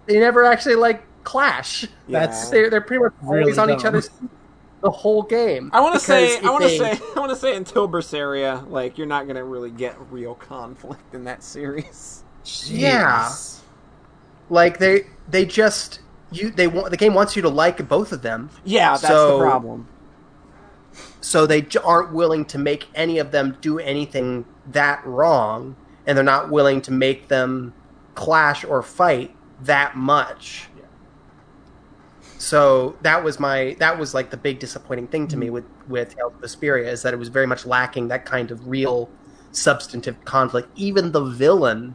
they 0.04 0.18
never 0.20 0.44
actually 0.44 0.74
like 0.74 1.02
clash. 1.24 1.86
That's- 2.10 2.50
they're, 2.50 2.68
they're 2.68 2.82
pretty 2.82 3.04
much 3.04 3.14
always 3.24 3.46
Really 3.46 3.58
on 3.58 3.70
each 3.70 3.86
other's 3.86 4.10
the 4.82 4.90
whole 4.90 5.22
game. 5.22 5.70
I 5.72 5.80
want 5.80 5.94
to 5.94 6.00
say, 6.00 6.38
I 6.40 6.50
want 6.50 6.64
to 6.64 6.68
say, 6.68 6.90
I 7.16 7.18
want 7.18 7.30
to 7.30 7.36
say, 7.36 7.56
until 7.56 7.88
Berseria, 7.88 8.68
like 8.68 8.98
you're 8.98 9.06
not 9.06 9.26
gonna 9.26 9.44
really 9.44 9.70
get 9.70 9.96
real 10.10 10.34
conflict 10.34 11.14
in 11.14 11.24
that 11.24 11.42
series. 11.42 12.22
Yeah. 12.66 13.32
Like 14.50 14.76
they 14.78 15.06
they 15.28 15.44
just 15.44 16.00
you 16.30 16.50
they 16.50 16.66
want 16.66 16.90
the 16.90 16.96
game 16.96 17.14
wants 17.14 17.36
you 17.36 17.42
to 17.42 17.48
like 17.48 17.86
both 17.88 18.12
of 18.12 18.22
them. 18.22 18.50
Yeah, 18.64 18.90
that's 18.90 19.06
So- 19.08 19.38
the 19.38 19.44
problem. 19.44 19.88
so 21.20 21.46
they 21.46 21.62
j- 21.62 21.80
aren't 21.84 22.12
willing 22.12 22.44
to 22.46 22.58
make 22.58 22.88
any 22.94 23.18
of 23.18 23.30
them 23.30 23.56
do 23.60 23.78
anything 23.78 24.44
that 24.70 25.04
wrong 25.06 25.76
and 26.06 26.16
they're 26.16 26.24
not 26.24 26.50
willing 26.50 26.80
to 26.82 26.92
make 26.92 27.28
them 27.28 27.72
clash 28.14 28.64
or 28.64 28.82
fight 28.82 29.34
that 29.62 29.96
much. 29.96 30.68
So 32.38 32.96
that 33.02 33.24
was 33.24 33.40
my 33.40 33.76
that 33.78 33.98
was 33.98 34.12
like 34.14 34.30
the 34.30 34.36
big 34.36 34.58
disappointing 34.58 35.06
thing 35.08 35.28
to 35.28 35.36
me 35.36 35.50
with 35.50 35.64
with 35.88 36.14
Tales 36.16 36.32
of 36.34 36.40
Vesperia 36.40 36.86
is 36.88 37.02
that 37.02 37.14
it 37.14 37.18
was 37.18 37.28
very 37.28 37.46
much 37.46 37.64
lacking 37.64 38.08
that 38.08 38.26
kind 38.26 38.50
of 38.50 38.68
real 38.68 39.08
substantive 39.52 40.22
conflict. 40.24 40.68
Even 40.74 41.12
the 41.12 41.24
villain 41.24 41.94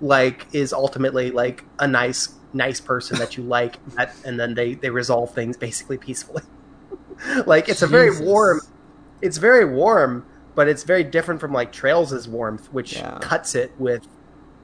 like 0.00 0.46
is 0.52 0.72
ultimately 0.72 1.30
like 1.30 1.64
a 1.78 1.86
nice 1.88 2.34
nice 2.52 2.80
person 2.80 3.18
that 3.18 3.36
you 3.36 3.42
like 3.42 3.78
that, 3.96 4.14
and 4.24 4.38
then 4.38 4.54
they 4.54 4.74
they 4.74 4.90
resolve 4.90 5.34
things 5.34 5.56
basically 5.56 5.98
peacefully 5.98 6.42
like 7.46 7.68
it's 7.68 7.82
a 7.82 7.86
very 7.86 8.24
warm 8.24 8.60
it's 9.20 9.38
very 9.38 9.64
warm 9.64 10.24
but 10.54 10.68
it's 10.68 10.82
very 10.84 11.04
different 11.04 11.40
from 11.40 11.52
like 11.52 11.72
trails' 11.72 12.26
warmth 12.28 12.72
which 12.72 12.94
Yeah. 12.94 13.18
cuts 13.20 13.54
it 13.54 13.74
with 13.78 14.06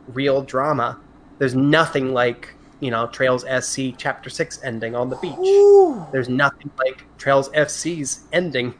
real 0.06 0.42
drama 0.42 0.98
there's 1.38 1.54
nothing 1.54 2.12
like 2.12 2.56
you 2.80 2.90
know 2.90 3.06
trails 3.08 3.44
sc 3.60 3.78
chapter 3.98 4.30
6 4.30 4.60
ending 4.62 4.94
on 4.94 5.08
the 5.10 5.16
beach 5.16 5.34
Ooh. 5.38 6.06
there's 6.12 6.28
nothing 6.28 6.70
like 6.78 7.02
trails 7.18 7.48
fc's 7.50 8.26
ending 8.32 8.74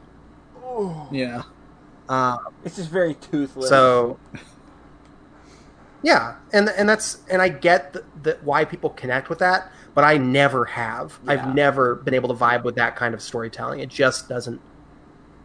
Ooh. 0.56 1.06
Yeah. 1.10 1.42
uh, 2.08 2.36
It's 2.64 2.76
just 2.76 2.90
very 2.90 3.14
toothless. 3.14 3.68
so 3.68 4.18
yeah 6.04 6.36
and 6.52 6.68
and 6.76 6.88
that's 6.88 7.18
and 7.30 7.40
i 7.42 7.48
get 7.48 7.92
the, 7.94 8.04
the, 8.22 8.38
why 8.44 8.64
people 8.64 8.90
connect 8.90 9.28
with 9.28 9.38
that 9.40 9.72
but 9.94 10.04
i 10.04 10.16
never 10.18 10.64
have 10.66 11.18
Yeah. 11.24 11.32
i've 11.32 11.54
never 11.54 11.94
been 11.96 12.14
able 12.14 12.28
to 12.28 12.34
vibe 12.34 12.62
with 12.62 12.76
that 12.76 12.94
kind 12.94 13.14
of 13.14 13.22
storytelling 13.22 13.80
it 13.80 13.88
just 13.88 14.28
doesn't 14.28 14.60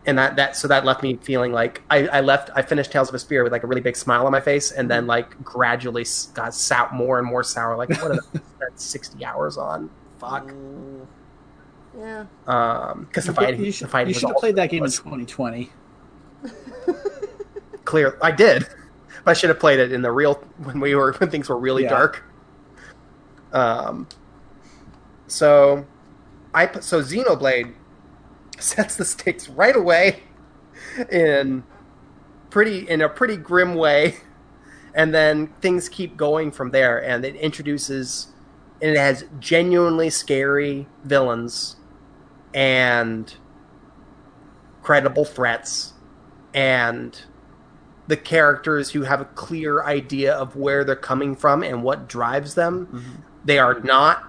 and 0.06 0.18
that 0.18 0.36
that 0.36 0.56
so 0.56 0.68
that 0.68 0.84
left 0.86 1.02
me 1.02 1.16
feeling 1.22 1.52
like 1.54 1.82
i, 1.90 2.08
I 2.08 2.20
left 2.22 2.50
i 2.56 2.62
finished 2.62 2.92
tales 2.92 3.12
of 3.12 3.16
vesperia 3.16 3.44
with 3.44 3.52
like 3.54 3.64
a 3.64 3.68
really 3.68 3.82
big 3.82 3.96
smile 3.96 4.26
on 4.26 4.32
my 4.34 4.42
face 4.42 4.72
and 4.72 4.90
then 4.92 5.08
like 5.08 5.42
gradually 5.44 6.06
got 6.34 6.54
sou- 6.54 6.92
more 6.94 7.20
and 7.20 7.28
more 7.28 7.44
sour 7.44 7.78
like 7.78 7.90
what 8.02 8.12
did 8.12 8.20
i 8.20 8.24
spend 8.38 8.72
60 8.76 9.26
hours 9.26 9.58
on 9.58 9.90
fuck 10.20 10.52
Mm, 10.52 11.06
yeah. 11.98 12.26
um 12.48 13.06
because 13.06 13.26
the 13.26 13.32
You- 13.32 13.36
fighting 13.36 13.60
you 13.62 13.66
the 13.68 13.72
should, 13.72 13.90
fighting 13.90 14.14
you 14.14 14.20
should 14.20 14.30
have 14.30 14.38
played 14.38 14.56
that 14.58 14.70
game 14.70 14.84
in 14.84 14.92
2020. 14.92 15.72
clear 17.86 18.18
i 18.22 18.32
did 18.32 18.68
but 19.24 19.32
i 19.32 19.34
should 19.34 19.50
have 19.50 19.60
played 19.60 19.80
it 19.80 19.92
in 19.92 20.02
the 20.02 20.12
real 20.12 20.36
when 20.64 20.80
we 20.80 20.96
were 20.96 21.14
when 21.14 21.30
things 21.30 21.50
were 21.50 21.58
really 21.58 21.84
Yeah. 21.84 21.90
dark 21.90 22.24
um 23.54 24.08
so 25.28 25.86
i 26.54 26.70
so 26.80 27.02
xenoblade 27.02 27.74
sets 28.60 28.96
the 28.96 29.06
stakes 29.06 29.48
right 29.50 29.76
away 29.76 30.24
in 31.12 31.64
pretty 32.50 32.88
in 32.90 33.02
a 33.02 33.10
pretty 33.10 33.38
grim 33.38 33.76
way 33.76 34.18
and 34.96 35.14
then 35.14 35.48
things 35.62 35.88
keep 35.88 36.18
going 36.18 36.52
from 36.52 36.72
there 36.72 37.02
and 37.04 37.24
it 37.24 37.36
introduces 37.36 38.28
and 38.82 38.92
it 38.92 38.98
has 38.98 39.26
genuinely 39.40 40.10
scary 40.10 40.88
villains 41.04 41.76
and 42.54 43.36
credible 44.82 45.26
threats 45.26 45.94
and 46.54 47.22
the 48.10 48.18
characters 48.18 48.90
who 48.90 49.04
have 49.04 49.22
a 49.22 49.26
clear 49.26 49.84
idea 49.84 50.34
of 50.34 50.56
where 50.56 50.84
they're 50.84 50.96
coming 50.96 51.36
from 51.36 51.62
and 51.62 51.84
what 51.84 52.10
drives 52.10 52.56
them. 52.56 52.88
Mhm. 52.92 53.24
They 53.46 53.60
are 53.60 53.80
not 53.82 54.24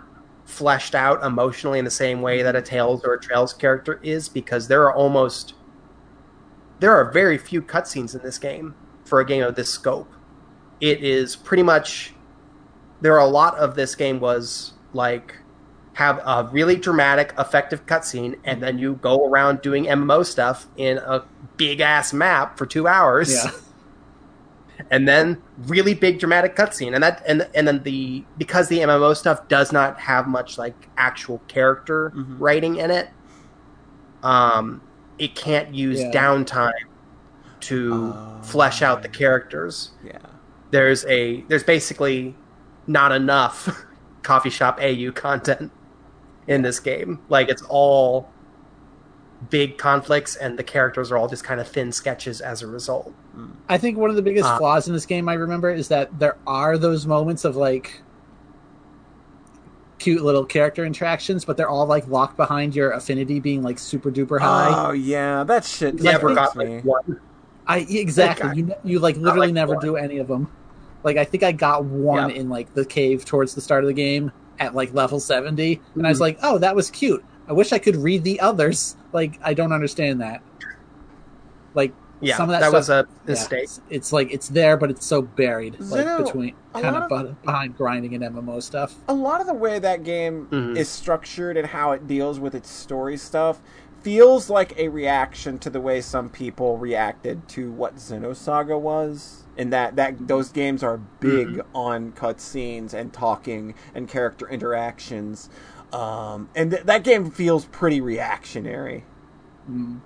fleshed 0.45 0.95
out 0.95 1.25
emotionally 1.25 1.79
in 1.79 1.85
the 1.87 1.91
same 1.91 2.21
way 2.21 2.43
that 2.43 2.55
a 2.55 2.61
Tales 2.61 3.03
or 3.05 3.15
a 3.15 3.19
Trails 3.19 3.55
character 3.55 3.99
is 4.03 4.29
because 4.29 4.69
there 4.69 4.83
are 4.83 4.93
almost 4.93 5.55
there 6.81 6.93
are 6.95 7.11
very 7.11 7.37
few 7.39 7.61
cutscenes 7.63 8.15
in 8.15 8.23
this 8.23 8.39
game 8.39 8.75
for 9.05 9.21
a 9.21 9.25
game 9.25 9.43
of 9.43 9.55
this 9.55 9.69
scope. 9.71 10.13
It 10.81 11.03
is 11.03 11.35
pretty 11.37 11.63
much 11.63 12.15
there 13.01 13.15
are 13.15 13.21
a 13.21 13.27
lot 13.27 13.57
of 13.57 13.77
this 13.77 13.95
game 13.95 14.21
was 14.21 14.73
like 14.93 15.37
have 15.95 16.19
a 16.25 16.49
really 16.53 16.77
dramatic, 16.77 17.33
effective 17.39 17.85
cutscene, 17.87 18.37
and 18.45 18.63
then 18.63 18.79
you 18.79 18.95
go 19.03 19.27
around 19.27 19.61
doing 19.63 19.87
MMO 19.87 20.23
stuff 20.23 20.67
in 20.77 20.99
a 20.99 21.23
big 21.57 21.81
ass 21.81 22.13
map 22.13 22.57
for 22.59 22.67
two 22.67 22.87
hours 22.87 23.33
Yeah. 23.33 23.51
and 24.91 25.07
then 25.09 25.41
really 25.67 25.95
big 25.95 26.19
dramatic 26.19 26.57
cutscene 26.57 26.95
and 26.95 27.03
that 27.03 27.23
and 27.27 27.49
and 27.55 27.67
then 27.69 27.83
the 27.83 28.25
because 28.39 28.69
the 28.69 28.79
MMO 28.81 29.15
stuff 29.17 29.47
does 29.49 29.73
not 29.73 29.99
have 30.01 30.27
much 30.29 30.59
like 30.59 30.89
actual 30.97 31.39
character 31.49 32.13
Mhm. 32.15 32.37
writing 32.39 32.77
in 32.77 32.91
it 32.91 33.09
um 34.23 34.81
it 35.19 35.35
can't 35.35 35.75
use 35.75 36.01
Yeah. 36.01 36.11
downtime 36.13 36.73
to 37.61 38.15
Oh. 38.17 38.43
flesh 38.43 38.83
out 38.83 39.03
the 39.03 39.09
characters 39.09 39.91
Yeah. 40.05 40.19
there's 40.71 41.05
a 41.07 41.43
there's 41.49 41.65
basically 41.65 42.35
not 42.87 43.13
enough 43.13 43.85
coffee 44.23 44.51
shop 44.51 44.79
AU 44.81 45.13
content 45.13 45.71
in 46.47 46.63
this 46.63 46.81
game 46.81 47.19
like 47.29 47.49
it's 47.49 47.63
all 47.69 48.29
big 49.49 49.79
conflicts 49.79 50.37
and 50.37 50.59
the 50.59 50.63
characters 50.63 51.11
are 51.11 51.17
all 51.17 51.27
just 51.29 51.43
kind 51.45 51.61
of 51.61 51.67
thin 51.67 51.91
sketches 51.93 52.41
as 52.43 52.61
a 52.61 52.67
result 52.67 53.11
I 53.71 53.79
think 53.79 53.97
one 53.97 54.11
of 54.11 54.17
the 54.17 54.23
biggest 54.23 54.47
Uh, 54.47 54.59
flaws 54.59 54.87
in 54.87 54.93
this 54.93 55.07
game 55.07 55.29
I 55.29 55.35
remember 55.35 55.71
is 55.71 55.89
that 55.89 56.19
there 56.19 56.37
are 56.47 56.77
those 56.77 57.07
moments 57.07 57.45
of 57.47 57.57
like 57.57 58.03
cute 59.99 60.23
little 60.23 60.45
character 60.45 60.85
interactions, 60.85 61.45
but 61.45 61.57
they're 61.57 61.69
all 61.69 61.87
like 61.87 62.07
locked 62.09 62.37
behind 62.37 62.75
your 62.75 62.91
affinity 62.93 63.39
being 63.41 63.63
like 63.63 63.79
super 63.79 64.11
duper 64.11 64.41
high. 64.41 64.89
Oh 64.89 64.93
yeah, 64.93 65.45
that 65.45 65.65
shit 65.65 66.03
never 66.03 66.29
freaks 66.29 66.55
got 66.55 66.57
me. 66.57 66.81
one 66.81 67.21
I 67.67 67.79
exactly 67.89 68.49
Like, 68.49 68.57
you 68.59 68.75
you 68.85 68.99
like 68.99 69.17
literally 69.17 69.49
like 69.49 69.55
never 69.55 69.75
one. 69.75 69.85
do 69.85 69.97
any 69.97 70.19
of 70.19 70.27
them. 70.29 70.49
Like 71.05 71.17
I 71.17 71.25
think 71.25 71.43
I 71.43 71.53
got 71.53 71.85
one 71.85 72.31
Yeah. 72.31 72.37
in 72.37 72.49
like 72.49 72.75
the 72.75 72.85
cave 72.85 73.25
towards 73.25 73.55
the 73.55 73.61
start 73.61 73.85
of 73.85 73.89
the 73.89 73.95
game 73.95 74.33
at 74.59 74.75
like 74.75 74.93
level 74.93 75.21
70 75.21 75.81
and 75.95 76.07
I 76.07 76.11
was 76.11 76.19
Mhm. 76.19 76.23
like, 76.23 76.39
"Oh, 76.43 76.59
that 76.59 76.75
was 76.77 76.91
cute. 76.91 77.25
I 77.49 77.53
wish 77.53 77.73
I 77.73 77.79
could 77.79 77.97
read 77.97 78.25
the 78.25 78.41
others." 78.41 78.97
Like 79.13 79.39
I 79.43 79.55
don't 79.55 79.73
understand 79.73 80.21
that. 80.21 80.43
Like 81.75 81.93
Yeah, 82.21 82.37
some 82.37 82.49
of 82.51 82.53
that, 82.53 82.61
that, 82.61 82.69
stuff, 82.69 82.75
was 82.75 82.89
a 82.91 83.07
yeah, 83.27 83.31
mistake. 83.33 83.63
it's, 83.65 83.81
it's 83.91 84.13
like 84.13 84.33
it's 84.33 84.49
there, 84.49 84.77
but 84.77 84.91
it's 84.91 85.07
so 85.07 85.23
buried, 85.23 85.79
like 85.81 86.05
Xeno, 86.07 86.25
between 86.25 86.55
kind 86.75 86.97
of 86.97 87.11
of- 87.13 87.43
behind 87.43 87.77
grinding 87.77 88.15
and 88.15 88.25
MMO 88.35 88.63
stuff. 88.63 88.95
a 89.09 89.15
lot 89.15 89.41
of 89.41 89.47
the 89.47 89.55
way 89.55 89.79
that 89.79 90.03
game 90.05 90.47
Mhm. 90.51 90.77
is 90.77 90.89
structured 90.89 91.57
and 91.57 91.69
how 91.69 91.93
it 91.93 92.07
deals 92.07 92.39
with 92.41 92.55
its 92.55 92.71
story 92.71 93.17
stuff 93.17 93.61
feels 94.03 94.49
like 94.49 94.77
a 94.79 94.89
reaction 94.89 95.59
to 95.59 95.69
the 95.69 95.81
way 95.81 96.01
some 96.01 96.29
people 96.31 96.79
reacted 96.79 97.47
to 97.49 97.71
what 97.71 97.97
Xenosaga 97.97 98.81
was. 98.81 99.45
And 99.59 99.71
that, 99.75 99.97
that 99.97 100.27
those 100.27 100.49
games 100.51 100.83
are 100.83 100.97
big 100.97 101.61
on 101.75 102.13
cutscenes 102.13 102.95
and 102.95 103.13
talking 103.13 103.75
and 103.95 104.09
character 104.09 104.49
interactions. 104.49 105.51
Um, 105.93 106.49
and 106.55 106.71
th- 106.71 106.85
that 106.85 107.05
game 107.05 107.31
feels 107.31 107.65
pretty 107.67 108.01
reactionary. 108.01 109.05
Mm. 109.71 110.01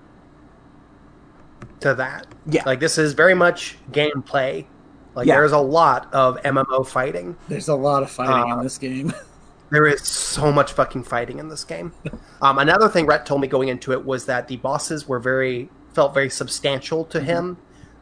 to 1.81 1.95
that. 1.95 2.27
Yeah. 2.47 2.63
Like 2.67 2.81
this 2.81 2.99
is 2.99 3.13
very 3.13 3.35
much 3.35 3.77
gameplay. 3.93 4.67
Like 5.15 5.27
Yeah. 5.27 5.35
there's 5.37 5.53
a 5.53 5.59
lot 5.59 6.13
of 6.13 6.37
MMO 6.43 6.87
fighting. 6.87 7.37
There's 7.49 7.69
a 7.69 7.75
lot 7.75 8.03
of 8.03 8.11
fighting 8.11 8.53
Uh, 8.53 8.57
in 8.59 8.63
this 8.63 8.79
game. 8.79 9.13
There 9.71 9.87
is 9.87 10.03
so 10.07 10.53
much 10.53 10.73
fucking 10.73 11.03
fighting 11.03 11.39
in 11.41 11.49
this 11.49 11.65
game. 11.65 11.93
Um, 12.41 12.59
another 12.59 12.89
thing 12.89 13.07
Rhett 13.07 13.27
told 13.27 13.41
me 13.41 13.49
going 13.49 13.69
into 13.69 13.91
it 13.93 14.05
was 14.05 14.27
that 14.27 14.47
the 14.47 14.57
bosses 14.59 15.09
were 15.09 15.19
very 15.19 15.69
felt 15.95 16.15
very 16.15 16.31
substantial 16.31 17.05
to 17.07 17.19
him. 17.21 17.57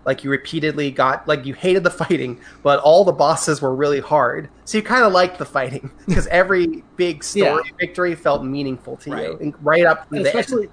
Like 0.04 0.24
you 0.24 0.30
repeatedly 0.30 0.90
got 0.90 1.28
like 1.28 1.46
you 1.46 1.54
hated 1.54 1.84
the 1.84 1.90
fighting, 1.90 2.40
but 2.64 2.80
all 2.80 3.04
the 3.04 3.12
bosses 3.12 3.62
were 3.62 3.74
really 3.74 4.00
hard. 4.00 4.48
So 4.64 4.78
you 4.78 4.82
kind 4.82 5.04
of 5.04 5.12
liked 5.12 5.38
the 5.38 5.44
fighting 5.44 5.92
because 6.06 6.26
every 6.26 6.82
big 6.96 7.22
story 7.22 7.62
victory 7.78 8.14
felt 8.16 8.42
meaningful 8.44 8.96
to 8.98 9.10
you, 9.10 9.16
Right. 9.16 9.40
and 9.40 9.54
right 9.64 9.84
up 9.86 10.08
to 10.08 10.10
the 10.10 10.16
end 10.18 10.26
of 10.26 10.34
Especially-. 10.34 10.68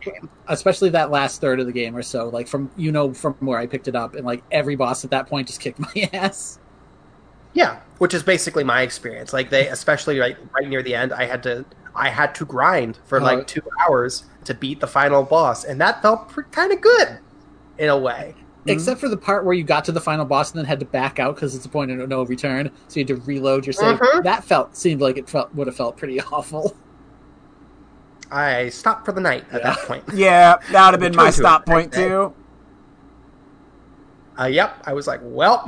Especially 0.47 0.89
that 0.89 1.11
last 1.11 1.41
third 1.41 1.59
of 1.59 1.67
the 1.67 1.71
game 1.71 1.95
or 1.95 2.01
so, 2.01 2.29
like 2.29 2.47
from 2.47 2.71
you 2.75 2.91
know 2.91 3.13
from 3.13 3.35
where 3.39 3.59
I 3.59 3.67
picked 3.67 3.87
it 3.87 3.95
up, 3.95 4.15
and 4.15 4.25
like 4.25 4.43
every 4.51 4.75
boss 4.75 5.05
at 5.05 5.11
that 5.11 5.27
point 5.27 5.47
just 5.47 5.59
kicked 5.61 5.77
my 5.95 6.09
ass. 6.13 6.57
Yeah, 7.53 7.79
which 7.97 8.13
is 8.13 8.23
basically 8.23 8.63
my 8.63 8.81
experience. 8.81 9.33
Like 9.33 9.49
they, 9.49 9.67
especially 9.67 10.19
right 10.19 10.37
right 10.55 10.67
near 10.67 10.81
the 10.83 10.95
end, 10.95 11.13
I 11.13 11.25
had 11.25 11.43
to 11.43 11.65
I 11.95 12.09
had 12.09 12.33
to 12.35 12.45
grind 12.45 12.97
for 13.05 13.19
Oh. 13.19 13.23
like 13.23 13.45
two 13.47 13.61
hours 13.87 14.23
to 14.45 14.53
beat 14.53 14.79
the 14.79 14.87
final 14.87 15.23
boss, 15.23 15.63
and 15.65 15.79
that 15.81 16.01
felt 16.01 16.31
kind 16.51 16.71
of 16.71 16.81
good 16.81 17.19
in 17.77 17.89
a 17.89 17.97
way. 17.97 18.35
Except 18.69 18.99
for 18.99 19.09
the 19.09 19.17
part 19.17 19.45
where 19.45 19.53
you 19.53 19.63
got 19.63 19.85
to 19.85 19.91
the 19.91 20.01
final 20.01 20.25
boss 20.25 20.51
and 20.51 20.59
then 20.59 20.65
had 20.65 20.79
to 20.79 20.85
back 20.85 21.19
out 21.19 21.35
because 21.35 21.55
it's 21.55 21.65
a 21.65 21.69
point 21.69 21.91
of 21.91 22.07
no 22.09 22.23
return, 22.23 22.71
so 22.87 22.99
you 22.99 23.05
had 23.05 23.07
to 23.07 23.15
reload 23.25 23.65
your 23.65 23.73
save. 23.73 23.99
Mhm. 23.99 24.23
That 24.23 24.43
felt 24.43 24.75
seemed 24.77 25.01
like 25.01 25.17
it 25.17 25.29
felt 25.29 25.53
would 25.55 25.67
have 25.67 25.75
felt 25.75 25.97
pretty 25.97 26.21
awful. 26.31 26.75
I 28.31 28.69
stopped 28.69 29.05
for 29.05 29.11
the 29.11 29.21
night 29.21 29.43
at 29.51 29.61
Yeah. 29.63 29.69
that 29.71 29.77
point. 29.87 30.03
Yeah, 30.13 30.57
that 30.71 30.85
would 30.85 30.93
have 30.93 30.99
been 30.99 31.15
my 31.15 31.23
to 31.25 31.29
it 31.29 31.33
stop 31.33 31.65
the 31.65 31.71
point 31.71 31.91
too. 31.93 32.33
Uh, 34.39 34.45
yep, 34.45 34.81
I 34.85 34.93
was 34.93 35.07
like, 35.07 35.19
well, 35.23 35.65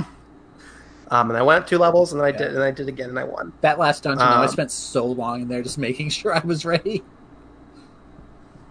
um, 1.09 1.29
and 1.29 1.37
I 1.37 1.41
went 1.41 1.61
up 1.63 1.67
two 1.67 1.77
levels, 1.77 2.13
and 2.13 2.21
then 2.21 2.25
I 2.27 2.29
Yeah. 2.31 2.37
did, 2.37 2.53
and 2.55 2.63
I 2.63 2.71
did 2.71 2.87
again, 2.87 3.09
and 3.09 3.19
I 3.19 3.23
won. 3.25 3.51
That 3.61 3.79
last 3.79 4.03
dungeon, 4.03 4.19
though, 4.29 4.35
I 4.35 4.43
Um, 4.43 4.47
spent 4.47 4.71
so 4.71 5.05
long 5.05 5.41
in 5.41 5.47
there 5.49 5.61
just 5.61 5.77
making 5.77 6.09
sure 6.11 6.33
I 6.33 6.39
was 6.45 6.63
ready. 6.65 7.03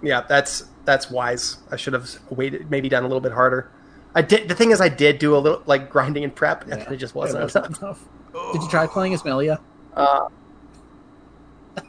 Yeah, 0.02 0.22
that's 0.26 0.64
that's 0.86 1.10
wise. 1.10 1.58
I 1.70 1.76
should 1.76 1.92
have 1.92 2.08
waited, 2.30 2.70
maybe 2.70 2.88
done 2.88 3.02
a 3.04 3.06
little 3.06 3.20
bit 3.20 3.32
harder. 3.32 3.68
I 4.14 4.22
did. 4.22 4.48
The 4.48 4.54
thing 4.54 4.70
is, 4.72 4.80
I 4.80 4.88
did 4.88 5.18
do 5.18 5.36
a 5.36 5.38
little 5.38 5.62
like 5.66 5.90
grinding 5.90 6.24
and 6.24 6.34
prep, 6.34 6.62
and 6.68 6.80
Yeah. 6.82 6.92
it 6.92 6.96
just 6.96 7.14
wasn't 7.14 7.44
It 7.44 7.54
enough. 7.56 7.78
enough. 7.82 8.04
Did 8.52 8.62
you 8.62 8.68
try 8.68 8.86
playing 8.86 9.14
as 9.14 9.24
Melia? 9.24 9.60
Uh, 9.94 10.28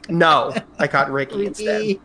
no, 0.08 0.52
I 0.78 0.86
caught 0.86 1.10
Riki 1.10 1.46
instead. 1.46 1.98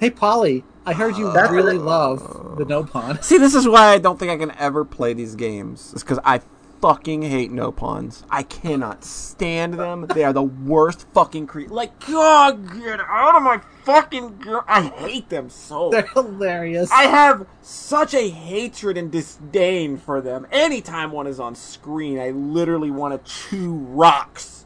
Hey, 0.00 0.10
Polly, 0.10 0.64
I 0.84 0.92
heard 0.92 1.16
you 1.16 1.32
That's- 1.32 1.50
really 1.52 1.78
love 1.78 2.20
the 2.58 2.64
Nopon. 2.64 3.22
See, 3.22 3.38
this 3.38 3.54
is 3.54 3.66
why 3.68 3.88
I 3.88 3.98
don't 3.98 4.18
think 4.18 4.30
I 4.30 4.36
can 4.36 4.50
ever 4.58 4.84
play 4.84 5.12
these 5.14 5.34
games. 5.34 5.92
It's 5.92 6.02
because 6.02 6.18
I 6.24 6.40
fucking 6.80 7.22
hate 7.22 7.50
Nopons. 7.50 8.24
I 8.30 8.42
cannot 8.42 9.04
stand 9.04 9.74
them. 9.74 10.06
They 10.06 10.24
are 10.24 10.32
the 10.32 10.42
worst 10.42 11.06
fucking 11.14 11.46
cre 11.46 11.62
Like, 11.68 11.98
God, 12.06 12.72
get 12.80 13.00
out 13.00 13.36
of 13.36 13.42
my 13.42 13.60
fucking. 13.84 14.36
gr- 14.38 14.58
I 14.66 14.82
hate 14.82 15.28
them 15.28 15.50
so. 15.50 15.90
They're 15.90 16.06
hilarious. 16.06 16.90
I 16.92 17.04
have 17.04 17.46
such 17.62 18.14
a 18.14 18.28
hatred 18.28 18.96
and 18.98 19.10
disdain 19.10 19.96
for 19.96 20.20
them. 20.20 20.46
Anytime 20.52 21.12
one 21.12 21.26
is 21.26 21.40
on 21.40 21.54
screen, 21.54 22.18
I 22.18 22.30
literally 22.30 22.90
want 22.90 23.24
to 23.24 23.30
chew 23.32 23.72
rocks. 23.74 24.64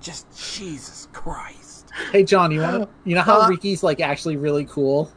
Just 0.00 0.26
Jesus 0.54 1.08
Christ. 1.12 1.88
Hey, 2.12 2.24
John, 2.24 2.50
you 2.50 2.60
want 2.60 2.82
to? 2.82 2.88
You 3.04 3.14
know 3.14 3.22
how 3.22 3.40
Uh, 3.42 3.48
Riki's 3.48 3.82
like 3.82 4.00
actually 4.00 4.36
really 4.36 4.64
cool. 4.64 5.10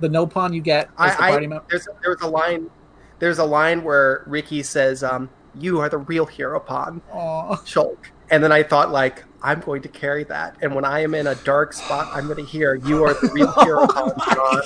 The 0.00 0.08
Nopon 0.08 0.54
you 0.54 0.60
get 0.60 0.88
as 0.98 1.16
the 1.16 1.22
I, 1.24 1.30
party 1.30 1.46
I 1.46 1.48
member. 1.48 1.64
there's 1.68 1.88
there's 2.02 2.20
a 2.20 2.28
line 2.28 2.70
there's 3.18 3.38
a 3.38 3.44
line 3.44 3.82
where 3.82 4.22
Riki 4.26 4.62
says, 4.62 5.02
um, 5.02 5.28
"You 5.54 5.80
are 5.80 5.88
the 5.88 5.98
real 5.98 6.26
hero, 6.26 6.60
Pawn 6.60 7.00
Aw. 7.12 7.56
Shulk," 7.64 7.96
and 8.30 8.42
then 8.42 8.52
I 8.52 8.62
thought 8.62 8.90
like. 8.90 9.24
I'm 9.40 9.60
going 9.60 9.82
to 9.82 9.88
carry 9.88 10.24
that, 10.24 10.56
and 10.62 10.74
when 10.74 10.84
I 10.84 10.98
am 10.98 11.14
in 11.14 11.28
a 11.28 11.36
dark 11.36 11.72
spot, 11.72 12.08
I'm 12.12 12.26
going 12.26 12.44
to 12.44 12.50
hear 12.50 12.74
"You 12.74 13.04
are 13.04 13.14
the 13.14 13.30
real 13.32 13.52
hero, 13.64 13.86
Pawn 13.86 14.12
John," 14.34 14.62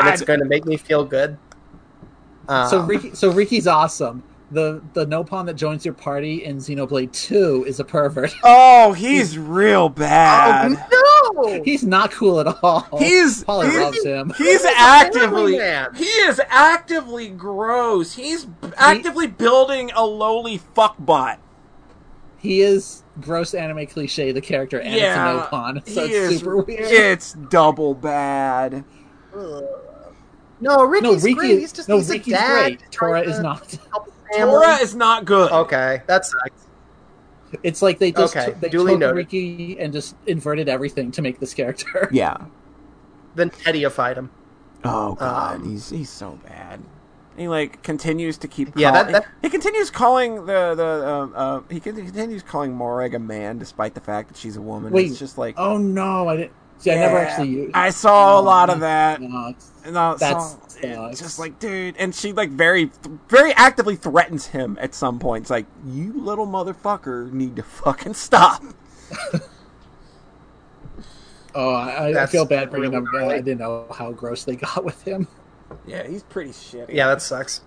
and 0.00 0.08
it's 0.08 0.22
going 0.22 0.40
to 0.40 0.44
make 0.44 0.66
me 0.66 0.76
feel 0.76 1.04
good. 1.04 1.38
Um, 2.48 2.68
So 2.68 2.80
Riki, 2.80 3.14
so 3.14 3.30
Riki's 3.30 3.68
awesome. 3.68 4.24
The 4.50 4.82
the 4.94 5.04
Nopon 5.04 5.44
that 5.46 5.54
joins 5.54 5.84
your 5.84 5.92
party 5.92 6.42
in 6.44 6.56
Xenoblade 6.56 7.12
Two 7.12 7.64
is 7.68 7.80
a 7.80 7.84
pervert. 7.84 8.34
Oh, 8.42 8.94
he's 8.94 9.36
real 9.36 9.90
bad. 9.90 10.72
oh 10.90 11.32
no! 11.34 11.62
He's 11.64 11.84
not 11.84 12.10
cool 12.12 12.40
at 12.40 12.46
all. 12.62 12.88
He's 12.98 13.44
Polly 13.44 13.68
he's, 13.68 13.78
loves 13.78 14.02
him. 14.04 14.32
He's 14.38 14.64
actively 14.64 15.52
he 15.96 16.04
is 16.04 16.40
actively 16.48 17.28
gross. 17.28 18.14
He's 18.14 18.46
b- 18.46 18.68
actively 18.78 19.26
building 19.26 19.90
a 19.94 20.06
lowly 20.06 20.58
fuckbot. 20.58 21.36
He 22.38 22.62
is 22.62 23.02
gross 23.20 23.52
anime 23.52 23.86
cliche, 23.86 24.32
the 24.32 24.40
character, 24.40 24.80
and 24.80 24.94
Yeah, 24.94 25.38
it's 25.40 25.46
a 25.48 25.50
Nopon, 25.50 25.88
so 25.94 26.06
he 26.06 26.14
it's 26.14 26.32
is- 26.32 26.38
super 26.40 26.56
weird. 26.56 26.80
It's 26.80 27.32
double 27.34 27.92
bad. 27.94 28.84
No, 30.60 30.84
Riki's 30.86 31.02
no, 31.02 31.12
Riki, 31.14 31.34
great. 31.34 31.58
He's 31.60 31.72
just 31.72 31.88
no, 31.88 31.96
he's 31.98 32.08
Riki's 32.08 32.28
a 32.28 32.30
dad 32.36 32.64
great. 32.78 32.90
Tora 32.90 33.24
to 33.24 33.30
is 33.30 33.40
not. 33.40 33.78
Help 34.36 34.50
family. 34.50 34.66
Tora 34.66 34.76
is 34.82 34.94
not 34.94 35.24
good. 35.24 35.50
Okay, 35.52 36.02
that's. 36.06 36.34
It's 37.62 37.80
like 37.80 37.98
they 37.98 38.12
just 38.12 38.36
Okay, 38.36 38.46
took, 38.46 38.60
they 38.60 38.68
duly 38.68 38.92
took 38.92 39.00
noted. 39.00 39.16
Riki 39.16 39.78
and 39.80 39.90
just 39.92 40.14
inverted 40.26 40.68
everything 40.68 41.10
to 41.12 41.22
make 41.22 41.40
this 41.40 41.54
character. 41.54 42.08
Yeah. 42.12 42.36
Then 43.34 43.50
Teddyified 43.50 44.16
him. 44.16 44.30
Oh 44.84 45.14
god, 45.14 45.56
Um, 45.56 45.70
he's 45.70 45.88
he's 45.90 46.10
so 46.10 46.38
bad. 46.46 46.80
He 47.36 47.46
like 47.48 47.82
continues 47.82 48.36
to 48.38 48.48
keep. 48.48 48.76
Yeah, 48.76 48.90
call- 48.92 49.04
that- 49.04 49.12
that- 49.12 49.26
he 49.42 49.48
continues 49.48 49.90
calling 49.90 50.44
the 50.46 50.74
the 50.74 51.08
um, 51.08 51.32
uh, 51.36 51.60
he 51.70 51.80
con- 51.80 51.94
continues 51.94 52.42
calling 52.42 52.72
Morag 52.74 53.14
a 53.14 53.18
man 53.18 53.58
despite 53.58 53.94
the 53.94 54.00
fact 54.00 54.28
that 54.28 54.36
she's 54.36 54.56
a 54.56 54.60
woman. 54.62 54.92
Wait, 54.92 55.10
it's 55.10 55.18
just 55.18 55.38
like 55.38 55.54
Oh 55.56 55.78
no, 55.78 56.28
I 56.28 56.36
didn't. 56.36 56.52
See, 56.78 56.92
I 56.92 56.94
never 56.94 57.18
actually 57.18 57.48
used. 57.48 57.74
I 57.74 57.90
saw 57.90 58.38
a 58.38 58.42
lot 58.42 58.70
of 58.70 58.80
that. 58.80 59.20
No, 59.20 59.48
it's- 59.48 59.70
No, 59.86 60.14
That's- 60.16 60.56
so, 60.68 61.10
just 61.14 61.38
like, 61.40 61.58
dude, 61.58 61.96
and 61.98 62.14
she 62.14 62.32
like 62.32 62.50
very, 62.50 62.90
very 63.28 63.52
actively 63.54 63.96
threatens 63.96 64.46
him 64.46 64.78
at 64.80 64.94
some 64.94 65.18
point. 65.18 65.42
It's 65.42 65.50
like, 65.50 65.66
you 65.86 66.12
little 66.12 66.46
motherfucker 66.46 67.32
need 67.32 67.56
to 67.56 67.62
fucking 67.64 68.14
stop. 68.14 68.62
oh, 71.54 71.70
I, 71.74 72.22
I 72.22 72.26
feel 72.26 72.44
bad 72.44 72.70
bringing 72.70 72.90
really 72.92 73.24
him. 73.24 73.30
I 73.30 73.36
didn't 73.40 73.58
know 73.58 73.86
how 73.92 74.12
gross 74.12 74.44
they 74.44 74.56
got 74.66 74.84
with 74.84 75.02
him. 75.02 75.26
Yeah, 75.86 76.06
he's 76.06 76.22
pretty 76.22 76.50
shitty. 76.50 76.90
Yeah, 76.94 77.08
that 77.08 77.22
sucks. 77.22 77.60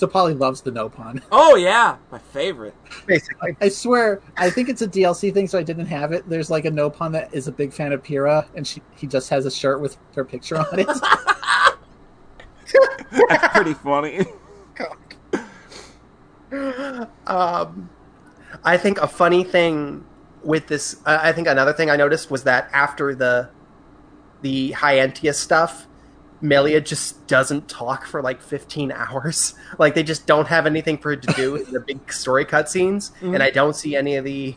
So 0.00 0.06
Polly 0.06 0.32
loves 0.32 0.62
the 0.62 0.72
Nopon. 0.72 1.20
Oh 1.30 1.56
yeah, 1.56 1.98
my 2.10 2.18
favorite. 2.18 2.74
Basically, 3.04 3.54
I 3.60 3.68
swear, 3.68 4.22
I 4.34 4.48
think 4.48 4.70
it's 4.70 4.80
a 4.80 4.88
DLC 4.88 5.32
thing, 5.32 5.46
so 5.46 5.58
I 5.58 5.62
didn't 5.62 5.86
have 5.86 6.12
it. 6.12 6.26
There's 6.26 6.48
like 6.48 6.64
a 6.64 6.70
Nopon 6.70 7.12
that 7.12 7.34
is 7.34 7.48
a 7.48 7.52
big 7.52 7.70
fan 7.70 7.92
of 7.92 8.02
Pyra, 8.02 8.46
and 8.54 8.66
she 8.66 8.80
he 8.96 9.06
just 9.06 9.28
has 9.28 9.44
a 9.44 9.50
shirt 9.50 9.82
with 9.82 9.98
her 10.14 10.24
picture 10.24 10.56
on 10.56 10.66
it. 10.72 10.86
That's 13.28 13.54
pretty 13.54 13.74
funny. 13.74 14.24
um, 17.26 17.90
I 18.64 18.78
think 18.78 19.02
a 19.02 19.06
funny 19.06 19.44
thing 19.44 20.06
with 20.42 20.66
this, 20.66 20.96
uh, 21.04 21.18
I 21.20 21.32
think 21.32 21.46
another 21.46 21.74
thing 21.74 21.90
I 21.90 21.96
noticed 21.96 22.30
was 22.30 22.44
that 22.44 22.70
after 22.72 23.14
the 23.14 23.50
the 24.40 24.72
High 24.72 24.96
Entia 24.96 25.34
stuff, 25.34 25.86
Melia 26.40 26.80
just 26.80 27.26
doesn't 27.26 27.68
talk 27.68 28.06
for 28.06 28.22
like 28.22 28.40
15 28.40 28.92
hours. 28.92 29.54
Like 29.78 29.94
they 29.94 30.02
just 30.02 30.26
don't 30.26 30.48
have 30.48 30.66
anything 30.66 30.98
for 30.98 31.10
her 31.10 31.16
to 31.16 31.32
do 31.34 31.56
in 31.56 31.72
the 31.72 31.80
big 31.80 32.12
story 32.12 32.44
cutscenes, 32.44 33.12
and 33.20 33.32
mm-hmm. 33.32 33.42
I 33.42 33.50
don't 33.50 33.74
see 33.74 33.96
any 33.96 34.16
of 34.16 34.24
the. 34.24 34.56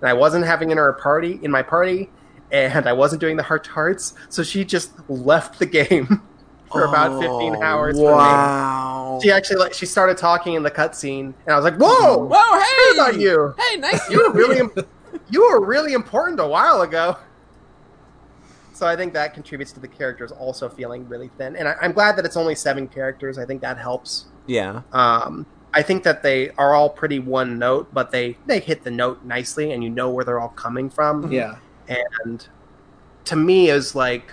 And 0.00 0.08
I 0.08 0.14
wasn't 0.14 0.46
having 0.46 0.70
in 0.70 0.78
her 0.78 0.92
party 0.94 1.38
in 1.42 1.50
my 1.50 1.62
party, 1.62 2.08
and 2.50 2.86
I 2.86 2.92
wasn't 2.92 3.20
doing 3.20 3.36
the 3.36 3.42
heart 3.42 3.64
to 3.64 3.70
hearts, 3.70 4.14
so 4.28 4.42
she 4.42 4.64
just 4.64 4.92
left 5.10 5.58
the 5.58 5.66
game 5.66 6.22
for 6.72 6.84
about 6.84 7.20
15 7.20 7.56
Oh, 7.56 7.62
hours. 7.62 7.96
for 7.96 8.02
me. 8.02 8.12
Wow. 8.12 9.20
She 9.22 9.30
actually 9.30 9.56
like 9.56 9.74
she 9.74 9.84
started 9.84 10.16
talking 10.16 10.54
in 10.54 10.62
the 10.62 10.70
cutscene, 10.70 11.34
and 11.44 11.48
I 11.48 11.56
was 11.56 11.64
like, 11.64 11.76
"Whoa, 11.76 12.18
mm-hmm. 12.18 12.32
Whoa, 12.32 12.60
hey! 12.60 12.98
about 12.98 13.20
you? 13.20 13.54
Hey, 13.58 13.76
nice. 13.76 14.08
you 14.10 14.18
were 14.22 14.32
really, 14.32 14.62
you 15.28 15.42
were 15.42 15.64
really 15.64 15.92
important 15.92 16.40
a 16.40 16.46
while 16.46 16.80
ago." 16.82 17.16
It's 18.82 18.88
so 18.88 18.88
I 18.88 18.96
think 18.96 19.12
that 19.12 19.32
contributes 19.32 19.70
to 19.74 19.80
the 19.80 19.86
characters 19.86 20.32
also 20.32 20.68
feeling 20.68 21.08
really 21.08 21.30
thin. 21.38 21.54
And 21.54 21.68
I, 21.68 21.76
I'm 21.80 21.92
glad 21.92 22.16
that 22.16 22.24
it's 22.24 22.36
only 22.36 22.56
seven 22.56 22.88
characters. 22.88 23.38
I 23.38 23.44
think 23.46 23.60
that 23.60 23.78
helps. 23.78 24.24
Yeah. 24.46 24.82
Um, 24.92 25.46
I 25.72 25.82
think 25.82 26.02
that 26.02 26.24
they 26.24 26.50
are 26.58 26.74
all 26.74 26.90
pretty 26.90 27.20
one 27.20 27.60
note, 27.60 27.94
but 27.94 28.10
they 28.10 28.36
they 28.46 28.58
hit 28.58 28.82
the 28.82 28.90
note 28.90 29.24
nicely, 29.24 29.70
and 29.70 29.84
you 29.84 29.88
know 29.88 30.10
where 30.10 30.24
they're 30.24 30.40
all 30.40 30.48
coming 30.48 30.90
from. 30.90 31.30
Yeah. 31.30 31.58
And 31.88 32.44
to 33.26 33.36
me, 33.36 33.70
is 33.70 33.94
like 33.94 34.32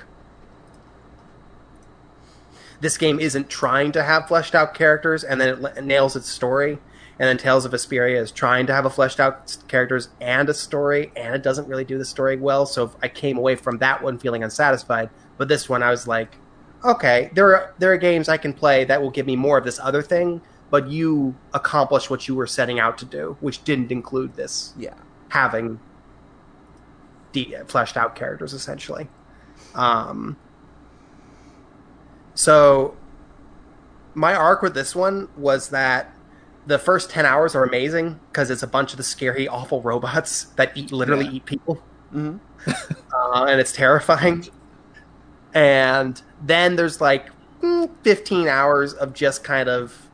this 2.81 2.97
game 2.97 3.19
isn't 3.19 3.49
trying 3.49 3.91
to 3.91 4.01
have 4.01 4.27
fleshed 4.27 4.55
out 4.55 4.73
characters, 4.73 5.23
and 5.23 5.39
then 5.39 5.49
it, 5.49 5.77
l- 5.77 5.83
nails 5.83 6.15
its 6.15 6.27
story. 6.27 6.79
And 7.19 7.27
then 7.27 7.37
Tales 7.37 7.65
of 7.65 7.73
Vesperia 7.73 8.15
is 8.17 8.31
trying 8.31 8.65
to 8.67 8.73
have 8.73 8.85
a 8.85 8.89
fleshed 8.89 9.19
out 9.19 9.57
characters 9.67 10.07
and 10.21 10.47
a 10.47 10.53
story, 10.53 11.11
and 11.17 11.35
it 11.35 11.43
doesn't 11.43 11.67
really 11.67 11.83
do 11.83 11.97
the 11.97 12.05
story 12.05 12.37
well. 12.37 12.65
So 12.65 12.95
I 13.03 13.09
came 13.09 13.37
away 13.37 13.55
from 13.55 13.79
that 13.79 14.01
one 14.01 14.17
feeling 14.17 14.41
unsatisfied. 14.43 15.09
But 15.37 15.49
this 15.49 15.67
one, 15.67 15.83
I 15.83 15.89
was 15.91 16.07
like, 16.07 16.37
okay, 16.85 17.29
there 17.33 17.53
are 17.55 17.73
there 17.77 17.91
are 17.91 17.97
games 17.97 18.29
I 18.29 18.37
can 18.37 18.53
play 18.53 18.85
that 18.85 19.01
will 19.01 19.11
give 19.11 19.25
me 19.25 19.35
more 19.35 19.57
of 19.57 19.65
this 19.65 19.79
other 19.79 20.01
thing, 20.01 20.39
but 20.69 20.87
you 20.87 21.35
accomplished 21.53 22.09
what 22.09 22.27
you 22.29 22.35
were 22.35 22.47
setting 22.47 22.79
out 22.79 22.97
to 22.99 23.05
do, 23.05 23.35
which 23.41 23.65
didn't 23.65 23.91
include 23.91 24.35
this 24.35 24.73
Yeah. 24.77 24.93
having 25.29 25.79
de- 27.33 27.53
fleshed 27.67 27.97
out 27.97 28.15
characters 28.15 28.53
essentially. 28.53 29.09
Um, 29.75 30.37
so 32.33 32.95
my 34.13 34.33
arc 34.33 34.61
with 34.61 34.73
this 34.73 34.95
one 34.95 35.27
was 35.37 35.69
that 35.69 36.13
the 36.69 36.77
first 36.79 37.09
10 37.09 37.25
hours 37.25 37.55
are 37.55 37.63
amazing 37.63 38.19
because 38.31 38.51
it's 38.51 38.63
a 38.63 38.67
bunch 38.67 38.93
of 38.93 38.97
the 38.97 39.03
scary 39.03 39.47
awful 39.47 39.81
robots 39.81 40.45
that 40.57 40.71
eat 40.77 40.91
literally 40.91 41.25
Yeah. 41.25 41.31
eat 41.31 41.45
people 41.45 41.83
hmm 42.11 42.37
uh, 42.67 43.45
and 43.45 43.59
it's 43.59 43.71
terrifying 43.73 44.45
and 45.53 46.21
then 46.39 46.75
there's 46.75 47.01
like 47.01 47.29
mm, 47.63 47.89
15 48.03 48.47
hours 48.47 48.93
of 48.93 49.13
just 49.13 49.43
kind 49.43 49.67
of 49.69 50.11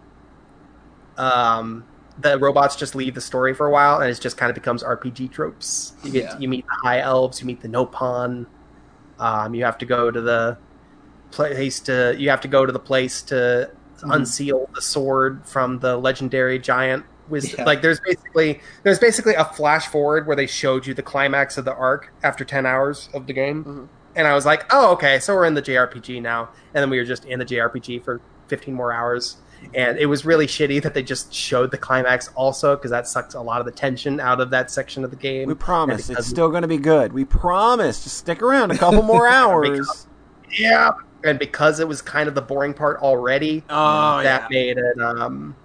um 1.17 1.85
the 2.17 2.37
robots 2.39 2.75
just 2.75 2.95
leave 2.95 3.13
the 3.15 3.21
story 3.21 3.53
for 3.53 3.67
a 3.67 3.71
while 3.71 3.99
and 3.99 4.09
it 4.09 4.19
just 4.21 4.37
kind 4.37 4.49
of 4.49 4.55
becomes 4.55 4.83
rpg 4.83 5.31
tropes 5.31 5.93
you 6.03 6.11
get 6.11 6.31
Yeah. 6.31 6.37
you 6.37 6.47
meet 6.47 6.65
the 6.65 6.87
high 6.89 6.99
elves 6.99 7.41
you 7.41 7.47
meet 7.47 7.61
the 7.61 7.67
nopon 7.67 8.47
um 9.19 9.53
you 9.53 9.63
have 9.65 9.77
to 9.79 9.85
go 9.85 10.11
to 10.11 10.21
the 10.21 10.57
place 11.31 11.79
to 11.81 12.15
you 12.17 12.29
have 12.29 12.41
to 12.41 12.47
go 12.47 12.65
to 12.65 12.71
the 12.71 12.79
place 12.79 13.23
to 13.23 13.71
Mhm. 14.03 14.13
unseal 14.15 14.69
the 14.75 14.81
sword 14.81 15.41
from 15.45 15.79
the 15.79 15.97
legendary 15.97 16.59
giant 16.59 17.05
was 17.29 17.53
Yeah. 17.53 17.63
like 17.63 17.81
there's 17.81 17.99
basically 17.99 18.61
there's 18.83 18.99
basically 18.99 19.33
a 19.35 19.45
flash 19.45 19.87
forward 19.87 20.27
where 20.27 20.35
they 20.35 20.45
showed 20.47 20.85
you 20.85 20.93
the 20.93 21.01
climax 21.03 21.57
of 21.57 21.65
the 21.65 21.73
arc 21.73 22.11
after 22.23 22.43
10 22.45 22.65
hours 22.65 23.09
of 23.13 23.25
the 23.27 23.33
game 23.33 23.63
Mhm. 23.63 23.87
and 24.15 24.27
i 24.27 24.35
was 24.35 24.45
like 24.45 24.65
oh 24.71 24.91
okay 24.91 25.19
so 25.19 25.33
we're 25.33 25.45
in 25.45 25.53
the 25.55 25.61
jrpg 25.61 26.21
now 26.21 26.49
and 26.73 26.81
then 26.81 26.89
we 26.89 26.97
were 26.97 27.03
just 27.05 27.25
in 27.25 27.39
the 27.39 27.45
jrpg 27.45 28.03
for 28.03 28.19
15 28.47 28.73
more 28.75 28.91
hours 28.93 29.37
and 29.73 29.97
it 29.97 30.05
was 30.05 30.23
really 30.25 30.45
shitty 30.45 30.83
that 30.83 30.93
they 30.93 31.01
just 31.01 31.33
showed 31.33 31.71
the 31.71 31.77
climax 31.77 32.29
also 32.35 32.75
because 32.75 32.91
that 32.91 33.07
sucks 33.07 33.33
a 33.33 33.41
lot 33.41 33.59
of 33.59 33.65
the 33.65 33.71
tension 33.71 34.19
out 34.19 34.39
of 34.39 34.51
that 34.51 34.69
section 34.69 35.03
of 35.03 35.09
the 35.09 35.15
game 35.15 35.47
We 35.47 35.55
promise 35.55 36.09
it's 36.11 36.27
still 36.27 36.49
going 36.49 36.61
to 36.61 36.67
be 36.67 36.77
good. 36.77 37.13
We 37.13 37.25
promise. 37.25 38.03
Just 38.03 38.17
stick 38.17 38.43
around 38.43 38.69
a 38.71 38.77
couple 38.77 39.01
more 39.13 39.27
hours. 39.27 40.05
yeah 40.51 40.91
and 41.25 41.37
because 41.39 41.79
it 41.79 41.87
was 41.87 42.01
kind 42.01 42.27
of 42.29 42.35
the 42.35 42.41
boring 42.41 42.73
part 42.73 42.99
already 43.01 43.63
Oh 43.69 44.21
that 44.23 44.49
made 44.49 44.77
it 44.77 44.99
um 45.01 45.55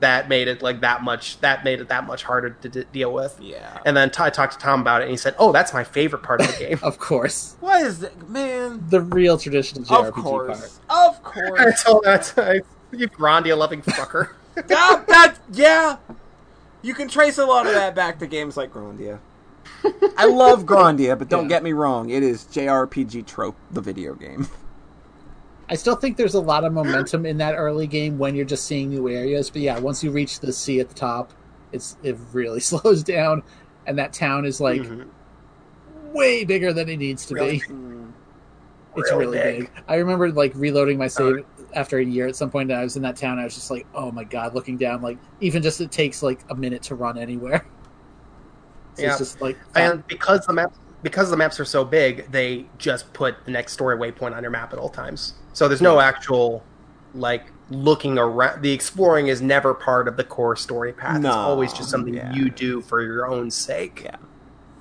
that 0.00 0.28
made 0.28 0.46
it 0.46 0.62
like 0.62 0.80
that 0.82 1.02
much 1.02 1.40
that 1.40 1.64
made 1.64 1.80
it 1.80 1.88
that 1.88 2.06
much 2.06 2.22
harder 2.22 2.50
to 2.50 2.68
d- 2.68 2.84
deal 2.92 3.12
with 3.12 3.36
yeah. 3.40 3.78
and 3.84 3.96
then 3.96 4.10
t- 4.10 4.22
I 4.22 4.30
talked 4.30 4.52
to 4.52 4.58
Tom 4.60 4.80
about 4.80 5.00
it, 5.00 5.04
and 5.06 5.10
he 5.10 5.16
said, 5.16 5.34
"Oh, 5.38 5.50
that's 5.50 5.72
my 5.72 5.82
favorite 5.82 6.22
part 6.22 6.40
of 6.40 6.46
the 6.46 6.56
game." 6.56 6.78
Of 6.84 6.98
course. 7.00 7.56
What 7.58 7.82
is 7.82 7.98
that, 7.98 8.28
man? 8.28 8.84
The 8.90 9.00
real 9.00 9.38
traditional 9.38 9.84
JRPG 9.84 10.06
Of 10.08 10.14
course. 10.14 10.78
part. 10.86 11.08
Of 11.08 11.20
I 11.24 11.48
course. 11.48 11.82
told 11.82 12.04
that 12.04 12.32
I, 12.36 12.60
you 12.96 13.08
Grandia 13.08 13.58
loving 13.58 13.82
fucker. 13.82 14.30
that, 14.54 15.04
that, 15.08 15.34
yeah. 15.52 15.96
You 16.82 16.94
can 16.94 17.08
trace 17.08 17.38
a 17.38 17.44
lot 17.44 17.66
of 17.66 17.72
that 17.72 17.96
back 17.96 18.20
to 18.20 18.28
games 18.28 18.56
like 18.56 18.72
Grandia. 18.72 19.18
I 20.16 20.26
love 20.26 20.64
Grandia, 20.64 21.18
but 21.18 21.28
don't 21.28 21.44
Yeah. 21.44 21.48
get 21.48 21.62
me 21.62 21.72
wrong. 21.72 22.10
It 22.10 22.22
is 22.22 22.44
JRPG 22.44 23.22
trope, 23.26 23.56
the 23.70 23.80
video 23.80 24.14
game. 24.14 24.46
I 25.70 25.74
still 25.74 25.96
think 25.96 26.16
there's 26.16 26.34
a 26.34 26.40
lot 26.40 26.64
of 26.64 26.72
momentum 26.72 27.26
in 27.26 27.36
that 27.38 27.54
early 27.54 27.86
game 27.86 28.18
when 28.18 28.34
you're 28.34 28.44
just 28.46 28.64
seeing 28.64 28.88
new 28.88 29.08
areas. 29.08 29.50
But 29.50 29.62
yeah, 29.62 29.78
once 29.78 30.02
you 30.02 30.10
reach 30.10 30.40
the 30.40 30.52
sea 30.52 30.80
at 30.80 30.88
the 30.88 30.94
top, 30.94 31.32
it's 31.72 31.96
it 32.02 32.16
really 32.32 32.60
slows 32.72 33.02
down, 33.02 33.42
and 33.86 33.98
that 33.98 34.12
town 34.12 34.44
is 34.44 34.60
like 34.60 34.80
Mhm. 34.82 35.06
way 36.12 36.44
bigger 36.44 36.72
than 36.72 36.88
it 36.88 36.96
needs 36.96 37.26
to 37.26 37.34
Really 37.34 37.58
be. 37.58 37.74
It's 38.96 39.10
Real 39.10 39.20
really 39.20 39.38
big. 39.38 39.58
big. 39.60 39.70
I 39.86 39.96
remember 39.96 40.32
like 40.32 40.52
reloading 40.56 40.98
my 40.98 41.06
save 41.06 41.44
after 41.74 41.98
a 41.98 42.04
year 42.04 42.26
at 42.26 42.34
some 42.34 42.50
point. 42.50 42.72
And 42.72 42.80
I 42.80 42.82
was 42.82 42.96
in 42.96 43.02
that 43.02 43.14
town. 43.14 43.38
I 43.38 43.44
was 43.44 43.54
just 43.54 43.70
like, 43.70 43.86
oh 43.94 44.10
my 44.10 44.24
god, 44.24 44.56
looking 44.56 44.76
down. 44.76 45.02
Like 45.02 45.18
even 45.40 45.62
just 45.62 45.80
it 45.80 45.92
takes 45.92 46.20
like 46.20 46.40
a 46.50 46.54
minute 46.56 46.82
to 46.84 46.96
run 46.96 47.16
anywhere. 47.16 47.64
So 48.98 49.04
Yeah. 49.04 49.10
it's 49.10 49.18
just 49.18 49.40
like 49.40 49.56
and 49.76 50.06
because 50.08 50.44
the 50.46 50.52
maps 50.52 50.76
because 51.02 51.30
the 51.30 51.36
maps 51.36 51.60
are 51.60 51.64
so 51.64 51.84
big, 51.84 52.30
they 52.32 52.66
just 52.76 53.12
put 53.12 53.36
the 53.44 53.52
next 53.52 53.72
story 53.72 53.96
waypoint 53.96 54.34
on 54.36 54.42
your 54.42 54.50
map 54.50 54.72
at 54.72 54.78
all 54.80 54.88
times. 54.88 55.34
So 55.52 55.68
there's 55.68 55.80
no 55.80 56.00
actual 56.00 56.64
like 57.14 57.52
looking 57.70 58.18
around. 58.18 58.62
The 58.62 58.72
exploring 58.72 59.28
is 59.28 59.40
never 59.40 59.72
part 59.74 60.08
of 60.08 60.16
the 60.16 60.24
core 60.24 60.56
story 60.56 60.92
path. 60.92 61.20
No, 61.20 61.28
it's 61.28 61.36
always 61.36 61.72
just 61.72 61.88
something 61.90 62.14
yeah. 62.14 62.32
you 62.34 62.50
do 62.50 62.80
for 62.80 63.00
your 63.02 63.26
own 63.26 63.50
sake. 63.50 64.02
Yeah. 64.04 64.16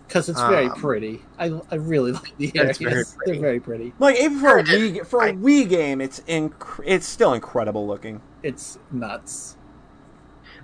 because 0.08 0.30
it's 0.30 0.40
very 0.42 0.68
Um, 0.68 0.80
pretty. 0.80 1.22
I 1.38 1.52
I 1.70 1.76
really 1.76 2.12
like 2.20 2.36
the 2.38 2.48
It's 2.56 2.56
areas. 2.56 2.78
very 2.80 3.04
pretty. 3.06 3.32
They're 3.34 3.40
very 3.42 3.60
pretty. 3.60 3.94
Like 4.00 4.16
even 4.20 4.40
for 4.40 4.58
a 4.58 4.64
Wii, 4.64 5.06
for 5.06 5.22
a 5.22 5.28
I- 5.28 5.32
Wii 5.34 5.70
game, 5.70 6.02
it's 6.02 6.22
inc- 6.22 6.82
it's 6.86 7.06
still 7.06 7.34
incredible 7.34 7.86
looking. 7.86 8.22
It's 8.42 8.80
nuts. 8.90 9.57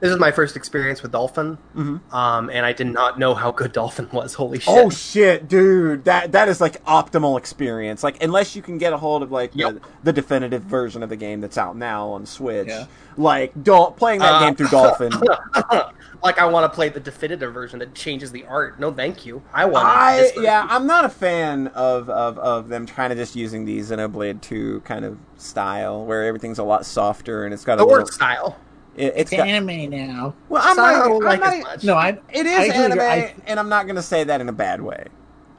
This 0.04 0.12
is 0.12 0.20
my 0.20 0.32
first 0.32 0.58
experience 0.58 1.02
with 1.02 1.14
Dolphin, 1.14 1.58
Mhm. 1.78 2.14
um, 2.14 2.50
and 2.50 2.66
I 2.66 2.74
did 2.74 2.88
not 2.88 3.18
know 3.18 3.34
how 3.34 3.52
good 3.52 3.72
Dolphin 3.72 4.10
was. 4.12 4.34
Holy 4.44 4.60
shit! 4.60 4.68
Oh 4.78 4.90
shit, 4.90 5.48
dude! 5.48 6.04
That 6.04 6.34
that 6.34 6.50
is 6.50 6.60
like 6.60 6.84
optimal 6.84 7.38
experience. 7.38 8.04
Like 8.04 8.22
unless 8.22 8.54
you 8.54 8.62
can 8.62 8.78
get 8.78 8.92
a 8.92 8.98
hold 8.98 9.24
of 9.24 9.32
like 9.32 9.52
Yep. 9.54 9.76
the, 9.76 9.82
the 10.04 10.12
definitive 10.14 10.64
version 10.64 11.04
of 11.04 11.10
the 11.10 11.16
game 11.16 11.40
that's 11.40 11.58
out 11.58 11.78
now 11.78 12.10
on 12.10 12.26
Switch. 12.26 12.68
Yeah. 12.68 12.88
Like 13.16 13.54
don't 13.64 13.96
playing 13.96 14.20
that 14.20 14.34
Uh, 14.34 14.40
game 14.42 14.56
through 14.56 14.68
Dolphin. 14.68 15.14
like 16.22 16.38
I 16.38 16.48
want 16.48 16.70
to 16.70 16.76
play 16.76 16.90
the 16.90 17.00
definitive 17.00 17.54
version 17.54 17.80
that 17.80 17.96
changes 17.96 18.34
the 18.34 18.44
art. 18.46 18.82
No, 18.82 18.92
thank 18.92 19.26
you. 19.26 19.42
I 19.54 19.64
want 19.64 19.86
I 19.88 20.32
yeah, 20.38 20.68
I'm 20.70 20.86
not 20.86 21.06
a 21.06 21.10
fan 21.10 21.68
of, 21.68 22.10
of, 22.10 22.38
of 22.40 22.68
them 22.68 22.88
kind 22.88 23.14
of 23.14 23.18
just 23.20 23.38
using 23.38 23.64
the 23.64 23.80
Xenoblade 23.80 24.42
2 24.42 24.82
kind 24.82 25.06
of 25.06 25.18
style 25.38 26.04
where 26.06 26.26
everything's 26.26 26.60
a 26.60 26.64
lot 26.64 26.86
softer 26.86 27.46
and 27.46 27.54
it's 27.54 27.64
got 27.64 27.76
a 27.76 27.78
the 27.78 27.86
little, 27.86 28.06
style. 28.08 28.58
It, 28.96 29.06
it's 29.16 29.32
It's 29.32 29.32
got, 29.32 29.48
anime 29.48 29.90
now. 29.90 30.34
well, 30.50 30.62
I'm 30.64 30.76
So 30.76 30.84
I 30.84 30.92
not, 30.94 31.04
don't 31.08 31.16
I'm 31.24 31.28
like 31.28 31.40
not- 31.40 31.54
as 31.54 31.64
much. 31.64 31.84
No, 31.84 31.96
I 31.96 32.10
It 32.10 32.46
I 32.46 32.64
agree. 32.66 32.76
anime, 32.76 33.00
I- 33.00 33.34
and 33.48 33.60
I'm 33.60 33.70
not 33.70 33.86
going 33.86 33.96
to 33.96 34.02
say 34.04 34.24
that 34.24 34.42
in 34.42 34.50
a 34.50 34.54
bad 34.54 34.82
way. 34.82 35.06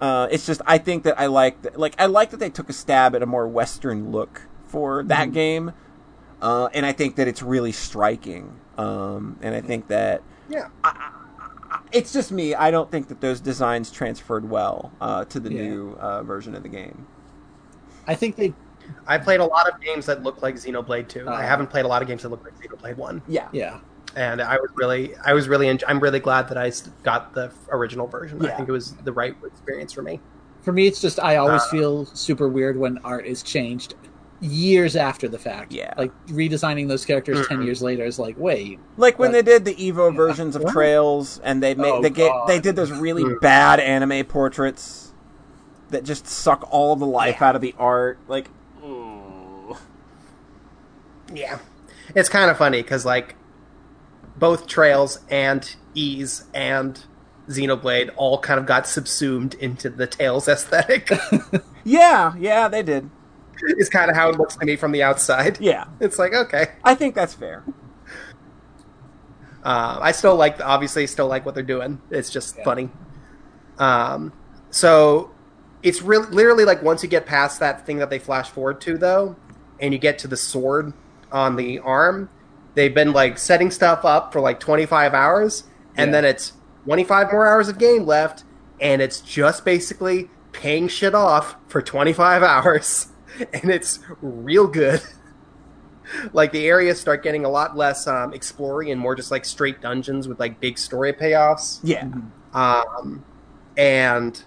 Uh, 0.00 0.28
it's 0.30 0.44
just 0.46 0.60
I 0.66 0.78
think 0.78 1.04
that 1.04 1.18
I 1.18 1.26
like 1.26 1.62
that, 1.62 1.78
like 1.78 1.94
I 1.98 2.06
like 2.06 2.30
that 2.30 2.38
they 2.38 2.50
took 2.50 2.68
a 2.68 2.72
stab 2.72 3.14
at 3.14 3.22
a 3.22 3.26
more 3.26 3.46
Western 3.48 4.10
look 4.12 4.42
for 4.66 5.02
that 5.04 5.26
Mm-hmm. 5.28 5.34
game, 5.34 5.72
uh, 6.42 6.68
and 6.74 6.84
I 6.84 6.92
think 6.92 7.16
that 7.16 7.28
it's 7.28 7.42
really 7.42 7.72
striking. 7.72 8.58
Um, 8.76 9.38
and 9.40 9.54
I 9.54 9.60
think 9.60 9.86
that 9.88 10.22
Yeah. 10.48 10.66
it's 11.92 12.12
just 12.12 12.32
me. 12.32 12.54
I 12.54 12.70
don't 12.70 12.90
think 12.90 13.08
that 13.08 13.20
those 13.20 13.40
designs 13.40 13.90
transferred 13.90 14.50
well 14.50 14.92
uh, 15.00 15.24
to 15.26 15.40
the 15.40 15.52
Yeah. 15.52 15.62
new 15.62 15.92
uh, 16.00 16.22
version 16.24 16.54
of 16.54 16.62
the 16.64 16.68
game. 16.68 17.06
I 18.06 18.14
think 18.14 18.36
they 18.36 18.52
I 19.06 19.18
played 19.18 19.40
a 19.40 19.44
lot 19.44 19.68
of 19.68 19.80
games 19.80 20.06
that 20.06 20.22
look 20.22 20.42
like 20.42 20.56
Xenoblade 20.56 21.08
2. 21.08 21.28
I 21.28 21.42
Uh. 21.42 21.46
haven't 21.46 21.68
played 21.68 21.84
a 21.84 21.88
lot 21.88 22.02
of 22.02 22.08
games 22.08 22.22
that 22.22 22.28
look 22.30 22.44
like 22.44 22.54
Xenoblade 22.58 22.96
1. 22.96 23.22
Yeah, 23.28 23.48
yeah. 23.52 23.78
And 24.16 24.40
I 24.40 24.56
was 24.56 24.70
really, 24.76 25.14
I 25.24 25.32
was 25.32 25.48
really, 25.48 25.68
en- 25.68 25.80
I'm 25.88 25.98
really 26.00 26.20
glad 26.20 26.48
that 26.48 26.56
I 26.58 26.70
got 27.02 27.34
the 27.34 27.50
original 27.70 28.06
version. 28.06 28.44
I 28.46 28.50
think 28.50 28.68
it 28.68 28.72
was 28.72 28.92
the 29.04 29.12
right 29.12 29.34
experience 29.44 29.92
for 29.92 30.02
me. 30.02 30.20
For 30.62 30.72
me, 30.72 30.86
it's 30.86 31.00
just 31.00 31.18
I 31.20 31.36
always 31.36 31.62
Uh. 31.62 31.68
feel 31.70 32.04
super 32.06 32.48
weird 32.48 32.76
when 32.78 32.98
art 33.04 33.26
is 33.26 33.42
changed 33.42 33.94
years 34.40 34.94
after 34.96 35.26
the 35.28 35.38
fact. 35.38 35.72
Yeah. 35.72 35.92
like 35.96 36.12
redesigning 36.28 36.86
those 36.88 37.04
characters 37.04 37.46
ten 37.48 37.60
Mhm. 37.60 37.64
years 37.66 37.82
later 37.82 38.04
is 38.04 38.18
like, 38.18 38.36
wait, 38.38 38.78
like 38.96 39.18
when 39.18 39.30
But- 39.32 39.44
they 39.46 39.52
did 39.52 39.64
the 39.64 39.74
Evo 39.74 40.14
versions 40.14 40.54
of 40.54 40.62
What? 40.62 40.72
Trails, 40.72 41.40
and 41.42 41.62
they 41.62 41.74
made 41.74 41.90
Oh, 41.90 42.02
they 42.02 42.10
get 42.10 42.30
they 42.46 42.60
did 42.60 42.76
those 42.76 42.92
really 42.92 43.24
Mm. 43.24 43.40
bad 43.40 43.80
anime 43.80 44.24
portraits 44.26 45.12
that 45.90 46.04
just 46.04 46.26
suck 46.26 46.66
all 46.70 46.94
the 46.96 47.06
life 47.06 47.38
Yeah. 47.40 47.48
out 47.48 47.56
of 47.56 47.62
the 47.62 47.74
art. 47.78 48.18
Like, 48.28 48.46
ooh. 48.48 48.52
Yeah. 51.32 51.58
It's 52.14 52.28
kind 52.28 52.50
of 52.50 52.58
funny 52.58 52.82
because, 52.82 53.04
like, 53.04 53.34
both 54.36 54.66
Trails 54.66 55.20
and 55.30 55.74
Ys 55.94 56.44
and 56.52 57.02
Xenoblade 57.48 58.10
all 58.16 58.38
kind 58.38 58.58
of 58.58 58.66
got 58.66 58.86
subsumed 58.86 59.54
into 59.54 59.90
the 59.90 60.06
Tales 60.06 60.48
aesthetic. 60.48 61.10
yeah, 61.84 62.34
yeah, 62.38 62.68
they 62.68 62.82
did. 62.82 63.10
It's 63.62 63.88
kind 63.88 64.10
of 64.10 64.16
how 64.16 64.28
it 64.30 64.36
looks 64.36 64.56
to 64.56 64.66
me 64.66 64.76
from 64.76 64.92
the 64.92 65.02
outside. 65.02 65.58
Yeah, 65.60 65.84
It's 66.00 66.18
like, 66.18 66.34
okay. 66.34 66.72
I 66.82 66.94
think 66.94 67.14
that's 67.14 67.34
fair. 67.34 67.62
Uh, 69.62 69.98
I 70.00 70.12
still 70.12 70.36
like, 70.36 70.60
obviously, 70.60 71.06
still 71.06 71.26
like 71.28 71.46
what 71.46 71.54
they're 71.54 71.62
doing. 71.64 72.00
It's 72.10 72.28
just 72.30 72.56
Yeah. 72.58 72.64
funny. 72.64 72.90
Um, 73.78 74.32
so, 74.70 75.30
it's 75.82 76.02
really 76.02 76.26
literally 76.30 76.64
like 76.64 76.82
once 76.82 77.02
you 77.02 77.08
get 77.08 77.26
past 77.26 77.60
that 77.60 77.86
thing 77.86 77.98
that 77.98 78.10
they 78.10 78.18
flash 78.18 78.50
forward 78.50 78.80
to 78.82 78.98
though, 78.98 79.36
and 79.80 79.92
you 79.92 79.98
get 79.98 80.18
to 80.20 80.28
the 80.28 80.36
sword 80.36 80.92
on 81.34 81.56
the 81.56 81.80
arm, 81.80 82.30
they've 82.74 82.94
been 82.94 83.12
like 83.12 83.36
setting 83.36 83.70
stuff 83.70 84.04
up 84.04 84.32
for 84.32 84.40
like 84.40 84.60
25 84.60 85.12
hours, 85.12 85.64
and 85.96 86.08
Yeah. 86.08 86.12
then 86.12 86.24
it's 86.24 86.52
25 86.84 87.32
more 87.32 87.46
hours 87.46 87.68
of 87.68 87.76
game 87.76 88.06
left, 88.06 88.44
and 88.80 89.02
it's 89.02 89.20
just 89.20 89.64
basically 89.64 90.30
paying 90.52 90.86
shit 90.88 91.14
off 91.14 91.56
for 91.66 91.82
25 91.82 92.42
hours, 92.44 93.08
and 93.52 93.70
it's 93.70 93.98
real 94.22 94.66
good. 94.68 95.02
like 96.32 96.52
the 96.52 96.66
areas 96.68 97.00
start 97.00 97.22
getting 97.22 97.44
a 97.44 97.48
lot 97.48 97.76
less 97.76 98.06
um, 98.06 98.32
exploring 98.34 98.90
and 98.90 99.00
more 99.00 99.14
just 99.14 99.30
like 99.30 99.44
straight 99.44 99.80
dungeons 99.80 100.28
with 100.28 100.38
like 100.38 100.60
big 100.60 100.76
story 100.78 101.12
payoffs 101.14 101.80
Yeah. 101.82 102.06
um, 102.52 103.24
and 103.78 104.40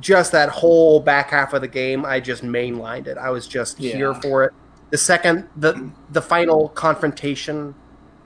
just 0.00 0.32
that 0.32 0.48
whole 0.48 0.98
back 1.00 1.30
half 1.30 1.52
of 1.54 1.60
the 1.62 1.68
game, 1.68 2.04
I 2.04 2.18
just 2.20 2.42
mainlined 2.44 3.06
it. 3.06 3.16
I 3.16 3.30
was 3.30 3.46
just 3.46 3.78
Yeah. 3.80 3.94
here 3.96 4.14
for 4.14 4.44
it. 4.44 4.52
The 4.90 4.98
second, 4.98 5.48
the 5.56 5.90
the 6.10 6.22
final 6.22 6.68
confrontation 6.70 7.74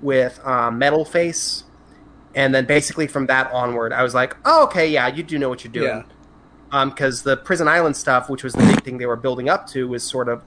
with 0.02 0.40
um, 0.46 0.78
Metal 0.78 1.04
Face, 1.04 1.64
and 2.34 2.54
then 2.54 2.66
basically 2.66 3.06
from 3.06 3.26
that 3.26 3.50
onward, 3.52 3.92
I 3.92 4.02
was 4.02 4.14
like, 4.14 4.36
oh, 4.44 4.64
okay, 4.64 4.88
yeah, 4.88 5.08
you 5.08 5.22
do 5.22 5.38
know 5.38 5.48
what 5.48 5.64
you're 5.64 5.72
doing. 5.72 6.04
Because 6.70 7.22
the 7.22 7.36
Prison 7.36 7.66
Island 7.66 7.96
stuff, 7.96 8.28
which 8.30 8.44
was 8.44 8.52
the 8.52 8.62
big 8.64 8.84
thing 8.84 8.98
they 8.98 9.06
were 9.06 9.16
building 9.16 9.48
up 9.48 9.66
to, 9.68 9.88
was 9.88 10.04
sort 10.04 10.28
of, 10.28 10.42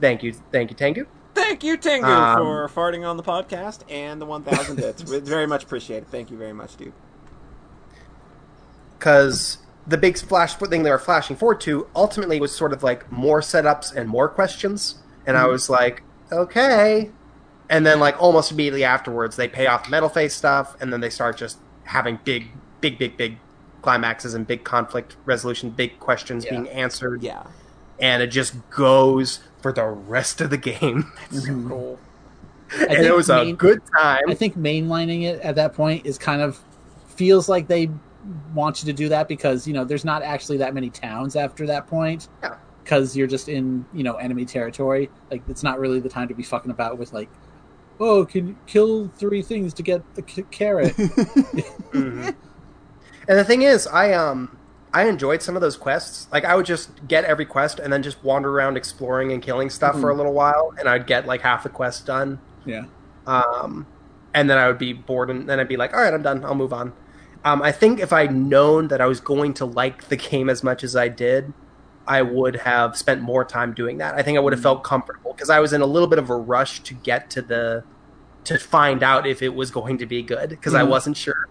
thank 0.00 0.22
you, 0.22 0.32
thank 0.52 0.70
you, 0.70 0.76
Tengu. 0.76 1.06
Thank 1.34 1.62
you, 1.62 1.76
Tengu, 1.76 2.04
Um, 2.06 2.38
for 2.38 2.68
farting 2.68 3.08
on 3.08 3.16
the 3.16 3.22
podcast 3.22 3.80
and 3.88 4.20
the 4.20 4.26
1,000 4.26 4.74
bits. 4.76 5.04
We 5.10 5.20
very 5.20 5.46
much 5.46 5.62
appreciate 5.64 5.98
it. 5.98 6.08
Thank 6.10 6.30
you 6.32 6.36
very 6.36 6.52
much, 6.52 6.76
dude. 6.76 6.92
because 8.98 9.58
the 9.86 9.96
big 9.96 10.18
flash 10.18 10.54
thing 10.56 10.82
they 10.82 10.90
were 10.90 10.98
flashing 10.98 11.36
forward 11.36 11.60
to 11.62 11.86
ultimately 11.94 12.40
was 12.40 12.54
sort 12.54 12.72
of 12.72 12.82
like 12.82 13.10
more 13.12 13.40
setups 13.40 13.94
and 13.94 14.08
more 14.08 14.28
questions 14.28 14.96
and 15.28 15.36
i 15.36 15.46
was 15.46 15.70
like 15.70 16.02
okay 16.32 17.08
and 17.70 17.86
then 17.86 18.00
like 18.00 18.20
almost 18.20 18.50
immediately 18.50 18.82
afterwards 18.82 19.36
they 19.36 19.46
pay 19.46 19.66
off 19.68 19.88
metal 19.88 20.08
face 20.08 20.34
stuff 20.34 20.76
and 20.80 20.92
then 20.92 21.00
they 21.00 21.10
start 21.10 21.36
just 21.36 21.58
having 21.84 22.18
big 22.24 22.48
big 22.80 22.98
big 22.98 23.16
big 23.16 23.38
climaxes 23.82 24.34
and 24.34 24.46
big 24.46 24.64
conflict 24.64 25.14
resolution 25.24 25.70
big 25.70 26.00
questions 26.00 26.44
Yeah. 26.44 26.50
being 26.52 26.68
answered 26.70 27.22
Yeah. 27.22 27.44
and 28.00 28.22
it 28.22 28.28
just 28.28 28.54
goes 28.70 29.38
for 29.62 29.72
the 29.72 29.84
rest 29.84 30.40
of 30.40 30.50
the 30.50 30.56
game 30.58 31.04
Mhm. 31.30 31.68
Cool. 31.68 31.98
and 32.72 32.88
think 32.90 33.00
it 33.04 33.14
was 33.14 33.30
a 33.30 33.52
good 33.52 33.80
time 33.96 34.22
I 34.28 34.34
think 34.34 34.56
mainlining 34.58 35.22
it 35.24 35.40
at 35.40 35.54
that 35.54 35.74
point 35.74 36.04
is 36.04 36.18
kind 36.18 36.42
of 36.42 36.58
feels 37.16 37.48
like 37.48 37.68
they 37.68 37.88
want 38.54 38.82
you 38.82 38.86
to 38.86 38.92
do 38.92 39.08
that 39.08 39.26
because 39.26 39.66
you 39.66 39.72
know 39.72 39.84
there's 39.84 40.04
not 40.04 40.22
actually 40.22 40.58
that 40.58 40.74
many 40.74 40.90
towns 40.90 41.34
after 41.34 41.66
that 41.66 41.86
point. 41.86 42.28
Yeah. 42.42 42.56
Because 42.88 43.14
you're 43.14 43.26
just 43.26 43.50
in 43.50 43.84
you 43.92 44.02
know 44.02 44.14
enemy 44.14 44.46
territory. 44.46 45.10
Like 45.30 45.42
it's 45.46 45.62
not 45.62 45.78
really 45.78 46.00
the 46.00 46.08
time 46.08 46.26
to 46.28 46.34
be 46.34 46.42
fucking 46.42 46.70
about 46.70 46.96
with 46.96 47.12
like, 47.12 47.28
oh, 48.00 48.24
can 48.24 48.48
you 48.48 48.56
kill 48.66 49.08
three 49.08 49.42
things 49.42 49.74
to 49.74 49.82
get 49.82 50.02
the 50.14 50.24
c- 50.26 50.44
carrot? 50.50 50.96
Mhm. 51.92 52.34
And 53.28 53.38
the 53.38 53.44
thing 53.44 53.60
is, 53.62 53.86
I 53.86 54.12
um 54.14 54.56
I 54.94 55.06
enjoyed 55.06 55.42
some 55.42 55.54
of 55.54 55.60
those 55.60 55.76
quests. 55.76 56.28
Like 56.32 56.44
I 56.46 56.54
would 56.56 56.64
just 56.64 57.06
get 57.06 57.24
every 57.24 57.44
quest 57.44 57.78
and 57.78 57.92
then 57.92 58.02
just 58.02 58.24
wander 58.24 58.50
around 58.50 58.76
exploring 58.78 59.32
and 59.32 59.42
killing 59.42 59.68
stuff 59.68 60.00
for 60.00 60.08
a 60.08 60.14
little 60.14 60.32
while, 60.32 60.72
and 60.78 60.88
I'd 60.88 61.06
get 61.06 61.26
like 61.26 61.42
half 61.42 61.62
the 61.64 61.68
quest 61.68 62.06
done. 62.06 62.40
yeah. 62.64 62.84
Um, 63.26 63.86
and 64.32 64.48
then 64.48 64.56
I 64.56 64.66
would 64.68 64.78
be 64.78 64.94
bored, 64.94 65.28
and 65.28 65.46
then 65.48 65.60
I'd 65.60 65.68
be 65.68 65.76
like, 65.76 65.92
"All 65.92 66.00
right, 66.00 66.14
I'm 66.14 66.22
done. 66.22 66.42
I'll 66.44 66.54
move 66.54 66.72
on." 66.72 66.94
Um, 67.44 67.60
I 67.60 67.70
think 67.72 68.00
if 68.00 68.12
I'd 68.14 68.34
known 68.34 68.88
that 68.88 69.00
I 69.02 69.06
was 69.06 69.20
going 69.20 69.52
to 69.54 69.66
like 69.66 70.08
the 70.08 70.16
game 70.16 70.48
as 70.48 70.62
much 70.62 70.82
as 70.82 70.96
I 70.96 71.08
did, 71.08 71.52
I 72.08 72.22
would 72.22 72.56
have 72.56 72.96
spent 72.96 73.20
more 73.20 73.44
time 73.44 73.74
doing 73.74 73.98
that. 73.98 74.14
I 74.14 74.22
think 74.22 74.36
I 74.38 74.40
would 74.40 74.52
have 74.54 74.62
felt 74.62 74.82
comfortable 74.82 75.32
because 75.34 75.50
I 75.50 75.60
was 75.60 75.72
in 75.74 75.82
a 75.82 75.86
little 75.86 76.08
bit 76.08 76.18
of 76.18 76.30
a 76.30 76.34
rush 76.36 76.80
to 76.84 76.94
get 76.94 77.28
to 77.30 77.42
the 77.42 77.84
to 78.44 78.58
find 78.58 79.02
out 79.02 79.26
if 79.26 79.42
it 79.42 79.54
was 79.54 79.70
going 79.70 79.98
to 79.98 80.06
be 80.06 80.22
good 80.22 80.48
because 80.48 80.74
I 80.74 80.82
Mhm. 80.82 80.88
wasn't 80.88 81.16
sure. 81.18 81.46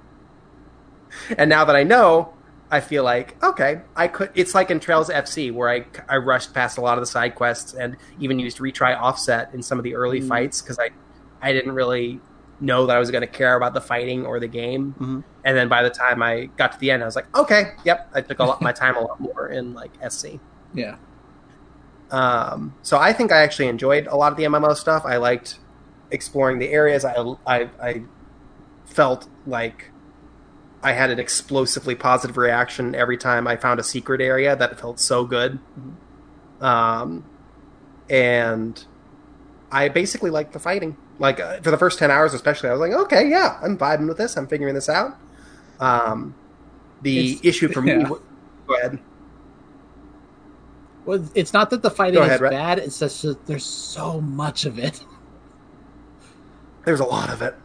And 1.38 1.48
now 1.50 1.64
that 1.66 1.76
I 1.76 1.84
know, 1.84 2.34
I 2.72 2.80
feel 2.80 3.04
like 3.04 3.42
okay, 3.44 3.82
I 3.96 4.08
could. 4.08 4.32
It's 4.34 4.54
like 4.56 4.72
in 4.72 4.80
Trails 4.80 5.10
FC 5.10 5.52
where 5.52 5.70
I 5.70 5.86
I 6.10 6.18
rushed 6.18 6.54
past 6.54 6.78
a 6.78 6.82
lot 6.82 6.98
of 6.98 7.02
the 7.02 7.06
side 7.08 7.36
quests 7.36 7.74
and 7.74 7.96
even 8.20 8.40
used 8.40 8.58
retry 8.58 9.00
offset 9.00 9.52
in 9.54 9.62
some 9.62 9.78
of 9.78 9.84
the 9.84 9.96
early 9.96 10.20
Mhm. 10.22 10.28
fights 10.28 10.62
because 10.62 10.80
I 10.80 10.90
I 11.42 11.54
didn't 11.54 11.74
really 11.74 12.20
know 12.60 12.86
that 12.88 12.96
I 12.96 13.00
was 13.00 13.12
going 13.12 13.22
to 13.22 13.28
care 13.28 13.56
about 13.56 13.74
the 13.74 13.82
fighting 13.82 14.26
or 14.26 14.40
the 14.40 14.48
game. 14.48 14.96
Mhm. 15.00 15.24
And 15.46 15.58
then 15.58 15.70
by 15.70 15.84
the 15.84 15.90
time 15.90 16.24
I 16.24 16.46
got 16.58 16.72
to 16.74 16.80
the 16.80 16.92
end, 16.92 17.04
I 17.04 17.06
was 17.06 17.16
like, 17.16 17.36
okay, 17.38 17.74
yep, 17.84 18.10
I 18.14 18.22
took 18.22 18.40
a 18.40 18.44
lot, 18.44 18.62
my 18.62 18.72
time 18.72 18.96
a 18.98 19.02
lot 19.02 19.20
more 19.20 19.48
in 19.48 19.74
like 19.74 19.92
SC. 20.10 20.40
Yeah. 20.74 20.96
Um, 22.10 22.74
so 22.82 22.98
I 22.98 23.14
think 23.14 23.32
I 23.32 23.42
actually 23.42 23.68
enjoyed 23.68 24.08
a 24.08 24.16
lot 24.16 24.32
of 24.32 24.38
the 24.38 24.46
MMO 24.46 24.76
stuff. 24.76 25.04
I 25.06 25.18
liked 25.18 25.60
exploring 26.12 26.60
the 26.60 26.70
areas. 26.70 27.06
I, 27.06 27.16
I, 27.46 27.70
I 27.82 28.02
felt 28.86 29.28
like 29.46 29.92
I 30.82 30.94
had 30.94 31.10
an 31.10 31.20
explosively 31.20 31.96
positive 31.96 32.38
reaction 32.38 32.96
every 32.96 33.18
time 33.18 33.48
I 33.48 33.58
found 33.58 33.80
a 33.80 33.84
secret 33.84 34.22
area 34.22 34.56
that 34.56 34.80
felt 34.80 35.00
so 35.00 35.26
good. 35.26 35.60
Um, 36.62 37.26
and 38.10 38.84
I 39.72 39.90
basically 39.90 40.30
liked 40.30 40.54
the 40.54 40.60
fighting. 40.60 40.96
Like 41.20 41.40
uh, 41.40 41.62
for 41.62 41.72
the 41.72 41.78
first 41.78 41.98
ten 42.00 42.12
hours, 42.12 42.34
especially, 42.34 42.70
I 42.70 42.74
was 42.74 42.80
like, 42.82 42.92
okay, 42.94 43.28
yeah, 43.30 43.60
I'm 43.64 43.78
vibing 43.78 44.08
with 44.08 44.18
this. 44.18 44.38
I'm 44.38 44.48
figuring 44.48 44.76
this 44.76 44.88
out. 44.90 45.18
Um, 45.80 46.36
the 47.02 47.32
It's- 47.34 47.40
issue 47.44 47.68
for 47.70 47.82
me. 47.82 47.92
yeah. 47.94 48.04
w- 48.04 48.22
Go 48.68 48.76
ahead. 48.76 49.00
Well, 51.06 51.26
it's 51.36 51.54
not 51.54 51.70
that 51.70 51.82
the 51.82 51.90
fighting 51.90 52.16
Go 52.20 52.24
is 52.26 52.40
Rhett. 52.42 52.52
bad. 52.52 52.80
It's 52.80 53.00
just 53.00 53.22
that 53.22 53.46
there's 53.46 53.64
so 53.64 54.20
much 54.20 54.66
of 54.66 54.78
it. 54.78 55.02
There's 56.86 57.00
a 57.00 57.06
lot 57.06 57.30
of 57.30 57.42
it. 57.42 57.56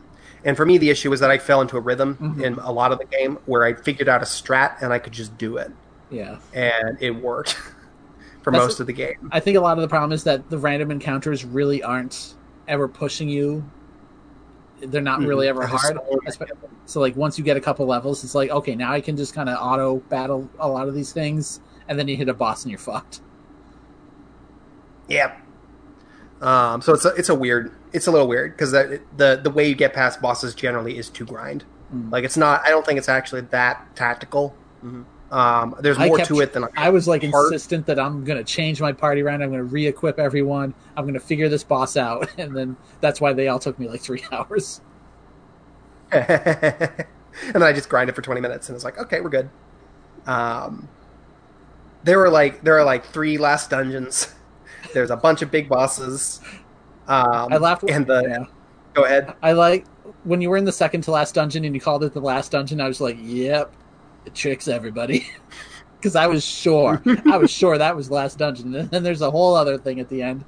And 0.45 0.57
for 0.57 0.65
me, 0.65 0.79
the 0.79 0.91
issue 0.91 1.11
was 1.11 1.21
that 1.21 1.31
I 1.31 1.39
fell 1.39 1.61
into 1.61 1.77
a 1.77 1.81
rhythm 1.81 2.17
Mhm. 2.21 2.43
in 2.43 2.55
a 2.55 2.71
lot 2.73 2.93
of 2.93 2.99
the 2.99 3.05
game 3.05 3.39
where 3.47 3.65
I 3.65 3.75
figured 3.75 4.09
out 4.09 4.23
a 4.23 4.25
strat 4.25 4.81
and 4.81 4.93
I 4.93 4.99
could 4.99 5.13
just 5.13 5.37
do 5.39 5.57
it. 5.57 5.71
Yeah. 6.11 6.37
And 6.53 6.99
it 7.01 7.11
worked 7.11 7.55
for 8.43 8.51
That's 8.53 8.63
most 8.65 8.79
a- 8.79 8.83
of 8.85 8.87
the 8.87 8.93
game. 8.93 9.29
I 9.33 9.41
think 9.41 9.57
a 9.57 9.61
lot 9.61 9.77
of 9.77 9.83
the 9.83 9.89
problem 9.89 10.13
is 10.13 10.25
that 10.25 10.49
the 10.51 10.59
random 10.59 10.91
encounters 10.91 11.45
really 11.45 11.83
aren't 11.83 12.35
ever 12.69 12.89
pushing 12.89 13.29
you. 13.29 13.65
They're 14.81 15.01
not 15.01 15.21
really 15.21 15.47
ever 15.49 15.65
hard. 15.67 15.97
so 15.97 16.03
many 16.03 16.17
Espe- 16.27 16.51
of 16.51 16.61
them. 16.61 16.77
So 16.87 17.01
like 17.01 17.15
once 17.17 17.39
you 17.39 17.45
get 17.45 17.57
a 17.57 17.61
couple 17.61 17.87
levels, 17.87 18.25
it's 18.25 18.35
like 18.35 18.51
okay, 18.51 18.75
now 18.75 18.93
I 18.93 19.01
can 19.01 19.17
just 19.17 19.35
kind 19.35 19.49
of 19.49 19.57
auto 19.61 19.97
battle 20.09 20.49
a 20.59 20.69
lot 20.69 20.89
of 20.89 20.95
these 20.95 21.13
things, 21.13 21.61
and 21.89 21.99
then 21.99 22.09
you 22.09 22.17
hit 22.17 22.29
a 22.29 22.35
boss 22.35 22.65
and 22.65 22.71
you're 22.71 22.79
fucked. 22.81 23.21
Yeah. 25.09 25.37
Um, 26.41 26.83
so 26.83 26.95
it's 26.95 27.05
a, 27.05 27.15
it's 27.15 27.29
a 27.29 27.35
weird, 27.35 27.73
it's 27.93 28.09
a 28.09 28.11
little 28.11 28.27
weird 28.27 28.53
because 28.53 28.73
the, 28.73 29.01
the 29.17 29.41
the 29.41 29.51
way 29.51 29.69
you 29.69 29.77
get 29.77 29.93
past 29.93 30.21
bosses 30.21 30.55
generally 30.55 30.99
is 30.99 31.09
to 31.11 31.25
grind. 31.25 31.65
Mm. 31.95 32.11
Like 32.11 32.25
it's 32.25 32.37
not. 32.37 32.63
I 32.67 32.71
don't 32.71 32.85
think 32.85 32.99
it's 32.99 33.09
actually 33.09 33.43
that 33.43 33.95
tactical. 33.95 34.55
Mhm. 34.85 35.05
Um, 35.33 35.75
there's 35.81 35.99
more 35.99 36.19
kept- 36.19 36.29
to 36.29 36.41
it 36.41 36.53
than 36.53 36.69
I 36.77 36.91
was 36.91 37.09
like 37.09 37.23
Hard- 37.25 37.53
insistent 37.53 37.87
that 37.87 37.99
I'm 37.99 38.23
gonna 38.23 38.45
change 38.45 38.83
my 38.83 38.93
party 38.93 39.23
around. 39.23 39.43
I'm 39.43 39.51
gonna 39.51 39.65
re-equip 39.65 40.19
everyone. 40.19 40.75
I'm 40.95 41.07
gonna 41.07 41.19
figure 41.19 41.49
this 41.49 41.65
boss 41.65 41.97
out, 41.97 42.29
and 42.39 42.55
then 42.55 42.77
that's 43.01 43.19
why 43.21 43.33
they 43.33 43.49
all 43.49 43.59
took 43.59 43.79
me 43.79 43.89
like 43.89 44.03
three 44.03 44.23
hours. 44.33 44.83
and 46.13 47.07
then 47.55 47.63
I 47.63 47.73
just 47.73 47.89
grinded 47.89 48.15
for 48.15 48.21
20 48.21 48.43
minutes 48.43 48.69
and 48.69 48.77
it's 48.77 48.85
like, 48.85 48.99
okay, 48.99 49.23
we're 49.23 49.31
good. 49.31 49.49
Um, 50.27 50.87
there 52.05 52.19
were 52.19 52.29
like 52.29 52.63
there 52.63 52.79
are 52.79 52.85
like 52.85 53.07
three 53.07 53.39
last 53.39 53.71
dungeons. 53.71 54.35
There's 54.93 55.11
a 55.11 55.17
bunch 55.17 55.41
of 55.41 55.51
big 55.51 55.69
bosses. 55.69 56.41
Um, 57.09 57.53
I 57.53 57.57
laughed. 57.57 57.85
And 57.89 58.07
the 58.07 58.23
yeah. 58.29 58.45
go 58.93 59.05
ahead. 59.05 59.35
I 59.43 59.53
like 59.53 59.87
when 60.25 60.43
you 60.43 60.51
were 60.51 60.59
in 60.59 60.65
the 60.65 60.73
second 60.73 61.01
to 61.03 61.11
last 61.11 61.35
dungeon 61.35 61.65
and 61.65 61.75
you 61.75 61.81
called 61.81 62.05
it 62.05 62.13
the 62.13 62.21
last 62.21 62.53
dungeon. 62.53 62.81
I 62.81 62.89
was 62.89 63.01
like, 63.01 63.17
"Yep, 63.19 63.73
tricks 64.31 64.69
everybody," 64.69 65.27
because 65.99 66.17
I 66.17 66.27
was 66.27 66.45
sure, 66.45 67.03
I 67.31 67.37
was 67.37 67.51
sure 67.51 67.79
that 67.79 67.97
was 67.97 68.09
the 68.09 68.15
last 68.15 68.39
dungeon. 68.39 68.75
And 68.75 68.91
then 68.91 69.03
there's 69.03 69.23
a 69.23 69.31
whole 69.31 69.55
other 69.55 69.79
thing 69.79 70.01
at 70.01 70.09
the 70.09 70.23
end, 70.23 70.45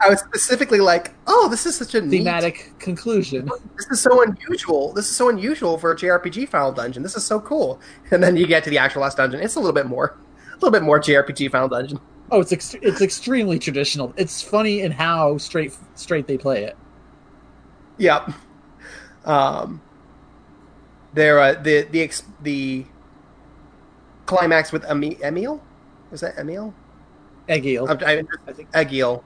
I 0.00 0.08
was 0.08 0.20
specifically 0.20 0.80
like, 0.80 1.12
oh, 1.26 1.48
this 1.48 1.66
is 1.66 1.76
such 1.76 1.94
a 1.94 2.00
neat. 2.00 2.18
thematic 2.18 2.72
conclusion. 2.78 3.50
This 3.76 3.86
is 3.90 4.00
so 4.00 4.22
unusual. 4.22 4.92
This 4.92 5.08
is 5.08 5.16
so 5.16 5.28
unusual 5.28 5.78
for 5.78 5.92
a 5.92 5.96
JRPG 5.96 6.48
final 6.48 6.72
dungeon. 6.72 7.02
This 7.02 7.16
is 7.16 7.24
so 7.24 7.40
cool. 7.40 7.80
And 8.10 8.22
then 8.22 8.36
you 8.36 8.46
get 8.46 8.64
to 8.64 8.70
the 8.70 8.78
actual 8.78 9.02
last 9.02 9.16
dungeon. 9.16 9.40
It's 9.40 9.56
a 9.56 9.60
little 9.60 9.74
bit 9.74 9.86
more, 9.86 10.16
a 10.50 10.54
little 10.54 10.70
bit 10.70 10.82
more 10.82 11.00
JRPG 11.00 11.50
final 11.50 11.68
dungeon. 11.68 12.00
Oh, 12.30 12.40
it's 12.40 12.52
ex- 12.52 12.76
it's 12.80 13.02
extremely 13.02 13.58
traditional. 13.58 14.14
It's 14.16 14.40
funny 14.40 14.80
in 14.80 14.92
how 14.92 15.36
straight 15.36 15.76
straight 15.94 16.26
they 16.26 16.38
play 16.38 16.64
it. 16.64 16.76
Yep. 17.98 18.30
Um, 19.26 19.82
there, 21.14 21.38
uh, 21.40 21.54
the 21.54 21.82
the 21.90 22.00
ex- 22.02 22.24
the 22.42 22.84
climax 24.26 24.72
with 24.72 24.82
Emi- 24.84 25.20
Emil 25.22 25.60
was 26.10 26.20
that 26.20 26.38
Emil? 26.38 26.74
Egil, 27.48 27.88
I, 27.90 27.92
I, 28.18 28.22
I 28.46 28.52
think. 28.52 28.68
Egil 28.74 29.24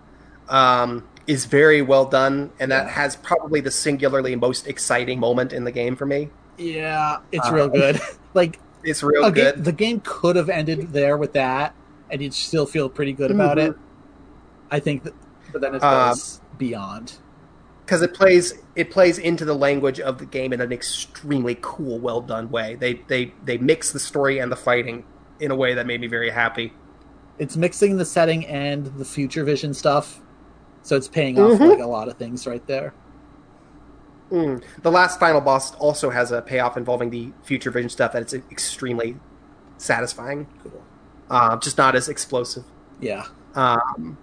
um, 0.49 1.07
is 1.27 1.45
very 1.45 1.83
well 1.83 2.07
done, 2.07 2.51
and 2.59 2.71
that 2.73 2.87
Yeah. 2.87 2.93
has 2.93 3.17
probably 3.17 3.61
the 3.61 3.71
singularly 3.71 4.37
most 4.37 4.67
exciting 4.67 5.21
moment 5.21 5.53
in 5.53 5.65
the 5.65 5.73
game 5.73 5.97
for 5.97 6.07
me. 6.07 6.31
Yeah, 6.57 7.19
it's 7.33 7.49
Uh, 7.49 7.53
real 7.55 7.69
good. 7.69 8.01
like 8.35 8.59
It's 8.83 9.03
real 9.03 9.31
good. 9.31 9.65
the 9.65 9.73
game 9.73 10.01
could 10.05 10.37
have 10.37 10.49
ended 10.49 10.93
there 10.93 11.17
with 11.19 11.35
that, 11.35 11.75
and 12.11 12.23
you'd 12.23 12.33
still 12.35 12.65
feel 12.67 12.89
pretty 12.89 13.13
good 13.13 13.31
about 13.31 13.59
Mhm. 13.59 13.71
it. 13.71 13.77
I 14.71 14.81
think, 14.81 15.03
that, 15.05 15.13
but 15.53 15.61
then 15.61 15.75
it 15.75 15.83
Uh, 15.83 16.09
goes 16.09 16.41
beyond. 16.57 17.15
Because 17.87 18.03
it 18.03 18.13
plays 18.15 18.53
it 18.75 18.91
plays 18.91 19.17
into 19.17 19.45
the 19.45 19.55
language 19.55 20.01
of 20.01 20.19
the 20.19 20.27
game 20.27 20.53
in 20.53 20.61
an 20.61 20.73
extremely 20.73 21.57
cool, 21.63 21.99
well 22.01 22.21
done 22.21 22.51
way. 22.51 22.75
They 22.75 22.95
they 23.07 23.33
they 23.45 23.57
mix 23.59 23.93
the 23.93 24.01
story 24.01 24.39
and 24.41 24.51
the 24.51 24.57
fighting 24.57 25.05
in 25.41 25.51
a 25.53 25.57
way 25.57 25.73
that 25.75 25.87
made 25.87 26.01
me 26.01 26.09
very 26.09 26.31
happy. 26.31 26.73
It's 27.39 27.57
mixing 27.57 27.97
the 27.97 28.05
setting 28.05 28.45
and 28.47 28.87
the 28.99 29.05
future 29.05 29.45
vision 29.45 29.73
stuff, 29.73 30.21
so 30.83 30.97
it's 30.97 31.07
paying 31.09 31.39
off 31.39 31.61
Mhm. 31.61 31.71
like 31.71 31.79
a 31.79 31.87
lot 31.87 32.09
of 32.09 32.17
things 32.17 32.47
right 32.47 32.67
there. 32.67 32.93
Mm. 34.33 34.63
The 34.83 34.91
last 34.91 35.21
final 35.21 35.41
boss 35.41 35.75
also 35.77 36.11
has 36.11 36.33
a 36.33 36.43
payoff 36.43 36.77
involving 36.77 37.11
the 37.11 37.33
future 37.45 37.71
vision 37.71 37.89
stuff 37.91 38.13
that 38.13 38.23
it's 38.23 38.35
extremely 38.35 39.17
satisfying. 39.79 40.49
Cool. 40.65 40.83
Uh, 41.31 41.57
just 41.59 41.79
not 41.79 41.95
as 41.95 42.09
explosive. 42.09 42.65
Yeah, 43.01 43.27
Um, 43.55 44.19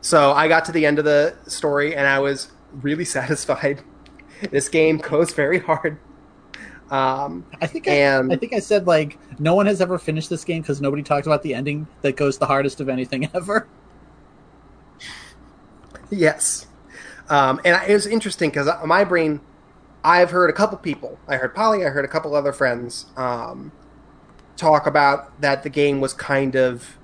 so 0.00 0.32
I 0.32 0.48
got 0.48 0.64
to 0.66 0.72
the 0.72 0.86
end 0.86 0.98
of 0.98 1.04
the 1.04 1.36
story 1.46 1.94
and 1.96 2.06
I 2.06 2.18
was 2.18 2.50
really 2.72 3.04
satisfied. 3.18 3.82
This 4.50 4.68
game 4.68 4.98
goes 4.98 5.32
very 5.32 5.58
hard. 5.58 5.98
Um, 6.90 7.44
I 7.60 7.66
think 7.66 7.86
I, 7.86 7.92
And- 7.92 8.32
I 8.32 8.36
think 8.36 8.52
I 8.54 8.60
said 8.60 8.86
like 8.86 9.18
no 9.38 9.54
one 9.54 9.66
has 9.66 9.80
ever 9.80 9.98
finished 9.98 10.30
this 10.30 10.44
game 10.44 10.62
because 10.62 10.80
nobody 10.80 11.02
talked 11.02 11.26
about 11.26 11.42
the 11.42 11.54
ending 11.54 11.86
that 12.02 12.16
goes 12.16 12.38
the 12.38 12.46
hardest 12.46 12.80
of 12.80 12.88
anything 12.88 13.28
ever. 13.34 13.68
Yes. 16.10 16.66
Um, 17.28 17.60
and 17.64 17.78
it 17.88 17.92
was 17.92 18.06
interesting 18.06 18.50
because 18.50 18.68
my 18.86 19.04
brain, 19.04 19.40
I've 20.02 20.30
heard 20.30 20.48
a 20.48 20.52
couple 20.54 20.78
people, 20.78 21.18
I 21.28 21.36
heard 21.36 21.54
Polly, 21.54 21.84
I 21.84 21.90
heard 21.90 22.04
a 22.04 22.08
couple 22.08 22.34
other 22.34 22.52
friends 22.52 23.06
um, 23.16 23.70
talk 24.56 24.86
about 24.86 25.38
that 25.42 25.62
the 25.62 25.68
game 25.68 26.00
was 26.00 26.14
kind 26.14 26.56
of, 26.56 26.96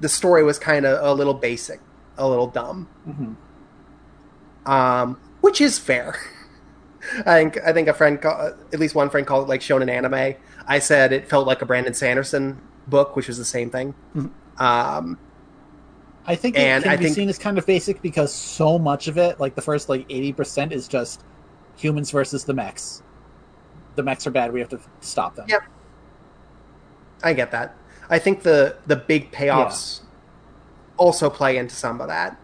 the 0.00 0.08
story 0.08 0.42
was 0.42 0.58
kind 0.58 0.86
of 0.86 1.04
a 1.04 1.12
little 1.12 1.34
basic, 1.34 1.80
a 2.18 2.28
little 2.28 2.46
dumb, 2.46 2.88
Mm-hmm. 3.08 4.70
um, 4.70 5.20
which 5.40 5.60
is 5.60 5.78
fair. 5.78 6.16
I 7.26 7.34
think 7.42 7.58
I 7.66 7.72
think 7.72 7.88
a 7.88 7.94
friend, 7.94 8.20
call, 8.20 8.54
at 8.72 8.78
least 8.78 8.94
one 8.94 9.10
friend, 9.10 9.26
called 9.26 9.46
it 9.46 9.48
like 9.48 9.60
shonen 9.60 9.90
anime. 9.90 10.34
I 10.68 10.78
said 10.78 11.12
it 11.12 11.28
felt 11.28 11.46
like 11.48 11.60
a 11.60 11.66
Brandon 11.66 11.94
Sanderson 11.94 12.60
book, 12.86 13.16
which 13.16 13.26
was 13.26 13.38
the 13.38 13.44
same 13.44 13.70
thing. 13.70 13.94
Um, 14.58 15.18
I 16.24 16.36
think 16.36 16.54
it 16.56 16.60
And 16.60 16.84
can 16.84 16.92
I 16.92 16.96
be 16.96 17.04
think- 17.06 17.16
seen 17.16 17.28
as 17.28 17.38
kind 17.38 17.58
of 17.58 17.66
basic 17.66 18.00
because 18.02 18.32
so 18.32 18.78
much 18.78 19.08
of 19.08 19.18
it, 19.18 19.40
like 19.40 19.56
the 19.56 19.62
first 19.62 19.88
like 19.88 20.06
eighty 20.10 20.32
percent, 20.32 20.72
is 20.72 20.86
just 20.86 21.24
humans 21.76 22.12
versus 22.12 22.44
the 22.44 22.54
mechs. 22.54 23.02
The 23.96 24.04
mechs 24.04 24.24
are 24.28 24.30
bad. 24.30 24.52
We 24.52 24.60
have 24.60 24.68
to 24.68 24.80
stop 25.00 25.34
them. 25.34 25.46
Yep. 25.48 25.62
I 27.24 27.32
get 27.32 27.50
that. 27.50 27.74
I 28.08 28.20
think 28.20 28.42
the 28.44 28.76
the 28.86 28.94
big 28.96 29.32
payoffs 29.32 30.02
also 31.02 31.28
play 31.28 31.56
into 31.56 31.74
some 31.74 32.00
of 32.00 32.08
that. 32.08 32.38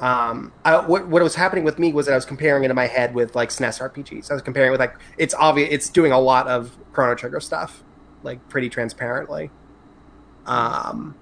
Um, 0.00 0.52
I, 0.64 0.78
what 0.80 1.08
what 1.08 1.22
was 1.22 1.34
happening 1.34 1.62
with 1.62 1.78
me 1.78 1.92
was 1.92 2.06
that 2.06 2.12
I 2.12 2.14
was 2.14 2.24
comparing 2.24 2.64
it 2.64 2.70
in 2.70 2.76
my 2.76 2.86
head 2.86 3.14
with 3.14 3.34
like 3.34 3.50
SNES 3.50 3.80
RPGs. 3.92 4.30
I 4.30 4.34
was 4.34 4.42
comparing 4.42 4.68
it 4.68 4.70
with 4.70 4.80
like 4.80 4.94
it's 5.18 5.34
obvious 5.34 5.68
it's 5.70 5.90
doing 5.90 6.10
a 6.10 6.18
lot 6.18 6.48
of 6.48 6.76
Chrono 6.92 7.14
Trigger 7.14 7.40
stuff, 7.40 7.82
like 8.22 8.48
pretty 8.48 8.70
transparently. 8.70 9.50
Um, 10.46 11.16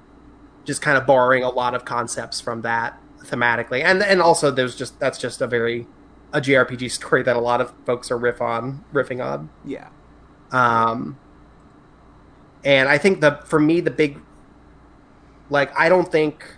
just 0.64 0.80
kind 0.80 0.96
of 0.96 1.06
borrowing 1.06 1.42
a 1.42 1.48
lot 1.48 1.74
of 1.74 1.84
concepts 1.84 2.40
from 2.40 2.62
that 2.62 3.00
thematically, 3.24 3.82
and 3.82 4.00
and 4.00 4.22
also 4.22 4.52
there's 4.52 4.76
just 4.76 5.00
that's 5.00 5.18
just 5.18 5.40
a 5.40 5.48
very 5.48 5.88
a 6.32 6.40
JRPG 6.40 6.90
story 6.90 7.24
that 7.24 7.34
a 7.34 7.40
lot 7.40 7.60
of 7.60 7.74
folks 7.84 8.12
are 8.12 8.18
riff 8.18 8.40
on 8.40 8.84
riffing 8.92 9.24
on. 9.24 9.50
Yeah. 9.64 9.88
Um, 10.52 11.18
and 12.64 12.88
I 12.88 12.98
think 12.98 13.20
the 13.20 13.40
for 13.44 13.58
me 13.58 13.80
the 13.80 13.90
big, 13.90 14.20
like 15.50 15.76
I 15.76 15.88
don't 15.88 16.10
think 16.10 16.57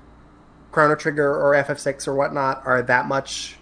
Chrono 0.73 0.95
Trigger 0.95 1.35
or 1.35 1.55
FF6 1.55 2.07
or 2.07 2.15
whatnot 2.15 2.63
are 2.65 2.83
that 2.83 3.07
much, 3.07 3.57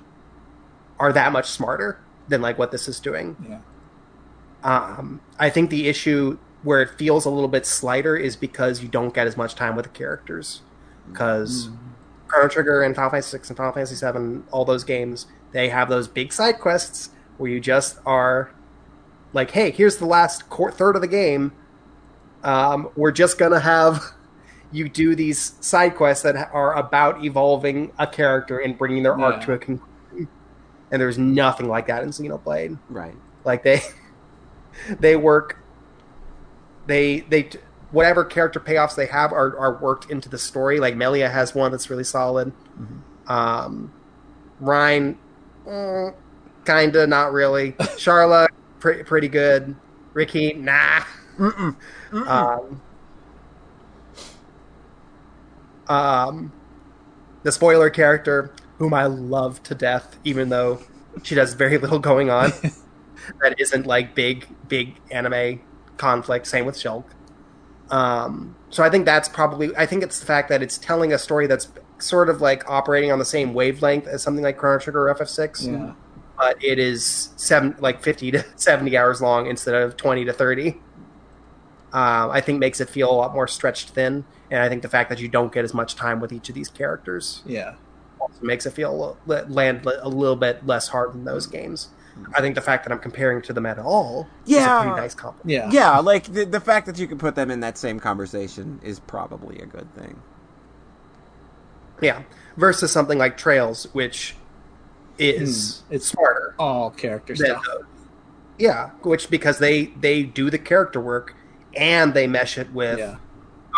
are 0.99 1.13
that 1.13 1.33
much 1.33 1.49
smarter 1.49 2.01
than 2.29 2.43
like 2.43 2.59
what 2.59 2.71
this 2.71 2.89
is 2.89 3.01
doing. 3.01 3.37
Yeah. 3.49 3.61
Um, 4.63 5.21
I 5.39 5.51
think 5.51 5.71
the 5.71 5.89
issue 5.89 6.39
where 6.63 6.83
it 6.83 6.91
feels 6.99 7.25
a 7.25 7.31
little 7.31 7.49
bit 7.49 7.65
slighter 7.65 8.17
is 8.17 8.37
because 8.37 8.83
you 8.83 8.89
don't 8.89 9.15
get 9.15 9.27
as 9.27 9.37
much 9.37 9.55
time 9.55 9.77
with 9.77 9.85
the 9.85 9.91
characters. 9.91 10.63
Because 11.09 11.71
Chrono 12.27 12.49
Trigger 12.49 12.83
and 12.83 12.95
Final 12.95 13.11
Fantasy 13.11 13.39
VI 13.39 13.45
and 13.49 13.57
Final 13.57 13.73
Fantasy 13.73 14.07
VII, 14.07 14.43
all 14.51 14.65
those 14.65 14.85
games, 14.85 15.27
they 15.53 15.71
have 15.71 15.89
those 15.89 16.09
big 16.09 16.33
side 16.33 16.59
quests 16.59 17.11
where 17.39 17.51
you 17.51 17.61
just 17.61 17.99
are 18.05 18.53
like, 19.33 19.53
hey, 19.53 19.71
here's 19.71 19.97
the 19.97 20.07
last 20.07 20.45
third 20.51 20.97
of 20.97 21.03
the 21.03 21.09
game. 21.09 21.53
Um, 22.43 22.91
we're 22.97 23.13
just 23.13 23.39
gonna 23.39 23.61
have 23.61 24.13
you 24.71 24.89
do 24.89 25.15
these 25.15 25.55
side 25.61 25.97
quests 25.97 26.23
that 26.25 26.51
are 26.53 26.75
about 26.75 27.25
evolving 27.25 27.93
a 27.99 28.07
character 28.07 28.59
and 28.59 28.77
bringing 28.77 29.03
their 29.03 29.19
arc 29.19 29.43
to 29.45 29.53
a 29.53 29.59
conclusion. 29.59 30.29
And 30.91 31.01
there's 31.01 31.19
nothing 31.19 31.69
like 31.69 31.87
that 31.87 32.03
in 32.03 32.11
Xenoblade. 32.11 32.79
Right. 32.89 33.15
Like 33.45 33.63
they 33.63 33.83
they 35.01 35.17
work 35.17 35.59
they 36.87 37.21
they 37.21 37.51
whatever 37.91 38.25
character 38.25 38.61
payoffs 38.61 38.95
they 38.95 39.07
have 39.07 39.33
are, 39.33 39.57
are 39.59 39.79
worked 39.79 40.11
into 40.11 40.29
the 40.29 40.39
story. 40.39 40.81
Like 40.81 40.97
Melia 40.97 41.29
has 41.29 41.55
one 41.55 41.71
that's 41.71 41.89
really 41.89 42.05
solid. 42.05 42.53
Um, 43.27 43.93
Reyn, 44.61 45.19
mm, 45.67 46.15
kinda, 46.65 47.07
not 47.07 47.33
really. 47.33 47.73
Sharla, 47.97 48.49
pre- 48.81 49.05
pretty 49.05 49.29
good. 49.29 49.75
Riki, 50.13 50.55
nah. 50.55 51.03
Mm-mm. 51.39 51.77
Um, 52.13 52.81
um, 55.89 56.53
the 57.43 57.53
spoiler 57.53 57.91
character, 57.91 58.53
whom 58.79 58.95
I 58.95 59.07
love 59.07 59.63
to 59.65 59.75
death, 59.75 60.17
even 60.25 60.49
though 60.49 60.81
she 61.23 61.35
does 61.35 61.55
very 61.55 61.79
little 61.79 61.99
going 61.99 62.31
on. 62.31 62.53
that 63.43 63.59
isn't 63.59 63.87
like 63.87 64.15
big, 64.15 64.47
big 64.69 64.97
anime 65.11 65.61
conflict. 65.97 66.47
Same 66.47 66.65
with 66.67 66.77
Shulk. 66.77 67.05
Um, 67.91 68.55
so 68.71 68.83
I 68.83 68.91
think 68.91 69.05
that's 69.07 69.29
probably. 69.29 69.75
I 69.77 69.87
think 69.87 70.03
it's 70.03 70.21
the 70.21 70.27
fact 70.27 70.49
that 70.51 70.63
it's 70.63 70.79
telling 70.79 71.13
a 71.13 71.19
story 71.19 71.47
that's 71.47 71.69
sort 71.99 72.29
of 72.29 72.41
like 72.41 72.69
operating 72.71 73.11
on 73.11 73.19
the 73.19 73.25
same 73.25 73.55
wavelength 73.55 74.07
as 74.07 74.23
something 74.23 74.45
like 74.45 74.57
Chrono 74.57 74.79
Trigger 74.79 75.09
or 75.09 75.15
FF6 75.15 75.67
Yeah. 75.67 75.93
but 76.39 76.63
it 76.63 76.79
is 76.79 77.31
seven 77.37 77.75
like 77.81 78.01
50 78.03 78.31
to 78.33 78.45
70 78.57 78.97
hours 78.97 79.21
long 79.21 79.47
instead 79.47 79.75
of 79.75 79.97
20 79.97 80.25
to 80.27 80.33
30 80.33 80.77
um, 81.93 82.31
i 82.31 82.41
think 82.41 82.59
makes 82.59 82.81
it 82.81 82.89
feel 82.89 83.11
a 83.11 83.15
lot 83.15 83.33
more 83.35 83.47
stretched 83.49 83.91
thin 83.91 84.25
and 84.51 84.63
i 84.63 84.69
think 84.69 84.83
the 84.83 84.89
fact 84.89 85.09
that 85.11 85.21
you 85.21 85.29
don't 85.29 85.53
get 85.53 85.65
as 85.65 85.73
much 85.75 85.95
time 85.95 86.21
with 86.21 86.33
each 86.33 86.49
of 86.49 86.55
these 86.55 86.69
characters 86.69 87.43
Yeah. 87.47 87.75
also 88.21 88.41
makes 88.43 88.67
it 88.67 88.73
feel 88.73 88.91
a 88.91 88.97
little, 89.27 89.49
land 89.53 89.87
a 89.87 90.09
little 90.09 90.37
bit 90.37 90.67
less 90.67 90.89
hard 90.89 91.13
than 91.15 91.25
those 91.25 91.47
games 91.47 91.89
i 92.35 92.41
think 92.41 92.55
the 92.57 92.61
fact 92.61 92.85
that 92.85 92.93
i'm 92.93 92.99
comparing 92.99 93.41
to 93.43 93.53
them 93.53 93.65
at 93.65 93.79
all 93.79 94.27
is 94.47 94.53
a 94.53 94.57
Yeah. 94.57 94.83
pretty 94.83 94.97
nice 95.01 95.15
compliment 95.15 95.73
Yeah. 95.73 95.93
Yeah, 95.95 95.99
like 96.01 96.25
the, 96.33 96.45
the 96.45 96.61
fact 96.61 96.87
that 96.87 96.99
you 96.99 97.07
can 97.07 97.17
put 97.19 97.35
them 97.37 97.51
in 97.51 97.61
that 97.61 97.79
same 97.79 98.01
conversation 98.01 98.81
is 98.83 98.99
probably 99.01 99.59
a 99.61 99.67
good 99.67 99.93
thing. 99.95 100.21
yeah 102.03 102.23
versus 102.57 102.91
something 102.93 103.19
like 103.19 103.37
trails 103.37 103.87
which 103.93 104.35
is 105.19 105.83
Hmm, 105.89 105.95
it's- 105.95 106.09
smarter 106.11 106.55
All 106.59 106.91
character 106.91 107.35
than 107.35 107.47
stuff. 107.61 107.65
yeah 108.59 108.91
which 109.03 109.31
because 109.31 109.59
they 109.59 109.87
they 110.01 110.23
do 110.23 110.51
the 110.51 110.59
character 110.59 111.01
work 111.01 111.35
and 111.77 112.15
they 112.15 112.27
mesh 112.27 112.59
it 112.59 112.73
with 112.73 112.99
Yeah. 112.99 113.17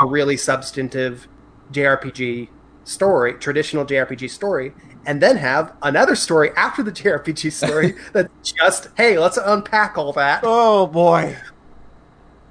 a 0.01 0.07
really 0.07 0.37
substantive 0.37 1.29
JRPG 1.73 2.49
story, 2.85 3.35
traditional 3.35 3.85
JRPG 3.85 4.29
story, 4.31 4.73
and 5.07 5.21
then 5.23 5.37
have 5.37 5.73
another 5.83 6.15
story 6.15 6.51
after 6.57 6.83
the 6.83 6.93
JRPG 6.93 7.51
story 7.53 7.95
that 8.13 8.31
just, 8.43 8.89
hey, 8.97 9.19
let's 9.19 9.37
unpack 9.37 9.97
all 9.97 10.13
that. 10.15 10.41
Oh 10.43 10.87
boy. 10.87 11.37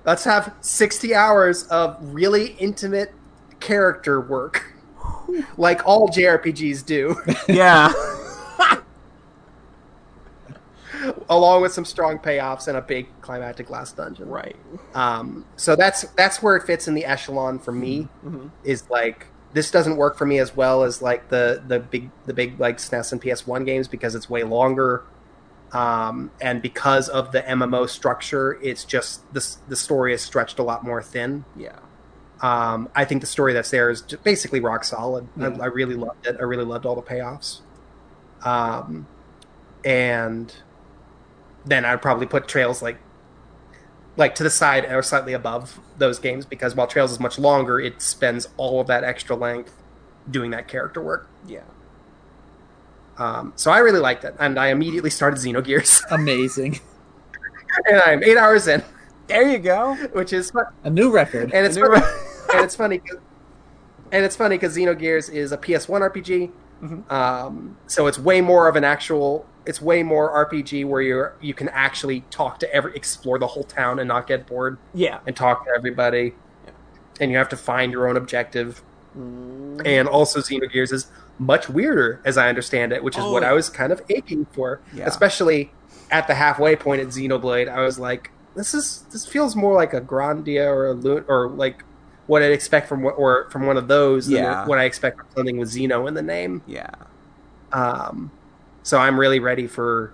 Let's 0.05 0.23
have 0.23 0.53
60 0.61 1.13
hours 1.13 1.63
of 1.67 1.97
really 2.01 2.53
intimate 2.53 3.13
character 3.59 4.21
work, 4.21 4.73
like 5.57 5.85
all 5.85 6.07
JRPGs 6.09 6.85
do, 6.85 7.15
Yeah. 7.47 7.91
along 11.29 11.61
with 11.61 11.73
some 11.73 11.85
strong 11.85 12.19
payoffs 12.19 12.67
and 12.67 12.77
a 12.77 12.81
big 12.81 13.07
climactic 13.21 13.69
last 13.69 13.97
dungeon. 13.97 14.29
right. 14.29 14.55
Um, 14.93 15.45
so 15.55 15.75
that's 15.75 16.03
that's 16.15 16.41
where 16.41 16.55
it 16.55 16.63
fits 16.63 16.87
in 16.87 16.93
the 16.93 17.05
echelon 17.05 17.59
for 17.59 17.71
me. 17.71 18.07
Mm-hmm. 18.25 18.47
Is 18.63 18.89
like 18.89 19.27
this 19.53 19.71
doesn't 19.71 19.97
work 19.97 20.17
for 20.17 20.25
me 20.25 20.39
as 20.39 20.55
well 20.55 20.83
as 20.83 21.01
like 21.01 21.29
the 21.29 21.63
the 21.67 21.79
big 21.79 22.09
the 22.25 22.33
big 22.33 22.59
like 22.59 22.77
SNES 22.77 23.11
and 23.13 23.21
PS1 23.21 23.65
games 23.65 23.87
because 23.87 24.15
it's 24.15 24.29
way 24.29 24.43
longer, 24.43 25.03
um, 25.71 26.31
and 26.41 26.61
because 26.61 27.09
of 27.09 27.31
the 27.31 27.41
MMO 27.41 27.87
structure, 27.89 28.59
it's 28.61 28.85
just 28.85 29.31
the 29.33 29.55
the 29.67 29.75
story 29.75 30.13
is 30.13 30.21
stretched 30.21 30.59
a 30.59 30.63
lot 30.63 30.83
more 30.83 31.01
thin. 31.01 31.45
Yeah. 31.55 31.79
Um, 32.41 32.89
I 32.95 33.03
think 33.03 33.19
the 33.19 33.27
story 33.27 33.51
that's 33.53 33.69
there 33.69 33.89
is 33.89 34.01
basically 34.01 34.61
rock 34.61 34.85
solid. 34.85 35.27
Yeah. 35.35 35.49
I, 35.59 35.63
I 35.63 35.65
really 35.65 35.95
loved 35.95 36.25
it. 36.25 36.37
I 36.39 36.43
really 36.43 36.63
loved 36.63 36.85
all 36.85 36.95
the 36.95 37.01
payoffs. 37.01 37.59
Um, 38.43 39.07
and 39.83 40.53
then 41.65 41.85
I'd 41.85 42.01
probably 42.01 42.25
put 42.25 42.47
Trails 42.47 42.81
like 42.81 42.97
like 44.17 44.35
to 44.35 44.43
the 44.43 44.49
side 44.49 44.85
or 44.85 45.01
slightly 45.01 45.33
above 45.33 45.79
those 45.97 46.19
games 46.19 46.45
because 46.45 46.75
while 46.75 46.87
Trails 46.87 47.11
is 47.11 47.19
much 47.19 47.39
longer, 47.39 47.79
it 47.79 48.01
spends 48.01 48.49
all 48.57 48.81
of 48.81 48.87
that 48.87 49.03
extra 49.03 49.35
length 49.35 49.73
doing 50.29 50.51
that 50.51 50.67
character 50.67 51.01
work. 51.01 51.29
Yeah. 51.47 51.61
Um, 53.17 53.53
so 53.55 53.69
I 53.71 53.79
really 53.79 53.99
liked 53.99 54.23
it, 54.23 54.35
and 54.39 54.57
I 54.57 54.67
immediately 54.69 55.09
started 55.09 55.39
Xenogears, 55.39 56.01
Amazing. 56.11 56.79
and 57.85 58.01
I'm 58.01 58.23
eight 58.23 58.37
hours 58.37 58.67
in, 58.67 58.81
There 59.27 59.47
you 59.49 59.57
go. 59.59 59.95
which 60.13 60.31
is 60.31 60.51
fun. 60.51 60.65
A 60.83 60.89
new 60.89 61.11
record. 61.11 61.51
And 61.53 61.65
it's 61.65 61.77
funny, 61.77 61.95
you're- 61.97 62.07
and 62.53 62.63
it's 62.63 62.75
funny, 62.77 63.01
and 64.13 64.23
it's 64.25 64.35
funny 64.37 64.55
because 64.57 64.75
Xenogears 64.77 65.29
is 65.31 65.51
a 65.51 65.57
PS1 65.57 66.01
RPG, 66.09 66.51
Mhm. 66.81 67.11
um, 67.11 67.77
so 67.87 68.07
it's 68.07 68.17
way 68.19 68.41
more 68.41 68.67
of 68.67 68.75
an 68.75 68.83
actual. 68.83 69.45
It's 69.65 69.81
way 69.81 70.01
more 70.03 70.31
RPG 70.33 70.85
where 70.85 71.01
you're 71.01 71.33
you 71.41 71.53
can 71.53 71.69
actually 71.69 72.21
talk 72.31 72.59
to 72.59 72.73
every 72.73 72.95
explore 72.95 73.37
the 73.37 73.47
whole 73.47 73.63
town 73.63 73.99
and 73.99 74.07
not 74.07 74.25
get 74.27 74.47
bored 74.47 74.77
Yeah. 74.93 75.19
and 75.27 75.35
talk 75.35 75.65
to 75.65 75.71
everybody, 75.75 76.35
Yeah. 76.65 76.71
and 77.21 77.31
you 77.31 77.37
have 77.37 77.49
to 77.49 77.57
find 77.57 77.91
your 77.91 78.07
own 78.07 78.17
objective. 78.17 78.81
Mm. 79.17 79.81
And 79.85 80.07
also, 80.07 80.39
Xenogears 80.39 80.91
is 80.93 81.07
much 81.37 81.69
weirder, 81.69 82.19
as 82.25 82.37
I 82.37 82.49
understand 82.49 82.91
it, 82.93 83.03
which 83.03 83.17
is 83.17 83.23
Oh, 83.23 83.31
what. 83.31 83.43
I 83.43 83.53
was 83.53 83.69
kind 83.69 83.91
of 83.91 84.01
aching 84.09 84.45
for, 84.51 84.79
Yeah. 84.93 85.05
especially 85.07 85.71
at 86.11 86.27
the 86.27 86.33
halfway 86.35 86.75
point 86.75 87.01
at 87.01 87.07
Xenoblade. 87.07 87.67
I 87.69 87.81
was 87.81 87.99
like, 87.99 88.31
this 88.55 88.73
is 88.73 89.03
this 89.11 89.25
feels 89.25 89.55
more 89.55 89.73
like 89.73 89.93
a 89.93 90.01
Grandia 90.01 90.65
or 90.67 90.87
a 90.87 90.93
Lu- 90.93 91.23
or 91.27 91.49
like 91.49 91.83
what 92.29 92.43
I'd 92.43 92.51
expect 92.51 92.87
from 92.87 93.03
or 93.03 93.49
from 93.49 93.65
one 93.65 93.75
of 93.75 93.87
those 93.87 94.29
Yeah. 94.29 94.67
what 94.67 94.77
I 94.77 94.83
expect 94.83 95.17
from 95.17 95.27
something 95.35 95.57
with 95.57 95.69
Xeno 95.69 96.07
in 96.07 96.13
the 96.13 96.21
name. 96.21 96.61
Yeah. 96.67 96.91
Um, 97.73 98.29
so 98.83 98.99
I'm 98.99 99.19
really 99.19 99.39
ready 99.39 99.65
for 99.65 100.13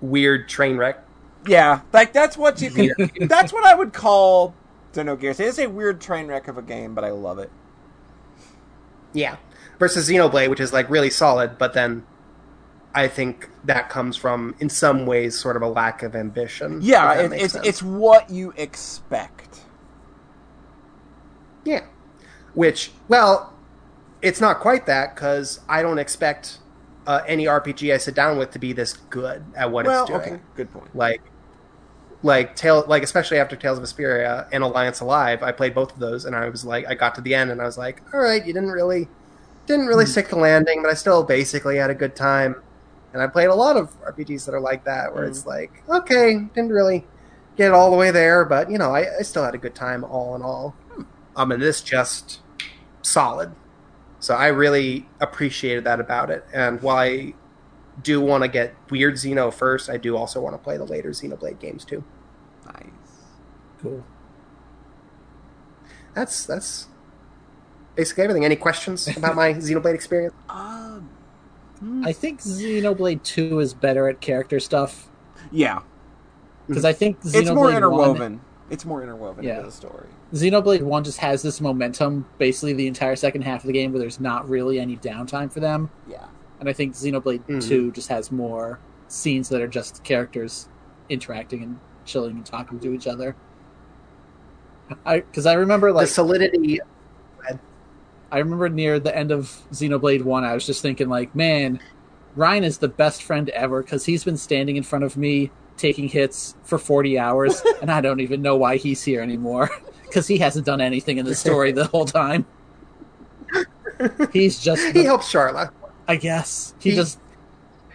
weird 0.00 0.48
train 0.48 0.76
wreck. 0.76 0.98
Yeah. 1.46 1.82
Like 1.92 2.12
that's 2.12 2.36
what 2.36 2.60
you 2.60 2.70
can. 2.72 2.90
that's 3.28 3.52
what 3.52 3.64
I 3.64 3.74
would 3.74 3.92
call 3.92 4.52
Xenogears. 4.92 5.38
It 5.38 5.46
is 5.46 5.60
a 5.60 5.68
weird 5.68 6.00
train 6.00 6.26
wreck 6.26 6.48
of 6.48 6.58
a 6.58 6.62
game, 6.62 6.92
but 6.92 7.04
I 7.04 7.10
love 7.10 7.38
it. 7.38 7.52
Yeah. 9.12 9.36
Versus 9.78 10.08
Xenoblade, 10.08 10.50
which 10.50 10.60
is 10.60 10.72
like 10.72 10.90
really 10.90 11.10
solid, 11.10 11.56
but 11.56 11.72
then 11.72 12.04
I 12.96 13.06
think 13.06 13.48
that 13.64 13.88
comes 13.88 14.16
from, 14.16 14.56
in 14.58 14.68
some 14.68 15.06
ways, 15.06 15.38
sort 15.38 15.54
of 15.54 15.62
a 15.62 15.68
lack 15.68 16.02
of 16.02 16.16
ambition. 16.16 16.80
Yeah, 16.82 17.14
it, 17.14 17.32
it's 17.32 17.52
sense. 17.52 17.66
it's 17.66 17.82
what 17.82 18.28
you 18.28 18.52
expect. 18.56 19.49
Yeah. 21.64 21.84
Which, 22.54 22.90
well, 23.08 23.52
it's 24.22 24.40
not 24.40 24.60
quite 24.60 24.86
that 24.86 25.14
because 25.14 25.60
I 25.68 25.82
don't 25.82 25.98
expect 25.98 26.58
uh, 27.06 27.20
any 27.26 27.46
RPG 27.46 27.92
I 27.94 27.96
sit 27.98 28.14
down 28.14 28.38
with 28.38 28.50
to 28.52 28.58
be 28.58 28.72
this 28.72 28.92
good 28.92 29.44
at 29.56 29.70
what 29.70 29.86
well, 29.86 30.02
it's 30.02 30.10
doing. 30.10 30.20
okay, 30.20 30.40
good 30.56 30.70
point. 30.72 30.94
Like, 30.94 31.22
like 32.22 32.54
Tale, 32.54 32.84
like 32.86 33.02
especially 33.02 33.38
after 33.38 33.56
Tales 33.56 33.78
of 33.78 33.84
Vesperia 33.84 34.46
and 34.52 34.62
Alliance 34.62 35.00
Alive, 35.00 35.42
I 35.42 35.52
played 35.52 35.74
both 35.74 35.92
of 35.92 35.98
those, 35.98 36.24
and 36.26 36.36
I 36.36 36.48
was 36.48 36.64
like, 36.64 36.86
I 36.86 36.94
got 36.94 37.14
to 37.14 37.20
the 37.20 37.34
end, 37.34 37.50
and 37.50 37.62
I 37.62 37.64
was 37.64 37.78
like, 37.78 38.02
all 38.12 38.20
right, 38.20 38.44
you 38.44 38.52
didn't 38.52 38.70
really, 38.70 39.08
didn't 39.66 39.86
really 39.86 40.04
Hmm. 40.04 40.10
stick 40.10 40.28
the 40.28 40.36
landing, 40.36 40.82
but 40.82 40.90
I 40.90 40.94
still 40.94 41.22
basically 41.24 41.76
had 41.76 41.88
a 41.90 41.94
good 41.94 42.14
time. 42.14 42.56
And 43.12 43.20
I 43.22 43.26
played 43.26 43.46
a 43.48 43.54
lot 43.54 43.76
of 43.76 43.96
RPGs 44.02 44.44
that 44.46 44.54
are 44.54 44.60
like 44.60 44.84
that, 44.84 45.14
where 45.14 45.24
Hmm. 45.24 45.30
it's 45.30 45.46
like, 45.46 45.82
okay, 45.88 46.34
didn't 46.54 46.70
really 46.72 47.06
get 47.56 47.72
all 47.72 47.90
the 47.90 47.96
way 47.96 48.10
there, 48.10 48.44
but 48.44 48.70
you 48.70 48.76
know, 48.78 48.94
I, 48.94 49.06
I 49.18 49.22
still 49.22 49.44
had 49.44 49.54
a 49.54 49.58
good 49.58 49.74
time 49.74 50.04
all 50.04 50.36
in 50.36 50.42
all. 50.42 50.74
Um, 51.36 51.52
and 51.52 51.62
this 51.62 51.80
just 51.80 52.40
solid. 53.02 53.52
So 54.18 54.34
I 54.34 54.48
really 54.48 55.08
appreciated 55.20 55.84
that 55.84 56.00
about 56.00 56.30
it. 56.30 56.44
And 56.52 56.82
while 56.82 56.96
I 56.98 57.34
do 58.02 58.20
want 58.20 58.42
to 58.44 58.48
get 58.48 58.74
Weird 58.90 59.14
Xeno 59.14 59.52
first, 59.52 59.88
I 59.88 59.96
do 59.96 60.16
also 60.16 60.40
want 60.40 60.54
to 60.54 60.58
play 60.58 60.76
the 60.76 60.84
later 60.84 61.10
Xenoblade 61.10 61.58
games 61.58 61.84
too. 61.84 62.04
Nice. 62.66 62.84
Cool. 63.80 64.04
That's 66.14 66.44
that's 66.44 66.88
basically 67.94 68.24
everything. 68.24 68.44
Any 68.44 68.56
questions 68.56 69.08
about 69.16 69.36
my 69.36 69.54
Xenoblade 69.54 69.94
experience? 69.94 70.34
Um. 70.48 71.08
I 72.04 72.12
think 72.12 72.40
Xenoblade 72.40 73.22
2 73.22 73.58
is 73.60 73.72
better 73.72 74.06
at 74.06 74.20
character 74.20 74.60
stuff 74.60 75.08
Yeah, 75.50 75.80
because 76.68 76.84
I 76.84 76.92
think 76.92 77.22
Xenoblade 77.22 77.34
it's 77.40 77.50
more 77.50 77.64
1 77.64 77.74
interwoven. 77.76 78.40
It's 78.68 78.84
more 78.84 79.02
interwoven 79.02 79.44
Yeah. 79.44 79.54
into 79.56 79.66
the 79.68 79.72
story. 79.72 80.06
Xenoblade 80.32 80.82
1 80.82 81.04
just 81.04 81.18
has 81.18 81.42
this 81.42 81.60
momentum 81.60 82.24
basically 82.38 82.72
the 82.72 82.86
entire 82.86 83.16
second 83.16 83.42
half 83.42 83.62
of 83.62 83.66
the 83.66 83.72
game 83.72 83.92
where 83.92 83.98
there's 83.98 84.20
not 84.20 84.48
really 84.48 84.78
any 84.78 84.96
downtime 84.96 85.50
for 85.52 85.60
them. 85.60 85.90
Yeah. 86.08 86.26
And 86.60 86.68
I 86.68 86.72
think 86.72 86.94
Xenoblade 86.94 87.42
Mhm. 87.48 87.66
2 87.66 87.90
just 87.92 88.08
has 88.08 88.30
more 88.30 88.78
scenes 89.08 89.48
that 89.48 89.60
are 89.60 89.66
just 89.68 90.04
characters 90.04 90.68
interacting 91.08 91.62
and 91.64 91.78
chilling 92.04 92.36
and 92.36 92.46
talking 92.46 92.78
to 92.80 92.92
each 92.94 93.06
other. 93.08 93.34
I 95.04 95.20
because 95.20 95.46
I 95.46 95.54
remember 95.54 95.92
like 95.92 96.06
the 96.06 96.12
solidity. 96.12 96.80
I 98.32 98.38
remember 98.38 98.68
near 98.68 99.00
the 99.00 99.16
end 99.16 99.32
of 99.32 99.60
Xenoblade 99.72 100.22
1 100.22 100.44
I 100.44 100.54
was 100.54 100.64
just 100.64 100.82
thinking 100.82 101.08
like, 101.08 101.34
man, 101.34 101.80
Reyn 102.36 102.62
is 102.62 102.78
the 102.78 102.86
best 102.88 103.24
friend 103.24 103.48
ever 103.50 103.82
cuz 103.82 104.04
he's 104.04 104.22
been 104.22 104.36
standing 104.36 104.76
in 104.76 104.84
front 104.84 105.04
of 105.04 105.16
me 105.16 105.50
taking 105.76 106.06
hits 106.08 106.54
for 106.62 106.78
40 106.78 107.18
hours 107.18 107.62
and 107.82 107.90
I 107.90 108.00
don't 108.00 108.20
even 108.20 108.42
know 108.42 108.54
why 108.54 108.76
he's 108.76 109.02
here 109.02 109.20
anymore 109.22 109.70
cuz 110.12 110.26
he 110.26 110.38
hasn't 110.38 110.66
done 110.66 110.80
anything 110.80 111.18
in 111.18 111.24
the 111.26 111.34
story 111.44 111.72
the 111.72 111.86
whole 111.86 112.04
time. 112.06 112.46
He's 114.32 114.58
just 114.60 114.94
He 114.94 115.04
helps 115.04 115.30
Sharla. 115.32 115.70
I 116.08 116.16
guess. 116.16 116.74
He, 116.80 116.90
He- 116.90 116.96
just 116.96 117.18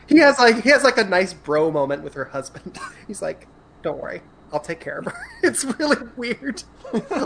He 0.08 0.18
has 0.20 0.38
like 0.40 0.62
he 0.62 0.70
has 0.70 0.84
like 0.84 0.98
a 0.98 1.04
nice 1.04 1.34
bro 1.34 1.72
moment 1.72 2.04
with 2.04 2.14
her 2.14 2.26
husband. 2.26 2.78
He's 3.08 3.22
like, 3.22 3.48
"Don't 3.82 3.98
worry, 4.02 4.22
I'll 4.54 4.60
take 4.60 4.80
care 4.80 5.00
of 5.00 5.06
her." 5.06 5.14
It's 5.44 5.66
really 5.80 5.98
weird. 6.16 6.64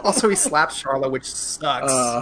also, 0.04 0.30
he 0.30 0.36
slaps 0.36 0.82
Sharla, 0.82 1.12
which 1.12 1.26
sucks. 1.34 1.92
uh 1.92 2.22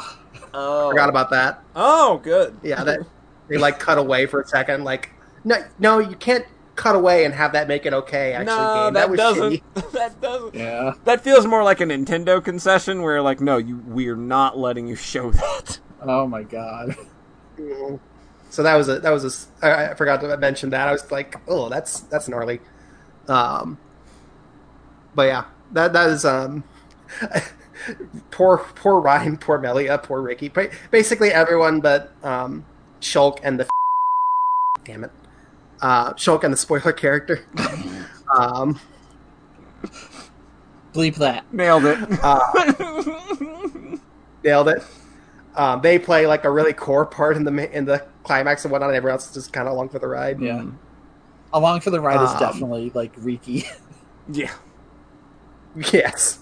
Oh. 0.54 0.90
Forgot 0.90 1.10
about 1.10 1.30
that. 1.32 1.62
Oh, 1.76 2.18
good. 2.24 2.58
Yeah, 2.64 2.84
that 2.84 3.00
they 3.48 3.58
like 3.58 3.78
cut 3.80 3.98
away 4.00 4.26
for 4.26 4.42
a 4.42 4.48
second. 4.48 4.84
Like, 4.84 5.12
no, 5.44 5.58
no, 5.78 6.00
you 6.00 6.16
can't 6.16 6.46
cut 6.78 6.96
away 6.96 7.26
and 7.26 7.34
have 7.34 7.52
that 7.52 7.68
make 7.68 7.86
it 7.86 7.94
okay. 7.94 8.32
Actually, 8.32 8.56
no, 8.56 8.86
game. 8.86 8.94
that, 8.94 9.10
was 9.10 9.18
doesn't. 9.18 9.64
That 9.92 10.22
doesn't. 10.22 10.56
yeah. 10.56 10.94
That 11.04 11.22
feels 11.22 11.46
more 11.46 11.64
like 11.64 11.82
a 11.82 11.86
Nintendo 11.86 12.42
concession, 12.42 13.02
where 13.02 13.22
like, 13.22 13.42
no, 13.42 13.58
you 13.58 13.78
we're 13.86 14.16
not 14.16 14.58
letting 14.58 14.88
you 14.88 14.96
show 14.96 15.32
that. 15.32 15.80
Oh 16.02 16.26
my 16.28 16.44
god. 16.44 16.96
So 18.50 18.64
that 18.64 18.76
was 18.76 18.88
a 18.88 19.00
that 19.00 19.10
was 19.10 19.50
a 19.62 19.92
I 19.92 19.94
forgot 19.96 20.22
to 20.22 20.38
mention 20.38 20.70
that. 20.70 20.88
I 20.88 20.92
was 20.92 21.12
like, 21.12 21.36
oh, 21.48 21.68
that's 21.70 22.02
that's 22.02 22.30
gnarly. 22.30 22.62
Um, 23.28 23.78
but 25.14 25.24
yeah, 25.24 25.46
that 25.74 25.92
that 25.94 26.10
is 26.10 26.24
um. 26.24 26.64
poor 28.32 28.58
poor 28.58 29.00
Reyn, 29.00 29.38
poor 29.38 29.58
Melia, 29.58 29.98
poor 29.98 30.22
Riki. 30.22 30.52
Basically 30.92 31.32
everyone 31.32 31.80
but 31.80 32.12
um, 32.24 32.66
Shulk 33.02 33.40
and 33.44 33.60
the 33.60 33.68
damn 34.84 35.04
it, 35.04 35.12
uh, 35.82 36.14
Shulk 36.14 36.44
and 36.44 36.54
the 36.54 36.58
spoiler 36.58 36.92
character. 36.94 37.46
um, 38.38 38.80
Bleep 40.94 41.16
that. 41.16 41.52
Nailed 41.54 41.86
it. 41.86 42.00
uh, 42.24 43.98
nailed 44.44 44.70
it. 44.70 44.84
Um, 45.56 45.82
they 45.82 46.00
play 46.00 46.28
like 46.28 46.44
a 46.46 46.52
really 46.52 46.74
core 46.74 47.06
part 47.06 47.36
in 47.38 47.44
the 47.44 47.76
in 47.78 47.86
the 47.86 48.06
climax 48.24 48.64
and 48.66 48.72
whatnot. 48.72 48.90
And 48.90 48.98
everyone 48.98 49.14
else 49.14 49.28
is 49.28 49.34
just 49.34 49.54
kind 49.54 49.68
of 49.68 49.74
along 49.74 49.90
for 49.90 50.00
the 50.00 50.08
ride. 50.08 50.40
Yeah. 50.42 50.66
Along 51.54 51.80
for 51.82 51.90
the 51.92 52.00
ride 52.02 52.24
is 52.24 52.30
Um, 52.32 52.40
definitely 52.40 52.92
like 52.94 53.12
Riki. 53.18 53.66
yeah. 54.32 54.54
Yes. 55.94 56.40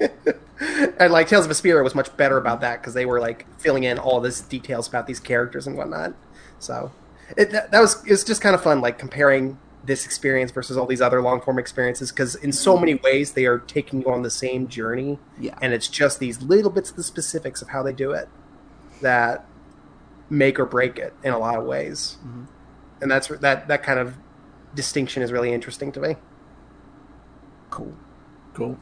and 0.00 1.12
like 1.12 1.28
Tales 1.28 1.46
of 1.46 1.50
Vesperia 1.52 1.82
was 1.82 1.94
much 1.94 2.14
better 2.16 2.36
about 2.38 2.60
that 2.60 2.80
because 2.80 2.94
they 2.94 3.06
were 3.06 3.20
like 3.20 3.46
filling 3.58 3.84
in 3.84 3.98
all 3.98 4.20
this 4.20 4.40
details 4.40 4.88
about 4.88 5.06
these 5.06 5.20
characters 5.20 5.66
and 5.66 5.76
whatnot. 5.76 6.14
So 6.58 6.92
it, 7.36 7.50
that, 7.50 7.70
that 7.70 7.80
was 7.80 8.02
it's 8.06 8.24
just 8.24 8.40
kind 8.40 8.54
of 8.54 8.62
fun, 8.62 8.80
like 8.80 8.98
comparing 8.98 9.58
this 9.84 10.04
experience 10.04 10.52
versus 10.52 10.76
all 10.76 10.86
these 10.86 11.00
other 11.00 11.20
long 11.20 11.40
form 11.40 11.58
experiences 11.58 12.12
because 12.12 12.36
in 12.36 12.52
so 12.52 12.78
many 12.78 12.94
ways 12.94 13.32
they 13.32 13.46
are 13.46 13.58
taking 13.58 14.00
you 14.02 14.10
on 14.12 14.22
the 14.22 14.30
same 14.30 14.68
journey, 14.68 15.18
Yeah. 15.40 15.58
and 15.60 15.72
it's 15.74 15.88
just 15.88 16.20
these 16.20 16.40
little 16.42 16.70
bits 16.70 16.90
of 16.90 16.96
the 16.96 17.02
specifics 17.02 17.62
of 17.62 17.68
how 17.70 17.82
they 17.82 17.92
do 17.92 18.12
it 18.12 18.28
that 19.00 19.44
make 20.30 20.58
or 20.60 20.64
break 20.66 20.98
it 20.98 21.12
in 21.24 21.32
a 21.32 21.38
lot 21.38 21.58
of 21.58 21.64
ways, 21.64 22.16
Mhm. 22.24 22.46
and 23.00 23.10
that's 23.10 23.26
that 23.28 23.66
that 23.68 23.82
kind 23.82 23.98
of 23.98 24.14
distinction 24.74 25.22
is 25.22 25.32
really 25.32 25.52
interesting 25.52 25.90
to 25.92 26.00
me. 26.00 26.16
Cool. 27.70 27.94
Cool. 28.54 28.78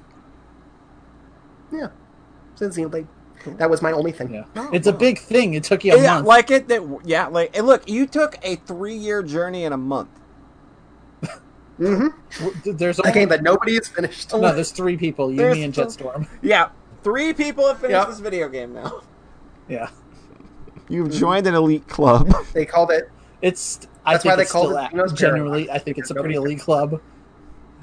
Yeah, 1.72 1.88
since 2.56 2.76
Xenoblade, 2.76 3.06
that 3.58 3.68
was 3.70 3.82
my 3.82 3.92
only 3.92 4.12
thing. 4.12 4.32
Yeah. 4.34 4.44
Oh, 4.56 4.70
It's 4.72 4.86
a 4.86 4.92
big 4.92 5.18
thing. 5.18 5.54
It 5.54 5.64
took 5.64 5.84
you 5.84 5.94
a 5.94 6.02
Yeah, 6.02 6.14
month. 6.16 6.26
like 6.26 6.50
it. 6.50 6.68
That 6.68 6.82
yeah, 7.04 7.26
like 7.28 7.54
hey, 7.54 7.62
look, 7.62 7.88
you 7.88 8.06
took 8.06 8.36
a 8.42 8.56
three-year 8.56 9.22
journey 9.22 9.64
in 9.64 9.72
a 9.72 9.76
month. 9.76 10.10
hmm 11.78 12.08
W- 12.38 12.72
There's 12.74 12.98
A 13.00 13.10
game 13.12 13.28
that 13.30 13.42
nobody 13.42 13.74
has 13.74 13.88
finished. 13.88 14.32
no, 14.32 14.52
there's 14.54 14.70
three 14.70 14.96
people, 14.96 15.30
you, 15.30 15.36
There's 15.38 15.56
me, 15.56 15.64
and 15.64 15.74
Jetstorm. 15.74 16.26
Yeah, 16.42 16.68
three 17.02 17.32
people 17.32 17.66
have 17.66 17.78
finished 17.78 17.98
Yep. 17.98 18.08
this 18.08 18.20
video 18.20 18.48
game 18.48 18.74
now. 18.74 19.02
Yeah. 19.68 19.88
You've 20.88 21.10
joined 21.12 21.46
an 21.46 21.54
elite 21.54 21.86
club. 21.88 22.32
They 22.52 22.66
called 22.66 22.90
it. 22.90 23.10
It's. 23.42 23.80
I 24.04 24.14
That's 24.14 24.22
think 24.24 24.32
why 24.32 24.36
they 24.36 24.42
it's 24.42 24.52
called 24.52 24.66
still 24.70 24.78
it 24.78 24.92
a- 24.92 24.96
Xeno's 24.96 25.12
genuinely. 25.12 25.70
I 25.70 25.78
think 25.78 25.98
it's 25.98 26.10
a 26.10 26.14
pretty 26.14 26.34
elite 26.34 26.60
club. 26.60 27.00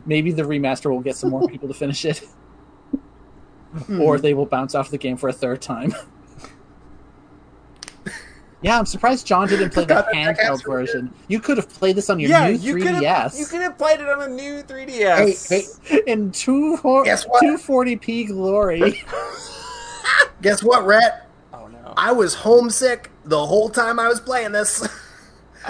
maybe 0.05 0.31
the 0.31 0.43
remaster 0.43 0.89
will 0.91 0.99
get 1.01 1.15
some 1.15 1.29
more 1.29 1.47
people 1.47 1.67
to 1.67 1.73
finish 1.73 2.03
it, 2.05 2.21
Hmm. 3.73 4.01
or 4.01 4.17
they 4.17 4.33
will 4.33 4.45
bounce 4.45 4.75
off 4.75 4.89
the 4.89 4.97
game 4.97 5.17
for 5.17 5.29
a 5.29 5.33
third 5.33 5.61
time. 5.61 5.93
yeah, 8.61 8.79
I'm 8.79 8.85
surprised 8.85 9.27
John 9.27 9.47
didn't 9.47 9.71
play 9.71 9.85
the 9.85 10.05
handheld 10.13 10.35
jackass 10.37 10.61
version. 10.63 11.13
You 11.27 11.39
could 11.39 11.57
have 11.57 11.69
played 11.69 11.97
this 11.97 12.09
on 12.09 12.19
your 12.19 12.29
yeah, 12.29 12.47
new 12.47 12.55
you 12.55 12.75
could 12.75 12.95
3DS 12.95 13.03
have 13.03 13.35
you 13.35 13.45
could 13.45 13.61
have 13.61 13.77
played 13.77 13.99
it 13.99 14.07
on 14.07 14.21
a 14.21 14.27
new 14.27 14.63
3DS. 14.63 15.49
Hey, 15.49 15.63
hey, 15.83 16.01
in 16.07 16.31
two 16.31 16.77
four, 16.77 17.03
what? 17.03 17.43
240p 17.43 18.27
glory. 18.27 18.79
guess 20.41 20.63
what, 20.63 20.85
Rhett? 20.85 21.29
Oh 21.53 21.67
no. 21.67 21.93
I 21.97 22.13
was 22.13 22.33
homesick 22.33 23.11
the 23.25 23.45
whole 23.45 23.69
time 23.69 23.99
I 23.99 24.07
was 24.07 24.19
playing 24.19 24.53
this. 24.53 24.87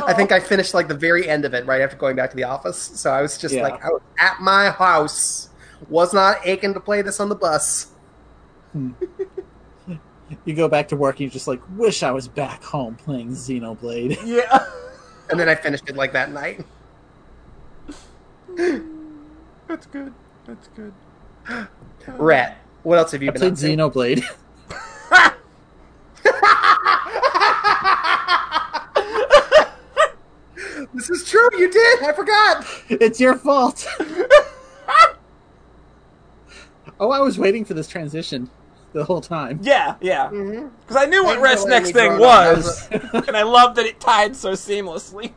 I 0.05 0.13
think 0.13 0.31
I 0.31 0.39
finished 0.39 0.73
like 0.73 0.87
the 0.87 0.93
very 0.93 1.27
end 1.27 1.45
of 1.45 1.53
it 1.53 1.65
right 1.65 1.81
after 1.81 1.97
going 1.97 2.15
back 2.15 2.29
to 2.29 2.35
the 2.35 2.43
office. 2.43 2.77
So 2.77 3.11
I 3.11 3.21
was 3.21 3.37
just 3.37 3.55
Yeah. 3.55 3.63
like, 3.63 3.83
I 3.83 3.89
was 3.89 4.01
at 4.19 4.39
my 4.41 4.69
house, 4.69 5.49
was 5.89 6.13
not 6.13 6.45
aching 6.45 6.73
to 6.73 6.79
play 6.79 7.01
this 7.01 7.19
on 7.19 7.29
the 7.29 7.35
bus. 7.35 7.87
you 8.73 10.53
go 10.55 10.67
back 10.67 10.87
to 10.89 10.95
work, 10.95 11.15
and 11.15 11.21
you 11.21 11.29
just 11.29 11.47
like 11.47 11.61
wish 11.75 12.03
I 12.03 12.11
was 12.11 12.27
back 12.27 12.63
home 12.63 12.95
playing 12.95 13.31
Xenoblade. 13.31 14.17
Yeah. 14.25 14.65
And 15.29 15.37
then 15.37 15.49
I 15.49 15.55
finished 15.55 15.89
it 15.89 15.95
like 15.97 16.13
that 16.13 16.31
night. 16.31 16.65
That's 19.67 19.85
good. 19.87 20.13
That's 20.45 20.69
good. 20.69 20.93
Rhett, 22.07 22.57
what 22.83 22.97
else 22.97 23.11
have 23.11 23.21
you 23.21 23.29
I 23.29 23.31
been 23.33 23.55
played 23.55 23.79
up 23.79 23.93
to? 23.93 23.99
Xenoblade. 23.99 24.23
This 30.93 31.09
is 31.11 31.29
true. 31.29 31.47
You 31.57 31.69
did. 31.71 32.03
I 32.03 32.11
forgot. 32.11 32.65
it's 32.89 33.19
your 33.19 33.35
fault. 33.35 33.85
Oh, 36.99 37.11
I 37.11 37.19
was 37.19 37.37
waiting 37.37 37.65
for 37.65 37.73
this 37.73 37.87
transition 37.87 38.49
the 38.93 39.03
whole 39.03 39.21
time. 39.21 39.59
Yeah, 39.61 39.95
yeah. 40.01 40.29
Mm-hmm. 40.29 40.67
Because 40.81 40.97
I 40.97 41.05
knew 41.05 41.23
what 41.23 41.39
Thanks 41.39 41.43
Rhett's 41.43 41.65
next 41.65 41.91
thing 41.91 42.17
was, 42.17 42.87
and 42.91 43.37
I 43.37 43.43
loved 43.43 43.77
that 43.77 43.85
it 43.85 43.99
tied 43.99 44.35
so 44.35 44.53
seamlessly. 44.53 45.33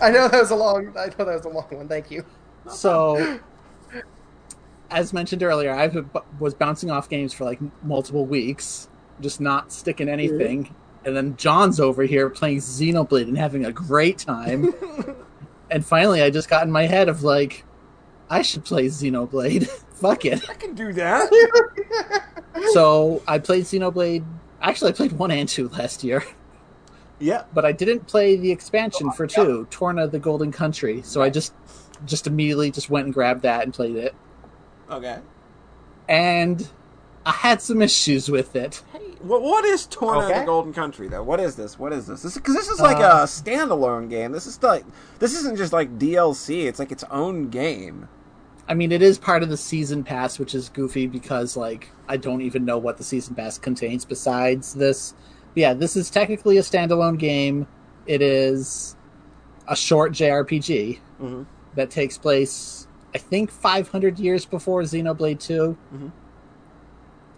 I 0.00 0.10
know 0.10 0.28
that 0.28 0.40
was 0.40 0.50
a 0.50 0.56
long. 0.56 0.96
I 0.96 1.06
know 1.06 1.24
that 1.24 1.26
was 1.26 1.44
a 1.44 1.48
long 1.48 1.66
one. 1.70 1.88
Thank 1.88 2.10
you. 2.10 2.24
So, 2.68 3.40
as 4.90 5.12
mentioned 5.12 5.42
earlier, 5.42 5.72
I 5.72 5.90
was 6.38 6.54
bouncing 6.54 6.90
off 6.90 7.08
games 7.08 7.32
for 7.32 7.44
like 7.44 7.58
multiple 7.82 8.26
weeks, 8.26 8.88
just 9.20 9.40
not 9.40 9.72
sticking 9.72 10.08
anything. 10.08 10.74
And 11.04 11.16
then 11.16 11.36
John's 11.36 11.80
over 11.80 12.02
here 12.02 12.28
playing 12.28 12.58
Xenoblade 12.58 13.22
and 13.22 13.38
having 13.38 13.64
a 13.64 13.72
great 13.72 14.18
time. 14.18 14.74
and 15.70 15.84
finally, 15.84 16.22
I 16.22 16.30
just 16.30 16.50
got 16.50 16.64
in 16.64 16.70
my 16.70 16.86
head 16.86 17.08
of 17.08 17.22
like, 17.22 17.64
I 18.30 18.42
should 18.42 18.64
play 18.64 18.86
Xenoblade. 18.86 19.66
Fuck 19.94 20.24
it. 20.24 20.48
I 20.48 20.54
can 20.54 20.74
do 20.74 20.92
that. 20.94 21.30
So 22.72 23.22
I 23.28 23.38
played 23.38 23.64
Xenoblade. 23.64 24.24
Actually, 24.60 24.90
I 24.90 24.94
played 24.94 25.12
one 25.12 25.30
and 25.30 25.48
two 25.48 25.68
last 25.68 26.02
year, 26.04 26.22
yeah. 27.18 27.44
but 27.54 27.64
I 27.64 27.72
didn't 27.72 28.06
play 28.06 28.36
the 28.36 28.50
expansion 28.52 29.10
for 29.12 29.26
two, 29.26 29.66
Torna 29.70 30.08
the 30.08 30.18
Golden 30.18 30.52
Country. 30.52 31.00
So 31.02 31.22
I 31.22 31.30
just 31.30 31.54
just 32.04 32.26
immediately 32.26 32.70
just 32.70 32.90
went 32.90 33.06
and 33.06 33.14
grabbed 33.14 33.42
that 33.42 33.62
and 33.64 33.72
played 33.72 33.96
it. 33.96 34.14
Okay. 34.90 35.18
and 36.08 36.68
I 37.24 37.30
had 37.32 37.62
some 37.62 37.80
issues 37.82 38.28
with 38.30 38.56
it. 38.56 38.82
Hey, 38.92 38.98
what 39.20 39.42
what 39.42 39.64
is 39.64 39.86
Torna 39.86 40.24
Okay. 40.26 40.40
the 40.40 40.44
Golden 40.46 40.72
Country 40.74 41.08
though? 41.08 41.22
What 41.22 41.40
is 41.40 41.54
this? 41.56 41.78
What 41.78 41.92
is 41.92 42.06
this? 42.08 42.22
This 42.22 42.34
because 42.34 42.56
this 42.56 42.68
is 42.68 42.80
like 42.80 42.96
Uh, 42.98 43.20
a 43.22 43.24
standalone 43.26 44.10
game. 44.10 44.32
This 44.32 44.46
is 44.46 44.62
like 44.62 44.84
this 45.20 45.34
isn't 45.34 45.56
just 45.56 45.72
like 45.72 45.98
DLC. 45.98 46.66
It's 46.66 46.78
like 46.78 46.92
its 46.92 47.04
own 47.10 47.48
game. 47.48 48.08
I 48.70 48.74
mean, 48.74 48.92
it 48.92 49.02
is 49.02 49.18
part 49.18 49.42
of 49.42 49.48
the 49.48 49.56
season 49.56 50.04
pass, 50.04 50.38
which 50.38 50.54
is 50.54 50.68
goofy 50.68 51.08
because 51.08 51.56
like 51.56 51.90
I 52.08 52.16
don't 52.16 52.40
even 52.40 52.64
know 52.64 52.78
what 52.78 52.98
the 52.98 53.02
season 53.04 53.34
pass 53.34 53.58
contains 53.58 54.04
besides 54.04 54.74
this. 54.74 55.14
Yeah, 55.56 55.74
this 55.74 55.96
is 55.96 56.08
technically 56.08 56.56
a 56.58 56.62
standalone 56.62 57.18
game. 57.18 57.66
It 58.06 58.22
is 58.22 58.94
a 59.66 59.74
short 59.74 60.12
JRPG 60.12 61.00
Mhm. 61.20 61.46
that 61.74 61.90
takes 61.90 62.16
place, 62.16 62.86
I 63.12 63.18
think, 63.18 63.50
500 63.50 64.20
years 64.20 64.44
before 64.46 64.82
Xenoblade 64.82 65.40
2. 65.40 65.76
Mhm. 65.92 66.12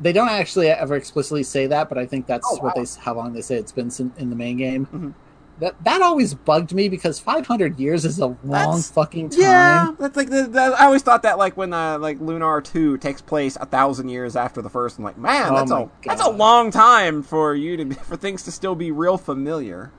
They 0.00 0.12
don't 0.12 0.28
actually 0.28 0.68
ever 0.68 0.96
explicitly 0.96 1.44
say 1.44 1.66
that, 1.68 1.88
but 1.88 1.96
I 1.96 2.04
think 2.04 2.26
that's 2.26 2.46
Oh, 2.50 2.62
what 2.62 2.74
they 2.74 2.84
how 3.00 3.14
long 3.14 3.32
they 3.32 3.40
say 3.40 3.56
it's 3.56 3.72
been 3.72 3.90
in 4.18 4.28
the 4.28 4.36
main 4.36 4.59
game. 4.59 4.86
Mhm. 4.92 5.14
That 5.62 5.82
that 5.84 6.02
always 6.02 6.34
bugged 6.34 6.74
me 6.74 6.89
because 6.89 7.18
500 7.20 7.78
years 7.78 8.05
is 8.05 8.18
a 8.18 8.26
long 8.26 8.39
That's- 8.44 8.90
fucking 8.90 9.30
time. 9.30 9.40
Yeah, 9.40 9.90
that's 9.98 10.16
like 10.16 10.28
the, 10.28 10.43
the, 10.48 10.60
I 10.60 10.86
always 10.86 11.02
thought 11.02 11.22
that 11.22 11.39
like 11.39 11.56
when 11.56 11.72
uh, 11.72 11.98
like 11.98 12.20
Lunar 12.20 12.60
Two 12.60 12.98
takes 12.98 13.22
place 13.22 13.56
a 13.60 13.64
thousand 13.66 14.09
years 14.09 14.34
after 14.34 14.60
the 14.60 14.68
first. 14.68 14.98
I'm 14.98 15.05
like, 15.05 15.16
man, 15.16 15.52
Oh 15.52 15.55
that's 15.56 15.70
my 15.70 15.82
a 15.82 15.89
that's 16.05 16.20
a 16.22 16.30
long 16.30 16.70
time 16.72 17.22
for 17.22 17.55
you 17.55 17.76
to 17.76 17.84
be, 17.84 17.94
for 17.94 18.16
things 18.16 18.43
to 18.43 18.51
still 18.52 18.74
be 18.74 18.90
real 18.90 19.16
familiar. 19.16 19.93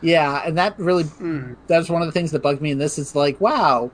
Yeah, 0.00 0.42
and 0.46 0.56
that 0.56 0.78
really 0.78 1.04
Mm. 1.04 1.56
that's 1.66 1.90
one 1.90 2.00
of 2.02 2.06
the 2.06 2.12
things 2.12 2.30
that 2.30 2.40
bugged 2.42 2.62
me 2.62 2.70
in 2.70 2.78
this 2.78 2.96
is 2.98 3.14
like, 3.14 3.38
wow, 3.40 3.90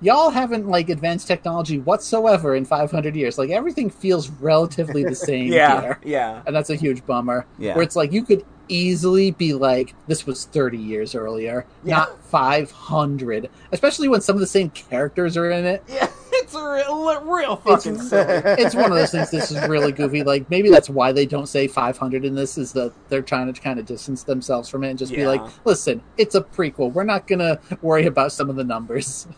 y'all 0.00 0.30
haven't 0.30 0.66
like 0.66 0.88
advanced 0.88 1.28
technology 1.28 1.78
whatsoever 1.78 2.56
in 2.56 2.64
500 2.64 3.14
years. 3.14 3.36
Like 3.38 3.50
everything 3.50 3.90
feels 3.90 4.30
relatively 4.30 5.04
the 5.04 5.14
same 5.30 5.52
yeah, 5.52 5.80
here. 5.80 6.00
yeah, 6.04 6.42
And 6.46 6.56
that's 6.56 6.70
a 6.70 6.74
huge 6.74 7.04
bummer. 7.06 7.46
Yeah. 7.58 7.74
Where 7.74 7.82
it's 7.82 7.96
like 7.96 8.12
you 8.12 8.24
could 8.24 8.44
easily 8.68 9.30
be 9.30 9.54
like, 9.54 9.94
this 10.06 10.26
was 10.26 10.44
30 10.46 10.78
years 10.78 11.14
earlier, 11.14 11.66
Yeah. 11.84 11.96
not 11.98 12.22
500. 12.24 13.48
Especially 13.72 14.08
when 14.08 14.20
some 14.20 14.36
of 14.36 14.40
the 14.40 14.46
same 14.46 14.70
characters 14.70 15.36
are 15.36 15.50
in 15.50 15.64
it. 15.64 15.82
yeah. 15.88 16.08
It's 16.40 16.54
a 16.54 16.66
real, 16.72 17.20
real 17.24 17.56
fucking 17.56 17.98
silly. 18.00 18.40
It's 18.62 18.74
one 18.74 18.90
of 18.90 18.96
those 18.96 19.10
things. 19.10 19.30
This 19.30 19.50
is 19.50 19.68
really 19.68 19.92
goofy. 19.92 20.22
Like 20.22 20.48
maybe 20.48 20.70
that's 20.70 20.88
why 20.88 21.12
they 21.12 21.26
don't 21.26 21.46
say 21.48 21.66
500 21.68 22.24
in 22.24 22.34
this. 22.34 22.56
Is 22.56 22.72
that 22.72 22.92
they're 23.10 23.20
trying 23.20 23.52
to 23.52 23.60
kind 23.60 23.78
of 23.78 23.84
distance 23.84 24.22
themselves 24.22 24.66
from 24.68 24.82
it 24.84 24.88
and 24.90 24.98
just 24.98 25.12
be 25.12 25.26
like, 25.26 25.42
listen, 25.66 26.00
it's 26.16 26.34
a 26.34 26.40
prequel. 26.40 26.90
We're 26.90 27.04
not 27.04 27.26
gonna 27.26 27.60
worry 27.82 28.06
about 28.06 28.32
some 28.32 28.48
of 28.48 28.56
the 28.56 28.64
numbers. 28.64 29.26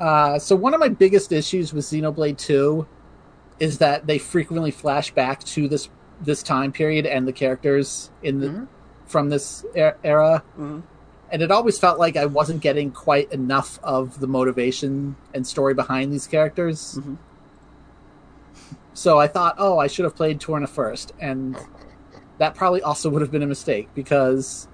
Uh, 0.00 0.38
so 0.38 0.54
one 0.54 0.74
of 0.74 0.80
my 0.80 0.88
biggest 0.88 1.32
issues 1.32 1.72
with 1.72 1.84
Xenoblade 1.84 2.38
2 2.38 2.86
is 3.58 3.78
that 3.78 4.06
they 4.06 4.16
frequently 4.18 4.70
flash 4.70 5.10
back 5.10 5.42
to 5.42 5.66
this 5.68 5.88
this 6.20 6.42
time 6.42 6.72
period 6.72 7.06
and 7.06 7.26
the 7.28 7.32
characters 7.32 8.10
in 8.22 8.40
the 8.40 8.48
Mhm. 8.48 8.66
from 9.06 9.28
this 9.28 9.64
er- 9.76 9.96
era 10.04 10.42
Mhm. 10.58 10.82
and 11.30 11.42
it 11.42 11.50
always 11.50 11.78
felt 11.78 11.98
like 11.98 12.16
I 12.16 12.26
wasn't 12.26 12.60
getting 12.60 12.90
quite 12.90 13.30
enough 13.32 13.78
of 13.82 14.20
the 14.20 14.26
motivation 14.26 15.16
and 15.32 15.46
story 15.46 15.74
behind 15.74 16.12
these 16.12 16.26
characters. 16.26 16.98
Mhm. 17.00 17.16
So 18.94 19.18
I 19.18 19.28
thought, 19.28 19.54
oh, 19.58 19.78
I 19.78 19.86
should 19.86 20.04
have 20.04 20.16
played 20.16 20.40
Torna 20.40 20.66
first, 20.66 21.12
and 21.20 21.56
that 22.38 22.54
probably 22.54 22.82
also 22.82 23.08
would 23.10 23.22
have 23.22 23.30
been 23.30 23.42
a 23.42 23.46
mistake 23.46 23.88
because 23.94 24.66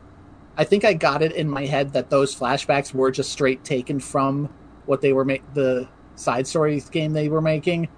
I 0.57 0.65
think 0.65 0.85
I 0.85 0.95
got 0.95 1.23
it 1.23 1.33
in 1.33 1.49
my 1.51 1.67
head 1.67 1.93
that 1.93 2.11
those 2.11 2.35
flashbacks 2.35 2.95
were 2.95 3.11
just 3.11 3.31
straight 3.31 3.65
taken 3.65 4.01
from 4.01 4.49
what 4.87 5.01
they 5.03 5.13
were 5.13 5.25
ma- 5.25 5.37
the 5.53 5.89
side 6.15 6.47
stories 6.47 6.89
game 6.89 7.13
they 7.13 7.29
were 7.29 7.41
making, 7.43 7.89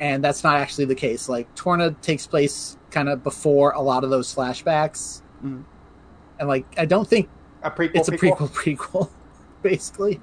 and 0.00 0.22
that's 0.24 0.42
not 0.44 0.56
actually 0.56 0.84
the 0.86 0.94
case. 0.94 1.28
Like 1.28 1.52
Torna 1.54 1.92
takes 2.02 2.26
place 2.26 2.76
kind 2.90 3.08
of 3.08 3.22
before 3.22 3.70
a 3.72 3.80
lot 3.80 4.04
of 4.04 4.10
those 4.10 4.34
flashbacks, 4.34 5.22
Mhm. 5.44 5.64
and 6.38 6.48
like 6.48 6.64
I 6.78 6.84
don't 6.84 7.08
think 7.08 7.28
A 7.62 7.70
prequel. 7.70 7.90
it's 7.94 8.08
a 8.08 8.12
prequel 8.12 8.50
prequel 8.50 9.10
basically 9.62 10.20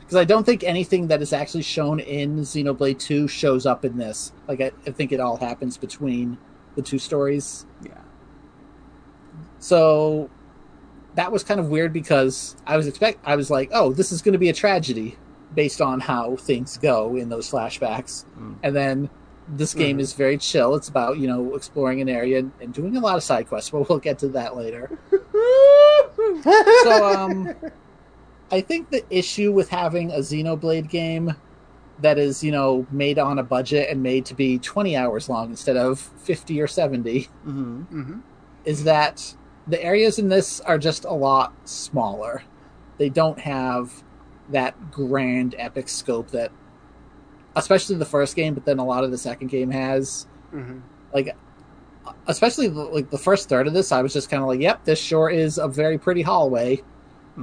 because 0.00 0.16
i 0.16 0.24
don't 0.24 0.44
think 0.44 0.62
anything 0.64 1.06
that 1.06 1.22
is 1.22 1.32
actually 1.32 1.62
shown 1.62 1.98
in 2.00 2.40
xenoblade 2.40 2.98
2 2.98 3.26
shows 3.26 3.64
up 3.64 3.84
in 3.86 3.96
this 3.96 4.32
like 4.46 4.60
I, 4.60 4.70
I 4.86 4.90
think 4.90 5.12
it 5.12 5.20
all 5.20 5.38
happens 5.38 5.78
between 5.78 6.36
the 6.76 6.82
two 6.82 6.98
stories 6.98 7.64
Yeah. 7.82 7.92
so 9.58 10.28
that 11.14 11.32
was 11.32 11.42
kind 11.44 11.58
of 11.60 11.68
weird 11.68 11.92
because 11.92 12.56
i 12.66 12.76
was 12.76 12.86
expect 12.86 13.18
i 13.24 13.36
was 13.36 13.50
like 13.50 13.70
oh 13.72 13.92
this 13.92 14.12
is 14.12 14.20
going 14.22 14.32
to 14.34 14.38
be 14.38 14.48
a 14.50 14.52
tragedy 14.54 15.16
based 15.54 15.80
on 15.80 16.00
how 16.00 16.36
things 16.36 16.78
go 16.78 17.16
in 17.16 17.28
those 17.28 17.50
flashbacks. 17.50 18.24
Mm. 18.38 18.56
and 18.62 18.76
then 18.76 19.10
this 19.48 19.74
game 19.74 19.98
is 19.98 20.12
very 20.14 20.38
chill. 20.38 20.76
It's 20.76 20.88
about 20.88 21.18
you 21.18 21.26
know 21.26 21.54
exploring 21.56 22.00
an 22.00 22.08
area 22.08 22.38
and, 22.38 22.52
and 22.60 22.72
doing 22.72 22.96
a 22.96 23.00
lot 23.00 23.16
of 23.16 23.22
side 23.22 23.48
quests 23.48 23.70
but 23.72 23.88
we'll 23.88 23.98
get 23.98 24.18
to 24.20 24.28
that 24.28 24.56
later. 24.56 24.98
So 26.84 27.06
um 27.14 27.54
i 28.50 28.60
think 28.60 28.90
the 28.90 29.02
issue 29.08 29.50
with 29.50 29.70
having 29.70 30.10
a 30.10 30.18
xenoblade 30.18 30.88
game 30.90 31.34
that 32.00 32.18
is 32.18 32.44
you 32.44 32.52
know 32.52 32.86
made 32.90 33.18
on 33.18 33.38
a 33.38 33.42
budget 33.42 33.88
and 33.90 34.02
made 34.02 34.26
to 34.26 34.34
be 34.34 34.58
20 34.58 34.94
hours 34.94 35.28
long 35.30 35.48
instead 35.50 35.76
of 35.76 35.98
50 35.98 36.60
or 36.60 36.66
70 36.66 37.28
Mm-hmm. 37.46 37.82
hmm 37.82 38.18
is 38.64 38.84
that 38.84 39.34
the 39.66 39.82
areas 39.82 40.18
in 40.18 40.28
this 40.28 40.60
are 40.60 40.78
just 40.78 41.04
a 41.04 41.12
lot 41.12 41.52
smaller. 41.68 42.42
They 42.98 43.08
don't 43.08 43.38
have 43.40 44.04
that 44.50 44.90
grand 44.90 45.54
epic 45.58 45.88
scope 45.88 46.30
that 46.30 46.50
especially 47.56 47.96
the 47.96 48.04
first 48.04 48.34
game 48.36 48.54
but 48.54 48.64
then 48.64 48.78
a 48.78 48.84
lot 48.84 49.04
of 49.04 49.10
the 49.10 49.18
second 49.18 49.48
game 49.48 49.70
has 49.70 50.26
hmm 50.50 50.78
like 51.14 51.36
especially 52.26 52.68
the, 52.68 52.80
like 52.80 53.10
the 53.10 53.18
first 53.18 53.48
third 53.48 53.66
of 53.66 53.72
this 53.74 53.92
i 53.92 54.02
was 54.02 54.12
just 54.12 54.28
kind 54.30 54.42
of 54.42 54.48
like 54.48 54.60
yep 54.60 54.84
this 54.84 54.98
sure 55.00 55.28
is 55.30 55.58
a 55.58 55.68
very 55.68 55.98
pretty 55.98 56.22
hallway 56.22 56.80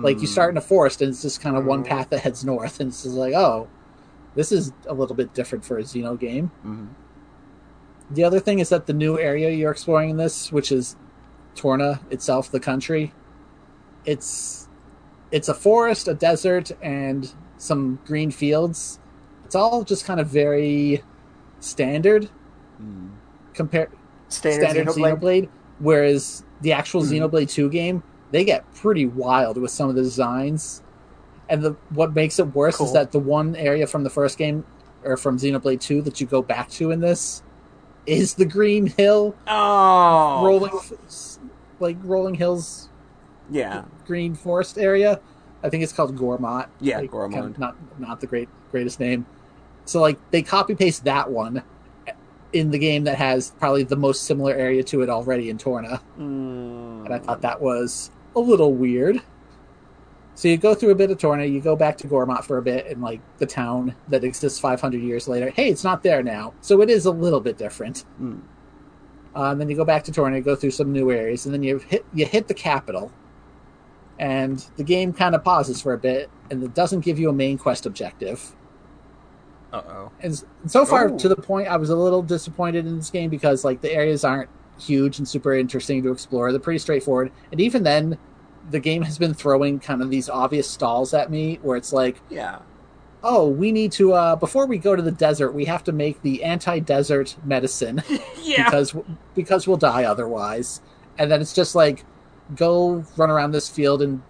Like 0.03 0.21
you 0.21 0.27
start 0.27 0.53
in 0.53 0.57
a 0.57 0.61
forest 0.61 1.01
and 1.01 1.09
it's 1.09 1.23
just 1.23 1.41
kind 1.41 1.57
of 1.57 1.65
one 1.65 1.83
path 1.83 2.09
that 2.11 2.19
heads 2.19 2.45
north, 2.45 2.79
and 2.79 2.89
it's 2.89 3.01
just 3.01 3.15
like, 3.15 3.33
oh, 3.33 3.67
this 4.35 4.51
is 4.51 4.71
a 4.85 4.93
little 4.93 5.15
bit 5.15 5.33
different 5.33 5.65
for 5.65 5.79
a 5.79 5.81
Xeno 5.81 6.19
game. 6.19 6.51
Mhm. 6.63 6.89
The 8.11 8.23
other 8.23 8.39
thing 8.39 8.59
is 8.59 8.69
that 8.69 8.85
the 8.85 8.93
new 8.93 9.17
area 9.17 9.49
you're 9.49 9.71
exploring 9.71 10.11
in 10.11 10.17
this, 10.17 10.51
which 10.51 10.71
is 10.71 10.95
Torna 11.55 12.01
itself, 12.11 12.51
the 12.51 12.59
country, 12.59 13.11
it's 14.05 14.68
it's 15.31 15.47
a 15.49 15.53
forest, 15.53 16.07
a 16.07 16.13
desert, 16.13 16.71
and 16.81 17.31
some 17.57 17.99
green 18.05 18.31
fields. 18.31 18.99
It's 19.45 19.55
all 19.55 19.83
just 19.83 20.05
kind 20.05 20.19
of 20.19 20.27
very 20.27 21.03
standard 21.59 22.29
Mm. 22.81 23.09
compared 23.53 23.89
Standard, 24.29 24.69
standard 24.69 24.87
Xenoblade. 24.87 25.19
Xenoblade. 25.19 25.49
Whereas 25.79 26.43
the 26.61 26.71
actual 26.73 27.01
Mhm. 27.01 27.29
Xenoblade 27.29 27.49
2 27.49 27.69
game, 27.69 28.03
they 28.31 28.43
get 28.45 28.63
pretty 28.75 29.05
wild 29.05 29.57
with 29.57 29.71
some 29.71 29.89
of 29.89 29.95
the 29.95 30.01
designs. 30.03 30.81
And 31.49 31.61
the 31.63 31.75
what 31.89 32.13
makes 32.13 32.37
it 32.39 32.53
worse 32.55 32.77
Cool. 32.77 32.87
is 32.87 32.93
that 32.93 33.11
the 33.11 33.19
one 33.19 33.55
area 33.55 33.87
from 33.87 34.03
the 34.03 34.09
first 34.09 34.37
game 34.37 34.63
or 35.03 35.17
from 35.17 35.37
Xenoblade 35.37 35.79
2 35.81 36.01
that 36.03 36.21
you 36.21 36.27
go 36.27 36.41
back 36.41 36.69
to 36.71 36.91
in 36.91 36.99
this 37.01 37.41
is 38.05 38.35
the 38.35 38.45
green 38.45 38.87
hill 38.87 39.35
Oh, 39.47 40.45
rolling 40.45 40.71
like 41.79 41.97
rolling 42.03 42.35
hills 42.35 42.88
Yeah, 43.49 43.83
green 44.05 44.35
forest 44.35 44.77
area. 44.77 45.19
I 45.63 45.69
think 45.69 45.83
it's 45.83 45.91
called 45.93 46.15
Gormott. 46.15 46.67
Yeah, 46.79 46.99
Like, 46.99 47.11
Gormott. 47.11 47.33
kind 47.33 47.45
of 47.45 47.59
not 47.59 47.75
not 47.99 48.19
the 48.21 48.27
great 48.27 48.49
greatest 48.71 48.99
name. 48.99 49.25
So 49.85 49.99
like 50.01 50.17
they 50.31 50.41
copy 50.41 50.75
paste 50.75 51.03
that 51.05 51.29
one 51.31 51.63
in 52.53 52.71
the 52.71 52.79
game 52.79 53.03
that 53.03 53.17
has 53.17 53.51
probably 53.59 53.83
the 53.83 53.95
most 53.95 54.23
similar 54.23 54.53
area 54.53 54.83
to 54.83 55.01
it 55.01 55.09
already 55.09 55.49
in 55.49 55.57
Torna, 55.57 56.01
Mm. 56.19 57.05
and 57.05 57.13
I 57.13 57.19
thought 57.19 57.41
that 57.41 57.61
was 57.61 58.09
a 58.35 58.39
little 58.39 58.73
weird. 58.73 59.21
So 60.35 60.47
you 60.47 60.55
go 60.57 60.73
through 60.73 60.91
a 60.91 60.95
bit 60.95 61.11
of 61.11 61.17
Torna, 61.17 61.45
you 61.45 61.59
go 61.59 61.75
back 61.75 61.97
to 61.97 62.07
Gormott 62.07 62.45
for 62.45 62.57
a 62.57 62.61
bit, 62.61 62.87
and 62.87 63.01
like 63.01 63.19
the 63.39 63.45
town 63.45 63.93
that 64.07 64.23
exists 64.23 64.57
500 64.59 65.01
years 65.01 65.27
later. 65.27 65.49
Hey, 65.49 65.69
it's 65.69 65.83
not 65.83 66.01
there 66.01 66.23
now, 66.23 66.53
so 66.61 66.81
it 66.81 66.89
is 66.89 67.05
a 67.05 67.11
little 67.11 67.41
bit 67.41 67.57
different. 67.57 68.05
Mm. 68.21 68.39
Uh, 69.35 69.51
and 69.51 69.59
then 69.61 69.69
you 69.69 69.75
go 69.75 69.85
back 69.85 70.03
to 70.05 70.11
Torna, 70.11 70.39
go 70.41 70.55
through 70.55 70.71
some 70.71 70.91
new 70.93 71.11
areas, 71.11 71.45
and 71.45 71.53
then 71.53 71.61
you 71.61 71.77
hit 71.79 72.05
you 72.13 72.25
hit 72.25 72.47
the 72.47 72.53
capital, 72.53 73.11
and 74.19 74.63
the 74.77 74.83
game 74.83 75.13
kind 75.13 75.33
of 75.33 75.43
pauses 75.43 75.81
for 75.81 75.93
a 75.93 75.97
bit, 75.97 76.29
and 76.51 76.61
it 76.63 76.73
doesn't 76.75 76.99
give 77.01 77.17
you 77.17 77.29
a 77.29 77.33
main 77.33 77.57
quest 77.57 77.85
objective. 77.85 78.55
Uh 79.71 79.81
oh. 79.87 80.11
And 80.21 80.43
so 80.65 80.85
far, 80.85 81.09
Oh. 81.09 81.17
to 81.17 81.29
the 81.29 81.35
point, 81.35 81.67
I 81.67 81.77
was 81.77 81.89
a 81.89 81.95
little 81.95 82.21
disappointed 82.23 82.85
in 82.85 82.97
this 82.97 83.09
game 83.09 83.29
because 83.29 83.63
like 83.63 83.81
the 83.81 83.91
areas 83.93 84.23
aren't 84.23 84.49
huge 84.79 85.19
and 85.19 85.27
super 85.27 85.53
interesting 85.53 86.01
to 86.03 86.11
explore. 86.11 86.51
They're 86.51 86.59
pretty 86.59 86.79
straightforward, 86.79 87.31
and 87.51 87.61
even 87.61 87.83
then, 87.83 88.17
the 88.71 88.79
game 88.79 89.01
has 89.03 89.17
been 89.17 89.33
throwing 89.33 89.79
kind 89.79 90.01
of 90.01 90.09
these 90.09 90.29
obvious 90.29 90.69
stalls 90.69 91.13
at 91.13 91.31
me, 91.31 91.59
where 91.61 91.77
it's 91.77 91.91
like, 91.93 92.19
Yeah. 92.29 92.59
oh, 93.23 93.47
we 93.47 93.71
need 93.71 93.91
to 93.93 94.13
uh, 94.13 94.35
before 94.35 94.65
we 94.65 94.77
go 94.77 94.95
to 94.95 95.01
the 95.01 95.11
desert, 95.11 95.51
we 95.53 95.65
have 95.65 95.83
to 95.85 95.91
make 95.91 96.21
the 96.23 96.43
anti-desert 96.43 97.35
medicine. 97.43 98.03
Yeah. 98.41 98.63
because 98.65 98.95
because 99.35 99.67
we'll 99.67 99.77
die 99.77 100.03
otherwise. 100.05 100.81
And 101.19 101.29
then 101.29 101.39
it's 101.41 101.53
just 101.53 101.75
like 101.75 102.03
go 102.55 103.03
run 103.17 103.29
around 103.29 103.51
this 103.51 103.69
field 103.69 104.01
and 104.01 104.21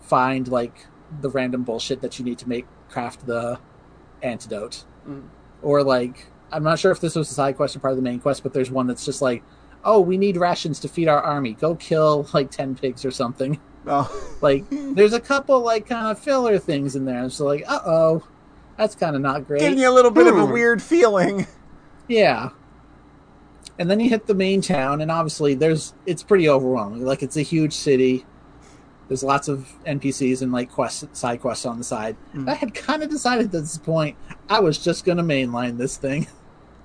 find 0.00 0.48
like 0.48 0.86
the 1.20 1.30
random 1.30 1.62
bullshit 1.62 2.00
that 2.00 2.18
you 2.18 2.24
need 2.24 2.38
to 2.38 2.48
make 2.48 2.66
craft 2.88 3.26
the 3.26 3.58
antidote. 4.22 4.84
Mm. 5.08 5.28
Or 5.62 5.82
like 5.82 6.26
I'm 6.52 6.62
not 6.62 6.78
sure 6.78 6.90
if 6.90 7.00
this 7.00 7.14
was 7.14 7.30
a 7.30 7.34
side 7.34 7.56
quest 7.56 7.76
or 7.76 7.80
part 7.80 7.92
of 7.92 7.96
the 7.96 8.02
main 8.02 8.20
quest, 8.20 8.42
but 8.42 8.52
there's 8.52 8.70
one 8.70 8.86
that's 8.86 9.04
just 9.04 9.22
like, 9.22 9.42
oh, 9.84 10.00
we 10.00 10.16
need 10.18 10.36
rations 10.36 10.80
to 10.80 10.88
feed 10.88 11.08
our 11.08 11.20
army. 11.20 11.52
Go 11.54 11.74
kill 11.76 12.28
like 12.32 12.50
ten 12.50 12.74
pigs 12.74 13.04
or 13.04 13.10
something. 13.10 13.60
Oh. 13.86 14.10
Like 14.40 14.64
there's 14.70 15.12
a 15.12 15.20
couple 15.20 15.60
like 15.60 15.86
kind 15.86 16.06
of 16.06 16.18
filler 16.18 16.58
things 16.58 16.96
in 16.96 17.04
there. 17.04 17.22
It's 17.24 17.40
like, 17.40 17.62
uh 17.68 17.80
oh, 17.84 18.26
that's 18.78 18.94
kind 18.94 19.14
of 19.14 19.20
not 19.20 19.46
great. 19.46 19.60
Giving 19.60 19.78
you 19.78 19.90
a 19.90 19.92
little 19.92 20.10
bit 20.10 20.26
of 20.26 20.36
a 20.38 20.46
Hmm. 20.46 20.52
weird 20.52 20.82
feeling. 20.82 21.46
Yeah. 22.08 22.48
And 23.80 23.90
then 23.90 23.98
you 23.98 24.08
hit 24.10 24.26
the 24.26 24.34
main 24.34 24.60
town, 24.60 25.00
and 25.00 25.10
obviously 25.10 25.54
there's 25.54 25.94
it's 26.06 26.22
pretty 26.22 26.48
overwhelming. 26.48 27.04
Like 27.04 27.22
it's 27.24 27.36
a 27.36 27.42
huge 27.42 27.72
city. 27.72 28.26
There's 29.08 29.24
lots 29.24 29.48
of 29.48 29.66
NPCs 29.86 30.42
and 30.42 30.52
like 30.52 30.70
quests, 30.70 31.18
side 31.18 31.40
quests 31.40 31.66
on 31.66 31.78
the 31.78 31.84
side. 31.84 32.16
Mm. 32.34 32.48
I 32.48 32.54
had 32.54 32.74
kind 32.74 33.02
of 33.02 33.08
decided 33.10 33.46
at 33.46 33.52
this 33.52 33.78
point 33.78 34.16
I 34.48 34.60
was 34.60 34.78
just 34.78 35.04
gonna 35.04 35.24
mainline 35.24 35.78
this 35.78 35.96
thing 35.96 36.28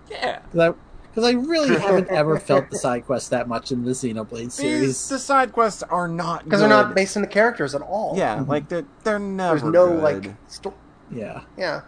Yeah. 0.09 0.39
because 0.51 0.59
I, 0.59 0.73
'cause 1.13 1.23
I 1.25 1.31
really 1.33 1.77
haven't 1.79 2.07
ever 2.09 2.39
felt 2.39 2.71
the 2.71 2.77
side 2.79 3.05
quests 3.05 3.29
that 3.29 3.47
much 3.47 3.71
in 3.71 3.83
the 3.85 3.91
Xenoblade 3.91 4.39
These 4.45 4.53
series. 4.55 5.09
the 5.09 5.19
side 5.19 5.51
quests 5.51 5.83
are 5.83 6.07
not 6.07 6.45
because 6.45 6.61
they're 6.61 6.69
not 6.69 6.95
based 6.95 7.15
on 7.17 7.21
the 7.21 7.27
characters 7.27 7.75
at 7.75 7.81
all. 7.81 8.15
Yeah, 8.17 8.43
like 8.47 8.69
they're 8.69 8.85
they're 9.03 9.19
never. 9.19 9.59
there's 9.59 9.71
no 9.71 9.89
good. 9.89 10.01
like 10.03 10.33
sto- 10.47 10.73
Yeah. 11.11 11.41
yeah. 11.57 11.81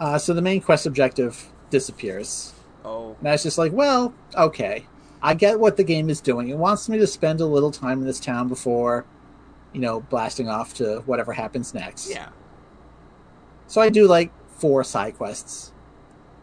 Uh, 0.00 0.16
so 0.18 0.32
the 0.34 0.42
main 0.42 0.60
quest 0.62 0.86
objective 0.86 1.52
disappears. 1.70 2.54
Oh. 2.88 3.16
And 3.18 3.28
I 3.28 3.32
was 3.32 3.42
just 3.42 3.58
like, 3.58 3.72
well, 3.72 4.14
okay. 4.34 4.86
I 5.20 5.34
get 5.34 5.60
what 5.60 5.76
the 5.76 5.84
game 5.84 6.08
is 6.10 6.20
doing. 6.20 6.48
It 6.48 6.56
wants 6.56 6.88
me 6.88 6.96
to 6.98 7.06
spend 7.06 7.40
a 7.40 7.46
little 7.46 7.70
time 7.70 8.00
in 8.00 8.06
this 8.06 8.20
town 8.20 8.48
before, 8.48 9.04
you 9.72 9.80
know, 9.80 10.00
blasting 10.00 10.48
off 10.48 10.74
to 10.74 11.02
whatever 11.04 11.32
happens 11.32 11.74
next. 11.74 12.08
Yeah. 12.08 12.30
So 13.66 13.80
I 13.80 13.90
do 13.90 14.06
like 14.06 14.32
four 14.48 14.84
side 14.84 15.16
quests. 15.16 15.72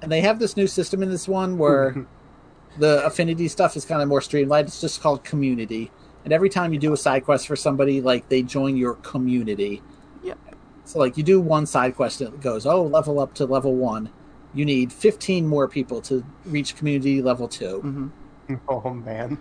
And 0.02 0.12
they 0.12 0.22
have 0.22 0.40
this 0.40 0.56
new 0.56 0.68
system 0.68 1.02
in 1.02 1.10
this 1.10 1.28
one 1.28 1.58
where 1.58 2.06
the 2.78 3.04
affinity 3.06 3.48
stuff 3.48 3.76
is 3.76 3.86
kind 3.86 4.02
of 4.02 4.08
more 4.08 4.22
streamlined. 4.22 4.68
It's 4.68 4.82
just 4.82 5.02
called 5.02 5.24
community. 5.24 5.92
And 6.24 6.34
every 6.34 6.50
time 6.50 6.74
you 6.74 6.80
do 6.80 6.94
a 6.94 6.98
side 6.98 7.24
quest 7.24 7.48
for 7.48 7.56
somebody, 7.56 8.02
like 8.02 8.30
they 8.30 8.44
join 8.44 8.76
your 8.78 8.96
community. 8.96 9.82
Yep. 10.22 10.38
So 10.84 11.00
like 11.00 11.18
you 11.18 11.24
do 11.24 11.40
one 11.40 11.66
side 11.66 11.96
quest 11.96 12.22
and 12.22 12.34
it 12.34 12.42
goes, 12.42 12.66
oh, 12.66 12.84
level 12.84 13.20
up 13.20 13.34
to 13.36 13.46
level 13.46 13.74
one. 13.76 14.12
You 14.56 14.66
need 14.66 14.92
15 14.92 15.46
more 15.48 15.68
people 15.68 16.02
to 16.04 16.24
reach 16.46 16.76
community 16.76 17.22
level 17.22 17.48
two. 17.48 17.82
hmm 17.82 18.56
Oh 18.70 18.92
man. 18.94 19.38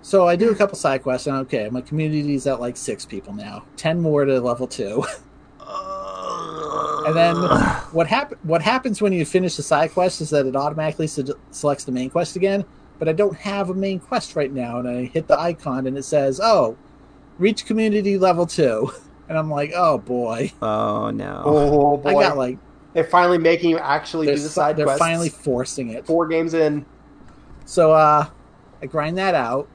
So 0.00 0.28
I 0.28 0.36
do 0.36 0.50
a 0.50 0.54
couple 0.54 0.76
side 0.76 1.02
quests 1.02 1.26
and 1.26 1.36
okay, 1.38 1.68
my 1.70 1.80
community's 1.80 2.46
at 2.46 2.60
like 2.60 2.76
six 2.76 3.04
people 3.04 3.34
now. 3.34 3.64
Ten 3.76 4.00
more 4.00 4.24
to 4.24 4.40
level 4.40 4.66
two. 4.66 5.04
And 7.06 7.16
then 7.16 7.36
what 7.92 8.06
hap- 8.06 8.34
what 8.44 8.60
happens 8.60 9.00
when 9.00 9.12
you 9.12 9.24
finish 9.24 9.56
the 9.56 9.62
side 9.62 9.92
quest 9.92 10.20
is 10.20 10.30
that 10.30 10.46
it 10.46 10.54
automatically 10.56 11.06
se- 11.06 11.32
selects 11.50 11.84
the 11.84 11.92
main 11.92 12.10
quest 12.10 12.36
again. 12.36 12.64
But 12.98 13.08
I 13.08 13.12
don't 13.12 13.36
have 13.36 13.70
a 13.70 13.74
main 13.74 13.98
quest 13.98 14.36
right 14.36 14.52
now, 14.52 14.78
and 14.78 14.88
I 14.88 15.04
hit 15.04 15.26
the 15.28 15.38
icon 15.38 15.86
and 15.86 15.96
it 15.96 16.02
says, 16.04 16.40
"Oh, 16.42 16.76
reach 17.38 17.64
community 17.66 18.18
level 18.18 18.46
two. 18.46 18.90
And 19.28 19.36
I'm 19.36 19.50
like, 19.50 19.72
"Oh 19.76 19.98
boy, 19.98 20.52
Oh 20.62 21.10
no. 21.10 21.42
Oh 21.44 21.96
boy. 21.98 22.08
I 22.08 22.12
got 22.14 22.38
like 22.38 22.56
they're 22.98 23.04
finally 23.10 23.38
making 23.38 23.70
you 23.70 23.78
actually 23.78 24.26
they're, 24.26 24.34
do 24.34 24.42
the 24.42 24.48
side 24.48 24.74
quests. 24.74 24.76
they're 24.76 24.86
quests. 24.86 24.98
finally 24.98 25.28
forcing 25.28 25.90
it." 25.90 26.04
four 26.04 26.26
games 26.26 26.52
in. 26.52 26.84
So 27.64 27.92
uh, 27.92 28.26
I 28.82 28.86
grind 28.86 29.18
that 29.18 29.36
out. 29.36 29.68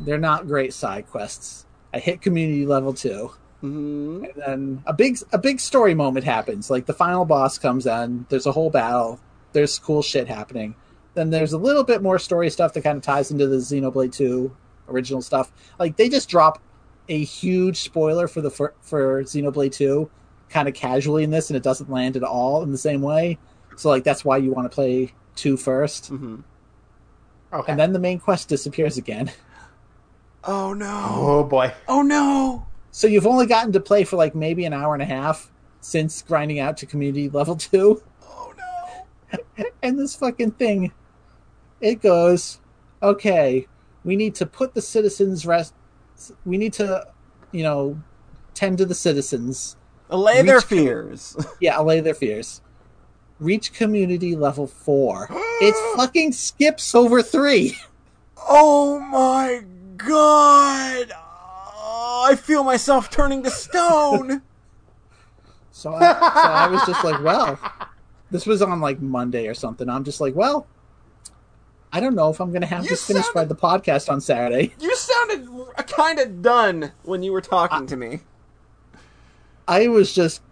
They're 0.00 0.16
not 0.16 0.46
great 0.46 0.72
side 0.72 1.06
quests. 1.10 1.66
I 1.92 1.98
hit 1.98 2.22
community 2.22 2.64
level 2.64 2.94
two. 2.94 3.32
hmm 3.60 4.24
And 4.24 4.32
then 4.36 4.82
a 4.86 4.94
big 4.94 5.18
a 5.32 5.38
big 5.38 5.60
story 5.60 5.94
moment 5.94 6.24
happens. 6.24 6.70
Like 6.70 6.86
the 6.86 6.94
final 6.94 7.26
boss 7.26 7.58
comes 7.58 7.86
in. 7.86 8.24
There's 8.30 8.46
a 8.46 8.52
whole 8.52 8.70
battle. 8.70 9.20
There's 9.52 9.78
cool 9.78 10.00
shit 10.02 10.26
happening. 10.28 10.74
Then 11.14 11.30
there's 11.30 11.52
a 11.52 11.58
little 11.58 11.84
bit 11.84 12.00
more 12.02 12.18
story 12.18 12.48
stuff 12.48 12.72
that 12.74 12.82
kind 12.82 12.96
of 12.96 13.02
ties 13.02 13.30
into 13.30 13.46
the 13.46 13.56
Xenoblade 13.56 14.12
2 14.12 14.56
original 14.88 15.20
stuff. 15.20 15.52
Like 15.78 15.96
they 15.96 16.08
just 16.08 16.28
drop 16.28 16.62
a 17.08 17.24
huge 17.24 17.80
spoiler 17.80 18.28
for 18.28 18.40
the 18.40 18.50
for, 18.50 18.74
for 18.80 19.22
Xenoblade 19.24 19.72
2 19.72 20.08
kind 20.50 20.68
of 20.68 20.74
casually 20.74 21.24
in 21.24 21.30
this 21.30 21.50
and 21.50 21.56
it 21.56 21.62
doesn't 21.62 21.90
land 21.90 22.16
at 22.16 22.22
all 22.22 22.62
in 22.62 22.72
the 22.72 22.78
same 22.78 23.02
way. 23.02 23.38
So 23.76 23.88
like 23.88 24.04
that's 24.04 24.24
why 24.24 24.38
you 24.38 24.50
want 24.52 24.70
to 24.70 24.74
play 24.74 25.12
2 25.36 25.56
first. 25.56 26.08
hmm 26.08 26.40
Okay. 27.52 27.72
And 27.72 27.80
then 27.80 27.94
the 27.94 27.98
main 27.98 28.18
quest 28.18 28.48
disappears 28.48 28.96
again. 28.96 29.30
Oh 30.44 30.72
no. 30.72 31.08
oh 31.10 31.44
boy. 31.44 31.74
Oh 31.88 32.00
no. 32.00 32.66
So 32.92 33.06
you've 33.06 33.26
only 33.26 33.44
gotten 33.44 33.72
to 33.72 33.80
play 33.80 34.04
for 34.04 34.16
like 34.16 34.34
maybe 34.34 34.64
an 34.64 34.72
hour 34.72 34.94
and 34.94 35.02
a 35.02 35.04
half 35.04 35.50
since 35.80 36.22
grinding 36.22 36.58
out 36.60 36.76
to 36.78 36.86
community 36.86 37.28
level 37.28 37.56
2. 37.56 38.00
Oh 38.22 38.54
no. 38.56 39.64
and 39.82 39.98
this 39.98 40.14
fucking 40.14 40.52
thing 40.52 40.92
it 41.80 42.00
goes 42.00 42.60
okay 43.02 43.66
we 44.04 44.16
need 44.16 44.34
to 44.34 44.46
put 44.46 44.74
the 44.74 44.82
citizens 44.82 45.46
rest 45.46 45.74
we 46.44 46.56
need 46.56 46.72
to 46.72 47.06
you 47.52 47.62
know 47.62 48.00
tend 48.54 48.78
to 48.78 48.84
the 48.84 48.94
citizens 48.94 49.76
Allay 50.10 50.42
their 50.42 50.56
Reach 50.56 50.68
com- 50.68 50.78
fears. 50.78 51.36
yeah 51.60 51.78
allay 51.80 52.00
their 52.00 52.14
fears 52.14 52.60
reach 53.40 53.72
community 53.72 54.34
level 54.34 54.66
four 54.66 55.28
it 55.30 55.74
fucking 55.96 56.32
skips 56.32 56.94
over 56.94 57.22
three 57.22 57.76
oh 58.48 58.98
my 59.00 59.62
god. 59.96 61.12
Oh, 61.14 62.26
I 62.30 62.36
feel 62.36 62.62
myself 62.64 63.10
turning 63.10 63.42
to 63.42 63.50
stone. 63.50 64.42
so 65.72 65.92
I, 65.94 66.00
so 66.12 66.18
I 66.50 66.66
was 66.68 66.82
just 66.86 67.04
like 67.04 67.22
well 67.22 67.58
this 68.30 68.46
was 68.46 68.62
on 68.62 68.80
like 68.80 69.00
monday 69.00 69.46
or 69.46 69.54
something 69.54 69.88
i'm 69.88 70.04
just 70.04 70.20
like 70.20 70.34
well 70.34 70.66
i 71.92 72.00
don't 72.00 72.14
know 72.14 72.30
if 72.30 72.40
i'm 72.40 72.52
gonna 72.52 72.66
have 72.66 72.84
You 72.84 72.90
this 72.90 73.06
finished 73.06 73.32
by 73.32 73.44
the 73.44 73.54
podcast 73.54 74.10
on 74.10 74.20
saturday 74.20 74.74
you 74.80 74.94
sounded 74.96 75.48
kind 75.86 76.18
of 76.18 76.42
done 76.42 76.92
when 77.04 77.22
you 77.22 77.32
were 77.32 77.40
talking 77.40 77.86
to 77.86 77.96
me. 77.96 78.20
I 79.68 79.88
was 79.88 80.12
just. 80.12 80.42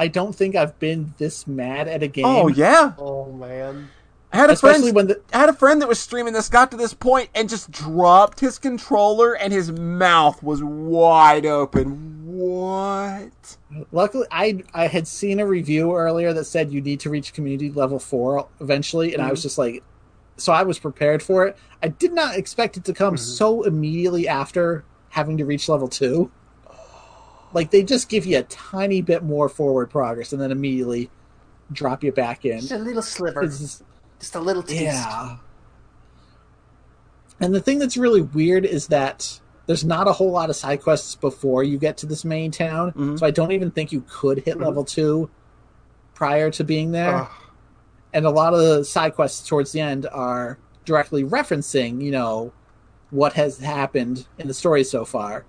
I 0.00 0.06
don't 0.06 0.32
think 0.32 0.54
I've 0.54 0.78
been 0.78 1.14
this 1.18 1.48
mad 1.48 1.88
at 1.88 2.04
a 2.04 2.06
game. 2.06 2.24
Oh 2.24 2.46
yeah, 2.46 2.92
Oh 2.98 3.32
man. 3.32 3.90
I 4.32 4.36
had 4.36 4.50
a 4.50 4.52
Especially 4.52 4.92
friend. 4.92 4.94
when 4.94 5.06
the 5.08 5.22
I 5.32 5.38
had 5.38 5.48
a 5.48 5.54
friend 5.54 5.80
that 5.80 5.88
was 5.88 5.98
streaming 5.98 6.34
this, 6.34 6.50
got 6.50 6.70
to 6.70 6.76
this 6.76 6.92
point, 6.92 7.30
and 7.34 7.48
just 7.48 7.70
dropped 7.70 8.40
his 8.40 8.58
controller, 8.58 9.32
and 9.32 9.52
his 9.52 9.72
mouth 9.72 10.42
was 10.42 10.62
wide 10.62 11.46
open. 11.46 12.26
What? 12.26 13.56
luckily 13.90 14.26
I 14.30 14.62
I 14.74 14.86
had 14.86 15.08
seen 15.08 15.40
a 15.40 15.46
review 15.46 15.94
earlier 15.94 16.32
that 16.32 16.44
said 16.44 16.72
you 16.72 16.80
need 16.80 17.00
to 17.00 17.10
reach 17.10 17.32
community 17.32 17.70
level 17.70 17.98
four 17.98 18.48
eventually, 18.60 19.14
and 19.14 19.22
I 19.22 19.30
was 19.30 19.40
mm-hmm. 19.40 19.44
just 19.46 19.58
like, 19.58 19.82
so 20.36 20.52
I 20.52 20.62
was 20.62 20.78
prepared 20.78 21.22
for 21.22 21.46
it. 21.46 21.56
I 21.82 21.88
did 21.88 22.12
not 22.12 22.36
expect 22.36 22.76
it 22.76 22.84
to 22.84 22.92
come 22.92 23.14
mm-hmm. 23.14 23.24
so 23.24 23.62
immediately 23.62 24.28
after 24.28 24.84
having 25.10 25.38
to 25.38 25.44
reach 25.44 25.68
level 25.68 25.88
two. 25.88 26.30
Like 27.54 27.70
they 27.70 27.82
just 27.82 28.08
give 28.08 28.26
you 28.26 28.38
a 28.38 28.42
tiny 28.44 29.00
bit 29.02 29.22
more 29.22 29.48
forward 29.48 29.90
progress 29.90 30.32
and 30.32 30.40
then 30.40 30.52
immediately 30.52 31.10
drop 31.72 32.02
you 32.04 32.12
back 32.12 32.44
in. 32.44 32.60
Just 32.60 32.72
a 32.72 32.78
little 32.78 33.02
sliver, 33.02 33.42
just- 33.46 33.82
just 34.18 34.34
a 34.34 34.40
little 34.40 34.62
taste. 34.62 34.82
yeah. 34.82 35.36
And 37.40 37.54
the 37.54 37.60
thing 37.60 37.78
that's 37.78 37.96
really 37.96 38.22
weird 38.22 38.64
is 38.64 38.88
that 38.88 39.40
there's 39.66 39.84
not 39.84 40.08
a 40.08 40.12
whole 40.12 40.30
lot 40.32 40.50
of 40.50 40.56
side 40.56 40.82
quests 40.82 41.14
before 41.14 41.62
you 41.62 41.78
get 41.78 41.96
to 41.98 42.06
this 42.06 42.24
main 42.24 42.50
town. 42.50 42.92
Mhm. 42.92 43.18
So 43.18 43.26
I 43.26 43.30
don't 43.30 43.52
even 43.52 43.70
think 43.70 43.92
you 43.92 44.04
could 44.08 44.40
hit 44.40 44.58
level 44.58 44.84
two 44.84 45.30
prior 46.14 46.50
to 46.52 46.64
being 46.64 46.90
there. 46.92 47.14
Ugh. 47.14 47.28
And 48.12 48.24
a 48.26 48.30
lot 48.30 48.54
of 48.54 48.60
the 48.60 48.84
side 48.84 49.14
quests 49.14 49.46
towards 49.46 49.72
the 49.72 49.80
end 49.80 50.06
are 50.10 50.58
directly 50.84 51.22
referencing, 51.22 52.02
you 52.02 52.10
know, 52.10 52.52
what 53.10 53.34
has 53.34 53.58
happened 53.58 54.26
in 54.38 54.48
the 54.48 54.54
story 54.54 54.82
so 54.82 55.04
far. 55.04 55.44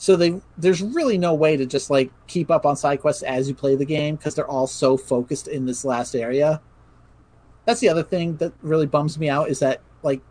So 0.00 0.16
they 0.16 0.40
there's 0.56 0.80
really 0.80 1.18
no 1.18 1.34
way 1.34 1.58
to 1.58 1.66
just 1.66 1.90
like 1.90 2.10
keep 2.26 2.50
up 2.50 2.64
on 2.64 2.74
side 2.74 3.02
quests 3.02 3.22
as 3.22 3.50
you 3.50 3.54
play 3.54 3.76
the 3.76 3.84
game 3.84 4.16
because 4.16 4.34
they're 4.34 4.48
all 4.48 4.66
so 4.66 4.96
focused 4.96 5.46
in 5.46 5.66
this 5.66 5.84
last 5.84 6.14
area. 6.16 6.62
That's 7.66 7.80
the 7.80 7.90
other 7.90 8.02
thing 8.02 8.36
that 8.36 8.54
really 8.62 8.86
bums 8.86 9.18
me 9.18 9.28
out 9.28 9.50
is 9.50 9.58
that 9.58 9.82
like 10.02 10.22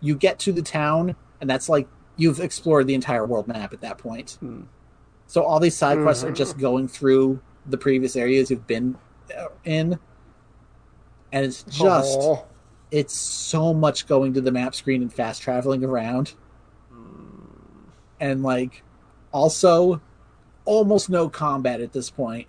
you 0.00 0.14
get 0.14 0.38
to 0.40 0.52
the 0.52 0.60
town 0.60 1.16
and 1.40 1.48
that's 1.48 1.70
like 1.70 1.88
you've 2.18 2.38
explored 2.38 2.86
the 2.86 2.92
entire 2.92 3.24
world 3.24 3.48
map 3.48 3.72
at 3.72 3.80
that 3.80 3.96
point. 3.96 4.36
Hmm. 4.40 4.64
So 5.26 5.42
all 5.42 5.58
these 5.58 5.74
side 5.74 5.96
quests 6.02 6.22
are 6.22 6.30
Mhm. 6.30 6.36
just 6.36 6.58
going 6.58 6.86
through 6.86 7.40
the 7.64 7.78
previous 7.78 8.14
areas 8.14 8.50
you've 8.50 8.66
been 8.66 8.98
uh, 9.34 9.46
in, 9.64 9.98
and 11.32 11.46
it's 11.46 11.62
just 11.62 12.18
Oh. 12.20 12.44
it's 12.90 13.14
so 13.14 13.72
much 13.72 14.06
going 14.06 14.34
to 14.34 14.42
the 14.42 14.52
map 14.52 14.74
screen 14.74 15.00
and 15.00 15.10
fast 15.10 15.40
traveling 15.40 15.82
around, 15.82 16.34
and 18.20 18.42
like 18.42 18.82
also 19.32 20.00
almost 20.64 21.08
no 21.10 21.28
combat 21.28 21.80
at 21.80 21.92
this 21.92 22.10
point 22.10 22.46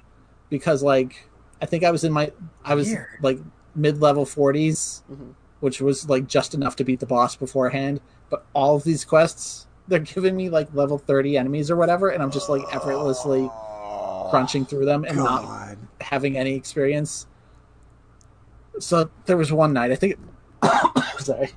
because 0.49 0.84
like 0.84 1.27
I 1.61 1.65
think 1.65 1.84
I 1.84 1.91
was 1.91 2.03
in 2.03 2.11
my 2.11 2.31
I 2.64 2.76
was 2.76 2.88
Weird. 2.89 3.07
like 3.22 3.39
mid 3.76 4.02
level 4.02 4.26
40s, 4.26 5.03
Mhm. 5.11 5.34
which 5.61 5.80
was 5.81 6.10
like 6.10 6.27
just 6.27 6.53
enough 6.53 6.76
to 6.76 6.84
beat 6.84 6.99
the 6.99 7.06
boss 7.06 7.35
beforehand. 7.35 8.02
But 8.30 8.45
all 8.53 8.76
of 8.76 8.84
these 8.84 9.06
quests, 9.06 9.68
they're 9.88 9.99
giving 9.99 10.35
me 10.35 10.49
like 10.49 10.73
level 10.73 10.98
30 10.98 11.38
enemies 11.38 11.72
or 11.72 11.76
whatever, 11.77 12.10
and 12.10 12.22
I'm 12.22 12.31
just 12.31 12.49
like 12.49 12.61
effortlessly 12.73 13.49
crunching 14.30 14.65
through 14.65 14.85
them 14.85 15.03
and 15.06 15.18
not 15.18 15.77
having 16.02 16.38
any 16.38 16.53
experience. 16.56 17.27
So 18.80 19.10
there 19.26 19.38
was 19.38 19.52
one 19.52 19.73
night, 19.73 19.91
I 19.91 19.95
think, 19.95 20.15
sorry, 21.19 21.49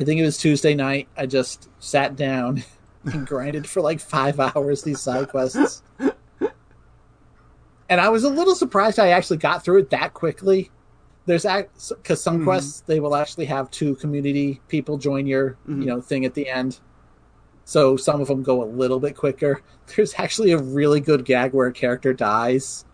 I 0.00 0.04
think 0.04 0.20
it 0.20 0.24
was 0.24 0.36
Tuesday 0.38 0.74
night. 0.74 1.08
I 1.16 1.26
just 1.26 1.68
sat 1.78 2.14
down 2.16 2.62
and 3.04 3.26
grinded 3.26 3.66
for 3.68 3.80
like 3.80 4.00
five 4.00 4.38
hours 4.40 4.82
these 4.82 5.00
side 5.00 5.28
quests, 5.28 5.82
and 7.88 8.00
I 8.00 8.08
was 8.08 8.24
a 8.24 8.28
little 8.28 8.54
surprised 8.54 8.98
I 8.98 9.08
actually 9.08 9.38
got 9.38 9.64
through 9.64 9.78
it 9.78 9.90
that 9.90 10.14
quickly. 10.14 10.70
There's 11.26 11.44
because 11.44 12.22
some 12.22 12.40
Mhm. 12.40 12.44
quests 12.44 12.82
they 12.86 13.00
will 13.00 13.14
actually 13.14 13.46
have 13.46 13.70
two 13.70 13.94
community 13.96 14.60
people 14.68 14.96
join 14.98 15.26
your 15.26 15.56
Mhm. 15.68 15.80
you 15.80 15.86
know 15.86 16.00
thing 16.00 16.24
at 16.24 16.34
the 16.34 16.48
end. 16.48 16.80
So 17.64 17.96
some 17.96 18.20
of 18.22 18.28
them 18.28 18.42
go 18.42 18.62
a 18.62 18.64
little 18.66 18.98
bit 18.98 19.14
quicker. 19.16 19.60
There's 19.94 20.14
actually 20.16 20.52
a 20.52 20.58
really 20.58 21.00
good 21.00 21.24
gag 21.26 21.52
where 21.52 21.66
a 21.66 21.72
character 21.72 22.12
dies, 22.14 22.84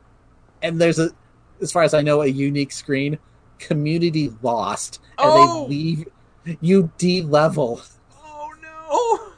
and 0.63 0.81
there's 0.81 0.99
a, 0.99 1.11
as 1.61 1.71
far 1.73 1.83
as 1.85 1.95
I 1.95 2.03
know, 2.03 2.23
a 2.23 2.27
unique 2.27 2.73
screen. 2.73 3.19
Community 3.61 4.33
lost, 4.43 5.01
and 5.19 5.29
Oh! 5.33 5.63
they 5.65 5.69
leave 5.77 6.09
you 6.61 6.91
de-level. 6.99 7.81
Oh 8.25 8.51
no! 8.63 9.33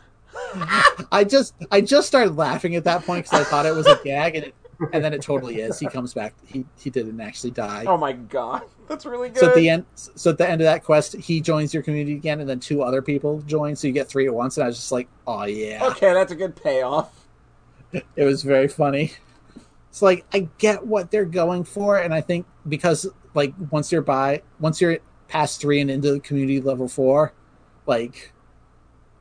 I 1.13 1.25
just 1.29 1.55
I 1.71 1.81
just 1.81 2.07
started 2.07 2.37
laughing 2.37 2.75
at 2.77 2.85
that 2.85 3.05
point 3.05 3.25
because 3.25 3.41
I 3.41 3.45
thought 3.45 3.67
it 3.67 3.75
was 3.75 3.87
a 3.87 3.99
gag, 4.05 4.37
and 4.37 4.45
it, 4.47 4.55
and 4.93 5.05
then 5.05 5.13
it 5.13 5.23
totally 5.23 5.61
is. 5.61 5.79
He 5.79 5.87
comes 5.87 6.15
back. 6.15 6.35
He 6.45 6.65
he 6.79 6.91
didn't 6.91 7.21
actually 7.21 7.51
die. 7.51 7.85
Oh 7.87 7.97
my 7.97 8.13
god, 8.13 8.63
that's 8.89 9.07
really 9.07 9.29
good. 9.29 9.41
So 9.41 9.49
at 9.49 9.55
the 9.55 9.69
end, 9.69 9.87
so 9.95 10.31
at 10.31 10.39
the 10.39 10.49
end 10.49 10.61
of 10.61 10.67
that 10.67 10.85
quest, 10.85 11.15
he 11.15 11.41
joins 11.41 11.73
your 11.73 11.83
community 11.83 12.17
again, 12.17 12.41
and 12.41 12.49
then 12.49 12.61
two 12.61 12.83
other 12.83 13.03
people 13.03 13.41
join, 13.43 13.77
so 13.77 13.87
you 13.87 13.93
get 13.93 14.09
three 14.09 14.27
at 14.27 14.35
once. 14.35 14.57
And 14.57 14.65
I 14.65 14.67
was 14.69 14.77
just 14.77 14.93
like, 14.93 15.09
"Oh 15.27 15.45
yeah!" 15.45 15.87
Okay, 15.87 16.13
that's 16.13 16.33
a 16.33 16.37
good 16.37 16.57
payoff. 16.57 17.27
It 17.93 18.25
was 18.25 18.43
very 18.43 18.69
funny. 18.69 19.13
It's 19.91 20.03
like 20.03 20.27
I 20.35 20.49
get 20.59 20.87
what 20.87 21.11
they're 21.11 21.25
going 21.25 21.65
for, 21.65 21.97
and 21.99 22.13
I 22.13 22.21
think 22.21 22.47
because 22.69 23.07
like 23.35 23.55
once 23.71 23.91
you're 23.93 24.03
by, 24.03 24.43
once 24.61 24.81
you're 24.81 24.99
past 25.29 25.61
three 25.61 25.81
and 25.81 25.91
into 25.91 26.13
the 26.13 26.21
community 26.21 26.61
level 26.61 26.89
four, 26.89 27.33
like 27.87 28.33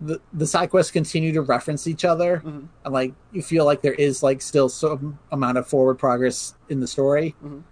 the 0.02 0.20
the 0.34 0.46
side 0.48 0.70
quests 0.70 0.92
continue 0.92 1.32
to 1.34 1.42
reference 1.42 1.88
each 1.88 2.04
other, 2.04 2.42
Mhm. 2.46 2.68
and 2.84 2.94
like 2.94 3.14
you 3.32 3.42
feel 3.42 3.64
like 3.66 3.82
there 3.82 3.94
is 3.94 4.22
like 4.22 4.42
still 4.42 4.68
some 4.70 5.20
amount 5.32 5.58
of 5.58 5.68
forward 5.68 5.96
progress 5.96 6.56
in 6.70 6.80
the 6.82 6.88
story. 6.88 7.36
Mhm. 7.44 7.64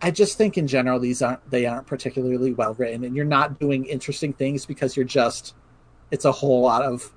I 0.00 0.10
just 0.10 0.36
think 0.36 0.56
in 0.58 0.66
general 0.66 0.98
these 1.00 1.20
aren't 1.22 1.48
they 1.50 1.66
aren't 1.66 1.86
particularly 1.86 2.52
well 2.52 2.74
written, 2.74 3.04
and 3.04 3.14
you're 3.16 3.24
not 3.24 3.58
doing 3.58 3.84
interesting 3.86 4.32
things 4.32 4.66
because 4.66 4.96
you're 4.96 5.04
just 5.04 5.54
it's 6.10 6.24
a 6.24 6.32
whole 6.32 6.60
lot 6.62 6.82
of 6.82 7.12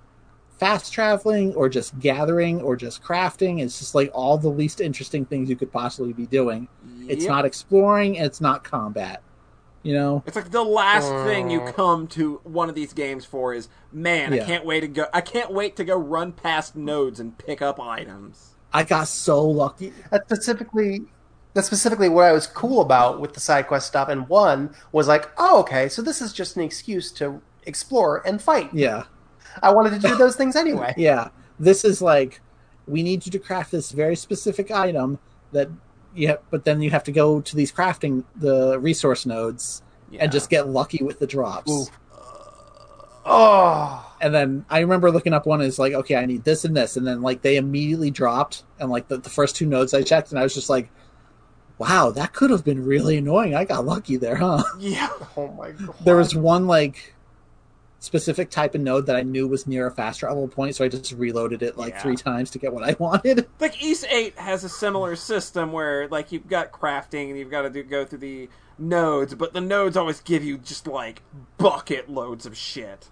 fast 0.58 0.94
traveling 0.94 1.54
or 1.54 1.68
just 1.68 2.00
gathering 2.00 2.62
or 2.62 2.76
just 2.78 3.04
crafting. 3.04 3.62
It's 3.62 3.78
just 3.78 3.94
like 3.94 4.10
all 4.14 4.38
the 4.38 4.48
least 4.50 4.80
interesting 4.80 5.26
things 5.26 5.50
you 5.50 5.56
could 5.58 5.72
possibly 5.72 6.14
be 6.14 6.26
doing. 6.26 6.68
It's 7.10 7.26
not 7.26 7.44
exploring 7.46 8.18
and 8.18 8.26
it's 8.26 8.40
not 8.40 8.64
combat. 8.64 9.22
You 9.86 9.94
know? 9.94 10.24
It's 10.26 10.36
like 10.36 10.49
the 10.52 10.64
last 10.64 11.07
thing 11.28 11.49
you 11.52 11.62
Uh. 11.62 11.72
come 11.72 12.07
to 12.07 12.40
one 12.44 12.70
of 12.70 12.76
these 12.76 12.91
games 12.91 13.24
for 13.24 13.53
is, 13.53 13.70
man, 13.91 14.34
I 14.34 14.40
can't 14.40 14.66
wait 14.66 14.80
to 14.82 14.88
go. 14.88 15.06
I 15.14 15.22
can't 15.22 15.52
wait 15.52 15.76
to 15.76 15.84
go 15.84 15.95
run 15.95 16.32
past 16.32 16.76
nodes 16.76 17.20
and 17.20 17.38
pick 17.38 17.62
up 17.62 17.80
items. 17.80 18.56
I 18.74 18.84
got 18.84 19.07
so 19.07 19.45
lucky. 19.48 19.94
That's 20.10 20.26
specifically 20.26 21.03
that's 21.53 21.68
specifically 21.68 22.10
what 22.10 22.26
I 22.26 22.34
was 22.34 22.48
cool 22.48 22.82
about 22.82 23.22
with 23.22 23.34
the 23.34 23.40
side 23.40 23.68
quest 23.68 23.88
stuff. 23.88 24.10
And 24.10 24.28
one 24.28 24.76
was 24.91 25.07
like, 25.07 25.30
oh, 25.38 25.60
okay, 25.62 25.88
so 25.88 26.02
this 26.02 26.22
is 26.22 26.34
just 26.34 26.57
an 26.57 26.64
excuse 26.64 27.12
to 27.14 27.41
explore 27.66 28.22
and 28.28 28.41
fight. 28.41 28.74
Yeah. 28.74 29.03
I 29.64 29.72
wanted 29.72 30.02
to 30.02 30.07
do 30.07 30.16
those 30.18 30.36
things 30.36 30.56
anyway. 30.57 30.94
Yeah. 30.98 31.30
This 31.60 31.86
is 31.86 32.02
like 32.02 32.41
we 32.88 33.03
need 33.03 33.26
you 33.26 33.32
to 33.32 33.40
craft 33.40 33.72
this 33.72 33.91
very 33.91 34.16
specific 34.16 34.72
item 34.72 35.20
that 35.52 35.70
yeah, 36.16 36.36
but 36.50 36.66
then 36.66 36.82
you 36.82 36.90
have 36.92 37.04
to 37.06 37.12
go 37.12 37.42
to 37.42 37.56
these 37.56 37.72
crafting 37.72 38.24
the 38.36 38.80
resource 38.80 39.26
nodes 39.26 39.82
Yeah. 40.10 40.24
and 40.24 40.32
just 40.32 40.50
get 40.50 40.68
lucky 40.68 41.04
with 41.04 41.20
the 41.20 41.28
drops. 41.28 41.72
Ooh. 41.72 41.86
Oh, 43.28 44.16
And 44.22 44.34
then 44.36 44.66
I 44.70 44.80
remember 44.82 45.10
looking 45.12 45.34
up 45.34 45.48
one 45.48 45.60
is 45.62 45.80
like, 45.80 45.94
okay, 45.94 46.16
I 46.16 46.26
need 46.28 46.44
this 46.44 46.64
and 46.64 46.78
this, 46.78 46.96
and 46.96 47.08
then 47.08 47.22
like 47.24 47.42
they 47.42 47.58
immediately 47.58 48.12
dropped, 48.12 48.64
and 48.80 48.92
like 48.92 49.08
the, 49.08 49.18
the 49.18 49.30
first 49.32 49.56
two 49.56 49.66
nodes 49.66 49.94
I 49.96 50.04
checked, 50.04 50.30
and 50.32 50.38
I 50.40 50.44
was 50.44 50.54
just 50.54 50.70
like, 50.70 50.90
wow, 51.80 52.12
that 52.12 52.34
could 52.34 52.52
have 52.52 52.64
been 52.64 52.86
really 52.86 53.18
annoying. 53.18 53.56
I 53.56 53.66
got 53.66 53.84
lucky 53.86 54.16
there, 54.18 54.36
huh? 54.36 54.64
yeah. 54.80 55.10
oh 55.38 55.48
my 55.54 55.72
god. 55.72 55.96
There 56.06 56.16
was 56.18 56.36
one 56.36 56.68
like 56.68 57.15
specific 58.06 58.49
type 58.49 58.76
of 58.76 58.82
node 58.82 59.07
that 59.07 59.15
I 59.15 59.23
knew 59.23 59.48
was 59.48 59.68
near 59.68 59.88
a 59.88 59.91
fast 59.91 60.19
travel 60.19 60.48
point, 60.48 60.76
so 60.76 60.86
I 60.86 60.88
just 60.88 61.11
reloaded 61.14 61.64
it 61.64 61.77
like 61.77 61.94
Yeah. 61.94 62.02
three 62.02 62.15
times 62.15 62.49
to 62.52 62.60
get 62.60 62.72
what 62.73 62.84
I 62.84 62.95
wanted. 62.99 63.48
Like 63.60 63.84
Ys 63.84 64.06
Eight 64.06 64.38
has 64.38 64.64
a 64.64 64.69
similar 64.69 65.15
system 65.15 65.72
where 65.72 66.07
like 66.07 66.32
you've 66.32 66.48
got 66.48 66.72
crafting 66.72 67.30
and 67.30 67.38
you've 67.38 67.52
got 67.52 67.64
to 67.64 67.69
do, 67.69 67.84
go 67.84 68.06
through 68.06 68.19
the 68.19 68.49
nodes, 68.77 69.34
but 69.36 69.53
the 69.53 69.61
nodes 69.61 69.98
always 69.98 70.22
give 70.22 70.44
you 70.44 70.57
just 70.57 70.88
like 70.88 71.23
bucket 71.57 72.10
loads 72.10 72.45
of 72.45 72.56
shit. 72.56 73.10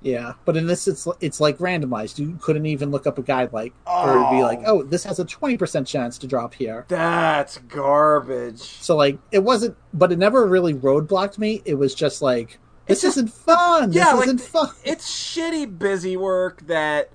Yeah, 0.00 0.34
but 0.44 0.56
in 0.56 0.66
this, 0.68 0.86
it's 0.86 1.08
it's 1.20 1.40
like 1.40 1.58
randomized. 1.58 2.18
You 2.18 2.38
couldn't 2.40 2.66
even 2.66 2.90
look 2.92 3.06
up 3.06 3.18
a 3.18 3.22
guide 3.22 3.52
like 3.52 3.72
or 3.84 4.14
be 4.30 4.36
oh. 4.36 4.40
like, 4.42 4.60
oh, 4.64 4.82
this 4.84 5.02
has 5.04 5.18
a 5.18 5.24
twenty 5.24 5.56
percent 5.56 5.88
chance 5.88 6.18
to 6.18 6.28
drop 6.28 6.54
here. 6.54 6.84
That's 6.88 7.58
garbage. 7.58 8.60
So 8.60 8.96
like 8.96 9.18
it 9.32 9.40
wasn't, 9.40 9.76
but 9.92 10.12
it 10.12 10.18
never 10.18 10.46
really 10.46 10.72
roadblocked 10.72 11.38
me. 11.38 11.62
It 11.64 11.74
was 11.74 11.96
just 11.96 12.22
like 12.22 12.60
this 12.88 12.96
It's 12.96 13.02
just- 13.02 13.16
isn't 13.18 13.32
fun. 13.32 13.92
yeah, 13.92 14.04
this 14.06 14.14
like, 14.14 14.22
isn't 14.26 14.40
fun. 14.40 14.70
It's 14.84 15.08
shitty 15.10 15.78
busy 15.78 16.16
work 16.16 16.66
that 16.66 17.10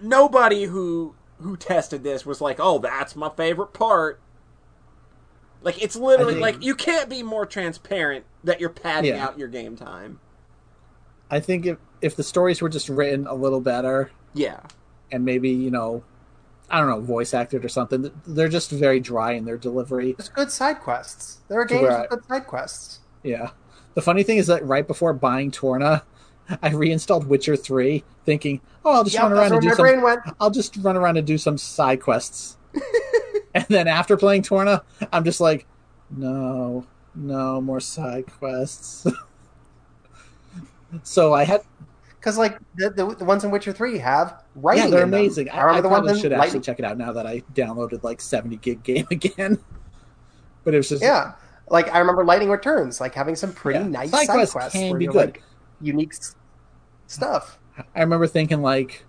nobody 0.00 0.64
who 0.64 1.14
who 1.40 1.56
tested 1.56 2.02
this 2.02 2.26
was 2.26 2.40
like, 2.40 2.56
"Oh, 2.58 2.78
that's 2.80 3.14
my 3.14 3.28
favorite 3.36 3.72
part." 3.72 4.20
Like 5.62 5.82
it's 5.82 5.96
literally 5.96 6.34
think- 6.34 6.42
like 6.42 6.62
you 6.64 6.74
can't 6.74 7.08
be 7.08 7.22
more 7.22 7.46
transparent 7.46 8.24
that 8.44 8.60
you're 8.60 8.70
padding 8.70 9.14
Yeah. 9.14 9.24
out 9.26 9.38
your 9.38 9.48
game 9.48 9.76
time. 9.76 10.20
I 11.30 11.40
think 11.40 11.66
if 11.66 11.78
if 12.00 12.16
the 12.16 12.22
stories 12.22 12.62
were 12.62 12.68
just 12.68 12.88
written 12.88 13.26
a 13.26 13.34
little 13.34 13.60
better 13.60 14.10
Yeah. 14.34 14.60
and 15.10 15.24
maybe 15.24 15.48
you 15.50 15.70
know 15.70 16.02
I 16.70 16.80
don't 16.80 16.88
know, 16.90 17.00
voice 17.00 17.32
acted 17.32 17.64
or 17.64 17.68
something. 17.70 18.10
They're 18.26 18.48
just 18.50 18.70
very 18.70 19.00
dry 19.00 19.32
in 19.32 19.46
their 19.46 19.56
delivery. 19.56 20.12
There's 20.12 20.28
good 20.28 20.50
side 20.50 20.80
quests. 20.80 21.38
There 21.48 21.58
are 21.58 21.64
games 21.64 21.88
with 21.88 22.10
good 22.10 22.24
side 22.26 22.46
quests. 22.46 22.98
Yeah. 23.22 23.50
The 23.98 24.02
funny 24.02 24.22
thing 24.22 24.36
is 24.38 24.46
that 24.46 24.64
right 24.64 24.86
before 24.86 25.12
buying 25.12 25.50
Torna, 25.50 26.04
I 26.62 26.70
reinstalled 26.70 27.26
Witcher 27.26 27.56
3 27.56 28.04
thinking, 28.24 28.60
"Oh, 28.84 28.92
I'll 28.92 29.02
just 29.02 29.14
Yep, 29.14 29.22
run 29.24 29.32
around 29.32 29.52
and 29.54 29.60
do 29.60 29.70
my 29.70 29.74
some 29.74 29.82
brain 29.84 30.02
went. 30.02 30.20
I'll 30.38 30.50
just 30.50 30.76
run 30.76 30.96
around 30.96 31.16
and 31.16 31.26
do 31.26 31.36
some 31.36 31.58
side 31.58 32.00
quests." 32.00 32.58
and 33.54 33.66
then 33.68 33.88
after 33.88 34.16
playing 34.16 34.42
Torna, 34.42 34.82
I'm 35.12 35.24
just 35.24 35.40
like, 35.40 35.66
"No, 36.10 36.86
no 37.12 37.60
more 37.60 37.80
side 37.80 38.26
quests." 38.38 39.04
so 41.02 41.32
I 41.34 41.44
had 41.44 41.62
Because 42.20 42.38
like 42.38 42.58
the, 42.76 42.90
the 42.90 43.16
the 43.16 43.24
ones 43.24 43.44
in 43.44 43.50
Witcher 43.50 43.72
Three 43.72 43.98
have 43.98 44.42
writing. 44.54 44.84
yeah, 44.84 44.90
they're 44.90 45.02
in 45.02 45.10
them. 45.10 45.20
amazing. 45.20 45.50
I 45.50 45.62
remember 45.62 45.82
the 45.82 45.88
probably 45.88 46.14
should 46.14 46.32
actually 46.32 46.60
Lightning. 46.60 46.62
check 46.62 46.78
it 46.78 46.84
out 46.84 46.98
now 46.98 47.12
that 47.12 47.26
I 47.26 47.42
downloaded 47.54 48.02
like 48.02 48.20
70 48.20 48.56
gig 48.58 48.82
game 48.82 49.06
again. 49.12 49.58
but 50.64 50.74
it 50.74 50.78
was 50.78 50.88
just 50.88 51.02
Yeah, 51.02 51.24
like 51.24 51.34
I 51.72 51.98
remember 51.98 52.24
Lightning 52.24 52.50
Returns, 52.50 53.00
like 53.00 53.14
having 53.14 53.36
some 53.36 53.52
pretty 53.52 53.80
Yeah. 53.80 53.88
nice 53.88 54.10
Side 54.10 54.26
side, 54.26 54.48
quests 54.50 54.72
can 54.72 54.98
be 54.98 55.06
good. 55.06 55.14
like, 55.16 55.42
unique 55.80 56.12
stuff. 57.06 57.58
I 57.94 58.00
remember 58.00 58.26
thinking 58.26 58.62
like, 58.62 59.04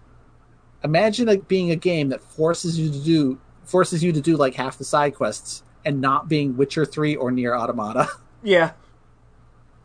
imagine 0.84 1.28
like 1.28 1.48
being 1.48 1.72
a 1.72 1.76
game 1.76 2.10
that 2.10 2.22
forces 2.22 2.80
you 2.80 2.92
to 2.92 3.00
do 3.04 3.40
forces 3.64 4.04
you 4.04 4.12
to 4.12 4.22
do 4.22 4.36
like 4.38 4.56
half 4.56 4.78
the 4.78 4.84
side 4.84 5.16
quests 5.16 5.64
and 5.86 6.02
not 6.02 6.28
being 6.28 6.58
Witcher 6.58 6.86
Three 6.86 7.16
or 7.16 7.32
NieR 7.32 7.58
Automata. 7.60 8.08
Yeah. 8.42 8.72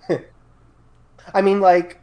I 1.34 1.42
mean, 1.42 1.60
like 1.60 1.98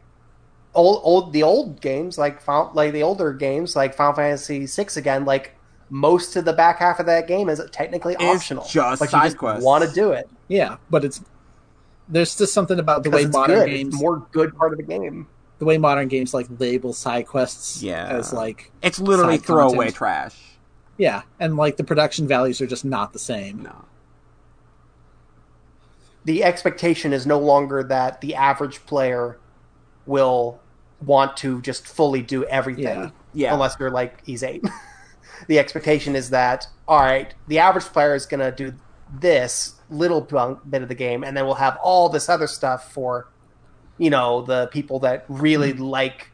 old 0.74 1.00
old 1.04 1.32
the 1.32 1.42
old 1.42 1.80
games, 1.80 2.18
like 2.18 2.46
like 2.74 2.92
the 2.92 3.02
older 3.02 3.32
games, 3.32 3.74
like 3.76 3.94
Final 3.94 4.14
Fantasy 4.14 4.66
VI 4.66 4.86
again, 4.96 5.24
like. 5.24 5.56
Most 5.94 6.36
of 6.36 6.46
the 6.46 6.54
back 6.54 6.78
half 6.78 6.98
of 7.00 7.06
that 7.06 7.28
game 7.28 7.50
is 7.50 7.60
technically 7.70 8.14
Is 8.18 8.36
optional, 8.36 8.64
just 8.66 8.98
but 9.00 9.10
side 9.10 9.18
you 9.18 9.24
just 9.28 9.36
quests. 9.38 9.62
want 9.64 9.84
to 9.86 9.92
do 9.94 10.12
it 10.12 10.26
yeah, 10.48 10.76
but 10.88 11.04
it's 11.04 11.20
there's 12.08 12.34
just 12.34 12.54
something 12.54 12.78
about 12.78 13.04
the 13.04 13.10
way 13.10 13.26
modern 13.26 13.58
good. 13.58 13.66
games, 13.68 13.94
It's 13.94 14.02
more 14.02 14.26
good 14.32 14.56
part 14.56 14.72
of 14.72 14.78
the 14.78 14.82
game. 14.84 15.26
the 15.58 15.66
way 15.66 15.76
modern 15.76 16.08
games 16.08 16.32
like 16.32 16.46
label 16.58 16.92
side 16.94 17.26
quests 17.26 17.82
Yeah. 17.82 18.06
as 18.06 18.32
like 18.32 18.72
It's 18.82 18.98
literally 18.98 19.36
Side 19.36 19.44
throwaway 19.46 19.76
content. 19.86 19.94
trash. 19.96 20.36
yeah, 20.96 21.22
and 21.38 21.56
like 21.58 21.76
the 21.76 21.84
production 21.84 22.26
values 22.26 22.60
are 22.62 22.66
just 22.66 22.84
not 22.86 23.12
the 23.12 23.18
same. 23.18 23.62
No. 23.62 23.84
the 26.24 26.44
expectation 26.44 27.12
is 27.12 27.26
no 27.26 27.38
longer 27.38 27.82
that 27.82 28.20
the 28.20 28.34
average 28.34 28.84
player 28.86 29.38
will 30.06 30.60
want 31.04 31.36
to 31.36 31.60
just 31.62 31.86
fully 31.86 32.22
do 32.22 32.44
everything 32.44 32.84
Yeah. 32.84 33.10
Yeah. 33.34 33.52
unless 33.54 33.76
you're 33.78 33.90
like 33.90 34.22
Ys 34.26 34.42
Eight 34.42 34.64
the 35.48 35.58
expectation 35.58 36.14
is 36.16 36.30
that 36.30 36.66
all 36.88 37.00
right 37.00 37.34
the 37.48 37.58
average 37.58 37.84
player 37.86 38.14
is 38.14 38.26
going 38.26 38.40
to 38.40 38.50
do 38.52 38.74
this 39.20 39.74
little 39.90 40.20
bit 40.68 40.82
of 40.82 40.88
the 40.88 40.94
game 40.94 41.22
and 41.24 41.36
then 41.36 41.44
we'll 41.44 41.54
have 41.56 41.76
all 41.82 42.08
this 42.08 42.28
other 42.28 42.46
stuff 42.46 42.92
for 42.92 43.28
you 43.98 44.08
know 44.10 44.42
the 44.42 44.66
people 44.68 44.98
that 44.98 45.24
really 45.28 45.72
Hmm. 45.72 45.82
like 45.82 46.28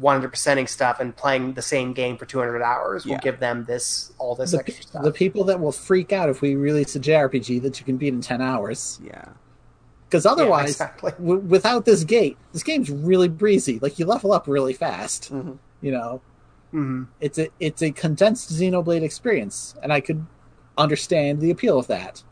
100%ing 0.00 0.66
stuff 0.66 1.00
and 1.00 1.14
playing 1.16 1.52
the 1.54 1.62
same 1.62 1.92
game 1.92 2.16
for 2.16 2.24
200 2.26 2.62
hours 2.62 3.04
we'll 3.04 3.14
Yeah. 3.14 3.20
give 3.20 3.40
them 3.40 3.64
this 3.64 4.12
all 4.18 4.34
this 4.34 4.52
The, 4.52 4.58
extra 4.58 4.82
stuff 4.82 5.02
the 5.04 5.12
people 5.12 5.44
that 5.44 5.60
will 5.60 5.72
freak 5.72 6.12
out 6.12 6.28
if 6.28 6.40
we 6.40 6.54
release 6.54 6.96
a 6.96 7.00
JRPG 7.00 7.60
that 7.62 7.78
you 7.78 7.84
can 7.84 7.96
beat 7.98 8.12
in 8.14 8.20
10 8.22 8.40
hours. 8.40 8.98
Yeah. 9.04 9.26
Because 10.08 10.24
Yeah, 10.24 10.32
otherwise, 10.32 10.70
exactly. 10.70 11.12
w- 11.12 11.40
without 11.40 11.84
this 11.84 12.04
gate, 12.04 12.36
this 12.52 12.62
game's 12.62 12.90
really 12.90 13.28
breezy. 13.28 13.78
Like 13.80 13.98
you 13.98 14.06
level 14.06 14.32
up 14.32 14.46
really 14.48 14.72
fast. 14.74 15.32
Mhm. 15.32 15.58
You 15.82 15.92
know, 15.92 16.20
Mhm. 16.72 17.06
it's 17.20 17.38
a 17.38 17.48
it's 17.60 17.82
a 17.82 17.90
condensed 17.90 18.50
Xenoblade 18.52 19.02
experience, 19.02 19.74
and 19.82 19.92
I 19.92 20.00
could 20.00 20.24
understand 20.78 21.40
the 21.40 21.50
appeal 21.50 21.78
of 21.78 21.86
that. 21.88 22.22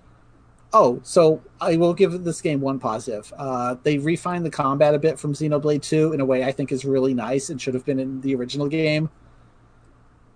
Oh, 0.73 1.01
so 1.03 1.43
I 1.61 1.77
will 1.77 1.95
give 1.95 2.23
this 2.25 2.41
game 2.41 2.61
one 2.61 2.79
positive. 2.79 3.33
Uh, 3.37 3.75
they 3.83 3.99
refined 3.99 4.47
the 4.47 4.51
combat 4.51 4.95
a 4.95 4.99
bit 4.99 5.19
from 5.19 5.35
Xenoblade 5.35 5.83
Two 5.83 6.13
in 6.13 6.21
a 6.21 6.25
way 6.25 6.45
I 6.45 6.53
think 6.53 6.71
is 6.73 6.85
really 6.85 7.13
nice 7.13 7.51
and 7.51 7.61
should 7.61 7.75
have 7.75 7.85
been 7.85 7.99
in 7.99 8.21
the 8.21 8.35
original 8.35 8.69
game. 8.69 9.11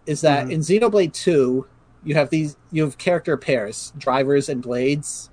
Is 0.07 0.21
that 0.23 0.47
Mhm. 0.49 0.51
in 0.53 0.61
Xenoblade 0.61 1.13
Two, 1.13 1.67
you 2.05 2.15
have 2.15 2.31
these 2.31 2.57
you 2.71 2.83
have 2.85 2.99
character 2.99 3.37
pairs, 3.37 3.93
drivers 3.97 4.49
and 4.49 4.61
blades. 4.61 5.31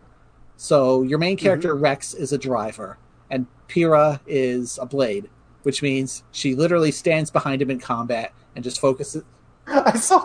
So 0.55 1.01
your 1.01 1.17
main 1.17 1.35
character 1.35 1.75
Rex 1.75 2.13
is 2.13 2.31
a 2.31 2.37
driver, 2.37 2.97
and 3.29 3.47
Pyra 3.67 4.19
is 4.27 4.77
a 4.81 4.85
blade, 4.85 5.29
which 5.63 5.81
means 5.81 6.23
she 6.31 6.53
literally 6.55 6.91
stands 6.91 7.31
behind 7.31 7.61
him 7.61 7.71
in 7.71 7.79
combat 7.79 8.31
and 8.55 8.63
just 8.63 8.79
focus 8.79 9.15
it. 9.15 9.23
I 9.67 9.95
saw. 9.95 10.23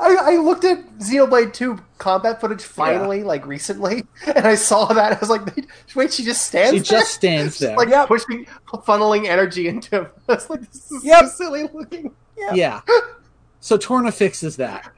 I, 0.00 0.16
I 0.22 0.36
looked 0.36 0.64
at 0.64 0.78
Xenoblade 0.98 1.52
2 1.52 1.78
combat 1.98 2.40
footage 2.40 2.62
finally, 2.62 3.24
like 3.24 3.44
recently, 3.46 4.04
and 4.26 4.46
I 4.46 4.54
saw 4.54 4.86
that. 4.86 5.12
I 5.14 5.18
was 5.18 5.28
like, 5.28 5.42
"Wait, 5.96 6.12
she 6.12 6.22
just 6.24 6.46
stands 6.46 6.70
She 6.72 6.78
there, 6.78 7.00
just 7.00 7.14
stands 7.14 7.58
Just, 7.58 7.60
there. 7.60 7.76
like 7.76 7.88
Yep. 7.88 8.06
pushing, 8.08 8.46
funneling 8.68 9.26
energy 9.26 9.66
into 9.68 10.02
him." 10.02 10.06
I 10.28 10.34
was 10.34 10.48
like, 10.48 10.60
"This 10.70 10.90
is 10.92 11.04
Yep. 11.04 11.20
so 11.24 11.28
silly 11.28 11.68
looking." 11.74 12.14
Yep. 12.38 12.56
Yeah. 12.56 12.80
So 13.60 13.76
Torna 13.76 14.12
fixes 14.12 14.56
that. 14.58 14.90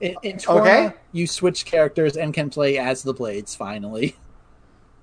In, 0.00 0.16
in 0.22 0.38
Torna, 0.38 0.60
Okay. 0.60 0.96
you 1.12 1.26
switch 1.26 1.66
characters 1.66 2.16
and 2.16 2.32
can 2.32 2.48
play 2.48 2.78
as 2.78 3.02
the 3.02 3.12
Blades 3.12 3.54
finally. 3.54 4.16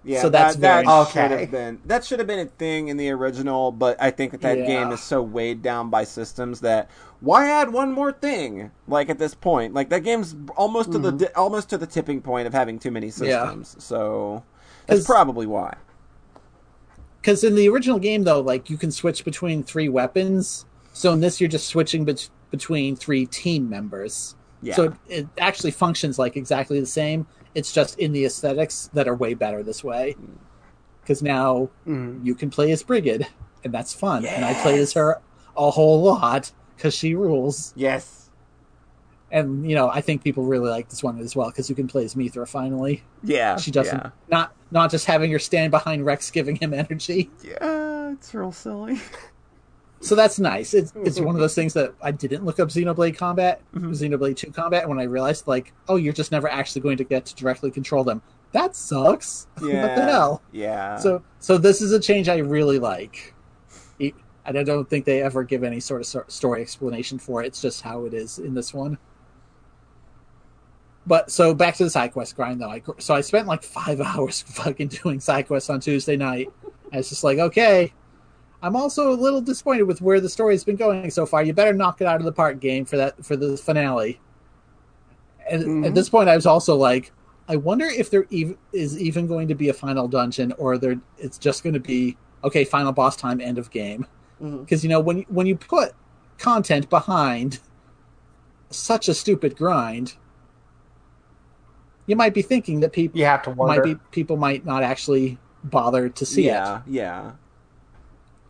Yeah, 0.03 0.21
So 0.21 0.29
that's 0.29 0.55
that, 0.57 0.85
that 0.85 1.07
should 1.11 1.31
have 1.31 1.51
been 1.51 1.79
that 1.85 2.05
should 2.05 2.19
have 2.19 2.27
been 2.27 2.39
a 2.39 2.45
thing 2.45 2.87
in 2.87 2.95
the 2.95 3.09
original, 3.11 3.71
but 3.71 4.01
I 4.01 4.11
think 4.11 4.31
that 4.31 4.41
that 4.41 4.57
Yeah. 4.59 4.65
game 4.65 4.91
is 4.91 5.01
so 5.01 5.21
weighed 5.21 5.61
down 5.61 5.89
by 5.89 6.05
systems 6.05 6.61
that 6.61 6.89
why 7.19 7.49
add 7.49 7.73
one 7.73 7.91
more 7.91 8.13
thing? 8.13 8.71
Like 8.87 9.09
at 9.09 9.19
this 9.19 9.35
point, 9.35 9.73
like 9.73 9.89
that 9.89 10.05
game's 10.05 10.35
almost 10.55 10.93
to 10.93 10.99
the 10.99 11.29
almost 11.37 11.69
to 11.71 11.77
the 11.77 11.85
tipping 11.85 12.21
point 12.21 12.47
of 12.47 12.53
having 12.53 12.79
too 12.79 12.91
many 12.91 13.07
Mm-hmm. 13.09 13.23
Yeah. 13.25 13.43
systems. 13.43 13.75
So 13.83 14.43
that's 14.87 15.05
probably 15.05 15.45
why. 15.45 15.75
Because 17.21 17.43
in 17.43 17.55
the 17.55 17.67
original 17.67 17.99
game, 17.99 18.23
though, 18.23 18.39
like 18.39 18.69
you 18.69 18.77
can 18.77 18.91
switch 18.91 19.25
between 19.25 19.63
three 19.63 19.89
weapons. 19.89 20.65
So 20.93 21.11
in 21.13 21.19
this, 21.19 21.41
you're 21.41 21.49
just 21.49 21.67
switching 21.67 22.05
bet- 22.05 22.29
between 22.51 22.95
three 22.95 23.25
team 23.25 23.69
members. 23.69 24.35
Yeah. 24.61 24.75
So 24.75 24.83
it, 24.85 24.93
it 25.09 25.27
actually 25.37 25.71
functions 25.71 26.17
like 26.17 26.37
exactly 26.37 26.79
the 26.79 26.85
same. 26.85 27.27
It's 27.55 27.71
just 27.71 27.97
in 27.99 28.11
the 28.11 28.25
aesthetics 28.25 28.89
that 28.93 29.07
are 29.07 29.15
way 29.15 29.33
better 29.33 29.63
this 29.63 29.83
way. 29.83 30.15
Because 31.01 31.21
now 31.23 31.69
Mhm. 31.87 32.23
you 32.25 32.35
can 32.35 32.49
play 32.49 32.71
as 32.71 32.83
Brigid, 32.83 33.25
and 33.63 33.73
that's 33.73 33.93
fun. 33.93 34.25
And 34.25 34.45
I 34.45 34.53
played 34.61 34.79
as 34.79 34.93
her 34.93 35.19
a 35.57 35.71
whole 35.71 36.01
lot 36.03 36.51
because 36.75 36.93
she 36.93 37.15
rules. 37.15 37.73
yes. 37.75 38.15
And 39.31 39.69
you 39.69 39.75
know, 39.75 39.89
I 39.89 40.01
think 40.01 40.23
people 40.23 40.43
really 40.45 40.69
like 40.69 40.89
this 40.89 41.03
one 41.03 41.19
as 41.19 41.35
well 41.35 41.49
because 41.49 41.69
you 41.69 41.75
can 41.75 41.87
play 41.87 42.03
as 42.03 42.15
Mythra 42.15 42.47
finally. 42.47 43.03
Yeah. 43.23 43.57
She 43.57 43.69
doesn't 43.69 43.95
Yeah. 43.97 44.09
not 44.27 44.53
not 44.71 44.89
just 44.91 45.05
having 45.05 45.31
her 45.31 45.37
stand 45.39 45.69
behind 45.71 46.03
Rex 46.05 46.31
giving 46.31 46.55
him 46.55 46.73
energy. 46.73 47.29
yeah, 47.43 48.09
it's 48.11 48.33
real 48.33 48.51
silly. 48.51 48.99
So 50.01 50.15
that's 50.15 50.39
nice. 50.39 50.73
It's 50.73 50.93
it's 50.95 51.17
mm-hmm. 51.17 51.25
one 51.25 51.35
of 51.35 51.41
those 51.41 51.55
things 51.55 51.73
that 51.73 51.93
I 52.01 52.11
didn't 52.11 52.45
look 52.45 52.59
up 52.59 52.69
Xenoblade 52.69 53.17
combat, 53.17 53.61
mm-hmm. 53.73 53.91
Xenoblade 53.91 54.37
Two 54.37 54.51
combat, 54.51 54.87
when 54.87 54.99
I 54.99 55.03
realized 55.03 55.47
like, 55.47 55.73
oh, 55.87 55.97
you're 55.97 56.13
just 56.13 56.31
never 56.31 56.49
actually 56.49 56.81
going 56.81 56.97
to 56.97 57.03
get 57.03 57.25
to 57.25 57.35
directly 57.35 57.69
control 57.69 58.03
them. 58.03 58.21
That 58.53 58.75
sucks. 58.75 59.47
Yeah. 59.61 59.81
what 59.87 59.95
the 59.95 60.01
hell? 60.03 60.41
Yeah. 60.51 60.97
So 60.97 61.21
so 61.39 61.57
this 61.57 61.81
is 61.81 61.91
a 61.91 61.99
change 61.99 62.29
I 62.29 62.37
really 62.37 62.79
like. 62.79 63.33
And 64.45 64.57
I 64.57 64.63
don't 64.63 64.89
think 64.89 65.05
they 65.05 65.21
ever 65.21 65.43
give 65.43 65.63
any 65.63 65.79
sort 65.79 66.01
of 66.01 66.31
story 66.31 66.61
explanation 66.61 67.19
for 67.19 67.43
it. 67.43 67.47
It's 67.47 67.61
just 67.61 67.81
how 67.81 68.05
it 68.05 68.15
is 68.15 68.39
in 68.39 68.55
this 68.55 68.73
one. 68.73 68.97
But 71.05 71.29
so 71.29 71.53
back 71.53 71.75
to 71.75 71.83
the 71.83 71.89
side 71.89 72.13
quest 72.13 72.35
grind 72.35 72.61
though. 72.61 72.69
I, 72.69 72.81
so 72.97 73.13
I 73.13 73.21
spent 73.21 73.47
like 73.47 73.63
five 73.63 74.01
hours 74.01 74.41
fucking 74.41 74.87
doing 74.87 75.19
side 75.19 75.45
quests 75.45 75.69
on 75.69 75.81
Tuesday 75.81 76.15
night. 76.15 76.51
I 76.91 76.97
was 76.97 77.09
just 77.09 77.23
like, 77.23 77.37
okay. 77.37 77.93
I'm 78.61 78.75
also 78.75 79.11
a 79.11 79.15
little 79.15 79.41
disappointed 79.41 79.83
with 79.83 80.01
where 80.01 80.19
the 80.19 80.27
story's 80.29 80.63
been 80.63 80.75
going 80.75 81.09
so 81.11 81.25
far. 81.25 81.41
You 81.43 81.53
better 81.53 81.73
knock 81.73 82.01
it 82.01 82.07
out 82.07 82.17
of 82.19 82.25
the 82.25 82.31
park, 82.31 82.59
game, 82.59 82.83
for 82.85 82.97
that 82.97 83.23
for 83.25 83.35
the 83.37 83.55
finale. 83.57 84.19
And 85.49 85.63
Mhm. 85.63 85.87
at 85.87 85.95
this 85.95 86.09
point, 86.09 86.29
I 86.29 86.35
was 86.35 86.45
also 86.45 86.75
like, 86.75 87.11
I 87.47 87.55
wonder 87.55 87.85
if 87.85 88.09
there 88.11 88.25
ev- 88.31 88.57
is 88.73 88.99
even 89.01 89.27
going 89.27 89.47
to 89.47 89.55
be 89.55 89.69
a 89.69 89.73
final 89.73 90.07
dungeon, 90.07 90.53
or 90.57 90.77
there 90.77 90.99
it's 91.17 91.37
just 91.37 91.63
going 91.63 91.73
to 91.73 91.79
be 91.79 92.17
okay, 92.43 92.63
final 92.63 92.91
boss 92.91 93.15
time, 93.15 93.39
end 93.41 93.57
of 93.57 93.71
game. 93.71 94.05
Because 94.41 94.83
you 94.83 94.89
know 94.89 94.99
when 94.99 95.25
when 95.29 95.47
you 95.47 95.55
put 95.55 95.93
content 96.37 96.89
behind 96.89 97.59
such 98.69 99.07
a 99.09 99.13
stupid 99.13 99.55
grind, 99.57 100.15
you 102.05 102.15
might 102.15 102.33
be 102.33 102.41
thinking 102.41 102.79
that 102.81 102.91
people 102.93 103.19
You 103.19 103.25
have 103.25 103.41
to 103.43 103.49
wonder. 103.51 103.75
might 103.75 103.83
be 103.83 103.95
people 104.11 104.37
might 104.37 104.65
not 104.65 104.83
actually 104.83 105.37
bother 105.63 106.09
to 106.09 106.25
see 106.25 106.43
it. 106.43 106.51
yeah, 106.51 106.81
yeah. 106.87 107.31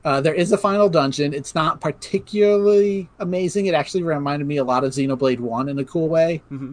Uh, 0.06 0.22
there 0.22 0.34
is 0.34 0.52
a 0.52 0.58
final 0.58 0.88
dungeon. 0.90 1.34
It's 1.34 1.54
not 1.54 1.82
particularly 1.82 3.10
amazing. 3.20 3.66
It 3.66 3.74
actually 3.74 4.04
reminded 4.04 4.48
me 4.48 4.58
a 4.58 4.64
lot 4.64 4.84
of 4.84 4.92
Xenoblade 4.92 5.40
One 5.40 5.68
in 5.68 5.78
a 5.80 5.86
cool 5.86 6.08
way. 6.08 6.42
hmm 6.50 6.72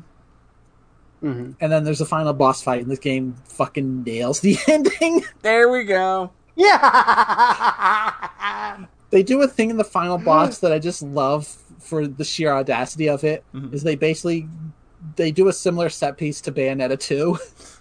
hmm 1.20 1.52
And 1.60 1.72
then 1.72 1.84
there's 1.84 2.00
a 2.00 2.06
final 2.06 2.32
boss 2.32 2.62
fight, 2.62 2.82
and 2.82 2.90
this 2.90 2.98
game 2.98 3.34
fucking 3.48 4.04
nails 4.04 4.40
the 4.40 4.56
ending. 4.68 5.24
There 5.42 5.68
we 5.70 5.84
go. 5.84 6.30
Yeah. 6.54 6.76
they 9.10 9.22
do 9.22 9.42
a 9.42 9.48
thing 9.48 9.70
in 9.70 9.76
the 9.76 9.84
final 9.84 10.18
boss 10.18 10.58
that 10.60 10.72
I 10.72 10.78
just 10.78 11.02
love 11.02 11.46
for 11.80 12.06
the 12.06 12.24
sheer 12.24 12.52
audacity 12.52 13.08
of 13.08 13.22
it 13.24 13.44
is 13.72 13.82
they 13.82 13.94
basically 13.96 14.48
they 15.16 15.30
do 15.30 15.48
a 15.48 15.52
similar 15.52 15.88
set 15.88 16.16
piece 16.16 16.40
to 16.42 16.52
Bayonetta 16.52 16.98
2. 16.98 17.38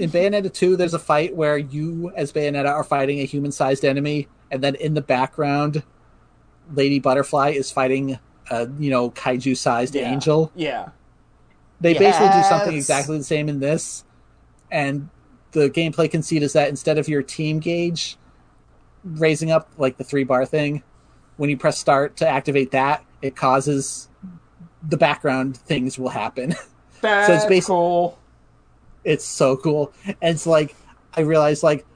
In 0.00 0.10
Bayonetta 0.10 0.52
2, 0.52 0.76
there's 0.76 0.94
a 0.94 0.98
fight 0.98 1.36
where 1.36 1.58
you, 1.58 2.10
as 2.16 2.32
Bayonetta, 2.32 2.68
are 2.70 2.82
fighting 2.82 3.20
a 3.20 3.24
human 3.24 3.52
sized 3.52 3.84
enemy, 3.84 4.28
and 4.50 4.64
then 4.64 4.74
in 4.76 4.94
the 4.94 5.02
background, 5.02 5.82
Lady 6.74 6.98
Butterfly 6.98 7.50
is 7.50 7.70
fighting 7.70 8.18
a, 8.50 8.66
you 8.78 8.90
know, 8.90 9.10
kaiju 9.10 9.54
sized 9.56 9.94
Yeah. 9.94 10.10
angel. 10.10 10.52
Yeah. 10.54 10.88
They 11.82 11.92
basically 11.94 12.28
do 12.28 12.42
something 12.48 12.74
exactly 12.74 13.18
the 13.18 13.24
same 13.24 13.48
in 13.50 13.60
this, 13.60 14.04
and 14.70 15.10
the 15.52 15.68
gameplay 15.68 16.10
conceit 16.10 16.42
is 16.42 16.54
that 16.54 16.68
instead 16.70 16.96
of 16.96 17.06
your 17.08 17.22
team 17.22 17.58
gauge 17.58 18.16
raising 19.04 19.50
up 19.50 19.68
like 19.76 19.98
the 19.98 20.04
three 20.04 20.24
bar 20.24 20.46
thing, 20.46 20.82
when 21.36 21.50
you 21.50 21.56
press 21.58 21.78
start 21.78 22.16
to 22.18 22.28
activate 22.28 22.70
that, 22.70 23.04
it 23.20 23.36
causes 23.36 24.08
the 24.86 24.96
background 24.96 25.58
things 25.58 25.98
will 25.98 26.10
happen. 26.10 26.54
That's 27.02 27.28
it's 27.30 27.44
basically, 27.46 27.74
cool. 27.74 28.18
It's 29.04 29.24
so 29.24 29.56
cool, 29.56 29.92
and 30.06 30.34
it's 30.34 30.46
like 30.46 30.74
I 31.14 31.22
realized 31.22 31.62
like 31.62 31.86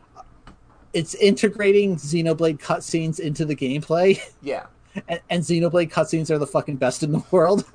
it's 0.93 1.15
integrating 1.15 1.97
Xenoblade 1.97 2.59
cutscenes 2.61 3.19
into 3.19 3.45
the 3.45 3.57
gameplay, 3.57 4.21
Yeah. 4.43 4.67
and, 5.09 5.21
and 5.31 5.43
Xenoblade 5.43 5.91
cutscenes 5.91 6.31
are 6.31 6.39
the 6.39 6.47
fucking 6.47 6.77
best 6.77 7.03
in 7.03 7.13
the 7.13 7.23
world. 7.31 7.65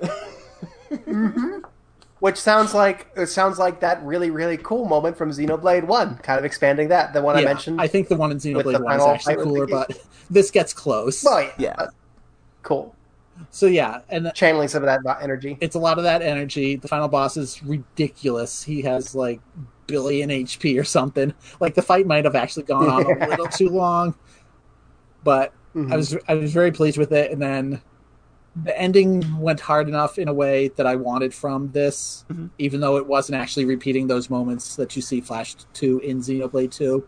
Which 2.20 2.36
sounds 2.36 2.74
like 2.74 3.06
it 3.16 3.28
sounds 3.28 3.58
like 3.58 3.80
that 3.80 4.02
really 4.04 4.30
really 4.30 4.58
cool 4.58 4.84
moment 4.84 5.16
from 5.16 5.30
Xenoblade 5.30 5.84
One, 5.84 6.16
kind 6.18 6.38
of 6.38 6.44
expanding 6.44 6.88
that. 6.88 7.14
The 7.14 7.22
one 7.22 7.36
I 7.36 7.42
mentioned. 7.44 7.80
I 7.80 7.86
think 7.86 8.08
the 8.08 8.16
one 8.16 8.30
in 8.30 8.36
Xenoblade 8.38 8.64
One 8.64 8.96
is 8.96 9.02
final 9.02 9.08
actually 9.08 9.36
cooler, 9.36 9.66
but 9.66 9.98
this 10.28 10.50
gets 10.50 10.74
close. 10.74 11.24
Oh, 11.26 11.38
yeah. 11.38 11.52
Yeah. 11.58 11.74
Uh, 11.78 11.86
cool. 12.62 12.94
So 13.50 13.66
yeah, 13.66 14.00
and 14.08 14.30
Channeling 14.34 14.68
some 14.68 14.82
of 14.82 14.86
that 14.86 15.22
energy. 15.22 15.56
it's 15.60 15.74
a 15.74 15.78
lot 15.78 15.98
of 15.98 16.04
that 16.04 16.22
energy. 16.22 16.76
The 16.76 16.88
final 16.88 17.08
boss 17.08 17.36
is 17.36 17.62
ridiculous. 17.62 18.62
He 18.62 18.82
has 18.82 19.14
like 19.14 19.40
billion 19.86 20.30
HP 20.30 20.78
or 20.78 20.84
something. 20.84 21.34
Like 21.58 21.74
the 21.74 21.82
fight 21.82 22.06
might 22.06 22.24
have 22.24 22.36
actually 22.36 22.64
gone 22.64 22.88
on 22.88 23.22
a 23.22 23.28
little 23.28 23.48
too 23.48 23.68
long, 23.68 24.14
but 25.24 25.52
I 25.74 25.78
mm-hmm. 25.78 25.94
was 25.94 26.16
I 26.28 26.34
was 26.34 26.52
very 26.52 26.72
pleased 26.72 26.98
with 26.98 27.12
it. 27.12 27.30
And 27.30 27.40
then 27.40 27.82
the 28.64 28.78
ending 28.78 29.40
went 29.40 29.60
hard 29.60 29.88
enough 29.88 30.18
in 30.18 30.28
a 30.28 30.34
way 30.34 30.68
that 30.68 30.86
I 30.86 30.96
wanted 30.96 31.32
from 31.32 31.70
this, 31.72 32.24
mm-hmm. 32.30 32.46
even 32.58 32.80
though 32.80 32.96
it 32.96 33.06
wasn't 33.06 33.40
actually 33.40 33.64
repeating 33.64 34.06
those 34.06 34.30
moments 34.30 34.76
that 34.76 34.96
you 34.96 35.02
see 35.02 35.20
flashed 35.20 35.66
to 35.74 35.98
in 36.00 36.20
Xenoblade 36.20 36.70
Two. 36.70 37.06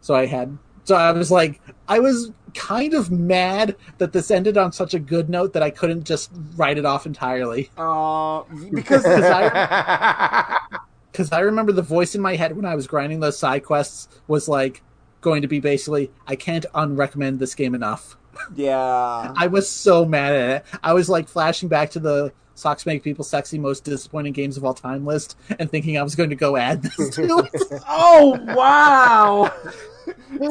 So 0.00 0.14
I 0.14 0.26
had 0.26 0.56
so 0.84 0.96
I 0.96 1.12
was 1.12 1.30
like 1.30 1.60
I 1.88 1.98
was 1.98 2.32
kind 2.54 2.94
of 2.94 3.10
mad 3.10 3.76
that 3.98 4.12
this 4.12 4.30
ended 4.30 4.56
on 4.56 4.72
such 4.72 4.94
a 4.94 4.98
good 4.98 5.28
note 5.28 5.52
that 5.54 5.62
I 5.62 5.70
couldn't 5.70 6.04
just 6.04 6.30
write 6.56 6.78
it 6.78 6.84
off 6.84 7.06
entirely. 7.06 7.70
Uh, 7.76 8.42
because 8.72 9.02
Because 9.02 9.24
I 9.24 10.58
because 11.12 11.32
I 11.32 11.40
remember 11.40 11.72
the 11.72 11.82
voice 11.82 12.14
in 12.14 12.20
my 12.20 12.36
head 12.36 12.56
when 12.56 12.64
I 12.64 12.74
was 12.74 12.86
grinding 12.86 13.20
those 13.20 13.38
side 13.38 13.64
quests 13.64 14.08
was 14.28 14.48
like 14.48 14.82
going 15.20 15.42
to 15.42 15.48
be 15.48 15.60
basically 15.60 16.10
I 16.26 16.36
can't 16.36 16.66
unrecommend 16.74 17.38
this 17.38 17.54
game 17.54 17.74
enough. 17.74 18.16
Yeah. 18.54 19.32
I 19.36 19.46
was 19.46 19.68
so 19.68 20.04
mad 20.04 20.32
at 20.34 20.50
it. 20.50 20.64
I 20.82 20.92
was 20.92 21.08
like 21.08 21.28
flashing 21.28 21.68
back 21.68 21.90
to 21.92 22.00
the 22.00 22.32
Socks 22.54 22.84
Make 22.86 23.02
People 23.02 23.24
Sexy 23.24 23.58
Most 23.58 23.84
Disappointing 23.84 24.32
Games 24.32 24.56
of 24.56 24.64
All 24.64 24.74
Time 24.74 25.04
list 25.06 25.36
and 25.58 25.70
thinking 25.70 25.98
I 25.98 26.02
was 26.02 26.14
going 26.14 26.30
to 26.30 26.36
go 26.36 26.56
add 26.56 26.82
this 26.82 27.10
to 27.16 27.22
it. 27.52 27.82
Oh 27.88 28.38
wow! 28.54 29.44
a 30.06 30.38
'Cause 30.38 30.50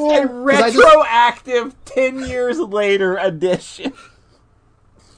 I 0.62 0.70
just- 0.70 0.76
retroactive 0.76 1.74
ten 1.84 2.20
years 2.20 2.58
later 2.58 3.16
edition. 3.16 3.92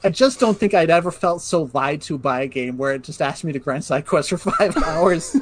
I 0.03 0.09
just 0.09 0.39
don't 0.39 0.55
think 0.55 0.75
I'd 0.75 0.91
ever 0.91 1.09
felt 1.09 1.41
so 1.41 1.71
lied 1.73 1.99
to 2.03 2.19
by 2.19 2.41
a 2.41 2.47
game 2.47 2.77
where 2.77 2.93
it 2.93 3.01
just 3.03 3.23
asked 3.23 3.43
me 3.43 3.51
to 3.53 3.57
grind 3.59 3.83
side 3.83 4.05
quests 4.05 4.29
for 4.29 4.37
five 4.37 4.77
hours. 4.85 5.35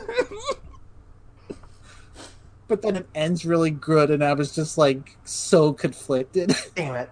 But 2.68 2.82
then 2.82 2.96
it 2.96 3.08
ends 3.14 3.46
really 3.46 3.72
good, 3.72 4.10
and 4.10 4.24
I 4.24 4.34
was 4.34 4.54
just 4.54 4.78
like 4.78 5.18
so 5.24 5.74
conflicted. 5.74 6.56
Damn 6.76 6.96
it. 6.96 7.10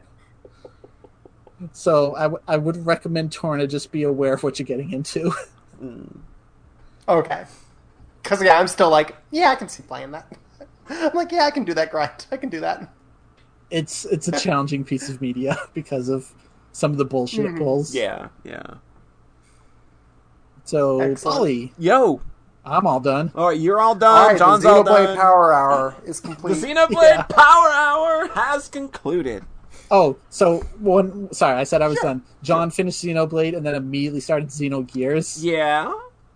So 1.74 2.16
I, 2.16 2.24
w- 2.24 2.42
I 2.48 2.58
would 2.58 2.86
recommend 2.86 3.32
Torna 3.32 3.68
just 3.68 3.92
be 3.92 4.04
aware 4.04 4.34
of 4.34 4.44
what 4.44 4.60
you're 4.60 4.66
getting 4.66 4.92
into. 4.92 5.32
Hmm. 5.80 6.04
Okay. 7.10 7.46
Because 8.22 8.44
yeah, 8.44 8.60
I'm 8.60 8.68
still 8.68 8.92
like, 8.92 9.16
yeah, 9.32 9.50
I 9.50 9.56
can 9.56 9.68
see 9.68 9.82
playing 9.82 10.12
that. 10.12 10.32
I'm 10.90 11.12
like, 11.16 11.32
yeah, 11.32 11.46
I 11.46 11.50
can 11.50 11.64
do 11.64 11.74
that 11.74 11.90
grind. 11.90 12.28
I 12.32 12.38
can 12.38 12.50
do 12.50 12.60
that. 12.60 12.94
It's 13.72 14.06
it's 14.06 14.28
a 14.28 14.32
challenging 14.34 14.84
piece 14.84 15.10
of 15.10 15.22
media 15.22 15.58
because 15.74 16.08
of 16.08 16.32
some 16.72 16.92
of 16.92 16.98
the 17.00 17.06
bullshit 17.06 17.48
mm-hmm. 17.48 17.58
pulls. 17.58 17.96
Yeah, 17.96 18.28
yeah. 18.44 18.62
So 20.66 21.00
Excellent. 21.00 21.36
Polly, 21.36 21.74
Yo, 21.80 22.22
I'm 22.64 22.86
all 22.86 23.00
done. 23.00 23.32
all 23.36 23.48
right, 23.50 23.60
you're 23.60 23.80
all 23.80 23.90
All 23.90 23.96
done. 23.96 24.28
right, 24.28 24.38
John's 24.38 24.64
the 24.64 24.70
all 24.70 24.84
Xenoblade 24.84 25.06
done. 25.08 25.18
Power 25.18 25.54
Hour 25.54 25.96
is 26.06 26.20
complete. 26.20 26.54
the 26.56 26.68
complete. 26.68 26.76
Xenoblade 26.78 27.16
Yeah. 27.16 27.22
Power 27.24 27.70
Hour 27.70 28.28
has 28.36 28.68
concluded. 28.68 29.44
Oh, 29.90 30.16
so 30.30 30.60
one. 30.80 31.32
Sorry, 31.34 31.56
I 31.60 31.64
said 31.64 31.82
I 31.82 31.88
was 31.88 31.98
done. 32.00 32.22
John 32.44 32.70
finished 32.72 33.04
Xenoblade 33.04 33.58
and 33.58 33.66
then 33.66 33.76
immediately 33.76 34.20
started 34.20 34.50
Xenogears. 34.50 35.40
Yeah. 35.44 35.92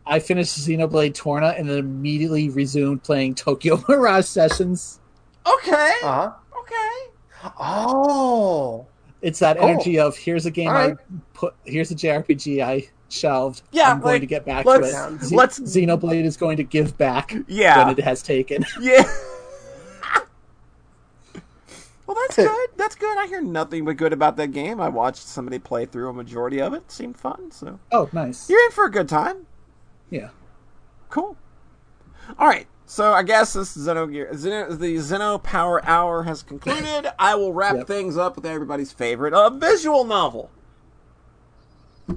I 0.07 0.19
finished 0.19 0.57
Xenoblade 0.59 1.13
Torna 1.15 1.49
and 1.57 1.69
then 1.69 1.77
immediately 1.77 2.49
resumed 2.49 3.03
playing 3.03 3.35
Tokyo 3.35 3.81
Mirage 3.89 4.25
Sessions. 4.25 4.99
Okay. 5.47 5.93
Uh 6.03 6.29
huh. 6.29 6.31
Okay. 6.59 7.51
Oh. 7.59 8.87
It's 9.21 9.39
that 9.39 9.57
Cool. 9.57 9.69
energy 9.69 9.99
of 9.99 10.15
here's 10.17 10.45
a 10.45 10.51
game 10.51 10.69
All 10.69 10.75
I 10.75 10.93
put, 11.33 11.53
here's 11.63 11.91
a 11.91 11.95
JRPG 11.95 12.63
I 12.63 12.87
shelved. 13.15 13.61
Yeah, 13.71 13.91
I'm 13.91 13.99
going 14.01 14.13
like, 14.15 14.21
to 14.21 14.27
get 14.27 14.45
back 14.45 14.65
let's- 14.65 14.91
to 14.93 15.15
it. 15.15 15.23
Z- 15.23 15.35
let's- 15.35 15.59
Xenoblade 15.59 16.25
is 16.25 16.37
going 16.37 16.57
to 16.57 16.63
give 16.63 16.97
back 16.97 17.33
Yeah. 17.47 17.77
when 17.85 17.97
it 17.97 18.03
has 18.03 18.21
taken. 18.21 18.65
Yeah. 18.81 19.03
well, 22.07 22.15
that's 22.21 22.35
good. 22.35 22.69
That's 22.77 22.95
good. 22.95 23.17
I 23.17 23.25
hear 23.27 23.41
nothing 23.41 23.83
but 23.85 23.97
good 23.97 24.13
about 24.13 24.37
that 24.37 24.51
game. 24.51 24.79
I 24.79 24.89
watched 24.89 25.23
somebody 25.23 25.57
play 25.57 25.85
through 25.85 26.09
a 26.09 26.13
majority 26.13 26.61
of 26.61 26.73
it. 26.73 26.91
Seemed 26.91 27.17
fun. 27.17 27.49
So 27.51 27.79
Oh, 27.91 28.09
nice. 28.13 28.47
you're 28.49 28.63
in 28.65 28.71
for 28.71 28.85
a 28.85 28.91
good 28.91 29.09
time. 29.09 29.47
Yeah. 30.11 30.29
Cool. 31.09 31.35
All 32.37 32.47
right. 32.47 32.67
So 32.85 33.13
I 33.13 33.23
guess 33.23 33.53
this 33.53 33.73
Zeno, 33.73 34.07
Zeno 34.35 34.71
the 34.75 34.97
Zeno 34.99 35.39
Power 35.39 35.83
Hour 35.85 36.21
has 36.23 36.43
concluded. 36.43 37.07
I 37.19 37.33
will 37.33 37.51
wrap 37.53 37.75
Yep. 37.77 37.87
things 37.87 38.17
up 38.17 38.35
with 38.35 38.45
everybody's 38.45 38.91
favorite, 38.91 39.33
a 39.35 39.49
visual 39.49 40.03
novel. 40.03 40.51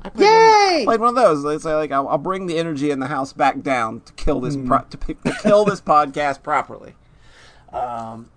I 0.03 0.09
played 0.11 0.27
Yay! 0.27 0.77
One, 0.79 0.85
played 0.87 1.01
one 1.01 1.09
of 1.11 1.15
those. 1.15 1.43
They 1.43 1.59
say 1.59 1.75
like 1.75 1.91
I'll, 1.93 2.09
I'll 2.09 2.19
bring 2.19 2.47
the 2.47 2.59
energy 2.59 2.91
in 2.91 3.01
the 3.01 3.07
house 3.07 3.33
back 3.33 3.63
down 3.63 4.01
to 4.03 4.13
kill 4.15 4.41
this 4.41 4.57
pro- 4.57 4.83
to, 4.83 4.99
pick, 4.99 5.23
to 5.23 5.33
kill 5.43 5.65
this 5.65 5.81
podcast 5.81 6.43
properly. 6.43 6.95
Um, 7.73 8.31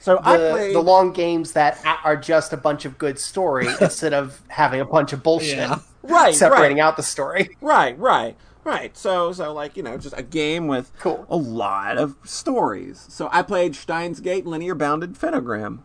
so 0.00 0.18
I 0.22 0.36
The, 0.36 0.50
played 0.50 0.74
the 0.74 0.80
long 0.80 1.12
games 1.12 1.52
that 1.52 1.78
are 2.04 2.16
just 2.16 2.52
a 2.52 2.56
bunch 2.56 2.84
of 2.84 2.98
good 2.98 3.18
story 3.18 3.66
instead 3.80 4.12
of 4.12 4.42
having 4.48 4.80
a 4.80 4.84
bunch 4.84 5.12
of 5.12 5.22
bullshit 5.22 5.56
Yeah. 5.58 5.78
right, 6.02 6.34
separating 6.34 6.76
right. 6.78 6.84
out 6.84 6.96
the 6.96 7.02
story. 7.02 7.56
Right, 7.60 7.98
right, 7.98 8.36
right. 8.64 8.96
So, 8.96 9.32
so 9.32 9.52
like 9.54 9.76
you 9.78 9.82
know, 9.82 9.96
just 9.98 10.14
a 10.16 10.22
game 10.22 10.66
with 10.68 10.92
Cool. 10.98 11.26
a 11.30 11.36
lot 11.36 11.96
of 11.98 12.16
stories. 12.24 13.06
So 13.08 13.28
I 13.32 13.42
played 13.42 13.74
Steins 13.74 14.20
Gate 14.20 14.44
Linear 14.46 14.74
Bounded 14.74 15.14
Phenogram. 15.14 15.80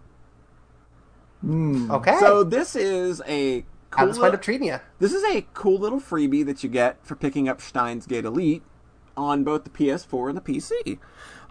Okay. 1.45 2.17
So 2.19 2.43
this 2.43 2.75
is 2.75 3.21
a 3.27 3.61
how 3.61 3.65
cool 3.93 4.07
this 4.07 4.17
wind 4.17 4.31
li- 4.31 4.35
up 4.35 4.41
treating 4.41 4.67
you? 4.67 4.79
this 4.99 5.13
is 5.13 5.23
a 5.23 5.45
cool 5.53 5.77
little 5.79 5.99
freebie 5.99 6.45
that 6.45 6.63
you 6.63 6.69
get 6.69 6.97
for 7.05 7.15
picking 7.15 7.47
up 7.47 7.61
Steins 7.61 8.05
Gate 8.05 8.25
Elite 8.25 8.63
on 9.15 9.43
both 9.43 9.63
the 9.63 9.69
PS4 9.69 10.29
and 10.29 10.37
the 10.37 10.41
PC. 10.41 10.99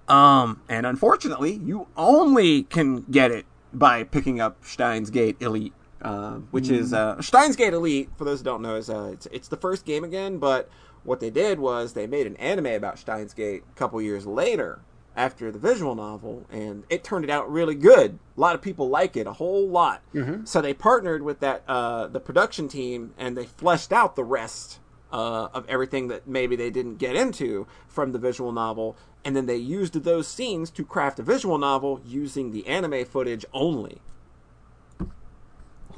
Um, 0.08 0.60
and 0.68 0.84
unfortunately, 0.84 1.54
you 1.54 1.86
only 1.96 2.64
can 2.64 3.02
get 3.02 3.30
it 3.30 3.46
by 3.72 4.04
picking 4.04 4.40
up 4.40 4.64
Steins 4.64 5.10
Gate 5.10 5.36
Elite, 5.40 5.72
uh, 6.02 6.34
which 6.50 6.68
is 6.68 6.92
uh, 6.92 7.20
Steins 7.22 7.56
Gate 7.56 7.72
Elite. 7.72 8.10
For 8.16 8.24
those 8.24 8.40
who 8.40 8.44
don't 8.44 8.62
know, 8.62 8.76
is 8.76 8.90
uh, 8.90 9.10
it's 9.12 9.26
it's 9.26 9.48
the 9.48 9.56
first 9.56 9.84
game 9.84 10.04
again. 10.04 10.38
But 10.38 10.68
what 11.04 11.20
they 11.20 11.30
did 11.30 11.60
was 11.60 11.92
they 11.92 12.06
made 12.06 12.26
an 12.26 12.36
anime 12.36 12.66
about 12.66 12.98
Steins 12.98 13.32
Gate 13.32 13.62
a 13.70 13.74
couple 13.74 14.02
years 14.02 14.26
later 14.26 14.80
after 15.16 15.50
the 15.52 15.58
visual 15.58 15.94
novel, 15.94 16.44
and 16.50 16.84
it 16.88 17.04
turned 17.04 17.28
out 17.30 17.50
really 17.50 17.74
good. 17.74 18.18
A 18.36 18.40
lot 18.40 18.54
of 18.54 18.62
people 18.62 18.88
like 18.88 19.16
it, 19.16 19.26
a 19.26 19.32
whole 19.34 19.68
lot. 19.68 20.00
So 20.44 20.60
they 20.62 20.72
partnered 20.74 21.22
with 21.22 21.40
that 21.40 21.62
uh, 21.68 22.06
the 22.06 22.20
production 22.20 22.68
team, 22.68 23.12
and 23.18 23.36
they 23.36 23.44
fleshed 23.46 23.92
out 23.92 24.16
the 24.16 24.24
rest 24.24 24.78
uh, 25.12 25.48
of 25.52 25.68
everything 25.68 26.08
that 26.08 26.26
maybe 26.26 26.56
they 26.56 26.70
didn't 26.70 26.96
get 26.96 27.14
into 27.16 27.66
from 27.88 28.12
the 28.12 28.18
visual 28.18 28.52
novel, 28.52 28.96
and 29.24 29.36
then 29.36 29.46
they 29.46 29.56
used 29.56 29.92
those 29.94 30.26
scenes 30.26 30.70
to 30.70 30.84
craft 30.84 31.18
a 31.18 31.22
visual 31.22 31.58
novel 31.58 32.00
using 32.06 32.50
the 32.52 32.66
anime 32.66 33.04
footage 33.04 33.44
only. 33.52 33.98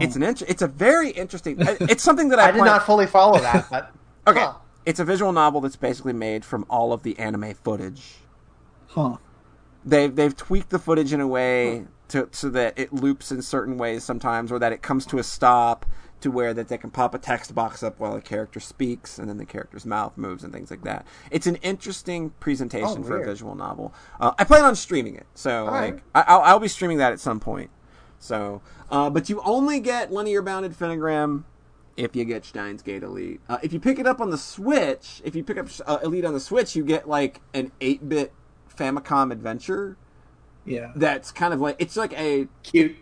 It's 0.01 0.17
an 0.17 0.25
int- 0.25 0.43
it's 0.43 0.63
a 0.63 0.67
very 0.67 1.11
interesting. 1.11 1.57
It's 1.61 2.03
something 2.09 2.29
that 2.31 2.39
I, 2.41 2.45
I 2.45 2.51
did 2.51 2.59
plan- 2.59 2.67
not 2.67 2.85
fully 2.85 3.07
follow 3.07 3.39
that, 3.39 3.71
but 3.71 3.93
Okay, 4.27 4.41
Huh. 4.41 4.55
it's 4.87 4.99
a 4.99 5.05
visual 5.05 5.33
novel 5.33 5.61
that's 5.61 5.77
basically 5.77 6.15
made 6.15 6.45
from 6.45 6.65
all 6.69 6.93
of 6.93 7.03
the 7.05 7.17
anime 7.19 7.55
footage. 7.55 8.15
Huh. 8.95 9.17
they've 9.85 10.15
they've 10.15 10.37
tweaked 10.37 10.71
the 10.71 10.79
footage 10.79 11.13
in 11.13 11.21
a 11.21 11.27
way 11.27 11.85
to 12.09 12.29
so 12.31 12.49
that 12.51 12.79
it 12.79 12.93
loops 12.93 13.33
in 13.33 13.43
certain 13.43 13.77
ways 13.77 14.05
sometimes, 14.05 14.53
or 14.53 14.59
that 14.61 14.73
it 14.73 14.83
comes 14.83 15.05
to 15.07 15.19
a 15.19 15.23
stop 15.23 15.85
to 16.21 16.31
where 16.31 16.55
that 16.55 16.69
they 16.69 16.79
can 16.79 16.91
pop 16.91 17.15
a 17.15 17.19
text 17.19 17.55
box 17.55 17.83
up 17.83 17.99
while 17.99 18.15
a 18.15 18.21
character 18.21 18.61
speaks, 18.61 19.19
and 19.19 19.29
then 19.29 19.37
the 19.37 19.45
character's 19.45 19.85
mouth 19.85 20.17
moves 20.17 20.43
and 20.45 20.53
things 20.53 20.71
like 20.71 20.83
that. 20.83 21.05
It's 21.31 21.47
an 21.47 21.57
interesting 21.57 22.31
presentation 22.41 23.01
Oh, 23.01 23.03
for 23.03 23.21
a 23.21 23.25
visual 23.27 23.55
novel. 23.55 23.93
Uh, 24.21 24.33
I 24.39 24.45
plan 24.45 24.65
on 24.65 24.77
streaming 24.77 25.17
it, 25.17 25.27
so 25.35 25.67
right. 25.67 25.95
like 25.95 26.03
I, 26.15 26.23
I'll, 26.29 26.41
I'll 26.41 26.61
be 26.61 26.69
streaming 26.69 26.99
that 26.99 27.13
at 27.13 27.21
some 27.21 27.41
point. 27.41 27.71
So, 28.19 28.63
uh, 28.91 29.11
but 29.11 29.29
you 29.29 29.43
only 29.45 29.81
get 29.81 30.13
linear 30.13 30.41
bounded 30.41 30.73
Phenogram 30.73 31.45
if 31.97 32.17
you 32.17 32.25
get 32.25 32.45
Steins 32.45 32.81
Gate 32.81 33.03
Elite. 33.03 33.41
Uh, 33.49 33.59
if 33.63 33.73
you 33.73 33.81
pick 33.81 33.99
it 33.99 34.07
up 34.07 34.21
on 34.21 34.31
the 34.31 34.39
Switch, 34.39 35.21
if 35.25 35.35
you 35.35 35.45
pick 35.45 35.59
up 35.59 35.69
uh, 35.87 35.99
Elite 36.03 36.25
on 36.25 36.33
the 36.33 36.41
Switch, 36.41 36.75
you 36.75 36.85
get 36.85 37.07
like 37.09 37.41
an 37.53 37.71
8 37.83 38.09
bit 38.09 38.33
Famicom 38.77 39.33
adventure 39.33 39.97
Yeah. 40.65 40.93
that's 40.97 41.31
kind 41.33 41.55
of 41.55 41.61
like, 41.61 41.77
it's 41.79 41.97
like 41.97 42.13
a, 42.19 42.49
Cute. 42.63 42.97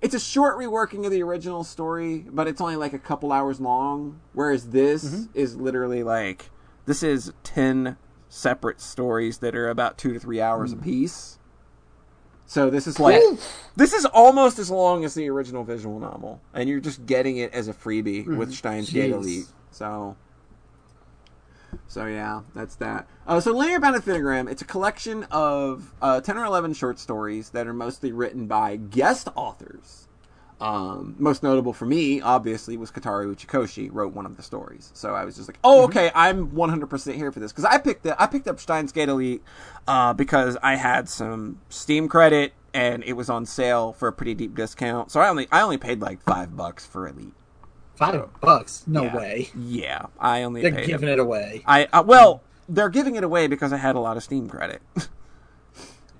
it's 0.00 0.14
a 0.14 0.20
short 0.20 0.58
reworking 0.58 1.04
of 1.04 1.10
the 1.10 1.22
original 1.22 1.64
story, 1.64 2.24
but 2.30 2.46
it's 2.48 2.60
only 2.60 2.76
like 2.76 2.92
a 2.92 2.98
couple 2.98 3.32
hours 3.32 3.60
long. 3.60 4.20
Whereas 4.32 4.70
this 4.70 5.04
mm-hmm. 5.04 5.24
is 5.34 5.56
literally 5.56 6.02
like, 6.02 6.50
this 6.86 7.02
is 7.02 7.32
10 7.44 7.96
separate 8.28 8.80
stories 8.80 9.38
that 9.38 9.54
are 9.54 9.68
about 9.68 9.98
two 9.98 10.14
to 10.14 10.18
three 10.18 10.40
hours 10.40 10.74
mm. 10.74 10.80
apiece. 10.80 11.38
So 12.46 12.70
this 12.70 12.86
is 12.86 13.00
like 13.00 13.22
this 13.76 13.94
is 13.94 14.04
almost 14.04 14.58
as 14.58 14.70
long 14.70 15.04
as 15.04 15.14
the 15.14 15.28
original 15.30 15.64
visual 15.64 15.98
novel, 15.98 16.40
and 16.52 16.68
you're 16.68 16.80
just 16.80 17.06
getting 17.06 17.38
it 17.38 17.54
as 17.54 17.68
a 17.68 17.72
freebie 17.72 18.26
with 18.26 18.48
mm-hmm. 18.48 18.50
Steins 18.52 18.90
Gate 18.90 19.10
Elite. 19.10 19.46
So, 19.70 20.16
so 21.86 22.06
yeah, 22.06 22.42
that's 22.54 22.76
that. 22.76 23.06
Uh, 23.26 23.40
so 23.40 23.52
Linear 23.52 23.80
Bounded 23.80 24.02
Phenogram, 24.02 24.50
it's 24.50 24.62
a 24.62 24.66
collection 24.66 25.24
of 25.30 25.94
uh, 26.00 26.20
ten 26.20 26.36
or 26.36 26.44
eleven 26.44 26.74
short 26.74 26.98
stories 26.98 27.50
that 27.50 27.66
are 27.66 27.74
mostly 27.74 28.12
written 28.12 28.46
by 28.46 28.76
guest 28.76 29.28
authors. 29.34 30.08
Um, 30.60 31.16
most 31.18 31.42
notable 31.42 31.72
for 31.72 31.86
me, 31.86 32.20
obviously, 32.20 32.76
was 32.76 32.92
Kotaro 32.92 33.34
Uchikoshi 33.34 33.88
wrote 33.92 34.12
one 34.12 34.26
of 34.26 34.36
the 34.36 34.44
stories. 34.44 34.92
So 34.94 35.12
I 35.12 35.24
was 35.24 35.34
just 35.34 35.48
like, 35.48 35.58
"Oh, 35.64 35.84
okay, 35.84 36.12
I'm 36.14 36.50
100% 36.50 37.14
here 37.14 37.32
for 37.32 37.40
this." 37.40 37.50
Because 37.52 37.64
I 37.64 37.78
picked 37.78 38.06
it, 38.06 38.14
I 38.18 38.26
picked 38.26 38.46
up 38.46 38.60
Steins 38.60 38.92
Gate 38.92 39.08
Elite 39.08 39.42
uh, 39.88 40.14
because 40.14 40.56
I 40.62 40.76
had 40.76 41.08
some 41.08 41.60
Steam 41.68 42.08
credit 42.08 42.52
and 42.74 43.02
it 43.04 43.14
was 43.14 43.28
on 43.28 43.44
sale 43.44 43.92
for 43.92 44.08
a 44.08 44.12
pretty 44.12 44.34
deep 44.34 44.54
discount. 44.54 45.10
So 45.10 45.20
I 45.20 45.28
only 45.28 45.48
I 45.50 45.62
only 45.62 45.78
paid 45.78 46.00
like 46.00 46.22
five 46.22 46.56
bucks 46.56 46.86
for 46.86 47.08
Elite. 47.08 47.34
Five 48.02 48.40
bucks? 48.40 48.84
No 48.86 49.04
Yeah. 49.04 49.16
way. 49.16 49.50
Yeah, 49.56 50.06
I 50.18 50.42
only 50.42 50.62
They're 50.62 50.84
giving 50.84 51.08
it 51.08 51.18
away. 51.18 51.62
I 51.66 51.86
uh, 51.92 52.02
well, 52.04 52.42
they're 52.68 52.88
giving 52.88 53.14
it 53.16 53.24
away 53.24 53.46
because 53.46 53.72
I 53.72 53.76
had 53.76 53.94
a 53.96 54.00
lot 54.00 54.16
of 54.16 54.22
Steam 54.22 54.48
credit. 54.48 54.82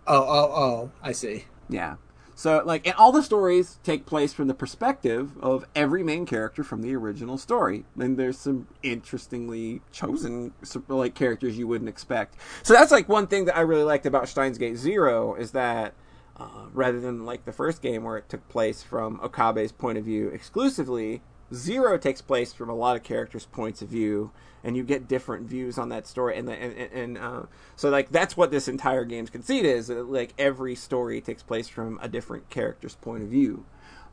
Oh, 0.04 0.16
oh, 0.16 0.52
oh! 0.52 0.90
I 1.00 1.12
see. 1.12 1.44
Yeah. 1.68 1.94
So, 2.34 2.60
like, 2.64 2.86
and 2.88 2.96
all 2.96 3.12
the 3.12 3.22
stories 3.22 3.78
take 3.84 4.04
place 4.04 4.32
from 4.32 4.48
the 4.48 4.54
perspective 4.54 5.38
of 5.40 5.64
every 5.76 6.02
main 6.02 6.26
character 6.26 6.64
from 6.64 6.82
the 6.82 6.92
original 6.96 7.38
story. 7.38 7.84
And 7.96 8.16
there's 8.16 8.36
some 8.36 8.66
interestingly 8.82 9.80
chosen, 9.92 10.54
like, 10.88 11.14
characters 11.14 11.56
you 11.56 11.68
wouldn't 11.68 11.88
expect. 11.88 12.34
So 12.64 12.74
that's, 12.74 12.90
like, 12.90 13.08
one 13.08 13.28
thing 13.28 13.44
that 13.44 13.56
I 13.56 13.60
really 13.60 13.84
liked 13.84 14.04
about 14.04 14.28
Steins 14.28 14.58
Gate 14.58 14.76
Zero 14.76 15.36
is 15.36 15.52
that 15.52 15.94
uh, 16.36 16.66
rather 16.72 16.98
than, 16.98 17.24
like, 17.24 17.44
the 17.44 17.52
first 17.52 17.80
game 17.80 18.02
where 18.02 18.16
it 18.16 18.28
took 18.28 18.48
place 18.48 18.82
from 18.82 19.20
Okabe's 19.20 19.70
point 19.70 19.98
of 19.98 20.04
view 20.04 20.26
exclusively, 20.30 21.22
Zero 21.52 21.98
takes 21.98 22.22
place 22.22 22.52
from 22.52 22.70
a 22.70 22.74
lot 22.74 22.96
of 22.96 23.02
characters' 23.02 23.46
points 23.46 23.82
of 23.82 23.88
view, 23.88 24.30
and 24.64 24.76
you 24.76 24.82
get 24.82 25.08
different 25.08 25.46
views 25.46 25.78
on 25.78 25.88
that 25.90 26.06
story. 26.06 26.38
And 26.38 26.48
the, 26.48 26.52
and, 26.52 26.92
and, 26.92 27.18
uh, 27.18 27.42
so 27.76 27.90
like 27.90 28.10
that's 28.10 28.36
what 28.36 28.50
this 28.50 28.68
entire 28.68 29.04
game's 29.04 29.30
conceit 29.30 29.64
is. 29.64 29.88
Like 29.88 30.34
every 30.38 30.74
story 30.74 31.20
takes 31.20 31.42
place 31.42 31.68
from 31.68 31.98
a 32.02 32.08
different 32.08 32.48
character's 32.50 32.94
point 32.94 33.22
of 33.22 33.28
view, 33.28 33.64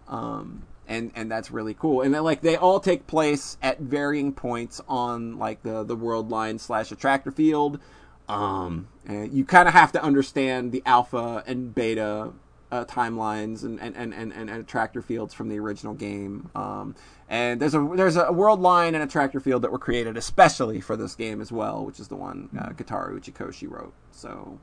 um, 0.07 0.63
and 0.87 1.11
and 1.15 1.31
that's 1.31 1.51
really 1.51 1.73
cool. 1.73 2.01
And 2.01 2.13
like 2.23 2.41
they 2.41 2.55
all 2.55 2.79
take 2.79 3.07
place 3.07 3.57
at 3.61 3.79
varying 3.79 4.33
points 4.33 4.81
on 4.87 5.37
like 5.37 5.63
the 5.63 5.83
the 5.83 5.95
world 5.95 6.29
line 6.29 6.59
slash 6.59 6.91
attractor 6.91 7.31
field. 7.31 7.79
Um, 8.27 8.89
and 9.07 9.33
you 9.33 9.43
kind 9.43 9.67
of 9.67 9.73
have 9.73 9.91
to 9.93 10.03
understand 10.03 10.71
the 10.71 10.83
alpha 10.85 11.43
and 11.47 11.73
beta 11.73 12.31
uh, 12.71 12.85
timelines 12.85 13.63
and 13.63 13.79
and, 13.79 13.95
and, 13.95 14.13
and, 14.13 14.31
and 14.33 14.49
attractor 14.49 15.01
fields 15.01 15.33
from 15.33 15.49
the 15.49 15.59
original 15.59 15.93
game. 15.93 16.49
Um, 16.55 16.95
and 17.27 17.59
there's 17.59 17.75
a 17.75 17.91
there's 17.95 18.15
a 18.15 18.31
world 18.31 18.59
line 18.59 18.95
and 18.95 19.03
attractor 19.03 19.39
field 19.39 19.61
that 19.61 19.71
were 19.71 19.79
created 19.79 20.17
especially 20.17 20.81
for 20.81 20.95
this 20.95 21.15
game 21.15 21.41
as 21.41 21.51
well, 21.51 21.85
which 21.85 21.99
is 21.99 22.07
the 22.07 22.15
one 22.15 22.49
uh, 22.57 22.69
Uchikoshi 22.69 23.69
wrote. 23.69 23.93
So, 24.11 24.59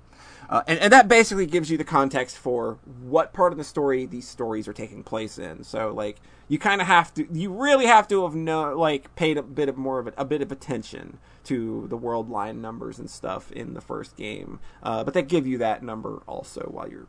uh, 0.51 0.63
and 0.67 0.79
and 0.79 0.93
that 0.93 1.09
basically 1.09 1.47
gives 1.47 1.71
you 1.71 1.79
the 1.79 1.85
context 1.85 2.37
for 2.37 2.79
what 3.03 3.33
part 3.33 3.53
of 3.53 3.59
the 3.59 3.65
story 3.65 4.07
these 4.07 4.29
stories 4.29 4.69
are 4.69 4.73
taking 4.73 5.03
place 5.03 5.39
in. 5.39 5.65
So 5.65 5.93
like 5.93 6.21
you 6.49 6.59
kind 6.59 6.81
of 6.81 6.87
have 6.87 7.13
to 7.15 7.27
you 7.33 7.53
really 7.53 7.87
have 7.87 8.07
to 8.09 8.23
have 8.25 8.35
know 8.35 8.77
like 8.77 9.15
paid 9.17 9.37
a 9.37 9.43
bit 9.43 9.69
of 9.69 9.77
more 9.77 9.99
of 9.99 10.09
a, 10.09 10.13
a 10.17 10.25
bit 10.25 10.43
of 10.43 10.53
attention 10.53 11.19
to 11.45 11.87
the 11.89 11.97
world 11.97 12.29
line 12.29 12.61
numbers 12.61 12.99
and 12.99 13.09
stuff 13.09 13.53
in 13.53 13.75
the 13.75 13.81
first 13.81 14.17
game. 14.17 14.59
Uh, 14.83 15.05
but 15.05 15.15
they 15.15 15.23
give 15.23 15.47
you 15.47 15.59
that 15.59 15.83
number 15.83 16.23
also 16.27 16.63
while 16.73 16.89
you're 16.89 17.07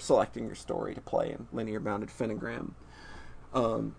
selecting 0.00 0.46
your 0.46 0.54
story 0.54 0.94
to 0.94 1.00
play 1.00 1.30
in 1.30 1.46
linear 1.52 1.80
bounded 1.80 2.08
phenogram. 2.08 2.72
Um, 3.52 3.94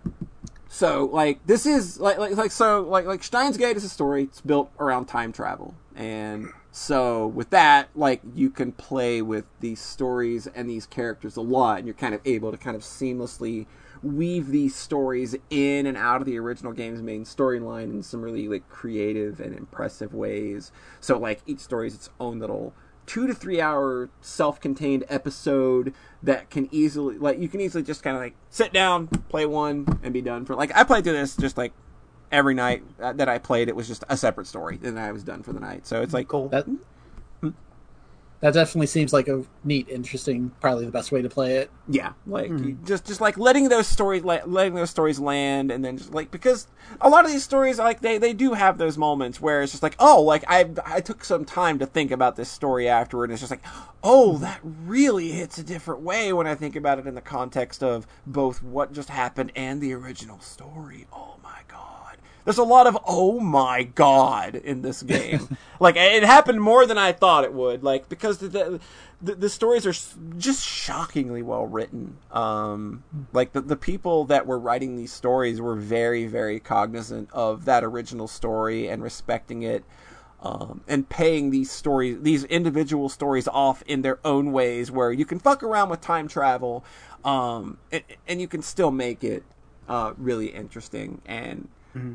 so 0.68 1.10
like 1.12 1.46
this 1.46 1.66
is 1.66 2.00
like 2.00 2.18
like 2.18 2.36
like 2.36 2.52
so 2.52 2.82
like 2.82 3.06
like 3.06 3.24
Steins 3.24 3.58
Gate 3.58 3.76
is 3.76 3.84
a 3.84 3.90
story. 3.90 4.24
It's 4.24 4.42
built 4.42 4.72
around 4.80 5.06
time 5.06 5.34
travel, 5.34 5.76
and 5.96 6.50
so 6.72 7.28
with 7.28 7.50
that, 7.50 7.90
like 7.96 8.22
you 8.34 8.50
can 8.50 8.72
play 8.72 9.22
with 9.22 9.46
these 9.60 9.82
stories 9.82 10.48
and 10.48 10.70
these 10.70 10.86
characters 10.86 11.36
a 11.36 11.42
lot, 11.42 11.80
and 11.80 11.88
you're 11.88 11.94
kind 11.94 12.16
of 12.16 12.22
able 12.24 12.52
to 12.52 12.58
kind 12.58 12.76
of 12.78 12.84
seamlessly 12.84 13.66
weave 14.02 14.48
these 14.48 14.76
stories 14.76 15.36
in 15.50 15.86
and 15.86 15.98
out 15.98 16.22
of 16.22 16.26
the 16.26 16.40
original 16.40 16.72
game's 16.72 17.02
main 17.02 17.24
storyline 17.24 17.84
in 17.84 18.02
some 18.02 18.22
really 18.22 18.48
like 18.48 18.68
creative 18.70 19.40
and 19.40 19.56
impressive 19.56 20.14
ways. 20.14 20.72
So 21.02 21.18
like 21.20 21.42
each 21.46 21.60
story 21.60 21.88
is 21.88 21.96
its 21.96 22.10
own 22.20 22.40
little 22.40 22.74
two 23.06 23.28
to 23.28 23.34
three 23.34 23.60
hour 23.60 24.10
self-contained 24.22 25.04
episode 25.10 25.94
that 26.24 26.50
can 26.50 26.70
easily 26.72 27.18
like 27.18 27.40
you 27.40 27.50
can 27.50 27.60
easily 27.60 27.84
just 27.84 28.04
kind 28.04 28.16
of 28.16 28.22
like 28.22 28.36
sit 28.50 28.72
down 28.72 29.08
play 29.30 29.46
one 29.46 29.86
and 30.04 30.14
be 30.14 30.22
done 30.22 30.46
for 30.46 30.56
like 30.56 30.76
i 30.76 30.84
played 30.84 31.04
through 31.04 31.14
this 31.14 31.36
just 31.36 31.58
like 31.58 31.74
every 32.32 32.54
night 32.54 32.84
that 33.00 33.28
i 33.28 33.38
played 33.38 33.68
it 33.68 33.76
was 33.76 33.88
just 33.88 34.04
a 34.10 34.16
separate 34.16 34.48
story 34.48 34.80
and 34.84 35.00
i 35.00 35.12
was 35.12 35.24
done 35.24 35.44
for 35.44 35.52
the 35.52 35.60
night 35.60 35.86
so 35.86 36.02
it's 36.02 36.14
like 36.14 36.28
Cool. 36.28 36.48
That 36.50 36.66
that 38.42 38.54
definitely 38.54 38.88
seems 38.88 39.14
like 39.14 39.28
a 39.28 39.44
neat, 39.64 39.88
interesting, 39.88 40.52
probably 40.60 40.86
the 40.86 40.92
best 40.92 41.12
way 41.12 41.22
to 41.22 41.30
play 41.30 41.58
it. 41.58 41.72
yeah 41.88 42.14
like 42.28 42.50
you 42.50 42.78
just 42.84 43.06
just 43.06 43.22
like 43.22 43.38
letting 43.38 43.70
those 43.70 43.88
stories 43.88 44.24
like 44.24 44.46
letting 44.46 44.74
those 44.74 44.90
stories 44.90 45.20
land 45.20 45.72
and 45.72 45.84
then 45.86 45.98
just 45.98 46.14
like 46.14 46.32
because 46.32 46.68
a 47.00 47.10
lot 47.10 47.24
of 47.26 47.32
these 47.32 47.44
stories 47.44 47.78
like 47.80 48.02
they 48.02 48.18
they 48.18 48.34
do 48.34 48.54
have 48.54 48.78
those 48.78 48.98
moments 48.98 49.40
where 49.40 49.62
it's 49.62 49.72
just 49.72 49.84
like 49.84 49.96
oh 50.00 50.22
like 50.22 50.44
i 50.48 50.70
i 50.86 51.00
took 51.00 51.24
some 51.24 51.46
time 51.46 51.80
to 51.80 51.86
think 51.86 52.12
about 52.12 52.36
this 52.36 52.50
story 52.50 52.88
afterward 52.90 53.26
and 53.26 53.34
it's 53.34 53.42
just 53.42 53.52
like 53.52 53.64
oh 54.04 54.38
that 54.38 54.60
really 54.64 55.32
hits 55.32 55.58
a 55.58 55.64
different 55.64 56.02
way 56.02 56.34
when 56.34 56.48
i 56.48 56.56
think 56.56 56.76
about 56.76 57.00
it 57.00 57.08
in 57.08 57.16
the 57.16 57.22
context 57.22 57.84
of 57.84 58.08
both 58.26 58.62
what 58.64 58.92
just 58.94 59.10
happened 59.10 59.52
and 59.56 59.82
the 59.82 59.94
original 59.94 60.40
story. 60.40 61.08
Oh 61.14 61.36
my 61.44 61.60
god 61.68 62.01
there's 62.46 62.58
a 62.58 62.64
lot 62.64 62.88
of 62.88 62.98
oh 63.06 63.40
my 63.40 63.84
god 63.84 64.56
in 64.56 64.82
this 64.82 65.04
game 65.04 65.58
like 65.80 65.96
it 65.96 66.24
happened 66.24 66.62
more 66.62 66.86
than 66.86 66.98
i 66.98 67.12
thought 67.12 67.44
it 67.44 67.54
would 67.54 67.84
like 67.84 68.08
because 68.10 68.40
the 68.40 68.80
the, 69.24 69.36
the, 69.36 69.50
stories 69.50 69.86
are 69.86 69.94
just 70.40 70.66
shockingly 70.66 71.44
well 71.44 71.68
written 71.68 72.18
um 72.32 73.04
like 73.34 73.54
the, 73.54 73.62
the 73.62 73.76
people 73.76 74.26
that 74.26 74.48
were 74.48 74.58
writing 74.58 74.96
these 74.96 75.14
stories 75.14 75.62
were 75.62 75.76
very 75.76 76.26
very 76.26 76.60
cognizant 76.60 77.30
of 77.32 77.66
that 77.66 77.84
original 77.84 78.28
story 78.28 78.88
and 78.88 79.04
respecting 79.04 79.62
it 79.62 79.84
um, 80.42 80.82
and 80.88 81.08
paying 81.08 81.52
these 81.52 81.70
stories, 81.70 82.18
these 82.22 82.44
individual 82.46 83.10
stories 83.10 83.48
off 83.48 83.84
in 83.84 84.02
their 84.02 84.20
own 84.26 84.52
ways, 84.52 84.90
where 84.90 85.12
you 85.12 85.26
can 85.26 85.40
fuck 85.40 85.62
around 85.62 85.90
with 85.90 86.02
time 86.02 86.28
travel, 86.28 86.84
um, 87.24 87.78
and, 87.92 88.04
and 88.28 88.42
you 88.42 88.48
can 88.48 88.64
still 88.64 88.90
make 88.90 89.24
it 89.24 89.44
uh, 89.88 90.14
really 90.18 90.48
interesting. 90.48 91.22
And 91.26 91.68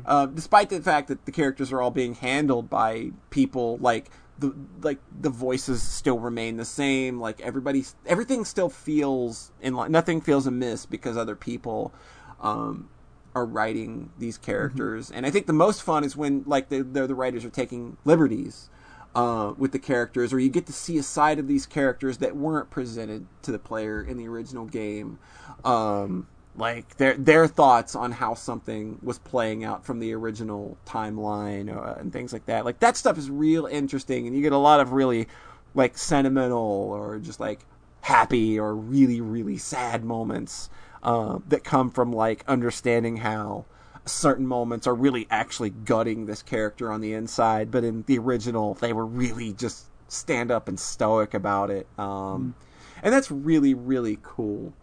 uh, 0.05 0.25
despite 0.27 0.69
the 0.69 0.81
fact 0.81 1.07
that 1.07 1.25
the 1.25 1.31
characters 1.31 1.71
are 1.71 1.81
all 1.81 1.91
being 1.91 2.15
handled 2.15 2.69
by 2.69 3.11
people 3.29 3.77
like 3.77 4.09
the 4.39 4.55
like 4.81 4.99
the 5.19 5.29
voices 5.29 5.81
still 5.81 6.19
remain 6.19 6.57
the 6.57 6.65
same, 6.65 7.19
like 7.19 7.41
everybody, 7.41 7.83
everything 8.05 8.45
still 8.45 8.69
feels 8.69 9.51
in 9.61 9.73
line. 9.73 9.91
Nothing 9.91 10.21
feels 10.21 10.47
amiss 10.47 10.85
because 10.85 11.17
other 11.17 11.35
people. 11.35 11.93
Um, 12.39 12.89
are 13.35 13.45
writing 13.45 14.09
these 14.17 14.35
characters, 14.35 15.11
and 15.11 15.23
I 15.23 15.29
think 15.29 15.45
the 15.45 15.53
most 15.53 15.83
fun 15.83 16.03
is 16.03 16.17
when 16.17 16.43
like 16.47 16.69
the 16.69 16.81
the, 16.81 17.05
the 17.05 17.13
writers 17.13 17.45
are 17.45 17.51
taking 17.51 17.97
liberties 18.03 18.69
uh, 19.15 19.53
with 19.57 19.71
the 19.71 19.79
characters, 19.79 20.33
or 20.33 20.39
you 20.39 20.49
get 20.49 20.65
to 20.67 20.73
see 20.73 20.97
a 20.97 21.03
side 21.03 21.39
of 21.39 21.47
these 21.47 21.65
characters 21.65 22.19
that 22.19 22.35
weren't 22.35 22.69
presented 22.69 23.27
to 23.43 23.51
the 23.51 23.59
player 23.59 24.01
in 24.01 24.17
the 24.17 24.27
original 24.27 24.65
game. 24.65 25.19
Um, 25.63 26.27
like 26.57 26.97
their 26.97 27.13
their 27.15 27.47
thoughts 27.47 27.95
on 27.95 28.11
how 28.11 28.33
something 28.33 28.99
was 29.03 29.19
playing 29.19 29.63
out 29.63 29.85
from 29.85 29.99
the 29.99 30.13
original 30.13 30.77
timeline 30.85 31.75
uh, 31.75 31.99
and 31.99 32.11
things 32.11 32.33
like 32.33 32.45
that. 32.47 32.65
Like 32.65 32.79
that 32.79 32.97
stuff 32.97 33.17
is 33.17 33.29
real 33.29 33.67
interesting, 33.67 34.25
and 34.25 34.35
you 34.35 34.41
get 34.41 34.53
a 34.53 34.57
lot 34.57 34.79
of 34.79 34.91
really 34.91 35.27
like 35.75 35.97
sentimental 35.97 36.57
or 36.59 37.19
just 37.19 37.39
like 37.39 37.59
happy 38.01 38.59
or 38.59 38.75
really 38.75 39.21
really 39.21 39.57
sad 39.57 40.03
moments 40.03 40.69
uh, 41.03 41.39
that 41.47 41.63
come 41.63 41.91
from 41.91 42.11
like 42.11 42.43
understanding 42.47 43.17
how 43.17 43.65
certain 44.05 44.47
moments 44.47 44.87
are 44.87 44.95
really 44.95 45.27
actually 45.29 45.69
gutting 45.69 46.25
this 46.25 46.41
character 46.41 46.91
on 46.91 47.01
the 47.01 47.13
inside, 47.13 47.69
but 47.69 47.83
in 47.83 48.03
the 48.07 48.17
original 48.17 48.73
they 48.75 48.93
were 48.93 49.05
really 49.05 49.53
just 49.53 49.85
stand 50.07 50.49
up 50.49 50.67
and 50.67 50.79
stoic 50.79 51.33
about 51.35 51.69
it, 51.69 51.85
um, 51.99 52.55
and 53.03 53.13
that's 53.13 53.29
really 53.29 53.75
really 53.75 54.17
cool. 54.23 54.73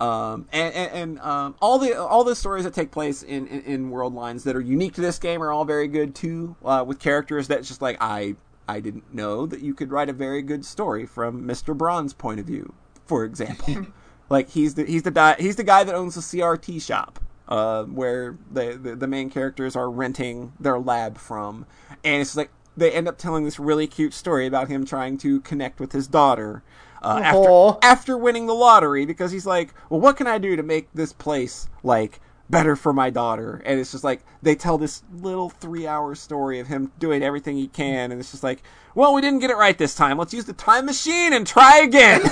Um, 0.00 0.48
and 0.50 0.74
and, 0.74 0.92
and 0.92 1.20
um, 1.20 1.54
all 1.60 1.78
the 1.78 2.00
all 2.00 2.24
the 2.24 2.34
stories 2.34 2.64
that 2.64 2.72
take 2.72 2.90
place 2.90 3.22
in, 3.22 3.46
in, 3.46 3.60
in 3.62 3.90
world 3.90 4.14
lines 4.14 4.44
that 4.44 4.56
are 4.56 4.60
unique 4.60 4.94
to 4.94 5.02
this 5.02 5.18
game 5.18 5.42
are 5.42 5.52
all 5.52 5.66
very 5.66 5.88
good 5.88 6.14
too. 6.14 6.56
Uh, 6.64 6.82
with 6.86 6.98
characters 6.98 7.48
that's 7.48 7.68
just 7.68 7.82
like 7.82 7.98
I 8.00 8.36
I 8.66 8.80
didn't 8.80 9.14
know 9.14 9.44
that 9.44 9.60
you 9.60 9.74
could 9.74 9.92
write 9.92 10.08
a 10.08 10.14
very 10.14 10.40
good 10.40 10.64
story 10.64 11.04
from 11.04 11.44
Mister 11.44 11.74
Braun's 11.74 12.14
point 12.14 12.40
of 12.40 12.46
view, 12.46 12.72
for 13.04 13.24
example. 13.24 13.88
like 14.30 14.48
he's 14.48 14.74
the 14.74 14.84
he's 14.84 15.02
the 15.02 15.10
di- 15.10 15.36
he's 15.38 15.56
the 15.56 15.64
guy 15.64 15.84
that 15.84 15.94
owns 15.94 16.14
the 16.14 16.22
CRT 16.22 16.80
shop. 16.80 17.20
Uh, 17.46 17.82
where 17.86 18.38
the, 18.52 18.78
the 18.80 18.94
the 18.94 19.08
main 19.08 19.28
characters 19.28 19.74
are 19.74 19.90
renting 19.90 20.52
their 20.60 20.78
lab 20.78 21.18
from, 21.18 21.66
and 22.04 22.22
it's 22.22 22.36
like 22.36 22.48
they 22.76 22.92
end 22.92 23.08
up 23.08 23.18
telling 23.18 23.44
this 23.44 23.58
really 23.58 23.88
cute 23.88 24.14
story 24.14 24.46
about 24.46 24.68
him 24.68 24.86
trying 24.86 25.18
to 25.18 25.40
connect 25.40 25.80
with 25.80 25.90
his 25.90 26.06
daughter 26.06 26.62
uh, 27.02 27.20
after 27.22 27.78
after 27.82 28.18
winning 28.18 28.46
the 28.46 28.54
lottery 28.54 29.06
because 29.06 29.32
he's 29.32 29.46
like, 29.46 29.74
well, 29.88 30.00
what 30.00 30.16
can 30.16 30.26
I 30.26 30.38
do 30.38 30.56
to 30.56 30.62
make 30.62 30.92
this 30.92 31.12
place 31.12 31.68
like 31.82 32.20
better 32.48 32.76
for 32.76 32.92
my 32.92 33.10
daughter? 33.10 33.62
And 33.64 33.80
it's 33.80 33.92
just 33.92 34.04
like 34.04 34.20
they 34.42 34.54
tell 34.54 34.78
this 34.78 35.02
little 35.12 35.48
three 35.50 35.86
hour 35.86 36.14
story 36.14 36.58
of 36.60 36.66
him 36.66 36.92
doing 36.98 37.22
everything 37.22 37.56
he 37.56 37.68
can, 37.68 38.10
and 38.12 38.20
it's 38.20 38.30
just 38.30 38.42
like, 38.42 38.62
well, 38.94 39.14
we 39.14 39.20
didn't 39.20 39.38
get 39.38 39.50
it 39.50 39.56
right 39.56 39.76
this 39.76 39.94
time. 39.94 40.18
Let's 40.18 40.34
use 40.34 40.44
the 40.44 40.52
time 40.52 40.86
machine 40.86 41.32
and 41.32 41.46
try 41.46 41.78
again. 41.78 42.20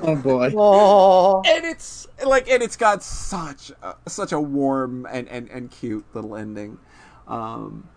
Oh 0.00 0.14
boy. 0.16 0.50
And 1.44 1.64
it's 1.66 2.06
like, 2.24 2.48
and 2.48 2.62
it's 2.62 2.76
got 2.76 3.02
such 3.02 3.72
a, 3.82 3.94
such 4.06 4.32
a 4.32 4.40
warm 4.40 5.06
and, 5.10 5.28
and, 5.28 5.50
and 5.50 5.70
cute 5.70 6.04
little 6.14 6.36
ending. 6.36 6.78
Um, 7.26 7.88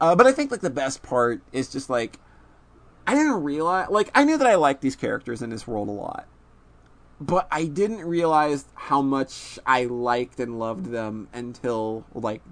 uh, 0.00 0.14
but 0.14 0.26
I 0.26 0.32
think 0.32 0.50
like 0.50 0.60
the 0.60 0.70
best 0.70 1.02
part 1.02 1.40
is 1.52 1.68
just 1.68 1.88
like 1.90 2.20
I 3.08 3.14
didn't 3.14 3.42
realize 3.42 3.88
like 3.88 4.10
I 4.14 4.24
knew 4.24 4.36
that 4.36 4.46
I 4.46 4.56
liked 4.56 4.82
these 4.82 4.94
characters 4.94 5.40
in 5.40 5.48
this 5.48 5.66
world 5.66 5.88
a 5.88 5.92
lot. 5.92 6.26
But 7.18 7.48
I 7.50 7.64
didn't 7.64 8.04
realize 8.04 8.66
how 8.74 9.00
much 9.00 9.58
I 9.64 9.84
liked 9.84 10.38
and 10.38 10.58
loved 10.58 10.90
them 10.90 11.28
until 11.32 12.04
like 12.12 12.42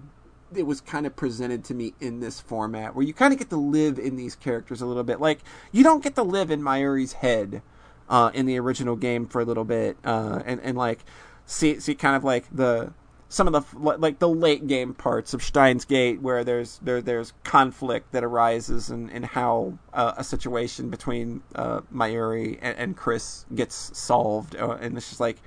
it 0.54 0.62
was 0.62 0.80
kind 0.80 1.06
of 1.06 1.14
presented 1.14 1.62
to 1.64 1.74
me 1.74 1.92
in 2.00 2.20
this 2.20 2.40
format 2.40 2.96
where 2.96 3.04
you 3.04 3.12
kind 3.12 3.34
of 3.34 3.38
get 3.38 3.50
to 3.50 3.58
live 3.58 3.98
in 3.98 4.16
these 4.16 4.34
characters 4.34 4.80
a 4.80 4.86
little 4.86 5.04
bit. 5.04 5.20
Like 5.20 5.40
you 5.72 5.84
don't 5.84 6.02
get 6.02 6.14
to 6.14 6.22
live 6.22 6.50
in 6.50 6.62
Mayuri's 6.62 7.12
head 7.12 7.60
uh, 8.08 8.30
in 8.32 8.46
the 8.46 8.58
original 8.58 8.96
game 8.96 9.26
for 9.26 9.42
a 9.42 9.44
little 9.44 9.64
bit, 9.64 9.98
uh, 10.04 10.40
and 10.46 10.58
and 10.62 10.78
like 10.78 11.04
see 11.44 11.78
see 11.80 11.94
kind 11.94 12.16
of 12.16 12.24
like 12.24 12.46
the 12.50 12.94
some 13.28 13.52
of 13.52 13.52
the 13.52 13.78
like 13.78 14.18
the 14.18 14.28
late 14.28 14.66
game 14.66 14.94
parts 14.94 15.34
of 15.34 15.42
Steins 15.42 15.84
Gate 15.84 16.22
where 16.22 16.44
there's 16.44 16.78
there 16.78 17.02
there's 17.02 17.32
conflict 17.42 18.12
that 18.12 18.22
arises 18.22 18.90
and 18.90 19.10
and 19.10 19.24
how 19.24 19.78
uh, 19.92 20.14
a 20.16 20.24
situation 20.24 20.90
between 20.90 21.42
uh, 21.54 21.80
Mayuri 21.92 22.58
and, 22.62 22.78
and 22.78 22.96
Chris 22.96 23.44
gets 23.54 23.96
solved, 23.98 24.54
uh, 24.56 24.78
and 24.80 24.96
it's 24.96 25.08
just 25.08 25.20
like, 25.20 25.38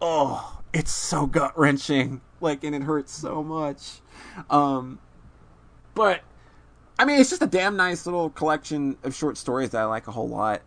oh, 0.00 0.60
it's 0.72 0.92
so 0.92 1.26
gut 1.26 1.58
wrenching, 1.58 2.20
like, 2.40 2.62
and 2.62 2.74
it 2.74 2.82
hurts 2.82 3.12
so 3.12 3.42
much. 3.42 4.00
Um, 4.48 5.00
but 5.94 6.20
I 6.98 7.04
mean, 7.04 7.20
it's 7.20 7.30
just 7.30 7.42
a 7.42 7.46
damn 7.46 7.76
nice 7.76 8.06
little 8.06 8.30
collection 8.30 8.96
of 9.02 9.14
short 9.14 9.36
stories 9.36 9.70
that 9.70 9.82
I 9.82 9.84
like 9.86 10.06
a 10.06 10.12
whole 10.12 10.28
lot, 10.28 10.62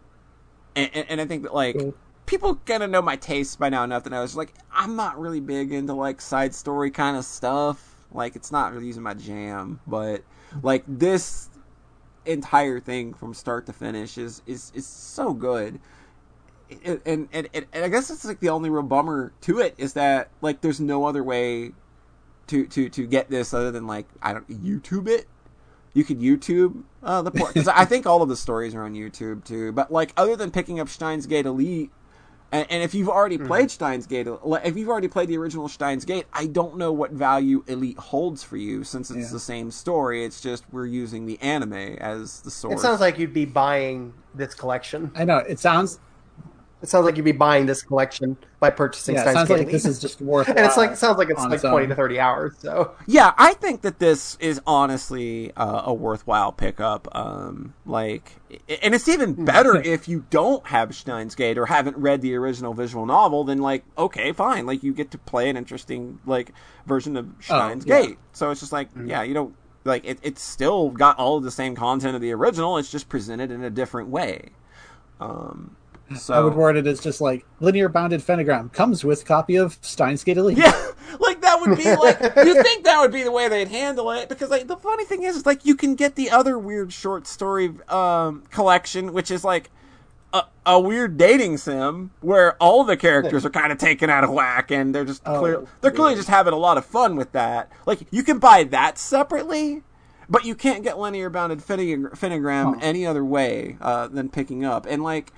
and, 0.75 0.89
and, 0.93 1.05
and 1.11 1.21
I 1.21 1.25
think 1.25 1.43
that 1.43 1.53
like 1.53 1.77
Cool. 1.77 1.93
People 2.31 2.55
kind 2.65 2.81
of 2.81 2.89
know 2.89 3.01
my 3.01 3.17
tastes 3.17 3.57
by 3.57 3.67
now 3.67 3.83
enough 3.83 4.05
that 4.05 4.13
I 4.13 4.21
was 4.21 4.37
like, 4.37 4.53
I'm 4.71 4.95
not 4.95 5.19
really 5.19 5.41
big 5.41 5.73
into 5.73 5.93
like 5.93 6.21
side 6.21 6.55
story 6.55 6.89
kind 6.89 7.17
of 7.17 7.25
stuff. 7.25 8.07
Like, 8.13 8.37
it's 8.37 8.53
not 8.53 8.71
really 8.73 8.87
using 8.87 9.03
my 9.03 9.13
jam, 9.13 9.81
but 9.85 10.23
like 10.63 10.83
this 10.87 11.49
entire 12.25 12.79
thing 12.79 13.13
from 13.13 13.33
start 13.33 13.65
to 13.65 13.73
finish 13.73 14.17
is 14.17 14.41
is 14.47 14.71
is 14.73 14.87
so 14.87 15.33
good. 15.33 15.79
And, 16.85 17.01
and, 17.05 17.27
and, 17.33 17.49
and 17.53 17.83
I 17.83 17.89
guess 17.89 18.09
it's 18.09 18.23
like 18.23 18.39
the 18.39 18.49
only 18.49 18.69
real 18.69 18.83
bummer 18.83 19.33
to 19.41 19.59
it 19.59 19.75
is 19.77 19.93
that 19.93 20.29
like 20.41 20.61
there's 20.61 20.79
no 20.79 21.03
other 21.03 21.23
way 21.23 21.73
to 22.47 22.65
to 22.65 22.87
to 22.89 23.07
get 23.07 23.29
this 23.29 23.53
other 23.53 23.71
than 23.71 23.87
like 23.87 24.07
I 24.21 24.31
don't 24.31 24.47
YouTube 24.49 25.09
it. 25.09 25.27
You 25.93 26.05
could 26.05 26.21
YouTube 26.21 26.83
uh, 27.03 27.21
the 27.23 27.31
port 27.31 27.53
because 27.53 27.67
I 27.67 27.83
think 27.83 28.05
all 28.05 28.21
of 28.21 28.29
the 28.29 28.37
stories 28.37 28.73
are 28.73 28.83
on 28.83 28.93
YouTube 28.93 29.43
too. 29.43 29.73
But 29.73 29.91
like 29.91 30.13
other 30.15 30.37
than 30.37 30.49
picking 30.49 30.79
up 30.79 30.87
Steins 30.87 31.25
Gate 31.25 31.45
Elite, 31.45 31.91
and, 32.51 32.67
and 32.69 32.83
if 32.83 32.93
you've 32.93 33.09
already 33.09 33.37
mm-hmm. 33.37 33.47
played 33.47 33.71
Steins 33.71 34.05
Gate, 34.05 34.27
if 34.27 34.75
you've 34.77 34.89
already 34.89 35.07
played 35.07 35.29
the 35.29 35.37
original 35.37 35.69
Steins 35.69 36.03
Gate, 36.03 36.25
I 36.33 36.47
don't 36.47 36.77
know 36.77 36.91
what 36.91 37.11
value 37.11 37.63
Elite 37.67 37.97
holds 37.97 38.43
for 38.43 38.57
you 38.57 38.83
since 38.83 39.09
it's 39.09 39.27
Yeah. 39.27 39.33
the 39.33 39.39
same 39.39 39.71
story. 39.71 40.25
It's 40.25 40.41
just 40.41 40.65
we're 40.71 40.85
using 40.85 41.25
the 41.25 41.39
anime 41.41 41.73
as 41.73 42.41
the 42.41 42.51
source. 42.51 42.79
it 42.79 42.83
sounds 42.83 42.99
like 42.99 43.17
you'd 43.17 43.33
be 43.33 43.45
buying 43.45 44.13
this 44.35 44.53
collection. 44.53 45.11
I 45.15 45.23
know 45.23 45.37
it 45.37 45.59
sounds. 45.59 45.99
It 46.81 46.89
sounds 46.89 47.05
like 47.05 47.15
you'd 47.15 47.23
be 47.23 47.31
buying 47.31 47.67
this 47.67 47.83
collection 47.83 48.37
by 48.59 48.71
purchasing 48.71 49.13
Yeah, 49.15 49.21
it 49.21 49.23
Steins 49.23 49.35
sounds 49.35 49.49
Gate 49.49 49.57
like 49.59 49.71
this 49.71 49.85
is 49.85 49.99
just 49.99 50.19
worth. 50.19 50.47
and 50.49 50.59
it's 50.59 50.77
like 50.77 50.91
it 50.91 50.97
sounds 50.97 51.17
like 51.17 51.29
it's 51.29 51.39
like 51.39 51.53
its 51.53 51.63
own. 51.63 51.71
twenty 51.71 51.87
to 51.87 51.95
thirty 51.95 52.19
hours. 52.19 52.55
So 52.59 52.95
Yeah, 53.05 53.33
I 53.37 53.53
think 53.53 53.81
that 53.81 53.99
this 53.99 54.35
is 54.39 54.59
honestly 54.65 55.51
uh, 55.55 55.83
a 55.85 55.93
worthwhile 55.93 56.51
pickup. 56.51 57.07
Um, 57.15 57.75
like, 57.85 58.33
and 58.81 58.95
it's 58.95 59.07
even 59.07 59.45
better 59.45 59.75
if 59.75 60.07
you 60.07 60.25
don't 60.31 60.65
have 60.67 60.95
Steins 60.95 61.35
Gate 61.35 61.57
or 61.57 61.67
haven't 61.67 61.97
read 61.97 62.21
the 62.21 62.35
original 62.35 62.73
visual 62.73 63.05
novel. 63.05 63.43
Then, 63.43 63.59
like, 63.59 63.83
okay, 63.97 64.31
fine. 64.31 64.65
Like, 64.65 64.81
you 64.81 64.93
get 64.93 65.11
to 65.11 65.17
play 65.19 65.49
an 65.49 65.57
interesting 65.57 66.19
like 66.25 66.51
version 66.87 67.15
of 67.15 67.29
Steins 67.41 67.85
yeah. 67.85 68.01
Gate. 68.01 68.17
So 68.33 68.49
it's 68.49 68.59
just 68.59 68.71
like, 68.71 68.89
yeah, 69.05 69.21
you 69.21 69.35
don't 69.35 69.55
like 69.83 70.05
it. 70.05 70.19
It's 70.23 70.41
still 70.41 70.89
got 70.89 71.17
all 71.19 71.37
of 71.37 71.43
the 71.43 71.51
same 71.51 71.75
content 71.75 72.15
of 72.15 72.21
the 72.21 72.31
original. 72.31 72.77
It's 72.77 72.91
just 72.91 73.07
presented 73.07 73.51
in 73.51 73.63
a 73.63 73.69
different 73.69 74.09
way. 74.09 74.49
Um, 75.19 75.75
so 76.17 76.33
I 76.33 76.39
would 76.39 76.55
word 76.55 76.77
it 76.77 76.87
as 76.87 76.99
just 76.99 77.21
like 77.21 77.45
linear 77.59 77.89
bounded 77.89 78.21
phenogram 78.21 78.71
comes 78.73 79.03
with 79.03 79.25
copy 79.25 79.55
of 79.55 79.77
Steins 79.81 80.23
Gate 80.23 80.37
Elite. 80.37 80.57
Yeah, 80.57 80.71
like 81.19 81.41
that 81.41 81.59
would 81.61 81.77
be 81.77 81.83
like 81.95 82.19
you 82.45 82.61
think 82.63 82.83
that 82.85 82.99
would 83.01 83.11
be 83.11 83.23
the 83.23 83.31
way 83.31 83.47
they'd 83.47 83.67
handle 83.67 84.11
it 84.11 84.29
because 84.29 84.49
like 84.49 84.67
the 84.67 84.77
funny 84.77 85.05
thing 85.05 85.23
is, 85.23 85.35
is 85.37 85.45
like 85.45 85.65
you 85.65 85.75
can 85.75 85.95
get 85.95 86.15
the 86.15 86.29
other 86.29 86.57
weird 86.57 86.91
short 86.93 87.27
story 87.27 87.71
um 87.89 88.43
collection 88.51 89.13
which 89.13 89.29
is 89.31 89.43
like 89.43 89.69
a, 90.33 90.43
a 90.65 90.79
weird 90.79 91.17
dating 91.17 91.57
sim 91.57 92.11
where 92.21 92.53
all 92.61 92.83
the 92.85 92.95
characters 92.95 93.45
are 93.45 93.49
kind 93.49 93.71
of 93.71 93.77
taken 93.77 94.09
out 94.09 94.23
of 94.23 94.29
whack 94.31 94.71
and 94.71 94.95
they're 94.95 95.03
just 95.05 95.21
Oh, 95.25 95.39
clear 95.39 95.65
they're 95.81 95.91
clearly 95.91 96.13
yeah. 96.13 96.17
just 96.19 96.29
having 96.29 96.53
a 96.53 96.57
lot 96.57 96.77
of 96.77 96.85
fun 96.85 97.15
with 97.17 97.33
that. 97.33 97.69
Like 97.85 97.99
you 98.11 98.23
can 98.23 98.39
buy 98.39 98.63
that 98.65 98.97
separately. 98.97 99.83
But 100.29 100.45
you 100.45 100.55
can't 100.55 100.81
get 100.81 100.97
linear 100.97 101.29
bounded 101.29 101.59
phonog- 101.59 102.73
Huh. 102.75 102.79
any 102.81 103.05
other 103.05 103.25
way 103.25 103.75
uh, 103.81 104.07
than 104.07 104.29
picking 104.29 104.63
up. 104.63 104.85
And 104.89 105.03
like, 105.03 105.33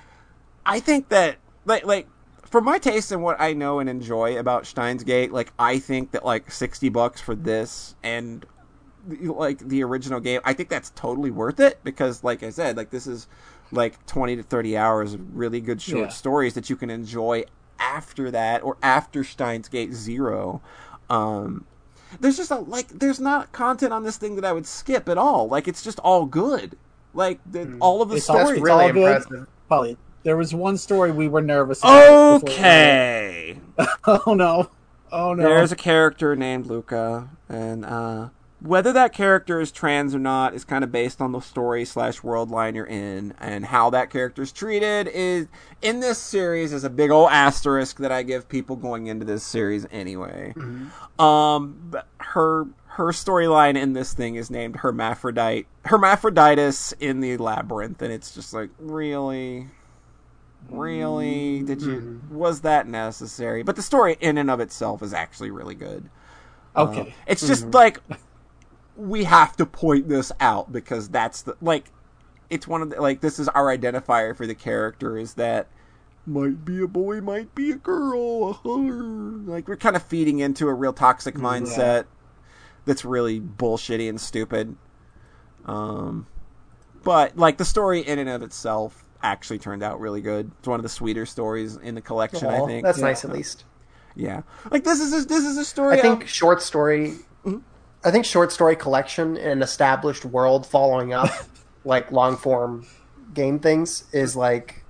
I 0.65 0.79
think 0.79 1.09
that 1.09 1.37
like 1.65 1.85
like 1.85 2.07
for 2.45 2.61
my 2.61 2.77
taste 2.77 3.11
and 3.11 3.23
what 3.23 3.39
I 3.39 3.53
know 3.53 3.79
and 3.79 3.89
enjoy 3.89 4.37
about 4.37 4.65
Steins 4.67 5.03
Gate, 5.03 5.31
like 5.31 5.51
I 5.57 5.79
think 5.79 6.11
that 6.11 6.23
like 6.25 6.51
sixty 6.51 6.89
bucks 6.89 7.19
for 7.21 7.35
this 7.35 7.95
and 8.03 8.45
like 9.07 9.59
the 9.59 9.83
original 9.83 10.19
game, 10.19 10.39
I 10.45 10.53
think 10.53 10.69
that's 10.69 10.91
totally 10.91 11.31
worth 11.31 11.59
it 11.59 11.79
because 11.83 12.23
like 12.23 12.43
I 12.43 12.49
said, 12.49 12.77
like 12.77 12.89
this 12.89 13.07
is 13.07 13.27
like 13.71 14.05
twenty 14.05 14.35
to 14.35 14.43
thirty 14.43 14.77
hours 14.77 15.13
of 15.13 15.35
really 15.35 15.59
good 15.61 15.81
short 15.81 16.01
Yeah. 16.03 16.09
stories 16.09 16.53
that 16.53 16.69
you 16.69 16.75
can 16.75 16.89
enjoy 16.89 17.43
after 17.79 18.31
that 18.31 18.63
or 18.63 18.77
after 18.81 19.23
Steins 19.23 19.67
Gate 19.67 19.93
Zero. 19.93 20.61
Um 21.09 21.65
there's 22.21 22.37
just 22.37 22.51
a 22.51 22.57
like 22.59 22.87
there's 22.89 23.19
not 23.19 23.51
content 23.51 23.91
on 23.91 24.03
this 24.03 24.17
thing 24.17 24.35
that 24.35 24.45
I 24.45 24.53
would 24.53 24.67
skip 24.67 25.09
at 25.09 25.17
all. 25.17 25.47
Like 25.49 25.67
it's 25.67 25.81
just 25.83 25.99
all 25.99 26.25
good. 26.25 26.77
Like 27.15 27.39
the, 27.51 27.77
all 27.81 28.01
of 28.01 28.09
the 28.09 28.15
It's 28.17 28.29
all- 28.29 28.37
that's 28.37 28.47
stories. 28.49 28.59
it's 28.59 28.65
really 28.65 28.83
all 28.85 28.93
good. 28.93 29.15
impressive. 29.17 29.47
Polly, 30.23 30.29
there 30.29 30.37
was 30.37 30.53
one 30.53 30.77
story 30.77 31.11
we 31.11 31.27
were 31.27 31.41
nervous. 31.41 31.79
about 31.79 32.41
before- 32.41 32.49
Okay. 32.55 33.57
Oh 34.05 34.33
no. 34.33 34.69
Oh 35.11 35.33
no. 35.33 35.43
There's 35.43 35.71
a 35.71 35.75
character 35.75 36.35
named 36.35 36.65
Luka, 36.67 37.29
and 37.49 37.85
uh, 37.85 38.29
whether 38.59 38.91
that 38.93 39.13
character 39.13 39.59
is 39.61 39.71
trans 39.71 40.15
or 40.15 40.19
not 40.19 40.53
is 40.53 40.63
kind 40.63 40.83
of 40.83 40.91
based 40.91 41.21
on 41.21 41.31
the 41.33 41.39
story 41.39 41.85
slash 41.85 42.23
world 42.23 42.49
line 42.49 42.75
you're 42.75 42.85
in, 42.85 43.33
and 43.39 43.65
how 43.65 43.89
that 43.91 44.09
character 44.09 44.41
is 44.41 44.51
treated 44.51 45.07
is 45.07 45.47
in 45.81 45.99
this 45.99 46.17
series 46.17 46.73
is 46.73 46.83
a 46.83 46.89
big 46.89 47.11
old 47.11 47.29
asterisk 47.31 47.97
that 47.99 48.11
I 48.11 48.23
give 48.23 48.47
people 48.49 48.75
going 48.75 49.07
into 49.07 49.25
this 49.25 49.43
series 49.43 49.85
anyway. 49.91 50.53
Um, 51.19 51.93
her 52.17 52.65
her 52.87 53.05
storyline 53.07 53.75
in 53.79 53.93
this 53.93 54.13
thing 54.13 54.35
is 54.35 54.49
named 54.51 54.77
Hermaphrodite, 54.77 55.65
Hermaphroditus 55.85 56.91
in 56.99 57.19
the 57.21 57.37
labyrinth, 57.37 58.01
and 58.01 58.11
it's 58.13 58.33
just 58.35 58.53
like 58.53 58.69
really. 58.79 59.67
Really? 60.69 61.61
Did 61.63 61.81
you? 61.81 62.21
Was 62.31 62.61
that 62.61 62.87
necessary? 62.87 63.63
But 63.63 63.75
the 63.75 63.81
story 63.81 64.17
in 64.19 64.37
and 64.37 64.49
of 64.49 64.59
itself 64.59 65.03
is 65.03 65.13
actually 65.13 65.51
really 65.51 65.75
good. 65.75 66.09
okay. 66.75 67.01
Uh, 67.01 67.05
it's 67.27 67.45
just 67.45 67.73
like 67.73 67.99
we 68.95 69.23
have 69.23 69.55
to 69.57 69.65
point 69.65 70.07
this 70.09 70.31
out 70.39 70.71
because 70.71 71.09
that's 71.09 71.41
the 71.43 71.55
like 71.61 71.91
it's 72.49 72.67
one 72.67 72.81
of 72.81 72.89
the, 72.91 73.01
like 73.01 73.21
this 73.21 73.39
is 73.39 73.47
our 73.49 73.75
identifier 73.75 74.35
for 74.35 74.45
the 74.45 74.55
character 74.55 75.17
is 75.17 75.35
that 75.35 75.67
might 76.25 76.63
be 76.63 76.81
a 76.81 76.87
boy, 76.87 77.19
might 77.19 77.53
be 77.53 77.71
a 77.71 77.75
girl. 77.75 78.61
Like 78.63 79.67
we're 79.67 79.75
kind 79.75 79.95
of 79.95 80.03
feeding 80.03 80.39
into 80.39 80.67
a 80.67 80.73
real 80.73 80.93
toxic 80.93 81.35
mindset 81.35 82.05
that's 82.85 83.03
really 83.03 83.41
bullshitty 83.41 84.07
and 84.07 84.19
stupid. 84.19 84.75
Um, 85.65 86.27
but 87.03 87.37
like 87.37 87.57
the 87.57 87.65
story 87.65 88.01
in 88.01 88.19
and 88.19 88.29
of 88.29 88.41
itself 88.41 89.02
actually 89.23 89.57
turned 89.57 89.81
out 89.81 89.99
really 89.99 90.21
good. 90.21 90.51
It's 90.59 90.67
one 90.67 90.79
of 90.79 90.83
the 90.83 90.89
sweeter 90.89 91.25
stories 91.25 91.77
in 91.77 91.95
the 91.95 92.01
collection. 92.01 92.47
I 92.47 92.65
think 92.65 92.83
that's 92.83 92.99
yeah. 92.99 93.05
nice 93.05 93.25
at 93.25 93.31
least. 93.31 93.63
Yeah, 94.15 94.43
like 94.69 94.83
this 94.83 94.99
is 94.99 95.13
a, 95.13 95.27
this 95.27 95.43
is 95.43 95.57
a 95.57 95.65
story. 95.65 95.97
I 95.97 96.01
think 96.01 96.23
of- 96.23 96.29
short 96.29 96.61
story. 96.61 97.13
Mm-hmm. 97.45 97.57
I 98.03 98.11
think 98.11 98.25
short 98.25 98.51
story 98.51 98.75
collection 98.75 99.37
in 99.37 99.49
an 99.49 99.61
established 99.63 100.25
world 100.25 100.67
following 100.67 101.13
up 101.13 101.29
like 101.85 102.11
long 102.11 102.37
form 102.37 102.85
game 103.33 103.59
things 103.59 104.03
is 104.11 104.35
like 104.35 104.83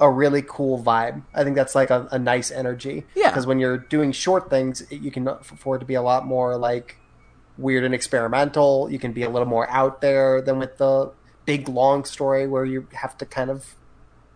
a 0.00 0.10
really 0.10 0.42
cool 0.42 0.82
vibe. 0.82 1.22
I 1.34 1.44
think 1.44 1.56
that's 1.56 1.74
like 1.74 1.90
a, 1.90 2.08
a 2.10 2.18
nice 2.18 2.50
energy. 2.50 3.04
Yeah. 3.14 3.30
Because 3.30 3.46
when 3.46 3.58
you're 3.58 3.78
doing 3.78 4.12
short 4.12 4.50
things, 4.50 4.82
it- 4.90 5.00
you 5.00 5.10
can 5.10 5.26
afford 5.28 5.80
to 5.80 5.86
be 5.86 5.94
a 5.94 6.02
lot 6.02 6.26
more 6.26 6.56
like 6.56 6.96
weird 7.56 7.84
and 7.84 7.94
experimental. 7.94 8.88
You 8.90 8.98
can 8.98 9.12
be 9.12 9.22
a 9.22 9.30
little 9.30 9.48
more 9.48 9.68
out 9.70 10.00
there 10.00 10.42
than 10.42 10.58
with 10.58 10.78
the 10.78 11.12
big 11.48 11.68
long 11.68 12.04
story 12.04 12.46
where 12.46 12.64
you 12.64 12.86
have 12.92 13.16
to 13.18 13.24
kind 13.26 13.50
of 13.50 13.74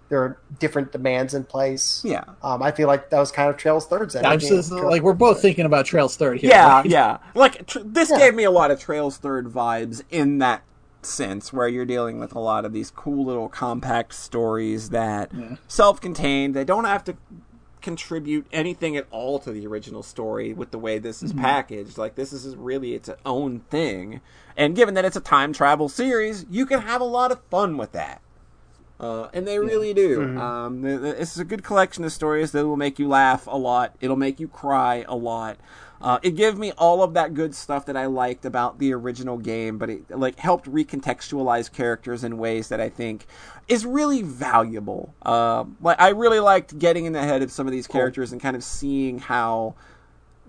there 0.08 0.20
are 0.22 0.38
different 0.58 0.92
demands 0.92 1.32
in 1.32 1.42
place. 1.44 2.02
yeah, 2.04 2.24
Um, 2.42 2.62
I 2.62 2.70
feel 2.70 2.86
like 2.86 3.08
that 3.10 3.18
was 3.18 3.32
kind 3.32 3.48
of 3.48 3.56
Trails 3.56 3.86
Third's 3.86 4.14
energy. 4.14 4.30
I'm 4.30 4.38
just 4.40 4.70
like 4.70 5.00
we're 5.02 5.14
both 5.14 5.40
thinking 5.40 5.64
about 5.64 5.86
Trails 5.86 6.16
Third 6.16 6.38
here. 6.40 6.50
yeah, 6.50 6.70
right? 6.76 6.84
yeah. 6.86 7.18
Like 7.34 7.66
tr- 7.66 7.78
this 7.82 8.10
Yeah. 8.10 8.18
gave 8.18 8.34
me 8.34 8.44
a 8.44 8.50
lot 8.50 8.70
of 8.70 8.78
Trails 8.78 9.16
Third 9.16 9.46
vibes 9.46 10.02
in 10.10 10.36
that 10.38 10.64
sense, 11.00 11.50
where 11.52 11.66
you're 11.66 11.86
dealing 11.86 12.18
with 12.20 12.34
a 12.34 12.38
lot 12.38 12.64
of 12.66 12.72
these 12.74 12.90
cool 12.90 13.24
little 13.24 13.48
compact 13.48 14.12
stories 14.14 14.90
that 14.90 15.30
Yeah. 15.34 15.56
self-contained. 15.66 16.54
They 16.54 16.64
don't 16.64 16.84
have 16.84 17.04
to 17.04 17.16
contribute 17.80 18.46
anything 18.52 18.96
at 18.96 19.06
all 19.10 19.38
to 19.40 19.50
the 19.50 19.66
original 19.66 20.02
story 20.02 20.52
with 20.52 20.70
the 20.70 20.78
way 20.78 20.98
this 20.98 21.22
is 21.22 21.32
packaged. 21.32 21.96
Like 21.98 22.14
this 22.14 22.32
is 22.32 22.54
really 22.54 22.94
its 22.94 23.08
own 23.26 23.60
thing. 23.70 24.20
And 24.56 24.76
given 24.76 24.94
that 24.94 25.04
it's 25.04 25.16
a 25.16 25.20
time 25.20 25.52
travel 25.52 25.88
series, 25.88 26.46
you 26.50 26.66
can 26.66 26.80
have 26.82 27.00
a 27.00 27.04
lot 27.04 27.32
of 27.32 27.42
fun 27.50 27.76
with 27.76 27.92
that. 27.92 28.20
Uh, 29.00 29.28
and 29.32 29.48
they 29.48 29.58
really 29.58 29.92
do. 29.92 30.38
Um, 30.38 30.82
th- 30.82 31.00
this 31.00 31.32
is 31.32 31.38
a 31.38 31.44
good 31.44 31.64
collection 31.64 32.04
of 32.04 32.12
stories 32.12 32.52
that 32.52 32.64
will 32.64 32.76
make 32.76 33.00
you 33.00 33.08
laugh 33.08 33.48
a 33.48 33.56
lot. 33.56 33.96
It'll 34.00 34.16
make 34.16 34.38
you 34.38 34.46
cry 34.46 35.04
a 35.08 35.16
lot. 35.16 35.58
Uh, 36.00 36.18
it 36.22 36.32
gave 36.32 36.58
me 36.58 36.72
all 36.72 37.02
of 37.02 37.14
that 37.14 37.32
good 37.32 37.54
stuff 37.54 37.86
that 37.86 37.96
I 37.96 38.06
liked 38.06 38.44
about 38.44 38.78
the 38.80 38.92
original 38.92 39.38
game, 39.38 39.78
but 39.78 39.88
it 39.88 40.10
like 40.10 40.38
helped 40.38 40.70
recontextualize 40.70 41.72
characters 41.72 42.24
in 42.24 42.38
ways 42.38 42.68
that 42.68 42.80
I 42.80 42.88
think 42.88 43.26
is 43.68 43.86
really 43.86 44.22
valuable. 44.22 45.14
Uh, 45.22 45.64
like 45.80 46.00
I 46.00 46.08
really 46.08 46.40
liked 46.40 46.76
getting 46.78 47.04
in 47.04 47.12
the 47.12 47.22
head 47.22 47.42
of 47.42 47.52
some 47.52 47.66
of 47.68 47.72
these 47.72 47.86
characters 47.86 48.32
and 48.32 48.40
kind 48.40 48.56
of 48.56 48.64
seeing 48.64 49.20
how 49.20 49.74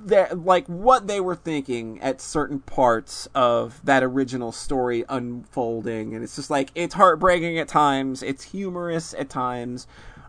they 0.08 0.28
like 0.30 0.66
what 0.68 1.08
they 1.08 1.20
were 1.20 1.36
thinking 1.36 2.00
at 2.02 2.22
certain 2.22 2.60
parts 2.60 3.28
of 3.34 3.84
that 3.86 4.04
original 4.04 4.52
story 4.52 5.04
unfolding. 5.10 6.14
And 6.14 6.24
it's 6.24 6.36
just 6.36 6.50
like 6.50 6.72
it's 6.76 6.96
heartbreaking 6.96 7.58
at 7.60 7.68
times. 7.68 8.24
It's 8.24 8.44
humorous 8.44 9.14
at 9.14 9.30
times. 9.30 9.88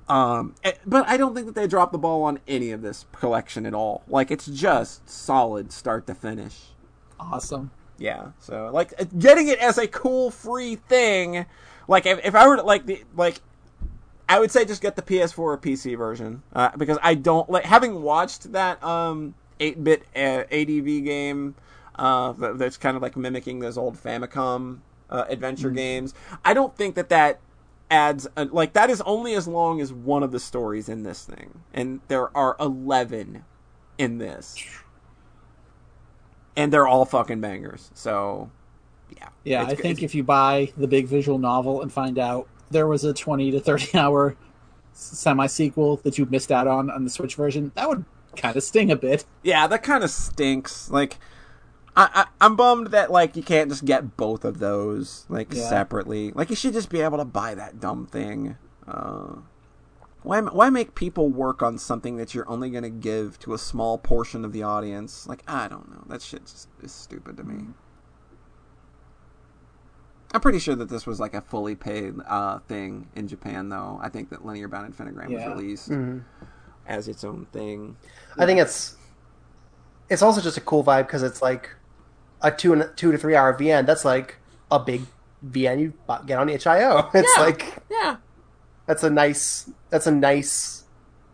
Um 0.08 0.54
eh, 0.64 0.72
but 0.84 1.08
i 1.08 1.16
don't 1.16 1.34
think 1.34 1.46
that 1.46 1.54
they 1.54 1.66
dropped 1.66 1.92
the 1.92 1.98
ball 1.98 2.22
on 2.24 2.38
any 2.46 2.70
of 2.72 2.82
this 2.82 3.06
collection 3.12 3.64
at 3.66 3.74
all. 3.74 4.02
Like 4.08 4.30
it's 4.30 4.46
just 4.46 5.08
solid 5.08 5.72
start 5.72 6.06
to 6.08 6.14
finish. 6.14 6.60
Awesome. 7.18 7.70
yeah 7.96 8.32
so 8.40 8.70
like 8.72 8.92
eh, 8.98 9.04
getting 9.18 9.48
it 9.48 9.58
as 9.60 9.78
a 9.78 9.86
cool 9.86 10.30
free 10.30 10.74
thing 10.74 11.46
like 11.86 12.06
if, 12.06 12.18
if 12.24 12.34
i 12.34 12.46
were 12.46 12.56
to 12.56 12.62
like 12.62 12.86
the 12.86 13.02
like 13.16 13.40
I 14.28 14.40
would 14.40 14.50
say 14.50 14.64
just 14.64 14.80
get 14.80 14.96
the 14.96 15.02
PS4 15.02 15.38
or 15.38 15.58
PC 15.58 15.96
version 15.98 16.42
uh, 16.54 16.70
because 16.76 16.98
I 17.02 17.14
don't 17.14 17.48
like 17.50 17.64
having 17.64 18.02
watched 18.02 18.52
that 18.52 18.82
um 18.82 19.34
8-bit 19.60 20.02
uh, 20.16 20.44
ADV 20.50 21.04
game 21.04 21.54
uh, 21.96 22.32
that's 22.54 22.76
kind 22.76 22.96
of 22.96 23.02
like 23.02 23.16
mimicking 23.16 23.60
those 23.60 23.78
old 23.78 23.96
Famicom 23.96 24.78
uh, 25.10 25.24
adventure 25.28 25.70
games. 25.70 26.14
I 26.44 26.54
don't 26.54 26.76
think 26.76 26.94
that 26.96 27.08
that 27.10 27.40
adds 27.90 28.26
a, 28.36 28.46
like 28.46 28.72
that 28.72 28.90
is 28.90 29.00
only 29.02 29.34
as 29.34 29.46
long 29.46 29.80
as 29.80 29.92
one 29.92 30.22
of 30.22 30.32
the 30.32 30.40
stories 30.40 30.88
in 30.88 31.02
this 31.02 31.24
thing, 31.24 31.60
and 31.72 32.00
there 32.08 32.36
are 32.36 32.56
11 32.58 33.44
in 33.98 34.18
this, 34.18 34.56
and 36.56 36.72
they're 36.72 36.86
all 36.86 37.04
fucking 37.04 37.40
bangers. 37.40 37.90
So 37.94 38.50
yeah, 39.16 39.28
Yeah, 39.44 39.62
I 39.64 39.74
think 39.74 40.02
if 40.02 40.14
you 40.14 40.24
buy 40.24 40.72
the 40.76 40.88
big 40.88 41.06
visual 41.06 41.38
novel 41.38 41.82
and 41.82 41.92
find 41.92 42.18
out 42.18 42.48
there 42.70 42.88
was 42.88 43.04
a 43.04 43.12
20 43.12 43.52
to 43.52 43.60
30 43.60 43.98
hour 43.98 44.36
semi 44.92 45.46
sequel 45.46 45.96
that 45.98 46.18
you 46.18 46.26
missed 46.26 46.50
out 46.50 46.66
on 46.66 46.90
on 46.90 47.04
the 47.04 47.10
Switch 47.10 47.36
version, 47.36 47.70
that 47.74 47.88
would 47.88 48.04
kind 48.36 48.56
of 48.56 48.62
sting 48.62 48.90
a 48.90 48.96
bit. 48.96 49.24
Yeah, 49.42 49.66
that 49.66 49.82
kind 49.82 50.04
of 50.04 50.10
stinks. 50.10 50.90
Like, 50.90 51.18
I, 51.96 52.08
I 52.14 52.26
I'm 52.40 52.56
bummed 52.56 52.88
that 52.88 53.10
like 53.10 53.36
you 53.36 53.42
can't 53.42 53.70
just 53.70 53.84
get 53.84 54.16
both 54.16 54.44
of 54.44 54.58
those 54.58 55.26
like 55.28 55.52
Yeah. 55.54 55.68
separately. 55.68 56.32
Like, 56.32 56.50
you 56.50 56.56
should 56.56 56.72
just 56.72 56.90
be 56.90 57.00
able 57.00 57.18
to 57.18 57.24
buy 57.24 57.54
that 57.54 57.80
dumb 57.80 58.06
thing. 58.06 58.56
Uh, 58.86 59.36
why 60.22 60.40
why 60.40 60.70
make 60.70 60.94
people 60.94 61.28
work 61.28 61.62
on 61.62 61.76
something 61.78 62.16
that 62.16 62.34
you're 62.34 62.48
only 62.48 62.70
gonna 62.70 62.90
give 62.90 63.38
to 63.40 63.52
a 63.54 63.58
small 63.58 63.98
portion 63.98 64.44
of 64.44 64.52
the 64.52 64.62
audience? 64.62 65.26
Like, 65.26 65.42
I 65.46 65.68
don't 65.68 65.90
know. 65.90 66.04
That 66.08 66.22
shit 66.22 66.46
just 66.46 66.68
is 66.82 66.92
stupid 66.92 67.36
to 67.36 67.44
me. 67.44 67.66
I'm 70.32 70.40
pretty 70.40 70.58
sure 70.58 70.74
that 70.74 70.88
this 70.88 71.06
was 71.06 71.20
like 71.20 71.34
a 71.34 71.40
fully 71.40 71.76
paid 71.76 72.14
uh, 72.26 72.58
thing 72.60 73.08
in 73.14 73.28
Japan, 73.28 73.68
though. 73.68 74.00
I 74.02 74.08
think 74.08 74.30
that 74.30 74.44
Linear 74.44 74.66
Bounded 74.66 74.96
Phenogram 74.96 75.30
Yeah. 75.30 75.48
was 75.50 75.56
released 75.56 75.92
as 76.86 77.08
its 77.08 77.24
own 77.24 77.46
thing. 77.52 77.96
I 78.38 78.46
think 78.46 78.60
it's 78.60 78.96
it's 80.08 80.22
also 80.22 80.40
just 80.40 80.56
a 80.56 80.60
cool 80.60 80.84
vibe 80.84 81.06
because 81.06 81.22
it's 81.22 81.40
like 81.42 81.70
a 82.42 82.50
two 82.50 82.72
and 82.72 82.90
two 82.96 83.10
to 83.12 83.18
three 83.18 83.34
hour 83.34 83.56
VN. 83.58 83.86
That's 83.86 84.04
like 84.04 84.36
a 84.70 84.78
big 84.78 85.02
VN 85.46 85.80
you 85.80 85.92
get 86.26 86.38
on 86.38 86.48
itch.io. 86.48 87.10
It's 87.14 87.32
Yeah. 87.36 87.42
like 87.42 87.74
Yeah, 87.90 88.16
that's 88.86 89.02
a 89.02 89.10
nice 89.10 89.70
that's 89.90 90.06
a 90.06 90.10
nice 90.12 90.84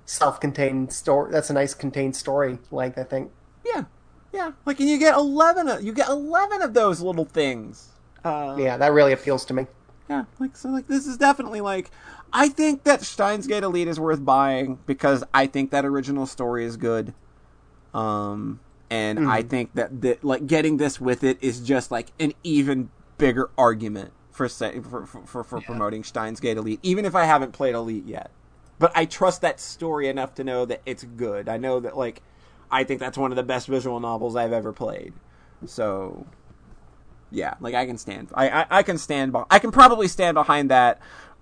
self 0.06 0.40
contained 0.40 0.92
story. 0.92 1.32
That's 1.32 1.50
a 1.50 1.52
nice 1.54 1.74
contained 1.74 2.16
story 2.16 2.58
length. 2.70 2.98
I 2.98 3.04
think. 3.04 3.30
Yeah, 3.64 3.84
yeah. 4.32 4.52
Like, 4.66 4.80
and 4.80 4.88
you 4.88 4.98
get 4.98 5.14
eleven. 5.16 5.68
Of, 5.68 5.82
you 5.82 5.92
get 5.92 6.08
eleven 6.08 6.62
of 6.62 6.74
those 6.74 7.00
little 7.00 7.24
things. 7.24 7.88
Uh, 8.24 8.56
Yeah, 8.58 8.76
that 8.76 8.92
really 8.92 9.12
appeals 9.12 9.44
to 9.46 9.54
me. 9.54 9.66
yeah. 10.08 10.24
Like, 10.38 10.56
so, 10.56 10.68
like 10.68 10.86
this 10.88 11.06
is 11.06 11.16
definitely 11.16 11.60
like. 11.60 11.90
I 12.32 12.48
think 12.48 12.84
that 12.84 13.02
Steins 13.02 13.46
Gate 13.46 13.62
Elite 13.62 13.88
is 13.88 13.98
worth 13.98 14.24
buying 14.24 14.78
because 14.86 15.24
I 15.34 15.46
think 15.46 15.70
that 15.70 15.84
original 15.84 16.26
story 16.26 16.64
is 16.64 16.76
good. 16.76 17.14
Um, 17.92 18.60
and 18.90 19.28
I 19.28 19.42
think 19.42 19.74
that 19.74 20.00
that 20.02 20.24
like 20.24 20.46
getting 20.46 20.76
this 20.76 21.00
with 21.00 21.22
it 21.22 21.38
is 21.40 21.60
just 21.60 21.90
like 21.90 22.08
an 22.18 22.32
even 22.42 22.90
bigger 23.18 23.50
argument 23.56 24.12
for 24.30 24.48
say 24.48 24.80
for 24.80 25.06
for, 25.06 25.22
for, 25.26 25.44
for 25.44 25.60
promoting 25.60 26.02
Steins 26.02 26.40
Gate 26.40 26.56
Elite, 26.56 26.80
even 26.82 27.04
if 27.04 27.14
I 27.14 27.24
haven't 27.24 27.52
played 27.52 27.74
Elite 27.74 28.06
yet. 28.06 28.30
But 28.78 28.92
I 28.96 29.04
trust 29.04 29.42
that 29.42 29.60
story 29.60 30.08
enough 30.08 30.34
to 30.36 30.44
know 30.44 30.64
that 30.64 30.80
it's 30.86 31.04
good. 31.04 31.48
I 31.48 31.56
know 31.56 31.80
that 31.80 31.96
like 31.96 32.22
I 32.70 32.84
think 32.84 33.00
that's 33.00 33.18
one 33.18 33.30
of 33.30 33.36
the 33.36 33.42
best 33.42 33.68
visual 33.68 34.00
novels 34.00 34.34
I've 34.34 34.52
ever 34.52 34.72
played. 34.72 35.12
So 35.66 36.26
yeah, 37.30 37.54
like 37.60 37.74
I 37.74 37.86
can 37.86 37.98
stand. 37.98 38.30
I 38.34 38.48
I, 38.48 38.66
I 38.70 38.82
can 38.82 38.98
stand. 38.98 39.32
By, 39.32 39.44
I 39.50 39.58
can 39.60 39.70
probably 39.70 40.08
stand 40.08 40.34
behind 40.34 40.70
that 40.70 41.00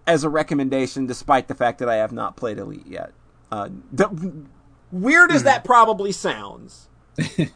as 0.09 0.25
a 0.25 0.29
recommendation, 0.29 1.07
despite 1.07 1.47
the 1.49 1.55
fact 1.55 1.79
that 1.79 1.89
I 1.89 1.97
have 1.97 2.13
not 2.13 2.35
played 2.35 2.59
Elite 2.59 2.87
yet. 2.87 3.13
Uh, 3.53 3.69
the, 3.93 4.47
weird 4.91 5.31
as 5.31 5.43
that 5.45 5.65
probably 5.65 6.13
sounds. 6.13 6.89
like 7.39 7.53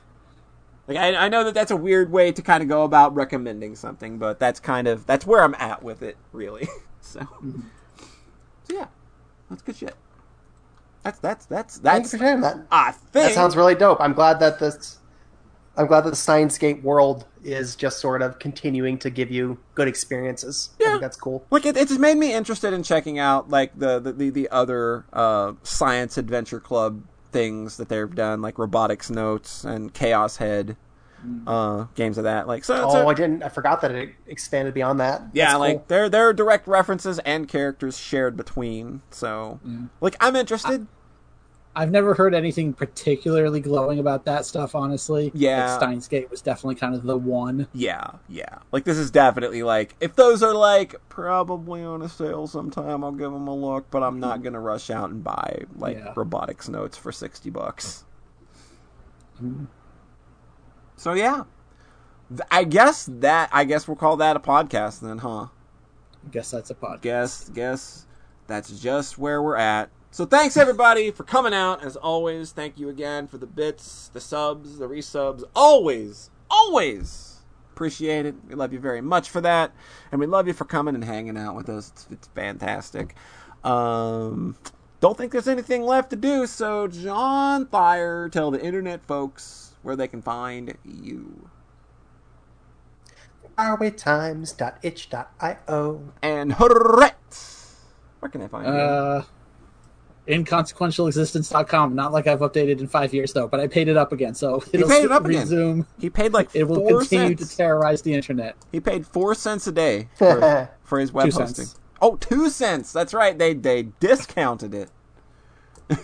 I, 0.97 1.15
I 1.15 1.29
know 1.29 1.45
that 1.45 1.55
that's 1.55 1.71
a 1.71 1.77
weird 1.77 2.13
way 2.13 2.31
to 2.31 2.43
kind 2.43 2.63
of 2.63 2.69
go 2.69 2.85
about 2.85 3.15
recommending 3.15 3.75
something, 3.75 4.19
but 4.19 4.39
that's 4.39 4.61
kind 4.61 4.87
of 4.87 5.07
that's 5.07 5.27
where 5.27 5.43
I'm 5.43 5.55
at 5.55 5.83
with 5.83 6.03
it, 6.03 6.17
really. 6.33 6.69
so, 7.01 7.27
so 8.65 8.75
yeah, 8.75 8.89
that's 9.49 9.63
good 9.63 9.77
shit. 9.77 9.95
That's 11.03 11.19
that's 11.19 11.47
that's 11.47 11.79
Thank 11.79 11.95
you 11.95 12.01
that's 12.01 12.11
for 12.11 12.19
sharing 12.19 12.41
that. 12.43 12.67
I 12.71 12.93
think 12.93 13.13
That 13.13 13.33
sounds 13.33 13.57
really 13.57 13.75
dope. 13.75 14.01
I'm 14.01 14.13
glad 14.13 14.41
that 14.41 14.59
this. 14.59 14.99
I'm 15.77 15.87
glad 15.87 16.03
that 16.05 16.11
the 16.11 16.17
Steins 16.17 16.59
Gate 16.59 16.83
world 16.83 17.25
is 17.43 17.75
just 17.77 17.99
sort 17.99 18.21
of 18.23 18.39
continuing 18.39 18.99
to 18.99 19.11
give 19.11 19.31
you 19.31 19.59
good 19.75 19.89
experiences. 19.89 20.71
I 20.79 20.83
Yeah. 20.85 20.89
think 20.91 21.01
that's 21.03 21.17
cool. 21.17 21.45
Like 21.51 21.65
it, 21.67 21.77
it's 21.77 21.97
made 21.99 22.17
me 22.19 22.33
interested 22.35 22.73
in 22.75 22.83
checking 22.83 23.19
out 23.19 23.49
like 23.51 23.79
the 23.79 23.99
the, 23.99 24.13
the, 24.13 24.31
the 24.31 24.49
other 24.51 25.05
uh, 25.13 25.53
science 25.63 26.19
adventure 26.19 26.61
club 26.61 27.03
things 27.33 27.79
that 27.79 27.89
they've 27.89 28.15
done, 28.15 28.43
like 28.43 28.59
Robotics 28.59 29.09
Notes 29.11 29.65
and 29.65 29.95
Chaos 29.95 30.37
Head, 30.37 30.77
uh, 31.47 31.85
games 31.95 32.19
of 32.19 32.25
that. 32.25 32.47
Like 32.47 32.65
so, 32.65 32.75
Oh, 32.87 32.91
so 32.93 33.09
I 33.09 33.15
didn't. 33.15 33.43
I 33.43 33.49
forgot 33.49 33.81
that 33.81 33.93
it 33.93 34.11
expanded 34.27 34.75
beyond 34.75 35.01
that. 35.01 35.23
yeah, 35.33 35.47
That's 35.53 35.59
like 35.59 35.77
cool. 35.77 35.85
there 35.89 36.09
there 36.11 36.29
are 36.29 36.33
direct 36.35 36.67
references 36.67 37.19
and 37.21 37.49
characters 37.49 37.97
shared 37.97 38.37
between. 38.37 39.01
So 39.11 39.59
like 40.03 40.17
I'm 40.21 40.37
interested. 40.37 40.87
I've 41.75 41.91
never 41.91 42.13
heard 42.13 42.35
anything 42.35 42.75
particularly 42.75 43.61
glowing 43.61 43.99
about 43.99 44.27
that 44.27 44.45
stuff, 44.45 44.75
honestly. 44.75 45.33
Yeah. 45.35 45.71
Like 45.71 45.81
Steins 45.81 46.07
Gate 46.09 46.31
was 46.31 46.43
definitely 46.43 46.75
kind 46.75 46.95
of 46.95 47.03
the 47.03 47.17
one. 47.17 47.67
Yeah, 47.73 48.11
yeah. 48.29 48.59
Like 48.73 48.85
this 48.85 48.99
is 48.99 49.11
definitely 49.11 49.63
like 49.63 49.97
if 49.99 50.15
those 50.15 50.43
are 50.43 50.53
like 50.53 50.95
probably 51.09 51.83
on 51.83 52.03
a 52.03 52.09
sale 52.11 52.47
sometime, 52.47 53.03
I'll 53.03 53.13
give 53.13 53.33
them 53.33 53.49
a 53.49 53.55
look, 53.57 53.91
but 53.91 54.03
I'm 54.03 54.21
not 54.21 54.43
gonna 54.43 54.61
rush 54.61 54.91
out 54.91 55.09
and 55.11 55.25
buy 55.25 55.63
like 55.77 55.97
Yeah. 55.97 56.13
robotics 56.15 56.69
notes 56.69 56.99
for 56.99 57.11
sixty 57.11 57.49
bucks. 57.49 58.05
Mm. 59.43 59.67
So 60.97 61.15
yeah, 61.15 61.45
I 62.51 62.65
guess 62.65 63.09
that 63.21 63.49
I 63.51 63.65
guess 63.65 63.89
we'll 63.89 63.97
call 63.97 64.19
that 64.19 64.37
a 64.37 64.41
podcast 64.41 65.01
then, 65.01 65.19
huh? 65.19 65.47
I 66.25 66.31
guess 66.31 66.51
that's 66.51 66.71
a 66.71 66.75
podcast. 66.75 67.01
Guess 67.01 67.49
guess 67.49 68.07
that's 68.47 68.79
just 68.79 69.17
where 69.17 69.43
we're 69.43 69.57
at. 69.57 69.89
So 70.13 70.25
thanks 70.27 70.57
everybody 70.59 71.11
for 71.11 71.25
coming 71.25 71.55
out. 71.55 71.83
As 71.83 71.97
always, 71.97 72.53
thank 72.53 72.79
you 72.79 72.91
again 72.91 73.27
for 73.27 73.39
the 73.39 73.47
bits, 73.47 74.11
the 74.13 74.21
subs, 74.21 74.77
the 74.77 74.87
resubs. 74.87 75.43
Always, 75.57 76.29
always 76.51 77.39
appreciate 77.73 78.27
it. 78.27 78.35
We 78.47 78.55
love 78.55 78.75
you 78.75 78.79
very 78.79 79.01
much 79.01 79.31
for 79.31 79.41
that, 79.41 79.73
and 80.11 80.21
we 80.21 80.27
love 80.27 80.47
you 80.47 80.53
for 80.53 80.67
coming 80.67 80.95
and 80.95 81.03
hanging 81.03 81.39
out 81.39 81.57
with 81.57 81.71
us. 81.71 81.93
It's, 81.93 82.07
it's 82.11 82.27
fantastic. 82.29 83.15
Um, 83.65 84.59
don't 85.01 85.17
think 85.17 85.33
there's 85.33 85.49
anything 85.49 85.83
left 85.83 86.11
to 86.11 86.17
do. 86.17 86.47
So 86.47 86.89
John 86.89 87.65
Thayer, 87.65 88.29
tell 88.29 88.51
the 88.51 88.63
internet 88.63 89.07
folks 89.07 89.77
where 89.81 89.97
they 89.97 90.09
can 90.09 90.21
find 90.21 90.77
you. 90.85 91.49
farawaytimes.itch.io. 93.57 96.13
And 96.23 96.53
Hurret, 96.53 97.77
where 98.21 98.29
can 98.29 98.43
I 98.43 98.49
find 98.49 98.67
you? 98.67 98.73
Uh, 98.75 99.25
inconsequentialexistence.com. 100.29 101.95
Not 101.95 102.13
like 102.13 102.27
I've 102.27 102.41
updated 102.41 102.81
in 102.81 102.87
five 102.89 103.13
years 103.15 103.33
though, 103.33 103.49
but 103.49 103.61
I 103.61 103.67
paid 103.67 103.89
it 103.89 103.97
up 103.97 104.13
again, 104.13 104.35
so 104.35 104.63
it'll 104.73 104.89
paid 104.89 105.05
it 105.05 105.13
up 105.13 105.25
again. 105.25 105.41
resume. 105.41 105.87
He 105.99 106.11
paid 106.11 106.33
like 106.33 106.51
It 106.55 106.65
will 106.65 106.77
four 106.77 107.01
continue 107.01 107.37
cents. 107.37 107.51
to 107.51 107.57
terrorize 107.57 108.03
the 108.03 108.15
internet. 108.15 108.57
He 108.71 108.81
paid 108.81 109.07
four 109.07 109.35
cents 109.35 109.67
a 109.67 109.73
day 109.73 110.09
for, 110.17 110.71
for 110.85 110.99
his 110.99 111.13
web 111.13 111.31
Two 111.31 111.39
hosting. 111.39 111.67
cents. 111.67 111.79
Oh, 112.01 112.17
two 112.17 112.49
cents. 112.51 112.93
That's 112.93 113.15
right. 113.15 113.39
They 113.39 113.55
they 113.55 113.85
discounted 114.01 114.75
it. 114.75 114.91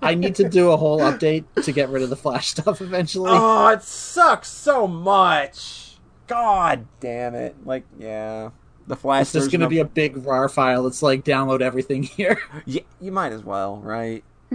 I 0.00 0.14
need 0.14 0.34
to 0.36 0.48
do 0.48 0.70
a 0.70 0.76
whole 0.76 1.00
update 1.00 1.44
to 1.64 1.72
get 1.72 1.88
rid 1.88 2.02
of 2.02 2.10
the 2.10 2.16
Flash 2.16 2.48
stuff 2.50 2.80
eventually. 2.80 3.30
Oh, 3.32 3.68
it 3.68 3.82
sucks 3.82 4.48
so 4.48 4.86
much. 4.86 5.96
God 6.28 6.86
damn 7.00 7.34
it! 7.34 7.56
Like, 7.66 7.84
yeah, 7.98 8.50
the 8.86 8.96
Flash. 8.96 9.22
it's 9.22 9.32
just 9.32 9.50
going 9.50 9.60
to 9.60 9.66
of- 9.66 9.70
be 9.70 9.78
a 9.80 9.84
big 9.84 10.16
RAR 10.26 10.48
file. 10.48 10.86
It's 10.86 11.02
like 11.02 11.24
download 11.24 11.60
everything 11.62 12.02
here. 12.02 12.38
Yeah, 12.66 12.82
you 13.00 13.12
might 13.12 13.32
as 13.32 13.44
well, 13.44 13.76
right? 13.78 14.24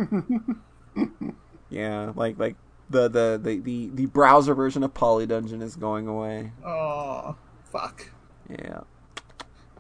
yeah, 1.70 2.12
like 2.16 2.38
like 2.40 2.56
the, 2.90 3.08
the 3.10 3.40
the 3.42 3.58
the 3.60 3.90
the 3.94 4.06
browser 4.08 4.54
version 4.56 4.84
of 4.84 4.94
Polydungeon 4.94 5.62
is 5.62 5.76
going 5.76 6.08
away. 6.08 6.52
Oh, 6.66 7.36
fuck. 7.72 8.10
Yeah. 8.50 8.82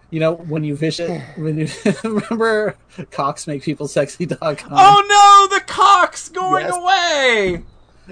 You 0.09 0.21
know, 0.21 0.35
when 0.35 0.63
you 0.63 0.75
visit, 0.75 1.21
when 1.37 1.57
you 1.57 1.67
remember 2.03 2.77
cocksmakepeoplesexy.com, 2.97 4.69
Oh 4.71 5.47
no, 5.49 5.57
the 5.57 5.61
cock's 5.65 6.29
going 6.29 6.65
Yes. 6.65 6.75
away. 6.77 7.63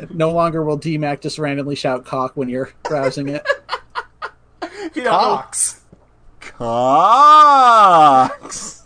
no 0.09 0.31
longer 0.31 0.61
will 0.63 0.77
DMAC 0.77 1.21
just 1.21 1.39
randomly 1.39 1.75
shout 1.75 2.03
cock 2.05 2.35
when 2.35 2.49
you're 2.49 2.73
browsing 2.83 3.29
it. 3.29 3.47
You 4.93 5.03
don't 5.03 5.05
know- 5.05 5.43
Cox. 6.57 8.31
Cocks. 8.39 8.81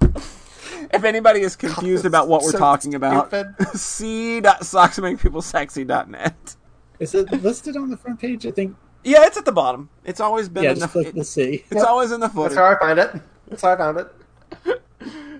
if 0.92 1.04
anybody 1.04 1.40
is 1.40 1.56
confused 1.56 2.04
about 2.04 2.28
what 2.28 2.42
we're 2.42 2.52
So 2.52 2.58
talking 2.58 2.94
about, 2.94 3.28
stupid. 3.28 3.54
c.socksmakepeoplesexy.net. 3.78 6.56
Is 6.98 7.14
it 7.14 7.30
listed 7.42 7.76
on 7.76 7.90
the 7.90 7.96
front 7.96 8.18
page? 8.20 8.44
I 8.46 8.50
think. 8.50 8.76
Yeah, 9.04 9.24
it's 9.26 9.36
at 9.36 9.44
the 9.44 9.52
bottom. 9.52 9.88
It's 10.04 10.18
always 10.20 10.48
been 10.48 10.64
Yeah, 10.64 10.72
in 10.72 10.78
just 10.80 10.92
the. 10.92 11.02
click 11.04 11.14
the 11.14 11.24
C. 11.24 11.64
it's 11.70 11.84
always 11.84 12.10
in 12.10 12.18
the 12.20 12.28
footer. 12.28 12.54
That's 12.54 12.58
how 12.58 12.74
I 12.74 12.78
find 12.78 12.98
it. 12.98 13.12
That's 13.48 13.62
how 13.62 13.72
I 13.72 13.76
found 13.76 13.98
it. 13.98 14.08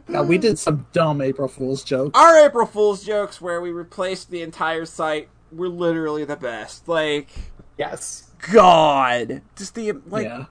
Now, 0.07 0.23
we 0.23 0.39
did 0.39 0.57
some 0.59 0.87
dumb 0.93 1.21
April 1.21 1.49
Fool's 1.49 1.83
jokes. 1.85 2.19
Our 2.19 2.47
April 2.47 2.67
Fool's 2.67 3.05
jokes, 3.05 3.41
where 3.43 3.61
we 3.61 3.71
replaced 3.73 4.31
the 4.31 4.41
entire 4.43 4.87
site, 4.87 5.29
were 5.53 5.69
literally 5.69 6.25
the 6.25 6.37
best. 6.37 6.89
Like, 6.89 7.29
Yes. 7.77 8.28
God, 8.53 9.43
just 9.57 9.75
the 9.75 9.93
like. 10.07 10.25
yeah, 10.25 10.45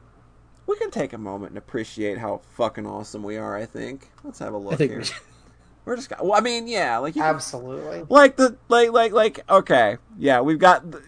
We 0.66 0.76
can 0.78 0.92
take 0.92 1.14
a 1.14 1.18
moment 1.18 1.52
and 1.52 1.58
appreciate 1.58 2.18
how 2.18 2.42
fucking 2.56 2.86
awesome 2.86 3.24
we 3.24 3.38
are. 3.38 3.56
I 3.56 3.66
think. 3.66 4.10
Let's 4.24 4.40
have 4.40 4.54
a 4.54 4.58
look 4.58 4.80
here. 4.80 5.00
we 5.00 5.06
We're 5.86 5.96
just. 5.96 6.12
Well, 6.22 6.34
I 6.34 6.42
mean, 6.42 6.68
yeah, 6.68 6.98
like 6.98 7.16
you 7.16 7.22
can 7.22 7.34
Absolutely. 7.36 8.04
like 8.10 8.36
the 8.36 8.58
like 8.68 8.92
like 8.92 9.14
like 9.14 9.40
okay 9.50 9.98
yeah 10.18 10.42
we've 10.42 10.60
got 10.60 10.90
the 10.92 11.02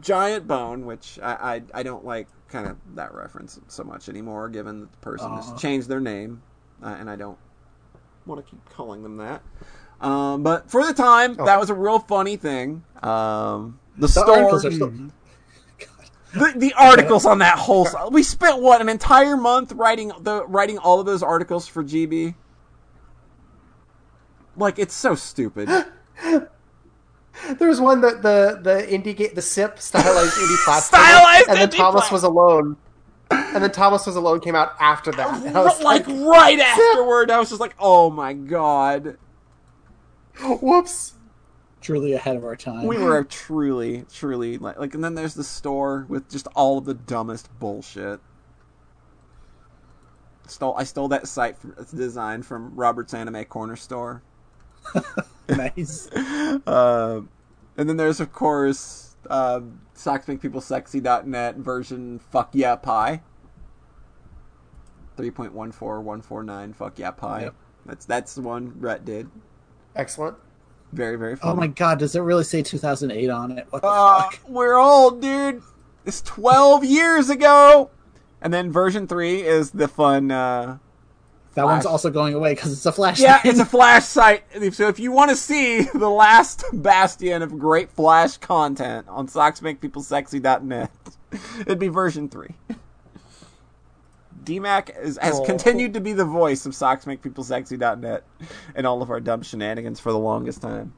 giant 0.00 0.46
bone 0.46 0.86
which 0.86 1.18
i 1.22 1.32
i, 1.56 1.62
I 1.80 1.82
don't 1.82 2.04
like 2.04 2.28
kind 2.48 2.66
of 2.68 2.76
that 2.94 3.14
reference 3.14 3.58
so 3.68 3.84
much 3.84 4.08
anymore 4.08 4.48
given 4.48 4.80
that 4.80 4.92
the 4.92 4.98
person 4.98 5.26
Aw. 5.30 5.42
has 5.42 5.60
changed 5.60 5.88
their 5.88 6.00
name 6.00 6.42
uh, 6.82 6.96
and 6.98 7.10
i 7.10 7.16
don't 7.16 7.38
want 8.26 8.44
to 8.44 8.48
keep 8.50 8.64
calling 8.70 9.02
them 9.02 9.16
that 9.18 9.42
um, 10.00 10.42
but 10.44 10.70
for 10.70 10.86
the 10.86 10.94
time 10.94 11.36
Oh. 11.38 11.44
that 11.44 11.58
was 11.58 11.70
a 11.70 11.74
real 11.74 11.98
funny 11.98 12.36
thing 12.36 12.84
um, 13.02 13.78
the, 13.96 14.06
The 14.06 14.08
store 14.08 14.54
are 14.54 14.58
still. 14.60 14.92
The, 16.32 16.52
the 16.56 16.74
articles 16.74 17.24
on 17.24 17.38
that 17.38 17.58
whole 17.58 17.88
we 18.10 18.22
spent 18.22 18.60
what 18.60 18.80
an 18.80 18.88
entire 18.88 19.36
month 19.36 19.72
writing 19.72 20.12
the 20.20 20.44
writing 20.46 20.78
all 20.78 21.00
of 21.00 21.06
those 21.06 21.22
articles 21.22 21.66
for 21.66 21.82
gb 21.82 22.34
like 24.58 24.78
it's 24.78 24.94
so 24.94 25.14
stupid. 25.14 25.68
There 27.60 27.68
was 27.68 27.80
one 27.80 28.00
that 28.00 28.20
the 28.20 28.58
the 28.60 28.84
indie 28.92 29.16
ga- 29.16 29.32
the 29.32 29.40
SIP 29.40 29.78
stylized 29.78 30.32
indie 30.32 30.56
platform, 30.64 31.00
Stylized 31.00 31.48
and 31.48 31.58
then 31.58 31.70
Thomas 31.70 32.10
was 32.10 32.24
alone, 32.24 32.76
and 33.30 33.62
then 33.62 33.70
Thomas 33.70 34.04
was 34.06 34.16
alone 34.16 34.40
came 34.40 34.56
out 34.56 34.72
after 34.80 35.12
that. 35.12 35.46
And 35.46 35.56
I 35.56 35.62
was 35.62 35.80
like, 35.80 36.08
like, 36.08 36.16
right 36.18 36.58
afterward, 36.58 37.30
I 37.30 37.38
was 37.38 37.50
just 37.50 37.60
like, 37.60 37.76
"Oh 37.78 38.10
my 38.10 38.32
god, 38.32 39.18
whoops. 40.42 41.14
Truly 41.80 42.12
ahead 42.12 42.36
of 42.36 42.44
our 42.44 42.56
time. 42.56 42.86
we 42.86 42.98
were 42.98 43.24
truly, 43.24 44.04
truly 44.12 44.58
like." 44.58 44.78
Like, 44.78 44.94
and 44.94 45.02
then 45.04 45.14
there's 45.14 45.34
the 45.34 45.44
store 45.44 46.06
with 46.08 46.28
just 46.28 46.46
all 46.54 46.78
of 46.78 46.84
the 46.84 46.94
dumbest 46.94 47.48
bullshit. 47.58 48.20
Stole 50.46 50.74
I 50.76 50.84
stole 50.84 51.08
that 51.08 51.28
site 51.28 51.58
from 51.58 51.74
its 51.78 51.92
design 51.92 52.42
from 52.42 52.74
Robert's 52.74 53.14
Anime 53.14 53.44
Corner 53.44 53.76
Store. 53.76 54.22
nice. 55.48 56.08
Uh, 56.12 57.22
and 57.76 57.88
then 57.88 57.96
there's 57.96 58.20
of 58.20 58.32
course 58.32 59.16
uh, 59.30 59.60
socksmakepeoplesexy.net 59.94 61.56
version 61.56 62.18
fuck 62.18 62.50
yeah 62.52 62.76
pie. 62.76 63.22
3.14149 65.16 66.74
fuck 66.74 66.98
yeah 66.98 67.10
pie. 67.10 67.42
Yep. 67.42 67.54
That's 67.86 68.04
that's 68.04 68.34
the 68.34 68.42
one 68.42 68.74
Rhett 68.78 69.04
did. 69.04 69.30
Excellent. 69.96 70.36
Very 70.92 71.16
very 71.16 71.36
funny. 71.36 71.52
Oh 71.52 71.56
my 71.56 71.66
god, 71.66 71.98
does 71.98 72.14
it 72.16 72.20
really 72.20 72.44
say 72.44 72.62
2008 72.62 73.28
on 73.30 73.52
it? 73.58 73.66
What 73.70 73.82
the 73.82 73.88
Uh, 73.88 74.22
fuck? 74.22 74.40
we're 74.48 74.76
old, 74.78 75.20
dude. 75.20 75.62
It's 76.06 76.22
12 76.22 76.84
years 76.84 77.28
ago. 77.30 77.90
And 78.40 78.54
then 78.54 78.72
version 78.72 79.06
3 79.06 79.42
is 79.42 79.72
the 79.72 79.88
fun 79.88 80.30
uh 80.30 80.78
That 81.54 81.64
one's 81.66 81.84
also 81.86 82.08
going 82.08 82.34
away 82.34 82.54
because 82.54 82.72
it's 82.72 82.86
a 82.86 82.92
Flash. 82.92 83.20
Yeah, 83.20 83.38
thing. 83.38 83.50
it's 83.50 83.60
a 83.60 83.64
Flash 83.66 84.04
site. 84.04 84.44
So 84.72 84.88
if 84.88 84.98
you 84.98 85.12
want 85.12 85.30
to 85.30 85.36
see 85.36 85.82
the 85.94 86.08
last 86.08 86.64
bastion 86.72 87.42
of 87.42 87.58
great 87.58 87.90
Flash 87.90 88.36
content 88.38 89.06
on 89.08 89.26
socksmakepeoplesexy.net, 89.28 90.90
it'd 91.60 91.78
be 91.78 91.88
version 91.88 92.28
3. 92.28 92.48
DMAC 94.48 94.98
is, 95.02 95.18
has 95.20 95.38
Oh. 95.40 95.44
continued 95.44 95.94
to 95.94 96.00
be 96.00 96.12
the 96.12 96.24
voice 96.24 96.64
of 96.66 96.72
socksmakepeoplesexy.net 96.72 98.24
and 98.74 98.86
all 98.86 99.02
of 99.02 99.10
our 99.10 99.20
dumb 99.20 99.42
shenanigans 99.42 100.00
for 100.00 100.10
the 100.12 100.18
longest 100.18 100.62
time. 100.62 100.94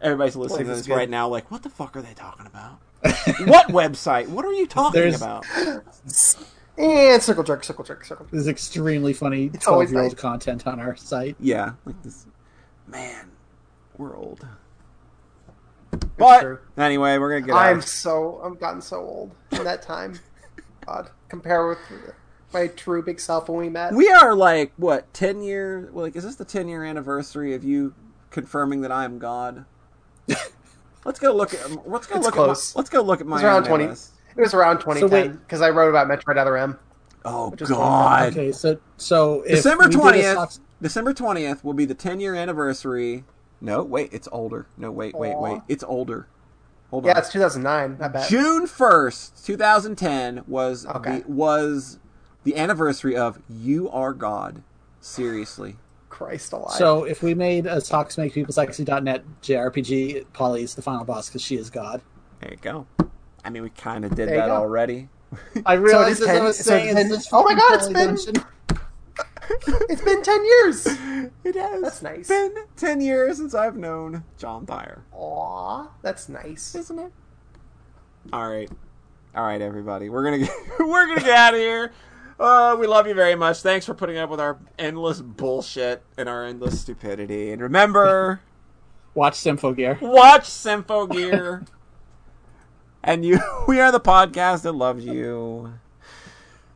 Everybody's 0.00 0.36
listening 0.36 0.66
to 0.66 0.74
this 0.74 0.86
good. 0.86 0.96
right 0.96 1.08
now 1.10 1.28
like, 1.28 1.50
what 1.50 1.62
the 1.62 1.70
fuck 1.70 1.96
are 1.96 2.02
they 2.02 2.14
talking 2.14 2.46
about? 2.46 2.78
what 3.46 3.68
website? 3.68 4.28
What 4.28 4.44
are 4.44 4.52
you 4.52 4.66
talking 4.66 5.00
There's- 5.00 5.16
about? 5.16 5.44
And 5.56 5.82
eh, 6.78 7.18
circle 7.18 7.44
jerk, 7.44 7.64
circle 7.64 7.84
jerk, 7.84 8.04
circle. 8.04 8.26
jerk. 8.26 8.32
There's 8.32 8.48
extremely 8.48 9.12
funny 9.12 9.48
12 9.48 9.90
year 9.90 10.02
old 10.02 10.12
nice. 10.12 10.20
content 10.20 10.66
on 10.66 10.80
our 10.80 10.96
site. 10.96 11.36
Yeah, 11.40 11.72
like 11.84 12.00
this. 12.02 12.26
Man, 12.86 13.30
we're 13.96 14.16
old. 14.16 14.46
But 16.16 16.40
true. 16.40 16.58
anyway, 16.76 17.18
we're 17.18 17.28
gonna 17.30 17.46
get 17.46 17.54
I'm 17.54 17.78
out. 17.78 17.84
so 17.84 18.40
I've 18.44 18.58
gotten 18.58 18.80
so 18.80 18.98
old 19.00 19.34
in 19.52 19.64
that 19.64 19.82
time. 19.82 20.18
God, 20.86 21.10
compare 21.32 21.66
with 21.66 21.78
my 22.52 22.66
true 22.66 23.02
big 23.02 23.18
self 23.18 23.48
when 23.48 23.58
we 23.58 23.70
met. 23.70 23.94
We 23.94 24.10
are 24.10 24.34
like 24.34 24.72
what 24.76 25.12
ten 25.14 25.42
year? 25.42 25.88
Like, 25.94 26.14
is 26.14 26.24
this 26.24 26.36
the 26.36 26.44
ten 26.44 26.68
year 26.68 26.84
anniversary 26.84 27.54
of 27.54 27.64
you 27.64 27.94
confirming 28.30 28.82
that 28.82 28.92
I 28.92 29.04
am 29.04 29.18
God? 29.18 29.64
let's 31.06 31.18
go 31.18 31.34
look 31.34 31.54
at. 31.54 31.88
Let's 31.88 32.06
go 32.06 32.16
It's 32.16 32.26
look 32.26 32.34
close. 32.34 32.72
at. 32.72 32.76
My, 32.76 32.80
let's 32.80 32.90
go 32.90 33.00
look 33.00 33.20
at 33.22 33.26
my. 33.26 33.36
It's 33.36 33.44
around 33.44 33.64
20. 33.64 33.86
list. 33.86 34.12
It 34.36 34.40
was 34.42 34.52
around 34.52 34.80
2010 34.80 35.10
wait. 35.10 35.40
because 35.40 35.62
I 35.62 35.70
wrote 35.70 35.88
about 35.88 36.06
Metroid 36.06 36.36
Other 36.36 36.56
M. 36.58 36.78
Oh 37.24 37.50
God! 37.50 38.32
Okay, 38.32 38.52
so 38.52 38.78
so 38.98 39.42
if 39.42 39.56
December 39.56 39.84
we 39.84 39.90
did 39.90 39.98
a 39.98 40.02
twentieth. 40.02 40.34
Sox- 40.34 40.60
December 40.82 41.14
twentieth 41.14 41.64
will 41.64 41.72
be 41.72 41.86
the 41.86 41.94
ten 41.94 42.20
year 42.20 42.34
anniversary. 42.34 43.24
No, 43.60 43.82
wait, 43.84 44.12
it's 44.12 44.28
older. 44.32 44.66
No, 44.76 44.90
wait, 44.90 45.14
wait, 45.14 45.32
Aw. 45.32 45.40
wait, 45.40 45.62
it's 45.68 45.84
older. 45.84 46.26
Hold 46.92 47.06
Yeah, 47.06 47.12
on. 47.12 47.18
it's 47.18 47.32
2009. 47.32 47.96
I 48.00 48.08
bet. 48.08 48.28
June 48.28 48.66
first, 48.68 49.44
two 49.44 49.56
thousand 49.56 49.96
ten 49.96 50.44
was 50.46 50.86
Okay. 50.86 51.20
the, 51.20 51.24
was 51.32 51.98
the 52.44 52.54
anniversary 52.56 53.16
of 53.16 53.40
"You 53.48 53.88
Are 53.90 54.12
God." 54.12 54.62
Seriously, 55.00 55.78
Christ 56.10 56.52
alive. 56.52 56.76
So 56.76 57.04
if 57.04 57.22
we 57.22 57.34
made 57.34 57.66
a 57.66 57.76
talksmakepeoplesexy.net 57.78 59.24
JRPG, 59.42 60.26
Polly's 60.34 60.74
the 60.74 60.82
final 60.82 61.04
boss 61.04 61.28
because 61.28 61.42
she 61.42 61.56
is 61.56 61.70
God. 61.70 62.02
there 62.40 62.50
you 62.52 62.58
go. 62.60 62.86
I 63.44 63.50
mean, 63.50 63.62
we 63.62 63.70
kind 63.70 64.04
of 64.04 64.14
did 64.14 64.28
There 64.28 64.36
that 64.36 64.46
go. 64.48 64.54
already. 64.56 65.08
I 65.66 65.72
realized 65.74 66.20
realized 66.20 66.22
as 66.22 66.28
I 66.28 66.32
as 66.34 66.40
I 66.40 66.44
was 66.44 66.48
was 66.48 66.56
so 66.58 66.62
saying, 66.70 66.94
saying, 66.94 67.10
it's 67.12 67.30
then- 67.30 67.40
oh 67.40 67.42
my 67.44 67.54
God, 67.54 67.74
it's 67.74 67.88
been- 68.34 68.44
it's 69.50 70.02
been 70.02 70.22
ten 70.22 70.44
years. 70.44 70.86
It 71.44 71.54
has. 71.56 71.82
That's 71.82 72.02
nice. 72.02 72.28
Been 72.28 72.54
ten 72.76 73.00
years 73.00 73.36
since 73.38 73.54
I've 73.54 73.76
known 73.76 74.24
John 74.38 74.66
Thayer, 74.66 75.04
Aw, 75.12 75.88
that's 76.02 76.28
nice. 76.28 76.74
isn't 76.74 76.98
it? 76.98 77.12
All 78.32 78.48
right, 78.48 78.70
all 79.34 79.44
right, 79.44 79.60
everybody. 79.60 80.08
We're 80.08 80.24
gonna 80.24 80.38
get, 80.38 80.50
we're 80.78 81.06
gonna 81.08 81.20
get 81.20 81.30
out 81.30 81.54
of 81.54 81.60
here. 81.60 81.92
Uh, 82.38 82.76
we 82.78 82.86
love 82.86 83.06
you 83.06 83.14
very 83.14 83.34
much. 83.34 83.60
Thanks 83.62 83.86
for 83.86 83.94
putting 83.94 84.16
up 84.16 84.30
with 84.30 84.40
our 84.40 84.58
endless 84.78 85.20
bullshit 85.20 86.02
and 86.16 86.28
our 86.28 86.44
endless 86.44 86.80
stupidity. 86.80 87.52
And 87.52 87.60
remember, 87.62 88.40
Watch 89.14 89.34
Symphogear. 89.34 90.00
watch 90.00 90.44
Symphogear. 90.44 91.66
and 93.04 93.24
you, 93.24 93.38
we 93.68 93.78
are 93.78 93.92
the 93.92 94.00
podcast 94.00 94.62
that 94.62 94.72
loves 94.72 95.04
you. 95.04 95.74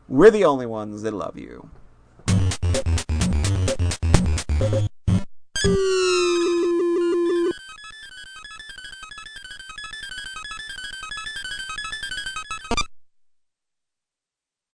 We're 0.09 0.31
the 0.31 0.45
only 0.45 0.67
ones 0.67 1.03
that 1.03 1.15
love 1.15 1.37
you. 1.39 1.71